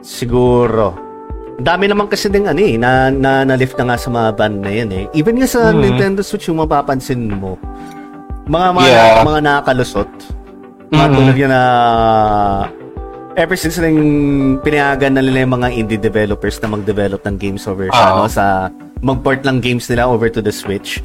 Siguro. 0.04 0.92
Ang 1.56 1.64
dami 1.64 1.88
naman 1.88 2.12
kasi 2.12 2.28
din 2.28 2.44
ano 2.44 2.60
eh, 2.60 2.76
na, 2.76 3.08
na, 3.08 3.48
na-lift 3.48 3.80
na 3.80 3.88
nga 3.88 3.98
sa 3.98 4.12
mga 4.12 4.36
band 4.36 4.58
na 4.60 4.72
yan 4.72 4.90
eh. 4.92 5.06
Even 5.16 5.40
nga 5.40 5.48
sa 5.48 5.72
Mhm. 5.72 5.80
Nintendo 5.80 6.20
Switch 6.20 6.52
yung 6.52 6.60
mapapansin 6.60 7.32
mo, 7.32 7.56
mga 8.44 8.68
mga, 8.76 8.88
Yeah. 8.88 9.24
mga 9.24 9.40
nakakalusot, 9.40 10.12
mga 10.90 11.06
Mhm. 11.06 11.16
tulad 11.16 11.36
yan 11.38 11.52
na 11.52 11.64
ever 13.36 13.56
since 13.56 13.80
na 13.80 13.88
yung 13.88 14.04
pinayagan 14.60 15.16
na 15.16 15.24
nila 15.24 15.48
yung 15.48 15.56
mga 15.56 15.70
indie 15.72 15.96
developers 15.96 16.60
na 16.60 16.68
mag-develop 16.68 17.24
ng 17.24 17.40
games 17.40 17.64
over 17.72 17.88
sa, 17.88 17.96
Oo. 17.96 18.16
ano, 18.18 18.24
sa 18.28 18.68
mag-port 19.00 19.48
ng 19.48 19.64
games 19.64 19.88
nila 19.88 20.12
over 20.12 20.28
to 20.28 20.44
the 20.44 20.52
Switch. 20.52 21.00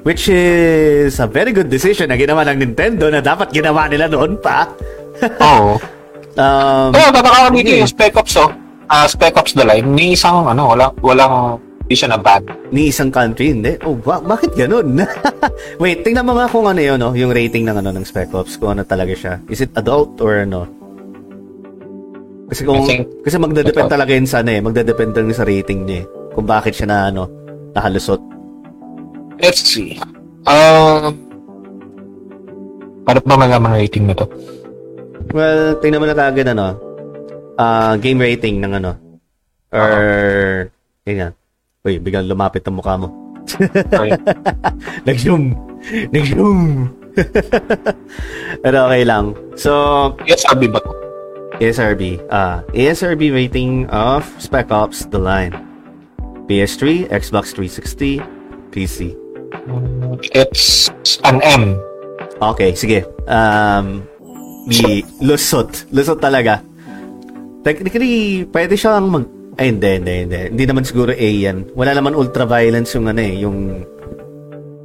Which 0.00 0.32
is 0.32 1.20
a 1.20 1.28
very 1.28 1.52
good 1.52 1.68
decision 1.68 2.08
na 2.08 2.16
ginawa 2.16 2.48
ng 2.48 2.64
Nintendo 2.64 3.12
na 3.12 3.20
dapat 3.20 3.52
ginawa 3.52 3.84
nila 3.84 4.08
noon 4.08 4.40
pa. 4.40 4.64
Oo. 5.44 5.76
um, 6.40 6.88
Oo, 6.90 7.04
oh, 7.04 7.10
tataka 7.12 7.52
dito 7.52 7.68
hindi. 7.68 7.84
yung 7.84 7.90
Spec 7.90 8.16
Ops, 8.16 8.34
oh. 8.40 8.48
Ah, 8.88 9.04
Spec 9.04 9.36
Ops 9.36 9.52
The 9.52 9.62
Line, 9.62 9.86
ni 9.92 10.16
isang, 10.16 10.48
ano, 10.48 10.72
wala, 10.72 10.88
walang, 11.04 11.60
hindi 11.84 11.94
siya 11.94 12.16
na-ban. 12.16 12.42
ni 12.72 12.88
isang 12.88 13.12
country, 13.12 13.52
hindi. 13.52 13.76
Oh, 13.84 13.94
ba- 13.94 14.24
bakit 14.24 14.56
ganun? 14.56 15.04
Wait, 15.82 16.00
tingnan 16.00 16.24
mo 16.24 16.32
nga 16.34 16.48
kung 16.48 16.64
ano 16.64 16.80
yun, 16.80 16.96
no? 16.96 17.12
yung 17.12 17.30
rating 17.30 17.68
ng 17.68 17.76
ano 17.76 17.92
ng 17.92 18.02
Spec 18.02 18.32
Ops, 18.32 18.56
kung 18.56 18.72
ano 18.74 18.82
talaga 18.88 19.12
siya. 19.12 19.34
Is 19.52 19.60
it 19.60 19.70
adult 19.76 20.16
or 20.24 20.42
ano? 20.42 20.64
Kasi 22.50 22.66
kung 22.66 22.82
think 22.82 23.06
kasi 23.22 23.38
magdedepend 23.38 23.86
adult. 23.86 23.94
talaga 23.94 24.10
yun 24.10 24.26
sa 24.26 24.42
ano 24.42 24.50
eh, 24.50 24.58
magdedepend 24.58 25.14
din 25.14 25.30
sa 25.30 25.46
rating 25.46 25.86
niya 25.86 26.02
eh. 26.02 26.04
Kung 26.34 26.46
bakit 26.50 26.74
siya 26.74 26.90
na 26.90 26.98
ano, 27.06 27.30
nakalusot. 27.78 28.18
Let's 29.40 29.64
see. 29.64 29.96
Um, 30.44 31.16
paano 33.04 33.20
ba 33.24 33.34
malaman 33.40 33.80
rating 33.80 34.08
nito? 34.08 34.28
Well, 35.32 35.80
tingnan 35.80 36.00
mo 36.00 36.06
na 36.08 36.16
kagad 36.16 36.52
ano, 36.52 36.76
ah 37.56 37.96
game 37.96 38.20
rating 38.20 38.60
ng 38.60 38.72
ano. 38.80 38.92
Or, 39.70 40.68
ganyan. 41.06 41.32
Uy, 41.86 41.96
biglang 41.96 42.28
lumapit 42.28 42.66
ang 42.66 42.76
mukha 42.76 43.00
mo. 43.00 43.08
Nag-zoom. 45.08 45.56
Nag-zoom. 46.12 46.90
Pero 48.62 48.76
okay 48.90 49.04
lang. 49.06 49.32
So, 49.56 50.12
sabi 50.36 50.68
ba 50.68 50.82
to? 50.82 50.92
ESRB. 51.60 52.24
Ah, 52.32 52.64
ESRB 52.72 53.32
rating 53.32 53.84
of 53.92 54.24
Spec 54.40 54.72
Ops 54.72 55.04
The 55.12 55.20
Line. 55.20 55.52
PS3, 56.48 57.06
Xbox 57.12 57.54
360, 57.54 58.20
PC. 58.72 59.14
It's 60.32 60.88
an 61.24 61.40
M. 61.42 61.76
Okay, 62.40 62.72
sige. 62.72 63.04
Um, 63.28 64.04
di, 64.66 65.04
lusot. 65.20 65.88
Lusot 65.92 66.18
talaga. 66.18 66.64
Technically, 67.60 68.44
pwede 68.48 68.74
siyang 68.74 69.08
mag... 69.12 69.24
Ay, 69.60 69.68
hindi, 69.76 70.00
hindi, 70.00 70.14
hindi. 70.24 70.40
Hindi 70.56 70.64
naman 70.64 70.84
siguro 70.88 71.12
A 71.12 71.28
yan. 71.28 71.68
Wala 71.76 71.92
naman 71.92 72.16
ultra-violence 72.16 72.96
yung 72.96 73.12
ano 73.12 73.20
eh, 73.20 73.34
yung, 73.36 73.56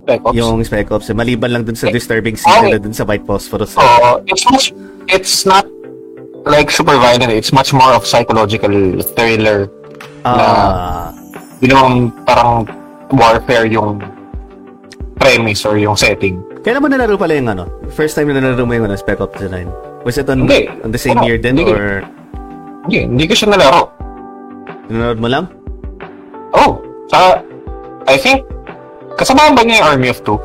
Spec 0.04 0.22
Ops. 0.22 0.36
yung 0.36 0.56
Spec 0.62 0.88
Ops. 0.92 1.08
eh. 1.08 1.16
Maliban 1.16 1.56
lang 1.56 1.64
dun 1.64 1.80
sa 1.80 1.88
Eh, 1.88 1.96
disturbing 1.96 2.36
scene 2.36 2.52
okay. 2.52 2.66
nila 2.68 2.80
dun 2.84 2.92
sa 2.92 3.08
White 3.08 3.24
Phosphorus. 3.24 3.72
So, 3.72 3.82
it's 4.28 4.44
much, 4.52 4.76
it's 5.08 5.48
not 5.48 5.64
like 6.44 6.68
super 6.68 7.00
violent. 7.00 7.32
It's 7.32 7.56
much 7.56 7.72
more 7.72 7.96
of 7.96 8.04
psychological 8.04 9.00
thriller. 9.16 9.72
Ah, 10.28 11.16
Yun 11.64 11.72
yung 11.72 11.94
parang 12.28 12.68
warfare 13.10 13.66
yung 13.66 14.04
premise 15.16 15.64
or 15.64 15.76
yung 15.76 15.96
setting. 15.96 16.40
Kailan 16.62 16.82
mo 16.82 16.88
nalaro 16.88 17.16
pala 17.16 17.34
yung 17.34 17.48
ano? 17.48 17.66
First 17.90 18.16
time 18.16 18.30
na 18.30 18.40
nalaro 18.40 18.64
mo 18.64 18.74
yung 18.74 18.86
ano, 18.86 18.96
Spec 18.96 19.18
Ops 19.18 19.38
The 19.38 19.48
Line? 19.48 19.70
Was 20.04 20.18
it 20.18 20.28
on, 20.28 20.46
Hindi. 20.46 20.70
on 20.82 20.90
the 20.90 21.00
same 21.00 21.18
Ano, 21.18 21.26
year 21.26 21.38
din 21.38 21.58
hindi 21.58 21.66
or 21.68 22.06
Hindi, 22.86 23.00
hindi 23.08 23.26
ko 23.26 23.34
siya 23.34 23.50
nalaro. 23.52 23.90
nanonood 24.86 25.20
mo 25.20 25.28
lang? 25.28 25.46
Oh, 26.54 26.78
sa 27.08 27.42
I 28.06 28.16
think 28.16 28.46
kasama 29.16 29.50
ba 29.52 29.62
niya 29.62 29.82
yung 29.82 29.90
Army 29.90 30.10
of 30.10 30.22
Two? 30.22 30.38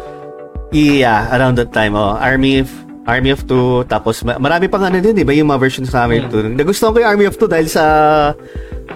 Yeah, 0.71 1.27
around 1.31 1.59
that 1.59 1.75
time. 1.75 1.93
Oh, 1.93 2.15
Army 2.15 2.63
of 2.63 2.71
Army 3.05 3.31
of 3.31 3.43
Two, 3.45 3.83
tapos 3.85 4.23
ma- 4.23 4.39
marami 4.39 4.65
pang 4.65 4.81
ano 4.81 4.97
din, 4.97 5.13
di 5.13 5.27
ba? 5.27 5.35
Yung 5.35 5.51
mga 5.51 5.61
versions 5.61 5.91
sa 5.91 6.07
Army 6.07 6.23
of 6.23 6.31
Two. 6.31 6.47
Nagustuhan 6.47 6.95
ko 6.95 7.03
yung 7.03 7.11
Army 7.11 7.27
of 7.27 7.37
Two 7.37 7.51
dahil 7.51 7.67
sa 7.67 7.83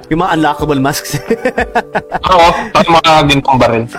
yung 0.06 0.22
mga 0.22 0.38
unlockable 0.38 0.78
masks. 0.78 1.18
Oo, 2.30 2.46
parang 2.70 2.92
mga 2.94 3.12
gintong 3.26 3.58
baril. 3.58 3.84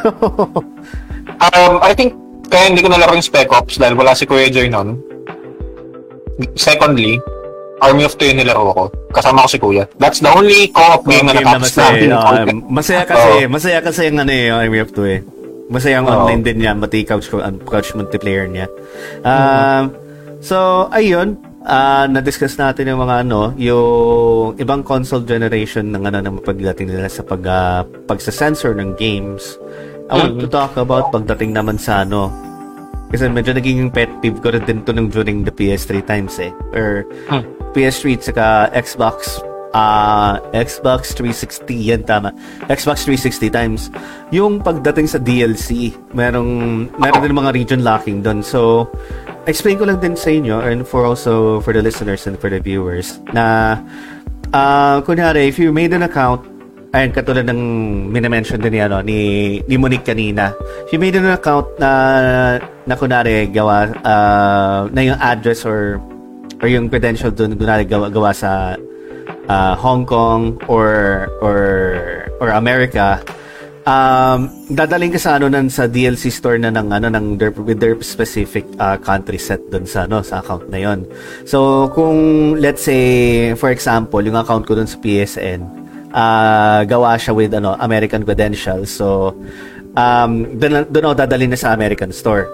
Um, 1.41 1.83
I 1.83 1.91
think 1.95 2.15
kaya 2.47 2.71
hindi 2.71 2.81
ko 2.85 2.89
nalaro 2.93 3.17
yung 3.17 3.25
Spec 3.25 3.49
Ops 3.51 3.81
dahil 3.81 3.97
wala 3.97 4.13
si 4.13 4.23
Kuya 4.29 4.47
Joy 4.47 4.69
nun. 4.69 5.01
Secondly, 6.55 7.17
Army 7.79 8.05
of 8.07 8.15
Two 8.15 8.27
yung 8.29 8.39
nilaro 8.43 8.71
ko. 8.71 8.83
Kasama 9.11 9.43
ko 9.45 9.49
si 9.49 9.59
Kuya. 9.59 9.83
That's 9.97 10.19
the 10.19 10.31
only 10.31 10.69
co-op 10.71 11.07
game 11.07 11.27
na 11.27 11.33
game 11.35 11.47
na 11.47 11.59
natapos 11.59 11.73
masaya. 11.75 12.07
Oh, 12.15 12.71
masaya 12.71 13.03
kasi, 13.07 13.29
masaya 13.47 13.79
kasi 13.81 13.99
yung 14.11 14.19
ano 14.21 14.31
eh, 14.31 14.51
Army 14.51 14.79
of 14.83 14.91
Two 14.91 15.07
eh. 15.07 15.19
Masaya 15.65 15.97
ang 15.99 16.07
Oo. 16.07 16.13
online 16.23 16.43
din 16.45 16.61
niya, 16.61 16.77
pati 16.77 17.01
couch, 17.01 17.25
co- 17.25 17.41
um, 17.41 17.57
couch 17.65 17.91
multiplayer 17.97 18.45
niya. 18.45 18.69
Um, 19.25 20.05
So, 20.45 20.85
ayun, 20.93 21.41
ah 21.65 22.05
na-discuss 22.05 22.53
natin 22.61 22.93
yung 22.93 23.01
mga 23.01 23.25
ano, 23.25 23.49
yung 23.57 24.53
ibang 24.61 24.85
console 24.85 25.25
generation 25.25 25.89
ng 25.89 26.05
ano 26.05 26.21
ng 26.21 26.37
pagdating 26.45 26.93
nila 26.93 27.09
sa 27.09 27.25
pag 27.25 27.41
ah, 27.49 27.81
pagsa-censor 28.05 28.77
ng 28.77 28.93
games. 28.93 29.57
I 30.05 30.21
want 30.21 30.37
to 30.37 30.49
talk 30.49 30.77
about 30.77 31.09
pagdating 31.09 31.57
naman 31.57 31.81
sa 31.81 32.05
ano, 32.05 32.29
kasi 33.09 33.25
medyo 33.25 33.57
naging 33.57 33.89
pet 33.89 34.09
peeve 34.21 34.37
ko 34.37 34.53
rin 34.53 34.61
din 34.65 34.85
to 34.85 34.93
nung 34.93 35.09
during 35.09 35.41
the 35.41 35.53
PS3 35.53 36.05
times 36.05 36.37
eh. 36.37 36.53
Or 36.73 37.05
Hmm. 37.29 37.41
PS3 37.73 38.15
tsaka 38.21 38.69
Xbox 38.71 39.41
ah 39.75 40.39
Xbox 40.55 41.11
360 41.17 41.75
yan 41.75 42.01
tama. 42.07 42.31
Xbox 42.71 43.03
360 43.03 43.51
times. 43.51 43.81
Yung 44.31 44.63
pagdating 44.63 45.11
sa 45.11 45.19
DLC, 45.19 45.91
merong 46.15 46.87
meron 46.95 47.19
din 47.19 47.35
mga 47.35 47.51
region 47.51 47.81
locking 47.83 48.23
doon. 48.23 48.39
So 48.39 48.87
explain 49.43 49.75
ko 49.75 49.89
lang 49.89 49.99
din 49.99 50.15
sa 50.15 50.31
inyo 50.31 50.63
and 50.63 50.87
for 50.87 51.03
also 51.03 51.59
for 51.59 51.75
the 51.75 51.83
listeners 51.83 52.23
and 52.29 52.39
for 52.39 52.47
the 52.47 52.63
viewers 52.63 53.19
na 53.35 53.75
ah 54.55 55.03
kunyari 55.03 55.51
if 55.51 55.59
you 55.59 55.75
made 55.75 55.91
an 55.91 56.07
account 56.07 56.39
ayun 56.95 57.11
katulad 57.11 57.43
ng 57.43 57.61
minimension 58.07 58.55
din 58.55 58.71
ni 58.71 58.79
ano 58.79 59.03
ni 59.03 59.19
ni 59.67 59.75
Monique 59.75 60.07
kanina 60.07 60.55
she 60.87 60.95
made 60.95 61.19
an 61.19 61.27
account 61.27 61.67
na 61.75 61.91
na 62.87 62.95
kunwari 62.95 63.51
gawa 63.51 63.91
ah, 64.07 64.87
na 64.87 65.01
yung 65.03 65.19
address 65.19 65.67
or 65.67 65.99
or 66.63 66.71
yung 66.71 66.87
credential 66.87 67.35
doon 67.35 67.59
kunwari 67.59 67.83
gawa, 67.83 68.07
gawa 68.07 68.31
sa 68.31 68.79
ah, 69.51 69.75
Hong 69.75 70.07
Kong 70.07 70.55
or 70.71 71.27
or 71.43 71.59
or 72.39 72.55
America 72.55 73.19
um 73.85 74.49
dadaling 74.71 75.11
ka 75.13 75.19
sa 75.19 75.35
ano 75.35 75.51
nan 75.51 75.67
sa 75.67 75.91
DLC 75.91 76.31
store 76.31 76.57
na 76.57 76.73
ng 76.73 76.89
ano 76.95 77.11
ng 77.11 77.37
their, 77.37 77.51
with 77.51 77.83
their 77.83 77.99
specific 77.99 78.63
ah, 78.79 78.95
country 78.95 79.37
set 79.37 79.59
doon 79.67 79.83
sa 79.83 80.07
ano 80.07 80.23
sa 80.23 80.39
account 80.39 80.71
na 80.71 80.79
yon. 80.79 81.03
So 81.43 81.91
kung 81.91 82.55
let's 82.55 82.87
say 82.87 83.51
for 83.59 83.67
example 83.67 84.23
yung 84.23 84.39
account 84.39 84.63
ko 84.63 84.79
doon 84.79 84.87
sa 84.87 84.95
PSN 85.03 85.84
ah 86.15 86.87
gawa 86.87 87.19
siya 87.19 87.35
with 87.35 87.51
ano 87.51 87.75
American 87.83 88.23
credentials. 88.23 88.87
So 88.87 89.35
um 89.99 90.47
doon 90.55 90.87
doon 90.87 91.03
ako 91.11 91.15
dadalhin 91.27 91.51
na 91.51 91.59
sa 91.59 91.75
American 91.75 92.15
store. 92.15 92.47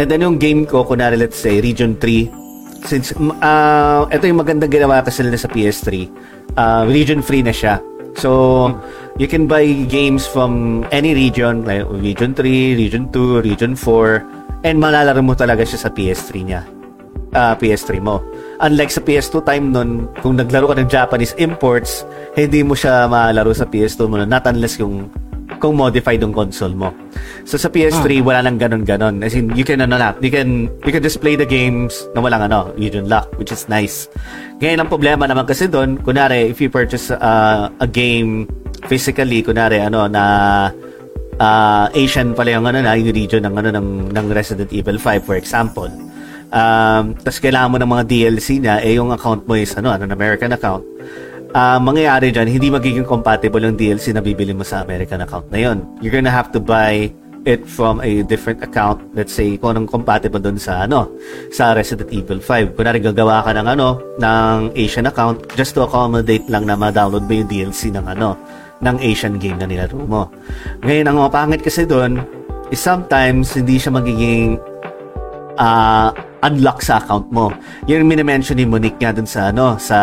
And 0.00 0.08
then 0.10 0.24
yung 0.24 0.40
game 0.40 0.64
ko 0.64 0.82
kunwari 0.82 1.20
let's 1.20 1.38
say 1.38 1.60
region 1.60 1.94
3 2.00 2.44
since 2.84 3.16
uh, 3.16 4.04
ito 4.12 4.24
yung 4.28 4.40
magandang 4.44 4.68
ginawa 4.68 5.00
kasi 5.00 5.24
nila 5.24 5.40
sa 5.40 5.48
PS3 5.48 5.88
uh, 6.54 6.84
region 6.84 7.24
free 7.24 7.40
na 7.40 7.52
siya 7.52 7.80
so 8.14 8.70
you 9.16 9.26
can 9.26 9.48
buy 9.48 9.64
games 9.88 10.28
from 10.28 10.84
any 10.92 11.16
region 11.16 11.64
like 11.64 11.82
region 11.88 12.36
3 12.36 12.76
region 12.76 13.08
2 13.10 13.40
region 13.40 13.72
4 13.72 14.68
and 14.68 14.76
malalaro 14.76 15.24
mo 15.24 15.32
talaga 15.32 15.64
siya 15.64 15.88
sa 15.88 15.90
PS3 15.90 16.30
niya 16.44 16.62
uh, 17.32 17.56
PS3 17.56 18.04
mo 18.04 18.20
unlike 18.62 18.92
sa 18.92 19.02
PS2 19.02 19.34
time 19.42 19.74
nun 19.74 20.06
kung 20.22 20.38
naglaro 20.38 20.70
ka 20.70 20.76
ng 20.78 20.90
Japanese 20.90 21.34
imports 21.40 22.06
hindi 22.34 22.62
mo 22.66 22.74
siya 22.74 23.06
malaro 23.06 23.54
sa 23.54 23.66
PS2 23.66 24.00
mo 24.10 24.18
nun, 24.18 24.30
not 24.30 24.46
unless 24.50 24.78
yung 24.78 25.10
kung 25.62 25.78
modified 25.78 26.20
yung 26.20 26.34
console 26.34 26.74
mo. 26.76 26.92
So 27.48 27.56
sa 27.56 27.70
PS3 27.72 28.20
Hmm. 28.20 28.26
wala 28.26 28.38
nang 28.44 28.58
ganun-ganon. 28.60 29.22
As 29.24 29.32
in 29.32 29.54
you 29.54 29.64
can 29.64 29.80
ano 29.80 29.96
na, 29.96 30.12
you 30.20 30.28
can 30.28 30.68
you 30.84 30.92
can 30.92 31.00
just 31.00 31.22
play 31.22 31.38
the 31.38 31.46
games 31.48 32.04
na 32.12 32.20
walang 32.20 32.44
ano, 32.44 32.74
Union 32.76 33.08
Lock, 33.08 33.32
which 33.40 33.54
is 33.54 33.64
nice. 33.70 34.10
Ngayon 34.60 34.84
ang 34.84 34.88
problema 34.90 35.24
naman 35.24 35.46
kasi 35.48 35.70
doon, 35.70 35.96
kunare 36.02 36.50
if 36.50 36.60
you 36.60 36.68
purchase 36.68 37.08
uh, 37.14 37.70
a 37.80 37.88
game 37.88 38.44
physically, 38.90 39.40
kunare 39.40 39.80
ano 39.80 40.04
na 40.10 40.24
uh, 41.38 41.86
Asian 41.96 42.34
pala 42.34 42.58
yung 42.58 42.66
ano 42.66 42.82
na 42.82 42.92
yung 42.98 43.14
region 43.14 43.46
ng 43.46 43.54
ano 43.54 43.68
ng 43.72 43.88
ng 44.12 44.26
Resident 44.34 44.68
Evil 44.74 44.98
5 45.00 45.24
for 45.24 45.36
example. 45.38 45.88
Um, 46.54 47.18
tapos 47.18 47.42
kailangan 47.42 47.68
mo 47.74 47.76
ng 47.82 47.90
mga 47.90 48.04
DLC 48.06 48.62
niya, 48.62 48.78
eh 48.78 48.94
yung 48.94 49.10
account 49.10 49.42
mo 49.42 49.58
is 49.58 49.74
ano, 49.74 49.90
ano, 49.90 50.06
American 50.06 50.54
account. 50.54 50.86
Ah, 51.50 51.82
mangyayari 51.82 52.30
dyan, 52.30 52.46
hindi 52.46 52.70
magiging 52.70 53.06
compatible 53.06 53.62
yung 53.62 53.74
DLC 53.74 54.14
na 54.14 54.22
bibili 54.22 54.54
mo 54.54 54.62
sa 54.62 54.82
American 54.86 55.22
account 55.22 55.50
na 55.50 55.58
yun. 55.58 55.82
You're 55.98 56.14
gonna 56.14 56.30
have 56.30 56.54
to 56.54 56.62
buy 56.62 57.10
it 57.44 57.62
from 57.68 58.00
a 58.00 58.22
different 58.26 58.62
account. 58.64 59.02
Let's 59.14 59.34
say, 59.34 59.58
kung 59.58 59.76
anong 59.76 59.90
compatible 59.90 60.40
dun 60.40 60.58
sa, 60.58 60.86
ano, 60.88 61.10
sa 61.52 61.76
Resident 61.76 62.10
Evil 62.10 62.40
5. 62.40 62.74
Kunwari, 62.74 62.98
gagawa 62.98 63.44
ka 63.44 63.52
ng, 63.54 63.66
ano, 63.68 64.00
ng 64.18 64.74
Asian 64.74 65.06
account 65.06 65.44
just 65.54 65.76
to 65.76 65.84
accommodate 65.84 66.46
lang 66.48 66.66
na 66.66 66.74
ma-download 66.74 67.28
mo 67.28 67.32
yung 67.34 67.48
DLC 67.50 67.92
ng, 67.92 68.02
ano, 68.02 68.34
ng 68.82 68.96
Asian 68.98 69.38
game 69.38 69.60
na 69.60 69.68
nilaro 69.68 69.94
mo. 69.94 70.32
Ngayon, 70.82 71.06
ang 71.06 71.16
mapangit 71.20 71.62
kasi 71.62 71.84
dun, 71.84 72.18
is 72.72 72.80
sometimes, 72.80 73.52
hindi 73.54 73.76
siya 73.78 73.92
magiging 73.94 74.58
uh, 75.60 76.10
unlock 76.44 76.84
sa 76.84 77.00
account 77.00 77.32
mo. 77.32 77.50
Yung 77.88 78.04
minimension 78.04 78.54
ni 78.54 78.68
Monique 78.68 79.00
nga 79.00 79.16
dun 79.16 79.24
sa 79.24 79.48
ano, 79.48 79.80
sa 79.80 79.98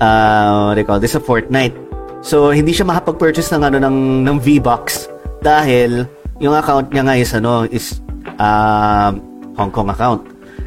uh, 0.00 0.72
what 0.72 0.74
do 0.74 0.80
you 0.80 0.88
call 0.88 1.00
this, 1.00 1.12
sa 1.14 1.22
Fortnite. 1.22 1.76
So, 2.20 2.52
hindi 2.52 2.72
siya 2.72 2.88
makapag-purchase 2.88 3.52
ng 3.56 3.62
ano 3.64 3.76
ng 3.80 3.96
ng 4.28 4.36
V-Bucks 4.40 5.08
dahil 5.40 6.04
yung 6.40 6.52
account 6.56 6.92
niya 6.92 7.04
nga 7.04 7.16
is 7.16 7.30
ano 7.32 7.64
is 7.68 8.00
uh, 8.40 9.12
Hong 9.56 9.72
Kong 9.72 9.92
account. 9.92 10.24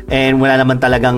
And 0.09 0.37
wala 0.37 0.61
naman 0.61 0.77
talagang 0.77 1.17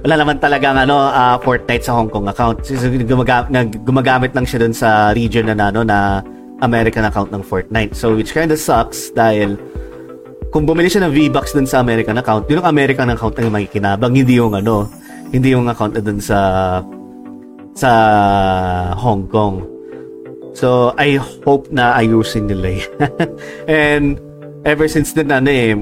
wala 0.00 0.14
naman 0.16 0.36
talagang 0.42 0.74
ano 0.74 1.10
uh, 1.10 1.38
Fortnite 1.42 1.86
sa 1.86 1.94
Hong 1.98 2.10
Kong 2.10 2.26
account. 2.30 2.62
So, 2.66 2.78
gumaga- 2.86 3.50
gumagamit 3.86 4.34
lang 4.34 4.46
siya 4.46 4.66
dun 4.66 4.74
sa 4.74 5.14
region 5.14 5.50
na 5.50 5.70
ano 5.70 5.82
na 5.86 6.22
American 6.60 7.04
account 7.08 7.32
ng 7.32 7.42
Fortnite. 7.42 7.96
So 7.96 8.14
which 8.14 8.32
kind 8.36 8.52
of 8.52 8.60
sucks 8.60 9.10
dahil 9.12 9.56
kung 10.50 10.66
bumili 10.66 10.90
siya 10.90 11.06
ng 11.06 11.14
V-Bucks 11.14 11.54
dun 11.54 11.66
sa 11.66 11.78
American 11.78 12.18
account, 12.18 12.50
yun 12.50 12.58
ang 12.60 12.74
American 12.74 13.08
account 13.14 13.38
na 13.38 13.42
yung 13.46 13.54
makikinabang, 13.54 14.12
hindi 14.18 14.34
yung 14.34 14.54
ano, 14.54 14.90
hindi 15.30 15.54
yung 15.54 15.70
account 15.70 15.94
dun 16.02 16.18
sa 16.18 16.38
sa 17.74 17.90
Hong 18.98 19.30
Kong. 19.30 19.62
So, 20.58 20.90
I 20.98 21.22
hope 21.46 21.70
na 21.70 21.94
ayusin 21.94 22.50
nila. 22.50 22.82
And, 23.70 24.18
ever 24.66 24.90
since 24.90 25.14
then, 25.14 25.30
ano 25.30 25.46
eh, 25.46 25.78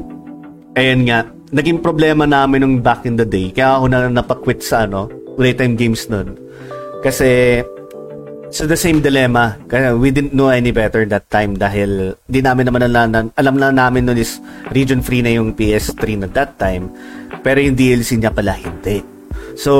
ayun 0.76 1.08
nga, 1.08 1.24
naging 1.48 1.80
problema 1.80 2.28
namin 2.28 2.60
nung 2.60 2.76
back 2.84 3.08
in 3.08 3.16
the 3.16 3.24
day. 3.24 3.48
Kaya 3.48 3.80
ako 3.80 3.84
na 3.88 4.12
napakwit 4.12 4.60
sa 4.60 4.84
ano, 4.84 5.08
playtime 5.40 5.80
games 5.80 6.04
nun. 6.12 6.36
Kasi, 7.00 7.64
so 8.50 8.64
the 8.66 8.76
same 8.76 9.00
dilemma. 9.00 9.56
Kaya 9.68 9.96
we 9.96 10.10
didn't 10.10 10.32
know 10.32 10.48
any 10.48 10.72
better 10.72 11.04
that 11.08 11.28
time 11.28 11.56
dahil 11.56 12.16
di 12.28 12.40
namin 12.40 12.68
naman 12.68 12.82
alam, 12.88 13.32
alam 13.32 13.54
na 13.56 13.72
namin 13.72 14.08
nun 14.08 14.18
is 14.18 14.40
region 14.72 15.00
free 15.04 15.20
na 15.20 15.32
yung 15.32 15.52
PS3 15.56 16.24
na 16.24 16.28
that 16.32 16.56
time. 16.60 16.90
Pero 17.44 17.60
yung 17.60 17.76
DLC 17.76 18.18
niya 18.18 18.32
pala 18.32 18.56
hindi. 18.56 19.04
So, 19.58 19.72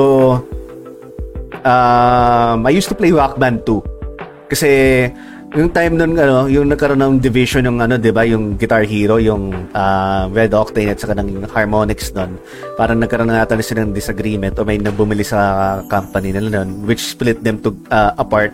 um, 1.63 2.59
I 2.67 2.71
used 2.71 2.91
to 2.91 2.97
play 2.97 3.11
Rock 3.11 3.39
Band 3.39 3.63
2. 3.63 4.51
Kasi, 4.51 4.69
yung 5.57 5.73
time 5.73 5.97
nun, 5.97 6.13
ano, 6.13 6.45
yung 6.45 6.69
nagkaroon 6.69 7.01
ng 7.01 7.15
division 7.17 7.65
yung 7.65 7.81
ano, 7.81 7.97
'di 7.97 8.13
ba, 8.13 8.21
yung 8.21 8.53
Guitar 8.53 8.85
Hero, 8.85 9.17
yung 9.17 9.73
uh, 9.73 10.29
Red 10.29 10.53
Octane 10.53 10.93
at 10.93 11.01
saka 11.01 11.17
ng 11.17 11.49
Harmonix 11.49 12.13
nun. 12.13 12.37
Parang 12.77 13.01
nagkaroon 13.01 13.33
na 13.33 13.41
ata 13.41 13.57
na 13.57 13.65
silang 13.65 13.89
disagreement 13.89 14.53
o 14.61 14.65
may 14.67 14.77
nabumili 14.77 15.25
sa 15.25 15.81
company 15.89 16.29
nila 16.29 16.61
nun 16.61 16.85
which 16.85 17.01
split 17.01 17.41
them 17.41 17.57
to 17.57 17.73
uh, 17.89 18.13
apart. 18.21 18.53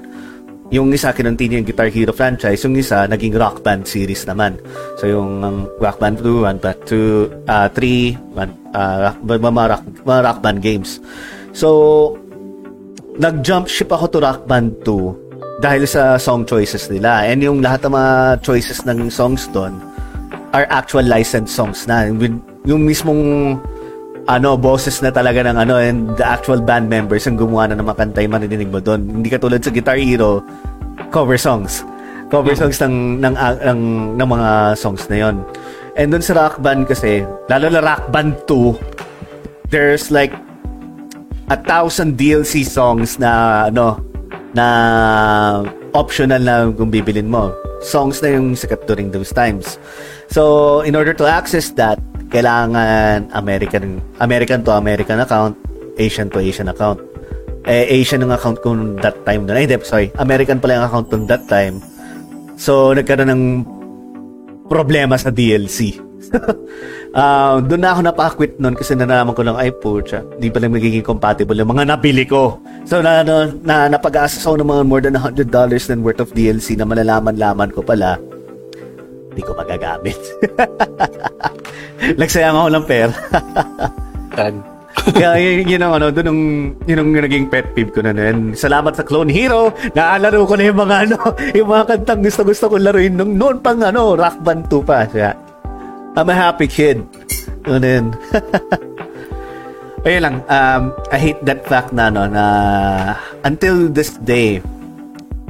Yung 0.73 0.89
isa 0.95 1.13
kinunti 1.13 1.45
niya 1.45 1.61
yung 1.61 1.67
Guitar 1.67 1.89
Hero 1.91 2.09
franchise, 2.15 2.63
yung 2.63 2.79
isa 2.79 3.05
naging 3.05 3.35
Rock 3.35 3.61
Band 3.61 3.85
series 3.85 4.23
naman. 4.25 4.57
So 4.97 5.05
yung 5.05 5.43
um, 5.43 5.67
Rock 5.83 5.99
Band 5.99 6.23
2, 6.23 6.47
1 6.47 6.63
Band 6.63 6.79
2, 6.89 7.45
uh, 7.45 7.67
3, 7.69 8.17
one, 8.33 8.51
uh, 8.73 8.95
rock, 9.11 9.17
mga, 9.21 9.65
rock, 9.67 9.83
mga 10.01 10.21
Rock 10.25 10.39
Band 10.41 10.59
games. 10.65 10.97
So, 11.53 12.17
nag-jump 13.21 13.69
ship 13.69 13.93
ako 13.93 14.09
to 14.11 14.19
Rock 14.19 14.49
Band 14.49 14.81
2 14.83 15.24
dahil 15.59 15.87
sa 15.87 16.19
song 16.19 16.43
choices 16.43 16.91
nila. 16.91 17.23
And 17.27 17.39
yung 17.39 17.63
lahat 17.63 17.87
ng 17.87 17.93
mga 17.95 18.11
choices 18.43 18.83
ng 18.83 19.07
songs 19.07 19.47
doon 19.55 19.79
are 20.51 20.67
actual 20.71 21.03
licensed 21.03 21.55
songs 21.55 21.87
na. 21.87 22.11
With, 22.11 22.35
yung 22.67 22.83
mismong 22.83 23.55
ano, 24.25 24.57
boses 24.57 24.99
na 25.05 25.13
talaga 25.13 25.45
ng 25.45 25.57
ano, 25.57 25.77
and 25.77 26.17
the 26.17 26.25
actual 26.25 26.57
band 26.57 26.89
members 26.89 27.29
ang 27.29 27.37
gumawa 27.37 27.69
na 27.69 27.77
ng 27.77 27.85
mga 27.85 27.99
kanta 28.01 28.19
yung 28.25 28.33
marinig 28.33 28.69
mo 28.73 28.81
doon. 28.81 29.21
Hindi 29.21 29.29
katulad 29.29 29.61
sa 29.61 29.69
Guitar 29.69 30.01
Hero, 30.01 30.41
cover 31.13 31.37
songs. 31.37 31.85
Cover 32.33 32.57
songs 32.57 32.81
ng, 32.81 33.21
ng, 33.21 33.35
ng, 33.37 33.81
ng 34.17 34.27
mga 34.27 34.49
songs 34.81 35.05
na 35.13 35.17
yon 35.29 35.45
And 35.95 36.09
doon 36.09 36.25
sa 36.25 36.33
Rock 36.35 36.59
Band 36.59 36.89
kasi, 36.89 37.21
lalo 37.47 37.69
na 37.69 37.79
Rock 37.85 38.09
Band 38.09 38.33
2, 38.49 39.69
there's 39.69 40.09
like 40.09 40.33
a 41.53 41.57
thousand 41.61 42.17
DLC 42.17 42.65
songs 42.65 43.21
na 43.21 43.69
ano 43.69 44.14
na 44.55 44.67
optional 45.91 46.39
na 46.39 46.71
kung 46.71 46.87
bibilin 46.87 47.27
mo. 47.27 47.51
Songs 47.83 48.23
na 48.23 48.33
yung 48.39 48.55
sikat 48.55 48.87
during 48.87 49.11
those 49.11 49.35
times. 49.35 49.77
So, 50.31 50.81
in 50.81 50.95
order 50.95 51.13
to 51.13 51.27
access 51.27 51.75
that, 51.75 51.99
kailangan 52.31 53.29
American 53.35 54.01
American 54.23 54.63
to 54.65 54.73
American 54.73 55.21
account, 55.21 55.53
Asian 55.99 56.31
to 56.33 56.39
Asian 56.41 56.71
account. 56.71 57.03
Eh, 57.65 58.01
Asian 58.01 58.21
ang 58.23 58.33
account 58.33 58.61
ko 58.61 58.73
nung 58.73 58.95
that 59.01 59.17
time 59.25 59.45
doon. 59.45 59.57
Ay, 59.57 59.65
hindi, 59.65 59.77
sorry. 59.83 60.13
American 60.21 60.61
pala 60.61 60.81
yung 60.81 60.87
account 60.87 61.07
nung 61.11 61.25
that 61.25 61.43
time. 61.49 61.81
So, 62.55 62.93
nagkaroon 62.95 63.29
ng 63.29 63.43
problema 64.71 65.17
sa 65.19 65.33
DLC. 65.33 66.04
Uh, 66.33 67.61
doon 67.67 67.81
na 67.81 67.89
ako 67.93 67.99
napakwit 68.05 68.53
noon 68.57 68.75
kasi 68.77 68.95
nalaman 68.97 69.35
ko 69.35 69.43
lang, 69.45 69.57
ay 69.59 69.69
pucha, 69.73 70.25
di 70.39 70.49
pala 70.49 70.71
magiging 70.71 71.05
compatible 71.05 71.57
yung 71.57 71.71
mga 71.71 71.91
nabili 71.93 72.25
ko. 72.25 72.57
So, 72.85 73.01
na, 73.01 73.21
na, 73.21 73.51
na 73.61 73.91
napag-aasas 73.91 74.45
ako 74.45 74.61
ng 74.61 74.69
mga 74.69 74.83
more 74.85 75.01
than 75.03 75.17
$100 75.17 75.49
then 75.89 76.01
worth 76.01 76.21
of 76.23 76.33
DLC 76.33 76.77
na 76.77 76.87
malalaman-laman 76.87 77.73
ko 77.73 77.81
pala, 77.85 78.17
di 79.35 79.41
ko 79.43 79.51
magagamit. 79.53 80.17
Nagsayang 82.19 82.55
ako 82.55 82.69
ng 82.71 82.85
pera. 82.87 83.15
Kaya 85.05 85.37
yun, 85.37 85.69
yun 85.69 85.81
ang 85.85 85.93
ano, 86.01 86.09
ang, 86.09 86.41
yun 86.89 86.97
ang 86.97 87.09
naging 87.13 87.45
pet 87.51 87.77
peeve 87.77 87.93
ko 87.93 88.01
na 88.01 88.09
nun. 88.09 88.57
Salamat 88.57 88.97
sa 88.97 89.05
Clone 89.05 89.29
Hero, 89.29 89.69
naalaro 89.93 90.49
ko 90.49 90.57
na 90.57 90.65
yung 90.65 90.79
mga 90.81 90.95
ano, 91.05 91.17
yung 91.53 91.69
mga 91.69 91.83
kantang 91.93 92.25
gusto-gusto 92.25 92.73
ko 92.73 92.75
laruin 92.81 93.13
nung 93.13 93.37
noon 93.37 93.61
pang 93.61 93.77
ano, 93.85 94.17
Rock 94.17 94.41
Band 94.41 94.65
2 94.65 94.81
pa. 94.81 95.05
Kaya, 95.05 95.37
I'm 96.15 96.31
a 96.31 96.35
happy 96.35 96.71
kid. 96.71 97.03
Ano 97.67 97.83
yun. 97.83 98.15
Ayun 100.07 100.21
lang, 100.21 100.35
um, 100.47 100.95
I 101.11 101.17
hate 101.19 101.41
that 101.43 101.67
fact 101.67 101.91
na 101.91 102.07
ano, 102.07 102.23
na 102.29 102.45
until 103.43 103.91
this 103.91 104.15
day, 104.23 104.63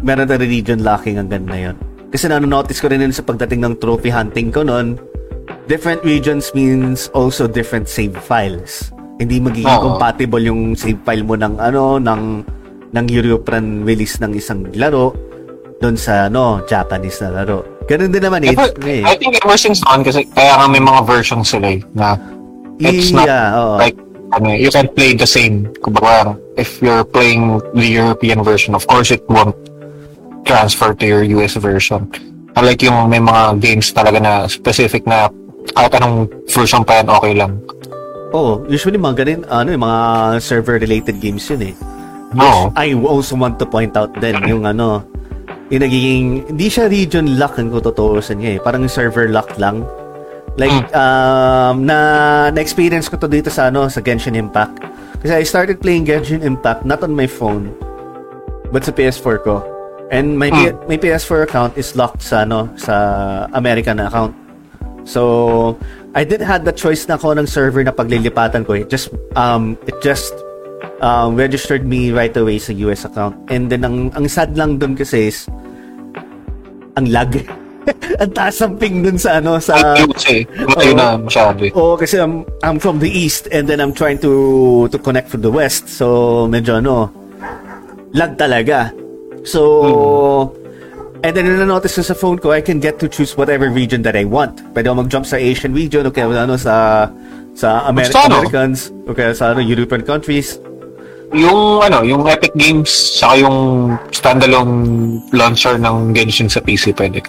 meron 0.02 0.26
na 0.26 0.42
region 0.42 0.82
locking 0.82 1.22
hanggang 1.22 1.46
na 1.46 1.70
yun. 1.70 1.76
Kasi 2.10 2.32
nanonotice 2.32 2.82
ko 2.82 2.90
rin 2.90 3.04
yun 3.04 3.14
sa 3.14 3.22
pagdating 3.22 3.62
ng 3.62 3.78
trophy 3.78 4.10
hunting 4.10 4.50
ko 4.50 4.66
noon, 4.66 4.98
different 5.70 6.02
regions 6.02 6.50
means 6.58 7.14
also 7.14 7.46
different 7.46 7.86
save 7.86 8.18
files. 8.18 8.90
Hindi 9.22 9.44
magiging 9.44 9.70
Oo. 9.70 9.94
compatible 9.94 10.42
yung 10.42 10.74
save 10.74 10.98
file 11.06 11.28
mo 11.28 11.38
ng 11.38 11.62
ano 11.62 12.02
ng 12.02 12.24
ng 12.90 13.06
European 13.12 13.84
release 13.84 14.18
ng 14.24 14.34
isang 14.34 14.66
laro 14.74 15.12
doon 15.84 16.00
sa 16.00 16.32
ano 16.32 16.64
Japanese 16.64 17.22
na 17.22 17.44
laro. 17.44 17.75
Ganun 17.86 18.10
din 18.10 18.24
naman 18.24 18.42
eh. 18.46 18.54
Ever- 18.54 18.76
eh. 18.86 19.02
I 19.06 19.14
think 19.18 19.38
ever 19.42 19.58
since 19.58 19.82
on, 19.86 20.02
kasi 20.02 20.26
kaya 20.34 20.58
nga 20.58 20.66
may 20.66 20.82
mga 20.82 21.06
versions 21.06 21.54
sila 21.54 21.78
eh, 21.78 21.80
na 21.94 22.18
it's 22.82 23.14
not 23.14 23.30
yeah, 23.30 23.54
oo. 23.56 23.78
like, 23.78 23.96
ano, 24.34 24.52
eh, 24.52 24.58
you 24.58 24.74
can 24.74 24.90
play 24.98 25.14
the 25.14 25.28
same. 25.28 25.70
Kumbaga, 25.80 26.34
if 26.58 26.82
you're 26.82 27.06
playing 27.06 27.62
the 27.78 27.86
European 27.86 28.42
version, 28.42 28.74
of 28.74 28.84
course 28.90 29.14
it 29.14 29.22
won't 29.30 29.56
transfer 30.50 30.94
to 30.98 31.06
your 31.06 31.24
US 31.40 31.56
version. 31.62 32.10
Unlike 32.58 32.88
yung 32.90 33.10
may 33.12 33.22
mga 33.22 33.62
games 33.62 33.94
talaga 33.94 34.18
na 34.18 34.34
specific 34.50 35.06
na 35.06 35.30
kahit 35.78 35.94
anong 35.98 36.30
version 36.50 36.82
pa 36.82 37.02
yan, 37.02 37.08
okay 37.10 37.34
lang. 37.38 37.62
oh, 38.36 38.60
usually 38.68 39.00
mga 39.00 39.24
ganun, 39.24 39.42
ano, 39.48 39.68
yung 39.72 39.84
mga 39.88 40.00
server-related 40.44 41.16
games 41.24 41.48
yun 41.48 41.72
eh. 41.72 41.76
No. 42.36 42.76
I 42.76 42.92
also 42.92 43.40
want 43.40 43.56
to 43.64 43.66
point 43.66 43.96
out 43.96 44.12
din 44.20 44.36
yung 44.44 44.68
ano, 44.68 45.08
yung 45.74 45.82
nagiging, 45.82 46.26
hindi 46.54 46.68
siya 46.70 46.86
region 46.86 47.42
lock 47.42 47.58
ang 47.58 47.74
kututuusan 47.74 48.38
niya 48.38 48.52
eh. 48.56 48.60
Parang 48.62 48.86
server 48.86 49.30
lock 49.30 49.58
lang. 49.58 49.82
Like, 50.56 50.88
um, 50.96 51.84
na, 51.84 51.98
na-experience 52.54 53.10
ko 53.12 53.18
to 53.18 53.28
dito 53.28 53.52
sa 53.52 53.68
ano, 53.68 53.90
sa 53.90 54.00
Genshin 54.00 54.38
Impact. 54.38 54.80
Kasi 55.26 55.42
I 55.42 55.44
started 55.44 55.82
playing 55.82 56.06
Genshin 56.06 56.46
Impact 56.46 56.86
not 56.86 57.02
on 57.02 57.12
my 57.18 57.26
phone, 57.26 57.74
but 58.70 58.86
sa 58.86 58.94
PS4 58.94 59.42
ko. 59.42 59.66
And 60.14 60.38
my 60.38 60.54
P- 60.54 60.78
my 60.86 60.98
PS4 61.02 61.50
account 61.50 61.74
is 61.82 61.98
locked 61.98 62.22
sa 62.22 62.46
ano 62.46 62.70
sa 62.78 62.94
American 63.58 63.98
account. 63.98 64.38
So 65.02 65.74
I 66.14 66.22
did 66.24 66.46
have 66.46 66.62
the 66.62 66.74
choice 66.74 67.10
na 67.10 67.18
ako 67.18 67.42
ng 67.42 67.50
server 67.50 67.82
na 67.82 67.90
paglilipatan 67.90 68.70
ko. 68.70 68.78
It 68.78 68.94
just 68.94 69.10
um 69.34 69.82
it 69.90 69.98
just 70.06 70.38
um, 71.02 71.36
registered 71.36 71.86
me 71.86 72.12
right 72.12 72.36
away 72.38 72.60
sa 72.60 72.72
US 72.88 73.06
account. 73.06 73.36
And 73.52 73.72
then 73.72 73.84
ang 73.84 74.12
ang 74.16 74.28
sad 74.28 74.56
lang 74.56 74.78
doon 74.80 74.96
kasi 74.96 75.32
is 75.32 75.48
ang 76.96 77.12
lag. 77.12 77.32
ang 78.22 78.32
taas 78.34 78.58
ng 78.66 78.82
ping 78.82 79.06
dun 79.06 79.18
sa 79.20 79.38
ano 79.38 79.62
sa 79.62 79.78
Ay, 79.94 80.08
kasi, 80.10 80.36
matayo 80.66 80.94
Oo. 80.94 80.98
na 80.98 81.08
masyado 81.20 81.60
eh. 81.68 81.72
Oo, 81.76 81.94
kasi 81.94 82.18
I'm, 82.18 82.42
I'm 82.66 82.82
from 82.82 82.98
the 82.98 83.10
east 83.10 83.46
and 83.54 83.70
then 83.70 83.78
I'm 83.78 83.94
trying 83.94 84.18
to 84.26 84.34
to 84.90 84.98
connect 84.98 85.30
from 85.30 85.46
the 85.46 85.54
west. 85.54 85.86
So, 85.92 86.48
medyo 86.50 86.82
ano, 86.82 87.14
lag 88.16 88.40
talaga. 88.40 88.90
So, 89.46 90.50
and 91.22 91.32
then 91.38 91.46
na-notice 91.46 92.02
ko 92.02 92.04
sa 92.04 92.18
phone 92.18 92.42
ko, 92.42 92.50
I 92.50 92.66
can 92.66 92.82
get 92.82 92.98
to 93.04 93.08
choose 93.12 93.38
whatever 93.38 93.70
region 93.70 94.02
that 94.08 94.18
I 94.18 94.26
want. 94.26 94.58
Pwede 94.74 94.90
ako 94.90 95.06
mag-jump 95.06 95.26
sa 95.30 95.38
Asian 95.38 95.76
region 95.78 96.10
o 96.10 96.12
kaya 96.12 96.26
ano, 96.34 96.58
sa 96.58 97.06
sa 97.54 97.86
Amer-? 97.88 98.10
Americans 98.10 98.90
o 99.06 99.14
kaya 99.14 99.38
sa 99.38 99.54
ano, 99.54 99.62
European 99.62 100.02
countries. 100.02 100.58
Yung 101.36 101.84
ano, 101.84 102.00
yung 102.08 102.24
Epic 102.32 102.56
Games 102.56 102.88
saka 102.88 103.44
yung 103.44 103.58
standalone 104.16 105.20
launcher 105.36 105.76
ng 105.76 106.16
Genshin 106.16 106.48
sa 106.48 106.64
PC 106.64 106.96
pwede. 106.96 107.20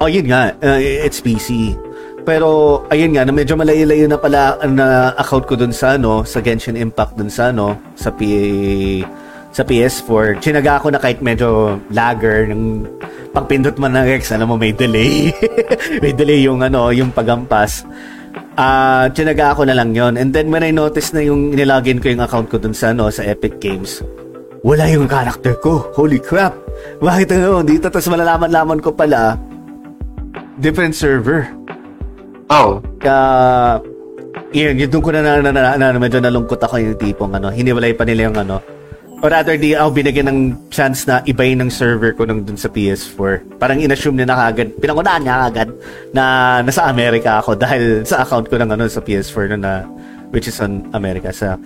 Oh, 0.00 0.08
yun 0.08 0.30
nga. 0.30 0.56
Uh, 0.62 0.80
it's 0.80 1.20
PC. 1.20 1.76
Pero, 2.24 2.80
ayun 2.88 3.12
nga, 3.16 3.26
na 3.26 3.34
medyo 3.34 3.58
malayo-layo 3.58 4.06
na 4.06 4.20
pala 4.20 4.56
na 4.68 5.12
account 5.18 5.44
ko 5.48 5.58
dun 5.58 5.74
sa, 5.74 5.98
ano, 5.98 6.22
sa 6.22 6.38
Genshin 6.38 6.78
Impact 6.78 7.18
dun 7.18 7.32
sa, 7.32 7.50
ano, 7.50 7.76
sa 7.98 8.12
P 8.14 9.02
sa 9.48 9.64
PS4. 9.64 10.38
Chinaga 10.44 10.78
ko 10.78 10.92
na 10.92 11.00
kahit 11.00 11.24
medyo 11.24 11.80
lagger 11.90 12.52
ng 12.52 12.84
pagpindot 13.32 13.74
man 13.80 13.96
ng 13.96 14.20
X, 14.22 14.30
alam 14.36 14.52
mo, 14.52 14.56
may 14.60 14.70
delay. 14.76 15.32
may 16.04 16.12
delay 16.12 16.44
yung, 16.44 16.62
ano, 16.62 16.92
yung 16.92 17.10
pagampas. 17.10 17.82
Ah, 18.58 19.06
chinaga 19.14 19.54
ko 19.54 19.62
na 19.62 19.74
lang 19.78 19.94
yon 19.94 20.18
And 20.18 20.34
then 20.34 20.50
when 20.50 20.66
I 20.66 20.74
noticed 20.74 21.14
na 21.14 21.22
yung 21.22 21.54
nilogin 21.54 22.02
ko 22.02 22.10
yung 22.10 22.22
account 22.22 22.50
ko 22.50 22.58
dun 22.58 22.74
sa, 22.74 22.90
ano, 22.90 23.06
sa 23.06 23.22
Epic 23.22 23.62
Games, 23.62 24.02
wala 24.66 24.90
yung 24.90 25.06
character 25.06 25.54
ko. 25.62 25.86
Holy 25.94 26.18
crap! 26.18 26.58
Bakit 26.98 27.38
ano, 27.38 27.62
dito? 27.62 27.86
Tapos 27.86 28.10
malalaman-laman 28.10 28.82
ko 28.82 28.90
pala, 28.90 29.38
different 30.58 30.98
server. 30.98 31.46
Oh, 32.50 32.82
Kaya, 32.98 33.78
yun, 34.50 34.74
yun 34.74 34.88
doon 34.88 35.02
ko 35.04 35.10
na, 35.12 35.20
na, 35.20 35.38
na, 35.38 35.50
na, 35.52 35.92
na, 35.92 35.98
medyo 36.00 36.18
nalungkot 36.18 36.58
ako 36.58 36.80
yung 36.80 36.98
tipong 36.98 37.36
ano, 37.36 37.52
hiniwalay 37.52 37.92
pa 37.94 38.02
nila 38.08 38.32
yung 38.32 38.38
ano. 38.40 38.58
Or 39.18 39.34
rather, 39.34 39.58
di 39.58 39.74
ako 39.74 39.98
binigyan 39.98 40.30
ng 40.30 40.40
chance 40.70 41.02
na 41.02 41.18
ibayin 41.26 41.58
ng 41.58 41.70
server 41.74 42.14
ko 42.14 42.22
nung 42.22 42.46
dun 42.46 42.54
sa 42.54 42.70
PS4. 42.70 43.58
Parang 43.58 43.82
inassume 43.82 44.22
niya 44.22 44.30
na 44.30 44.38
kagad, 44.46 44.78
pinangunahan 44.78 45.22
niya 45.26 45.36
kagad 45.50 45.68
na 46.14 46.24
nasa 46.62 46.86
Amerika 46.86 47.42
ako 47.42 47.58
dahil 47.58 48.06
sa 48.06 48.22
account 48.22 48.46
ko 48.46 48.54
ng 48.62 48.70
ano 48.70 48.86
sa 48.86 49.02
PS4 49.02 49.44
na, 49.54 49.58
na 49.58 49.72
which 50.30 50.46
is 50.46 50.62
on 50.62 50.86
America. 50.94 51.34
Sa 51.34 51.58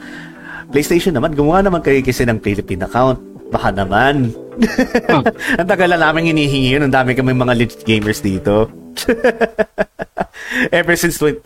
PlayStation 0.72 1.12
naman, 1.12 1.36
gumawa 1.36 1.60
naman 1.60 1.84
kayo 1.84 2.00
kasi 2.00 2.24
ng 2.24 2.40
Philippine 2.40 2.88
account. 2.88 3.20
Baka 3.52 3.68
naman. 3.68 4.32
Ang 5.60 5.68
tagal 5.68 5.92
na 5.92 6.00
namin 6.00 6.32
hinihingi 6.32 6.72
yun. 6.72 6.88
Ang 6.88 6.94
dami 6.96 7.12
kami 7.12 7.36
mga 7.36 7.52
legit 7.52 7.84
gamers 7.84 8.24
dito. 8.24 8.72
Ever 10.72 10.96
since 10.96 11.20
20, 11.20 11.44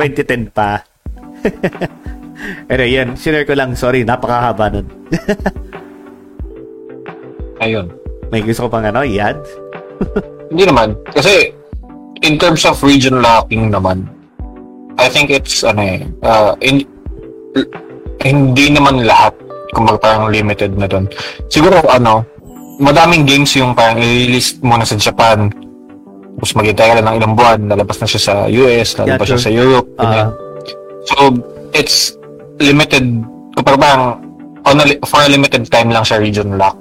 2010 0.00 0.48
pa. 0.48 0.80
Pero 2.66 2.82
yan, 2.82 3.14
share 3.14 3.46
ko 3.46 3.54
lang. 3.54 3.78
Sorry, 3.78 4.02
napakahaba 4.02 4.72
nun. 4.72 4.86
ayun. 7.64 7.86
May 8.32 8.42
gusto 8.42 8.66
ko 8.66 8.68
pang 8.72 8.86
ano, 8.86 9.04
i-add? 9.04 9.38
Hindi 10.50 10.64
naman. 10.66 10.96
Kasi, 11.12 11.52
in 12.24 12.40
terms 12.40 12.64
of 12.64 12.80
region 12.82 13.20
locking 13.20 13.70
naman, 13.70 14.08
I 15.00 15.08
think 15.08 15.32
it's, 15.32 15.64
ano 15.64 15.80
eh, 15.80 16.04
uh, 16.22 16.52
in, 16.60 16.84
hindi 18.22 18.70
naman 18.70 19.02
lahat, 19.02 19.34
kung 19.72 19.88
parang 19.98 20.28
limited 20.28 20.76
na 20.76 20.84
doon. 20.84 21.08
Siguro, 21.48 21.80
ano, 21.88 22.28
madaming 22.78 23.24
games 23.24 23.56
yung 23.56 23.72
parang 23.72 23.98
i-list 23.98 24.60
muna 24.60 24.84
sa 24.84 25.00
Japan, 25.00 25.48
tapos 26.36 26.52
maghintay 26.56 26.86
ka 26.92 26.94
lang 27.00 27.06
ng 27.08 27.16
ilang 27.22 27.34
buwan, 27.34 27.60
lalabas 27.72 27.98
na 28.00 28.08
siya 28.08 28.22
sa 28.22 28.34
US, 28.48 28.88
lalabas 29.00 29.26
Yeah, 29.26 29.30
siya 29.32 29.40
sa 29.40 29.52
Europe, 29.52 29.88
ganyan. 29.96 30.28
So, 31.08 31.16
it's 31.72 32.20
limited, 32.60 33.04
kung 33.56 33.64
parang, 33.64 34.20
on 34.66 34.80
a, 34.80 34.84
for 35.06 35.22
a 35.22 35.28
limited 35.28 35.64
time 35.70 35.90
lang 35.90 36.04
siya 36.04 36.18
region 36.20 36.58
lock. 36.58 36.76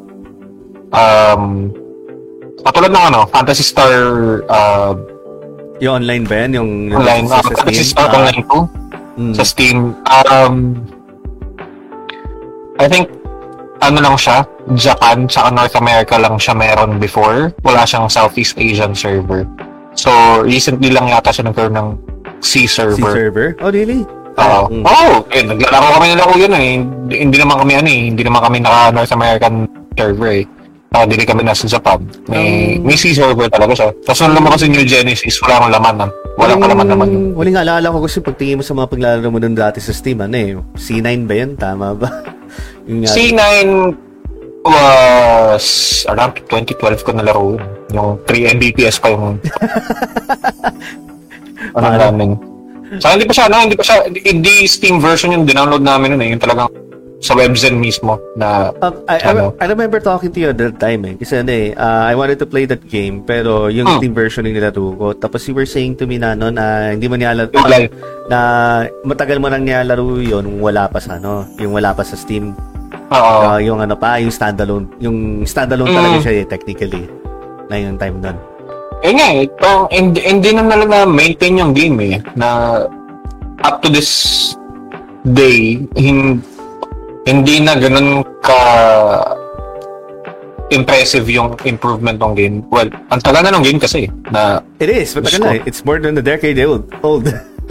Um, 0.91 1.71
katulad 2.65 2.91
ng 2.91 3.05
ano, 3.15 3.19
Fantasy 3.31 3.63
Star 3.63 3.91
uh, 4.51 4.93
Yung 5.81 6.05
online 6.05 6.23
ba 6.29 6.35
yan? 6.45 6.51
Yung, 6.61 6.69
online, 6.93 7.25
sa, 7.25 7.41
uh, 7.41 7.43
sa 7.43 7.51
Fantasy? 7.57 7.83
Star 7.89 8.05
Ah, 8.05 8.17
online 8.21 8.43
2 8.45 9.17
mm. 9.17 9.33
sa 9.33 9.43
Steam. 9.43 9.77
Um, 10.05 10.55
I 12.77 12.85
think 12.85 13.09
ano 13.81 13.97
lang 13.97 14.13
siya, 14.13 14.45
Japan 14.77 15.25
tsaka 15.25 15.49
North 15.49 15.73
America 15.73 16.21
lang 16.21 16.37
siya 16.37 16.53
meron 16.53 17.01
before. 17.01 17.49
Wala 17.65 17.81
siyang 17.81 18.05
Southeast 18.13 18.61
Asian 18.61 18.93
server. 18.93 19.49
So, 19.97 20.13
recently 20.45 20.93
lang 20.93 21.09
yata 21.09 21.33
siya 21.33 21.49
nagkaroon 21.49 21.75
ng 21.75 21.89
C 22.45 22.69
server. 22.69 23.11
server? 23.11 23.47
Oh, 23.59 23.73
really? 23.73 24.05
Oo. 24.41 24.59
Mm. 24.67 24.83
oh, 24.83 25.13
eh, 25.29 25.41
naglalaro 25.43 25.87
kami 25.95 26.05
nila 26.09 26.23
ko 26.23 26.33
yun 26.35 26.51
eh. 26.51 26.63
Hindi, 26.75 27.15
hindi 27.19 27.37
naman 27.37 27.55
kami 27.57 27.71
ano 27.75 27.87
eh, 27.87 28.01
hindi 28.07 28.21
naman 28.21 28.41
kami 28.41 28.55
naka 28.59 28.89
North 28.89 29.11
American 29.11 29.53
server 29.93 30.31
eh. 30.35 30.45
Uh, 30.91 31.07
hindi 31.07 31.23
kami 31.23 31.41
nasa 31.41 31.65
Japan. 31.65 32.03
May, 32.27 32.75
Um, 32.75 32.83
may 32.83 32.95
C 32.95 33.11
server 33.11 33.47
talaga 33.47 33.71
siya. 33.71 33.87
Tapos 34.03 34.19
nung 34.21 34.35
lumabas 34.35 34.59
yung 34.59 34.73
New 34.73 34.83
Genesis, 34.83 35.39
wala 35.39 35.57
akong 35.57 35.71
laman. 35.71 35.95
ah. 36.03 36.09
Walang 36.35 36.59
kalaman 36.59 36.85
naman. 36.85 37.05
yun. 37.07 37.23
Waling 37.31 37.55
alala 37.55 37.87
ko 37.87 38.03
kasi 38.03 38.19
pagtingin 38.19 38.59
mo 38.59 38.61
sa 38.61 38.73
mga 38.73 38.89
paglalaro 38.89 39.25
mo 39.25 39.37
nun 39.37 39.55
dati 39.55 39.79
sa 39.79 39.91
Steam, 39.91 40.19
ano 40.19 40.35
eh, 40.35 40.51
C9 40.75 41.07
ba 41.23 41.33
yan? 41.33 41.49
Tama 41.55 41.95
ba? 41.95 42.07
yung, 42.91 43.07
nga- 43.07 43.07
C9 43.07 43.39
was 44.61 45.65
around 46.05 46.35
2012 46.43 47.01
ko 47.01 47.09
nalaro 47.15 47.41
yun. 47.55 47.61
Yung 47.91 48.09
3 48.27 48.51
Mbps 48.59 48.99
pa 48.99 49.07
yung 49.09 49.39
ano 51.71 51.87
namin. 51.87 52.29
Saka 52.93 53.13
hindi 53.13 53.23
pa 53.23 53.33
siya, 53.33 53.45
no, 53.47 53.57
hindi 53.61 53.77
pa 53.77 53.83
siya, 53.83 53.95
hindi, 54.03 54.19
hindi 54.21 54.53
Steam 54.65 54.97
version 54.97 55.31
yung 55.31 55.45
dinownload 55.45 55.79
namin 55.81 56.11
nun 56.11 56.21
eh. 56.21 56.29
Yung 56.29 56.41
talagang 56.41 56.67
sa 57.21 57.37
Webzen 57.37 57.77
mismo 57.77 58.17
na 58.33 58.73
Um, 58.81 59.05
I, 59.05 59.21
Ano? 59.21 59.53
I 59.55 59.69
remember 59.69 60.01
talking 60.01 60.33
to 60.33 60.39
you 60.41 60.49
at 60.49 60.57
that 60.57 60.75
time 60.75 61.05
eh. 61.05 61.13
Kasi 61.13 61.37
ano 61.37 61.53
eh, 61.53 61.69
uh, 61.71 62.03
I 62.03 62.17
wanted 62.17 62.35
to 62.35 62.49
play 62.49 62.65
that 62.65 62.81
game 62.83 63.21
pero 63.21 63.69
yung 63.69 63.85
Hmm. 63.85 64.01
Steam 64.01 64.11
version 64.11 64.41
yung 64.41 64.57
nilaro 64.57 64.97
ko. 64.97 65.13
Tapos 65.13 65.45
you 65.45 65.53
were 65.53 65.69
saying 65.69 65.95
to 65.95 66.03
me 66.03 66.17
na 66.17 66.33
ano, 66.33 66.49
na 66.49 66.91
hindi 66.91 67.05
mo 67.05 67.15
nilalaro, 67.15 67.53
Yung 67.53 67.69
live. 67.69 67.93
na 68.25 68.39
matagal 69.03 69.37
mo 69.37 69.47
nang 69.47 69.61
nilalaro 69.61 70.17
yun, 70.17 70.57
wala 70.57 70.89
pa 70.89 70.97
sa 70.97 71.15
ano, 71.15 71.45
yung 71.55 71.71
wala 71.71 71.93
pa 71.93 72.01
sa 72.01 72.17
Steam. 72.17 72.57
Oo. 73.07 73.33
Uh, 73.45 73.59
yung 73.61 73.77
ano 73.77 73.93
pa, 73.93 74.17
yung 74.17 74.33
standalone. 74.33 74.89
Yung 74.97 75.17
standalone 75.43 75.93
Mm. 75.93 75.97
talaga 76.01 76.17
siya 76.25 76.33
eh, 76.33 76.45
technically. 76.45 77.05
Na 77.67 77.77
yung 77.77 77.95
time 77.95 78.17
nun. 78.17 78.35
Eh 79.01 79.11
nga 79.17 79.27
eh, 79.33 79.49
parang 79.57 79.89
hindi, 79.89 80.21
hindi 80.21 80.49
na 80.53 80.61
nila 80.61 80.85
na-maintain 80.85 81.57
yung 81.57 81.73
game 81.73 81.97
eh. 82.05 82.15
Na 82.37 82.81
up 83.65 83.81
to 83.81 83.89
this 83.89 84.53
day, 85.25 85.81
hin, 85.97 86.41
hindi 87.25 87.61
na 87.61 87.77
ganun 87.77 88.21
ka 88.45 88.61
impressive 90.71 91.27
yung 91.27 91.57
improvement 91.67 92.17
ng 92.21 92.33
game. 92.33 92.55
Well, 92.71 92.89
ang 93.11 93.19
tagal 93.19 93.43
na 93.43 93.51
ng 93.57 93.65
game 93.65 93.79
kasi 93.81 94.07
na 94.31 94.63
It 94.79 94.87
is, 94.87 95.13
matagal 95.17 95.39
na 95.43 95.51
eh. 95.59 95.61
It's 95.67 95.83
more 95.83 95.99
than 95.99 96.17
a 96.17 96.23
decade 96.23 96.57
old. 96.63 96.87
old. 97.03 97.27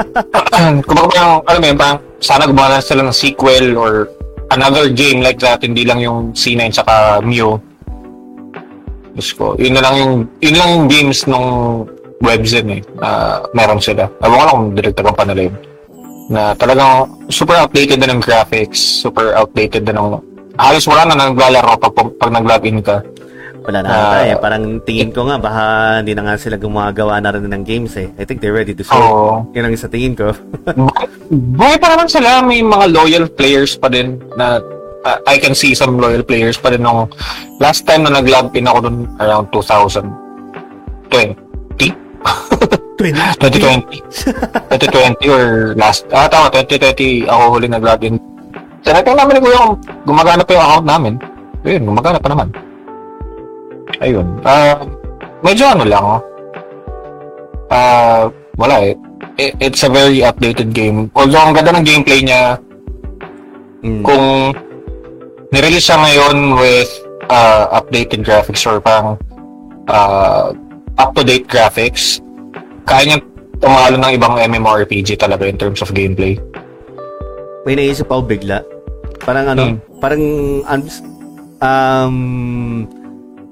kumbaga 0.86 1.08
parang, 1.12 1.34
alam 1.48 1.60
mo 1.60 1.66
yun, 1.66 1.78
parang 1.78 1.98
sana 2.20 2.44
gumawa 2.44 2.78
na 2.78 2.84
sila 2.84 3.02
ng 3.06 3.16
sequel 3.16 3.78
or 3.78 4.10
another 4.52 4.90
game 4.92 5.24
like 5.24 5.40
that, 5.40 5.64
hindi 5.64 5.86
lang 5.86 6.02
yung 6.02 6.36
C9 6.36 6.74
saka 6.74 7.24
Mew. 7.24 7.56
Diyos 9.20 9.36
ko, 9.36 9.52
yun 9.60 9.76
na 9.76 9.84
lang 9.84 9.94
yung, 10.00 10.14
yun 10.40 10.56
lang 10.56 10.68
yung 10.72 10.86
games 10.88 11.28
nung 11.28 11.84
Webzen 12.24 12.72
eh, 12.72 12.80
na 12.96 13.36
meron 13.52 13.76
sila. 13.76 14.08
Ewan 14.24 14.40
ko 14.40 14.44
lang 14.48 14.56
kung 14.56 14.68
direktagan 14.72 15.12
pa 15.12 15.24
nila 15.28 15.40
yun. 15.52 15.56
Na 16.32 16.56
talagang 16.56 17.20
super 17.28 17.60
outdated 17.60 18.00
na 18.00 18.08
ng 18.16 18.24
graphics, 18.24 18.80
super 18.80 19.36
outdated 19.36 19.84
na 19.84 20.00
ng, 20.00 20.24
halos 20.56 20.88
wala 20.88 21.04
na 21.04 21.20
naglalaro 21.20 21.76
pag, 21.76 21.92
pag, 21.92 22.08
pag 22.16 22.32
nag-login 22.32 22.80
ka. 22.80 23.04
Wala 23.60 23.84
na 23.84 23.88
ata 23.92 24.18
eh. 24.24 24.36
Parang 24.40 24.80
tingin 24.88 25.12
ko 25.12 25.28
nga, 25.28 25.36
baka 25.36 25.62
hindi 26.00 26.16
na 26.16 26.32
nga 26.32 26.40
sila 26.40 26.56
gumagawa 26.56 27.20
na 27.20 27.36
rin 27.36 27.44
ng 27.44 27.64
games 27.64 27.92
eh. 28.00 28.08
I 28.16 28.24
think 28.24 28.40
they're 28.40 28.56
ready 28.56 28.72
to 28.72 28.84
show. 28.84 28.96
Oo. 28.96 29.52
Yun 29.52 29.68
ang 29.68 29.76
sa 29.76 29.92
tingin 29.92 30.16
ko. 30.16 30.32
Buhay 31.28 31.76
pa 31.76 31.92
naman 31.92 32.08
sila, 32.08 32.40
may 32.40 32.64
mga 32.64 32.88
loyal 32.88 33.24
players 33.28 33.76
pa 33.76 33.92
din 33.92 34.16
na 34.40 34.64
uh, 35.04 35.18
I 35.26 35.36
can 35.38 35.54
see 35.54 35.74
some 35.74 35.98
loyal 35.98 36.22
players 36.22 36.56
pa 36.56 36.70
din 36.70 36.82
nung 36.82 37.08
last 37.58 37.86
time 37.86 38.04
na 38.04 38.10
nag-log 38.10 38.52
in 38.56 38.66
ako 38.66 38.78
dun 38.88 38.96
around 39.18 39.48
2020. 39.52 40.06
20. 41.10 41.92
2020. 43.00 44.00
2020 44.76 45.32
or 45.32 45.72
last, 45.74 46.04
ah 46.12 46.28
tama, 46.28 46.52
2020 46.52 47.24
ako 47.26 47.42
huli 47.56 47.66
nag-log 47.68 48.02
in. 48.04 48.16
Tinatanong 48.80 49.18
namin 49.18 49.32
ni 49.36 49.42
Kuya 49.44 49.60
kung 49.60 49.76
gumagana 50.08 50.40
pa 50.44 50.52
yung 50.56 50.64
account 50.64 50.86
namin. 50.88 51.14
Ayun, 51.64 51.82
gumagana 51.84 52.16
pa 52.16 52.28
naman. 52.32 52.48
ayun. 54.00 54.26
Ah, 54.40 54.80
medyo 55.44 55.64
ano 55.68 55.84
lang, 55.84 56.04
oh. 56.04 56.20
Ah, 57.68 58.32
wala 58.56 58.76
eh. 58.80 58.94
It's 59.36 59.84
a 59.84 59.92
very 59.92 60.24
updated 60.24 60.72
game. 60.72 61.12
Although 61.12 61.40
ang 61.40 61.52
ganda 61.52 61.76
ng 61.76 61.84
gameplay 61.84 62.24
niya, 62.24 62.56
Mm. 63.80 64.04
kung 64.04 64.52
nirelease 65.50 65.86
siya 65.90 65.98
ngayon 65.98 66.36
with 66.58 66.90
uh, 67.30 67.70
updated 67.74 68.22
graphics 68.22 68.62
or 68.66 68.78
parang 68.78 69.18
uh, 69.90 70.54
up-to-date 70.98 71.46
graphics, 71.50 72.22
kaya 72.86 73.14
niya 73.14 73.18
tumalo 73.60 73.96
ng 73.98 74.12
ibang 74.16 74.34
MMORPG 74.38 75.18
talaga 75.20 75.44
in 75.46 75.58
terms 75.58 75.82
of 75.82 75.92
gameplay. 75.92 76.38
May 77.68 77.76
naisip 77.76 78.08
ako 78.08 78.24
bigla. 78.24 78.64
Parang 79.20 79.52
ano, 79.52 79.62
Hmm. 79.68 79.76
parang 80.00 80.22
um, 80.64 80.80
um 81.60 82.16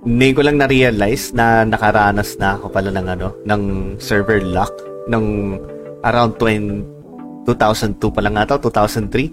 ngayon 0.09 0.35
ko 0.39 0.43
lang 0.47 0.57
na-realize 0.57 1.37
na 1.37 1.69
nakaranas 1.69 2.41
na 2.41 2.57
ako 2.57 2.73
pala 2.73 2.89
ng 2.89 3.07
ano, 3.19 3.29
ng 3.45 3.63
server 4.01 4.41
lock 4.41 4.73
ng 5.11 5.59
around 6.07 6.39
20, 6.41 7.45
2002 7.45 8.01
pa 8.09 8.21
lang 8.25 8.39
ata, 8.39 8.57
2003. 8.57 9.29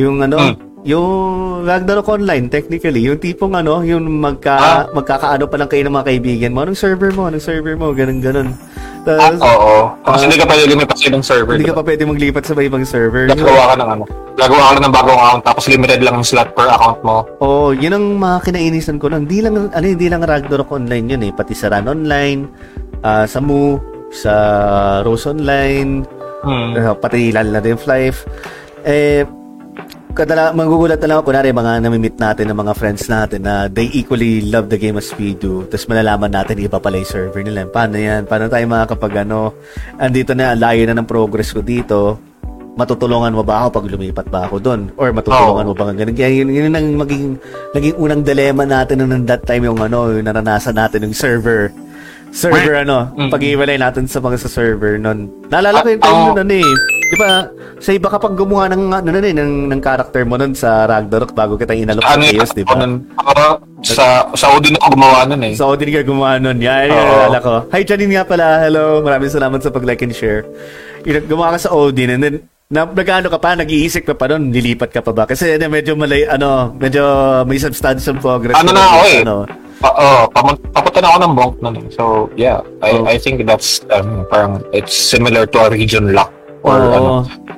Yung 0.00 0.24
ano, 0.24 0.38
Hmm. 0.40 0.65
Yung 0.86 1.10
Ragnarok 1.66 2.06
Online, 2.08 2.46
technically, 2.46 3.02
yung 3.02 3.18
tipong 3.18 3.52
ano, 3.52 3.82
yung 3.82 4.06
magka, 4.06 4.54
Ah. 4.54 4.82
magkakaano 4.88 5.50
pa 5.50 5.58
lang 5.58 5.66
kayo 5.66 5.82
ng 5.82 5.92
mga 5.92 6.06
kaibigan 6.06 6.54
mo, 6.54 6.62
anong 6.62 6.78
server 6.78 7.10
mo, 7.10 7.26
anong 7.26 7.42
server 7.42 7.74
mo, 7.74 7.90
ganun 7.90 8.22
ganun. 8.22 8.48
Ah, 9.06 9.30
Tapos, 9.30 9.38
oo. 9.40 9.74
Kasi 10.02 10.14
Ah. 10.14 10.26
hindi 10.26 10.38
ka 10.38 10.46
pwede 10.46 10.62
lumipas 10.66 10.98
sa 10.98 11.06
ibang 11.06 11.22
server. 11.22 11.54
hindi 11.54 11.62
ka 11.62 11.74
diba? 11.74 11.78
pa 11.78 11.86
pwede 11.86 12.02
maglipat 12.06 12.42
sa 12.42 12.54
ibang 12.56 12.82
server. 12.82 13.24
Gagawa 13.28 13.62
ka 13.66 13.74
ng 13.76 13.90
ano. 13.92 14.04
Gagawa 14.34 14.62
ka 14.66 14.78
ng 14.78 14.92
bagong 14.92 15.20
account 15.20 15.42
tapos 15.44 15.64
limited 15.66 16.00
lang 16.02 16.14
yung 16.14 16.26
slot 16.26 16.50
per 16.54 16.66
account 16.66 16.98
mo. 17.02 17.16
Oh, 17.38 17.70
yun 17.70 17.94
ang 17.94 18.18
mga 18.18 18.36
kinainisan 18.44 18.98
ko 18.98 19.06
lang. 19.06 19.26
Hindi 19.26 19.42
lang 19.42 19.70
ano, 19.70 19.86
hindi 19.86 20.06
lang 20.06 20.22
Ragnarok 20.22 20.70
Online 20.72 21.06
yun 21.06 21.22
eh, 21.22 21.30
pati 21.30 21.54
sa 21.54 21.66
Run 21.68 21.86
Online, 21.86 22.40
ah, 23.02 23.26
sa 23.26 23.38
Mu, 23.38 23.78
sa 24.10 24.34
Rose 25.02 25.26
Online, 25.26 26.02
Hmm. 26.42 26.74
uh, 26.74 26.94
pati 26.94 27.30
lalo 27.30 27.48
na 27.48 27.58
din 27.58 27.74
Flife. 27.74 28.22
Eh 28.82 29.22
kadala 30.16 30.56
magugulat 30.56 30.96
na 31.04 31.06
lang 31.12 31.16
ako. 31.20 31.28
Kunwari 31.28 31.52
mga 31.52 31.72
namimit 31.84 32.16
natin 32.16 32.48
ng 32.48 32.56
mga 32.56 32.72
friends 32.72 33.04
natin 33.12 33.44
na 33.44 33.68
they 33.68 33.92
equally 33.92 34.40
love 34.48 34.72
the 34.72 34.80
game 34.80 34.96
as 34.96 35.12
we 35.20 35.36
do. 35.36 35.68
Tapos 35.68 35.84
malalaman 35.92 36.32
natin 36.32 36.56
iba 36.56 36.80
pala 36.80 36.96
yung 36.96 37.06
server 37.12 37.44
nila. 37.44 37.68
Paano 37.68 38.00
yan? 38.00 38.24
Paano 38.24 38.48
tayo 38.48 38.64
makakapag 38.64 39.28
ano 39.28 39.52
andito 40.00 40.32
na 40.32 40.56
layo 40.56 40.88
na 40.88 40.96
ng 40.96 41.04
progress 41.04 41.52
ko 41.52 41.60
dito. 41.60 42.16
Matutulungan 42.76 43.32
mo 43.32 43.40
ba 43.44 43.64
ako 43.64 43.80
pag 43.80 43.88
lumipat 43.88 44.26
ba 44.32 44.48
ako 44.48 44.56
doon 44.60 44.80
or 44.96 45.12
matutulungan 45.12 45.64
Oo. 45.64 45.70
mo 45.72 45.74
ba 45.76 45.92
ganun? 45.92 46.16
Kaya 46.16 46.28
yun, 46.32 46.48
yun 46.52 46.72
ang 46.76 46.88
maging 46.96 47.36
naging 47.76 47.96
unang 47.96 48.20
dilemma 48.20 48.64
natin 48.68 49.04
nung 49.04 49.24
that 49.28 49.44
time 49.44 49.64
yung 49.64 49.80
ano 49.80 50.12
yung 50.12 50.24
naranasan 50.24 50.76
natin 50.76 51.04
yung 51.08 51.16
server 51.16 51.72
server 52.36 52.84
ano 52.84 53.08
Mm. 53.16 53.32
pag-iwalay 53.32 53.80
natin 53.80 54.04
sa 54.04 54.20
mga 54.20 54.36
sa 54.36 54.48
server 54.52 55.00
nun 55.00 55.32
naalala 55.48 55.80
ko 55.80 55.88
yung 55.88 56.02
time 56.04 56.20
oo. 56.20 56.28
nun 56.36 56.38
ano 56.44 56.54
eh 56.60 56.70
di 57.06 57.16
ba 57.16 57.30
sa 57.80 57.90
iba 57.96 58.08
ka 58.12 58.18
pang 58.20 58.36
gumawa 58.36 58.68
ng 58.68 58.82
ano 58.92 59.08
nun 59.08 59.24
eh 59.24 59.32
ng, 59.32 59.52
ng 59.72 59.80
character 59.80 60.22
mo 60.28 60.36
nun 60.36 60.52
sa 60.52 60.84
Ragnarok 60.84 61.32
bago 61.32 61.56
kita 61.56 61.72
inalok 61.72 62.04
sa? 62.04 62.20
Chaos 62.20 62.52
di 62.52 62.64
ba 62.66 62.76
sa, 63.86 64.26
sa 64.34 64.46
Odin 64.56 64.74
ako 64.80 64.98
gumawa 64.98 65.22
nun 65.30 65.42
eh. 65.46 65.54
sa 65.54 65.70
Odin 65.70 65.94
ka 65.94 66.02
gumawa 66.02 66.42
nun. 66.42 66.58
Yan, 66.58 66.90
yan, 66.90 66.96
Oo. 66.96 67.06
naalala 67.06 67.38
ko. 67.38 67.54
Hi, 67.70 67.86
Janine 67.86 68.18
nga 68.18 68.24
pala. 68.26 68.58
Hello. 68.66 68.98
Maraming 69.04 69.30
salamat 69.30 69.60
sa 69.62 69.70
pag-like 69.70 70.02
and 70.02 70.16
share. 70.16 70.42
Gumawa 71.06 71.54
ka 71.54 71.68
sa 71.68 71.70
Odin 71.70 72.18
and 72.18 72.22
then 72.24 72.36
na, 72.66 72.82
nag-ano 72.82 73.30
ka 73.30 73.38
pa, 73.38 73.54
nag-iisip 73.54 74.02
ka 74.02 74.18
pa 74.18 74.26
nun, 74.26 74.50
lilipat 74.50 74.90
ka 74.90 74.98
pa 74.98 75.14
ba? 75.14 75.22
Kasi 75.22 75.54
ano, 75.54 75.70
medyo 75.70 75.94
malay, 75.94 76.26
ano, 76.26 76.74
medyo 76.74 77.02
may 77.46 77.62
substantial 77.62 78.18
progress. 78.18 78.58
Ano 78.58 78.74
na 78.74 78.82
ako 78.82 78.98
eh. 79.06 79.20
Ano. 79.22 79.36
Pa, 79.76 79.88
oh, 79.92 80.24
pamun- 80.30 80.60
papunta 80.70 80.98
na 80.98 81.08
ako 81.08 81.18
ng 81.18 81.34
bonk 81.34 81.54
nun 81.60 81.74
eh. 81.76 81.86
So, 81.90 82.02
yeah. 82.34 82.64
I, 82.80 82.90
Oh. 82.94 83.04
I 83.04 83.16
think 83.16 83.44
that's, 83.44 83.84
um, 83.90 84.24
parang, 84.26 84.64
it's 84.70 84.92
similar 84.92 85.44
to 85.44 85.58
a 85.58 85.68
region 85.68 86.12
lock. 86.12 86.32
Or 86.62 86.76
Oo. 86.76 86.92
ano. 86.92 87.12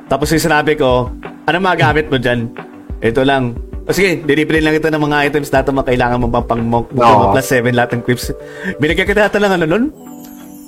Tapos 0.07 0.29
yung 0.31 0.43
sinabi 0.43 0.75
ko, 0.75 1.07
ano 1.45 1.57
magamit 1.59 2.11
mo 2.11 2.17
dyan? 2.17 2.51
Ito 2.99 3.23
lang. 3.23 3.55
O 3.85 3.95
sige, 3.95 4.21
delivery 4.21 4.61
lang 4.61 4.75
ito 4.75 4.85
ng 4.85 5.01
mga 5.01 5.31
items 5.31 5.49
na 5.49 5.63
ito 5.63 5.73
makailangan 5.73 6.19
mo 6.19 6.29
pa 6.29 6.45
pang 6.45 6.61
monk 6.61 6.93
mo 6.93 7.01
Oo. 7.01 7.33
plus 7.33 7.47
7 7.47 7.73
lahat 7.73 7.95
ng 7.95 8.03
clips. 8.03 8.35
Binigyan 8.77 9.07
kita 9.07 9.31
ata 9.31 9.39
ng 9.39 9.55
ano 9.55 9.65
nun? 9.65 9.85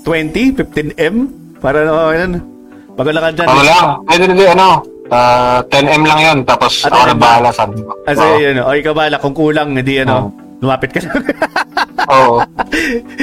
20? 0.05 0.57
15M? 0.57 1.15
Para 1.59 1.85
ano, 1.85 2.09
yan. 2.11 2.41
Bago 2.95 3.11
lang 3.11 3.23
ka 3.23 3.31
dyan. 3.35 3.49
Ano 3.49 3.63
lang? 3.63 3.85
Pwede 4.07 4.25
hindi, 4.25 4.45
ano, 4.47 4.67
ah, 5.11 5.61
10M 5.69 6.03
lang 6.03 6.21
yun. 6.23 6.39
Tapos, 6.43 6.73
Ah, 6.81 6.89
ako 6.89 6.97
10M 6.97 7.09
na 7.09 7.17
bahala 7.19 7.51
sa. 7.51 7.63
Ah, 8.07 8.15
sige, 8.15 8.37
yun. 8.41 8.57
O, 8.63 8.73
ikaw 8.73 8.95
bala. 8.95 9.17
Kung 9.19 9.35
kulang, 9.35 9.75
hindi 9.75 10.01
ano, 10.01 10.33
lumapit 10.61 10.91
ka. 10.93 11.01
Oo. 12.13 12.41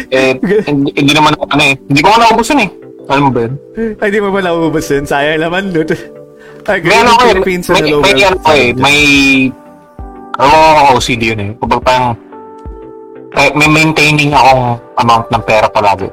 eh, 0.10 0.38
hindi, 0.68 0.90
hindi 0.98 1.14
naman 1.14 1.38
ako, 1.38 1.44
ano 1.54 1.64
eh. 1.64 1.74
Hindi 1.88 2.02
ko 2.02 2.08
nga 2.10 2.20
naubos 2.26 2.50
yun 2.52 2.62
eh. 2.66 2.70
Alam 3.08 3.24
mo 3.24 3.32
ba 3.32 3.40
yun? 3.48 3.54
Ay, 4.02 4.08
di 4.12 4.20
mo 4.20 4.30
ba 4.34 4.42
naubos 4.44 4.86
yun? 4.90 5.04
Sayang 5.08 5.42
naman, 5.42 5.72
Lut. 5.72 5.92
Ay, 6.68 6.84
May 6.84 7.00
ano 7.00 7.16
ko 7.16 7.24
eh, 7.24 7.36
may, 7.40 7.56
may, 7.64 8.24
ano 8.28 8.38
ko 8.44 8.50
eh, 8.52 8.70
may, 8.76 9.00
ano 10.36 10.56
ako 10.84 11.00
OCD 11.00 11.24
yun 11.32 11.40
eh. 11.40 11.50
Kapag 11.56 11.80
parang, 11.80 12.08
eh, 13.38 13.52
may 13.56 13.70
maintaining 13.72 14.36
akong 14.36 14.76
amount 15.00 15.26
ng 15.32 15.44
pera 15.48 15.68
palagi. 15.72 16.10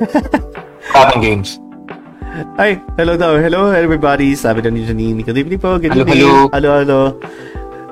Parang 0.94 1.22
games. 1.22 1.60
Ay, 2.56 2.78
hello 2.96 3.14
daw. 3.14 3.36
Hello, 3.38 3.70
everybody. 3.70 4.34
Sabi 4.34 4.62
daw 4.62 4.70
ni 4.70 4.86
Janine. 4.86 5.22
Good 5.22 5.38
evening 5.38 5.60
po. 5.60 5.76
Good 5.78 5.94
Hello, 5.94 6.02
evening. 6.06 6.22
hello. 6.24 6.34
Hello, 6.50 6.70
hello. 6.82 7.00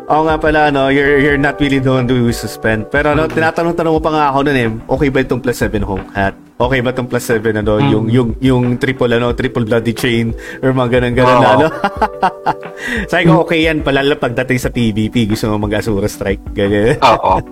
Oo 0.09 0.25
nga 0.25 0.41
pala, 0.41 0.73
no, 0.73 0.89
you're, 0.89 1.21
you're 1.21 1.37
not 1.37 1.61
really 1.61 1.77
the 1.77 1.93
one 1.93 2.09
who 2.09 2.33
suspend. 2.33 2.89
Pero 2.89 3.13
ano, 3.13 3.29
tinatanong-tanong 3.29 3.93
mo 3.93 4.01
pa 4.01 4.09
nga 4.09 4.25
ako 4.33 4.39
nun 4.49 4.57
eh, 4.57 4.69
okay 4.89 5.09
ba 5.13 5.21
itong 5.21 5.45
plus 5.45 5.61
7 5.61 5.85
home 5.85 6.09
hat? 6.17 6.33
Okay 6.57 6.81
ba 6.81 6.97
itong 6.97 7.13
plus 7.13 7.29
7 7.29 7.61
ano, 7.61 7.77
Hmm. 7.77 7.93
yung, 7.93 8.07
yung, 8.09 8.29
yung 8.41 8.65
triple 8.81 9.13
ano, 9.13 9.37
triple 9.37 9.69
bloody 9.69 9.93
chain 9.93 10.33
or 10.65 10.73
mga 10.73 10.97
ganun-ganun 10.97 11.37
na 11.37 11.49
Oo. 11.53 11.57
ano? 11.61 11.67
Sabi 13.13 13.29
ko, 13.29 13.45
okay 13.45 13.69
yan, 13.69 13.85
palala 13.85 14.17
pagdating 14.17 14.57
sa 14.57 14.73
PvP, 14.73 15.29
gusto 15.29 15.53
mo 15.53 15.69
mag-Asura 15.69 16.09
Strike, 16.09 16.57
ganyan. 16.57 16.97
Oo. 17.05 17.37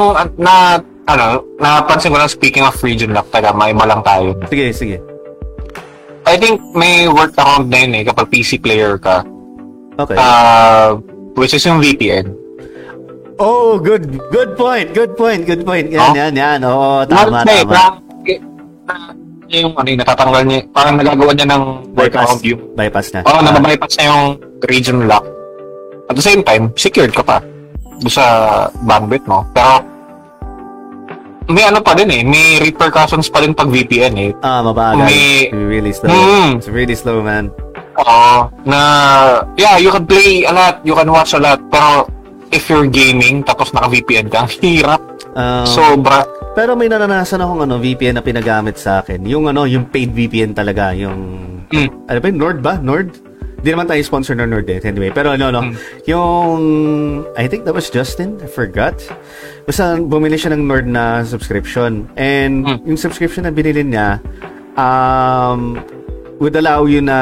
Ah, 0.00 0.24
na, 0.40 0.80
ano, 1.04 1.44
napansin 1.60 2.08
ko 2.08 2.16
lang 2.16 2.30
speaking 2.30 2.64
of 2.64 2.72
region 2.80 3.12
lock, 3.12 3.28
taga, 3.28 3.52
may 3.52 3.74
lang 3.76 4.00
tayo. 4.00 4.32
Sige, 4.48 4.72
sige. 4.72 4.96
I 6.24 6.40
think 6.40 6.62
may 6.72 7.04
work 7.04 7.36
account 7.36 7.68
na 7.68 7.84
yun 7.84 8.00
eh, 8.00 8.02
kapag 8.08 8.32
PC 8.32 8.64
player 8.64 8.96
ka. 8.96 9.20
Okay. 10.00 10.16
Uh, 10.16 10.96
which 11.36 11.52
is 11.52 11.62
yung 11.62 11.80
VPN. 11.80 12.32
oh, 13.36 13.80
good, 13.80 14.20
good 14.28 14.52
point, 14.54 14.92
good 14.92 15.16
point, 15.16 15.44
good 15.44 15.64
point. 15.64 15.88
Yan, 15.88 16.00
Oh? 16.02 16.12
yan, 16.12 16.32
yan. 16.34 16.58
Oo, 16.60 17.08
tama, 17.08 17.40
Not- 17.40 17.48
tama. 17.48 17.72
na- 17.72 17.98
yung 19.50 19.74
ano 19.74 19.88
yung 19.88 19.98
natatanggal 19.98 20.42
niya, 20.46 20.58
parang 20.70 20.94
nagagawa 20.94 21.32
niya 21.34 21.46
ng 21.48 21.62
Bypass, 21.90 22.38
yung 22.44 22.62
bypass 22.72 23.10
na. 23.10 23.20
Oo, 23.26 23.34
oh, 23.34 23.40
Ah. 23.40 23.42
nababypass 23.42 23.98
na 23.98 24.04
yung 24.06 24.22
region 24.64 25.10
lock. 25.10 25.26
At 26.06 26.14
the 26.14 26.22
same 26.22 26.42
time, 26.42 26.70
secured 26.76 27.10
ka 27.10 27.22
pa 27.22 27.42
doon 27.98 28.12
sa 28.12 28.24
bandwidth 28.86 29.26
mo. 29.26 29.42
Pero, 29.50 29.82
may 31.50 31.66
ano 31.66 31.82
pa 31.82 31.98
din 31.98 32.10
eh, 32.10 32.22
may 32.22 32.62
repercussions 32.62 33.26
pa 33.26 33.42
din 33.42 33.50
pag 33.50 33.66
VPN 33.66 34.14
eh. 34.18 34.30
Ah, 34.38 34.62
mabagal. 34.62 35.02
May- 35.02 35.50
really 35.50 35.90
slow. 35.90 36.10
Hmm. 36.10 36.54
It's 36.54 36.70
really 36.70 36.94
slow, 36.94 37.18
man. 37.18 37.50
Oo, 38.00 38.32
na, 38.64 38.80
yeah, 39.54 39.76
you 39.76 39.92
can 39.92 40.04
play 40.04 40.42
a 40.42 40.52
lot, 40.52 40.80
you 40.82 40.92
can 40.92 41.06
watch 41.06 41.36
a 41.36 41.40
lot, 41.40 41.60
pero 41.68 42.08
if 42.48 42.64
you're 42.66 42.88
gaming, 42.88 43.44
tapos 43.44 43.70
naka-VPN 43.70 44.26
ka, 44.26 44.48
hirap. 44.64 45.04
Um, 45.30 45.62
Sobra. 45.62 46.26
pero 46.50 46.74
may 46.74 46.88
naranasan 46.88 47.38
akong 47.38 47.62
ano, 47.62 47.78
VPN 47.78 48.18
na 48.18 48.24
pinagamit 48.24 48.74
sa 48.74 48.98
akin. 48.98 49.22
Yung 49.22 49.46
ano, 49.46 49.62
yung 49.62 49.86
paid 49.86 50.10
VPN 50.10 50.50
talaga, 50.52 50.90
yung 50.90 51.46
Mm. 51.70 52.10
ano 52.10 52.18
ba, 52.18 52.26
yun? 52.26 52.34
Nord 52.36 52.58
ba? 52.60 52.74
Nord? 52.82 53.14
Hindi 53.62 53.70
naman 53.70 53.86
tayo 53.86 54.02
sponsor 54.02 54.34
ng 54.34 54.50
Nord 54.50 54.66
eh. 54.66 54.82
Anyway, 54.82 55.14
pero 55.14 55.30
ano, 55.30 55.54
no, 55.54 55.62
Mm. 55.62 55.74
yung, 56.08 56.60
I 57.36 57.46
think 57.46 57.62
that 57.62 57.70
was 57.70 57.86
Justin, 57.86 58.42
I 58.42 58.48
forgot. 58.48 58.98
Basta 59.62 60.00
bumili 60.00 60.34
siya 60.34 60.50
ng 60.50 60.66
Nord 60.66 60.90
na 60.90 61.22
subscription. 61.22 62.10
And 62.16 62.66
Mm. 62.66 62.78
yung 62.88 62.98
subscription 62.98 63.46
na 63.46 63.54
binili 63.54 63.86
niya, 63.86 64.18
um, 64.74 65.78
would 66.40 66.56
allow 66.56 66.88
you 66.88 66.98
na 66.98 67.18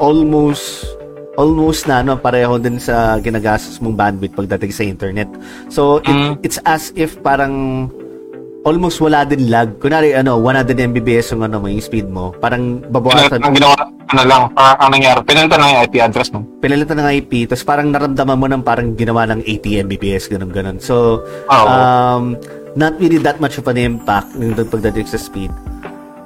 almost 0.00 0.88
almost 1.38 1.86
na 1.86 2.02
no 2.02 2.18
pareho 2.18 2.58
din 2.58 2.80
sa 2.80 3.20
ginagastos 3.20 3.78
mong 3.78 3.94
bandwidth 3.94 4.34
pagdating 4.34 4.72
sa 4.72 4.82
internet. 4.82 5.28
So 5.68 6.02
it, 6.02 6.10
Mm. 6.10 6.32
it's 6.42 6.58
as 6.66 6.90
if 6.96 7.14
parang 7.22 7.86
almost 8.64 8.98
wala 8.98 9.22
din 9.22 9.46
lag. 9.46 9.78
Kunwari 9.78 10.12
ano 10.12 10.34
100 10.36 10.74
Mbps 10.74 11.30
yung 11.30 11.46
ano 11.46 11.62
mo 11.62 11.70
yung 11.70 11.78
speed 11.78 12.10
mo. 12.10 12.34
Parang 12.34 12.82
Ano, 12.82 12.90
babawasan 12.90 13.38
ang 13.38 13.54
ginawa, 13.54 13.76
ano 14.08 14.22
lang, 14.24 14.42
parang 14.50 14.78
ang 14.82 14.90
nangyari, 14.90 15.18
pinalitan 15.22 15.62
yung 15.62 15.84
IP 15.84 15.94
address 16.02 16.28
mo. 16.32 16.40
pinalitan 16.58 16.96
ng 16.98 17.08
IP 17.14 17.32
tapos 17.46 17.62
parang 17.62 17.86
naramdaman 17.88 18.34
mo 18.34 18.46
ng 18.48 18.62
parang 18.66 18.88
ginawa 18.92 19.22
ng 19.28 19.46
80 19.46 19.86
Mbps 19.86 20.26
ganun 20.26 20.50
ganun. 20.50 20.78
So 20.82 21.22
Oo. 21.46 21.66
um 21.70 22.34
not 22.74 22.98
really 22.98 23.20
that 23.20 23.38
much 23.38 23.60
of 23.60 23.68
an 23.68 23.78
impact 23.78 24.34
yung 24.34 24.56
pagdating 24.56 25.06
sa 25.06 25.16
speed. 25.16 25.54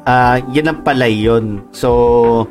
Ah, 0.02 0.42
yan 0.50 0.66
ang 0.66 0.80
palay 0.82 1.14
yun. 1.14 1.62
So 1.70 2.48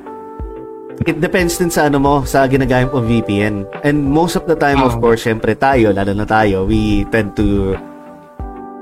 it 1.04 1.18
depends 1.20 1.58
din 1.58 1.74
sa 1.74 1.90
ano 1.90 1.98
mo, 1.98 2.14
sa 2.24 2.46
ginagamit 2.46 2.94
mo 2.94 3.02
VPN. 3.02 3.66
And 3.82 4.08
most 4.08 4.38
of 4.38 4.46
the 4.46 4.56
time, 4.56 4.80
of 4.80 4.96
Mm. 4.98 5.02
course, 5.02 5.26
syempre 5.26 5.58
tayo, 5.58 5.92
lalo 5.92 6.14
na 6.14 6.24
tayo, 6.24 6.64
we 6.64 7.04
tend 7.10 7.34
to 7.36 7.76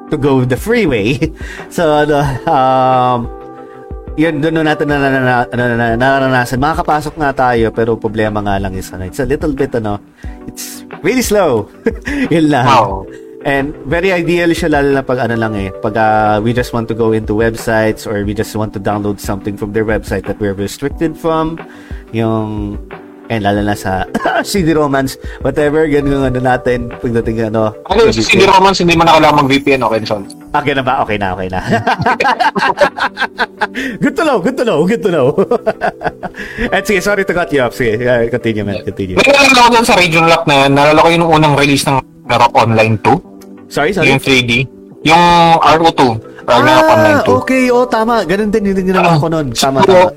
to 0.09 0.17
go 0.17 0.41
the 0.43 0.57
freeway. 0.57 1.15
so, 1.75 1.85
ano, 1.85 2.17
um, 2.49 3.19
yun, 4.17 4.41
doon 4.41 4.65
natin 4.65 4.89
na, 4.89 4.97
na, 4.97 5.09
na, 5.09 5.19
na, 5.21 5.35
na, 5.53 5.75
na, 5.77 5.87
naranasan. 5.95 6.57
Makakapasok 6.57 7.13
nga 7.15 7.31
tayo, 7.31 7.69
pero 7.69 7.93
problema 7.95 8.41
nga 8.41 8.57
lang 8.57 8.73
is, 8.73 8.89
ano, 8.89 9.05
it's 9.05 9.21
a 9.21 9.29
little 9.29 9.53
bit, 9.53 9.69
ano, 9.77 10.01
it's 10.49 10.81
really 11.05 11.21
slow. 11.21 11.69
yun 12.33 12.49
lang. 12.49 12.65
Wow. 12.67 13.05
And 13.47 13.71
very 13.87 14.11
ideal 14.11 14.51
siya 14.51 14.67
lalo 14.67 14.99
na 14.99 14.99
pag 14.99 15.23
ano 15.23 15.39
lang 15.39 15.55
eh, 15.55 15.71
pag 15.79 15.95
uh, 15.95 16.43
we 16.43 16.51
just 16.51 16.75
want 16.75 16.91
to 16.91 16.95
go 16.95 17.15
into 17.15 17.31
websites 17.31 18.03
or 18.03 18.27
we 18.27 18.35
just 18.35 18.51
want 18.51 18.75
to 18.75 18.83
download 18.83 19.15
something 19.15 19.55
from 19.55 19.71
their 19.71 19.87
website 19.87 20.27
that 20.27 20.35
we're 20.43 20.57
restricted 20.57 21.15
from, 21.15 21.55
yung 22.11 22.75
and 23.29 23.45
lalo 23.45 23.61
na 23.63 23.77
sa 23.77 24.03
CD 24.49 24.75
Romance, 24.75 25.15
whatever, 25.39 25.87
ganun 25.87 26.27
ano 26.27 26.39
natin, 26.41 26.91
pagdating 26.99 27.47
ano. 27.47 27.71
Ano, 27.87 28.11
sa 28.11 28.19
CD 28.19 28.43
Romance, 28.43 28.83
hindi 28.83 28.99
mo 28.99 29.07
na 29.07 29.15
kailangan 29.15 29.45
mag-VPN, 29.45 29.79
okay, 29.87 29.99
Son? 30.03 30.23
Okay 30.49 30.73
na 30.73 30.83
ba? 30.83 30.93
Okay 31.05 31.17
na, 31.21 31.27
okay 31.37 31.47
na. 31.47 31.59
good 34.03 34.15
to 34.17 34.23
know, 34.25 34.41
good 34.41 34.57
to 34.57 34.65
know, 34.65 34.79
good 34.83 35.03
to 35.05 35.11
know. 35.13 35.29
At 36.75 36.89
sige, 36.89 37.05
sorry 37.05 37.23
to 37.23 37.33
cut 37.37 37.53
you 37.53 37.61
off. 37.61 37.77
Sige, 37.77 38.01
continue 38.33 38.65
man, 38.65 38.81
continue. 38.81 39.15
May 39.15 39.31
nalala 39.31 39.77
ko 39.77 39.85
sa 39.85 39.95
Region 39.95 40.25
Lock 40.25 40.49
na 40.49 40.65
yan. 40.65 40.73
Nalala 40.73 41.05
ko 41.05 41.09
yung 41.13 41.29
unang 41.29 41.53
release 41.53 41.85
ng 41.85 42.01
Ragnarok 42.29 42.53
Online 42.53 42.93
2. 43.01 43.73
Sorry, 43.73 43.89
sorry. 43.89 44.13
Yung 44.13 44.21
3D. 44.21 44.51
Yung 45.01 45.23
RO2. 45.57 46.01
Ragnarok 46.45 46.85
Online 46.87 47.17
Ah, 47.17 47.25
2. 47.25 47.41
okay, 47.41 47.63
oh, 47.73 47.89
tama. 47.89 48.21
Ganun 48.21 48.53
din 48.53 48.69
yung 48.69 48.77
ginawa 48.85 49.17
ko 49.17 49.25
nun. 49.25 49.49
Tama, 49.49 49.81
So, 49.81 49.89
tama. 49.89 50.13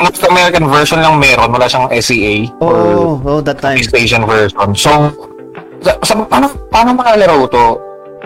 North 0.00 0.24
American 0.24 0.64
version 0.64 1.04
lang 1.04 1.20
meron. 1.20 1.52
Wala 1.52 1.68
siyang 1.68 1.92
SEA. 1.92 2.48
Oh, 2.64 3.20
oh, 3.20 3.44
that 3.44 3.60
time. 3.60 3.76
East 3.76 3.92
Asian 3.92 4.24
version. 4.24 4.72
So, 4.72 5.12
sa, 5.84 5.92
sa, 6.00 6.12
paano, 6.24 6.48
paano 6.72 6.96
makalaro 6.96 7.44
to? 7.44 7.66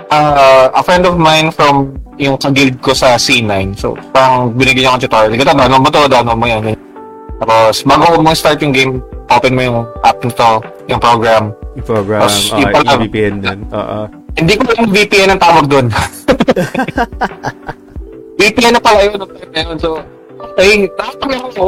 Uh, 0.06 0.70
a 0.70 0.82
friend 0.86 1.02
of 1.02 1.18
mine 1.18 1.50
from 1.50 1.98
yung 2.14 2.38
ka-guild 2.38 2.78
ko 2.78 2.94
sa 2.94 3.18
C9. 3.18 3.74
So, 3.74 3.98
parang 4.14 4.54
binigyan 4.54 4.86
niya 4.86 4.90
akong 4.94 5.02
tutorial. 5.10 5.34
Ikaw, 5.34 5.58
download 5.58 5.82
mo 5.82 5.90
to, 5.90 6.02
download 6.06 6.38
mo 6.38 6.46
yan. 6.46 6.62
Tapos, 7.42 7.82
bago 7.82 8.22
mo 8.22 8.30
start 8.30 8.62
yung 8.62 8.70
game, 8.70 9.02
open 9.28 9.52
mo 9.52 9.62
yung 9.62 9.78
app 10.00 10.18
nito, 10.18 10.50
yung 10.86 11.00
program. 11.00 11.44
Yung 11.74 11.86
program, 11.86 12.20
Tapos, 12.22 12.50
uh, 12.50 12.58
yung 12.58 12.70
pala- 12.70 13.00
VPN 13.00 13.34
din. 13.40 13.58
Oo. 13.70 13.98
Hindi 14.34 14.52
ko 14.54 14.62
yung 14.74 14.90
VPN 14.90 15.28
ang 15.30 15.40
tawag 15.40 15.64
doon. 15.66 15.86
VPN 18.34 18.72
na 18.74 18.82
pala 18.82 19.00
yun. 19.02 19.16
ang 19.16 19.30
time 19.30 19.50
na 19.50 19.60
yun. 19.62 19.76
So, 19.78 19.90
okay, 20.36 20.90
tapos 20.92 21.30
ako 21.30 21.48
ko. 21.50 21.66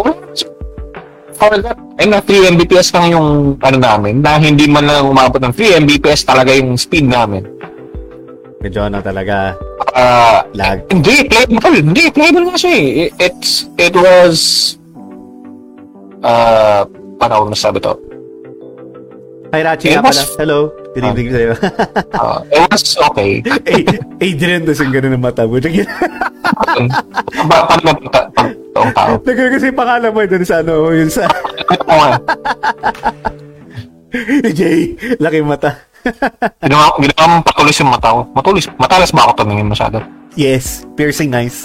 For 1.37 1.53
that, 1.53 1.77
ay 2.01 2.09
na 2.09 2.19
3 2.19 2.49
Mbps 2.51 2.89
lang 2.91 3.12
yung 3.12 3.28
ano 3.61 3.77
namin, 3.77 4.24
na 4.24 4.41
hindi 4.41 4.65
man 4.65 4.89
lang 4.89 5.05
umabot 5.05 5.37
ng 5.37 5.53
3 5.53 5.85
Mbps 5.85 6.24
talaga 6.24 6.49
yung 6.51 6.74
speed 6.74 7.05
namin. 7.05 7.45
Medyo 8.59 8.89
ano 8.89 8.99
talaga, 8.99 9.53
Ah, 9.93 10.45
lag. 10.53 10.81
hindi, 10.89 11.24
playable. 11.24 11.77
Hindi, 11.83 12.09
playable 12.09 12.45
nga 12.47 12.57
siya 12.57 12.73
eh. 12.73 12.89
It- 13.03 13.15
It's, 13.19 13.51
it 13.77 13.95
was, 13.95 14.37
ah, 16.20 16.89
ko 17.18 17.48
masabi 17.48 17.78
to? 17.80 17.94
Hi, 19.55 19.62
Rachi 19.62 19.94
nga 19.94 20.02
pala. 20.02 20.22
Hello. 20.36 20.59
Good 20.93 21.05
evening 21.12 21.28
sa'yo. 21.32 21.52
Ah, 22.16 22.40
it 22.48 22.66
was 22.72 22.97
okay. 23.12 23.40
Eh, 23.72 23.84
Adrian, 24.20 24.64
tas 24.64 24.80
yung 24.80 24.93
ganun 24.93 25.16
ng 25.16 25.22
mata 25.22 25.44
mo. 25.47 25.60
Paano 25.60 25.80
ba 27.48 27.93
ta- 28.10 28.28
ta- 28.32 28.56
taong 28.74 28.93
tao? 28.97 29.12
Nagkaroon 29.22 29.52
kasi 29.56 29.66
yung 29.70 29.78
pangalan 29.78 30.10
mo 30.12 30.20
dun 30.24 30.44
sa 30.44 30.60
ano, 30.64 30.90
yun 30.90 31.10
sa 31.12 31.28
nga. 31.84 32.10
Jay, 34.51 34.97
laki 35.20 35.44
mata. 35.44 35.84
Ginawa, 36.64 36.97
ginawa 36.97 37.24
mong 37.28 37.44
patulis 37.44 37.76
yung 37.80 37.93
mata 37.93 38.09
ko. 38.12 38.20
Matulis. 38.32 38.64
Matalas 38.80 39.10
ba 39.12 39.28
ako 39.28 39.44
tumingin 39.44 39.68
masyado? 39.68 40.01
yes, 40.36 40.84
piercing 41.01 41.32
nice. 41.32 41.64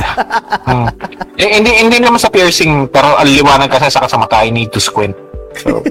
Hmm. 0.63 0.87
eh, 1.35 1.59
hindi, 1.59 1.71
hindi 1.75 1.99
naman 1.99 2.23
sa 2.23 2.31
piercing, 2.31 2.87
pero 2.87 3.19
ang 3.19 3.27
liwanag 3.27 3.67
kasi 3.67 3.91
sa 3.91 4.07
sa 4.07 4.15
mata, 4.15 4.39
I 4.47 4.49
need 4.49 4.71
to 4.71 4.79
squint. 4.79 5.11
So, 5.57 5.83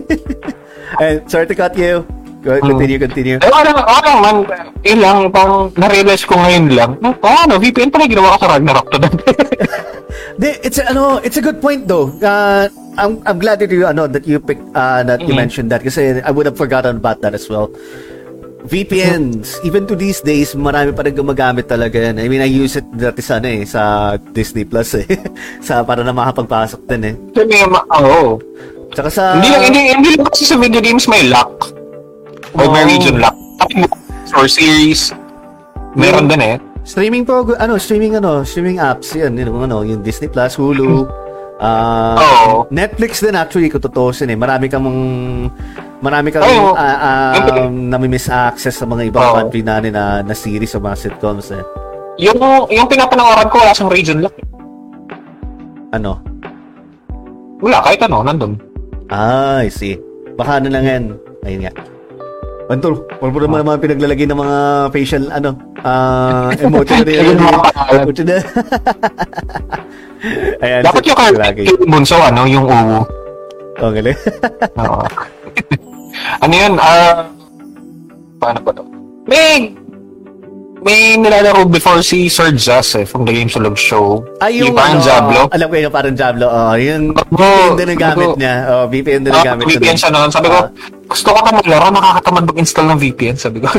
And 1.02 1.22
sorry 1.30 1.46
to 1.46 1.54
cut 1.54 1.76
you. 1.78 2.02
Go, 2.40 2.56
continue, 2.58 2.96
continue. 2.98 3.36
eh, 3.36 3.50
wala, 3.52 3.68
wala 3.76 4.10
man. 4.24 4.36
Yun 4.80 4.98
lang, 4.98 5.16
parang 5.28 5.68
na-realize 5.76 6.24
ko 6.24 6.40
ngayon 6.40 6.72
lang, 6.72 6.90
na, 6.98 7.12
oh, 7.12 7.36
ano, 7.44 7.60
VPN 7.60 7.92
pala 7.92 8.08
ginawa 8.08 8.32
ko 8.40 8.48
sa 8.48 8.56
Ragnarok 8.56 8.86
to 8.88 8.96
Di, 10.40 10.56
it's 10.64 10.80
a, 10.80 10.88
ano, 10.88 11.20
it's 11.20 11.36
a 11.36 11.44
good 11.44 11.60
point 11.60 11.84
though. 11.84 12.08
Uh, 12.16 12.64
I'm 12.96 13.20
I'm 13.28 13.36
glad 13.36 13.60
that 13.60 13.68
you 13.68 13.84
ano 13.84 14.08
that 14.08 14.24
you 14.24 14.40
picked 14.40 14.64
uh, 14.72 15.04
that 15.04 15.20
you 15.20 15.36
Mhm. 15.36 15.40
mentioned 15.46 15.68
that 15.68 15.84
kasi 15.84 16.24
I 16.24 16.32
would 16.32 16.48
have 16.48 16.56
forgotten 16.56 16.96
about 16.96 17.20
that 17.20 17.36
as 17.36 17.44
well. 17.44 17.68
VPNs, 18.64 19.60
even 19.64 19.84
to 19.84 19.96
these 19.96 20.20
days, 20.20 20.52
marami 20.52 20.92
pa 20.92 21.04
rin 21.04 21.12
gumagamit 21.12 21.64
talaga 21.64 21.96
yan. 21.96 22.20
I 22.20 22.28
mean, 22.28 22.40
I 22.40 22.48
use 22.48 22.76
it 22.76 22.84
dati 22.92 23.20
sa, 23.20 23.40
ano, 23.40 23.48
eh, 23.48 23.64
sa 23.64 24.14
Disney 24.16 24.64
Plus 24.64 25.00
eh. 25.00 25.08
sa 25.64 25.80
para 25.80 26.04
na 26.04 26.12
makapagpasok 26.12 26.80
din 26.84 27.02
eh. 27.04 27.14
Kasi 27.32 27.44
may, 27.48 27.64
oo. 27.64 28.36
Tsaka 28.90 29.08
sa... 29.08 29.22
Hindi 29.38 29.48
lang, 29.50 29.62
hindi, 29.70 29.80
hindi 29.94 30.10
lang 30.18 30.26
kasi 30.30 30.44
sa 30.46 30.56
video 30.58 30.82
games 30.82 31.06
may 31.06 31.30
lock. 31.30 31.70
Or 32.58 32.66
may 32.70 32.82
Oo. 32.82 32.90
region 32.90 33.22
lock. 33.22 33.36
For 34.30 34.46
series, 34.46 35.10
meron 35.98 36.30
din 36.30 36.42
eh. 36.42 36.56
Streaming 36.86 37.26
po, 37.26 37.44
ano, 37.58 37.78
streaming 37.78 38.18
ano, 38.18 38.42
streaming 38.42 38.78
apps, 38.78 39.14
yan, 39.14 39.36
yung 39.36 39.66
ano, 39.66 39.82
yung 39.82 40.00
Disney 40.02 40.30
Plus, 40.30 40.54
Hulu, 40.54 41.06
ah 41.60 42.16
Oo. 42.16 42.66
Netflix 42.72 43.20
din 43.20 43.36
actually, 43.36 43.68
kung 43.68 43.82
tutuusin 43.82 44.32
eh. 44.32 44.38
Marami 44.38 44.66
kang 44.70 44.86
marami 46.00 46.28
kang 46.32 46.46
Oo. 46.46 46.72
ah, 46.72 47.34
ah, 47.36 47.68
nami-miss 47.68 48.32
access 48.32 48.80
sa 48.80 48.86
mga 48.88 49.12
ibang 49.12 49.22
Oo. 49.22 49.34
country 49.38 49.60
na, 49.60 49.82
na, 49.82 50.24
na 50.24 50.34
series 50.34 50.72
o 50.74 50.80
mga 50.80 50.96
sitcoms 50.98 51.52
eh. 51.52 51.62
Yung, 52.20 52.38
yung 52.72 52.88
pinapanangaran 52.88 53.48
ko, 53.52 53.60
wala 53.60 53.72
siyang 53.76 53.92
region 53.92 54.18
lock. 54.24 54.34
Ano? 55.92 56.22
Wala, 57.60 57.84
kahit 57.84 58.00
ano, 58.08 58.24
nandun. 58.24 58.69
Ah, 59.10 59.66
I 59.66 59.68
see. 59.68 59.98
Baka 60.38 60.62
ano 60.62 60.70
lang 60.70 60.84
yan. 60.86 61.04
Ayun 61.42 61.66
nga. 61.66 61.72
Antol, 62.70 63.02
wala 63.18 63.34
po 63.34 63.38
naman 63.42 63.66
mga 63.66 63.82
pinaglalagay 63.82 64.26
ng 64.30 64.38
mga 64.38 64.56
facial, 64.94 65.26
ano, 65.34 65.58
ah, 65.82 66.54
emoji 66.62 66.94
na 66.94 67.02
rin. 67.02 67.18
Ayun, 67.18 67.38
mga 67.42 67.60
pangalan. 67.66 68.02
Emoji 68.06 68.22
na. 68.22 68.36
Ayan, 70.62 70.80
Dapat 70.86 71.02
yung 71.02 71.18
card, 71.18 71.34
lagay. 71.34 71.64
yung 71.66 71.90
bunso, 71.90 72.14
ano, 72.14 72.46
yung 72.46 72.62
uwu. 72.70 73.02
Oh, 73.82 73.90
galing. 73.90 74.14
Oo. 74.78 75.02
ano 76.46 76.54
yun, 76.54 76.72
ah, 76.78 77.26
paano 78.38 78.58
ba 78.62 78.70
to? 78.70 78.84
May, 79.26 79.74
may 80.80 81.14
nilalaro 81.14 81.64
before 81.64 82.00
si 82.00 82.26
Sir 82.26 82.50
Jazz 82.50 82.94
eh, 82.94 83.04
from 83.04 83.22
the 83.22 83.32
Game 83.32 83.46
Sulog 83.46 83.76
Show. 83.76 84.24
Ay, 84.40 84.60
yung, 84.60 84.72
parang 84.72 84.96
ano, 84.96 85.04
Diablo. 85.04 85.40
Alam 85.52 85.66
ko 85.66 85.74
yung 85.76 85.92
parang 85.92 86.14
Diablo. 86.14 86.46
Oh, 86.46 86.74
yung 86.74 87.02
Oo, 87.12 87.36
VPN 87.36 87.76
din 87.76 87.88
ang 87.88 88.00
gamit 88.00 88.30
niya. 88.36 88.54
Oh, 88.66 88.84
VPN 88.86 89.20
din 89.20 89.30
ang 89.30 89.38
Ah, 89.38 89.46
gamit 89.46 89.64
niya. 89.66 89.76
VPN 89.76 89.96
siya 89.96 90.10
noon. 90.10 90.30
Sabi 90.32 90.48
ko, 90.48 90.58
Ah. 90.58 90.68
gusto 91.04 91.28
ko 91.28 91.38
pa 91.38 91.50
maglaro, 91.52 91.86
nakakatamad 91.90 92.44
mag-install 92.46 92.86
ng 92.88 92.98
VPN, 92.98 93.36
sabi 93.36 93.58
ko. 93.60 93.68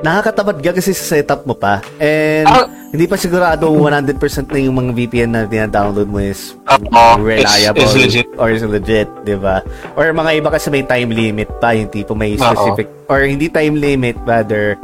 Nakakatamad 0.00 0.56
ka 0.58 0.72
kasi 0.72 0.96
sa 0.96 1.04
setup 1.10 1.44
mo 1.44 1.52
pa. 1.52 1.84
And 1.96 2.44
Ah. 2.44 2.64
hindi 2.88 3.04
pa 3.04 3.16
sigurado 3.16 3.68
100% 3.70 4.16
na 4.48 4.58
yung 4.58 4.72
mga 4.74 4.90
VPN 4.94 5.30
na 5.30 5.44
dina-download 5.44 6.08
mo 6.08 6.18
is 6.18 6.52
Oo, 6.66 7.16
reliable 7.18 7.80
is- 7.80 7.92
is 7.92 7.96
legit. 7.98 8.28
or 8.36 8.48
is 8.48 8.60
legit, 8.60 9.08
di 9.24 9.36
ba? 9.36 9.60
Or 9.94 10.08
mga 10.10 10.36
iba 10.36 10.48
kasi 10.48 10.68
may 10.68 10.82
time 10.82 11.08
limit 11.08 11.48
pa, 11.60 11.72
yung 11.72 11.88
tipo 11.88 12.12
may 12.12 12.32
specific, 12.34 12.88
or 13.06 13.20
hindi 13.20 13.48
time 13.48 13.76
limit, 13.76 14.16
rather 14.22 14.76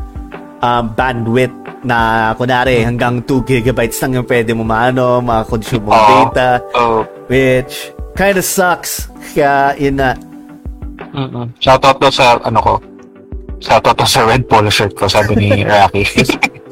um, 0.67 0.83
bandwidth 0.93 1.55
na 1.87 1.99
kunwari 2.35 2.83
hanggang 2.83 3.23
2 3.23 3.47
gigabytes 3.47 4.03
lang 4.03 4.19
yung 4.19 4.27
pwede 4.27 4.51
mo 4.51 4.67
maano, 4.67 5.23
makakonsume 5.23 5.87
mong 5.87 5.95
Oo. 5.95 6.11
data, 6.35 6.49
So, 6.75 6.83
which 7.31 7.95
kind 8.19 8.35
of 8.35 8.43
sucks. 8.43 9.07
Kaya 9.33 9.77
yun 9.79 10.03
na, 10.03 10.19
mm 11.15 11.47
shoutout 11.63 12.03
daw 12.03 12.11
sa, 12.11 12.41
ano 12.43 12.59
ko, 12.59 12.73
shoutout 13.63 13.95
daw 13.95 14.09
sa 14.09 14.27
red 14.27 14.43
polo 14.51 14.67
shirt 14.67 14.99
ko, 14.99 15.07
sabi 15.07 15.39
ni 15.39 15.63
Rocky. 15.69 16.03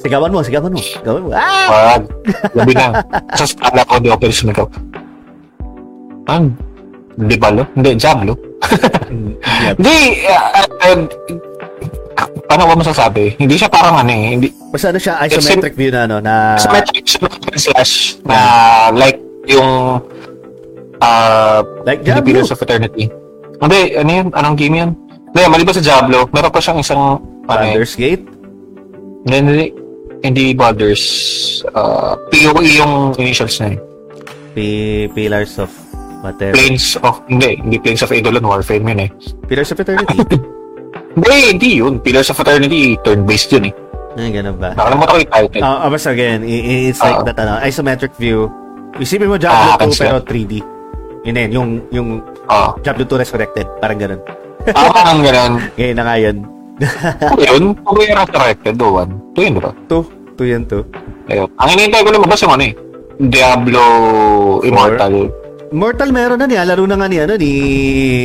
sigawan 0.02 0.34
mo, 0.34 0.42
sigawan 0.42 0.74
mo. 0.74 0.80
Sigawan 0.82 1.22
mo. 1.22 1.30
Ah! 1.30 1.94
Wag. 1.94 2.02
Gabi 2.52 2.72
na. 2.74 2.86
Sa 3.38 3.46
skala 3.46 3.80
ko, 3.86 3.96
di 4.02 4.10
ako 4.10 4.18
pwede 4.20 4.36
sumigaw. 4.36 4.66
Ang, 6.28 6.52
di 7.24 7.36
ba 7.36 7.48
lo? 7.48 7.64
Hindi, 7.72 7.96
Diablo. 7.96 8.32
Yep. 9.64 9.76
Hindi, 9.80 9.96
uh, 10.28 10.44
uh, 10.84 10.98
paano 12.48 12.70
ko 12.70 12.72
masasabi? 12.80 13.34
Hindi 13.36 13.58
siya 13.58 13.68
parang 13.68 13.98
ano 13.98 14.10
eh. 14.10 14.38
Hindi, 14.38 14.48
Basta 14.70 14.90
ano 14.94 14.98
siya, 14.98 15.14
isometric 15.26 15.74
view 15.74 15.90
na, 15.90 16.06
ano, 16.06 16.16
na... 16.22 16.58
ng 16.58 17.58
slash 17.58 18.18
na 18.26 18.38
like 18.94 19.18
yung 19.46 20.00
uh, 21.04 21.60
Like. 21.84 22.00
Pillars 22.24 22.50
of 22.50 22.60
Eternity. 22.62 23.10
Hindi, 23.60 23.80
ano 23.96 24.10
yun? 24.10 24.26
Anong 24.34 24.56
game 24.58 24.74
yan? 24.80 24.90
Hindi, 25.32 25.40
mali 25.50 25.64
ba 25.66 25.74
sa 25.74 25.82
Diablo? 25.82 26.28
Meron 26.30 26.52
pa 26.52 26.60
siyang 26.60 26.80
isang 26.80 27.02
ano 27.48 27.64
eh. 27.64 27.74
Baldur's 27.74 27.94
Gate. 27.96 28.24
Hindi, 29.24 29.36
hindi, 29.40 29.66
hindi 30.24 30.44
Baldur's. 30.54 31.04
Uh, 31.72 32.16
POE 32.30 32.68
yung 32.76 32.92
initials 33.18 33.58
na 33.60 33.74
eh. 33.74 33.78
P- 34.54 35.08
Pillars 35.12 35.58
of 35.58 35.70
whatever. 36.22 36.54
Planes 36.54 36.96
of, 37.02 37.20
hindi, 37.26 37.58
hindi 37.58 37.76
Planes 37.80 38.02
of 38.04 38.12
Eidolon 38.12 38.46
Warfare 38.46 38.80
yun 38.80 39.00
eh. 39.00 39.10
Pillars 39.48 39.72
of 39.72 39.80
Eternity. 39.80 40.18
Hindi, 41.14 41.36
hindi 41.48 41.70
yun. 41.78 41.98
Pillars 41.98 42.28
of 42.28 42.38
Eternity, 42.38 42.98
turn-based 43.00 43.50
yun 43.52 43.70
eh. 43.70 43.74
Ay, 44.14 44.30
ganun 44.30 44.58
ba? 44.58 44.74
Nakalimutan 44.74 45.10
ko 45.10 45.18
yung 45.18 45.32
title. 45.32 45.62
Ah, 45.62 45.86
uh, 45.86 45.88
basta 45.90 46.10
again, 46.10 46.46
it's 46.46 46.98
like 46.98 47.18
Oo. 47.18 47.26
that, 47.26 47.34
ano, 47.36 47.58
isometric 47.62 48.14
view. 48.14 48.46
Isipin 48.94 49.26
mo 49.26 49.34
Diablo 49.34 49.74
Ah, 49.74 49.78
2 49.78 49.90
kasi- 49.90 50.02
pero 50.02 50.18
3D. 50.22 50.54
Yun 51.24 51.34
yun, 51.34 51.50
yung, 51.50 51.68
yung 51.90 52.08
Oo. 52.46 52.68
Diablo 52.78 53.02
2 53.04 53.18
Resurrected. 53.18 53.66
Parang 53.78 53.98
ganun. 53.98 54.20
Ah, 54.70 54.90
parang 54.90 55.18
ganun. 55.20 55.52
Ngayon 55.76 55.96
na 55.96 56.04
nga 56.04 56.16
yun. 56.16 56.36
Ano 57.22 57.42
yun? 57.42 57.64
Kung 57.86 57.96
may 57.96 58.10
resurrected, 58.10 58.74
o 58.82 58.86
one. 58.96 59.12
Ito 59.34 59.38
yun, 59.40 59.52
di 59.54 59.62
ba? 59.62 59.70
2. 59.86 60.34
2 60.34 60.52
yan 60.52 60.62
2. 60.66 60.82
Ayun. 61.30 61.48
Ang 61.54 61.68
hinihintay 61.70 62.00
ko 62.02 62.10
lumabas 62.10 62.42
yung 62.42 62.54
ano 62.54 62.64
eh. 62.66 62.74
Diablo 63.16 63.82
Immortal. 64.62 65.30
Mortal 65.70 66.10
meron 66.10 66.36
na 66.36 66.46
niya. 66.46 66.62
Laro 66.64 66.84
na 66.84 66.94
nga 66.94 67.06
ni, 67.06 67.16
ano, 67.16 67.34
ni, 67.34 67.52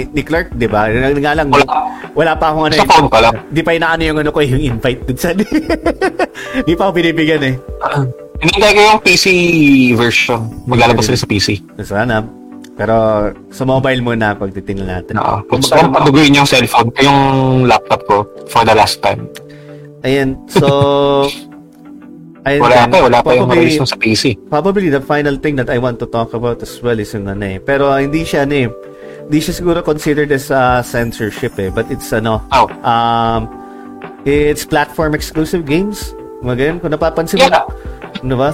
ni 0.06 0.22
Clark, 0.22 0.52
di 0.54 0.66
ba? 0.66 0.90
Nga 0.90 1.34
lang, 1.34 1.48
Wala. 1.48 1.66
wala 2.12 2.32
pa 2.34 2.52
akong 2.52 2.66
ano. 2.68 2.76
Sa 2.76 2.86
phone 2.86 3.08
pa 3.08 3.20
lang. 3.22 3.34
Di 3.48 3.62
pa 3.62 3.72
inaano 3.72 4.02
yung 4.02 4.20
ano 4.20 4.30
ko, 4.30 4.40
yung 4.42 4.60
invite 4.60 5.02
dun 5.06 5.18
sa... 5.18 5.32
Di 6.68 6.74
pa 6.74 6.88
ako 6.88 6.92
binibigyan 6.94 7.44
eh. 7.44 7.56
Ah, 7.80 8.04
Hinihintay 8.40 8.72
ko 8.72 8.82
yung 8.82 9.02
PC 9.02 9.26
version. 9.94 10.42
Maglalabas 10.66 11.06
sila 11.06 11.20
sa 11.20 11.28
PC. 11.28 11.60
Sana. 11.82 12.24
Pero 12.74 12.96
sa 13.50 13.64
mobile 13.64 14.00
muna 14.00 14.32
pag 14.34 14.56
titingnan 14.56 14.88
natin. 14.98 15.20
Oo. 15.20 15.44
Kung 15.46 15.60
Gusto 15.60 15.76
ko 15.76 15.84
magkano- 15.84 15.96
paduguin 16.00 16.32
yung 16.34 16.48
cellphone, 16.48 16.88
yung 16.98 17.20
laptop 17.66 18.02
ko 18.06 18.18
for 18.48 18.64
the 18.64 18.72
last 18.72 19.00
time. 19.00 19.28
Ayan, 20.02 20.40
so... 20.48 20.68
ayun 22.46 22.62
Wala 22.64 22.88
pa, 22.88 22.98
wala 23.04 23.20
pa 23.24 23.32
yung 23.36 23.50
Probably- 23.50 23.72
release 23.72 23.84
sa 23.84 23.98
PC. 23.98 24.24
Probably 24.48 24.88
the 24.92 25.04
final 25.04 25.36
thing 25.40 25.56
that 25.58 25.70
I 25.72 25.78
want 25.80 26.00
to 26.04 26.08
talk 26.08 26.32
about 26.36 26.62
as 26.64 26.80
well 26.80 26.98
is 27.00 27.12
yung 27.12 27.28
ano 27.28 27.44
eh. 27.44 27.58
Pero 27.60 27.92
uh, 27.92 28.00
hindi 28.00 28.24
siya 28.24 28.48
ano 28.48 28.56
eh. 28.56 28.68
Hindi 29.30 29.40
siya 29.40 29.54
siguro 29.54 29.84
considered 29.86 30.32
as 30.32 30.50
uh, 30.50 30.82
censorship 30.82 31.58
eh. 31.60 31.70
But 31.70 31.92
it's 31.94 32.10
ano... 32.12 32.42
Oh. 32.52 32.68
Um, 32.82 33.46
it's 34.24 34.66
platform 34.66 35.14
exclusive 35.14 35.66
games. 35.66 36.14
Magayon, 36.42 36.80
kung 36.80 36.96
napapansin 36.96 37.40
mo... 37.40 37.48
Yeah. 37.48 37.68
Ano 38.24 38.36
ba? 38.36 38.50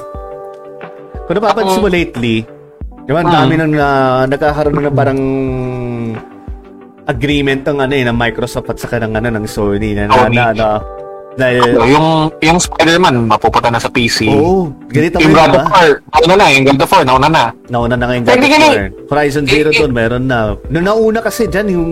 Kung 1.26 1.36
napapansin 1.42 1.82
mo 1.82 1.90
lately, 1.90 2.46
di 3.06 3.12
ba, 3.14 3.26
ang 3.26 3.34
dami 3.34 3.54
nang 3.58 3.74
uh, 3.74 4.26
nagkakaroon 4.30 4.78
na 4.78 4.94
parang 4.94 5.20
agreement 7.06 7.62
ng 7.66 7.78
ano 7.82 7.94
eh, 7.94 8.04
ng 8.06 8.18
Microsoft 8.18 8.70
at 8.70 8.78
saka 8.82 8.98
ng 9.02 9.14
ano 9.14 9.30
ng 9.30 9.46
Sony 9.46 9.94
na 9.94 10.10
na, 10.10 10.26
na, 10.30 10.44
na 10.54 10.68
dahil 11.36 11.60
Ano, 11.62 11.84
yung, 11.86 12.08
yung 12.40 12.58
Spider-Man, 12.58 13.28
mapupunta 13.28 13.68
na 13.68 13.76
sa 13.76 13.92
PC. 13.92 14.32
Oo, 14.32 14.72
ganito 14.88 15.20
yung 15.20 15.36
God 15.36 15.52
of? 15.52 15.68
War, 15.68 15.90
nauna 16.16 16.34
na, 16.36 16.46
yung 16.50 16.66
God 16.66 16.80
of 16.80 16.90
War, 16.90 17.04
nauna 17.04 17.28
na. 17.28 17.44
Nauna 17.68 17.96
na 17.96 18.06
ngayon 18.08 18.24
God 18.24 18.40
of 18.40 18.50
War. 18.50 18.88
Horizon 19.12 19.44
Zero 19.44 19.70
eh, 19.70 19.76
eh, 19.76 19.80
Dawn 19.80 19.92
meron 19.92 20.24
na. 20.26 20.56
Nung 20.72 20.88
nauna 20.88 21.20
kasi 21.20 21.46
dyan, 21.46 21.68
yung, 21.76 21.92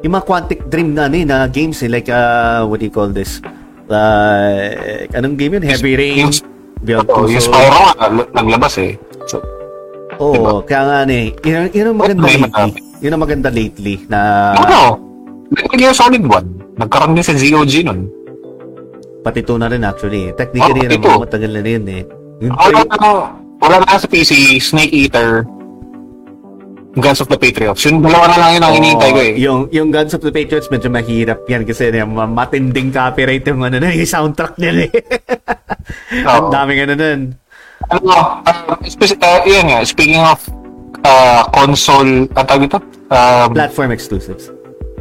yung 0.00 0.12
mga 0.12 0.24
Quantic 0.24 0.60
Dream 0.66 0.96
na, 0.96 1.06
ano, 1.06 1.16
eh, 1.16 1.24
na 1.24 1.44
games 1.46 1.84
eh, 1.84 1.92
like, 1.92 2.08
uh, 2.08 2.64
what 2.64 2.80
do 2.80 2.88
you 2.88 2.94
call 2.94 3.12
this? 3.12 3.44
Like, 3.84 5.12
anong 5.12 5.36
game 5.36 5.60
yun? 5.60 5.64
Heavy 5.64 5.92
Rain, 5.94 6.16
yung- 6.24 6.52
Beyond 6.84 7.08
Oh, 7.08 7.24
yung. 7.24 7.40
Spyro 7.40 7.78
nga, 7.80 8.06
l- 8.12 8.28
naglabas 8.32 8.76
eh. 8.76 8.92
So, 9.24 9.40
Oo, 10.20 10.32
diba? 10.32 10.52
kaya 10.68 10.82
nga 10.84 10.96
ano 11.02 11.14
eh. 11.16 11.28
Yun, 11.42 11.64
yun 11.72 11.86
ang 11.88 11.96
maganda 11.96 12.22
May 12.22 12.36
lately. 12.36 12.72
Yun 13.00 13.12
ang 13.12 13.22
maganda 13.24 13.48
lately 13.48 13.94
na 14.06 14.18
ano? 14.52 14.78
Metal 15.48 15.76
Gear 15.76 15.96
Solid 15.96 16.24
1. 16.24 16.80
Nagkaroon 16.80 17.16
din 17.16 17.24
sa 17.24 17.32
ZOG 17.32 17.74
nun. 17.84 18.00
Pati 19.24 19.40
ito 19.40 19.56
na 19.56 19.66
rin 19.66 19.80
actually. 19.80 20.30
Technically, 20.32 20.84
Oh, 20.84 20.92
ito. 20.92 21.08
ang 21.08 21.24
matagal 21.24 21.50
na 21.50 21.62
rin 21.62 21.82
eh. 21.88 22.02
Yung 22.38 22.52
Wala 22.52 22.84
na, 22.84 23.08
wala 23.58 23.76
na 23.80 23.96
sa 23.96 24.04
PC, 24.04 24.32
Snake 24.58 24.92
Eater, 24.92 25.48
Guns 26.94 27.18
of 27.18 27.26
the 27.26 27.34
Patriots. 27.34 27.82
Yung 27.82 28.04
dalawa 28.04 28.28
na 28.28 28.36
lang 28.38 28.50
yun 28.52 28.62
ang 28.62 28.74
hinihintay 28.76 29.10
ko 29.10 29.18
eh. 29.18 29.32
Yung, 29.36 29.60
yung 29.72 29.88
Guns 29.90 30.12
of 30.12 30.20
the 30.20 30.30
Patriots, 30.30 30.68
medyo 30.68 30.86
mahirap 30.86 31.42
yan 31.44 31.64
kasi 31.64 31.90
ma- 32.04 32.28
matinding 32.28 32.92
copyright 32.92 33.42
yung, 33.44 33.64
ano, 33.64 33.80
yung 33.98 34.06
soundtrack 34.06 34.54
nila 34.56 34.86
eh. 34.86 34.92
Ang 36.24 36.48
daming 36.48 36.80
ano 36.80 36.94
nun. 36.94 37.20
Ano, 37.90 38.08
uh, 38.46 38.78
speci- 38.84 39.18
uh, 39.18 39.42
yun 39.42 39.68
nga, 39.68 39.82
speaking 39.82 40.22
of 40.22 40.38
uh, 41.02 41.44
console, 41.50 42.24
ang 42.30 42.46
tawag 42.46 42.64
ito? 42.64 42.78
Um, 43.10 43.52
Platform 43.52 43.90
exclusives. 43.90 44.48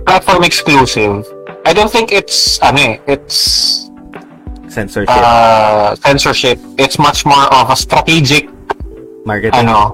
platform 0.03 0.43
exclusive. 0.43 1.23
I 1.63 1.71
don't 1.71 1.87
think 1.87 2.11
it's, 2.11 2.59
ano 2.59 2.75
eh, 2.75 2.95
it's 3.07 3.82
Censorship. 4.73 5.13
uh, 5.13 5.93
censorship. 6.01 6.57
It's 6.75 6.97
much 6.97 7.23
more 7.23 7.45
of 7.53 7.69
a 7.69 7.77
strategic 7.77 8.49
marketing. 9.21 9.69
ano, 9.69 9.93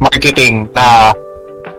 marketing 0.00 0.72
na 0.72 1.12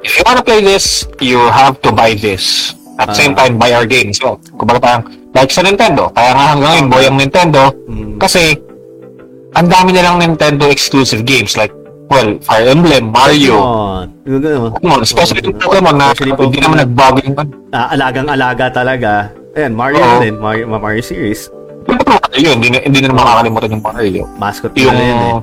if 0.01 0.13
you 0.13 0.23
wanna 0.23 0.45
play 0.45 0.61
this, 0.61 1.09
you 1.17 1.41
have 1.49 1.81
to 1.81 1.89
buy 1.89 2.13
this. 2.13 2.71
At 2.95 3.11
the 3.11 3.17
same 3.17 3.33
Ah. 3.33 3.43
time, 3.43 3.57
buy 3.57 3.73
our 3.73 3.83
game. 3.83 4.13
So, 4.13 4.39
kumbaga 4.55 4.79
parang, 4.79 5.03
like 5.33 5.51
sa 5.51 5.59
Nintendo, 5.59 6.07
kaya 6.13 6.31
nga 6.31 6.45
hanggang 6.53 6.71
ngayon, 6.71 6.87
boy 6.87 7.03
ang 7.03 7.17
Nintendo, 7.19 7.61
Mm. 7.91 8.15
kasi, 8.15 8.55
ang 9.51 9.67
dami 9.67 9.91
nilang 9.91 10.23
Nintendo 10.23 10.71
exclusive 10.71 11.27
games, 11.27 11.59
like, 11.59 11.75
well, 12.07 12.39
Fire 12.39 12.71
Emblem, 12.71 13.11
Mario, 13.11 13.59
Pokemon. 13.59 14.05
Ganun. 14.23 14.71
Pokemon, 14.79 14.99
especially 15.03 15.43
yung 15.43 15.59
Pokemon 15.59 15.95
na 15.97 16.15
hindi 16.15 16.59
naman 16.61 16.77
nagbago 16.87 17.17
yung 17.19 17.35
Ah, 17.73 17.91
alagang-alaga 17.91 18.71
talaga. 18.71 19.11
Ayan, 19.55 19.75
Mario 19.75 19.99
Oo. 19.99 20.19
din. 20.23 20.35
Mario, 20.39 20.63
Mario 20.69 21.03
series. 21.03 21.51
Mario, 21.87 22.49
hindi, 22.51 22.67
na- 22.69 22.83
hindi 22.83 22.99
na 22.99 23.07
naman 23.07 23.23
makakalimutan 23.23 23.69
yung 23.71 23.83
Mario. 23.83 24.23
Mascot 24.35 24.71
Yung, 24.75 24.91
na 24.91 25.03
yun 25.03 25.19
eh. 25.19 25.35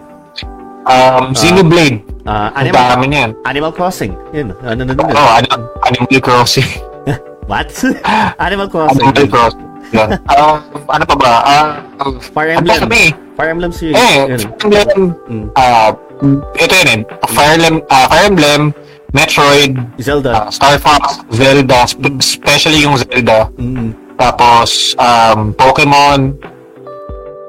um, 0.84 1.24
Xenoblade, 1.32 1.98
Ah, 2.22 2.54
ang 2.54 2.70
Animal, 2.70 2.82
dami 2.88 3.06
niyan. 3.08 3.30
Animal 3.42 3.72
Crossing. 3.72 4.12
Yun. 4.30 4.54
Ano 4.62 4.80
na 4.80 4.92
din. 4.92 5.02
Oh, 5.04 5.30
Anim- 5.32 5.66
Animal 5.82 6.20
Crossing. 6.20 6.68
What? 7.50 7.66
Animal 8.46 8.68
Crossing. 8.68 9.02
Animal 9.02 9.26
Crossing. 9.28 9.66
Ah, 10.24 10.62
ano 10.88 11.04
pa 11.04 11.14
ba? 11.18 11.32
Ah, 11.42 11.66
Fire 12.32 12.54
ano 12.54 12.62
Emblem. 12.62 12.78
kami? 12.80 13.02
Fire 13.34 13.50
Emblem 13.50 13.72
series. 13.74 13.98
Eh, 13.98 14.14
Yun. 14.24 14.40
Fire 14.56 14.86
Emblem, 14.88 15.02
Mm. 15.26 15.46
ah, 15.52 15.90
ito 16.56 16.72
yun 16.72 16.88
eh. 16.88 17.00
Fire 17.28 17.52
Emblem, 17.52 17.74
ah, 17.88 18.06
Fire 18.06 18.24
Emblem, 18.24 18.62
Metroid, 19.10 19.72
Zelda. 19.98 20.30
ah, 20.32 20.48
Star 20.48 20.78
Fox, 20.78 21.20
Zelda, 21.28 21.84
sp- 21.84 22.16
especially 22.16 22.80
yung 22.80 22.94
Zelda. 22.96 23.50
Mm. 23.58 23.92
Tapos, 24.22 24.94
um, 25.02 25.50
Pokemon, 25.58 26.38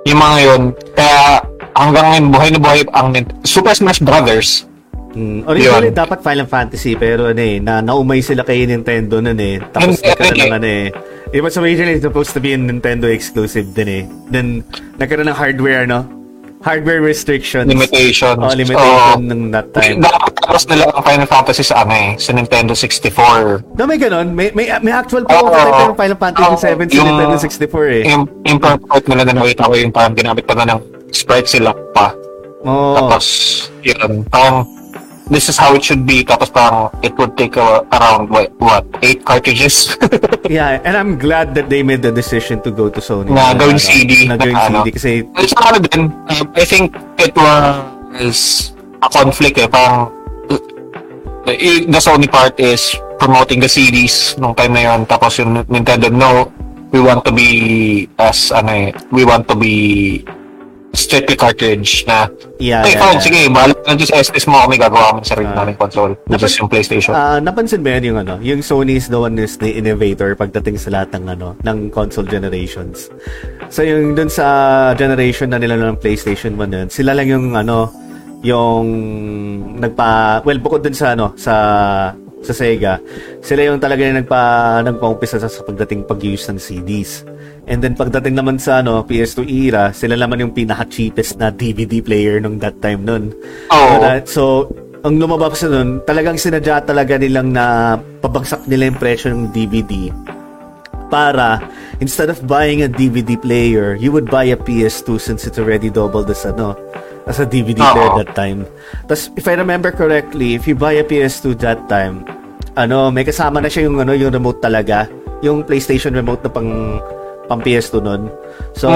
yung 0.09 0.19
mga 0.19 0.37
yun. 0.41 0.61
Kaya, 0.97 1.45
hanggang 1.77 2.05
ngayon, 2.09 2.25
buhay 2.33 2.49
na 2.49 2.59
buhay 2.59 2.81
ang 2.97 3.13
Super 3.45 3.77
Smash 3.77 4.01
Brothers. 4.01 4.65
Mm. 5.13 5.45
Originally, 5.45 5.93
Yun. 5.93 6.01
dapat 6.01 6.25
Final 6.25 6.49
Fantasy, 6.49 6.97
pero 6.97 7.29
ano 7.29 7.37
eh, 7.37 7.61
na 7.61 7.85
naumay 7.85 8.25
sila 8.25 8.41
kay 8.41 8.65
Nintendo 8.65 9.21
nun 9.21 9.37
eh. 9.37 9.61
Tapos 9.69 10.01
Hindi, 10.01 10.09
nagkaroon 10.09 10.41
ng 10.41 10.55
ano 10.57 10.67
eh. 10.67 10.85
It 11.29 11.41
was 11.45 11.53
originally 11.61 12.01
supposed 12.01 12.33
to 12.33 12.41
be 12.41 12.53
a 12.53 12.57
Nintendo 12.57 13.05
exclusive 13.05 13.69
din 13.77 13.89
eh. 13.89 14.03
Then, 14.33 14.65
nagkaroon 14.97 15.29
ng 15.29 15.37
hardware, 15.37 15.85
no? 15.85 16.09
Hardware 16.63 17.03
restrictions. 17.03 17.67
Limitations. 17.67 18.39
Oh, 18.39 18.55
limitation 18.55 19.19
Oo. 19.19 19.29
ng 19.29 19.51
that 19.51 19.67
time. 19.75 19.99
Dapat 19.99 20.31
tapos 20.39 20.63
nila 20.71 20.87
ang 20.95 21.03
Final 21.03 21.27
Fantasy 21.27 21.63
sa 21.63 21.83
ano 21.83 21.91
eh, 21.91 22.09
sa 22.15 22.31
Nintendo 22.31 22.71
64. 22.71 23.75
No, 23.75 23.83
may 23.83 23.99
ganun. 23.99 24.31
May, 24.31 24.47
may, 24.55 24.71
may 24.79 24.95
actual 24.95 25.27
Oo. 25.27 25.51
prototype 25.51 25.91
ng 25.91 25.99
Final 25.99 26.17
Fantasy 26.17 26.47
Oo. 26.47 26.55
7 26.55 26.87
sa 26.87 26.95
Yung- 26.95 27.07
Nintendo 27.11 27.35
64 27.35 27.83
eh. 27.91 28.03
Yung, 28.07 28.23
yung 28.47 28.59
part 28.63 29.03
nila 29.05 29.21
na 29.27 29.33
nakita 29.35 29.67
ko 29.67 29.73
yung 29.75 29.91
parang 29.91 30.15
ginamit 30.15 30.43
pa 30.47 30.55
na 30.55 30.65
ng 30.71 30.79
sprite 31.11 31.51
sila 31.51 31.75
pa. 31.91 32.15
Oo. 32.63 32.95
Tapos, 32.95 33.25
yun, 33.83 34.23
parang, 34.31 34.63
this 35.29 35.49
is 35.49 35.57
how 35.57 35.75
it 35.75 35.83
should 35.83 36.05
be. 36.05 36.23
Tapos 36.23 36.51
parang, 36.51 36.89
it 37.03 37.15
would 37.17 37.37
take 37.37 37.57
uh, 37.57 37.83
around, 37.93 38.29
what, 38.29 38.51
what, 38.59 38.85
eight 39.01 39.23
cartridges? 39.25 39.97
Yeah, 40.49 40.81
and 40.83 40.97
I'm 40.97 41.17
glad 41.17 41.55
that 41.55 41.69
they 41.69 41.83
made 41.83 42.01
the 42.01 42.11
decision 42.11 42.61
to 42.63 42.71
go 42.71 42.89
to 42.89 42.99
Sony. 42.99 43.31
Na 43.31 43.55
gawing 43.55 43.79
ano, 43.79 43.89
CD, 43.89 44.27
Na 44.27 44.35
gawing 44.35 44.53
na 44.53 44.67
ano. 44.67 44.83
CD 44.83 44.91
kasi 44.91 45.11
It's 45.39 45.55
ano 45.55 45.79
din, 45.79 46.11
um, 46.11 46.45
I 46.53 46.65
think 46.67 46.93
it 47.17 47.31
was 47.35 48.73
a 49.01 49.07
conflict 49.07 49.57
eh, 49.57 49.67
parang, 49.67 50.11
uh, 50.51 51.47
eh, 51.47 51.87
the 51.87 52.01
Sony 52.03 52.27
part 52.29 52.59
is 52.59 52.93
promoting 53.17 53.63
the 53.63 53.71
CDs 53.71 54.35
nung 54.37 54.53
time 54.53 54.75
na 54.75 54.93
yun, 54.93 55.07
tapos 55.07 55.39
yung 55.39 55.63
Nintendo, 55.71 56.11
no, 56.11 56.51
we 56.91 56.99
want 56.99 57.23
to 57.23 57.31
be 57.31 58.05
as, 58.19 58.51
ano 58.51 58.69
eh, 58.69 58.91
we 59.15 59.23
want 59.23 59.47
to 59.47 59.55
be 59.55 60.21
strictly 60.93 61.33
cartridge 61.33 62.05
na, 62.05 62.29
Yeah, 62.61 62.85
hey, 62.85 62.93
yeah, 62.93 63.01
fine, 63.01 63.17
yeah. 63.17 63.25
sige, 63.25 63.39
bahala 63.49 63.73
ka 63.73 64.05
sa 64.05 64.21
SNES 64.21 64.45
mo 64.45 64.61
kami 64.61 64.77
gagawa 64.77 65.09
kami 65.11 65.19
sa 65.21 65.33
sarili 65.33 65.49
Ah. 65.49 65.57
namin 65.57 65.73
console, 65.75 66.13
which 66.29 66.45
is 66.45 66.53
yung 66.55 66.69
PlayStation. 66.69 67.11
Ah, 67.11 67.41
napansin 67.41 67.81
ba 67.81 67.97
yan 67.97 68.13
yung 68.13 68.19
ano, 68.21 68.37
yung 68.39 68.61
Sony 68.61 68.95
is 68.95 69.09
the 69.09 69.17
one 69.17 69.33
is 69.35 69.57
the 69.57 69.73
innovator 69.73 70.37
pagdating 70.37 70.77
sa 70.77 70.93
lahat 70.93 71.17
ng 71.17 71.33
ano, 71.33 71.57
ng 71.59 71.89
console 71.89 72.29
generations. 72.29 73.09
So 73.67 73.81
yung 73.81 74.13
dun 74.13 74.29
sa 74.29 74.45
generation 74.93 75.49
na 75.49 75.57
nila 75.57 75.75
ng 75.75 75.97
PlayStation 75.97 76.53
1 76.55 76.69
yun, 76.71 76.87
sila 76.87 77.17
lang 77.17 77.25
yung 77.25 77.57
ano, 77.57 77.89
yung 78.45 78.85
nagpa 79.79 80.41
well 80.43 80.61
bukod 80.61 80.85
dun 80.85 80.93
sa 80.93 81.17
ano, 81.17 81.33
sa 81.33 81.53
sa 82.43 82.51
Sega, 82.53 82.99
sila 83.39 83.65
yung 83.65 83.79
talaga 83.79 84.03
yung 84.03 84.19
nagpa 84.19 84.41
nagpaumpisa 84.83 85.39
sa, 85.39 85.47
sa 85.47 85.63
pagdating 85.63 86.03
pag-use 86.03 86.51
ng 86.51 86.59
CDs. 86.59 87.23
And 87.63 87.79
then 87.79 87.95
pagdating 87.95 88.35
naman 88.35 88.59
sa 88.59 88.83
ano, 88.83 89.07
PS2 89.07 89.47
era, 89.47 89.95
sila 89.95 90.19
naman 90.19 90.43
yung 90.43 90.51
pinaka-cheapest 90.51 91.39
na 91.39 91.47
DVD 91.47 92.03
player 92.03 92.43
nung 92.43 92.59
that 92.59 92.79
time 92.83 93.07
nun. 93.07 93.31
Oo. 93.71 93.87
Wala- 93.99 94.23
So, 94.27 94.67
ang 95.03 95.19
lumabas 95.19 95.63
na 95.63 95.79
nun, 95.79 96.03
talagang 96.03 96.35
sinadya 96.35 96.83
talaga 96.83 97.15
nilang 97.15 97.51
na 97.51 97.95
pabagsak 98.19 98.67
nila 98.67 98.91
yung 98.91 98.99
presyo 98.99 99.31
ng 99.31 99.51
DVD 99.51 100.11
para 101.07 101.61
instead 102.01 102.25
of 102.25 102.41
buying 102.49 102.81
a 102.81 102.89
DVD 102.89 103.37
player, 103.37 103.93
you 103.93 104.09
would 104.09 104.25
buy 104.25 104.49
a 104.49 104.57
PS2 104.57 105.21
since 105.21 105.45
it's 105.45 105.61
already 105.61 105.93
doubled 105.93 106.25
as 106.25 106.41
ano, 106.41 106.73
as 107.29 107.37
a 107.37 107.45
DVD 107.45 107.79
Oo. 107.79 107.93
player 107.93 108.11
that 108.25 108.33
time. 108.33 108.65
Tapos, 109.05 109.29
if 109.37 109.45
I 109.45 109.53
remember 109.53 109.93
correctly, 109.93 110.57
if 110.57 110.65
you 110.65 110.73
buy 110.73 110.97
a 110.97 111.05
PS2 111.05 111.53
that 111.61 111.85
time, 111.85 112.25
ano, 112.73 113.13
may 113.13 113.21
kasama 113.21 113.61
na 113.61 113.69
siya 113.69 113.85
yung 113.85 114.01
ano, 114.01 114.17
yung 114.17 114.33
remote 114.33 114.57
talaga, 114.57 115.05
yung 115.45 115.61
PlayStation 115.61 116.17
remote 116.17 116.41
na 116.41 116.49
pang 116.49 116.97
pang 117.47 117.61
PS2 117.61 117.93
nun. 118.03 118.21
So, 118.77 118.89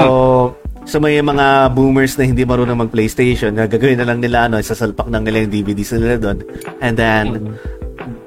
so 0.88 0.96
may 0.98 1.20
mga 1.20 1.72
boomers 1.72 2.16
na 2.16 2.24
hindi 2.24 2.44
marunong 2.44 2.88
mag-PlayStation, 2.88 3.54
na 3.54 3.68
gagawin 3.68 4.00
na 4.00 4.06
lang 4.08 4.18
nila 4.20 4.48
ano, 4.48 4.60
sasalpak 4.60 5.08
lang 5.12 5.24
nila 5.24 5.44
yung 5.44 5.52
DVDs 5.52 5.92
nila 5.96 6.16
doon. 6.16 6.38
And 6.80 6.94
then 6.96 7.26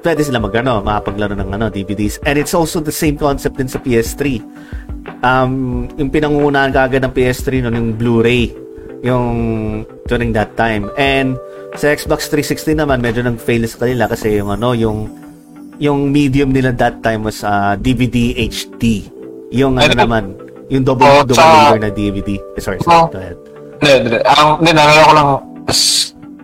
pwede 0.02 0.20
sila 0.26 0.42
mag 0.42 0.54
ano, 0.58 0.82
makapaglaro 0.82 1.38
ng 1.38 1.50
ano, 1.54 1.70
DVDs. 1.70 2.18
And 2.26 2.36
it's 2.36 2.52
also 2.52 2.82
the 2.82 2.94
same 2.94 3.14
concept 3.16 3.58
din 3.58 3.70
sa 3.70 3.78
PS3. 3.78 4.42
Um, 5.22 5.86
yung 5.98 6.10
pinangungunahan 6.10 6.74
kaagad 6.74 7.02
ng 7.06 7.14
PS3 7.14 7.66
noon 7.66 7.74
yung 7.78 7.90
Blu-ray 7.94 8.62
yung 9.02 9.26
during 10.06 10.30
that 10.32 10.54
time. 10.54 10.88
And 10.94 11.36
sa 11.74 11.90
Xbox 11.90 12.30
360 12.30 12.78
naman 12.78 13.02
medyo 13.02 13.20
nang 13.26 13.36
fail 13.36 13.66
sa 13.66 13.82
kanila 13.82 14.06
kasi 14.06 14.38
yung 14.38 14.54
ano, 14.54 14.72
yung 14.72 15.10
yung 15.82 16.14
medium 16.14 16.54
nila 16.54 16.70
that 16.78 17.02
time 17.02 17.26
was 17.26 17.42
uh, 17.42 17.74
DVD 17.74 18.46
HD. 18.46 19.10
Yung 19.52 19.76
ano 19.76 19.92
naman, 19.92 20.24
yung 20.72 20.82
double 20.82 21.04
Oh, 21.04 21.20
double 21.22 21.36
sa- 21.36 21.76
na 21.76 21.92
DVD. 21.92 22.40
Eh, 22.56 22.60
sorry, 22.60 22.80
Oh. 22.82 23.06
sorry. 23.06 23.12
Go 23.12 23.18
ahead. 23.20 23.38
Hindi, 23.78 23.92
hindi. 24.08 24.18
Ang, 24.24 24.48
hindi, 24.58 24.70
nalala 24.72 25.00
ko 25.04 25.12
lang, 25.12 25.28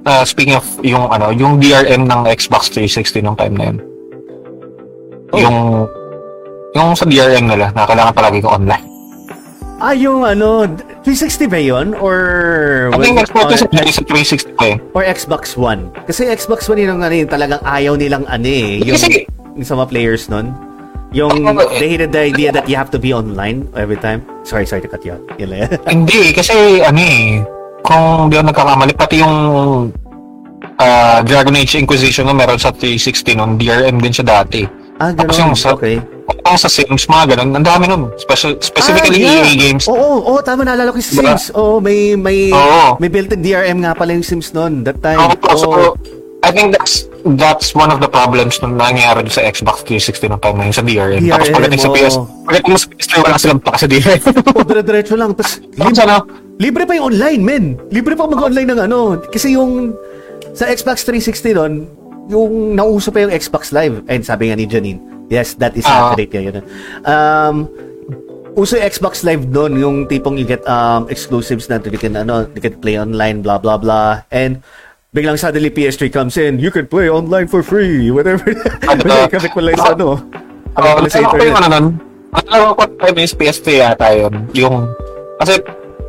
uh, 0.04 0.24
speaking 0.24 0.54
of 0.54 0.66
yung, 0.84 1.08
ano, 1.08 1.32
yung 1.32 1.56
DRM 1.56 2.04
ng 2.04 2.20
Xbox 2.28 2.68
360 2.68 3.24
nung 3.24 3.38
time 3.38 3.56
na 3.56 3.64
yun. 3.72 3.78
Oh. 5.32 5.40
Yung, 5.40 5.56
yung 6.76 6.88
sa 6.92 7.08
DRM 7.08 7.48
nila, 7.48 7.72
na 7.72 7.88
kailangan 7.88 8.12
palagi 8.12 8.44
ko 8.44 8.52
online. 8.52 8.84
Ah, 9.78 9.94
yung 9.94 10.26
ano, 10.26 10.66
360 11.06 11.46
ba 11.46 11.60
yun? 11.62 11.94
Or... 11.94 12.90
I 12.90 12.98
think 12.98 13.22
sa 13.22 13.62
360 14.02 14.58
pa 14.58 14.74
eh. 14.74 14.76
or 14.90 15.06
Xbox 15.06 15.54
One. 15.54 15.94
Kasi 16.04 16.26
Xbox 16.26 16.66
One 16.66 16.82
yun 16.82 16.98
ang 16.98 17.00
ano, 17.00 17.14
talagang 17.24 17.62
ayaw 17.62 17.94
nilang 17.94 18.26
ano 18.26 18.44
eh. 18.44 18.82
Yung, 18.82 18.98
Kasi- 18.98 19.30
yung 19.54 19.64
sa 19.64 19.78
mga 19.78 19.88
players 19.88 20.26
nun. 20.26 20.50
Yung 21.10 21.32
eh. 21.48 21.78
they 21.78 21.88
hated 21.90 22.12
the 22.12 22.20
idea 22.22 22.52
that 22.52 22.68
you 22.68 22.76
have 22.76 22.90
to 22.90 22.98
be 22.98 23.10
online 23.10 23.64
every 23.74 23.96
time. 23.96 24.20
Sorry, 24.42 24.64
sorry 24.64 24.82
to 24.82 24.88
cut 24.88 25.00
you 25.02 25.16
off. 25.16 25.22
Yun 25.36 25.48
lang. 25.50 25.72
Hindi, 25.88 26.32
kasi 26.32 26.52
ano 26.80 27.00
eh, 27.00 27.40
kung 27.80 28.28
di 28.28 28.36
ako 28.36 28.44
nagkakamali, 28.44 28.92
pati 28.92 29.16
yung 29.18 29.36
ah, 30.76 31.20
Dragon 31.22 31.56
Age 31.56 31.76
Inquisition 31.76 32.28
na 32.28 32.36
meron 32.36 32.60
sa 32.60 32.68
360 32.70 33.34
nun, 33.34 33.56
DRM 33.56 33.96
din 33.96 34.12
siya 34.12 34.26
dati. 34.36 34.68
ah, 34.98 35.10
Tapos 35.10 35.32
ganun. 35.34 35.42
yung 35.46 35.56
sa- 35.56 35.72
Okay. 35.72 35.96
Kung 36.28 36.60
sa 36.60 36.68
Sims, 36.68 37.08
mga 37.08 37.36
ganun, 37.36 37.56
ang 37.56 37.64
dami 37.64 37.88
nun. 37.88 38.12
Special, 38.18 38.60
specifically 38.60 39.24
Ah, 39.24 39.40
yeah. 39.40 39.48
EA 39.48 39.54
games. 39.58 39.88
Oo, 39.88 39.96
oo, 39.96 40.18
oo, 40.28 40.40
tama 40.40 40.60
naalala 40.60 40.92
ko 40.92 41.00
si 41.00 41.16
Diba? 41.16 41.32
Sims. 41.32 41.56
Oo, 41.56 41.80
may 41.80 42.16
may 42.16 42.52
Oo. 42.52 43.00
may 43.00 43.08
built-in 43.08 43.40
DRM 43.40 43.80
nga 43.80 43.96
pala 43.96 44.12
yung 44.12 44.20
Sims 44.20 44.52
noon 44.52 44.84
that 44.84 45.00
time. 45.00 45.16
Oo, 45.16 45.56
so, 45.56 45.68
Oo. 45.68 45.96
I 46.38 46.50
think 46.54 46.70
that's 46.70 47.10
that's 47.34 47.74
one 47.74 47.90
of 47.90 47.98
the 47.98 48.06
problems 48.06 48.62
nung 48.62 48.78
nangyari 48.78 49.26
sa 49.26 49.42
Xbox 49.42 49.82
360 49.84 50.32
ng 50.32 50.40
time 50.40 50.56
na 50.56 50.64
yun 50.70 50.76
sa 50.76 50.84
DRM. 50.86 51.22
Tapos 51.26 51.50
DRM, 51.50 51.56
pagdating 51.58 51.80
sa 51.82 51.90
PS, 51.90 52.14
pagdating 52.46 52.70
mo 52.70 52.78
sa 52.78 52.88
PS3, 52.88 53.12
wala 53.26 53.36
silang 53.36 53.60
pa 53.60 53.72
sa 53.74 53.86
DRM. 53.90 54.20
Oh, 54.54 54.62
dire-diretso 54.64 55.14
lang. 55.18 55.30
Tapos, 55.38 55.58
Tapos 55.74 55.98
ano, 55.98 56.16
libre 56.56 56.86
pa 56.86 56.94
yung 56.94 57.10
online, 57.10 57.42
men. 57.42 57.64
Libre 57.90 58.14
pa 58.14 58.30
mag-online 58.30 58.70
ng 58.70 58.80
ano. 58.86 59.18
Kasi 59.28 59.58
yung 59.58 59.92
sa 60.54 60.70
Xbox 60.70 61.02
360 61.04 61.58
doon, 61.58 61.72
yung 62.30 62.76
nauso 62.78 63.10
pa 63.10 63.24
yung 63.24 63.34
Xbox 63.34 63.74
Live. 63.74 64.04
And 64.06 64.22
sabi 64.22 64.48
nga 64.48 64.56
ni 64.56 64.68
Janine, 64.68 65.00
yes, 65.26 65.58
that 65.58 65.74
is 65.74 65.84
Ah. 65.88 66.14
accurate. 66.14 66.30
Yeah, 66.30 66.54
yun. 66.54 66.62
Um, 67.02 67.66
uso 68.54 68.78
yung 68.78 68.86
Xbox 68.86 69.26
Live 69.26 69.48
doon, 69.50 69.74
yung 69.74 69.96
tipong 70.06 70.38
you 70.38 70.46
get 70.46 70.62
um, 70.70 71.10
exclusives 71.10 71.66
na 71.66 71.82
you 71.82 71.98
can, 71.98 72.14
ano, 72.14 72.46
you 72.54 72.62
can 72.62 72.78
play 72.78 72.94
online, 72.94 73.42
blah, 73.42 73.58
blah, 73.58 73.74
blah. 73.76 74.22
And 74.30 74.62
biglang 75.08 75.40
suddenly 75.40 75.72
PS3 75.72 76.12
comes 76.12 76.36
in, 76.36 76.60
you 76.60 76.70
can 76.70 76.84
play 76.86 77.08
online 77.08 77.48
for 77.48 77.62
free, 77.62 78.10
whatever. 78.14 78.52
Ano 78.84 79.00
ba? 79.04 79.28
connect 79.28 79.54
pala 79.54 79.72
sa 79.74 79.92
ano. 79.96 80.08
uh, 80.76 80.82
Connect 80.94 80.96
pala 80.96 81.08
sa 81.08 81.18
ano 81.18 81.28
ko 81.28 81.34
internet. 81.36 81.56
ano 81.56 81.66
nun? 81.68 81.86
Ano 82.28 82.64
ko 82.76 82.82
time 83.00 83.18
is 83.18 83.32
PS3 83.32 83.66
yata 83.80 84.08
yun. 84.12 84.34
Yung, 84.52 84.76
kasi, 85.40 85.52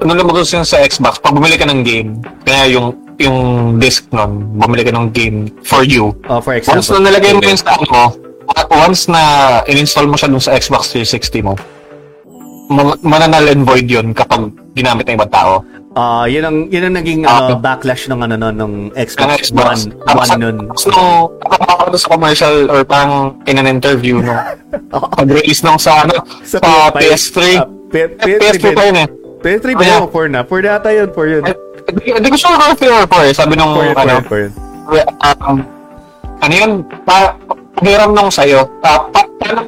nung 0.03 0.17
lumabas 0.19 0.51
yun 0.51 0.67
sa 0.67 0.83
Xbox, 0.83 1.23
pag 1.23 1.31
bumili 1.31 1.55
ka 1.55 1.63
ng 1.63 1.81
game, 1.81 2.19
kaya 2.43 2.75
yung 2.75 2.91
yung 3.19 3.39
disc 3.75 4.07
nun, 4.11 4.47
bumili 4.55 4.87
ka 4.87 4.95
ng 4.95 5.11
game 5.11 5.51
for 5.63 5.83
you. 5.83 6.15
Oh, 6.31 6.39
for 6.39 6.55
example. 6.55 6.79
Once 6.79 6.87
na 6.89 7.03
nalagay 7.03 7.35
mo 7.35 7.43
yun 7.43 7.59
sa 7.59 7.75
ano 7.75 8.15
once 8.71 9.11
na 9.11 9.21
in-install 9.67 10.07
mo 10.07 10.15
siya 10.15 10.31
dun 10.31 10.39
sa 10.39 10.55
Xbox 10.55 10.95
360 10.95 11.43
mo, 11.43 11.53
ma- 12.71 12.99
mananal 13.03 13.43
and 13.47 13.67
void 13.67 13.85
yun 13.85 14.15
kapag 14.15 14.47
ginamit 14.73 15.03
ng 15.05 15.19
ibang 15.19 15.31
tao. 15.31 15.61
Ah, 15.97 16.29
yun 16.29 16.45
ang 16.45 16.57
yun 16.69 16.85
ang 16.85 16.95
naging 17.01 17.25
ano, 17.25 17.57
backlash 17.57 18.05
ng 18.05 18.21
ano 18.21 18.37
nung 18.37 18.53
Ng 18.53 18.73
Xbox, 18.93 19.49
Xbox. 19.49 19.89
One, 19.89 19.97
One 19.97 20.05
tapos 20.05 20.85
nung 20.85 21.33
nakakita 21.49 21.97
sa 21.97 22.07
commercial 22.13 22.55
or 22.69 22.85
parang 22.85 23.41
in 23.49 23.57
an 23.57 23.65
interview 23.65 24.21
no, 24.21 24.37
pag-release 25.17 25.65
nung 25.65 25.81
sa 25.81 26.05
ano, 26.05 26.21
sa, 26.45 26.61
PS3. 26.93 27.37
Ah, 27.57 27.65
P- 27.89 28.05
P- 28.05 28.37
PS3 28.37 28.77
pa 28.77 28.83
yun 28.85 28.97
eh. 29.01 29.07
PS3 29.41 29.65
ba 29.73 29.83
yun? 29.83 29.99
o 30.05 30.11
4 30.13 30.29
na? 30.29 30.41
4 30.45 30.61
na 30.61 30.71
ata 30.77 30.89
yun, 30.93 31.09
4 31.09 31.25
yun. 31.25 31.43
Eh, 31.49 31.55
Hindi 31.89 32.29
ko 32.29 32.37
sure 32.37 32.53
kung 32.53 32.77
3 32.77 32.85
or 32.93 33.05
4 33.09 33.25
eh. 33.25 33.33
Sabi 33.33 33.53
nung 33.57 33.73
4 33.73 33.89
yun, 33.89 33.95
4 33.97 34.03
ano, 34.05 34.13
yun, 34.13 34.23
4 34.29 34.43
yun. 34.45 34.51
um, 35.25 35.57
ano 36.39 36.53
yun, 36.53 36.71
pa, 37.01 37.33
hiram 37.81 38.11
nung 38.13 38.29
sa'yo, 38.29 38.61
pa, 38.77 39.09
pa, 39.09 39.25
paano 39.41 39.65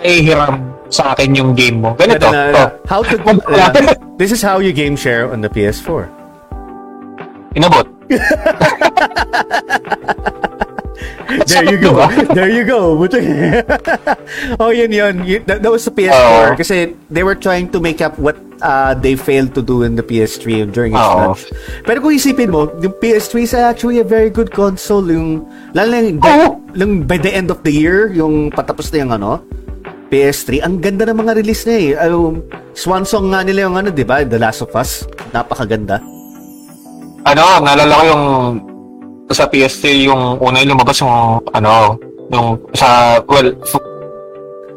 may 0.00 0.22
hiram 0.22 0.62
sa 0.90 1.14
akin 1.14 1.34
yung 1.34 1.54
game 1.54 1.80
mo? 1.80 1.94
Ganito. 1.94 2.26
Ito 2.26 2.34
na, 2.34 2.50
na, 2.50 2.64
oh. 2.66 2.70
How 2.90 3.00
to, 3.06 3.14
uh, 3.22 3.70
this 4.20 4.34
is 4.34 4.42
how 4.42 4.58
you 4.58 4.74
game 4.74 4.98
share 4.98 5.30
on 5.30 5.40
the 5.40 5.48
PS4. 5.48 6.10
Inabot. 7.54 7.86
There 11.30 11.70
you 11.70 11.78
go. 11.78 11.94
There 12.34 12.50
you 12.50 12.66
go. 12.66 12.98
Oh, 14.58 14.70
yun 14.70 14.90
yun. 14.90 15.22
That, 15.46 15.62
that 15.62 15.70
was 15.70 15.84
the 15.84 15.94
PS4. 15.94 16.10
Oo. 16.10 16.56
Kasi 16.58 16.96
they 17.06 17.22
were 17.22 17.38
trying 17.38 17.70
to 17.70 17.78
make 17.78 18.02
up 18.02 18.18
what 18.18 18.34
uh, 18.62 18.94
they 18.94 19.14
failed 19.14 19.54
to 19.54 19.62
do 19.62 19.82
in 19.82 19.94
the 19.94 20.02
PS3 20.02 20.72
during 20.72 20.92
its 20.92 21.06
Oo. 21.06 21.30
launch. 21.30 21.46
Pero 21.86 22.02
kung 22.02 22.14
isipin 22.14 22.50
mo, 22.50 22.66
yung 22.82 22.94
PS3 22.98 23.32
is 23.42 23.54
actually 23.54 24.02
a 24.02 24.06
very 24.06 24.30
good 24.30 24.50
console. 24.50 25.06
Yung, 25.06 25.46
lalo 25.74 25.88
na 25.90 25.98
yung, 26.02 26.18
by, 26.18 26.34
yung 26.74 26.92
by 27.06 27.18
the 27.18 27.30
end 27.30 27.50
of 27.50 27.62
the 27.62 27.72
year, 27.72 28.10
yung 28.10 28.50
patapos 28.50 28.90
na 28.90 29.06
yung 29.06 29.12
ano, 29.14 29.42
PS3, 30.10 30.58
ang 30.60 30.82
ganda 30.82 31.06
ng 31.06 31.18
mga 31.22 31.32
release 31.38 31.62
na 31.70 31.74
eh. 31.78 31.94
Um, 32.10 32.42
swan 32.74 33.06
song 33.06 33.30
nga 33.30 33.46
nila 33.46 33.70
yung 33.70 33.78
ano, 33.78 33.94
di 33.94 34.02
ba? 34.02 34.26
The 34.26 34.42
Last 34.42 34.66
of 34.66 34.74
Us. 34.74 35.06
Napakaganda. 35.30 36.02
ano, 37.22 37.44
naalala 37.62 37.92
ko 37.94 38.04
yung 38.10 38.24
sa 39.30 39.46
PS3 39.46 40.10
yung 40.10 40.42
una 40.42 40.58
yung 40.58 40.74
lumabas 40.74 40.98
yung 40.98 41.38
ano, 41.54 41.94
yung 42.32 42.58
sa, 42.74 43.20
well, 43.30 43.54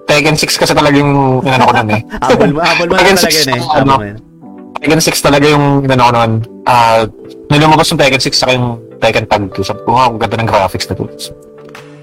Tekken 0.06 0.38
6 0.38 0.60
kasi 0.60 0.74
talaga 0.76 0.94
yung 0.94 1.42
inano 1.42 1.66
ko 1.66 1.74
nun 1.74 1.90
eh. 1.98 2.02
Habol 2.28 2.52
mo, 2.54 2.60
habol 2.62 2.88
mo 2.92 2.94
Tekken 3.00 3.18
talaga 3.18 3.34
6, 3.34 3.42
yun 3.42 3.50
eh. 3.56 3.62
ano. 3.80 3.94
Tekken 4.78 5.02
6 5.02 5.26
talaga 5.26 5.46
yung 5.50 5.66
inano 5.82 6.04
ko 6.04 6.12
nun. 6.14 6.32
Ah, 6.68 7.08
nung 7.50 7.62
lumabas 7.64 7.90
yung 7.90 7.98
Tekken 7.98 8.22
6 8.22 8.36
sa 8.36 8.52
yung 8.54 8.78
Tekken 9.00 9.26
Tag 9.26 9.50
2, 9.50 9.58
sabi 9.64 9.82
ko, 9.82 9.96
wow, 9.96 10.12
ang 10.14 10.20
ganda 10.22 10.38
ng 10.38 10.50
graphics 10.52 10.86
na 10.92 10.94
to. 10.94 11.08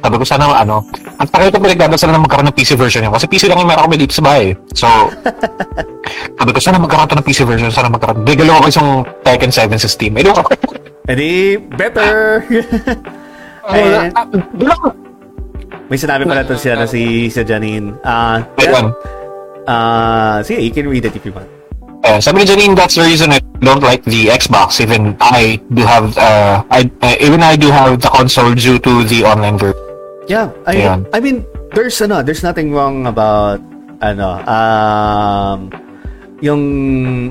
Sabi 0.01 0.15
ko, 0.17 0.25
sana 0.25 0.45
ano, 0.57 0.81
ang 1.21 1.29
takay 1.29 1.53
ko 1.53 1.61
pinagdadasal 1.61 2.09
na 2.09 2.21
magkaroon 2.21 2.49
ng 2.49 2.57
PC 2.57 2.73
version 2.81 3.05
yun. 3.05 3.13
Kasi 3.13 3.29
PC 3.29 3.53
lang 3.53 3.61
yung 3.61 3.69
meron 3.69 3.85
kami 3.85 4.01
dito 4.01 4.17
sa 4.17 4.25
bahay. 4.25 4.57
So, 4.73 4.89
sabi 6.41 6.51
ko, 6.57 6.59
sana 6.59 6.81
magkaroon 6.81 7.09
to 7.13 7.17
ng 7.21 7.27
PC 7.29 7.45
version, 7.45 7.69
sana 7.69 7.93
magkaroon. 7.93 8.25
Bigalo 8.25 8.65
ko 8.65 8.67
isang 8.73 8.89
Tekken 9.21 9.53
7 9.53 9.77
sa 9.77 9.89
Steam. 9.89 10.17
Eh, 10.17 10.25
ko 10.25 10.41
Edi, 11.11 11.61
better! 11.77 12.41
Wala. 13.71 14.09
Eh, 14.09 14.11
Ah, 14.17 14.27
may 15.91 15.99
sinabi 15.99 16.23
pala 16.23 16.47
to 16.47 16.55
siya 16.55 16.79
na 16.79 16.87
si, 16.87 17.27
si 17.29 17.43
Janine. 17.43 17.99
Ah, 18.07 18.41
Ayun. 18.63 18.95
ah, 19.67 20.39
sige, 20.41 20.63
you 20.63 20.71
can 20.73 20.87
read 20.87 21.05
it 21.05 21.15
if 21.15 21.23
you 21.27 21.35
want. 21.35 21.51
Uh, 22.01 22.17
sabi 22.17 22.43
ni 22.43 22.47
Janine, 22.49 22.75
that's 22.75 22.97
the 22.97 23.05
reason 23.05 23.29
I 23.29 23.45
don't 23.61 23.85
like 23.85 24.01
the 24.09 24.33
Xbox. 24.33 24.81
Even 24.81 25.19
I 25.21 25.61
do 25.69 25.85
have, 25.85 26.17
uh, 26.17 26.65
I 26.73 26.89
uh, 27.05 27.17
even 27.21 27.45
I 27.45 27.61
do 27.61 27.69
have 27.69 28.01
the 28.01 28.09
console 28.09 28.57
due 28.57 28.81
to 28.81 29.05
the 29.05 29.23
online 29.29 29.61
version. 29.61 29.90
Yeah, 30.31 30.55
I 30.63 30.79
mean, 30.79 30.87
Ayan. 30.87 31.01
I 31.11 31.19
mean, 31.19 31.37
there's 31.75 31.99
ano, 31.99 32.23
there's 32.23 32.47
nothing 32.47 32.71
wrong 32.71 33.11
about 33.11 33.59
ano, 33.99 34.39
um 34.47 35.75
yung 36.41 36.63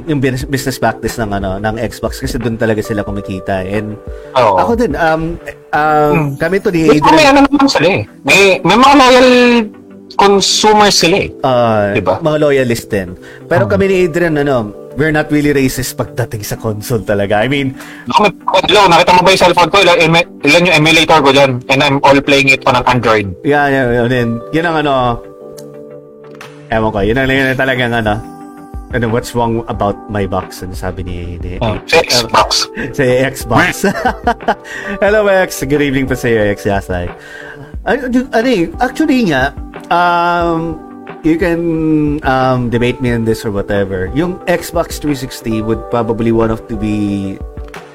yung 0.05 0.21
business 0.21 0.45
business 0.45 0.77
practice 0.77 1.17
ng 1.17 1.33
ano 1.33 1.57
ng 1.57 1.75
Xbox 1.81 2.21
kasi 2.21 2.37
doon 2.37 2.61
talaga 2.61 2.77
sila 2.85 3.01
kumikita 3.01 3.65
and 3.65 3.97
Oo. 4.37 4.61
ako 4.61 4.77
din 4.77 4.93
um 4.93 5.33
um 5.73 6.37
kami 6.37 6.61
to 6.61 6.69
ni 6.69 6.85
May, 6.85 7.01
may 7.01 7.01
Adrian 7.01 7.33
ano 7.33 7.47
naman 7.49 7.67
sila 7.73 7.87
eh. 7.89 8.01
May, 8.21 8.61
may 8.61 8.77
mga 8.77 8.95
loyal 9.01 9.29
consumers 10.13 10.93
sila 11.01 11.25
eh. 11.25 11.29
uh, 11.41 11.97
Diba? 11.97 12.21
mga 12.21 12.37
loyalist 12.37 12.85
din 12.93 13.17
pero 13.49 13.65
kami 13.65 13.89
ni 13.89 13.95
Adrian 14.05 14.37
ano 14.37 14.69
we're 14.97 15.13
not 15.13 15.29
really 15.29 15.53
racist 15.53 15.93
pagdating 15.99 16.41
sa 16.41 16.57
console 16.57 17.05
talaga 17.05 17.43
I 17.43 17.47
mean 17.51 17.77
hello, 18.69 18.85
nakita 18.85 19.11
mo 19.17 19.21
ba 19.25 19.29
yung 19.33 19.41
cellphone 19.41 19.69
ko? 19.73 19.77
Ilan, 19.81 19.97
ilan 20.45 20.61
yung 20.69 20.75
emulator 20.77 21.19
ko 21.25 21.29
dyan? 21.33 21.51
And 21.69 21.79
I'm 21.81 21.97
all 22.05 22.19
playing 22.21 22.53
it 22.53 22.61
on 22.69 22.77
an 22.77 22.85
Android. 22.85 23.33
Yeah, 23.41 23.65
yeah, 23.67 23.85
yeah. 23.89 24.05
Then, 24.05 24.37
yun 24.53 24.65
ang 24.69 24.85
ano, 24.85 24.93
Ewan 26.69 26.89
ko, 26.93 26.99
yun 27.01 27.17
na 27.17 27.25
yun 27.25 27.49
na 27.49 27.57
talagang 27.57 27.89
ano, 27.97 28.21
ano, 28.93 29.05
what's 29.09 29.33
wrong 29.33 29.65
about 29.69 29.97
my 30.09 30.29
box? 30.29 30.61
Ano 30.61 30.77
sabi 30.77 31.01
ni, 31.01 31.41
ni 31.41 31.57
Oh, 31.61 31.77
sa 31.89 31.97
Xbox. 32.01 32.69
sa 32.97 33.03
Xbox. 33.05 33.89
Hello, 35.03 35.25
X. 35.25 35.65
Good 35.65 35.81
evening 35.81 36.05
pa 36.05 36.13
sa 36.13 36.29
iyo, 36.29 36.45
X 36.53 36.69
Yasay. 36.69 37.09
Ano, 37.89 38.29
ano 38.29 38.49
actually 38.81 39.33
nga, 39.33 39.53
um, 39.89 40.77
you 41.23 41.37
can 41.37 41.59
um, 42.23 42.69
debate 42.69 43.01
me 43.01 43.11
on 43.11 43.25
this 43.25 43.45
or 43.45 43.51
whatever. 43.51 44.11
Yung 44.13 44.39
Xbox 44.45 44.99
360 44.99 45.61
would 45.63 45.81
probably 45.89 46.31
one 46.31 46.51
of 46.51 46.63
to 46.67 46.75
be 46.75 47.37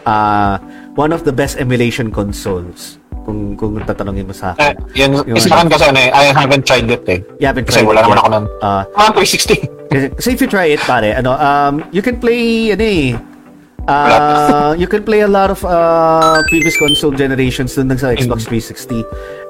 uh, 0.07 0.59
one 0.95 1.13
of 1.13 1.25
the 1.25 1.33
best 1.33 1.57
emulation 1.57 2.11
consoles 2.11 2.99
kung 3.25 3.57
kung 3.57 3.81
tatanungin 3.81 4.29
mo 4.29 4.35
sa 4.37 4.53
Eh, 4.61 4.69
akin. 4.69 4.75
yun, 4.93 5.11
Yung 5.25 5.37
isa 5.41 5.49
ano. 5.49 5.57
kan 5.57 5.67
kasi 5.73 5.85
ano 5.89 5.99
eh, 5.99 6.11
I 6.13 6.25
haven't 6.31 6.65
tried 6.69 6.89
it 6.89 7.05
eh. 7.09 7.21
You 7.41 7.47
haven't 7.49 7.65
Kasi 7.65 7.81
tried 7.81 7.89
wala 7.89 8.01
it 8.01 8.05
naman 8.05 8.17
yet. 8.17 8.25
ako. 8.29 8.61
Ah, 8.61 8.83
Ah, 8.95 9.11
360. 9.17 9.89
Kasi 9.89 10.07
kasi 10.13 10.29
if 10.31 10.41
you 10.41 10.49
try 10.49 10.67
it, 10.69 10.81
pare, 10.83 11.17
ano, 11.17 11.33
um, 11.35 11.75
you 11.89 12.05
can 12.05 12.21
play, 12.21 12.69
ano 12.71 12.85
eh, 12.85 13.17
uh, 13.89 14.75
you 14.79 14.87
can 14.87 15.05
play 15.05 15.21
a 15.21 15.29
lot 15.29 15.51
of 15.51 15.65
uh, 15.65 16.43
previous 16.49 16.77
console 16.77 17.13
generations 17.13 17.75
dun 17.75 17.91
sa 17.97 18.15
Xbox 18.15 18.49
360. 18.49 19.05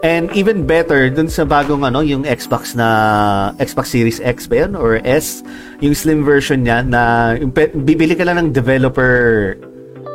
And 0.04 0.28
even 0.36 0.66
better, 0.66 1.08
dun 1.08 1.28
sa 1.28 1.44
bagong, 1.44 1.86
ano, 1.86 2.00
yung 2.00 2.24
Xbox 2.24 2.76
na, 2.76 3.52
Xbox 3.56 3.88
Series 3.88 4.20
X 4.20 4.46
ba 4.46 4.66
yun? 4.66 4.76
Or 4.76 5.00
S? 5.04 5.42
Yung 5.80 5.94
slim 5.94 6.24
version 6.24 6.64
niya 6.64 6.84
na, 6.84 7.34
yung, 7.40 7.50
bibili 7.54 8.12
ka 8.12 8.24
lang 8.24 8.36
ng 8.36 8.48
developer, 8.52 9.56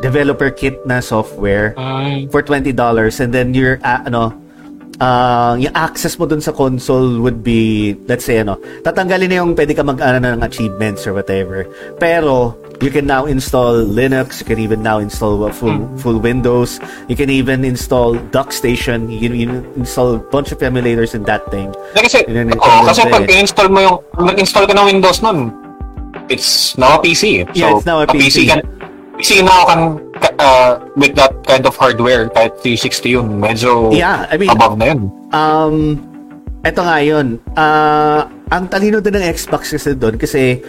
developer 0.01 0.51
kit 0.51 0.79
na 0.85 1.01
software 1.03 1.75
Mm. 1.75 2.31
for 2.31 2.41
$20 2.41 2.71
and 3.19 3.33
then 3.35 3.51
your 3.51 3.79
uh, 3.83 3.99
ano 4.07 4.31
uh, 5.03 5.59
yung 5.59 5.75
access 5.75 6.15
mo 6.15 6.23
dun 6.23 6.39
sa 6.39 6.55
console 6.55 7.19
would 7.19 7.43
be 7.43 7.95
let's 8.07 8.23
say 8.23 8.39
ano 8.39 8.55
tatanggalin 8.83 9.27
na 9.27 9.35
yung 9.43 9.51
pwede 9.59 9.75
ka 9.75 9.83
mag 9.83 9.99
ano, 9.99 10.39
ng 10.39 10.43
achievements 10.43 11.03
or 11.03 11.11
whatever 11.11 11.67
pero 11.99 12.55
you 12.79 12.89
can 12.89 13.05
now 13.05 13.25
install 13.25 13.75
Linux 13.83 14.39
you 14.39 14.47
can 14.47 14.59
even 14.59 14.79
now 14.81 14.99
install 14.99 15.43
uh, 15.43 15.51
full 15.51 15.75
full 15.99 16.17
Windows 16.17 16.79
you 17.11 17.15
can 17.15 17.29
even 17.29 17.63
install 17.63 18.15
DuckStation 18.31 19.11
you 19.11 19.19
can 19.19 19.35
even 19.35 19.67
install 19.75 20.15
a 20.15 20.21
bunch 20.31 20.51
of 20.51 20.59
emulators 20.59 21.11
in 21.13 21.23
that 21.27 21.43
thing 21.51 21.71
Eh, 21.93 22.01
kasi, 22.01 22.23
Yun 22.27 22.53
ang 22.53 22.59
oo, 22.59 22.79
kasi 22.87 23.03
pag 23.05 23.27
in-install 23.27 23.67
mo 23.67 23.79
yung, 23.81 23.97
nag-install 24.15 24.63
ka 24.63 24.73
ng 24.75 24.85
Windows 24.95 25.19
nun, 25.19 25.51
it's 26.29 26.77
now 26.77 26.95
a 26.95 27.01
PC. 27.01 27.43
So, 27.43 27.57
Yeah, 27.57 27.75
it's 27.75 27.85
now 27.85 27.99
a 27.99 28.07
PC. 28.07 28.45
Can, 28.47 28.61
PC 29.17 29.41
now 29.43 29.65
can, 29.65 29.81
uh, 30.37 30.77
with 30.95 31.17
that 31.17 31.33
kind 31.43 31.65
of 31.65 31.73
hardware, 31.75 32.29
kahit 32.29 32.55
360 32.61 33.09
yun, 33.09 33.27
medyo 33.41 33.89
Yeah, 33.91 34.29
I 34.29 34.37
mean- 34.37 34.53
above 34.53 34.77
na 34.77 34.93
yun. 34.93 35.09
Um, 35.33 35.75
eto 36.63 36.85
nga 36.85 37.01
yun. 37.01 37.41
Ah, 37.57 38.29
ang 38.49 38.69
talino 38.69 39.01
din 39.01 39.17
ng 39.17 39.25
Xbox 39.25 39.73
kasi 39.73 39.93
doon 39.93 40.15
kasi 40.15 40.61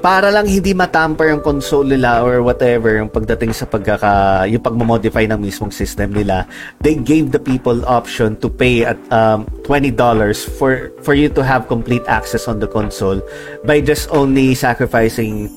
para 0.00 0.28
lang 0.28 0.46
hindi 0.46 0.76
matamper 0.76 1.32
yung 1.32 1.42
console 1.42 1.96
nila 1.96 2.22
or 2.22 2.44
whatever 2.44 2.96
yung 2.96 3.08
pagdating 3.08 3.52
sa 3.56 3.64
pagkaka 3.64 4.44
yung 4.46 4.62
pagmo-modify 4.62 5.24
ng 5.28 5.40
mismong 5.40 5.72
system 5.72 6.12
nila 6.12 6.44
they 6.84 6.94
gave 6.94 7.32
the 7.32 7.40
people 7.40 7.80
option 7.88 8.36
to 8.38 8.52
pay 8.52 8.84
at 8.84 8.98
um, 9.08 9.48
$20 9.64 9.96
for 10.56 10.92
for 11.00 11.16
you 11.16 11.26
to 11.32 11.40
have 11.40 11.66
complete 11.66 12.04
access 12.06 12.46
on 12.46 12.60
the 12.60 12.68
console 12.68 13.18
by 13.64 13.80
just 13.80 14.06
only 14.12 14.52
sacrificing 14.52 15.48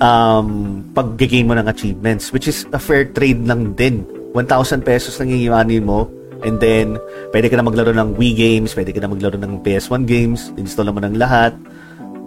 um, 0.00 0.80
pag-gain 0.96 1.46
mo 1.46 1.54
ng 1.54 1.68
achievements, 1.68 2.32
which 2.32 2.48
is 2.48 2.66
a 2.72 2.80
fair 2.80 3.06
trade 3.06 3.44
lang 3.46 3.76
din. 3.76 4.02
1,000 4.34 4.82
pesos 4.82 5.14
lang 5.20 5.30
iiwanin 5.30 5.84
mo. 5.84 6.08
And 6.40 6.56
then, 6.56 6.96
pwede 7.36 7.52
ka 7.52 7.60
na 7.60 7.64
maglaro 7.68 7.92
ng 7.92 8.16
Wii 8.16 8.32
games, 8.32 8.72
pwede 8.72 8.96
ka 8.96 9.00
na 9.04 9.12
maglaro 9.12 9.36
ng 9.36 9.60
PS1 9.60 10.08
games, 10.08 10.48
install 10.56 10.88
mo 10.88 11.00
ng 11.04 11.20
lahat. 11.20 11.52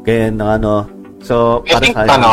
Kaya 0.05 0.29
ano. 0.29 1.02
So, 1.23 1.63
I 1.65 1.79
para 1.79 1.81
think, 1.81 1.95
sa 1.95 2.15
ano, 2.19 2.31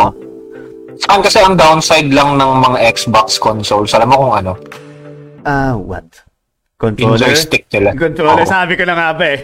saan 0.99 1.21
kasi 1.23 1.39
ang 1.39 1.55
downside 1.55 2.11
lang 2.11 2.37
ng 2.37 2.51
mga 2.61 2.79
Xbox 2.91 3.39
consoles, 3.39 3.95
alam 3.95 4.11
mo 4.11 4.27
kung 4.27 4.35
ano? 4.35 4.53
Ah, 5.47 5.79
what? 5.79 6.05
Yung 6.81 6.97
Controller? 6.97 7.31
joystick 7.33 7.69
nila. 7.71 7.95
Controller, 7.95 8.45
Oo. 8.45 8.51
sabi 8.51 8.75
ko 8.75 8.85
na 8.89 8.95
nga 8.99 9.09
ba 9.15 9.25
eh. 9.37 9.39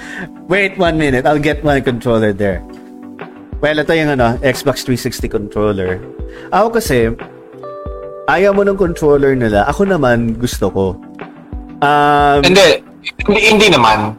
Wait 0.52 0.74
one 0.76 1.00
minute, 1.00 1.24
I'll 1.24 1.40
get 1.40 1.64
my 1.64 1.80
controller 1.80 2.34
there. 2.34 2.60
Well, 3.60 3.76
ito 3.78 3.92
yung 3.92 4.16
ano, 4.16 4.36
Xbox 4.40 4.84
360 4.84 5.28
controller. 5.30 6.00
Ako 6.52 6.80
kasi, 6.80 7.12
ayaw 8.28 8.52
mo 8.52 8.64
ng 8.64 8.76
controller 8.76 9.36
nila. 9.36 9.68
Ako 9.68 9.86
naman, 9.86 10.36
gusto 10.36 10.68
ko. 10.72 10.84
Um, 11.80 12.40
Hindi, 12.44 12.84
hindi, 13.24 13.40
hindi 13.48 13.68
naman. 13.72 14.12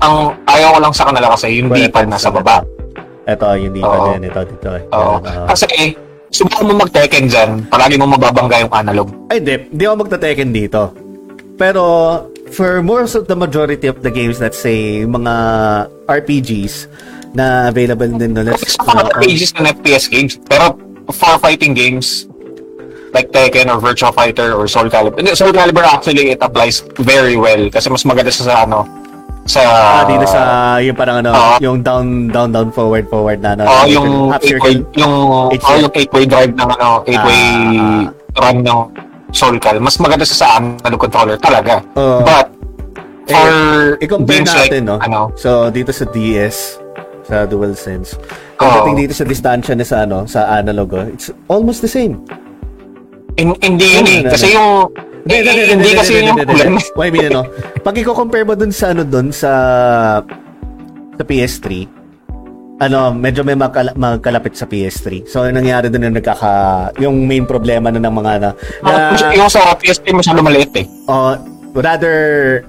Ang 0.00 0.34
ayaw 0.48 0.76
ko 0.76 0.78
lang 0.82 0.94
sa 0.96 1.04
kanila 1.06 1.36
kasi 1.36 1.60
yung 1.60 1.68
D-pad 1.68 2.08
pa 2.08 2.16
nasa 2.16 2.30
sa 2.30 2.34
baba. 2.34 2.64
Ito, 3.30 3.46
pa 3.46 3.56
Oo. 3.86 4.06
din. 4.14 4.20
Ito, 4.26 4.40
dito. 4.46 4.68
eh. 4.74 4.82
Oo. 4.90 5.22
Oo. 5.22 5.46
Kasi, 5.46 5.66
subukan 6.30 6.64
mo 6.66 6.72
mag-Tekken 6.82 7.26
dyan, 7.26 7.50
palagi 7.66 7.94
mo 7.98 8.06
mababangga 8.10 8.62
yung 8.62 8.72
analog. 8.74 9.08
Ay, 9.30 9.38
di. 9.42 9.54
Di 9.70 9.82
ako 9.86 10.06
magta-Tekken 10.06 10.50
dito. 10.50 10.90
Pero, 11.54 11.82
for 12.50 12.82
most 12.82 13.14
of 13.14 13.30
the 13.30 13.36
majority 13.36 13.86
of 13.86 14.02
the 14.02 14.10
games, 14.10 14.40
let's 14.42 14.58
say, 14.58 15.06
mga 15.06 15.34
RPGs 16.06 16.90
na 17.34 17.70
available 17.70 18.10
din 18.10 18.34
na 18.34 18.42
let's, 18.42 18.74
Sa 18.74 18.82
mga 18.82 19.14
pages 19.22 19.54
ng 19.54 19.66
FPS 19.70 20.10
games, 20.10 20.34
pero 20.50 20.74
for 21.14 21.38
fighting 21.38 21.74
games, 21.74 22.26
like 23.14 23.30
Tekken 23.30 23.66
or 23.70 23.78
Virtua 23.82 24.14
Fighter 24.14 24.54
or 24.54 24.66
Soul 24.70 24.90
Calibur. 24.90 25.18
Soul 25.34 25.50
Calibur 25.50 25.82
actually, 25.82 26.30
it 26.30 26.38
applies 26.42 26.82
very 27.02 27.34
well 27.34 27.66
kasi 27.70 27.90
mas 27.90 28.06
maganda 28.06 28.30
siya 28.30 28.46
sa 28.50 28.56
ano, 28.66 28.86
sa... 29.50 29.60
Ah, 29.66 30.02
dito 30.06 30.24
sa 30.24 30.40
yung 30.78 30.94
parang 30.94 31.18
ano, 31.20 31.34
Oo. 31.34 31.54
yung 31.58 31.82
down 31.82 32.30
down 32.30 32.48
down 32.48 32.70
forward 32.70 33.10
forward 33.10 33.42
na 33.42 33.58
ano. 33.58 33.66
Oh, 33.66 33.84
yung 33.84 34.30
half 34.30 34.38
8-way, 34.40 34.78
circle. 34.78 34.78
yung, 34.94 35.14
oh, 35.50 35.76
yung 35.76 35.92
8-way 35.92 36.24
drive 36.24 36.52
ng 36.54 36.68
ano, 36.70 36.88
8-way 37.02 37.42
Ah. 37.76 38.06
run 38.38 38.56
ng 38.62 38.78
Soul 39.30 39.58
Cal. 39.58 39.78
Mas 39.78 39.98
maganda 39.98 40.22
siya 40.22 40.38
sa 40.38 40.48
analog 40.56 41.00
controller 41.00 41.36
talaga. 41.36 41.82
Oo. 41.94 42.22
But, 42.22 42.46
for 43.26 43.46
Eh, 43.46 44.02
i-compare 44.02 44.42
games 44.42 44.50
natin, 44.50 44.82
like, 44.82 44.90
no? 44.90 44.96
ano, 44.98 45.18
So, 45.34 45.68
dito 45.68 45.90
sa 45.90 46.02
DS, 46.04 46.78
sa 47.22 47.46
DualSense, 47.46 48.18
pagdating 48.56 49.06
dito 49.06 49.14
sa 49.14 49.22
distansya 49.22 49.74
na 49.74 49.86
sa 49.86 50.02
ano, 50.02 50.26
sa 50.26 50.50
analog, 50.52 50.88
oh, 50.92 51.06
it's 51.06 51.30
almost 51.46 51.78
the 51.78 51.90
same. 51.90 52.18
in, 53.36 53.54
hindi 53.62 53.86
yun 53.88 54.06
eh. 54.06 54.20
Kasi 54.26 54.52
yung, 54.52 54.90
eh, 55.26 55.42
hindi 55.68 55.90
kasi 55.92 56.22
yung. 56.22 56.38
Why 56.94 57.08
I 57.08 57.12
mean, 57.12 57.28
ano? 57.28 57.44
Pag 57.80 57.98
i-compare 57.98 58.44
mo 58.44 58.54
dun 58.54 58.70
sa 58.70 58.90
ano 58.90 59.02
dun 59.02 59.28
sa 59.30 59.50
sa 61.12 61.22
PS3, 61.22 61.84
ano, 62.80 63.12
medyo 63.12 63.44
may 63.44 63.52
magkala- 63.52 63.92
magkalapit 63.92 64.56
sa 64.56 64.64
PS3. 64.64 65.28
So, 65.28 65.44
ang 65.44 65.52
nangyari 65.52 65.92
dun 65.92 66.00
na 66.00 66.08
nagkaka, 66.10 66.50
yung 66.96 67.28
main 67.28 67.44
problema 67.44 67.92
na 67.92 68.00
ng 68.00 68.14
mga 68.14 68.32
na, 68.40 68.48
na 68.80 68.92
Ah, 69.12 69.32
yung 69.36 69.52
sa 69.52 69.76
PSP 69.76 70.16
masyado 70.16 70.40
maliit 70.40 70.72
eh. 70.72 70.86
uh, 71.04 71.36
rather 71.76 72.16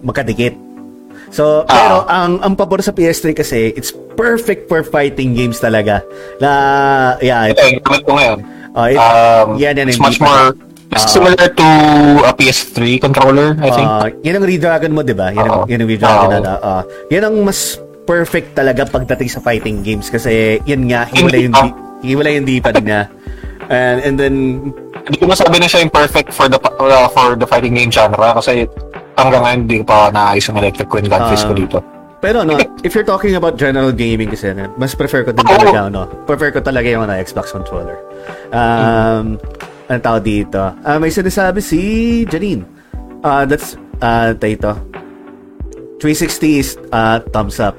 magkadikit. 0.02 0.52
So, 1.32 1.64
Ah. 1.64 1.72
pero 1.72 1.96
ang 2.12 2.44
ang 2.44 2.54
pabor 2.60 2.84
sa 2.84 2.92
PS3 2.92 3.32
kasi, 3.32 3.72
it's 3.72 3.96
perfect 4.20 4.68
for 4.68 4.84
fighting 4.84 5.32
games 5.32 5.64
talaga. 5.64 6.04
Na, 6.44 6.52
yeah, 7.24 7.48
it, 7.48 7.56
Ito 7.56 7.64
yung 7.72 7.80
gamit 7.80 8.04
ko 8.04 8.12
ngayon. 8.20 8.40
uh, 8.76 8.88
it, 8.92 9.00
Um, 9.00 9.48
yan, 9.56 9.80
yan, 9.80 9.88
it's 9.88 9.96
hindi 9.96 10.04
much 10.04 10.20
pa- 10.20 10.52
more 10.92 11.00
Ah. 11.00 11.08
similar 11.08 11.48
to 11.48 11.68
a 12.22 12.34
PS3 12.34 13.00
controller, 13.00 13.56
I 13.58 13.70
think. 13.72 13.88
Uh, 13.88 14.08
yan 14.22 14.34
ang 14.38 14.46
Redragon 14.46 14.92
mo, 14.92 15.02
di 15.02 15.16
ba? 15.16 15.32
Yan 15.32 15.48
ang, 15.48 15.64
yan 15.66 15.80
ang 15.80 15.90
Redragon 15.90 16.28
Oo. 16.28 16.34
na, 16.34 16.40
na 16.40 16.54
uh, 16.60 16.82
yan 17.08 17.24
ang 17.24 17.36
mas 17.42 17.80
perfect 18.04 18.54
talaga 18.54 18.84
pagdating 18.84 19.30
sa 19.30 19.40
fighting 19.40 19.80
games 19.82 20.12
kasi 20.12 20.60
yan 20.66 20.86
nga, 20.86 21.08
hiwalay 21.08 21.48
yung, 21.48 21.56
di, 21.56 21.68
hiwalay 22.04 22.32
yung 22.36 22.46
D-pad 22.46 22.78
niya. 22.82 23.08
And, 23.72 24.04
and 24.04 24.16
then, 24.20 24.36
Hindi 25.02 25.18
ko 25.18 25.32
masabi 25.32 25.58
na 25.58 25.66
siya 25.66 25.82
yung 25.82 25.90
perfect 25.90 26.30
for 26.30 26.46
the 26.46 26.60
uh, 26.60 27.08
for 27.08 27.34
the 27.34 27.48
fighting 27.48 27.72
game 27.72 27.88
genre 27.88 28.36
kasi 28.36 28.68
hanggang 29.16 29.42
ngayon 29.42 29.60
hindi 29.66 29.76
ko 29.80 29.86
pa 29.88 30.12
naayos 30.12 30.46
yung 30.46 30.60
electric 30.60 30.86
wind 30.88 31.08
gunfish 31.08 31.42
ko 31.42 31.56
Ah. 31.56 31.58
dito. 31.58 31.78
pero 32.20 32.44
no, 32.44 32.54
if 32.84 32.94
you're 32.94 33.08
talking 33.08 33.34
about 33.34 33.58
general 33.58 33.90
gaming 33.90 34.30
kasi, 34.30 34.52
ano, 34.52 34.70
mas 34.76 34.94
prefer 34.94 35.24
ko 35.24 35.32
din 35.32 35.42
talaga, 35.42 35.90
ano, 35.90 36.06
prefer 36.28 36.52
ko 36.52 36.62
talaga 36.62 36.86
yung 36.86 37.02
ano, 37.02 37.18
Xbox 37.18 37.50
controller. 37.50 37.98
Um, 38.52 39.42
ano 39.92 40.00
tawag 40.00 40.24
dito? 40.24 40.62
Ah, 40.88 40.96
may 40.96 41.12
sinasabi 41.12 41.60
si 41.60 41.80
Janine. 42.32 42.64
Ah, 43.20 43.44
that's, 43.44 43.76
uh, 44.00 44.32
ito. 44.40 44.72
360 46.00 46.64
is 46.64 46.80
uh, 46.96 47.20
thumbs 47.36 47.60
up. 47.60 47.76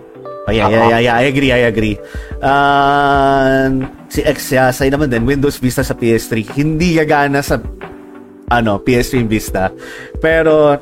Oh, 0.46 0.52
yeah, 0.52 0.68
yeah, 0.68 0.98
yeah, 0.98 1.00
yeah, 1.08 1.14
I 1.16 1.24
agree, 1.32 1.50
I 1.54 1.70
agree. 1.70 1.96
Uh, 2.42 3.88
si 4.12 4.20
X 4.20 4.52
Yasay 4.52 4.92
naman 4.92 5.08
din, 5.08 5.24
Windows 5.24 5.56
Vista 5.56 5.80
sa 5.80 5.96
PS3. 5.96 6.52
Hindi 6.52 6.98
gagana 7.00 7.40
sa 7.40 7.62
ano, 8.52 8.82
PS3 8.82 9.24
Vista. 9.24 9.72
Pero, 10.20 10.76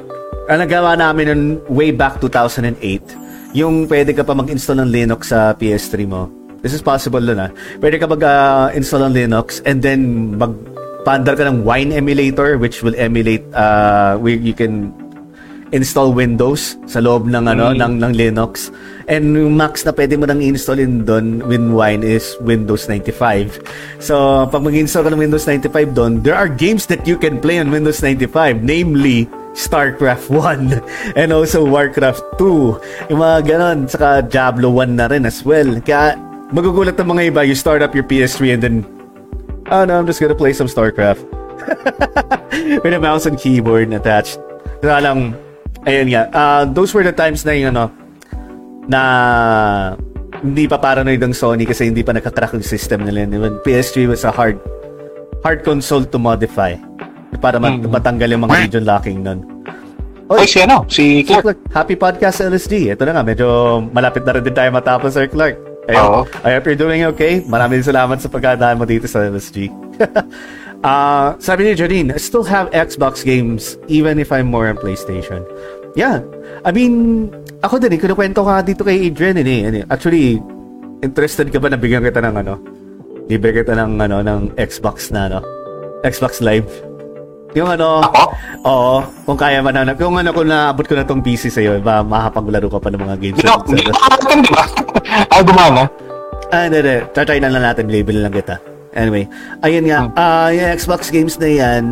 ang 0.51 0.59
nagawa 0.59 0.99
namin 0.99 1.25
nun 1.31 1.43
way 1.71 1.95
back 1.95 2.19
2008, 2.19 3.55
yung 3.55 3.87
pwede 3.87 4.11
ka 4.17 4.27
pa 4.27 4.35
mag-install 4.35 4.83
ng 4.83 4.91
Linux 4.91 5.31
sa 5.31 5.55
PS3 5.55 5.95
mo. 6.11 6.27
This 6.61 6.77
is 6.77 6.85
possible 6.85 7.25
na. 7.25 7.49
Pwede 7.81 7.97
ka 7.97 8.05
mag-install 8.05 9.09
ng 9.09 9.15
Linux 9.17 9.65
and 9.65 9.81
then 9.81 10.35
mag 10.37 10.53
paandar 11.03 11.37
ka 11.37 11.45
ng 11.49 11.65
Wine 11.65 11.93
emulator 11.93 12.57
which 12.57 12.83
will 12.85 12.97
emulate 12.97 13.45
uh, 13.57 14.17
where 14.21 14.37
you 14.37 14.53
can 14.53 14.93
install 15.71 16.11
Windows 16.11 16.75
sa 16.91 16.99
loob 16.99 17.31
ng 17.31 17.47
ano 17.47 17.71
ng 17.71 18.03
ng 18.03 18.13
Linux 18.13 18.75
And 19.11 19.35
yung 19.35 19.59
max 19.59 19.83
na 19.83 19.91
pwede 19.91 20.15
mo 20.15 20.23
nang 20.23 20.39
installin 20.39 21.03
doon, 21.03 21.43
WinWine, 21.43 22.07
is 22.07 22.39
Windows 22.47 22.87
95. 22.87 23.59
So, 23.99 24.47
pag 24.47 24.63
mag-install 24.63 25.03
ka 25.03 25.11
ng 25.11 25.19
Windows 25.19 25.51
95 25.51 25.99
doon, 25.99 26.13
there 26.23 26.39
are 26.39 26.47
games 26.47 26.87
that 26.87 27.03
you 27.11 27.19
can 27.19 27.43
play 27.43 27.59
on 27.59 27.75
Windows 27.75 27.99
95. 28.07 28.63
Namely, 28.63 29.27
StarCraft 29.59 30.31
1 30.31 30.79
and 31.19 31.35
also 31.35 31.67
Warcraft 31.67 32.23
2. 32.39 33.11
Yung 33.11 33.19
mga 33.19 33.39
ganon. 33.51 33.91
Saka 33.91 34.23
Diablo 34.23 34.71
1 34.71 34.95
na 34.95 35.11
rin 35.11 35.27
as 35.27 35.43
well. 35.43 35.83
Kaya 35.83 36.15
magugulat 36.55 36.95
ng 36.95 37.11
mga 37.11 37.23
iba, 37.35 37.41
you 37.43 37.59
start 37.59 37.83
up 37.83 37.91
your 37.91 38.07
PS3 38.07 38.55
and 38.55 38.63
then, 38.63 38.77
oh 39.71 39.83
no, 39.85 39.99
I'm 39.99 40.07
just 40.07 40.21
gonna 40.21 40.35
play 40.35 40.53
some 40.53 40.67
StarCraft. 40.67 41.23
With 42.83 42.95
a 42.95 43.01
mouse 43.01 43.27
and 43.27 43.37
keyboard 43.37 43.93
attached. 43.93 44.39
Kaya 44.81 45.01
lang, 45.03 45.37
ayun 45.85 46.09
nga, 46.09 46.23
uh, 46.33 46.63
those 46.65 46.93
were 46.93 47.03
the 47.03 47.13
times 47.13 47.45
na 47.45 47.53
yung 47.53 47.77
ano, 47.77 47.93
na 48.87 49.01
hindi 50.41 50.65
pa 50.65 50.81
paranoid 50.81 51.21
ang 51.21 51.37
Sony 51.37 51.69
kasi 51.69 51.87
hindi 51.87 52.01
pa 52.01 52.11
nakatrack 52.11 52.57
yung 52.57 52.65
system 52.65 53.05
nila. 53.05 53.29
When 53.29 53.61
PS3 53.61 54.09
was 54.09 54.25
a 54.25 54.33
hard 54.33 54.57
hard 55.45 55.63
console 55.63 56.05
to 56.05 56.19
modify 56.19 56.77
para 57.39 57.57
mat- 57.57 57.81
Mm. 57.81 57.93
matanggal 57.93 58.29
yung 58.29 58.43
mga 58.45 58.57
region 58.67 58.85
locking 58.85 59.21
nun. 59.23 59.41
Oy, 60.31 60.47
si 60.47 60.63
ano? 60.63 60.87
Si 60.87 61.27
Clark. 61.27 61.43
Clark, 61.43 61.61
happy 61.75 61.95
podcast 61.95 62.39
LSD. 62.41 62.95
Ito 62.95 63.03
na 63.03 63.19
nga, 63.19 63.25
medyo 63.27 63.47
malapit 63.91 64.23
na 64.23 64.39
rin 64.39 64.47
din 64.47 64.55
tayo 64.55 64.71
matapos, 64.71 65.19
Sir 65.19 65.27
Clark. 65.27 65.59
Ayun, 65.91 66.07
Oo. 66.07 66.21
I 66.47 66.55
hope 66.55 66.71
you're 66.71 66.79
doing 66.79 67.03
okay. 67.11 67.43
Maraming 67.43 67.83
salamat 67.83 68.23
sa 68.23 68.31
pagkadaan 68.31 68.79
mo 68.79 68.87
dito 68.87 69.11
sa 69.11 69.27
LSG. 69.27 69.75
uh, 70.87 71.35
sabi 71.47 71.67
ni 71.67 71.75
Janine, 71.75 72.15
I 72.15 72.21
still 72.23 72.47
have 72.47 72.71
Xbox 72.71 73.27
games 73.27 73.75
even 73.91 74.23
if 74.23 74.31
I'm 74.31 74.47
more 74.47 74.71
on 74.71 74.79
PlayStation. 74.79 75.43
Yeah. 75.99 76.23
I 76.63 76.71
mean, 76.71 77.27
ako 77.67 77.83
din, 77.83 77.99
eh, 77.99 78.01
kinukwento 78.01 78.47
ka 78.47 78.63
dito 78.63 78.87
kay 78.87 79.11
Adrian. 79.11 79.43
Eh, 79.43 79.83
eh. 79.83 79.85
Actually, 79.91 80.39
interested 81.03 81.51
ka 81.51 81.59
ba 81.59 81.75
na 81.75 81.79
bigyan 81.81 82.07
kita 82.07 82.23
ng 82.23 82.37
ano? 82.47 82.55
Bibigyan 83.27 83.67
kita 83.67 83.75
ng, 83.75 83.99
ano, 83.99 84.23
ng 84.23 84.41
Xbox 84.55 85.11
na, 85.11 85.27
ano? 85.27 85.41
Xbox 86.07 86.39
Live. 86.39 86.90
Yung 87.53 87.67
ano, 87.67 87.99
Ako? 87.99 88.23
oo, 88.63 88.95
kung 89.27 89.39
kaya 89.39 89.59
man 89.59 89.75
na, 89.75 89.95
kung 89.95 90.15
ano, 90.15 90.31
kung 90.31 90.47
naabot 90.47 90.87
ko 90.87 90.95
na 90.95 91.03
tong 91.03 91.19
PC 91.19 91.51
sa'yo, 91.51 91.83
ba, 91.83 92.01
makakapaglaro 92.01 92.71
ka 92.71 92.79
pa 92.79 92.89
ng 92.95 93.03
mga 93.03 93.17
games. 93.19 93.37
Hindi 93.37 93.51
ko, 93.51 93.59
hindi 93.67 93.83
ko 93.83 93.91
makakatan, 93.91 94.39
di 94.39 94.51
ba? 94.51 94.65
Ay, 95.35 95.43
gumana. 95.43 95.83
Ah, 96.51 96.63
hindi, 96.67 96.79
hindi. 96.79 96.97
Tatry 97.11 97.39
na 97.39 97.51
lang 97.51 97.63
natin. 97.65 97.91
Label 97.91 98.23
lang 98.23 98.35
kita. 98.35 98.55
Anyway, 98.91 99.27
ayun 99.63 99.87
nga. 99.87 100.11
Ah, 100.15 100.51
yung 100.51 100.67
Xbox 100.75 101.11
games 101.11 101.39
na 101.39 101.47
yan, 101.47 101.83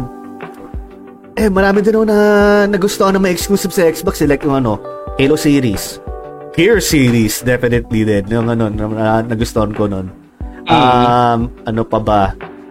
eh, 1.35 1.47
marami 1.47 1.79
din 1.79 1.95
ako 1.95 2.07
na 2.07 2.19
nagustuhan 2.67 3.15
na 3.15 3.23
may 3.23 3.31
exclusive 3.31 3.71
sa 3.71 3.87
Xbox. 3.87 4.19
eh, 4.19 4.27
Like 4.27 4.43
yung 4.43 4.59
ano, 4.59 4.79
Halo 5.19 5.35
series. 5.35 5.99
Gear 6.55 6.79
series, 6.79 7.43
definitely 7.43 8.03
din. 8.03 8.27
Yung 8.27 8.47
ano, 8.47 8.67
na, 8.67 8.85
na, 8.87 9.05
nagustuhan 9.25 9.71
ko 9.71 9.87
nun. 9.87 10.11
Um, 10.67 11.51
ano 11.65 11.83
pa 11.83 11.99
ba? 11.99 12.23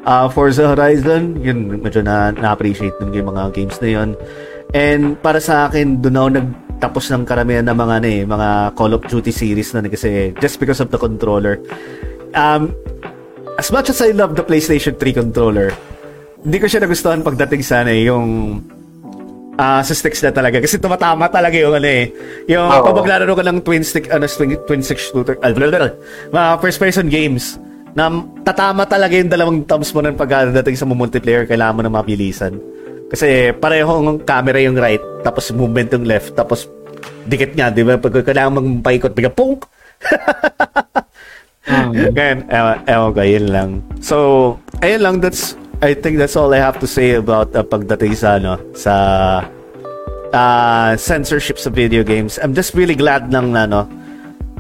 Ah, 0.08 0.32
Forza 0.32 0.72
Horizon, 0.72 1.36
yun, 1.44 1.84
medyo 1.84 2.00
na, 2.00 2.32
na-appreciate 2.32 2.96
nun 3.04 3.12
yung 3.12 3.28
mga 3.28 3.52
games 3.52 3.76
na 3.84 3.90
yun. 3.92 4.10
And 4.72 5.20
para 5.20 5.44
sa 5.44 5.68
akin, 5.68 6.00
doon 6.00 6.16
ako 6.16 6.28
nagtapos 6.40 7.12
ng 7.12 7.24
karamihan 7.28 7.68
ng 7.68 7.76
mga, 7.76 7.94
ano, 8.00 8.08
eh, 8.08 8.24
mga 8.24 8.48
Call 8.80 8.96
of 8.96 9.04
Duty 9.04 9.36
series 9.36 9.76
na 9.76 9.84
kasi 9.84 10.32
just 10.40 10.64
because 10.64 10.80
of 10.80 10.88
the 10.96 11.00
controller. 11.00 11.60
Um, 12.32 12.72
as 13.60 13.68
much 13.68 13.92
as 13.92 14.00
I 14.00 14.16
love 14.16 14.40
the 14.40 14.48
PlayStation 14.48 14.96
3 14.96 15.12
controller, 15.12 15.76
hindi 16.40 16.56
ko 16.56 16.72
siya 16.72 16.88
nagustuhan 16.88 17.20
pagdating 17.20 17.60
sa 17.68 17.84
ano, 17.84 17.92
eh, 17.92 18.08
yung 18.08 18.28
ah 19.58 19.82
sa 19.82 19.92
sticks 19.92 20.22
na 20.22 20.30
talaga 20.30 20.62
kasi 20.62 20.78
tumatama 20.78 21.26
talaga 21.34 21.58
yung 21.58 21.74
ano 21.74 21.90
eh 21.90 22.14
yung 22.46 22.70
Oo. 22.70 22.94
pag 22.94 22.98
maglalaro 23.02 23.34
ka 23.34 23.42
ng 23.42 23.66
twin 23.66 23.82
stick 23.82 24.06
ano 24.14 24.30
twin, 24.30 24.54
twin 24.70 24.86
stick 24.86 25.02
shooter 25.02 25.34
ah, 25.42 25.50
blablabla, 25.50 25.98
mga 26.30 26.62
first 26.62 26.78
person 26.78 27.10
games 27.10 27.58
na 27.98 28.14
tatama 28.46 28.86
talaga 28.86 29.18
yung 29.18 29.32
dalawang 29.34 29.66
thumbs 29.66 29.90
mo 29.90 30.06
nun 30.06 30.14
pagdating 30.14 30.78
sa 30.78 30.86
multiplayer 30.86 31.50
kailangan 31.50 31.74
mo 31.74 31.82
na 31.82 31.98
mabilisan 31.98 32.54
kasi 33.10 33.50
parehong 33.58 34.22
camera 34.22 34.62
yung 34.62 34.78
right 34.78 35.02
tapos 35.26 35.50
movement 35.50 35.90
yung 35.98 36.06
left 36.06 36.38
tapos 36.38 36.70
dikit 37.26 37.58
nga 37.58 37.74
di 37.74 37.82
ba 37.82 37.98
pag 37.98 38.22
kailangan 38.22 38.54
mong 38.54 38.86
paikot 38.86 39.18
bigla 39.18 39.34
punk 39.34 39.66
Ganyan, 41.68 42.48
ewan, 42.48 42.78
ewan 42.88 43.10
ko, 43.12 43.22
yun 43.28 43.46
lang. 43.52 43.70
So, 44.00 44.16
ayun 44.80 45.02
lang, 45.04 45.16
that's, 45.20 45.60
I 45.84 45.92
think 45.94 46.16
that's 46.16 46.40
all 46.40 46.54
I 46.56 46.64
have 46.64 46.80
to 46.80 46.88
say 46.88 47.20
about 47.20 47.52
uh, 47.52 47.64
pagdating 47.64 48.16
sa, 48.16 48.40
ano, 48.40 48.56
sa, 48.72 48.94
uh, 50.32 50.92
censorship 50.96 51.60
sa 51.60 51.68
video 51.68 52.08
games. 52.08 52.40
I'm 52.40 52.56
just 52.56 52.72
really 52.72 52.96
glad 52.96 53.36
lang 53.36 53.52
ano, 53.60 53.84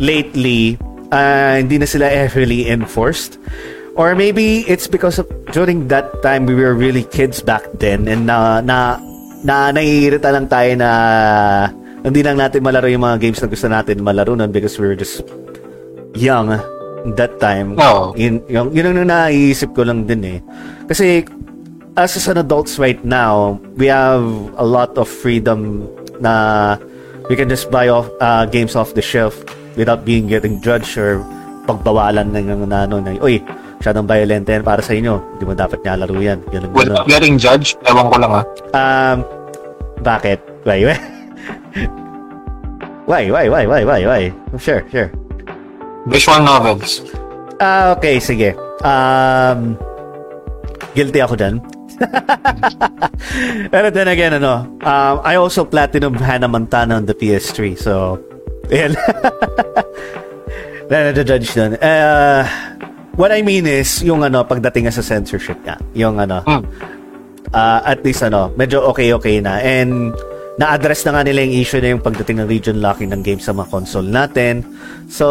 lately, 0.03 0.75
uh, 1.11 1.55
hindi 1.57 1.77
na 1.77 1.87
sila 1.87 2.07
heavily 2.07 2.69
enforced. 2.69 3.39
Or 3.97 4.13
maybe 4.13 4.61
it's 4.69 4.85
because 4.85 5.17
of, 5.17 5.25
during 5.51 5.89
that 5.89 6.21
time, 6.21 6.45
we 6.45 6.53
were 6.53 6.77
really 6.77 7.03
kids 7.09 7.41
back 7.41 7.65
then, 7.81 8.05
and 8.05 8.29
na, 8.29 8.61
na, 8.61 9.01
na, 9.41 9.73
naiirita 9.73 10.29
lang 10.29 10.45
tayo 10.45 10.77
na, 10.77 10.89
hindi 12.05 12.21
lang 12.21 12.37
natin 12.37 12.61
malaro 12.61 12.85
yung 12.85 13.01
mga 13.01 13.17
games 13.17 13.41
na 13.41 13.49
gusto 13.49 13.65
natin 13.65 14.05
malaro 14.05 14.37
nun 14.37 14.53
because 14.53 14.77
we 14.77 14.85
were 14.85 14.95
just 14.95 15.25
young 16.13 16.53
that 17.17 17.41
time. 17.41 17.73
Oo. 17.81 18.13
Yun, 18.13 18.45
yung, 18.45 18.69
yun 18.69 18.93
ang 18.93 19.09
naiisip 19.09 19.73
ko 19.73 19.81
lang 19.81 20.05
din 20.05 20.37
eh. 20.37 20.39
Kasi 20.85 21.25
as 21.97 22.13
an 22.29 22.37
adults 22.37 22.77
right 22.77 23.01
now, 23.01 23.57
we 23.75 23.89
have 23.89 24.21
a 24.61 24.65
lot 24.65 24.93
of 24.93 25.09
freedom 25.09 25.89
na 26.21 26.77
we 27.29 27.35
can 27.35 27.49
just 27.49 27.73
buy 27.73 27.89
off 27.89 28.05
uh, 28.21 28.45
games 28.45 28.77
off 28.77 28.93
the 28.93 29.01
shelf 29.01 29.33
without 29.77 30.01
being 30.03 30.25
getting 30.25 30.59
judged 30.59 30.97
or 30.97 31.23
pagbawalan 31.69 32.33
ng 32.33 32.65
ano 32.65 32.65
na 32.65 33.13
uy 33.21 33.39
masyadong 33.77 34.09
violent 34.09 34.49
yan 34.49 34.65
para 34.65 34.81
sa 34.81 34.97
inyo 34.97 35.21
hindi 35.37 35.43
mo 35.45 35.53
dapat 35.53 35.79
niya 35.85 35.93
laro 36.01 36.17
yan 36.17 36.41
ganun 36.49 36.73
ganun 36.73 36.97
Without 36.97 37.07
getting 37.07 37.35
judged, 37.37 37.77
ewan 37.85 38.09
ko 38.09 38.17
lang 38.17 38.31
ah. 38.33 38.45
um 38.73 39.17
bakit 40.01 40.41
why 40.65 40.81
why 43.05 43.23
why 43.29 43.45
why 43.47 43.63
why 43.63 43.81
why 43.85 44.01
why 44.03 44.21
sure 44.57 44.81
sure 44.89 45.13
Visual 46.07 46.39
novels. 46.39 47.03
Ah, 47.59 47.91
okay, 47.91 48.15
sige. 48.23 48.55
Um, 48.79 49.75
guilty 50.95 51.19
ako 51.19 51.35
dyan. 51.35 51.59
Pero 53.73 53.91
then 53.91 54.07
again, 54.07 54.39
ano, 54.39 54.63
um, 54.87 55.15
I 55.19 55.35
also 55.35 55.67
platinum 55.67 56.15
Hannah 56.15 56.47
Montana 56.47 56.95
on 56.95 57.03
the 57.03 57.11
PS3. 57.11 57.75
So, 57.75 58.23
ayan. 58.71 58.93
na 60.89 61.11
judge 61.11 61.51
dun. 61.51 61.75
Uh, 61.79 62.47
what 63.19 63.31
I 63.31 63.43
mean 63.43 63.67
is, 63.67 63.99
yung 64.03 64.23
ano, 64.23 64.43
pagdating 64.47 64.87
nga 64.87 64.93
sa 64.95 65.03
censorship 65.03 65.59
nga, 65.67 65.75
yung 65.91 66.19
ano, 66.19 66.41
Hmm. 66.47 66.63
uh, 67.51 67.81
at 67.83 67.99
least 68.07 68.23
ano, 68.23 68.51
medyo 68.55 68.83
okay-okay 68.87 69.43
na. 69.43 69.59
And 69.59 70.15
na-address 70.57 71.05
na 71.05 71.19
nga 71.19 71.21
nila 71.27 71.43
yung 71.45 71.55
issue 71.59 71.81
na 71.83 71.93
yung 71.93 72.01
pagdating 72.01 72.41
ng 72.41 72.47
region 72.49 72.77
locking 72.81 73.13
ng 73.13 73.21
games 73.21 73.45
sa 73.45 73.53
mga 73.53 73.67
console 73.69 74.09
natin. 74.09 74.65
So, 75.11 75.25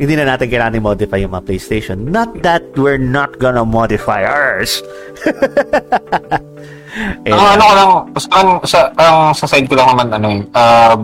hindi 0.00 0.16
na 0.16 0.24
natin 0.24 0.48
kailangan 0.48 0.80
i-modify 0.80 1.20
yung 1.20 1.36
mga 1.36 1.44
PlayStation. 1.44 2.08
Not 2.08 2.40
that 2.40 2.64
we're 2.80 2.96
not 2.96 3.36
gonna 3.36 3.66
modify 3.68 4.24
ours. 4.24 4.80
Ang 7.22 7.38
ano 7.38 7.62
ko 7.62 7.74
lang, 7.78 7.90
sa, 8.18 8.28
sa, 8.66 8.78
ang 8.98 9.30
sa 9.30 9.46
side 9.46 9.70
ko 9.70 9.78
lang 9.78 9.94
naman, 9.94 10.10
ano 10.10 10.26
eh, 10.26 10.40
uh, 10.58 10.98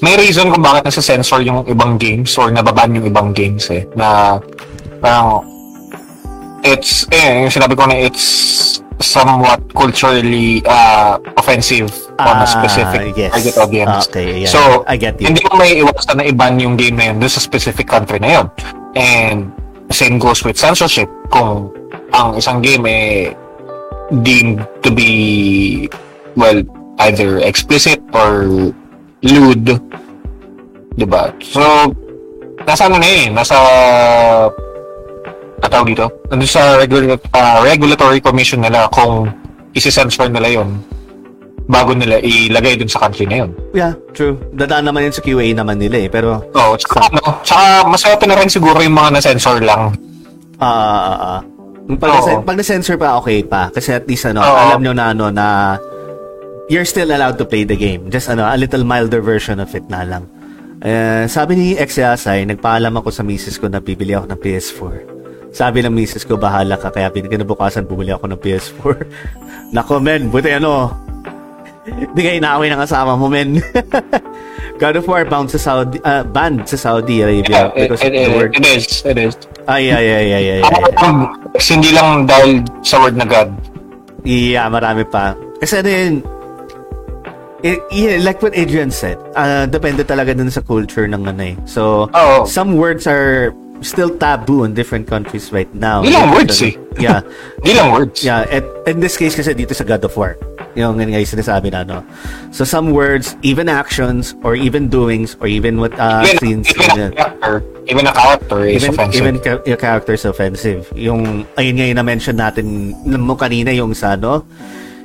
may 0.00 0.14
reason 0.16 0.50
kung 0.50 0.62
bakit 0.62 0.86
nasa-censor 0.86 1.42
yung 1.42 1.66
ibang 1.66 1.98
games 1.98 2.34
or 2.38 2.50
nababan 2.50 2.94
yung 2.94 3.06
ibang 3.06 3.34
games 3.34 3.66
eh, 3.70 3.82
na 3.98 4.38
parang 5.02 5.42
it's, 6.62 7.06
eh, 7.10 7.42
yung 7.46 7.52
sinabi 7.52 7.74
ko 7.74 7.86
na 7.86 7.98
it's 7.98 8.26
somewhat 8.98 9.62
culturally 9.74 10.58
uh, 10.66 11.18
offensive 11.38 11.90
on 12.18 12.42
a 12.42 12.46
Ah, 12.46 12.50
specific 12.50 13.14
yes. 13.14 13.30
target 13.30 13.54
audience. 13.58 14.10
Okay, 14.10 14.42
yeah. 14.42 14.50
So, 14.50 14.82
I 14.90 14.98
get 14.98 15.22
you. 15.22 15.30
hindi 15.30 15.42
mo 15.46 15.54
may 15.54 15.78
iwasan 15.78 16.18
na 16.18 16.26
iban 16.26 16.58
yung 16.58 16.74
game 16.74 16.98
na 16.98 17.14
yun 17.14 17.22
doon 17.22 17.30
sa 17.30 17.38
specific 17.38 17.86
country 17.86 18.18
na 18.18 18.42
yun. 18.42 18.46
And 18.98 19.54
same 19.94 20.18
goes 20.18 20.42
with 20.42 20.58
censorship. 20.58 21.06
Kung 21.30 21.70
ang 22.10 22.34
isang 22.34 22.58
game 22.58 22.82
eh 22.90 23.38
deemed 24.26 24.66
to 24.82 24.90
be 24.90 25.86
well 26.34 26.58
either 27.06 27.38
explicit 27.38 28.02
or 28.10 28.50
lewd, 29.20 29.66
'di 30.94 31.06
ba? 31.06 31.30
So 31.40 31.60
nasa 32.62 32.86
ano 32.86 32.98
na 32.98 33.06
eh, 33.06 33.26
nasa 33.28 33.56
ataw 35.58 35.82
dito. 35.82 36.06
Nandun 36.30 36.46
sa 36.46 36.78
regula- 36.78 37.18
ah, 37.32 37.60
regulatory 37.60 38.20
commission 38.20 38.62
nila 38.62 38.86
kung 38.88 39.26
isi-censor 39.72 40.30
nila 40.30 40.48
yon 40.52 40.78
bago 41.68 41.92
nila 41.92 42.16
ilagay 42.18 42.78
dun 42.78 42.88
sa 42.88 43.02
country 43.02 43.26
na 43.26 43.44
yun. 43.44 43.50
Yeah, 43.74 43.92
true. 44.14 44.40
Dadaan 44.54 44.88
naman 44.88 45.04
yun 45.04 45.12
sa 45.12 45.20
QA 45.20 45.52
naman 45.52 45.76
nila 45.76 46.00
eh. 46.00 46.08
Pero, 46.08 46.40
Oo, 46.48 46.72
tsaka, 46.80 47.04
ano, 47.04 47.20
tsaka 47.44 47.64
mas 47.84 48.02
open 48.08 48.28
na 48.32 48.40
rin 48.40 48.48
siguro 48.48 48.80
yung 48.80 48.96
mga 48.96 49.20
na-censor 49.20 49.60
lang. 49.60 49.92
ah, 50.58 50.64
ah, 50.64 51.18
ah. 51.36 51.40
Pag, 51.88 52.08
Oo. 52.10 52.24
na- 52.24 52.42
pag 52.42 52.56
na-censor 52.56 52.96
pa, 52.96 53.16
okay 53.16 53.44
pa. 53.44 53.68
Kasi 53.68 53.92
at 53.92 54.08
least, 54.08 54.24
ano, 54.24 54.40
Oo. 54.40 54.48
alam 54.48 54.80
nyo 54.80 54.92
na, 54.96 55.04
ano, 55.12 55.28
na 55.28 55.76
you're 56.68 56.84
still 56.84 57.10
allowed 57.10 57.36
to 57.40 57.44
play 57.44 57.64
the 57.64 57.76
game. 57.76 58.12
Just, 58.12 58.28
ano, 58.28 58.44
a 58.44 58.56
little 58.56 58.84
milder 58.84 59.20
version 59.20 59.60
of 59.60 59.74
it 59.74 59.88
na 59.88 60.04
lang. 60.04 60.28
Eh, 60.78 61.26
sabi 61.26 61.58
ni 61.58 61.66
ex 61.74 61.98
Yasay, 61.98 62.46
nagpaalam 62.46 62.94
ako 63.02 63.10
sa 63.10 63.26
misis 63.26 63.58
ko 63.58 63.66
na 63.66 63.82
bibili 63.82 64.14
ako 64.14 64.30
ng 64.30 64.40
PS4. 64.40 64.94
Sabi 65.50 65.82
ng 65.82 65.90
misis 65.90 66.22
ko, 66.22 66.38
bahala 66.38 66.78
ka, 66.78 66.94
kaya 66.94 67.10
kinabukasan 67.10 67.88
bumili 67.88 68.14
ako 68.14 68.30
ng 68.30 68.40
PS4. 68.40 68.94
Nako, 69.74 69.98
men, 69.98 70.30
buti 70.30 70.54
ano, 70.54 70.94
hindi 71.88 72.20
ka 72.20 72.30
inaaway 72.36 72.68
ng 72.70 72.80
kasama 72.84 73.18
mo, 73.18 73.26
men. 73.26 73.58
God 74.80 74.94
of 74.94 75.10
War 75.10 75.26
bound 75.26 75.50
sa 75.50 75.58
Saudi, 75.58 75.98
uh, 76.06 76.22
banned 76.22 76.70
sa 76.70 76.78
Saudi 76.78 77.18
Arabia 77.26 77.50
Yeah, 77.50 77.68
it, 77.74 77.90
because 77.90 78.02
it, 78.06 78.06
of 78.06 78.12
the 78.14 78.22
it, 78.22 78.36
word. 78.38 78.50
it 78.54 78.66
is. 78.70 78.86
It 79.02 79.18
is. 79.18 79.34
Ay, 79.66 79.90
ay, 79.90 80.06
ay, 80.06 80.28
ay, 80.30 80.44
ay, 80.54 80.60
ay. 80.62 80.92
Um, 81.02 81.26
hindi 81.58 81.90
lang 81.90 82.30
dahil 82.30 82.62
sa 82.86 83.02
word 83.02 83.18
na 83.18 83.26
God. 83.26 83.50
Yeah, 84.22 84.70
marami 84.70 85.02
pa. 85.02 85.34
Kasi 85.58 85.82
ano 85.82 85.90
yun, 85.90 86.14
eh, 87.64 87.78
yeah, 87.90 88.18
like 88.22 88.42
what 88.42 88.54
Adrian 88.54 88.90
said, 88.90 89.18
uh, 89.34 89.66
depende 89.66 90.04
talaga 90.06 90.36
dun 90.36 90.50
sa 90.50 90.60
culture 90.60 91.06
ng 91.08 91.26
ano 91.26 91.42
eh. 91.42 91.56
So, 91.66 92.06
Oo. 92.14 92.46
some 92.46 92.76
words 92.78 93.06
are 93.06 93.54
still 93.80 94.10
taboo 94.18 94.64
in 94.64 94.74
different 94.74 95.06
countries 95.06 95.52
right 95.52 95.70
now. 95.74 96.02
Di 96.02 96.10
lang 96.10 96.34
words 96.34 96.58
eh. 96.62 96.74
Yeah. 96.98 97.22
Hindi 97.62 97.78
lang 97.78 97.94
words. 97.94 98.22
Yeah, 98.22 98.42
at 98.46 98.64
in 98.86 98.98
this 98.98 99.16
case 99.16 99.34
kasi 99.38 99.54
dito 99.54 99.74
sa 99.74 99.86
God 99.86 100.02
of 100.02 100.14
War, 100.18 100.34
yung 100.74 100.98
nga 100.98 101.06
yung 101.06 101.30
sinasabi 101.30 101.70
na, 101.70 101.82
no? 101.82 102.02
So, 102.50 102.62
some 102.66 102.90
words, 102.90 103.34
even 103.42 103.68
actions, 103.68 104.34
or 104.42 104.54
even 104.54 104.90
doings, 104.90 105.34
or 105.38 105.46
even 105.46 105.78
what 105.78 105.94
uh, 105.98 106.26
Even, 106.26 106.38
scenes, 106.38 106.66
even, 106.74 106.90
a 106.90 107.06
uh, 107.06 107.10
character, 107.14 107.54
even 107.86 108.04
a 108.06 108.14
character 108.14 108.58
is 108.66 108.82
even, 108.82 108.90
offensive. 108.94 109.18
even 109.18 109.34
ca- 109.38 109.62
yung 109.66 109.80
character 109.82 110.12
is 110.14 110.24
offensive. 110.24 110.80
Yung, 110.94 111.46
ayun 111.58 111.74
nga 111.78 111.86
yung 111.86 111.98
na-mention 111.98 112.36
natin 112.38 112.94
mo 113.06 113.34
kanina 113.34 113.74
yung 113.74 113.94
sa, 113.94 114.14
no? 114.14 114.46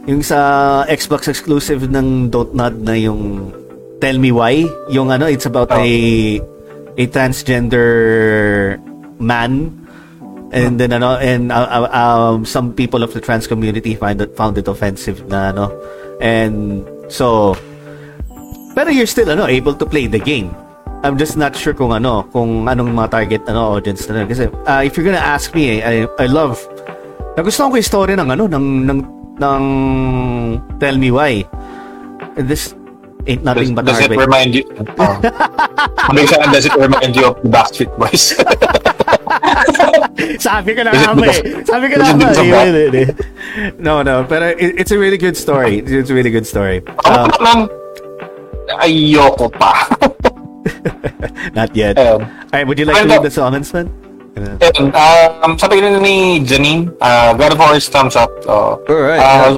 Yung 0.04 0.20
sa 0.20 0.84
Xbox 0.92 1.32
exclusive 1.32 1.88
ng 1.88 2.28
Don't 2.28 2.52
Nod 2.52 2.76
na 2.84 2.92
yung 2.92 3.52
Tell 4.04 4.20
Me 4.20 4.36
Why. 4.36 4.68
Yung 4.92 5.08
ano, 5.12 5.32
it's 5.32 5.48
about 5.48 5.72
Oh. 5.72 5.80
a 5.80 5.90
a 6.94 7.04
transgender 7.10 8.78
man 9.18 9.72
and 10.54 10.78
then 10.78 10.94
ano 10.94 11.18
and 11.18 11.50
uh, 11.50 11.66
uh, 11.66 11.90
um, 11.90 12.46
some 12.46 12.70
people 12.70 13.02
of 13.02 13.10
the 13.18 13.22
trans 13.24 13.48
community 13.50 13.96
find 13.98 14.22
it 14.22 14.38
found 14.38 14.54
it 14.62 14.70
offensive 14.70 15.26
na 15.26 15.50
ano 15.50 15.74
and 16.22 16.86
so 17.10 17.58
pero 18.78 18.94
you're 18.94 19.10
still 19.10 19.26
ano 19.26 19.50
able 19.50 19.74
to 19.74 19.90
play 19.90 20.06
the 20.06 20.22
game 20.22 20.54
I'm 21.02 21.18
just 21.18 21.34
not 21.34 21.58
sure 21.58 21.74
kung 21.74 21.90
ano 21.90 22.30
kung 22.30 22.70
anong 22.70 22.94
mga 22.94 23.10
target 23.10 23.42
ano 23.50 23.82
audience 23.82 24.06
na 24.06 24.22
kasi 24.30 24.46
uh, 24.70 24.86
if 24.86 24.94
you're 24.94 25.08
gonna 25.10 25.18
ask 25.18 25.50
me 25.58 25.82
I, 25.82 26.06
I 26.22 26.30
love 26.30 26.62
nagustuhan 27.34 27.74
ko 27.74 27.82
yung 27.82 27.90
story 27.90 28.14
ng 28.14 28.30
ano 28.30 28.46
ng 28.46 28.66
ng 28.86 29.00
ng 29.40 29.64
Tell 30.80 30.98
Me 30.98 31.10
Why 31.10 31.44
this 32.38 32.76
ain't 33.26 33.42
Does, 33.42 33.56
nothing 33.56 33.74
but 33.76 33.86
does 33.86 34.00
it 34.00 34.12
heartbreak 34.12 34.28
remind 34.28 34.56
you? 34.56 34.64
Oh. 35.00 35.16
Minsan, 36.14 36.52
does 36.52 36.66
it 36.68 36.76
remind 36.76 37.16
you 37.16 37.28
of 37.32 37.40
the 37.42 37.48
Backstreet 37.50 37.90
Boys? 37.98 38.36
Sabi 40.44 40.76
ko 40.76 40.84
na 40.84 40.92
it 40.92 41.00
nga 41.00 41.16
ba 41.16 41.26
eh. 41.32 41.64
Sabi 41.64 41.86
ko 41.88 41.96
na 41.98 42.12
it 42.12 42.20
nga 42.20 42.62
eh. 42.68 43.08
No, 43.80 44.04
no. 44.04 44.28
Pero 44.28 44.52
it, 44.52 44.76
it's 44.84 44.92
a 44.92 45.00
really 45.00 45.18
good 45.18 45.38
story. 45.40 45.80
It's 45.80 46.10
a 46.12 46.16
really 46.16 46.30
good 46.32 46.44
story. 46.46 46.84
Ako 47.08 47.08
Um, 47.08 47.32
naman, 47.40 47.58
ayoko 48.84 49.48
pa. 49.48 49.88
not 51.58 51.72
yet. 51.76 51.96
Ayun. 51.96 52.28
Alright, 52.52 52.68
would 52.68 52.76
you 52.80 52.84
like 52.86 53.00
to 53.00 53.04
Ano? 53.08 53.24
read 53.24 53.24
the 53.24 53.32
comments, 53.34 53.72
man? 53.72 53.88
Ayun, 54.34 54.90
um, 55.46 55.54
sabi 55.62 55.78
rin 55.78 56.02
ni 56.02 56.42
Janine, 56.42 56.90
uh, 56.98 57.38
God 57.38 57.54
of 57.54 57.60
War 57.62 57.78
is 57.78 57.86
thumbs 57.86 58.18
up. 58.18 58.34
Uh, 58.50 58.82
Alright, 58.90 59.22
uh, 59.22 59.58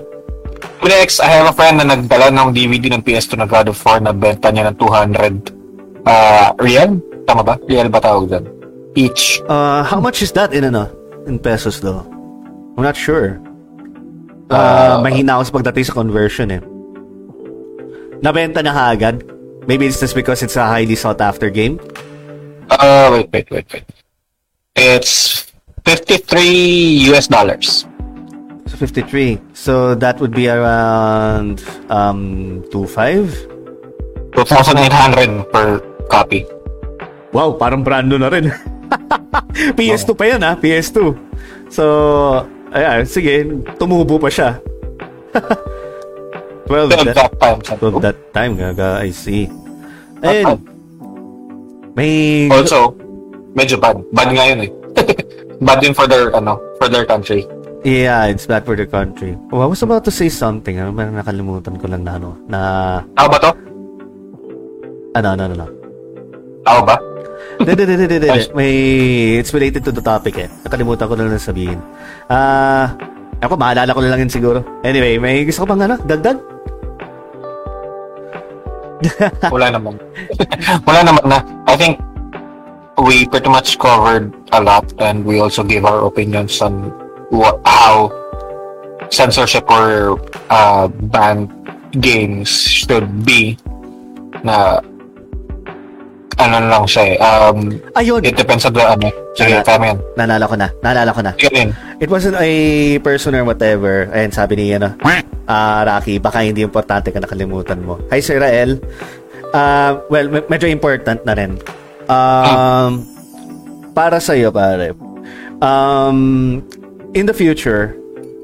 Next, 0.84 1.18
I 1.24 1.32
have 1.32 1.50
a 1.50 1.56
friend 1.56 1.82
na 1.82 1.96
nagdala 1.96 2.30
ng 2.30 2.54
DVD 2.54 2.94
ng 2.94 3.02
PS2 3.02 3.42
na 3.42 3.48
God 3.50 3.72
of 3.72 3.80
War 3.82 3.98
na 4.04 4.12
benta 4.12 4.52
niya 4.52 4.70
ng 4.70 4.78
200 4.78 6.06
uh, 6.06 6.54
real? 6.62 7.02
Tama 7.26 7.42
ba? 7.42 7.58
Real 7.66 7.90
ba 7.90 7.98
tawag 7.98 8.30
dyan? 8.30 8.46
Each. 8.94 9.42
Uh, 9.50 9.82
how 9.82 9.98
much 9.98 10.22
is 10.22 10.32
that 10.38 10.54
in 10.54 10.68
ano? 10.68 10.88
In 11.26 11.40
pesos 11.42 11.82
though? 11.82 12.06
I'm 12.78 12.84
not 12.84 12.96
sure. 12.96 13.42
Uh, 14.52 14.54
Uh, 14.56 14.96
mahina 15.02 15.42
ako 15.42 15.44
sa 15.50 15.54
pagdating 15.58 15.86
sa 15.90 15.94
conversion 15.98 16.48
eh. 16.54 16.62
Nabenta 18.22 18.62
na 18.62 18.76
kaagad. 18.76 19.26
Maybe 19.66 19.90
it's 19.90 19.98
just 19.98 20.14
because 20.14 20.46
it's 20.46 20.54
a 20.54 20.66
highly 20.70 20.94
sought 20.94 21.18
after 21.18 21.50
game. 21.50 21.82
Uh, 22.70 23.10
wait, 23.10 23.30
wait, 23.34 23.48
wait, 23.50 23.68
wait. 23.74 23.86
It's 24.76 25.48
53 25.88 27.16
US 27.16 27.32
dollars. 27.32 27.88
So 28.68 28.76
53. 28.76 29.40
So 29.56 29.96
that 29.96 30.20
would 30.20 30.36
be 30.36 30.52
around 30.52 31.64
um 31.88 32.60
25. 32.76 34.36
2,800 34.36 35.48
per 35.48 35.80
copy. 36.12 36.44
Wow, 37.32 37.56
parang 37.56 37.88
brand 37.88 38.12
new 38.12 38.20
na 38.20 38.28
rin. 38.28 38.52
PS2 39.80 40.12
pa 40.12 40.28
yan 40.28 40.44
ha, 40.44 40.60
PS2. 40.60 41.16
So, 41.72 41.84
ayan, 42.76 43.08
sige, 43.08 43.48
tumubo 43.80 44.20
pa 44.20 44.28
siya. 44.28 44.60
12 46.68 46.92
Till 46.92 47.06
that, 47.12 47.16
that 47.16 47.34
time. 47.40 47.60
sabi 47.64 47.80
12 47.80 47.96
ko. 47.96 48.00
that 48.04 48.18
time, 48.34 48.54
gaga, 48.60 49.00
I 49.00 49.12
see. 49.14 49.48
Ayun, 50.20 50.60
may... 51.94 52.50
Also, 52.50 53.05
medyo 53.56 53.80
bad. 53.80 53.98
Bad 54.12 54.30
nga 54.36 54.44
yun 54.46 54.60
eh. 54.68 54.72
bad 55.66 55.80
din 55.80 55.96
for 55.96 56.06
their, 56.06 56.30
ano, 56.36 56.60
for 56.78 56.92
their 56.92 57.08
country. 57.08 57.48
Yeah, 57.86 58.28
it's 58.28 58.46
bad 58.46 58.68
for 58.68 58.76
the 58.76 58.86
country. 58.86 59.38
Oh, 59.54 59.64
I 59.64 59.70
was 59.70 59.82
about 59.82 60.04
to 60.06 60.14
say 60.14 60.28
something. 60.28 60.78
Ano, 60.78 60.92
parang 60.92 61.16
nakalimutan 61.16 61.80
ko 61.80 61.86
lang 61.88 62.04
na 62.04 62.20
ano, 62.20 62.36
na... 62.52 62.60
Tao 63.16 63.28
ba 63.32 63.38
to? 63.40 63.52
Ano, 65.16 65.28
ano, 65.34 65.42
ano, 65.48 65.54
ano. 65.54 65.68
Tao 66.66 66.80
ba? 66.84 66.96
Hindi, 67.62 67.72
hindi, 67.72 67.84
hindi, 67.96 68.06
hindi, 68.20 68.28
Ay. 68.28 68.42
hindi. 68.42 68.56
May, 68.58 68.74
it's 69.40 69.54
related 69.56 69.86
to 69.88 69.94
the 69.96 70.04
topic 70.04 70.36
eh. 70.36 70.50
Nakalimutan 70.68 71.08
ko 71.08 71.14
na 71.16 71.30
lang 71.30 71.40
sabihin. 71.40 71.80
Ah, 72.28 72.98
ako, 73.46 73.54
maalala 73.54 73.94
ko 73.94 74.02
na 74.02 74.12
lang 74.12 74.26
yun 74.26 74.34
siguro. 74.34 74.60
Anyway, 74.82 75.22
may 75.22 75.46
gusto 75.46 75.64
ko 75.64 75.76
bang 75.76 75.86
ano, 75.86 75.96
dagdag? 76.02 76.38
Wala 79.54 79.70
naman. 79.70 79.94
Wala 80.90 81.00
naman 81.06 81.26
na. 81.30 81.40
I 81.70 81.76
think 81.78 82.02
we 83.02 83.28
pretty 83.28 83.50
much 83.50 83.78
covered 83.78 84.32
a 84.54 84.62
lot 84.62 84.88
and 85.02 85.26
we 85.26 85.40
also 85.40 85.64
gave 85.64 85.84
our 85.84 86.06
opinions 86.06 86.62
on 86.62 86.90
what, 87.30 87.60
how 87.66 88.08
censorship 89.12 89.68
or 89.70 90.16
uh, 90.50 90.88
banned 91.12 91.52
games 92.00 92.50
should 92.50 93.08
be 93.26 93.58
na 94.44 94.80
ano 96.36 96.56
lang 96.68 96.84
siya 96.84 97.16
eh. 97.16 97.18
Um, 97.24 97.80
Ayun, 97.96 98.20
it 98.28 98.36
depends 98.36 98.68
on 98.68 98.76
the 98.76 98.84
ano. 98.84 99.08
Sige, 99.40 99.56
Nala- 99.56 99.64
tama 99.64 99.84
yan. 99.88 99.98
naalala 100.20 100.46
ko 100.48 100.56
na. 100.60 100.68
Naalala 100.84 101.12
ko 101.16 101.22
na. 101.24 101.32
Sige. 101.40 101.72
It 102.00 102.10
wasn't 102.12 102.36
a 102.36 102.52
person 103.00 103.36
or 103.40 103.48
whatever. 103.48 104.12
Ayan, 104.12 104.36
sabi 104.36 104.60
ni, 104.60 104.76
ano, 104.76 104.96
ah, 105.48 105.88
Rocky, 105.88 106.20
baka 106.20 106.44
hindi 106.44 106.60
importante 106.60 107.12
ka 107.16 107.24
nakalimutan 107.24 107.80
mo. 107.80 108.00
Hi, 108.12 108.20
Sir 108.20 108.44
Rael. 108.44 108.84
Ah, 109.56 109.96
well, 110.12 110.28
me- 110.28 110.44
medyo 110.52 110.68
important 110.68 111.24
na 111.24 111.40
rin. 111.40 111.56
Um, 112.10 113.06
para 113.94 114.22
sa 114.22 114.34
iyo, 114.34 114.52
pare. 114.54 114.94
Um, 115.62 116.62
in 117.16 117.26
the 117.26 117.34
future, 117.34 117.96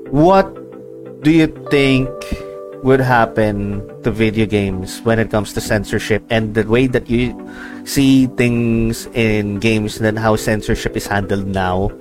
what 0.10 0.48
do 1.22 1.30
you 1.30 1.48
think 1.70 2.10
would 2.84 3.02
happen 3.02 3.86
to 4.02 4.10
video 4.10 4.46
games 4.46 5.02
when 5.06 5.20
it 5.20 5.30
comes 5.30 5.54
to 5.54 5.62
censorship 5.62 6.24
and 6.30 6.56
the 6.56 6.66
way 6.66 6.88
that 6.88 7.10
you 7.10 7.36
see 7.86 8.26
things 8.38 9.06
in 9.14 9.60
games 9.60 10.02
and 10.02 10.18
how 10.18 10.36
censorship 10.36 10.98
is 10.98 11.06
handled 11.06 11.46
now? 11.46 11.92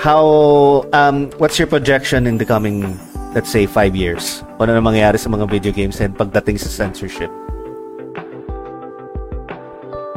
How 0.00 0.84
um 0.92 1.30
what's 1.38 1.58
your 1.58 1.66
projection 1.66 2.26
in 2.26 2.38
the 2.38 2.44
coming 2.44 2.98
let's 3.34 3.50
say 3.50 3.66
five 3.66 3.96
years? 3.96 4.44
Ano 4.62 4.78
na 4.78 4.82
mangyayari 4.84 5.18
sa 5.18 5.26
mga 5.26 5.50
video 5.50 5.72
games 5.72 5.98
and 5.98 6.14
pagdating 6.14 6.60
sa 6.60 6.70
censorship? 6.70 7.32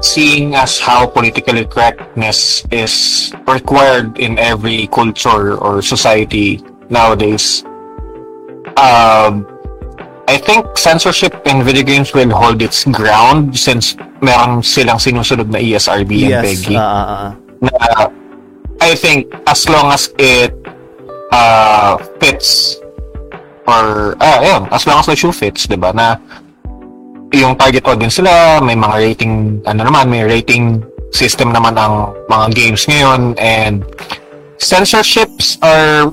Seeing 0.02 0.56
as 0.56 0.80
how 0.80 1.08
political 1.08 1.64
correctness 1.66 2.66
is 2.72 3.34
required 3.48 4.20
in 4.20 4.38
every 4.38 4.88
culture 4.88 5.58
or 5.58 5.82
society 5.82 6.62
nowadays, 6.90 7.64
um, 8.78 9.48
I 10.28 10.38
think 10.38 10.78
censorship 10.78 11.34
in 11.48 11.64
video 11.64 11.84
games 11.84 12.14
will 12.14 12.30
hold 12.30 12.62
its 12.62 12.84
ground 12.84 13.58
since 13.58 13.96
meron 14.22 14.62
silang 14.62 15.00
sinusunod 15.00 15.48
na 15.48 15.60
ESRB 15.60 16.12
and 16.28 16.34
yes. 16.36 16.44
PEGI. 16.44 16.76
ah, 16.76 16.84
ah, 16.84 17.08
ah. 17.16 17.30
na 17.64 17.72
I 18.82 18.94
think 18.94 19.32
as 19.48 19.66
long 19.70 19.90
as 19.90 20.14
it 20.20 20.54
uh, 21.32 21.98
fits 22.20 22.78
or 23.66 24.16
ah 24.20 24.40
yun, 24.44 24.64
as 24.72 24.86
long 24.86 25.00
as 25.00 25.08
the 25.08 25.16
shoe 25.16 25.32
fits, 25.32 25.66
'di 25.66 25.80
ba? 25.80 25.92
Na 25.96 26.20
yung 27.34 27.56
target 27.60 27.84
audience 27.88 28.20
nila, 28.20 28.64
may 28.64 28.76
mga 28.76 28.96
rating 28.96 29.34
ano 29.68 29.82
naman, 29.84 30.06
may 30.08 30.24
rating 30.24 30.84
system 31.12 31.52
naman 31.56 31.76
ang 31.80 32.12
mga 32.28 32.46
games 32.56 32.84
ngayon 32.88 33.36
and 33.40 33.84
censorships 34.60 35.56
are 35.64 36.12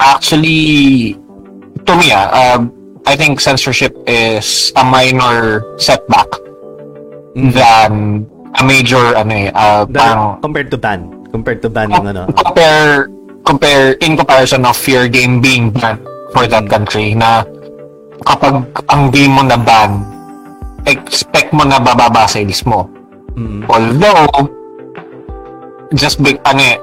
actually 0.00 1.14
to 1.88 1.92
me 1.96 2.12
ah, 2.12 2.28
um, 2.32 2.68
I 3.06 3.16
think 3.16 3.40
censorship 3.40 3.92
is 4.08 4.72
a 4.76 4.84
minor 4.84 5.64
setback 5.76 6.28
than 7.36 8.24
a 8.54 8.62
major 8.64 9.16
ano 9.16 9.32
eh 9.32 9.48
uh, 9.52 9.84
The- 9.88 9.98
parang 9.98 10.40
compared 10.40 10.68
to 10.72 10.78
ban. 10.78 11.10
Compared 11.34 11.60
to 11.66 11.68
ban 11.68 11.90
yung 11.90 12.06
ano. 12.06 12.30
compare 12.30 13.10
compare 13.42 13.98
in 14.00 14.14
comparison 14.16 14.62
of 14.64 14.78
your 14.86 15.10
game 15.10 15.42
being 15.42 15.68
banned 15.74 16.00
for 16.30 16.46
that 16.46 16.64
country 16.70 17.12
na 17.12 17.42
kapag 18.22 18.62
ang 18.88 19.10
game 19.10 19.34
mo 19.34 19.42
na 19.42 19.58
ban 19.58 20.13
expect 20.86 21.50
mo 21.50 21.62
na 21.62 21.76
bababa 21.76 22.24
sales 22.24 22.64
mo 22.64 22.88
Mm. 23.34 23.66
although 23.66 24.30
just 25.94 26.18
big 26.18 26.38
ano 26.44 26.62
eh 26.62 26.76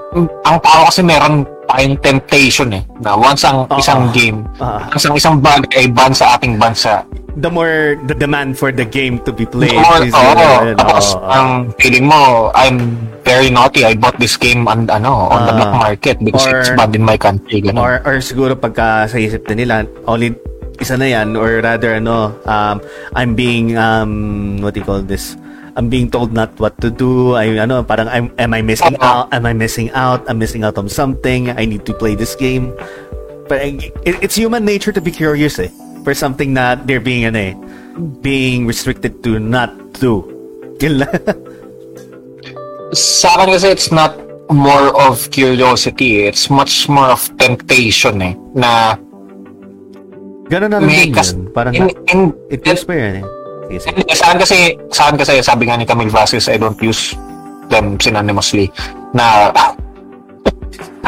ang 0.43 0.59
tao 0.59 0.87
kasi 0.87 0.99
meron 0.99 1.43
tayong 1.63 1.95
temptation 1.99 2.71
eh 2.71 2.83
na 2.99 3.15
once 3.15 3.43
ang 3.43 3.63
Oo. 3.65 3.79
isang 3.79 4.11
game 4.11 4.43
Ah. 4.59 4.83
once 4.87 5.03
ang 5.03 5.15
isang 5.15 5.35
bagay 5.39 5.71
ay 5.77 5.87
ban 5.87 6.11
sa 6.11 6.35
ating 6.35 6.55
bansa 6.55 7.07
The 7.31 7.47
more 7.47 7.95
the 8.03 8.11
demand 8.11 8.59
for 8.59 8.75
the 8.75 8.83
game 8.83 9.15
to 9.23 9.31
be 9.31 9.47
played 9.47 9.71
Or, 9.71 10.03
is 10.03 10.11
oo, 10.11 10.19
yun, 10.35 10.75
tapos 10.75 11.15
oo. 11.15 11.23
ang 11.23 11.71
feeling 11.79 12.03
mo, 12.03 12.51
I'm 12.51 12.99
very 13.23 13.47
naughty. 13.47 13.87
I 13.87 13.95
bought 13.95 14.19
this 14.19 14.35
game 14.35 14.67
on, 14.67 14.83
ano, 14.91 15.31
on 15.31 15.47
the 15.47 15.55
Ah. 15.55 15.57
black 15.63 15.71
market 15.71 16.15
because 16.19 16.43
Or- 16.43 16.59
it's 16.59 16.75
banned 16.75 16.91
in 16.91 16.99
my 16.99 17.15
country. 17.15 17.63
Ganun. 17.63 17.79
Or, 17.79 18.03
or 18.03 18.19
siguro 18.19 18.59
pagka 18.59 19.07
sa 19.07 19.15
isip 19.15 19.47
na 19.47 19.55
nila, 19.55 19.75
only 20.03 20.35
isa 20.81 20.97
na 20.97 21.05
yan, 21.05 21.37
or 21.37 21.61
rather, 21.61 21.95
ano, 21.95 22.33
um, 22.49 22.81
I'm 23.15 23.37
being, 23.37 23.77
um, 23.77 24.57
what 24.65 24.73
do 24.73 24.81
you 24.81 24.85
call 24.85 25.05
this? 25.05 25.37
I'm 25.77 25.87
being 25.87 26.11
told 26.11 26.33
not 26.33 26.51
what 26.59 26.75
to 26.81 26.89
do. 26.91 27.37
I, 27.37 27.55
ano, 27.61 27.83
parang, 27.85 28.09
I'm, 28.09 28.33
am 28.37 28.53
I 28.53 28.61
missing 28.61 28.97
out? 28.99 29.31
Am 29.31 29.45
I 29.45 29.53
missing 29.53 29.89
out? 29.91 30.27
I'm 30.27 30.39
missing 30.41 30.65
out 30.65 30.77
on 30.77 30.89
something. 30.89 31.49
I 31.53 31.63
need 31.63 31.85
to 31.85 31.93
play 31.93 32.15
this 32.15 32.35
game. 32.35 32.75
But 33.47 33.61
it, 33.63 33.93
it's 34.03 34.35
human 34.35 34.65
nature 34.65 34.91
to 34.91 34.99
be 34.99 35.11
curious, 35.11 35.59
eh. 35.59 35.69
For 36.03 36.13
something 36.13 36.53
that 36.55 36.87
they're 36.87 36.99
being, 36.99 37.23
ano, 37.23 37.39
eh, 37.39 37.53
being 38.21 38.65
restricted 38.65 39.23
to 39.23 39.39
not 39.39 39.93
do. 40.01 40.27
Sa 42.91 43.39
akin 43.39 43.55
kasi 43.55 43.71
it's 43.71 43.91
not 43.93 44.17
more 44.51 44.91
of 44.99 45.31
curiosity. 45.31 46.27
It's 46.27 46.49
much 46.49 46.89
more 46.89 47.07
of 47.07 47.23
temptation 47.37 48.21
eh. 48.21 48.35
Na 48.53 48.97
Ganun 50.51 50.67
na 50.67 50.83
din 50.83 51.15
kas- 51.15 51.31
yun. 51.31 51.47
Parang, 51.55 51.71
in, 51.71 51.87
in, 52.11 52.35
it 52.51 52.59
goes 52.59 52.83
pa 52.83 52.91
yan, 52.91 53.23
eh. 53.23 53.25
Sige, 53.71 53.79
sige. 53.79 53.95
Hindi, 54.03 54.11
sa 54.11 54.23
akin 54.27 54.39
kasi, 54.43 54.57
sa 54.91 55.01
akin 55.07 55.17
kasi, 55.23 55.33
sabi 55.39 55.63
nga 55.71 55.79
ni 55.79 55.87
Camille 55.87 56.11
Vasquez, 56.11 56.51
I 56.51 56.59
don't 56.59 56.75
use 56.83 57.15
them 57.71 57.95
synonymously. 57.95 58.67
Na, 59.15 59.55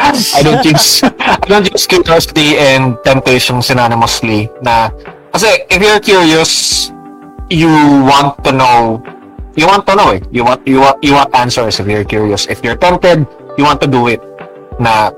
I 0.00 0.40
don't 0.40 0.64
use, 0.64 1.04
I 1.44 1.44
don't 1.44 1.68
use 1.68 1.84
curiosity 1.84 2.56
and 2.56 2.96
temptation 3.04 3.60
synonymously. 3.60 4.48
Na, 4.64 4.88
kasi 5.36 5.68
if 5.68 5.76
you're 5.76 6.00
curious, 6.00 6.88
you 7.52 7.68
want 8.08 8.40
to 8.48 8.50
know, 8.56 9.04
you 9.60 9.68
want 9.68 9.84
to 9.84 9.92
know 9.92 10.16
eh. 10.16 10.24
You 10.32 10.48
want, 10.48 10.64
you 10.64 10.80
want, 10.80 11.04
you 11.04 11.12
want 11.12 11.28
answers 11.36 11.76
if 11.76 11.84
you're 11.84 12.08
curious. 12.08 12.48
If 12.48 12.64
you're 12.64 12.80
tempted, 12.80 13.28
you 13.60 13.68
want 13.68 13.84
to 13.84 13.88
do 13.92 14.08
it. 14.08 14.24
Na, 14.80 15.12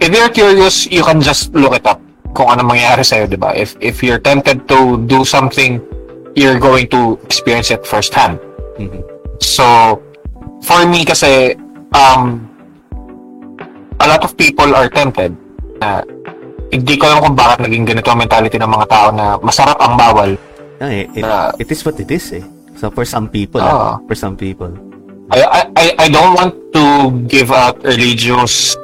if 0.00 0.08
you're 0.08 0.32
curious, 0.32 0.88
you 0.88 1.04
can 1.04 1.20
just 1.20 1.52
look 1.52 1.76
it 1.76 1.84
up 1.84 2.00
kung 2.34 2.50
ano 2.50 2.66
mangyayari 2.66 3.06
sa'yo, 3.06 3.30
di 3.30 3.38
ba? 3.38 3.54
If, 3.54 3.78
if 3.78 4.02
you're 4.02 4.18
tempted 4.18 4.66
to 4.66 4.98
do 5.06 5.22
something, 5.24 5.78
you're 6.34 6.58
going 6.58 6.90
to 6.90 7.14
experience 7.24 7.70
it 7.70 7.86
firsthand. 7.86 8.42
Mhm. 8.76 9.00
So, 9.38 10.02
for 10.66 10.82
me 10.84 11.06
kasi, 11.06 11.54
um, 11.94 12.42
a 14.02 14.06
lot 14.10 14.26
of 14.26 14.34
people 14.34 14.74
are 14.74 14.90
tempted. 14.90 15.30
Na, 15.78 16.02
hindi 16.74 16.98
ko 16.98 17.06
alam 17.06 17.22
kung 17.22 17.36
bakit 17.38 17.62
naging 17.62 17.86
ganito 17.86 18.10
ang 18.10 18.18
mentality 18.18 18.58
ng 18.58 18.66
mga 18.66 18.86
tao 18.90 19.06
na 19.14 19.38
masarap 19.38 19.78
ang 19.78 19.94
bawal. 19.94 20.34
Ah, 20.82 20.90
eh, 20.90 21.06
it, 21.14 21.22
Ah. 21.22 21.54
it 21.54 21.70
is 21.70 21.86
what 21.86 21.94
it 22.02 22.10
is, 22.10 22.34
eh. 22.34 22.42
So, 22.74 22.90
for 22.90 23.06
some 23.06 23.30
people, 23.30 23.62
Ah. 23.62 23.94
ah, 23.94 23.96
for 24.10 24.18
some 24.18 24.34
people. 24.34 24.74
I, 25.30 25.70
I- 25.72 25.96
I 26.04 26.06
don't 26.10 26.34
want 26.34 26.52
to 26.74 26.84
give 27.30 27.48
out 27.48 27.78
religious 27.86 28.74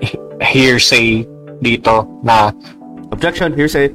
hearsay 0.42 1.22
dito 1.58 2.04
na 2.20 2.50
Objection, 3.06 3.54
hearsay. 3.54 3.94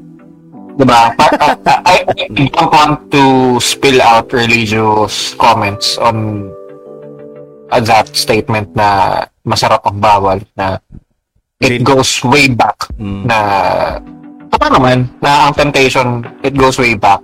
Diba? 0.80 1.12
Pa- 1.20 1.36
I, 1.84 2.08
I, 2.08 2.26
I 2.32 2.48
don't 2.48 2.72
want 2.72 3.12
to 3.12 3.24
spill 3.60 4.00
out 4.00 4.32
religious 4.32 5.36
comments 5.36 6.00
on 6.00 6.48
uh, 7.68 7.82
that 7.84 8.08
statement 8.16 8.72
na 8.72 9.20
masarap 9.44 9.84
ang 9.84 10.00
bawal 10.00 10.40
na 10.56 10.80
it 11.60 11.84
goes 11.84 12.24
way 12.24 12.48
back 12.48 12.88
Mm. 12.96 13.26
na 13.28 13.38
tama 14.48 14.68
naman 14.72 14.98
na 15.20 15.50
ang 15.50 15.54
temptation 15.54 16.22
it 16.42 16.56
goes 16.56 16.78
way 16.78 16.96
back 16.96 17.20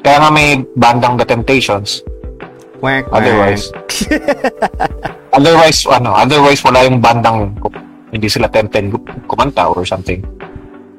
kaya 0.00 0.22
nga 0.22 0.30
may 0.30 0.56
bandang 0.74 1.18
The 1.18 1.26
Temptations 1.26 2.00
Quack, 2.78 3.10
quack. 3.10 3.18
otherwise 3.18 3.68
otherwise 5.36 5.78
ano 5.88 6.14
otherwise 6.14 6.62
wala 6.62 6.86
yung 6.86 6.98
bandang 6.98 7.36
yun 7.42 7.50
hindi 8.12 8.28
sila 8.28 8.48
tempted 8.48 8.88
kumanta 9.28 9.68
or 9.68 9.84
something 9.84 10.24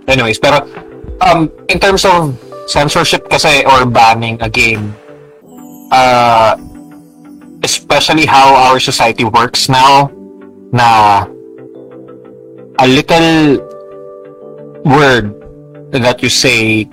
anyways 0.05 0.38
pero 0.38 0.61
um 1.25 1.49
in 1.69 1.77
terms 1.81 2.05
of 2.05 2.33
censorship 2.69 3.25
kasi 3.29 3.65
or 3.65 3.85
banning 3.85 4.38
a 4.41 4.49
game 4.49 4.93
uh 5.89 6.53
especially 7.65 8.25
how 8.25 8.53
our 8.55 8.79
society 8.79 9.25
works 9.25 9.67
now 9.67 10.07
na 10.71 11.25
a 12.79 12.85
little 12.88 13.59
word 14.85 15.33
that 15.91 16.21
you 16.23 16.29
say 16.29 16.88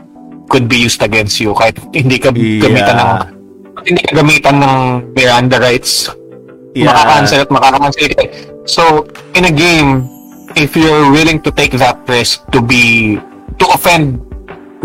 could 0.48 0.66
be 0.66 0.80
used 0.80 1.02
against 1.04 1.38
you 1.38 1.52
kahit 1.54 1.76
hindi 1.92 2.18
ka 2.18 2.32
gamitan 2.32 2.96
ng 2.96 3.10
Yeah. 3.12 3.84
hindi 3.86 4.02
ka 4.02 4.12
gamitan 4.18 4.56
ng 4.58 4.74
Miranda 5.14 5.60
rights 5.60 6.10
Yeah. 6.74 6.92
makaka-cancel 6.92 7.38
at 7.40 7.50
makaka-cancel 7.52 8.04
ka. 8.12 8.22
So, 8.68 8.82
in 9.36 9.44
a 9.44 9.52
game, 9.52 10.08
if 10.56 10.74
you're 10.74 11.12
willing 11.12 11.44
to 11.44 11.52
take 11.52 11.76
that 11.76 12.00
risk 12.08 12.40
to 12.50 12.64
be, 12.64 13.20
to 13.60 13.64
offend 13.76 14.16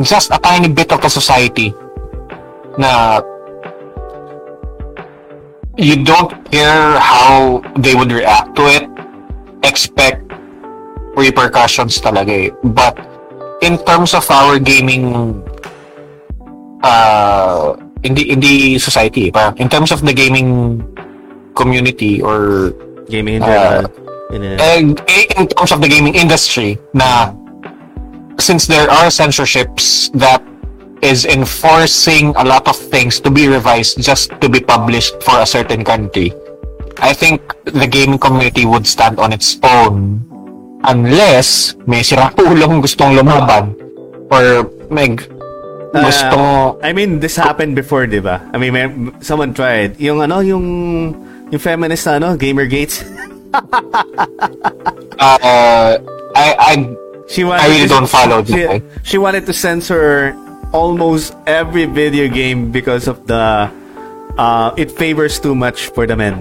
just 0.03 0.29
a 0.31 0.39
tiny 0.43 0.67
bit 0.67 0.91
of 0.91 0.99
the 0.99 1.09
society 1.09 1.73
na 2.77 3.23
you 5.79 6.03
don't 6.03 6.35
care 6.51 6.99
how 6.99 7.63
they 7.79 7.95
would 7.95 8.11
react 8.11 8.51
to 8.55 8.67
it, 8.67 8.83
expect 9.63 10.19
repercussions 11.15 11.99
talaga 12.03 12.47
eh. 12.47 12.51
But, 12.75 12.99
in 13.63 13.79
terms 13.87 14.11
of 14.13 14.27
our 14.31 14.59
gaming 14.59 15.39
uh, 16.83 17.75
hindi 18.03 18.35
hindi 18.35 18.79
society 18.79 19.31
eh. 19.31 19.51
in 19.61 19.69
terms 19.69 19.91
of 19.95 20.03
the 20.03 20.11
gaming 20.11 20.81
community 21.55 22.19
or 22.19 22.73
Gaming 23.11 23.35
in 23.35 23.41
general. 23.43 23.91
in 23.91 24.00
a, 24.31 24.95
eh, 25.07 25.25
in 25.37 25.47
terms 25.47 25.71
of 25.71 25.81
the 25.81 25.87
gaming 25.87 26.15
industry 26.15 26.79
na 26.93 27.33
since 28.39 28.65
there 28.65 28.89
are 28.89 29.11
censorships 29.11 30.09
that 30.15 30.41
is 31.01 31.25
enforcing 31.25 32.33
a 32.37 32.45
lot 32.45 32.67
of 32.67 32.77
things 32.77 33.19
to 33.19 33.29
be 33.29 33.47
revised 33.47 34.01
just 34.01 34.29
to 34.41 34.47
be 34.47 34.59
published 34.59 35.17
for 35.23 35.39
a 35.41 35.45
certain 35.45 35.83
country 35.83 36.33
I 37.01 37.13
think 37.13 37.41
the 37.65 37.87
gaming 37.87 38.19
community 38.19 38.65
would 38.65 38.85
stand 38.85 39.19
on 39.19 39.33
its 39.33 39.57
own 39.63 40.21
unless 40.85 41.75
may 41.85 42.01
sirang 42.01 42.33
gustong 42.81 43.17
lumaban 43.17 43.73
or 44.29 44.69
may 44.89 45.17
gusto 45.91 46.79
I 46.79 46.93
mean, 46.93 47.19
this 47.19 47.35
happened 47.35 47.75
before, 47.75 48.07
di 48.07 48.23
ba? 48.23 48.39
I 48.53 48.57
mean, 48.57 48.71
may, 48.71 48.87
someone 49.19 49.53
tried. 49.53 49.99
Yung 49.99 50.23
ano, 50.23 50.39
yung 50.39 50.65
yung 51.51 51.61
feminist 51.61 52.07
na 52.07 52.15
ano, 52.17 52.39
Gamergates. 52.39 53.03
uh, 55.19 55.97
I 56.35 56.47
I 56.57 56.73
She 57.31 57.43
wanted 57.47 57.63
I 57.63 57.67
really 57.71 57.87
to- 57.87 57.95
don't 57.95 58.09
follow 58.11 58.43
she, 58.43 58.67
she 59.03 59.17
wanted 59.17 59.45
to 59.47 59.53
censor 59.53 60.35
almost 60.75 61.31
every 61.47 61.85
video 61.85 62.27
game 62.27 62.71
because 62.71 63.07
of 63.07 63.23
the 63.27 63.71
uh, 64.37 64.73
it 64.75 64.91
favors 64.91 65.39
too 65.39 65.55
much 65.55 65.87
for 65.95 66.03
the 66.07 66.15
men. 66.15 66.35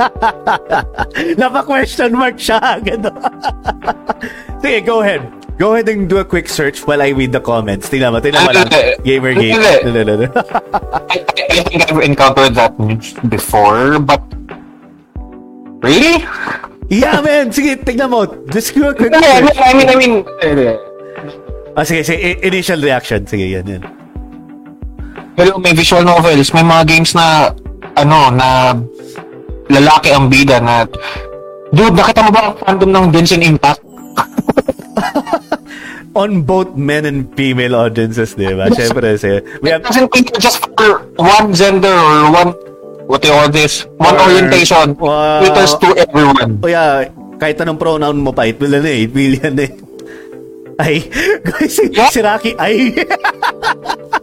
Napa-question 1.38 2.12
mark 2.16 2.36
siya. 2.40 2.80
Sige, 4.62 4.80
go 4.86 5.02
ahead. 5.02 5.20
Go 5.58 5.74
ahead 5.76 5.88
and 5.92 6.08
do 6.08 6.16
a 6.18 6.24
quick 6.24 6.48
search 6.48 6.86
while 6.88 7.02
I 7.02 7.12
read 7.12 7.32
the 7.36 7.40
comments. 7.40 7.90
Tingnan 7.92 8.16
mo, 8.16 8.20
tingnan 8.24 8.48
mo 8.48 8.52
lang. 8.56 8.66
Gamergate. 9.04 9.60
Hindi. 9.84 10.24
I, 10.32 10.40
I, 11.12 11.16
I 11.52 11.60
think 11.68 11.84
I've 11.84 12.00
encountered 12.00 12.54
that 12.56 12.72
before, 13.28 14.00
but 14.00 14.24
really? 15.82 16.24
yeah, 16.88 17.20
man. 17.20 17.52
Sige, 17.52 17.76
tingnan 17.80 18.10
mo. 18.10 18.24
A 18.24 18.60
quick 18.94 19.12
I 19.12 19.40
mean. 19.40 19.56
I 19.56 19.70
mean, 19.74 19.88
I 19.88 19.96
mean, 19.96 20.14
eh, 20.42 20.76
Ah, 21.76 21.86
sige, 21.86 22.02
sige. 22.02 22.38
Initial 22.42 22.82
reaction. 22.82 23.24
Sige, 23.24 23.46
yan, 23.46 23.66
yan. 23.66 24.00
pero 25.40 25.56
may 25.56 25.72
visual 25.72 26.04
novels, 26.04 26.52
may 26.52 26.60
mga 26.60 26.84
games 26.84 27.16
na, 27.16 27.48
ano, 27.96 28.28
na 28.28 28.76
lalaki 29.72 30.12
ang 30.12 30.28
bida 30.28 30.60
na, 30.60 30.84
dude, 31.72 31.96
nakita 31.96 32.28
mo 32.28 32.30
ba 32.34 32.52
ang 32.52 32.56
fandom 32.60 32.90
ng 32.92 33.04
Genshin 33.08 33.40
Impact? 33.40 33.80
on 36.20 36.42
both 36.42 36.74
men 36.76 37.06
and 37.08 37.30
female 37.38 37.72
audiences, 37.72 38.36
di 38.36 38.52
ba? 38.52 38.68
Siyempre, 38.68 39.16
kasi 39.16 39.40
we 39.64 39.72
have, 39.72 39.80
doesn't 39.80 40.12
mean 40.12 40.26
just 40.42 40.60
for 40.60 41.06
one 41.16 41.54
gender 41.56 41.88
or 41.88 42.28
one 42.28 42.52
what 43.10 43.18
they 43.18 43.30
call 43.34 43.50
this 43.50 43.82
one 43.98 44.14
Or- 44.14 44.30
orientation. 44.30 44.94
Wow. 44.94 45.42
Caters 45.42 45.74
to 45.82 45.88
everyone. 45.98 46.62
o 46.62 46.70
yeah, 46.70 47.10
kahit 47.42 47.58
anong 47.58 47.82
pronoun 47.82 48.22
mo 48.22 48.30
pa, 48.30 48.46
it 48.46 48.62
will, 48.62 48.70
ano 48.70 48.86
eh, 48.86 49.04
it 49.04 49.10
will 49.10 49.34
yan 49.34 49.58
eh. 49.58 49.70
Ay, 50.78 51.04
guys, 51.44 51.74
si, 51.74 51.90
Yeah. 51.90 52.08
si 52.08 52.22
Rocky, 52.22 52.54
ay. 52.56 52.94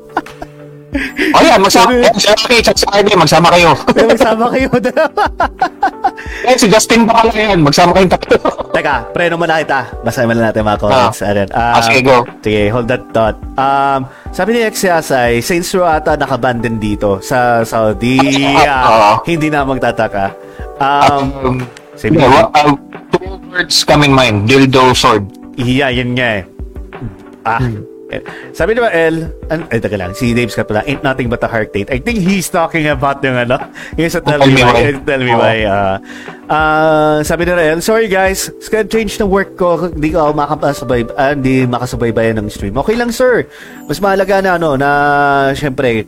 Oh 1.35 1.41
yeah, 1.43 1.59
magsama 1.59 1.91
eh, 1.99 2.07
Rocky 2.07 2.63
at 2.63 2.77
si 2.79 2.87
Arnie, 2.87 3.15
magsama 3.19 3.51
kayo. 3.51 3.75
Magsama 4.07 4.47
kayo 4.55 4.71
eh, 6.47 6.55
si 6.55 6.71
Justin 6.71 7.03
pa 7.03 7.21
pala 7.21 7.35
yan, 7.35 7.59
magsama 7.59 7.91
kayong 7.91 8.11
tatlo. 8.15 8.39
Teka, 8.75 9.11
pre 9.11 9.27
naman 9.27 9.51
na 9.51 9.59
kita. 9.59 9.79
Basahin 10.01 10.31
muna 10.31 10.47
natin 10.47 10.63
mga 10.63 10.79
comments. 10.79 11.19
Ah. 11.19 11.29
Ayan. 11.35 11.47
Ah, 11.51 11.81
sige, 11.83 11.99
go. 12.07 12.23
Sige, 12.39 12.71
hold 12.71 12.87
that 12.87 13.03
thought. 13.11 13.35
Um, 13.59 14.07
sabi 14.31 14.55
ni 14.55 14.61
Exiasay, 14.63 15.43
Saints 15.43 15.75
Row 15.75 15.83
ata 15.83 16.15
nakaban 16.15 16.63
din 16.63 16.79
dito 16.79 17.19
sa 17.19 17.67
Saudi. 17.67 18.17
Oo. 18.55 19.27
hindi 19.27 19.51
na 19.51 19.67
magtataka. 19.67 20.31
Um, 20.79 21.25
Um, 21.43 21.57
sabi 21.99 22.15
yeah, 22.21 22.47
uh, 22.53 22.73
two 23.11 23.27
words 23.51 23.83
come 23.83 24.07
in 24.07 24.13
mind, 24.15 24.47
dildo 24.47 24.95
sword. 24.95 25.25
iya, 25.57 25.89
yun 25.91 26.15
nga 26.15 26.41
eh. 26.41 26.43
Ah. 27.43 27.59
eh, 27.59 27.96
Sabi 28.55 28.73
ni 28.73 28.81
El, 28.81 29.27
an, 29.51 29.67
ay, 29.67 29.83
teka 29.83 29.99
lang, 29.99 30.15
si 30.15 30.31
Dave 30.31 30.47
Scott 30.47 30.71
pala, 30.71 30.81
ain't 30.87 31.03
nothing 31.03 31.27
but 31.27 31.43
a 31.43 31.49
heart 31.51 31.75
date. 31.75 31.91
I 31.91 31.99
think 31.99 32.23
he's 32.23 32.47
talking 32.47 32.87
about 32.87 33.19
yung 33.19 33.35
ano, 33.35 33.59
yung 33.99 34.07
sa 34.07 34.23
Tell 34.23 34.39
Me 34.47 34.63
Why. 34.63 34.79
Eh, 34.79 34.95
Tell 35.03 35.21
Me. 35.21 35.35
Why. 35.35 35.57
ah. 35.67 35.95
Ah, 36.47 37.19
sabi 37.27 37.43
ni 37.43 37.51
El, 37.51 37.83
sorry 37.83 38.07
guys, 38.07 38.47
schedule 38.63 38.87
change 38.87 39.19
ng 39.19 39.27
work 39.27 39.59
ko, 39.59 39.91
hindi 39.91 40.15
ko 40.15 40.31
makasabay, 40.31 41.03
ah, 41.19 41.35
hindi 41.35 41.67
makasubaybayan 41.67 42.39
ng 42.39 42.47
stream. 42.47 42.79
Okay 42.79 42.95
lang 42.95 43.11
sir. 43.11 43.43
Mas 43.91 43.99
mahalaga 43.99 44.39
na 44.39 44.55
ano, 44.55 44.79
na 44.79 44.89
syempre, 45.51 46.07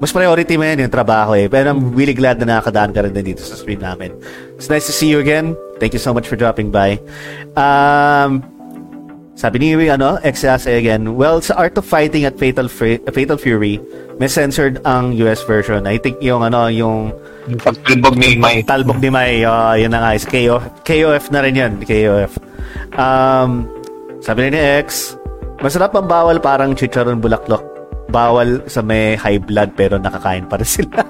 mas 0.00 0.12
priority 0.12 0.56
mo 0.56 0.64
yan 0.64 0.88
yung 0.88 0.92
trabaho 0.92 1.32
eh. 1.36 1.48
Pero 1.48 1.72
I'm 1.72 1.96
really 1.96 2.16
glad 2.16 2.36
na 2.40 2.56
nakakadaan 2.56 2.92
ka 2.92 3.00
rin 3.04 3.12
din 3.16 3.32
dito 3.32 3.44
sa 3.44 3.56
stream 3.56 3.80
namin. 3.80 4.12
It's 4.60 4.68
nice 4.68 4.88
to 4.88 4.94
see 4.96 5.08
you 5.08 5.20
again. 5.20 5.56
Thank 5.80 5.96
you 5.96 6.00
so 6.00 6.12
much 6.12 6.28
for 6.28 6.36
dropping 6.36 6.68
by. 6.68 7.00
Um, 7.56 8.44
sabi 9.40 9.56
ni 9.56 9.72
ano, 9.88 10.20
Exase 10.20 10.68
again, 10.68 11.16
well, 11.16 11.40
sa 11.40 11.56
Art 11.56 11.72
of 11.80 11.88
Fighting 11.88 12.28
at 12.28 12.36
Fatal, 12.36 12.68
Fre- 12.68 13.00
Fatal 13.08 13.40
Fury, 13.40 13.80
may 14.20 14.28
censored 14.28 14.84
ang 14.84 15.16
US 15.24 15.40
version. 15.48 15.88
I 15.88 15.96
think 15.96 16.20
yung 16.20 16.44
ano, 16.44 16.68
yung 16.68 17.16
Yung 17.48 17.56
pagpilbog 17.56 18.20
ni 18.20 18.36
May. 18.36 18.60
talbog 18.60 19.00
ni 19.00 19.08
May, 19.08 19.40
uh, 19.40 19.72
yun 19.80 19.96
na 19.96 20.04
nga, 20.04 20.10
is 20.12 20.28
KOF, 20.28 20.84
KOF 20.84 21.32
na 21.32 21.40
rin 21.40 21.56
yun, 21.56 21.72
KOF. 21.80 22.36
Um, 23.00 23.64
sabi 24.20 24.52
ni 24.52 24.60
X, 24.84 25.16
masarap 25.64 25.96
ang 25.96 26.04
bawal 26.04 26.36
parang 26.36 26.76
chicharon 26.76 27.24
bulaklak. 27.24 27.64
Bawal 28.12 28.60
sa 28.68 28.84
may 28.84 29.16
high 29.16 29.40
blood 29.40 29.72
pero 29.72 29.96
nakakain 29.96 30.44
pa 30.52 30.60
rin 30.60 30.68
sila. 30.68 31.00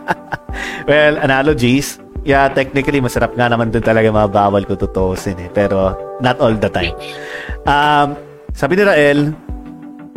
well, 0.90 1.18
analogies, 1.18 1.98
yeah, 2.24 2.48
technically 2.52 3.00
masarap 3.00 3.36
nga 3.36 3.48
naman 3.48 3.72
dun 3.72 3.84
talaga 3.84 4.12
mga 4.12 4.30
bawal 4.32 4.62
ko 4.64 4.76
tutuusin 4.76 5.38
eh. 5.40 5.48
Pero 5.52 5.96
not 6.20 6.40
all 6.40 6.56
the 6.56 6.70
time. 6.70 6.96
Um, 7.64 8.16
sabi 8.52 8.80
ni 8.80 8.84
Rael, 8.84 9.32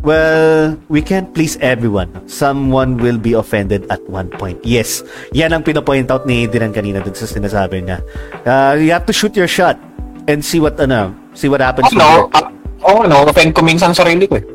Well, 0.04 0.76
we 0.92 1.00
can't 1.00 1.32
please 1.32 1.56
everyone. 1.64 2.12
Someone 2.28 3.00
will 3.00 3.16
be 3.16 3.32
offended 3.32 3.88
at 3.88 4.04
one 4.12 4.28
point. 4.36 4.60
Yes, 4.60 5.00
yan 5.32 5.56
ang 5.56 5.64
pinopoint 5.64 6.12
out 6.12 6.28
ni 6.28 6.44
Diran 6.44 6.76
kanina 6.76 7.00
dun 7.00 7.16
sa 7.16 7.24
sinasabi 7.24 7.88
niya. 7.88 8.04
Uh, 8.44 8.76
you 8.76 8.92
have 8.92 9.08
to 9.08 9.16
shoot 9.16 9.32
your 9.32 9.48
shot 9.48 9.80
and 10.28 10.44
see 10.44 10.60
what 10.60 10.76
ano, 10.76 11.16
see 11.32 11.48
what 11.48 11.64
happens. 11.64 11.88
Ano, 11.96 12.28
there. 12.28 12.44
ah, 12.44 12.52
oh, 12.84 13.08
ano, 13.08 13.32
offend 13.32 13.56
ko 13.56 13.64
minsan 13.64 13.96
sarili 13.96 14.28
ko 14.28 14.44
eh. 14.44 14.46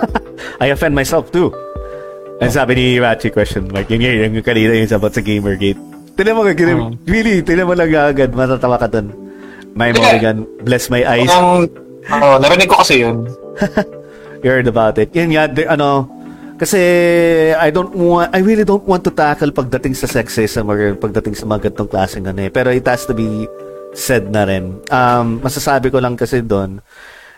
I 0.64 0.72
offend 0.72 0.96
myself 0.96 1.28
too. 1.28 1.52
Ang 2.40 2.48
sabi 2.48 2.72
ni 2.72 2.86
Rachi 2.96 3.28
question 3.28 3.68
mark, 3.68 3.84
yun 3.92 4.00
yun, 4.00 4.32
yung 4.32 4.40
kanina 4.40 4.72
yung 4.72 4.88
sabat 4.88 5.12
sa 5.12 5.20
Gamergate. 5.20 5.89
Tinan 6.20 6.36
mo, 6.36 6.44
uh, 6.44 6.92
really, 7.08 7.40
tinan 7.40 7.64
mo 7.64 7.72
lang 7.72 7.88
agad, 7.96 8.36
matatawa 8.36 8.76
ka 8.76 8.92
dun. 8.92 9.08
My. 9.72 9.88
Morrigan, 9.96 10.44
bless 10.68 10.92
my 10.92 11.00
eyes. 11.00 11.32
Ang, 11.32 11.64
oh, 12.12 12.36
narinig 12.36 12.68
ko 12.68 12.84
kasi 12.84 13.00
yun. 13.00 13.24
You 14.44 14.52
heard 14.52 14.68
about 14.68 15.00
it. 15.00 15.16
Yun 15.16 15.32
nga, 15.32 15.48
the- 15.48 15.68
ano, 15.68 16.04
kasi 16.60 16.76
I 17.56 17.72
don't 17.72 17.96
want, 17.96 18.36
I 18.36 18.44
really 18.44 18.68
don't 18.68 18.84
want 18.84 19.00
to 19.08 19.12
tackle 19.12 19.48
pagdating 19.48 19.96
sa 19.96 20.04
sexism 20.04 20.68
or 20.68 20.92
pagdating 21.00 21.40
sa 21.40 21.48
mga 21.48 21.72
ganitong 21.72 21.88
klaseng 21.88 22.28
ano 22.28 22.44
eh. 22.44 22.52
Pero 22.52 22.68
it 22.68 22.84
has 22.84 23.08
to 23.08 23.16
be 23.16 23.48
said 23.96 24.28
na 24.28 24.44
rin. 24.44 24.76
Um, 24.92 25.40
masasabi 25.40 25.88
ko 25.88 26.04
lang 26.04 26.20
kasi 26.20 26.44
doon, 26.44 26.84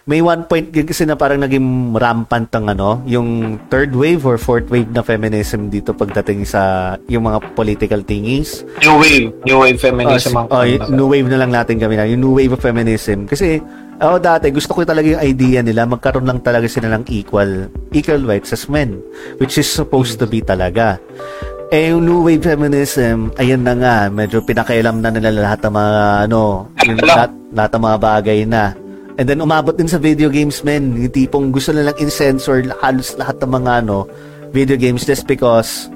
may 0.02 0.18
one 0.18 0.42
point 0.50 0.74
kasi 0.74 1.06
na 1.06 1.14
parang 1.14 1.38
naging 1.38 1.94
rampant 1.94 2.50
ang 2.58 2.66
ano, 2.74 2.98
yung 3.06 3.58
third 3.70 3.94
wave 3.94 4.26
or 4.26 4.34
fourth 4.34 4.66
wave 4.66 4.90
na 4.90 5.06
feminism 5.06 5.70
dito 5.70 5.94
pagdating 5.94 6.42
sa 6.42 6.94
yung 7.06 7.30
mga 7.30 7.54
political 7.54 8.02
thingies. 8.02 8.66
New 8.82 8.98
wave. 8.98 9.30
New 9.46 9.58
wave 9.62 9.78
feminism. 9.78 10.34
Oh, 10.34 10.42
ang- 10.42 10.50
oh, 10.50 10.64
y- 10.66 10.82
new 10.90 11.06
wave 11.06 11.30
na 11.30 11.38
lang 11.38 11.54
natin 11.54 11.78
kami 11.78 11.94
na. 11.94 12.10
Yung 12.10 12.18
new 12.18 12.34
wave 12.34 12.50
of 12.50 12.58
feminism. 12.58 13.30
Kasi, 13.30 13.62
ako 14.02 14.18
dati, 14.18 14.50
gusto 14.50 14.74
ko 14.74 14.82
talaga 14.82 15.06
yung 15.06 15.22
idea 15.22 15.62
nila, 15.62 15.86
magkaroon 15.86 16.26
lang 16.26 16.42
talaga 16.42 16.66
sila 16.66 16.90
ng 16.98 17.06
equal, 17.06 17.70
equal 17.94 18.26
rights 18.26 18.50
as 18.50 18.66
men. 18.66 18.98
Which 19.38 19.54
is 19.54 19.70
supposed 19.70 20.18
to 20.18 20.26
be 20.26 20.42
talaga. 20.42 20.98
Eh, 21.70 21.94
yung 21.94 22.04
new 22.04 22.20
wave 22.20 22.42
feminism, 22.42 23.30
ayan 23.38 23.62
na 23.62 23.72
nga, 23.78 23.96
medyo 24.10 24.42
pinakailam 24.42 24.98
na 24.98 25.08
nila 25.08 25.30
lahat 25.30 25.62
ng 25.62 25.72
mga, 25.72 25.94
ano, 26.28 26.68
yung 26.84 27.00
lahat, 27.00 27.30
lahat 27.54 27.70
ng 27.72 27.82
mga 27.86 27.98
bagay 28.02 28.38
na. 28.44 28.76
And 29.18 29.28
then, 29.28 29.40
umabot 29.40 29.76
din 29.76 29.88
sa 29.88 30.00
video 30.00 30.32
games, 30.32 30.64
men. 30.64 30.96
Yung 30.96 31.12
tipong 31.12 31.52
gusto 31.52 31.72
nilang 31.72 31.96
in-censor 32.00 32.64
halos 32.80 33.12
lahat 33.20 33.36
ng 33.44 33.50
mga, 33.60 33.72
ano, 33.84 34.08
video 34.52 34.76
games 34.76 35.04
just 35.04 35.26
because 35.26 35.88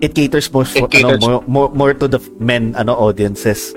it 0.00 0.12
caters 0.12 0.52
more, 0.52 0.64
for, 0.64 0.88
It 0.88 0.92
caters- 0.92 1.24
ano, 1.24 1.40
more, 1.46 1.68
more, 1.68 1.70
more 1.72 1.92
to 1.94 2.08
the 2.08 2.20
men 2.38 2.76
ano 2.76 2.92
audiences. 2.92 3.72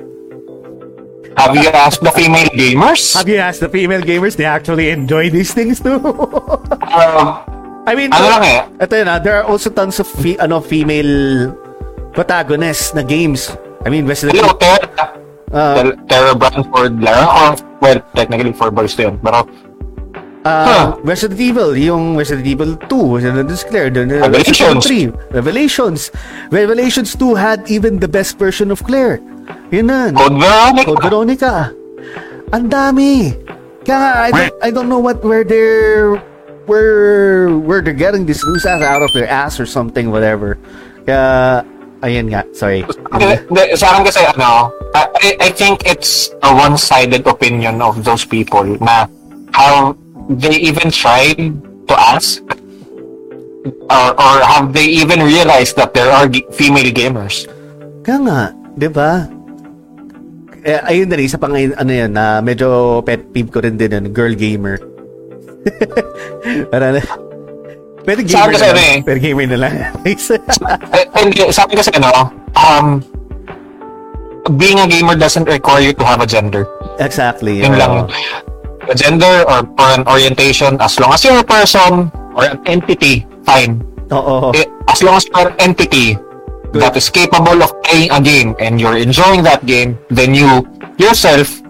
Have 1.40 1.56
you 1.56 1.72
asked 1.72 2.04
the 2.04 2.12
female 2.12 2.52
gamers? 2.52 3.16
Have 3.16 3.28
you 3.28 3.40
asked 3.40 3.64
the 3.64 3.72
female 3.72 4.04
gamers? 4.04 4.36
They 4.36 4.44
actually 4.44 4.92
enjoy 4.92 5.32
these 5.32 5.56
things 5.56 5.80
too. 5.80 5.96
Um, 5.96 7.40
I 7.88 7.96
mean, 7.96 8.12
Ano 8.12 8.28
lang 8.28 8.44
eh? 8.44 8.60
Ito 8.84 8.94
yun, 9.00 9.08
ah, 9.08 9.18
there 9.18 9.40
are 9.40 9.48
also 9.48 9.72
tons 9.72 9.98
of 9.98 10.08
fe- 10.08 10.38
ano 10.38 10.60
female 10.60 11.56
protagonists 12.12 12.92
na 12.94 13.02
games. 13.02 13.48
I 13.88 13.90
mean, 13.90 14.06
Resident 14.06 14.38
Evil. 14.38 14.60
Uh, 15.52 15.76
Ter- 15.84 15.98
Terra 16.08 16.34
Brandford 16.36 17.04
Lara. 17.04 17.28
Or, 17.28 17.50
well, 17.82 18.00
technically, 18.16 18.54
for 18.54 18.72
boys 18.72 18.96
to 18.96 19.12
yun. 19.12 19.16
Pero, 19.20 19.44
uh, 19.44 20.66
Huh. 20.66 20.86
Resident 21.04 21.40
Evil, 21.40 21.78
yung 21.78 22.16
Resident 22.18 22.48
Evil 22.48 22.74
2, 22.90 23.16
Resident 23.22 23.46
Evil 23.52 23.64
Claire, 23.70 23.90
the, 23.92 24.02
the 24.06 24.18
Revelations. 24.26 24.58
Resident 24.58 24.86
Evil 24.90 25.14
3, 25.22 25.36
Revelations. 25.38 26.02
Revelations 26.50 27.12
2 27.16 27.36
had 27.36 27.60
even 27.70 28.00
the 28.00 28.08
best 28.08 28.40
version 28.40 28.72
of 28.72 28.82
Claire. 28.84 29.20
Yun 29.70 29.88
na. 29.88 30.10
Code 30.12 30.40
Veronica. 30.40 30.86
Code 30.88 31.04
Veronica. 31.04 31.54
Ang 32.52 32.66
dami. 32.68 33.36
Kaya 33.84 33.98
nga, 33.98 34.12
I 34.18 34.30
don't, 34.32 34.54
I 34.62 34.70
don't 34.72 34.90
know 34.90 35.00
what 35.00 35.24
where 35.26 35.44
they're 35.44 36.16
where 36.70 37.50
where 37.50 37.82
they're 37.82 37.98
getting 37.98 38.26
this 38.30 38.44
news 38.46 38.66
out 38.66 38.82
of 38.84 39.10
their 39.14 39.28
ass 39.28 39.60
or 39.60 39.66
something 39.66 40.12
whatever. 40.12 40.58
Kaya 41.08 41.66
ayun 42.02 42.28
nga, 42.28 42.42
sorry. 42.52 42.82
Hindi, 43.14 43.36
sa 43.76 43.94
akin 43.94 44.04
kasi, 44.04 44.22
ano, 44.28 44.70
I, 44.92 45.02
I- 45.24 45.38
I 45.40 45.50
think 45.52 45.86
it's 45.86 46.30
a 46.42 46.52
one-sided 46.52 47.24
opinion 47.26 47.80
of 47.80 48.04
those 48.04 48.24
people 48.24 48.66
na 48.80 49.06
how 49.52 49.94
they 50.28 50.58
even 50.58 50.90
tried 50.90 51.40
to 51.88 51.94
ask 51.96 52.42
or, 53.90 54.08
or 54.16 54.36
have 54.42 54.72
they 54.72 54.86
even 54.86 55.22
realized 55.22 55.76
that 55.76 55.94
there 55.94 56.10
are 56.10 56.26
g- 56.28 56.46
female 56.52 56.90
gamers? 56.90 57.46
Kaya 58.02 58.18
nga, 58.26 58.40
'di 58.74 58.90
ba? 58.90 59.28
Eh, 60.62 60.78
ayun 60.86 61.10
na 61.10 61.18
rin, 61.18 61.26
isa 61.26 61.38
pang 61.38 61.54
ano 61.54 61.92
yan, 61.92 62.14
na 62.14 62.38
medyo 62.40 63.02
pet 63.02 63.34
peeve 63.34 63.50
ko 63.50 63.62
rin 63.62 63.78
din 63.78 63.94
yun, 63.94 64.06
girl 64.14 64.34
gamer. 64.34 64.78
Para 66.72 66.98
na, 66.98 67.02
Sa 68.28 68.48
gamer 68.48 68.50
akin 68.50 68.54
kasi 68.54 68.66
na 68.66 68.74
lang. 68.74 68.82
eh. 68.82 68.98
Pwede 69.04 69.20
gamer 69.22 69.46
na 69.48 69.58
lang. 69.58 69.74
Hindi, 71.16 71.42
sa 71.52 71.62
akin 71.64 71.76
kasi, 71.78 71.90
ano, 71.96 72.10
um, 72.56 72.88
being 74.58 74.80
a 74.82 74.88
gamer 74.90 75.14
doesn't 75.16 75.46
require 75.46 75.82
you 75.82 75.94
to 75.94 76.04
have 76.04 76.22
a 76.22 76.28
gender. 76.28 76.66
exactly. 77.00 77.62
Yun 77.62 77.78
lang. 77.78 78.10
A 78.90 78.96
gender 78.98 79.46
or 79.46 79.62
for 79.78 79.90
an 79.94 80.04
orientation, 80.10 80.78
as 80.82 80.98
long 81.00 81.14
as 81.14 81.22
you're 81.24 81.38
a 81.38 81.46
person 81.46 82.10
or 82.34 82.46
an 82.46 82.58
entity, 82.66 83.26
fine. 83.46 83.82
Oo. 84.10 84.50
Eh, 84.52 84.66
as 84.90 85.02
long 85.02 85.16
as 85.16 85.26
you're 85.30 85.48
an 85.48 85.56
entity 85.62 86.18
that 86.74 86.98
is 86.98 87.08
capable 87.08 87.62
of 87.62 87.70
playing 87.86 88.10
a 88.12 88.20
game 88.20 88.58
and 88.58 88.82
you're 88.82 88.98
enjoying 88.98 89.46
that 89.46 89.62
game, 89.66 89.94
then 90.10 90.34
you 90.34 90.66
yourself 90.98 91.62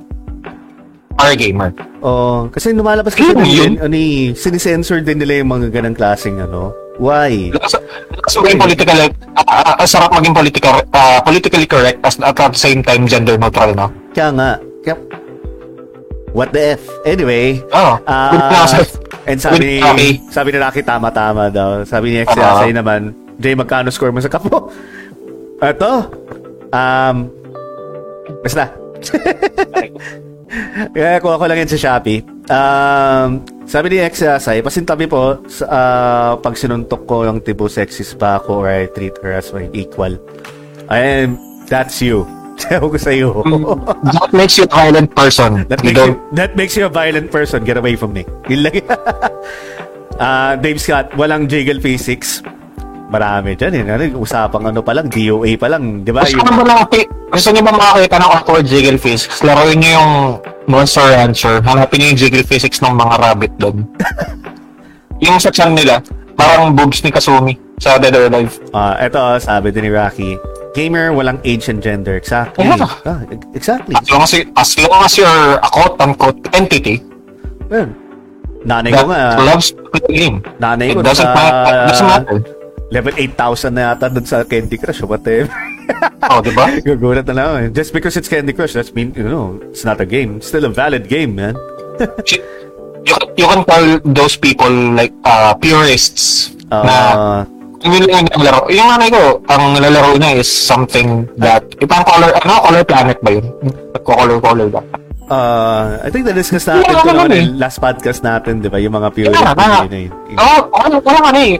are 1.22 1.32
a 1.32 1.38
gamer. 1.38 1.69
Oh, 2.01 2.50
kasi 2.50 2.74
lumalabas 2.74 3.14
kasi 3.14 3.32
din, 3.32 3.45
yun. 3.45 3.74
ano 3.77 3.93
eh, 3.93 4.33
sinisensor 4.33 5.06
din 5.06 5.22
nila 5.22 5.45
yung 5.45 5.53
mga 5.53 5.69
ganang 5.69 5.93
klaseng 5.93 6.41
ano. 6.41 6.74
Why? 6.98 7.50
Lakas, 7.53 7.77
lakas 8.14 8.33
maging 8.41 8.61
political, 8.61 8.98
uh, 9.01 9.74
uh, 9.80 9.88
sarap 9.88 10.11
maging 10.14 10.35
political, 10.35 10.74
uh, 10.93 11.17
politically 11.24 11.66
correct 11.66 11.98
as 12.03 12.17
at 12.19 12.35
the 12.35 12.58
same 12.58 12.82
time 12.82 13.06
gender 13.06 13.38
neutral, 13.38 13.74
no? 13.74 13.90
Kaya 14.14 14.30
nga, 14.33 14.50
kaya, 14.83 14.98
What 16.32 16.56
the 16.56 16.80
F? 16.80 16.83
Anyway, 17.03 17.59
Oh, 17.75 18.00
ah, 18.08 18.32
good 18.32 18.72
sir. 18.72 18.83
and 19.27 19.35
sabi 19.35 19.83
ni, 19.83 19.83
sabi 20.32 20.56
ni 20.56 20.58
Rocky, 20.64 20.80
tama-tama 20.80 21.51
daw. 21.51 21.83
Sabi 21.83 22.16
ni 22.16 22.17
Ah. 22.24 22.27
Exiasay 22.27 22.72
naman, 22.72 23.11
Jay, 23.35 23.51
magkano 23.51 23.91
score 23.91 24.16
mo 24.16 24.24
sa 24.24 24.32
kapo? 24.32 24.72
Ito, 25.59 25.91
um, 26.72 27.16
basta. 28.40 28.72
Kaya 30.91 31.23
kuha 31.23 31.39
ko 31.39 31.45
lang 31.47 31.63
yan 31.63 31.71
sa 31.71 31.80
Shopee. 31.80 32.19
Um, 32.51 33.39
sabi 33.63 33.95
ni 33.95 33.97
Exiasay, 34.03 34.59
pasintabi 34.59 35.07
po, 35.07 35.39
sa, 35.47 35.65
ah, 35.71 36.31
pag 36.35 36.59
sinuntok 36.59 37.07
ko 37.07 37.23
yung 37.23 37.39
tipo 37.39 37.71
sexist 37.71 38.19
pa 38.19 38.43
ako 38.43 38.67
or 38.67 38.67
I 38.67 38.91
treat 38.91 39.15
her 39.23 39.31
as 39.31 39.55
my 39.55 39.71
equal. 39.71 40.19
And 40.91 41.39
that's 41.71 42.03
you. 42.03 42.27
Ewan 42.69 42.91
ko 42.91 42.97
sa'yo. 42.99 43.30
That 44.11 44.35
makes 44.35 44.59
you 44.59 44.67
a 44.67 44.71
violent 44.75 45.15
person. 45.15 45.63
That 45.71 45.81
makes, 45.81 45.97
you, 45.97 46.13
that 46.35 46.51
makes 46.59 46.73
you 46.75 46.85
a 46.85 46.91
violent 46.91 47.31
person. 47.31 47.63
Get 47.63 47.80
away 47.80 47.95
from 47.95 48.11
me. 48.13 48.27
Yun 48.51 48.67
lang. 48.67 48.75
Ah, 50.21 50.53
Dave 50.53 50.77
Scott, 50.77 51.09
walang 51.17 51.49
jiggle 51.49 51.81
physics. 51.81 52.45
Marami 53.11 53.59
dyan 53.59 53.73
eh. 53.75 53.83
Ano, 53.91 54.23
usapang 54.23 54.64
ano 54.72 54.80
pa 54.80 54.95
lang, 54.95 55.11
DOA 55.11 55.59
pa 55.59 55.67
lang. 55.67 56.07
Di 56.07 56.15
ba? 56.15 56.23
Gusto 56.23 56.40
Yung- 56.40 56.64
ba 56.64 56.88
gusto 57.31 57.48
nyo 57.51 57.61
ba 57.64 57.72
makakita 57.72 58.15
ng 58.19 58.30
awkward 58.31 58.65
jiggle 58.67 58.99
physics? 58.99 59.40
Laruin 59.43 59.80
nyo 59.80 59.91
yung 59.99 60.11
Monster 60.67 61.15
Rancher. 61.15 61.59
Hanapin 61.64 61.99
nyo 61.99 62.07
yung 62.11 62.19
jiggle 62.19 62.43
physics 62.48 62.80
ng 62.83 62.91
mga 62.95 63.14
rabbit 63.19 63.53
doon. 63.59 63.83
yung 65.23 65.40
sa 65.40 65.51
chan 65.51 65.72
nila, 65.72 65.99
parang 66.35 66.75
boobs 66.75 67.03
ni 67.03 67.11
Kasumi 67.11 67.56
sa 67.80 67.99
Dead 67.99 68.15
or 68.15 68.27
Alive. 68.31 68.51
Ah, 68.72 68.99
eto, 68.99 69.19
sabi 69.40 69.72
din 69.72 69.88
ni 69.88 69.91
Rocky, 69.91 70.35
gamer, 70.75 71.11
walang 71.15 71.40
age 71.48 71.72
and 71.72 71.80
gender. 71.80 72.15
Exactly. 72.19 72.64
Yeah. 72.67 72.83
Ah, 73.07 73.23
exactly. 73.56 73.95
As 73.95 74.07
long 74.11 74.23
as, 74.23 74.31
you- 74.35 74.51
as 74.56 74.69
long 74.80 75.01
as 75.03 75.14
you're 75.19 75.59
a 75.59 75.69
quote-unquote 75.72 76.40
entity 76.51 76.99
Well, 77.72 77.88
nanay 78.67 78.91
ko 78.91 79.07
nga, 79.07 79.40
loves 79.40 79.72
the 79.72 80.03
game, 80.11 80.43
nanay 80.59 80.91
it 80.91 80.99
ko 80.99 81.07
doesn't, 81.07 81.23
sa, 81.23 81.31
matter, 81.31 81.64
it 81.72 81.88
doesn't 81.88 82.11
matter. 82.11 82.38
Level 82.91 83.13
8,000 83.15 83.71
na 83.71 83.81
yata 83.89 84.07
dun 84.07 84.23
sa 84.23 84.43
Candy 84.43 84.75
Crush. 84.75 85.01
What 85.01 85.23
the 85.23 85.47
Oh, 86.21 86.39
di 86.39 86.51
ba? 86.51 86.69
Gugulat 86.85 87.25
na 87.25 87.33
lang. 87.33 87.49
eh. 87.57 87.67
Just 87.69 87.91
because 87.91 88.15
it's 88.15 88.27
Candy 88.27 88.51
Crush, 88.51 88.71
that's 88.71 88.91
mean, 88.91 89.11
you 89.11 89.23
know, 89.23 89.59
it's 89.67 89.83
not 89.83 89.99
a 89.99 90.05
game. 90.05 90.37
It's 90.37 90.47
still 90.47 90.63
a 90.63 90.71
valid 90.71 91.07
game, 91.07 91.35
man. 91.35 91.55
you, 92.29 92.39
you, 93.03 93.15
you 93.35 93.45
can 93.45 93.63
call 93.63 93.83
those 94.05 94.35
people 94.35 94.69
like 94.93 95.11
uh, 95.23 95.51
purists 95.55 96.51
na 96.69 96.95
Ah, 97.15 97.41
Yung 97.81 97.97
yun 97.97 98.13
yung 98.13 98.27
laro. 98.37 98.69
Yung 98.69 98.87
nanay 98.87 99.09
ko, 99.09 99.41
ang 99.49 99.73
nilalaro 99.73 100.13
niya 100.15 100.37
is 100.37 100.45
something 100.45 101.25
that, 101.35 101.65
ipang 101.81 102.05
color, 102.05 102.29
ano, 102.37 102.61
color 102.61 102.83
planet 102.85 103.17
ba 103.19 103.29
yun? 103.33 103.45
Nagko-color-color 103.91 104.67
ba? 104.69 104.81
Uh, 105.25 105.97
I 106.03 106.13
think 106.13 106.29
na-discuss 106.29 106.67
natin 106.67 106.85
Yeah, 106.85 106.93
ito 106.93 107.07
naman 107.07 107.15
naman 107.25 107.31
eh. 107.33 107.45
last 107.57 107.79
podcast 107.79 108.21
natin, 108.21 108.61
di 108.61 108.69
ba? 108.69 108.77
Yung 108.77 108.93
mga 108.93 109.09
pure 109.09 109.33
Yeah, 109.33 109.49
na. 109.49 109.81
na 109.81 109.97
yun. 109.97 110.11
Oo, 110.37 110.57
ano, 110.77 110.95
wala 111.01 111.19
nga 111.19 111.31
na 111.33 111.41
eh. 111.41 111.55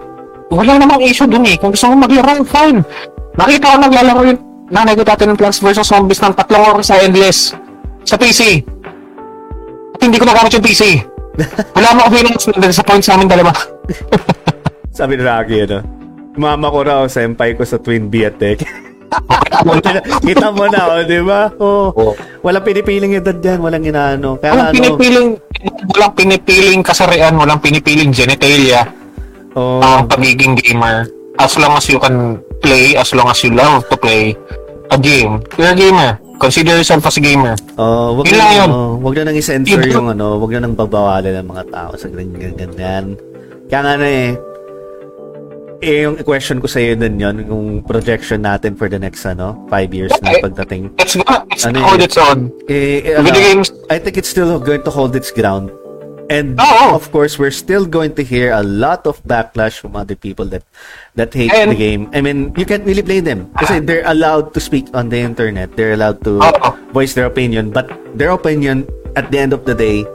Wala 0.51 0.75
namang 0.75 0.99
issue 1.07 1.31
dun 1.31 1.47
eh. 1.47 1.55
Kung 1.55 1.71
gusto 1.71 1.88
mo 1.88 2.03
maglaro, 2.03 2.43
fine. 2.43 2.83
Nakita 3.39 3.71
ko 3.71 3.75
naglalaro 3.80 4.21
yung 4.27 4.39
nanay 4.67 4.99
ko 4.99 5.03
dati 5.07 5.23
ng 5.23 5.39
Plants 5.39 5.63
vs. 5.63 5.88
Zombies 5.88 6.19
ng 6.19 6.35
tatlong 6.35 6.75
oras 6.75 6.91
sa 6.91 6.99
Endless. 6.99 7.55
Sa 8.03 8.19
PC. 8.19 8.59
At 9.95 9.99
hindi 10.03 10.19
ko 10.19 10.27
nagamit 10.27 10.51
yung 10.51 10.65
PC. 10.67 10.83
Wala 11.80 11.95
mo 11.95 11.99
ako 12.11 12.15
na 12.59 12.67
sa 12.75 12.83
point 12.83 12.99
sa 12.99 13.15
amin 13.15 13.31
dalawa. 13.31 13.55
Sabi 14.99 15.15
ni 15.15 15.23
Rocky, 15.23 15.63
ano? 15.63 15.80
Mama 16.35 16.67
ko 16.67 16.80
raw, 16.83 17.01
senpai 17.07 17.55
ko 17.55 17.63
sa 17.63 17.80
Twin 17.80 18.11
B 18.11 18.27
at 18.27 18.35
Tech. 18.35 18.59
Kita 20.23 20.47
mo 20.51 20.67
na, 20.67 20.99
oh, 20.99 21.03
di 21.03 21.19
ba? 21.23 21.51
Oh, 21.59 21.91
Oo. 21.91 22.11
Walang 22.43 22.63
pinipiling 22.63 23.19
edad 23.19 23.35
yan, 23.35 23.59
walang 23.59 23.83
inaano. 23.83 24.39
Kaya 24.39 24.51
Walang 24.55 24.67
ano, 24.71 24.75
pinipiling, 24.75 25.27
walang 25.91 26.13
pinipiling 26.15 26.81
kasarian, 26.83 27.35
walang 27.35 27.59
pinipiling 27.59 28.11
genitalia. 28.15 29.00
Oh, 29.55 29.81
ang 29.81 30.07
pagiging 30.07 30.55
gamer. 30.55 31.07
As 31.39 31.55
long 31.57 31.73
as 31.73 31.88
you 31.88 31.97
can 31.97 32.38
play, 32.59 32.93
as 32.93 33.09
long 33.11 33.25
as 33.27 33.39
you 33.41 33.49
love 33.49 33.88
to 33.88 33.95
play 33.95 34.35
a 34.89 34.97
game, 34.97 35.39
you're 35.57 35.71
a 35.71 35.75
gamer. 35.75 36.19
Consider 36.38 36.73
yourself 36.75 37.05
as 37.05 37.17
a 37.17 37.21
gamer. 37.21 37.53
oh, 37.77 38.17
wag 38.17 38.25
Yun 38.25 38.33
na, 38.33 38.41
lang 38.41 38.53
yun. 38.57 38.69
oh, 38.69 38.91
wag 38.99 39.13
na 39.15 39.30
nang 39.30 39.38
i-censor 39.38 39.77
Yun. 39.80 39.93
yung 39.93 40.07
ano, 40.09 40.41
wag 40.41 40.51
na 40.53 40.65
nang 40.65 40.73
babawalan 40.73 41.38
ng 41.38 41.47
mga 41.47 41.63
tao 41.69 41.91
sa 41.95 42.09
ganyan, 42.09 42.53
ganyan. 42.57 43.05
Kaya 43.69 43.80
nga 43.80 43.93
na 43.95 44.05
eh, 44.05 44.30
eh, 45.81 46.05
yung 46.05 46.17
question 46.21 46.57
ko 46.57 46.65
sa 46.65 46.77
iyo 46.77 46.93
din 46.93 47.17
yun, 47.17 47.41
yung 47.41 47.65
projection 47.81 48.41
natin 48.41 48.73
for 48.73 48.85
the 48.85 48.97
next, 48.97 49.25
ano, 49.25 49.53
five 49.65 49.89
years 49.93 50.13
na 50.21 50.33
Okay. 50.33 50.41
pagdating. 50.45 50.83
It's 50.97 51.13
gonna, 51.15 51.41
it's 51.49 51.65
Ano 51.65 51.77
hold 51.81 52.01
its 52.01 52.17
own. 52.17 52.49
Eh, 52.69 53.01
eh, 53.01 53.17
ano, 53.17 53.30
games, 53.30 53.69
I 53.89 53.97
think 53.97 54.17
it's 54.17 54.30
still 54.30 54.57
going 54.57 54.81
to 54.81 54.91
hold 54.93 55.15
its 55.15 55.30
ground. 55.30 55.69
And 56.31 56.55
Oo. 56.55 56.95
of 56.95 57.11
course, 57.11 57.35
we're 57.35 57.51
still 57.51 57.83
going 57.83 58.15
to 58.15 58.23
hear 58.23 58.55
a 58.55 58.63
lot 58.63 59.03
of 59.03 59.19
backlash 59.27 59.75
from 59.75 59.99
other 59.99 60.15
people 60.15 60.47
that 60.55 60.63
that 61.19 61.35
hate 61.35 61.51
And- 61.51 61.75
the 61.75 61.79
game. 61.79 62.07
I 62.15 62.23
mean, 62.23 62.55
you 62.55 62.63
can't 62.63 62.87
really 62.87 63.03
blame 63.03 63.27
them 63.27 63.51
kasi 63.59 63.83
they're 63.83 64.07
allowed 64.07 64.55
to 64.55 64.63
speak 64.63 64.87
on 64.95 65.11
the 65.11 65.19
internet. 65.19 65.75
They're 65.75 65.91
allowed 65.99 66.23
to 66.23 66.39
Oo. 66.39 66.69
voice 66.95 67.11
their 67.11 67.27
opinion, 67.27 67.75
but 67.75 67.91
their 68.15 68.31
opinion 68.31 68.87
at 69.19 69.27
the 69.27 69.43
end 69.43 69.51
of 69.51 69.67
the 69.67 69.75
day 69.75 70.07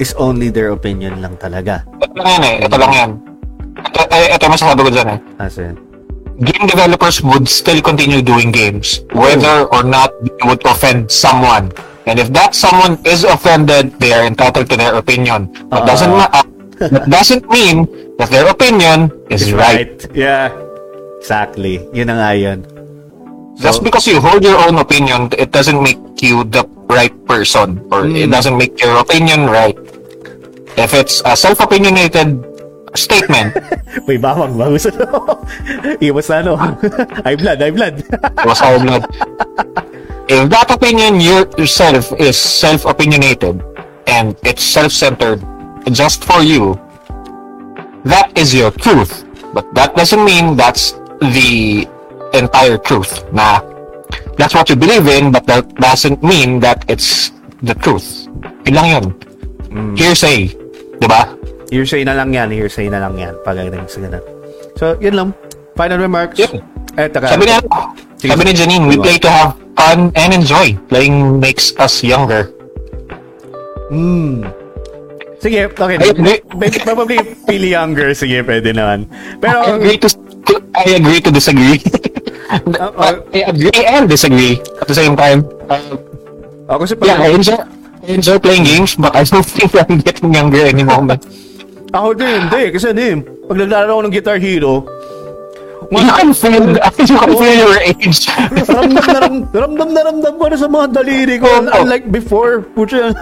is 0.00 0.16
only 0.16 0.48
their 0.48 0.72
opinion 0.72 1.20
lang 1.20 1.36
talaga. 1.36 1.84
ito 2.00 2.16
lang 2.16 2.28
yan 2.32 2.42
eh. 2.48 2.56
Ito 2.64 2.76
lang 2.80 2.92
yan. 2.96 3.10
Ito, 3.92 4.00
ito 4.08 4.44
masasabi 4.48 4.80
ko 4.88 4.90
dyan 4.90 5.08
eh. 5.12 5.20
Kasi, 5.36 5.64
Game 6.42 6.64
developers 6.64 7.20
would 7.20 7.44
still 7.46 7.78
continue 7.84 8.24
doing 8.24 8.50
games, 8.50 9.04
whether 9.12 9.68
or 9.68 9.84
not 9.84 10.10
they 10.24 10.42
would 10.48 10.64
offend 10.64 11.12
someone. 11.12 11.68
And 12.06 12.18
if 12.18 12.32
that 12.34 12.54
someone 12.54 12.98
is 13.06 13.22
offended, 13.22 13.94
they 13.98 14.12
are 14.12 14.26
entitled 14.26 14.68
to 14.70 14.76
their 14.76 14.94
opinion. 14.94 15.52
That 15.70 15.86
doesn't 15.86 16.10
Uh. 16.10 16.18
ma- 16.18 16.32
uh, 16.34 16.44
that 16.98 17.06
doesn't 17.08 17.46
mean 17.48 17.86
that 18.18 18.30
their 18.30 18.48
opinion 18.50 19.10
is 19.30 19.52
right. 19.54 19.94
Yeah. 20.12 20.50
Exactly. 21.22 21.78
Yun 21.94 22.10
na 22.10 22.18
nga 22.18 22.30
yun. 22.34 22.58
Just 23.62 23.86
because 23.86 24.08
you 24.10 24.18
hold 24.18 24.42
your 24.42 24.58
own 24.58 24.82
opinion, 24.82 25.30
it 25.38 25.54
doesn't 25.54 25.78
make 25.78 26.00
you 26.18 26.42
the 26.42 26.66
right 26.90 27.14
person, 27.30 27.78
or 27.94 28.02
it 28.10 28.26
Hmm. 28.26 28.34
doesn't 28.34 28.56
make 28.58 28.74
your 28.82 28.98
opinion 28.98 29.46
right. 29.46 29.78
If 30.74 30.94
it's 30.96 31.22
a 31.22 31.36
self-opinionated 31.36 32.42
statement, 32.98 33.54
May 34.08 34.18
bawang 34.18 34.56
ba? 34.58 34.66
Gusto 34.72 34.90
Iwas 36.04 36.26
na 36.32 36.42
ano. 36.42 36.52
high 37.22 37.36
blood, 37.38 37.58
high 37.60 37.70
blood. 37.70 37.94
it 38.02 38.44
was 38.48 38.58
all 38.58 38.80
blood. 38.80 39.04
If 40.28 40.48
that 40.50 40.70
opinion 40.70 41.18
your- 41.20 41.50
yourself 41.58 42.12
is 42.18 42.38
self-opinionated 42.38 43.62
and 44.06 44.34
it's 44.46 44.62
self-centered 44.62 45.42
just 45.90 46.24
for 46.24 46.42
you, 46.42 46.78
that 48.06 48.30
is 48.38 48.54
your 48.54 48.70
truth. 48.70 49.26
But 49.52 49.66
that 49.74 49.94
doesn't 49.94 50.22
mean 50.24 50.56
that's 50.56 50.96
the 51.20 51.84
entire 52.32 52.78
truth. 52.78 53.26
Na 53.34 53.60
that's 54.40 54.54
what 54.54 54.70
you 54.70 54.76
believe 54.78 55.06
in, 55.06 55.30
but 55.30 55.44
that 55.46 55.68
doesn't 55.76 56.22
mean 56.24 56.60
that 56.64 56.86
it's 56.88 57.34
the 57.60 57.74
truth. 57.74 58.26
Yun 58.64 58.74
lang 58.74 58.86
yun. 58.88 59.04
Hearsay. 59.98 60.54
Diba? 61.02 61.34
Hearsay 61.72 62.04
na 62.04 62.14
lang 62.14 62.30
yan. 62.32 62.48
Hearsay 62.52 62.86
na 62.88 63.00
lang 63.02 63.16
yan. 63.16 63.34
Pagdating 63.42 63.88
sa 63.88 63.98
ganun. 64.04 64.24
So, 64.76 64.94
yun 65.00 65.14
lang. 65.16 65.28
Final 65.74 65.98
remarks. 65.98 66.36
Yun. 66.38 66.60
Eh, 67.00 67.08
taka. 67.08 67.32
Sabi 67.36 67.48
Sige. 67.48 68.11
Sabi 68.22 68.42
ni 68.46 68.52
Janine, 68.54 68.84
we 68.86 68.94
play 68.94 69.18
to 69.18 69.26
have 69.26 69.58
fun 69.74 70.14
and 70.14 70.30
enjoy. 70.30 70.78
Playing 70.86 71.42
makes 71.42 71.74
us 71.82 72.06
younger. 72.06 72.54
Hmm. 73.90 74.46
Sige, 75.42 75.66
okay. 75.66 75.98
Probably 76.86 77.18
feel 77.50 77.64
younger. 77.66 78.14
Sige, 78.14 78.46
pwede 78.46 78.70
naman. 78.70 79.10
Pero, 79.42 79.66
I 79.66 79.74
agree 79.74 79.98
to, 79.98 80.08
I 80.70 81.02
agree 81.02 81.18
to 81.18 81.34
disagree. 81.34 81.82
Uh, 82.46 82.94
uh, 82.94 83.18
I 83.34 83.50
agree 83.50 83.74
and 83.82 84.06
disagree 84.06 84.62
at 84.78 84.86
the 84.86 84.94
same 84.94 85.18
time. 85.18 85.42
Uh, 85.66 85.98
ako 86.70 86.86
kasi 86.86 86.94
pag, 86.94 87.06
yeah, 87.10 87.26
I 87.26 87.30
enjoy, 87.34 87.58
I 87.58 88.08
enjoy 88.14 88.38
playing 88.38 88.62
games, 88.62 88.94
but 88.94 89.10
I 89.18 89.26
don't 89.26 89.42
think 89.58 89.74
I'm 89.74 89.98
getting 89.98 90.30
younger 90.30 90.62
anymore. 90.62 91.02
But 91.02 91.26
ako 91.90 92.14
din, 92.14 92.46
hindi. 92.46 92.62
Kasi 92.70 92.94
hindi. 92.94 93.26
Pag 93.50 93.56
naglalaro 93.66 93.90
ako 93.98 94.02
ng 94.06 94.14
Guitar 94.14 94.38
Hero, 94.38 94.86
you 96.00 96.12
can 96.16 96.30
feel, 96.32 96.64
you 96.72 97.16
can 97.20 97.32
feel 97.36 97.56
your 97.68 97.76
age. 97.84 98.24
ramdam 98.64 99.04
na 99.04 99.18
ram, 99.20 99.36
ramdam 99.52 99.88
na 99.92 100.00
ramdam 100.08 100.34
ko 100.40 100.44
na 100.48 100.56
sa 100.56 100.68
mga 100.68 100.86
daliri 100.96 101.36
ko. 101.36 101.48
Oo. 101.48 101.84
Unlike 101.84 102.06
before. 102.08 102.64
Pucha. 102.72 103.12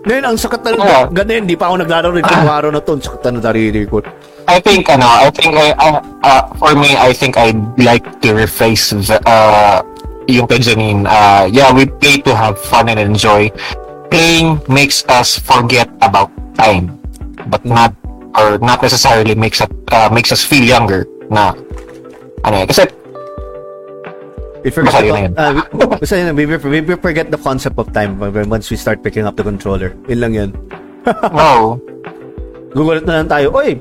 Ngayon, 0.00 0.24
ang 0.24 0.36
sakit 0.40 0.60
na 0.64 0.70
Oo. 0.80 1.00
ganun. 1.12 1.44
Hindi 1.44 1.56
pa 1.56 1.68
ako 1.68 1.84
naglalaro 1.84 2.08
rin 2.16 2.24
ng 2.24 2.48
araw 2.48 2.70
na 2.72 2.80
to. 2.80 2.96
Ang 2.96 3.04
sakit 3.04 3.20
na 3.32 3.40
daliri 3.40 3.84
ko. 3.84 4.00
I 4.48 4.58
think, 4.58 4.88
ano, 4.88 5.06
I 5.06 5.28
think, 5.30 5.54
I, 5.54 5.76
uh, 5.76 6.00
uh, 6.24 6.42
for 6.56 6.72
me, 6.74 6.96
I 6.96 7.12
think 7.12 7.36
I'd 7.36 7.60
like 7.78 8.04
to 8.24 8.32
rephrase 8.32 8.90
the, 8.96 9.20
uh, 9.28 9.84
yung 10.26 10.48
kay 10.48 10.58
Janine. 10.58 11.04
Uh, 11.04 11.46
yeah, 11.52 11.68
we 11.70 11.86
play 11.86 12.18
to 12.24 12.32
have 12.34 12.58
fun 12.58 12.88
and 12.88 12.98
enjoy. 12.98 13.52
Playing 14.10 14.58
makes 14.66 15.04
us 15.06 15.38
forget 15.38 15.86
about 16.02 16.32
time, 16.56 16.98
but 17.46 17.62
not, 17.62 17.94
or 18.34 18.58
not 18.58 18.82
necessarily 18.82 19.36
makes 19.36 19.60
us, 19.60 19.70
uh, 19.92 20.08
makes 20.10 20.32
us 20.32 20.42
feel 20.42 20.64
younger 20.64 21.06
na, 21.30 21.54
ano 22.44 22.64
kasi, 22.66 22.84
We 24.60 24.68
forget, 24.68 24.92
Baka 24.92 25.00
the, 25.00 25.08
yun 25.08 25.32
uh, 25.40 25.52
we, 25.56 25.62
basta 26.04 26.14
yun, 26.20 26.36
we, 26.36 26.44
we, 26.44 26.80
we 26.84 26.94
forget 27.00 27.32
the 27.32 27.40
concept 27.40 27.80
of 27.80 27.88
time 27.96 28.20
once 28.20 28.68
we 28.68 28.76
start 28.76 29.00
picking 29.00 29.24
up 29.24 29.32
the 29.36 29.44
controller. 29.44 29.96
Yun 30.04 30.20
lang 30.20 30.32
yun. 30.36 30.50
No. 31.32 31.80
Gugulat 32.76 33.08
na 33.08 33.24
lang 33.24 33.28
tayo, 33.32 33.56
Oy! 33.56 33.80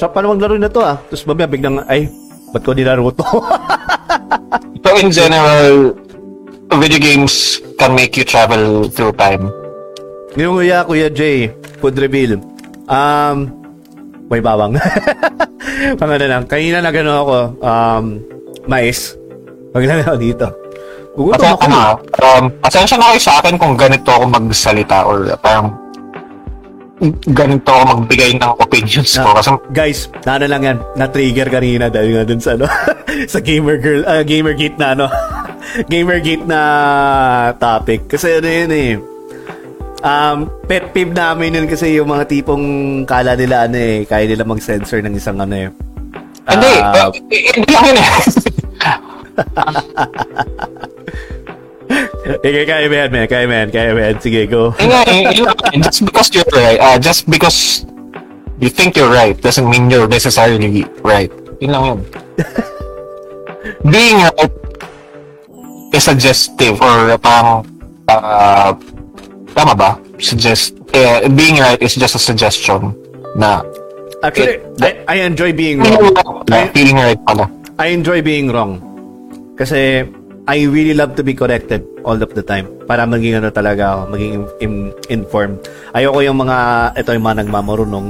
Sa 0.00 0.08
pa 0.08 0.24
naman 0.24 0.40
laro 0.40 0.56
na 0.56 0.72
to 0.72 0.80
ah. 0.80 0.96
Tapos 0.96 1.28
mamaya 1.28 1.52
biglang, 1.52 1.84
ay, 1.84 2.08
ba't 2.52 2.64
ko 2.64 2.72
nilaro 2.72 3.12
to? 3.12 3.24
So 4.86 4.94
in 5.02 5.10
general, 5.10 5.98
video 6.78 7.02
games 7.02 7.58
can 7.74 7.98
make 7.98 8.14
you 8.14 8.22
travel 8.22 8.86
through 8.86 9.18
time. 9.18 9.50
Yung 10.38 10.62
kuya, 10.62 10.86
Kuya 10.86 11.10
Jay, 11.10 11.50
food 11.82 11.98
reveal. 11.98 12.38
Um, 12.86 13.65
may 14.26 14.42
bawang. 14.42 14.74
Pang 15.98 16.10
ano 16.10 16.24
lang, 16.24 16.44
kanina 16.46 16.80
na 16.80 16.90
gano'n 16.90 17.18
ako, 17.20 17.36
um, 17.60 18.04
mais. 18.66 19.14
Paglang 19.70 20.02
ako 20.02 20.16
dito. 20.16 20.46
Gugutom 21.16 21.56
ako. 21.56 21.62
ano, 21.64 21.78
um, 22.20 22.44
pasensya 22.60 22.96
na 22.96 23.12
kayo 23.12 23.20
sa 23.20 23.40
akin 23.40 23.56
kung 23.56 23.72
ganito 23.74 24.08
ako 24.08 24.24
magsalita 24.28 25.04
or 25.04 25.32
parang 25.40 25.72
ganito 27.28 27.68
ako 27.68 27.82
magbigay 27.92 28.36
ng 28.36 28.52
opinions 28.56 29.16
ko. 29.16 29.28
Na- 29.32 29.36
Kasi 29.36 29.50
guys, 29.70 29.98
na 30.24 30.40
ano 30.40 30.46
lang 30.48 30.62
yan, 30.64 30.78
na-trigger 30.96 31.48
kanina 31.48 31.92
dahil 31.92 32.16
nga 32.16 32.24
dun 32.24 32.40
sa 32.40 32.56
ano, 32.56 32.64
sa 33.32 33.38
gamer 33.40 33.76
girl, 33.80 34.02
ah, 34.04 34.24
gamer 34.24 34.56
gate 34.56 34.76
na 34.76 34.96
ano, 34.96 35.06
gamer 35.92 36.20
gate 36.20 36.44
na 36.44 36.60
topic. 37.56 38.08
Kasi 38.08 38.40
ano 38.40 38.48
yun 38.48 38.72
eh, 38.72 38.92
um, 40.02 40.50
pet 40.66 40.92
peeve 40.92 41.12
namin 41.14 41.62
yun 41.62 41.66
kasi 41.68 41.96
yung 41.96 42.08
mga 42.10 42.28
tipong 42.28 42.64
kala 43.06 43.36
nila 43.38 43.64
ano 43.70 43.78
eh, 43.78 44.04
kaya 44.04 44.26
nila 44.28 44.44
mag-censor 44.44 45.00
ng 45.04 45.14
isang 45.16 45.40
ano 45.40 45.54
eh. 45.54 45.70
Hindi, 46.46 46.72
eh, 47.32 47.50
hindi 47.58 47.72
lang 47.74 47.84
yun 47.90 47.98
eh. 47.98 48.10
eh, 52.46 52.64
kaya 52.66 52.86
mo 52.86 52.94
yan, 52.94 53.10
man. 53.10 53.26
Kaya 53.26 53.44
mo 53.50 53.54
yan. 53.54 53.68
Kaya 53.74 53.90
mo 53.94 54.00
yan. 54.00 54.16
Sige, 54.22 54.46
go. 54.46 54.70
Just 55.82 56.06
because 56.06 56.30
you're 56.30 56.46
right, 56.54 56.78
uh, 56.78 56.98
just 57.02 57.26
because 57.26 57.82
you 58.62 58.70
think 58.70 58.96
you're 58.96 59.12
right 59.12 59.36
doesn't 59.42 59.68
mean 59.68 59.90
you're 59.90 60.08
necessarily 60.08 60.86
right. 61.02 61.30
Yun 61.60 61.70
lang 61.72 61.84
yun. 61.84 62.00
Being 63.90 64.22
right 64.22 64.52
is 65.92 66.04
suggestive 66.04 66.80
or 66.80 67.18
parang 67.18 67.64
uh, 68.08 68.74
tama 69.56 69.72
ba? 69.72 69.90
Suggest 70.20 70.76
eh, 70.92 71.24
being 71.32 71.56
right 71.56 71.80
is 71.80 71.96
just 71.96 72.14
a 72.14 72.20
suggestion 72.20 72.92
na 73.34 73.64
Actually, 74.24 74.60
I, 74.80 74.90
I 75.06 75.16
enjoy 75.28 75.52
being 75.52 75.80
wrong. 75.84 76.12
na 76.48 76.66
feeling 76.72 76.96
right 76.96 77.20
pala. 77.24 77.46
I 77.76 77.92
enjoy 77.92 78.24
being 78.24 78.48
wrong. 78.48 78.80
Kasi 79.56 80.08
I 80.48 80.56
really 80.64 80.94
love 80.96 81.18
to 81.18 81.22
be 81.22 81.36
corrected 81.36 81.84
all 82.00 82.16
of 82.16 82.32
the 82.32 82.40
time. 82.40 82.64
Para 82.88 83.04
maging 83.04 83.38
ano 83.38 83.52
talaga 83.52 83.92
ako, 83.92 84.02
maging 84.16 84.32
in- 84.62 84.94
informed. 85.12 85.58
Ayoko 85.92 86.24
yung 86.24 86.38
mga, 86.38 86.56
ito 86.96 87.12
yung 87.12 87.26
mga 87.26 87.44
nagmamarunong. 87.44 88.08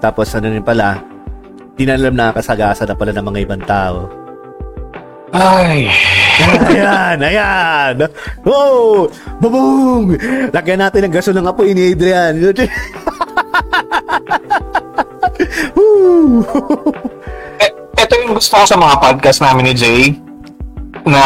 Tapos 0.00 0.32
ano 0.32 0.48
rin 0.48 0.64
pala, 0.64 1.02
di 1.76 1.84
na 1.84 1.98
alam 1.98 2.14
na 2.16 2.32
kasagasa 2.32 2.88
na 2.88 2.96
pala 2.96 3.12
ng 3.12 3.26
mga 3.26 3.40
ibang 3.42 3.62
tao. 3.68 4.06
Ay, 5.34 5.92
ayan, 6.70 7.18
ayan! 7.20 7.94
Wow! 8.44 9.08
Babong! 9.40 10.16
Lagyan 10.52 10.80
natin 10.84 11.08
ng 11.08 11.14
gaso 11.14 11.32
ng 11.32 11.46
apoy 11.48 11.72
ni 11.72 11.92
Adrian. 11.92 12.34
Eh, 17.56 17.70
ito 17.96 18.12
yung 18.24 18.36
gusto 18.36 18.56
ko 18.56 18.64
sa 18.68 18.76
mga 18.76 18.94
podcast 19.00 19.40
namin 19.40 19.72
ni 19.72 19.74
Jay 19.76 20.02
na 21.06 21.22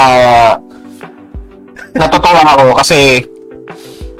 natutuwa 1.94 2.42
ako 2.55 2.66
kasi 2.78 3.26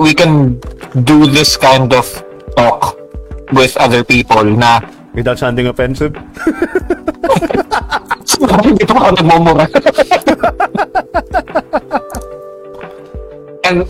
we 0.01 0.15
can 0.17 0.59
do 1.07 1.29
this 1.29 1.55
kind 1.55 1.93
of 1.95 2.07
talk 2.57 2.99
with 3.55 3.77
other 3.79 4.03
people 4.03 4.43
na 4.43 4.83
Without 5.15 5.39
sounding 5.39 5.67
offensive. 5.67 6.15
hindi 8.65 8.85
pa 8.87 8.95
ako 8.97 9.11
nagmumura. 9.21 9.65
And 13.67 13.85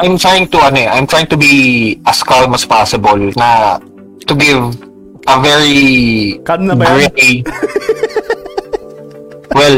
I'm 0.00 0.16
trying 0.16 0.48
to 0.48 0.58
ano 0.64 0.78
eh, 0.80 0.88
I'm 0.88 1.06
trying 1.06 1.28
to 1.28 1.36
be 1.36 1.96
as 2.06 2.22
calm 2.24 2.54
as 2.56 2.64
possible 2.64 3.18
na 3.36 3.76
to 4.24 4.32
give 4.32 4.72
a 5.28 5.36
very 5.42 6.40
Calm 6.46 6.64
na 6.64 6.74
ba 6.74 6.88
gray 6.88 7.44
well 9.52 9.76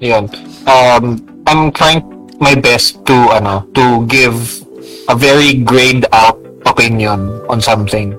yun 0.00 0.24
um 0.64 1.20
I'm 1.44 1.68
trying 1.76 2.00
my 2.40 2.56
best 2.56 3.04
to 3.04 3.16
ano 3.36 3.68
to 3.76 4.06
give 4.08 4.64
a 5.12 5.14
very 5.18 5.60
grayed 5.60 6.08
out 6.16 6.40
opinion 6.64 7.42
on 7.52 7.60
something 7.60 8.16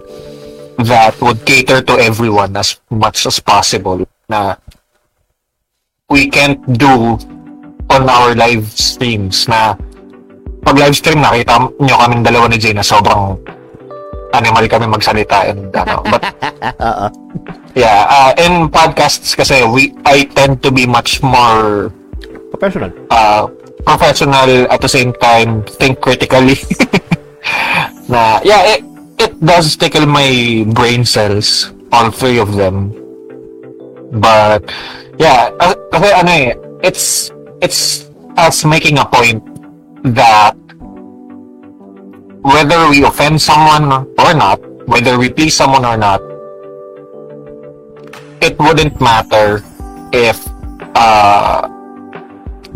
that 0.83 1.15
would 1.21 1.43
cater 1.45 1.81
to 1.81 1.93
everyone 1.99 2.55
as 2.55 2.79
much 2.89 3.25
as 3.25 3.39
possible 3.39 4.01
na 4.27 4.55
we 6.09 6.27
can't 6.27 6.59
do 6.77 7.17
on 7.91 8.07
our 8.07 8.35
live 8.35 8.67
streams 8.71 9.47
na 9.47 9.75
pag 10.61 10.77
live 10.77 10.95
stream 10.95 11.19
nakita 11.19 11.57
nyo 11.79 11.95
kaming 11.97 12.23
dalawa 12.23 12.45
ni 12.47 12.57
Jay 12.57 12.71
na 12.71 12.85
sobrang 12.85 13.35
animal 14.31 14.63
kami 14.67 14.87
magsalita 14.87 15.51
and 15.51 15.73
ano 15.75 15.99
but 16.07 16.23
Oo. 16.87 17.07
yeah 17.75 18.07
uh, 18.07 18.31
in 18.39 18.71
podcasts 18.71 19.35
kasi 19.35 19.59
we 19.67 19.91
I 20.07 20.23
tend 20.31 20.63
to 20.63 20.71
be 20.71 20.87
much 20.87 21.19
more 21.19 21.91
Professional. 22.55 22.91
uh, 23.11 23.47
professional 23.83 24.69
at 24.69 24.79
the 24.79 24.87
same 24.87 25.11
time 25.19 25.65
think 25.81 25.99
critically 25.99 26.55
na 28.11 28.39
yeah 28.45 28.77
it, 28.77 28.85
it 29.21 29.37
does 29.45 29.77
tickle 29.77 30.09
my 30.09 30.65
brain 30.73 31.05
cells 31.05 31.69
all 31.93 32.09
three 32.09 32.41
of 32.41 32.57
them 32.57 32.89
but 34.17 34.65
yeah 35.21 35.53
uh, 35.61 35.77
kasi 35.93 36.09
ano 36.09 36.31
eh 36.33 36.49
it's 36.81 37.29
it's 37.61 38.09
us 38.41 38.65
making 38.65 38.97
a 38.97 39.05
point 39.05 39.37
that 40.01 40.57
whether 42.41 42.89
we 42.89 43.05
offend 43.05 43.37
someone 43.37 43.93
or 44.17 44.33
not 44.33 44.57
whether 44.89 45.21
we 45.21 45.29
please 45.29 45.53
someone 45.53 45.85
or 45.85 45.95
not 45.95 46.17
it 48.41 48.57
wouldn't 48.57 48.97
matter 48.97 49.61
if 50.09 50.41
uh 50.97 51.69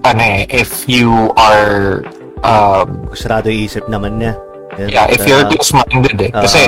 ano 0.05 0.21
eh, 0.21 0.45
if 0.53 0.85
you 0.85 1.33
are 1.33 2.05
um. 2.45 3.09
Yan. 4.77 4.89
yeah, 4.91 5.05
if 5.07 5.23
you're 5.23 5.43
Uh, 5.45 5.51
close-minded 5.51 6.17
eh. 6.19 6.31
Kasi 6.31 6.61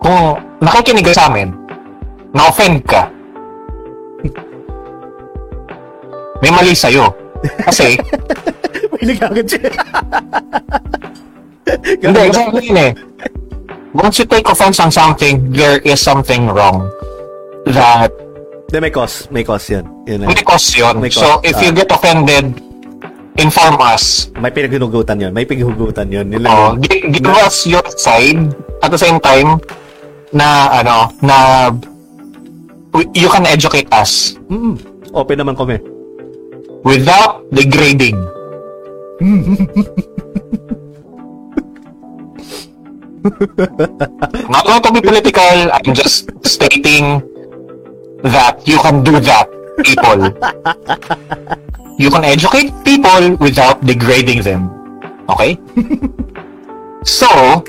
kung 0.00 0.40
nakikinig 0.64 1.04
ka 1.04 1.12
sa 1.12 1.28
amin, 1.28 1.52
na-offend 2.32 2.80
ka, 2.88 3.08
may 6.40 6.50
mali 6.50 6.72
sa'yo. 6.72 7.12
Kasi, 7.68 7.96
May 9.00 9.16
nagagad 9.16 9.46
siya. 9.48 9.70
hindi, 12.04 12.20
kasi 12.28 12.42
yun 12.68 12.76
eh. 12.80 12.92
Once 13.96 14.20
you 14.20 14.26
take 14.28 14.44
offense 14.48 14.78
on 14.80 14.92
something, 14.92 15.50
there 15.52 15.80
is 15.82 16.00
something 16.00 16.48
wrong 16.48 16.88
that 17.66 18.12
Hindi, 18.70 18.86
may 18.86 18.92
cause. 18.94 19.26
May 19.34 19.42
cause. 19.42 19.66
Yun 19.66 19.82
lang. 20.06 20.30
may 20.30 20.44
cause 20.46 20.78
yun. 20.78 21.02
May 21.02 21.10
So, 21.10 21.42
cause, 21.42 21.42
if 21.42 21.58
ah. 21.58 21.62
you 21.66 21.70
get 21.74 21.90
offended, 21.90 22.54
inform 23.36 23.76
us. 23.80 24.32
May 24.34 24.50
pinaghugutan 24.50 25.20
yun. 25.20 25.30
May 25.30 25.44
pinaghugutan 25.44 26.08
yun. 26.08 26.26
Lang 26.34 26.50
Oh, 26.50 26.72
yun. 26.74 26.82
gi- 26.82 27.04
give 27.12 27.28
us 27.38 27.62
your 27.64 27.84
side 27.94 28.40
at 28.80 28.88
the 28.88 28.98
same 28.98 29.20
time 29.20 29.60
na 30.32 30.80
ano 30.80 31.10
na 31.20 31.36
you 33.12 33.26
can 33.26 33.42
educate 33.44 33.90
us 33.90 34.34
Mm, 34.46 34.78
open 35.12 35.36
naman 35.38 35.54
kami. 35.54 35.76
without 36.82 37.42
degrading. 37.50 38.16
Not 44.48 44.64
going 44.66 44.82
to 44.82 44.90
be 44.92 45.00
political. 45.00 45.70
I'm 45.70 45.94
just 45.94 46.30
stating 46.42 47.20
that 48.22 48.58
you 48.64 48.78
can 48.78 49.02
do 49.04 49.20
that, 49.20 49.46
people. 49.82 50.30
you 51.98 52.10
can 52.10 52.24
educate 52.24 52.72
people 52.84 53.36
without 53.36 53.80
degrading 53.84 54.42
them. 54.42 54.70
Okay? 55.28 55.58
so, 57.04 57.62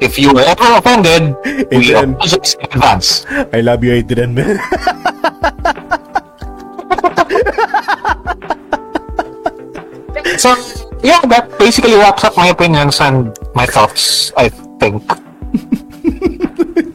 if 0.00 0.18
you 0.18 0.32
were 0.32 0.44
ever 0.44 0.78
offended, 0.78 1.36
we 1.70 1.92
Adrian. 1.92 2.14
apologize 2.14 2.54
in 2.54 2.64
advance. 2.72 3.26
I 3.52 3.60
love 3.60 3.84
you, 3.84 3.92
Adrian, 3.92 4.34
man. 4.34 4.58
So, 10.38 10.54
yeah, 11.02 11.20
that 11.28 11.52
basically 11.58 11.94
wraps 11.94 12.24
up 12.24 12.36
my 12.36 12.48
opinions 12.48 13.00
and 13.00 13.36
my 13.54 13.66
thoughts, 13.66 14.32
I 14.36 14.48
think. 14.80 15.02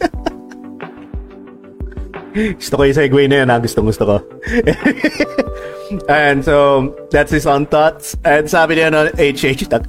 gusto 2.36 2.74
ko 2.76 2.82
yung 2.84 2.98
segue 2.98 3.24
na 3.32 3.36
yun, 3.44 3.48
ha? 3.48 3.58
Gustong 3.64 3.88
gusto 3.88 4.04
ko. 4.04 4.16
and 6.12 6.44
so, 6.44 6.92
that's 7.08 7.32
his 7.32 7.48
own 7.48 7.64
thoughts. 7.64 8.20
And 8.28 8.44
sabi 8.52 8.76
niya, 8.76 8.92
no, 8.92 9.08
HH, 9.16 9.72
tak, 9.72 9.88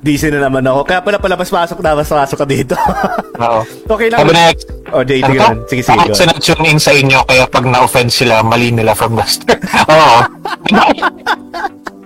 DC 0.00 0.32
na 0.32 0.48
naman 0.48 0.64
ako. 0.64 0.80
Kaya 0.86 1.00
pala 1.04 1.18
pala, 1.20 1.34
mas 1.36 1.50
pasok 1.50 1.78
na, 1.82 1.98
mas 1.98 2.08
pasok 2.08 2.38
ka 2.40 2.46
dito. 2.46 2.72
Oo. 3.44 3.60
okay 3.98 4.08
lang. 4.08 4.22
Sabi 4.22 4.32
next, 4.32 4.66
Oh, 4.94 5.02
JD 5.02 5.26
ano 5.26 5.34
ka. 5.34 5.48
Sige, 5.66 5.82
sige. 5.82 6.06
Go. 6.06 6.14
sinatune 6.14 6.70
in 6.70 6.78
sa 6.78 6.94
inyo 6.94 7.18
kaya 7.26 7.50
pag 7.50 7.66
na-offend 7.66 8.14
sila, 8.14 8.46
mali 8.46 8.70
nila 8.70 8.94
from 8.94 9.18
the 9.18 9.26
start? 9.26 9.58
Oo. 9.90 10.16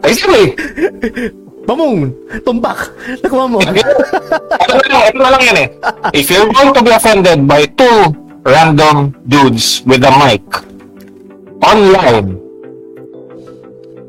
Ay, 0.00 0.12
sige. 0.16 0.56
Pamong, 1.68 2.08
tumbak. 2.48 2.88
Nakuha 3.20 3.44
mo. 3.44 3.60
ito, 3.60 4.72
na 4.72 4.88
lang, 4.88 5.05
ito 5.12 5.18
na 5.20 5.30
lang 5.36 5.42
yan 5.44 5.56
eh. 5.60 5.68
If 6.16 6.32
you're 6.32 6.48
going 6.48 6.72
to 6.72 6.80
be 6.80 6.88
offended 6.97 7.44
by 7.44 7.68
two 7.76 8.27
random 8.49 9.12
dudes 9.28 9.85
with 9.85 10.01
a 10.05 10.12
mic 10.17 10.43
online, 11.60 12.41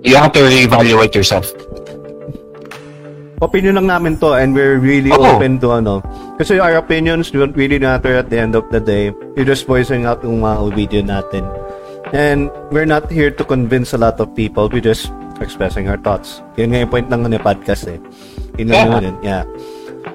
you 0.01 0.15
have 0.15 0.31
to 0.31 0.39
reevaluate 0.47 1.11
yourself. 1.13 1.51
opinion 3.39 3.79
lang 3.79 3.87
namin 3.87 4.13
to 4.19 4.35
and 4.35 4.51
we're 4.51 4.79
really 4.79 5.11
Oo. 5.15 5.39
open 5.39 5.59
to 5.63 5.71
ano. 5.71 6.03
Kasi 6.35 6.59
our 6.59 6.75
opinions 6.75 7.31
don't 7.31 7.55
really 7.55 7.79
matter 7.79 8.15
at 8.15 8.27
the 8.27 8.39
end 8.39 8.55
of 8.55 8.67
the 8.71 8.79
day. 8.79 9.11
We're 9.35 9.47
just 9.47 9.63
voicing 9.63 10.03
out 10.03 10.23
yung 10.23 10.43
mga 10.43 10.75
video 10.75 11.01
natin. 11.03 11.47
And 12.11 12.51
we're 12.71 12.89
not 12.89 13.07
here 13.07 13.31
to 13.31 13.43
convince 13.43 13.95
a 13.95 13.99
lot 13.99 14.19
of 14.19 14.33
people. 14.35 14.67
We're 14.67 14.83
just 14.83 15.11
expressing 15.39 15.87
our 15.87 15.99
thoughts. 15.99 16.43
Yun 16.59 16.75
nga 16.75 16.83
yung 16.83 16.91
point 16.91 17.07
ng 17.07 17.21
ano, 17.27 17.39
podcast 17.39 17.87
eh. 17.87 17.99
Yun 18.59 18.75
lang 18.75 18.87
Yeah. 18.91 18.99
yun. 18.99 19.15
Yeah. 19.23 19.43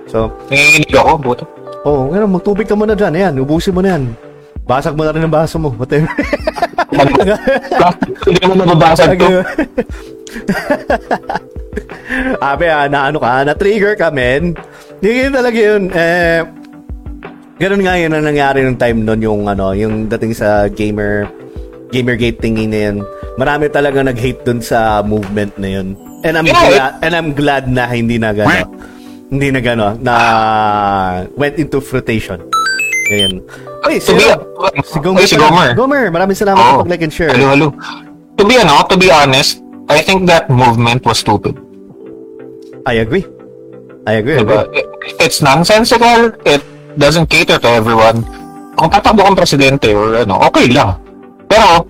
So, 0.08 0.28
Nanginginig 0.52 0.92
ako, 0.92 1.12
buto. 1.16 1.44
Oh, 1.84 2.10
ngayon, 2.10 2.32
magtubig 2.32 2.66
ka 2.66 2.74
muna 2.74 2.96
dyan. 2.96 3.14
Ayan, 3.14 3.34
ubusin 3.40 3.76
mo 3.76 3.80
na 3.80 3.96
yan. 3.96 4.16
Basag 4.64 4.96
mo 4.96 5.04
na 5.04 5.12
rin 5.12 5.24
ang 5.24 5.32
baso 5.32 5.60
mo. 5.60 5.68
Whatever. 5.76 6.08
Hindi 8.24 8.42
mo 8.48 8.54
mababasag 8.64 9.18
to. 9.20 9.28
Abe, 12.40 12.66
ah, 12.70 12.86
na 12.86 13.10
ano 13.10 13.18
ka, 13.18 13.44
na-trigger 13.44 13.94
ka, 13.98 14.08
men. 14.08 14.54
Yun 15.02 15.34
talaga 15.34 15.58
yun. 15.58 15.82
Eh, 15.90 16.40
ganun 17.58 17.82
nga 17.82 17.94
yun 17.98 18.12
ang 18.14 18.24
nangyari 18.24 18.62
ng 18.62 18.78
time 18.78 18.98
nun, 19.04 19.20
yung 19.20 19.42
ano, 19.50 19.74
yung 19.74 20.06
dating 20.08 20.32
sa 20.32 20.70
gamer, 20.70 21.28
gamergate 21.90 22.40
thingy 22.40 22.66
na 22.70 22.78
yun. 22.90 22.96
Marami 23.34 23.66
talaga 23.68 24.00
nag-hate 24.00 24.46
dun 24.46 24.62
sa 24.62 25.02
movement 25.02 25.52
na 25.58 25.68
yun. 25.80 25.98
And 26.24 26.40
I'm 26.40 26.46
Yeah, 26.46 26.56
glad, 26.72 26.92
and 27.04 27.12
I'm 27.12 27.30
glad 27.36 27.64
na 27.68 27.84
hindi 27.84 28.16
na 28.16 28.32
gano, 28.32 28.64
hindi 29.28 29.48
na 29.50 29.60
gano, 29.60 29.96
na 29.96 30.14
went 31.34 31.56
into 31.56 31.80
fruitation. 31.80 32.40
Ganyan. 33.06 33.44
Uy, 33.84 34.00
To 34.00 34.00
si, 34.00 34.12
be, 34.16 34.24
si 34.82 34.96
Gomer. 34.98 35.20
Uy, 35.20 35.26
si 35.28 35.36
Gomer. 35.36 35.70
Gomer, 35.76 36.04
maraming 36.08 36.32
salamat 36.34 36.56
Oo. 36.56 36.64
sa 36.64 36.80
pag-like 36.82 37.04
and 37.04 37.12
share. 37.12 37.30
Hello, 37.30 37.52
hello. 37.52 37.68
To 38.34 38.42
be, 38.42 38.56
ano, 38.56 38.80
to 38.88 38.96
be 38.96 39.12
honest, 39.12 39.60
I 39.86 40.00
think 40.00 40.24
that 40.24 40.48
movement 40.48 41.04
was 41.04 41.20
stupid. 41.20 41.54
I 42.84 43.00
agree. 43.00 43.24
I 44.06 44.20
agree. 44.20 44.40
Diba? 44.40 44.64
agree. 44.64 44.80
It- 44.80 44.90
It's 45.20 45.44
nonsensical. 45.44 46.32
It 46.48 46.64
doesn't 46.96 47.28
cater 47.28 47.60
to 47.60 47.68
everyone. 47.70 48.24
Kung 48.74 48.88
tatakbo 48.88 49.20
kang 49.22 49.36
presidente 49.36 49.92
or 49.92 50.16
ano, 50.16 50.40
okay 50.48 50.72
lang. 50.72 50.96
Pero, 51.44 51.84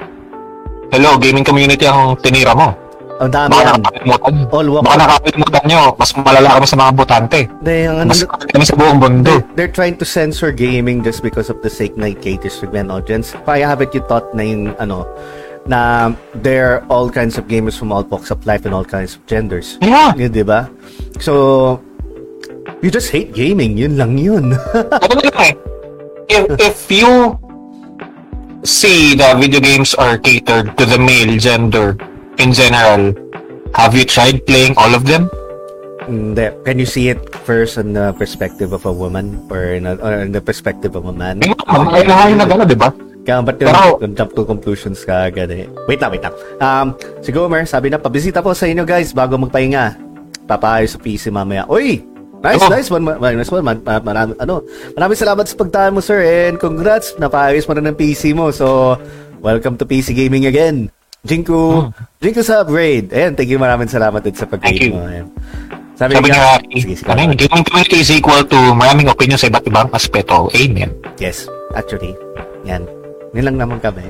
hello, 0.90 1.14
gaming 1.16 1.46
community 1.46 1.86
ang 1.86 2.18
tinira 2.18 2.58
mo. 2.58 2.74
Ang 3.22 3.30
dami 3.30 3.50
Baka 3.54 3.62
yan. 3.62 3.78
nakakalimutan. 3.78 4.32
All 4.50 4.68
walk 4.74 4.82
Baka 4.82 4.96
nakakalimutan 4.98 5.64
nyo. 5.70 5.82
Mas 5.94 6.10
malala 6.18 6.48
kami 6.58 6.66
sa 6.66 6.76
mga 6.78 6.92
botante. 6.98 7.38
Hindi, 7.46 7.76
ang 7.86 7.96
ano, 8.02 8.10
Mas 8.10 8.20
kami 8.26 8.64
sa 8.66 8.74
buong 8.74 8.98
mundo. 8.98 9.22
they're, 9.30 9.44
they're 9.54 9.74
trying 9.74 9.94
to 9.94 10.06
censor 10.06 10.50
gaming 10.50 11.04
just 11.06 11.22
because 11.22 11.46
of 11.46 11.62
the 11.62 11.70
sake 11.70 11.94
na 11.94 12.10
it 12.10 12.18
caters 12.18 12.58
to 12.58 12.66
an 12.74 12.90
audience. 12.90 13.30
Kaya 13.46 13.70
haven't 13.70 13.94
you 13.94 14.02
thought 14.10 14.26
na 14.34 14.42
yung, 14.42 14.74
ano, 14.82 15.06
na 15.70 16.10
there 16.42 16.76
are 16.76 16.80
all 16.90 17.08
kinds 17.08 17.38
of 17.38 17.46
gamers 17.46 17.78
from 17.78 17.94
all 17.94 18.02
walks 18.04 18.34
of 18.34 18.42
life 18.44 18.66
and 18.66 18.74
all 18.74 18.84
kinds 18.84 19.14
of 19.14 19.22
genders. 19.30 19.78
Yeah. 19.80 20.12
Yun, 20.18 20.34
di 20.34 20.42
ba? 20.42 20.66
So, 21.22 21.78
you 22.82 22.90
just 22.90 23.14
hate 23.14 23.32
gaming. 23.32 23.78
Yun 23.78 23.96
lang 23.96 24.18
yun. 24.18 24.58
Ano 25.04 25.22
eh. 25.38 25.54
If, 26.28 26.44
if 26.58 26.78
you 26.90 27.38
see 28.64 29.14
the 29.14 29.36
video 29.38 29.60
games 29.60 29.94
are 29.94 30.16
catered 30.18 30.76
to 30.76 30.84
the 30.88 30.98
male 30.98 31.36
gender 31.38 31.94
in 32.38 32.52
general, 32.52 33.12
have 33.74 33.94
you 33.94 34.04
tried 34.04 34.44
playing 34.44 34.74
all 34.76 34.92
of 34.92 35.04
them? 35.04 35.28
Hindi. 36.04 36.52
Can 36.64 36.76
you 36.76 36.84
see 36.84 37.08
it 37.08 37.16
first 37.42 37.76
in 37.76 37.92
the 37.92 38.12
perspective 38.12 38.72
of 38.72 38.84
a 38.84 38.92
woman 38.92 39.40
or 39.48 39.72
in, 39.72 39.86
a, 39.86 39.96
or 39.96 40.20
in 40.20 40.32
the 40.32 40.40
perspective 40.40 40.92
of 40.94 41.06
a 41.06 41.14
man? 41.14 41.40
Ay, 41.64 42.04
ay, 42.04 42.04
ay, 42.04 42.32
na 42.34 42.44
gano'n, 42.44 42.68
di 42.68 42.76
ba? 42.76 42.92
Kaya 43.24 43.40
ba't 43.40 43.56
yung, 43.56 43.72
Pero- 43.72 43.96
jump 44.12 44.30
to 44.36 44.44
conclusions 44.44 45.00
ka 45.00 45.32
agad 45.32 45.48
eh? 45.48 45.64
Wait 45.88 45.96
lang, 45.96 46.12
wait 46.12 46.20
lang. 46.20 46.34
Um, 46.60 46.92
si 47.24 47.32
Gomer, 47.32 47.64
sabi 47.64 47.88
na, 47.88 47.96
pabisita 47.96 48.44
po 48.44 48.52
sa 48.52 48.68
inyo 48.68 48.84
guys 48.84 49.16
bago 49.16 49.40
magpahinga. 49.40 49.96
Papaayos 50.44 50.92
sa 50.92 51.00
PC 51.00 51.32
mamaya. 51.32 51.64
Uy! 51.64 52.04
Nice, 52.44 52.60
Oh. 52.60 52.68
nice 52.68 52.88
one. 52.92 53.00
ma- 53.00 53.16
Nice 53.16 53.48
one. 53.48 53.64
Man, 53.64 53.80
ma- 53.80 54.04
marami, 54.04 54.36
ano, 54.36 54.60
maraming 54.92 55.16
salamat 55.16 55.48
sa 55.48 55.56
pagtaan 55.56 55.96
mo, 55.96 56.04
sir. 56.04 56.20
And 56.20 56.60
congrats, 56.60 57.16
napaayos 57.16 57.64
mo 57.64 57.72
na 57.72 57.88
ng 57.88 57.96
PC 57.96 58.36
mo. 58.36 58.52
So, 58.52 59.00
welcome 59.40 59.80
to 59.80 59.88
PC 59.88 60.12
Gaming 60.12 60.44
again. 60.44 60.92
Jinku, 61.24 61.88
Jinku 62.20 62.44
sa 62.44 62.60
upgrade. 62.60 63.08
Ayan, 63.10 63.32
thank 63.32 63.48
you. 63.48 63.56
Maraming 63.56 63.88
salamat 63.88 64.20
din 64.20 64.36
sa 64.36 64.44
Hmm. 64.44 64.60
You. 64.68 64.92
mo. 64.92 65.02
Ayan. 65.02 65.26
Sabi, 65.94 66.10
Sabi 66.12 66.26
niya, 66.26 66.58
sige, 66.74 66.94
sige. 66.98 67.06
yun, 67.06 67.32
gaming 67.32 67.64
community 67.64 68.02
is 68.02 68.10
equal 68.10 68.42
to 68.42 68.58
maraming 68.74 69.06
opinion 69.06 69.38
sa 69.38 69.46
iba't 69.46 69.62
ibang 69.62 69.86
aspeto. 69.88 70.50
Amen. 70.52 70.90
Yes, 71.16 71.46
actually. 71.72 72.18
Yan. 72.66 72.82
Yan 73.32 73.44
lang 73.46 73.56
naman 73.56 73.78
kami. 73.78 74.02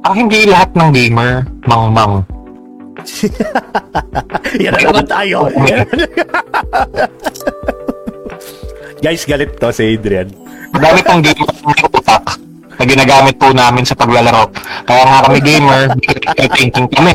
Ah, 0.00 0.16
hindi 0.16 0.48
lahat 0.48 0.72
ng 0.72 0.90
gamer, 0.90 1.44
mang-mang. 1.68 2.24
Yan 4.58 4.72
na 4.72 4.80
naman 4.80 5.04
tayo. 5.06 5.44
Guys, 9.00 9.24
galit 9.24 9.56
to 9.56 9.68
si 9.70 9.94
Adrian. 9.94 10.28
Madami 10.72 11.00
pong 11.04 11.20
gamer 11.20 11.48
na 12.80 12.88
ginagamit 12.88 13.36
po 13.36 13.52
namin 13.52 13.84
sa 13.84 13.92
paglalaro. 13.92 14.48
Kaya 14.88 15.04
nga 15.04 15.18
kami 15.28 15.38
gamer, 15.44 15.92
critical 16.08 16.48
thinking 16.56 16.88
kami. 16.88 17.12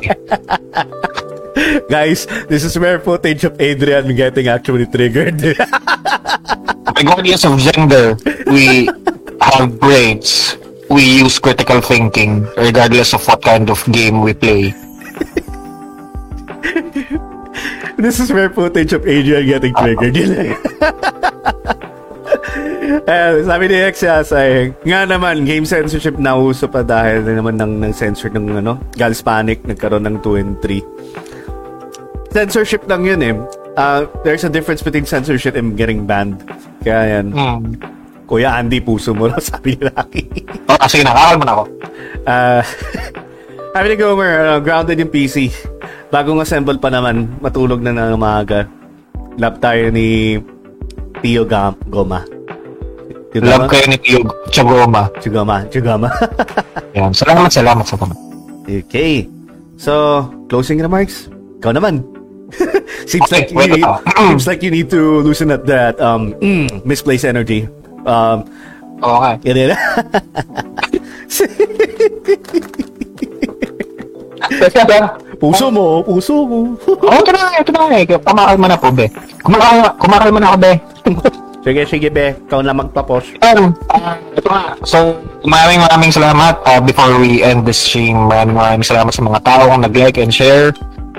Guys, 1.90 2.30
this 2.46 2.62
is 2.62 2.78
rare 2.78 3.02
footage 3.02 3.42
of 3.50 3.58
Adrian 3.58 4.14
getting 4.14 4.46
actually 4.46 4.86
triggered. 4.86 5.42
Regardless 7.02 7.44
of 7.50 7.58
gender, 7.58 8.14
we 8.46 8.86
have 9.42 9.74
brains. 9.82 10.54
We 10.86 11.26
use 11.26 11.42
critical 11.42 11.82
thinking 11.82 12.46
regardless 12.54 13.18
of 13.18 13.26
what 13.26 13.42
kind 13.42 13.74
of 13.74 13.82
game 13.90 14.22
we 14.22 14.38
play. 14.38 14.70
this 17.98 18.22
is 18.22 18.30
rare 18.30 18.54
footage 18.54 18.94
of 18.94 19.02
Adrian 19.10 19.50
getting 19.50 19.74
triggered. 19.74 20.14
Lang. 22.86 23.02
Eh, 23.06 23.44
sabi 23.44 23.64
ni 23.70 23.78
X 23.92 24.06
say, 24.30 24.74
nga 24.86 25.06
naman, 25.06 25.44
game 25.44 25.66
censorship 25.66 26.16
na 26.22 26.38
uso 26.38 26.70
pa 26.70 26.86
dahil 26.86 27.26
na 27.26 27.42
naman 27.42 27.58
ng, 27.58 27.82
ng 27.86 27.94
censor 27.94 28.30
ng 28.30 28.62
ano, 28.62 28.78
Gals 28.96 29.22
Panic, 29.26 29.66
nagkaroon 29.66 30.06
ng 30.06 30.18
2 30.22 30.42
and 30.42 30.54
3. 30.62 32.36
Censorship 32.36 32.84
lang 32.86 33.08
yun 33.08 33.22
eh. 33.24 33.36
Uh, 33.76 34.08
there's 34.24 34.44
a 34.44 34.52
difference 34.52 34.84
between 34.84 35.04
censorship 35.08 35.56
and 35.56 35.76
getting 35.76 36.08
banned. 36.08 36.44
Kaya 36.84 37.20
yan. 37.20 37.32
Hmm. 37.32 37.76
Kuya 38.26 38.58
Andy, 38.58 38.82
puso 38.82 39.14
mo 39.14 39.30
raw, 39.30 39.40
sabi 39.54 39.78
ni 39.78 39.86
Rocky. 39.86 40.24
Oh, 40.66 40.78
kasi 40.78 41.06
nakakal 41.06 41.36
mo 41.38 41.44
na 41.46 41.54
ako. 41.54 41.64
Ah, 42.26 42.62
sabi 43.74 43.86
ni 43.94 43.96
Gomer, 43.96 44.32
uh, 44.50 44.60
grounded 44.60 44.98
yung 44.98 45.14
PC. 45.14 45.54
Bagong 46.10 46.42
assemble 46.42 46.78
pa 46.82 46.90
naman, 46.90 47.38
matulog 47.40 47.80
na 47.80 47.94
ng 47.94 48.18
umaga. 48.18 48.66
Love 49.38 49.58
tayo 49.62 49.92
ni 49.94 50.40
Tio 51.22 51.44
Gam 51.46 51.78
Goma. 51.88 52.35
Tio 53.36 53.44
Love 53.44 53.68
kayo 53.68 53.84
ni. 53.92 54.00
Tio 54.48 54.64
Goma, 54.64 55.12
Tio 55.20 55.28
Goma. 55.84 56.08
Yan. 56.96 57.12
Salamat, 57.12 57.52
salamat 57.52 57.84
sa 57.84 58.00
comment. 58.00 58.16
okay. 58.64 59.28
So, 59.76 60.24
closing 60.48 60.80
remarks. 60.80 61.28
Ikaw 61.60 61.76
naman. 61.76 62.00
seems 63.12 63.28
Okay, 63.28 63.44
like 63.44 63.52
you 63.52 63.76
need, 63.76 63.84
seems 64.32 64.48
like 64.48 64.64
you 64.64 64.72
need 64.72 64.88
to 64.88 65.20
loosen 65.20 65.52
up 65.52 65.68
that 65.68 66.00
um 66.00 66.32
mm, 66.40 66.80
misplaced 66.88 67.28
energy. 67.28 67.68
Um, 68.08 68.48
Okay. 69.04 69.36
yun 69.52 69.68
yun. 69.68 69.76
puso 75.36 75.68
mo, 75.68 76.00
puso 76.00 76.48
mo. 76.48 76.80
Oh, 76.88 77.20
ito 77.20 77.32
na, 77.36 77.52
ito 77.60 77.76
na. 77.76 77.92
Eh. 77.92 78.08
Kumakal 78.08 78.56
na 78.56 78.80
po, 78.80 78.88
be. 78.96 79.12
Kumakal, 79.44 79.92
kumakal 80.00 80.32
na 80.32 80.56
ako, 80.56 80.60
be. 80.64 80.72
Sige, 81.66 81.82
sige, 81.90 82.08
be. 82.14 82.38
Ikaw 82.46 82.62
na 82.62 82.78
magtapos. 82.78 83.34
Um, 83.42 83.74
ah, 83.90 84.22
ito 84.38 84.46
nga. 84.46 84.78
So, 84.86 85.18
maraming 85.42 85.82
maraming 85.82 86.14
salamat. 86.14 86.62
Uh, 86.62 86.82
before 86.86 87.18
we 87.18 87.42
end 87.42 87.66
this 87.66 87.82
stream, 87.82 88.30
maraming 88.30 88.54
maraming 88.54 88.86
salamat 88.86 89.10
sa 89.10 89.26
mga 89.26 89.40
taong 89.42 89.82
nag-like 89.82 90.22
and 90.22 90.30
share. 90.30 90.70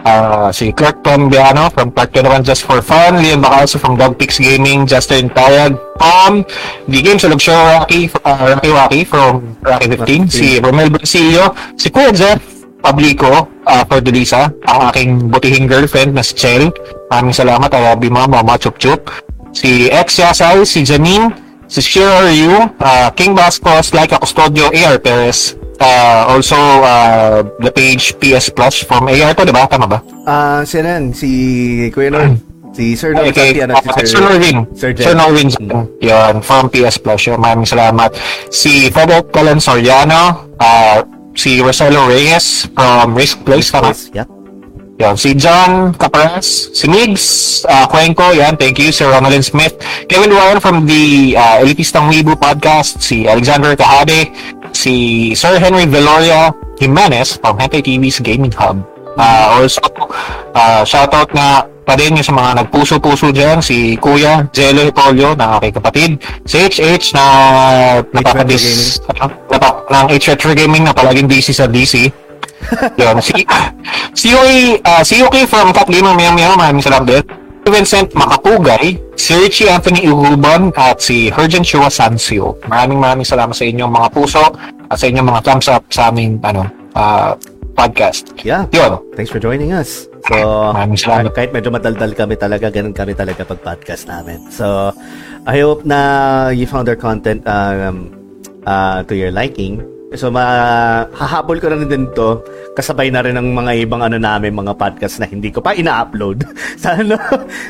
uh, 0.07 0.49
si 0.55 0.71
Clark 0.71 1.03
Tombiano 1.03 1.69
from 1.75 1.91
Clark 1.91 2.15
Donovan 2.15 2.47
Just 2.47 2.63
for 2.63 2.79
Fun, 2.81 3.19
Leon 3.19 3.43
Bacalso 3.43 3.83
from 3.83 3.99
Dogpix 3.99 4.39
Gaming, 4.39 4.87
Justin 4.87 5.29
Tayag, 5.31 5.75
Tom, 5.99 6.47
The 6.87 7.03
Game 7.03 7.19
sa 7.19 7.29
Luxor 7.29 7.57
Rocky, 7.57 8.07
uh, 8.23 8.55
Rocky 8.55 8.71
Waki 8.71 9.01
from 9.05 9.59
Rocky 9.67 9.91
15, 9.99 10.31
si 10.31 10.47
Romel 10.63 10.95
Brasilio, 10.95 11.51
si 11.75 11.91
Kuya 11.91 12.15
Jeff 12.15 12.41
Pablico 12.79 13.51
uh, 13.67 13.83
for 13.91 13.99
Delisa, 13.99 14.47
ang 14.71 14.95
aking 14.95 15.27
butihing 15.27 15.67
girlfriend 15.67 16.15
na 16.15 16.23
si 16.23 16.39
Chel. 16.39 16.71
Maraming 17.11 17.35
salamat, 17.35 17.71
I 17.75 17.81
love 17.91 18.03
you 18.03 18.15
mama, 18.15 18.43
Mama 18.43 18.55
Chup 18.55 18.79
Chup. 18.79 19.11
Si 19.57 19.89
Ex 19.89 20.21
Yasay, 20.21 20.69
si 20.69 20.85
Janine, 20.85 21.33
si 21.65 21.81
Shira 21.81 22.29
Ryu, 22.29 22.77
uh, 22.77 23.09
King 23.17 23.33
Bascos, 23.33 23.89
Laika 23.97 24.21
Custodio, 24.21 24.69
AR 24.69 25.01
Perez, 25.01 25.57
uh, 25.81 26.29
also 26.29 26.61
uh, 26.85 27.41
the 27.65 27.73
page 27.73 28.13
PS 28.21 28.53
Plus 28.53 28.85
from 28.85 29.09
AR 29.09 29.33
to, 29.33 29.49
di 29.49 29.57
ba? 29.57 29.65
Tama 29.65 29.89
ba? 29.89 30.05
Ah, 30.29 30.61
si 30.61 30.77
Ren, 30.85 31.17
si 31.17 31.31
Kuya 31.89 32.13
Lord. 32.13 32.37
Si 32.77 32.93
Sir 32.93 33.17
Norvin. 33.17 33.33
Okay, 33.33 33.65
ano, 33.65 33.81
si 33.81 33.89
uh, 33.89 34.05
Sir 34.05 34.21
Norvin. 34.21 34.57
Sir 34.77 34.91
Sir. 34.93 35.17
Norvin, 35.17 35.49
yun, 36.05 36.35
from 36.45 36.69
PS 36.69 37.01
Plus. 37.01 37.25
Yun, 37.25 37.41
maraming 37.41 37.65
salamat. 37.65 38.13
Si 38.53 38.93
Frederick 38.93 39.33
Colin 39.33 39.57
Soriano, 39.57 40.53
uh, 40.61 41.01
si 41.33 41.65
Rosello 41.65 42.13
Reyes 42.13 42.69
from 42.77 43.17
Risk 43.17 43.41
Place, 43.49 43.73
tama? 43.73 43.97
Yep. 44.13 44.36
Yan, 44.97 45.13
si 45.13 45.37
John 45.37 45.93
Caparas, 45.93 46.73
si 46.73 46.89
Migs, 46.89 47.61
uh, 47.69 47.85
Cuenco, 47.85 48.33
yan, 48.33 48.57
thank 48.57 48.81
you, 48.81 48.89
si 48.89 49.05
Ronaldin 49.05 49.45
Smith, 49.45 49.77
Kevin 50.09 50.33
Ryan 50.33 50.57
from 50.57 50.89
the 50.89 51.37
uh, 51.37 51.61
Elitistang 51.61 52.09
Weibo 52.09 52.33
podcast, 52.33 53.05
si 53.05 53.29
Alexander 53.29 53.77
Kahade, 53.77 54.33
si 54.73 55.37
Sir 55.37 55.61
Henry 55.61 55.85
Veloria 55.85 56.49
Jimenez 56.81 57.37
from 57.37 57.61
Hentai 57.61 57.85
TV's 57.85 58.25
Gaming 58.25 58.57
Hub. 58.57 58.81
Uh, 59.21 59.61
also, 59.61 59.85
uh, 60.57 60.81
shoutout 60.81 61.29
nga 61.29 61.69
pa 61.85 61.93
rin 62.01 62.17
yung 62.17 62.25
sa 62.25 62.33
mga 62.33 62.65
nagpuso-puso 62.65 63.37
dyan, 63.37 63.61
si 63.61 64.01
Kuya 64.01 64.49
Jello 64.49 64.89
Hipolio, 64.89 65.37
na 65.37 65.61
aking 65.61 65.77
kapatid, 65.77 66.11
si 66.49 66.57
HH 66.57 67.13
na 67.13 67.25
napakadis, 68.17 68.97
napa, 69.53 69.85
ng 69.93 70.07
H 70.09 70.33
Retro 70.33 70.57
Gaming 70.57 70.89
na 70.89 70.97
palaging 70.97 71.29
busy 71.29 71.53
sa 71.53 71.69
DC. 71.69 72.26
Yun, 73.01 73.17
si 73.23 73.47
si 74.17 74.27
Yuki, 74.33 74.81
uh, 74.83 75.03
si 75.05 75.21
Yuki 75.21 75.47
from 75.47 75.71
Cat 75.71 75.87
Gamer 75.87 76.17
Meow 76.17 76.33
Meow, 76.35 76.57
maraming 76.57 76.83
salamat 76.83 77.07
din. 77.07 77.25
Si 77.67 77.69
Vincent 77.75 78.09
Makapugay, 78.15 78.95
si 79.19 79.35
Richie 79.35 79.67
Anthony 79.67 80.07
Uhubon, 80.07 80.71
at 80.79 81.03
si 81.03 81.29
Hergen 81.35 81.67
Chua 81.67 81.91
Sansio. 81.91 82.55
Maraming 82.71 83.03
maraming 83.03 83.27
salamat 83.27 83.55
sa 83.55 83.67
inyong 83.67 83.91
mga 83.91 84.09
puso 84.15 84.43
at 84.87 84.97
sa 84.97 85.07
inyong 85.11 85.27
mga 85.27 85.41
thumbs 85.43 85.67
up 85.67 85.83
sa 85.91 86.15
aming 86.15 86.39
ano, 86.47 86.63
uh, 86.95 87.35
podcast. 87.77 88.33
Yeah. 88.41 88.65
Yun. 88.73 89.03
Thanks 89.15 89.29
for 89.29 89.39
joining 89.39 89.77
us. 89.77 90.09
So, 90.27 90.35
Maraming 90.75 90.99
salamat. 90.99 91.31
kahit 91.37 91.51
medyo 91.55 91.71
madaldal 91.71 92.11
kami 92.17 92.35
talaga, 92.35 92.73
ganun 92.73 92.97
kami 92.97 93.15
talaga 93.15 93.47
pag 93.47 93.61
podcast 93.63 94.11
namin. 94.11 94.43
So, 94.51 94.91
I 95.47 95.55
hope 95.63 95.87
na 95.87 96.51
you 96.51 96.67
found 96.67 96.91
our 96.91 96.99
content 96.99 97.47
um, 97.47 98.11
uh, 98.67 99.07
to 99.07 99.15
your 99.15 99.31
liking. 99.31 99.85
So, 100.17 100.33
ma 100.33 100.45
hahabol 101.13 101.61
ko 101.61 101.69
na 101.71 101.79
rin 101.79 101.89
din 101.89 102.07
to 102.17 102.41
kasabay 102.77 103.09
na 103.09 103.25
rin 103.25 103.37
ng 103.37 103.57
mga 103.57 103.73
ibang 103.89 104.03
ano 104.05 104.21
namin, 104.21 104.53
mga 104.53 104.77
podcast 104.77 105.21
na 105.21 105.29
hindi 105.29 105.49
ko 105.49 105.65
pa 105.65 105.73
ina-upload 105.73 106.45
sa 106.83 106.97
ano, 106.97 107.17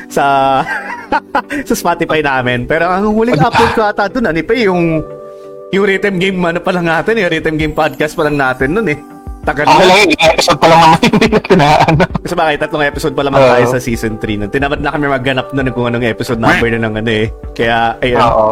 sa 0.07 0.25
sa 1.67 1.75
Spotify 1.75 2.19
namin. 2.19 2.67
Pero 2.67 2.87
ang 2.87 3.11
huling 3.11 3.39
upload 3.39 3.71
ko 3.75 3.81
ata 3.87 4.11
doon, 4.11 4.31
ano 4.31 4.39
pa 4.43 4.53
eh, 4.55 4.67
yung 4.67 5.03
yung 5.71 5.83
rhythm 5.83 6.15
game 6.19 6.39
ano 6.39 6.59
pa 6.63 6.71
lang 6.71 6.87
natin, 6.87 7.19
yung 7.19 7.31
rhythm 7.31 7.55
game 7.59 7.75
podcast 7.75 8.15
pa 8.15 8.27
lang 8.27 8.39
natin 8.39 8.71
noon 8.71 8.89
eh. 8.91 9.16
Tagal 9.47 9.63
Ako 9.63 9.79
na. 9.79 9.87
lang 9.87 9.97
yun, 10.03 10.09
yung 10.11 10.23
episode 10.27 10.59
pa 10.59 10.67
lang 10.67 10.79
naman 10.83 10.99
hindi 11.07 11.27
na 11.31 11.39
tinaano. 11.39 12.03
Kasi 12.19 12.33
bakit 12.35 12.57
tatlong 12.59 12.83
episode 12.83 13.13
pa 13.15 13.23
lamang 13.23 13.39
Oo. 13.39 13.51
tayo 13.55 13.65
sa 13.71 13.79
season 13.79 14.19
3 14.19 14.43
nun. 14.43 14.49
Tinamad 14.51 14.79
na 14.83 14.91
kami 14.91 15.07
magganap 15.07 15.47
nun 15.55 15.67
kung 15.71 15.87
anong 15.87 16.03
episode 16.03 16.35
number 16.35 16.67
na 16.67 16.83
ng 16.83 16.93
ano 16.99 17.11
eh. 17.15 17.27
Kaya, 17.55 17.95
ayun. 18.03 18.19
Oo. 18.19 18.47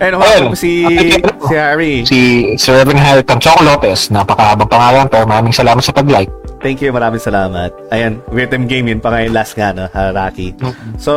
Ayun, 0.00 0.12
Ayun. 0.16 0.20
welcome 0.24 0.56
si, 0.56 0.72
si 1.20 1.52
Harry. 1.52 1.94
Si 2.08 2.18
Sir 2.56 2.80
Reverend 2.80 3.04
Harry 3.04 3.20
Tanchoco 3.20 3.60
Lopez, 3.60 4.08
napakahabang 4.08 4.72
pangalan, 4.72 5.04
pero 5.12 5.28
maraming 5.28 5.52
salamat 5.52 5.84
sa 5.84 5.92
pag-like. 5.92 6.32
Thank 6.64 6.80
you, 6.80 6.96
maraming 6.96 7.20
salamat. 7.20 7.68
Ayan, 7.92 8.24
rhythm 8.32 8.64
game 8.64 8.88
yun 8.88 9.04
pa 9.04 9.12
ngayon 9.12 9.36
last 9.36 9.52
nga, 9.52 9.76
no, 9.76 9.84
Haraki. 9.92 10.56
So, 10.96 11.12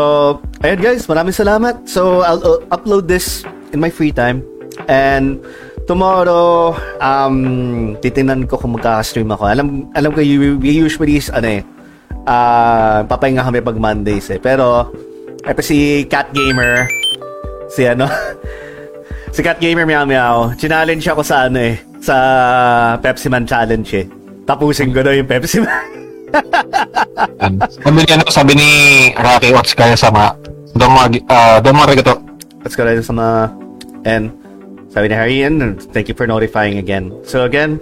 ayun 0.60 0.84
guys, 0.84 1.08
maraming 1.08 1.34
salamat. 1.34 1.88
So, 1.88 2.19
I'll 2.22 2.43
uh, 2.43 2.60
upload 2.69 3.08
this 3.08 3.48
in 3.72 3.80
my 3.80 3.90
free 3.90 4.11
time. 4.11 4.43
And, 4.92 5.40
tomorrow, 5.85 6.76
um, 7.01 7.38
titingnan 8.01 8.45
ko 8.45 8.58
kung 8.58 8.77
magkaka-stream 8.77 9.30
ako. 9.34 9.43
Alam, 9.50 9.68
alam 9.93 10.11
ko, 10.14 10.19
we 10.22 10.72
usually, 10.72 11.18
ano 11.34 11.48
eh, 11.48 11.61
ah, 12.26 13.06
papahinga 13.06 13.45
kami 13.45 13.60
pag 13.61 13.77
Mondays 13.77 14.30
eh. 14.30 14.40
Pero, 14.42 14.90
eto 15.42 15.61
si 15.61 16.06
Cat 16.06 16.30
Gamer, 16.34 16.85
si 17.72 17.85
ano, 17.88 18.06
si 19.35 19.42
Cat 19.42 19.58
Gamer 19.58 19.85
Meow 19.85 20.06
Meow, 20.06 20.53
challenge 20.58 21.06
ako 21.08 21.22
sa 21.26 21.50
ano 21.50 21.60
eh, 21.61 21.76
sa 22.01 22.16
Pepsi 23.01 23.27
Man 23.30 23.45
Challenge 23.45 23.90
eh. 23.98 24.06
Tapusin 24.45 24.93
ko 24.93 25.06
daw 25.06 25.14
yung 25.14 25.30
Pepsi 25.30 25.61
Man. 25.61 25.85
Sabi 27.84 27.98
niya, 28.01 28.16
ano, 28.18 28.26
sabi 28.32 28.51
ni 28.56 28.69
Rocky 29.14 29.51
Oscar 29.53 29.93
sama, 30.00 30.34
doon 30.74 30.92
mga, 30.95 31.08
uh, 31.27 31.58
doon 31.60 31.76
mga 31.76 31.90
regato. 31.92 32.16
Let's 32.61 32.77
go 32.77 32.85
sa 32.85 33.14
mga, 33.14 33.34
and 34.06 34.41
sabi 34.92 35.08
ni 35.08 35.16
Harry 35.16 35.40
and 35.48 35.80
thank 35.95 36.11
you 36.11 36.16
for 36.16 36.28
notifying 36.28 36.78
again. 36.78 37.16
So 37.24 37.48
again, 37.48 37.80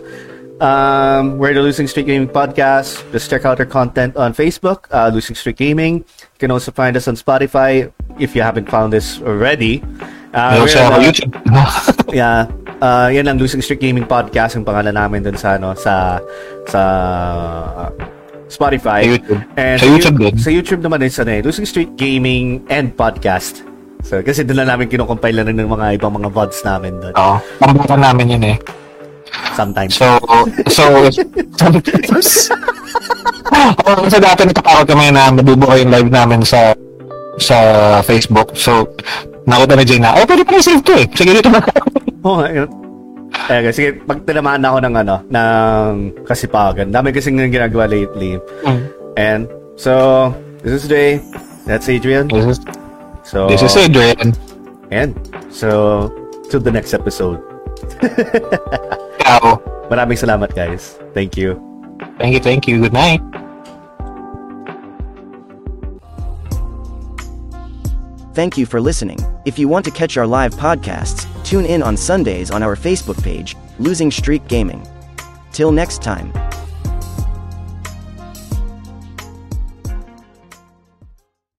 um, 0.62 1.38
we're 1.38 1.54
the 1.54 1.62
Losing 1.62 1.88
Streak 1.88 2.06
Gaming 2.06 2.30
Podcast. 2.30 3.02
Just 3.12 3.30
check 3.30 3.46
out 3.46 3.60
our 3.60 3.66
content 3.66 4.16
on 4.16 4.34
Facebook, 4.34 4.86
uh, 4.94 5.10
Losing 5.10 5.36
Streak 5.36 5.58
Gaming. 5.58 6.06
You 6.06 6.40
can 6.40 6.52
also 6.52 6.72
find 6.72 6.96
us 6.96 7.08
on 7.08 7.16
Spotify 7.16 7.92
if 8.20 8.36
you 8.36 8.42
haven't 8.42 8.70
found 8.70 8.94
this 8.94 9.22
already. 9.22 9.82
Uh, 10.34 10.62
we're 10.62 10.78
on, 10.86 10.94
uh, 10.94 11.02
YouTube. 11.02 11.34
yeah. 12.14 12.46
Uh, 12.80 13.10
yan 13.12 13.28
ang 13.28 13.42
Losing 13.42 13.62
Streak 13.66 13.82
Gaming 13.82 14.06
Podcast, 14.06 14.56
yung 14.56 14.64
pangalan 14.64 14.94
namin 14.94 15.26
dun 15.26 15.36
sa, 15.36 15.58
ano, 15.58 15.74
sa, 15.76 16.22
sa, 16.70 16.82
uh, 17.76 17.90
Spotify. 18.50 19.04
Sa 19.04 19.10
YouTube. 19.18 19.42
And 19.58 19.78
Sa 19.82 19.88
YouTube 19.90 20.18
din. 20.18 20.34
Sa 20.38 20.50
YouTube 20.50 20.82
naman 20.86 21.02
is, 21.04 21.18
ano, 21.20 21.34
eh, 21.34 21.42
Losing 21.42 21.66
Streak 21.66 21.98
Gaming 21.98 22.64
and 22.70 22.96
Podcast. 22.96 23.69
So, 24.04 24.24
kasi 24.24 24.48
doon 24.48 24.64
na 24.64 24.76
namin 24.76 24.88
kinukompile 24.88 25.44
na 25.44 25.46
rin 25.46 25.60
ng 25.60 25.70
mga 25.70 26.00
ibang 26.00 26.16
mga 26.16 26.32
VODs 26.32 26.60
namin 26.64 26.94
doon. 27.04 27.14
Oo. 27.20 27.36
Pambukan 27.60 28.00
namin 28.00 28.34
yun 28.40 28.44
eh. 28.56 28.58
Sometimes. 29.54 29.94
So, 30.00 30.18
so, 30.72 30.84
sometimes. 31.60 32.30
Oo, 33.60 34.08
kasi 34.08 34.18
dati 34.22 34.48
natatakot 34.48 34.86
kami 34.88 35.12
na 35.12 35.30
mabubuo 35.34 35.76
yung 35.76 35.92
live 35.92 36.10
namin 36.10 36.42
sa 36.48 36.72
sa 37.40 37.58
Facebook. 38.04 38.56
So, 38.56 38.88
nakita 39.44 39.74
ni 39.76 39.84
Jay 39.84 40.00
na, 40.00 40.16
eh, 40.16 40.26
pwede 40.28 40.44
pa 40.48 40.60
save 40.64 40.84
to 40.84 40.94
eh. 40.96 41.06
Sige, 41.16 41.32
dito 41.36 41.50
na. 41.52 41.60
Oo 42.26 42.36
nga, 42.40 42.48
yun. 42.52 42.70
Eh, 43.50 43.72
sige, 43.74 44.00
pag 44.06 44.22
tinamaan 44.24 44.64
ako 44.64 44.78
ng 44.84 44.96
ano, 44.96 45.16
ng 45.28 45.92
kasipagan. 46.24 46.94
Dami 46.94 47.12
kasing 47.12 47.36
nang 47.36 47.52
ginagawa 47.52 47.90
lately. 47.90 48.38
And, 49.18 49.50
so, 49.76 50.32
this 50.62 50.84
is 50.84 50.86
Jay. 50.88 51.20
That's 51.66 51.90
Adrian. 51.90 52.30
This 52.30 52.58
is, 52.58 52.60
So, 53.30 53.48
this 53.48 53.62
is 53.62 53.78
Adrian. 53.78 54.34
And, 54.90 55.14
so, 55.54 56.10
to 56.50 56.58
the 56.58 56.72
next 56.72 56.98
episode. 56.98 57.38
Ciao. 59.22 59.62
Maraming 59.86 60.18
salamat, 60.18 60.58
guys. 60.58 60.98
Thank 61.14 61.38
you. 61.38 61.62
Thank 62.18 62.34
you, 62.34 62.42
thank 62.42 62.66
you. 62.66 62.82
Good 62.82 62.98
night. 62.98 63.22
Thank 68.34 68.58
you 68.58 68.66
for 68.66 68.82
listening. 68.82 69.22
If 69.46 69.62
you 69.62 69.70
want 69.70 69.86
to 69.86 69.94
catch 69.94 70.18
our 70.18 70.26
live 70.26 70.58
podcasts, 70.58 71.30
tune 71.46 71.70
in 71.70 71.86
on 71.86 71.94
Sundays 71.94 72.50
on 72.50 72.66
our 72.66 72.74
Facebook 72.74 73.22
page, 73.22 73.54
Losing 73.78 74.10
Streak 74.10 74.42
Gaming. 74.50 74.82
Till 75.54 75.70
next 75.70 76.02
time. 76.02 76.34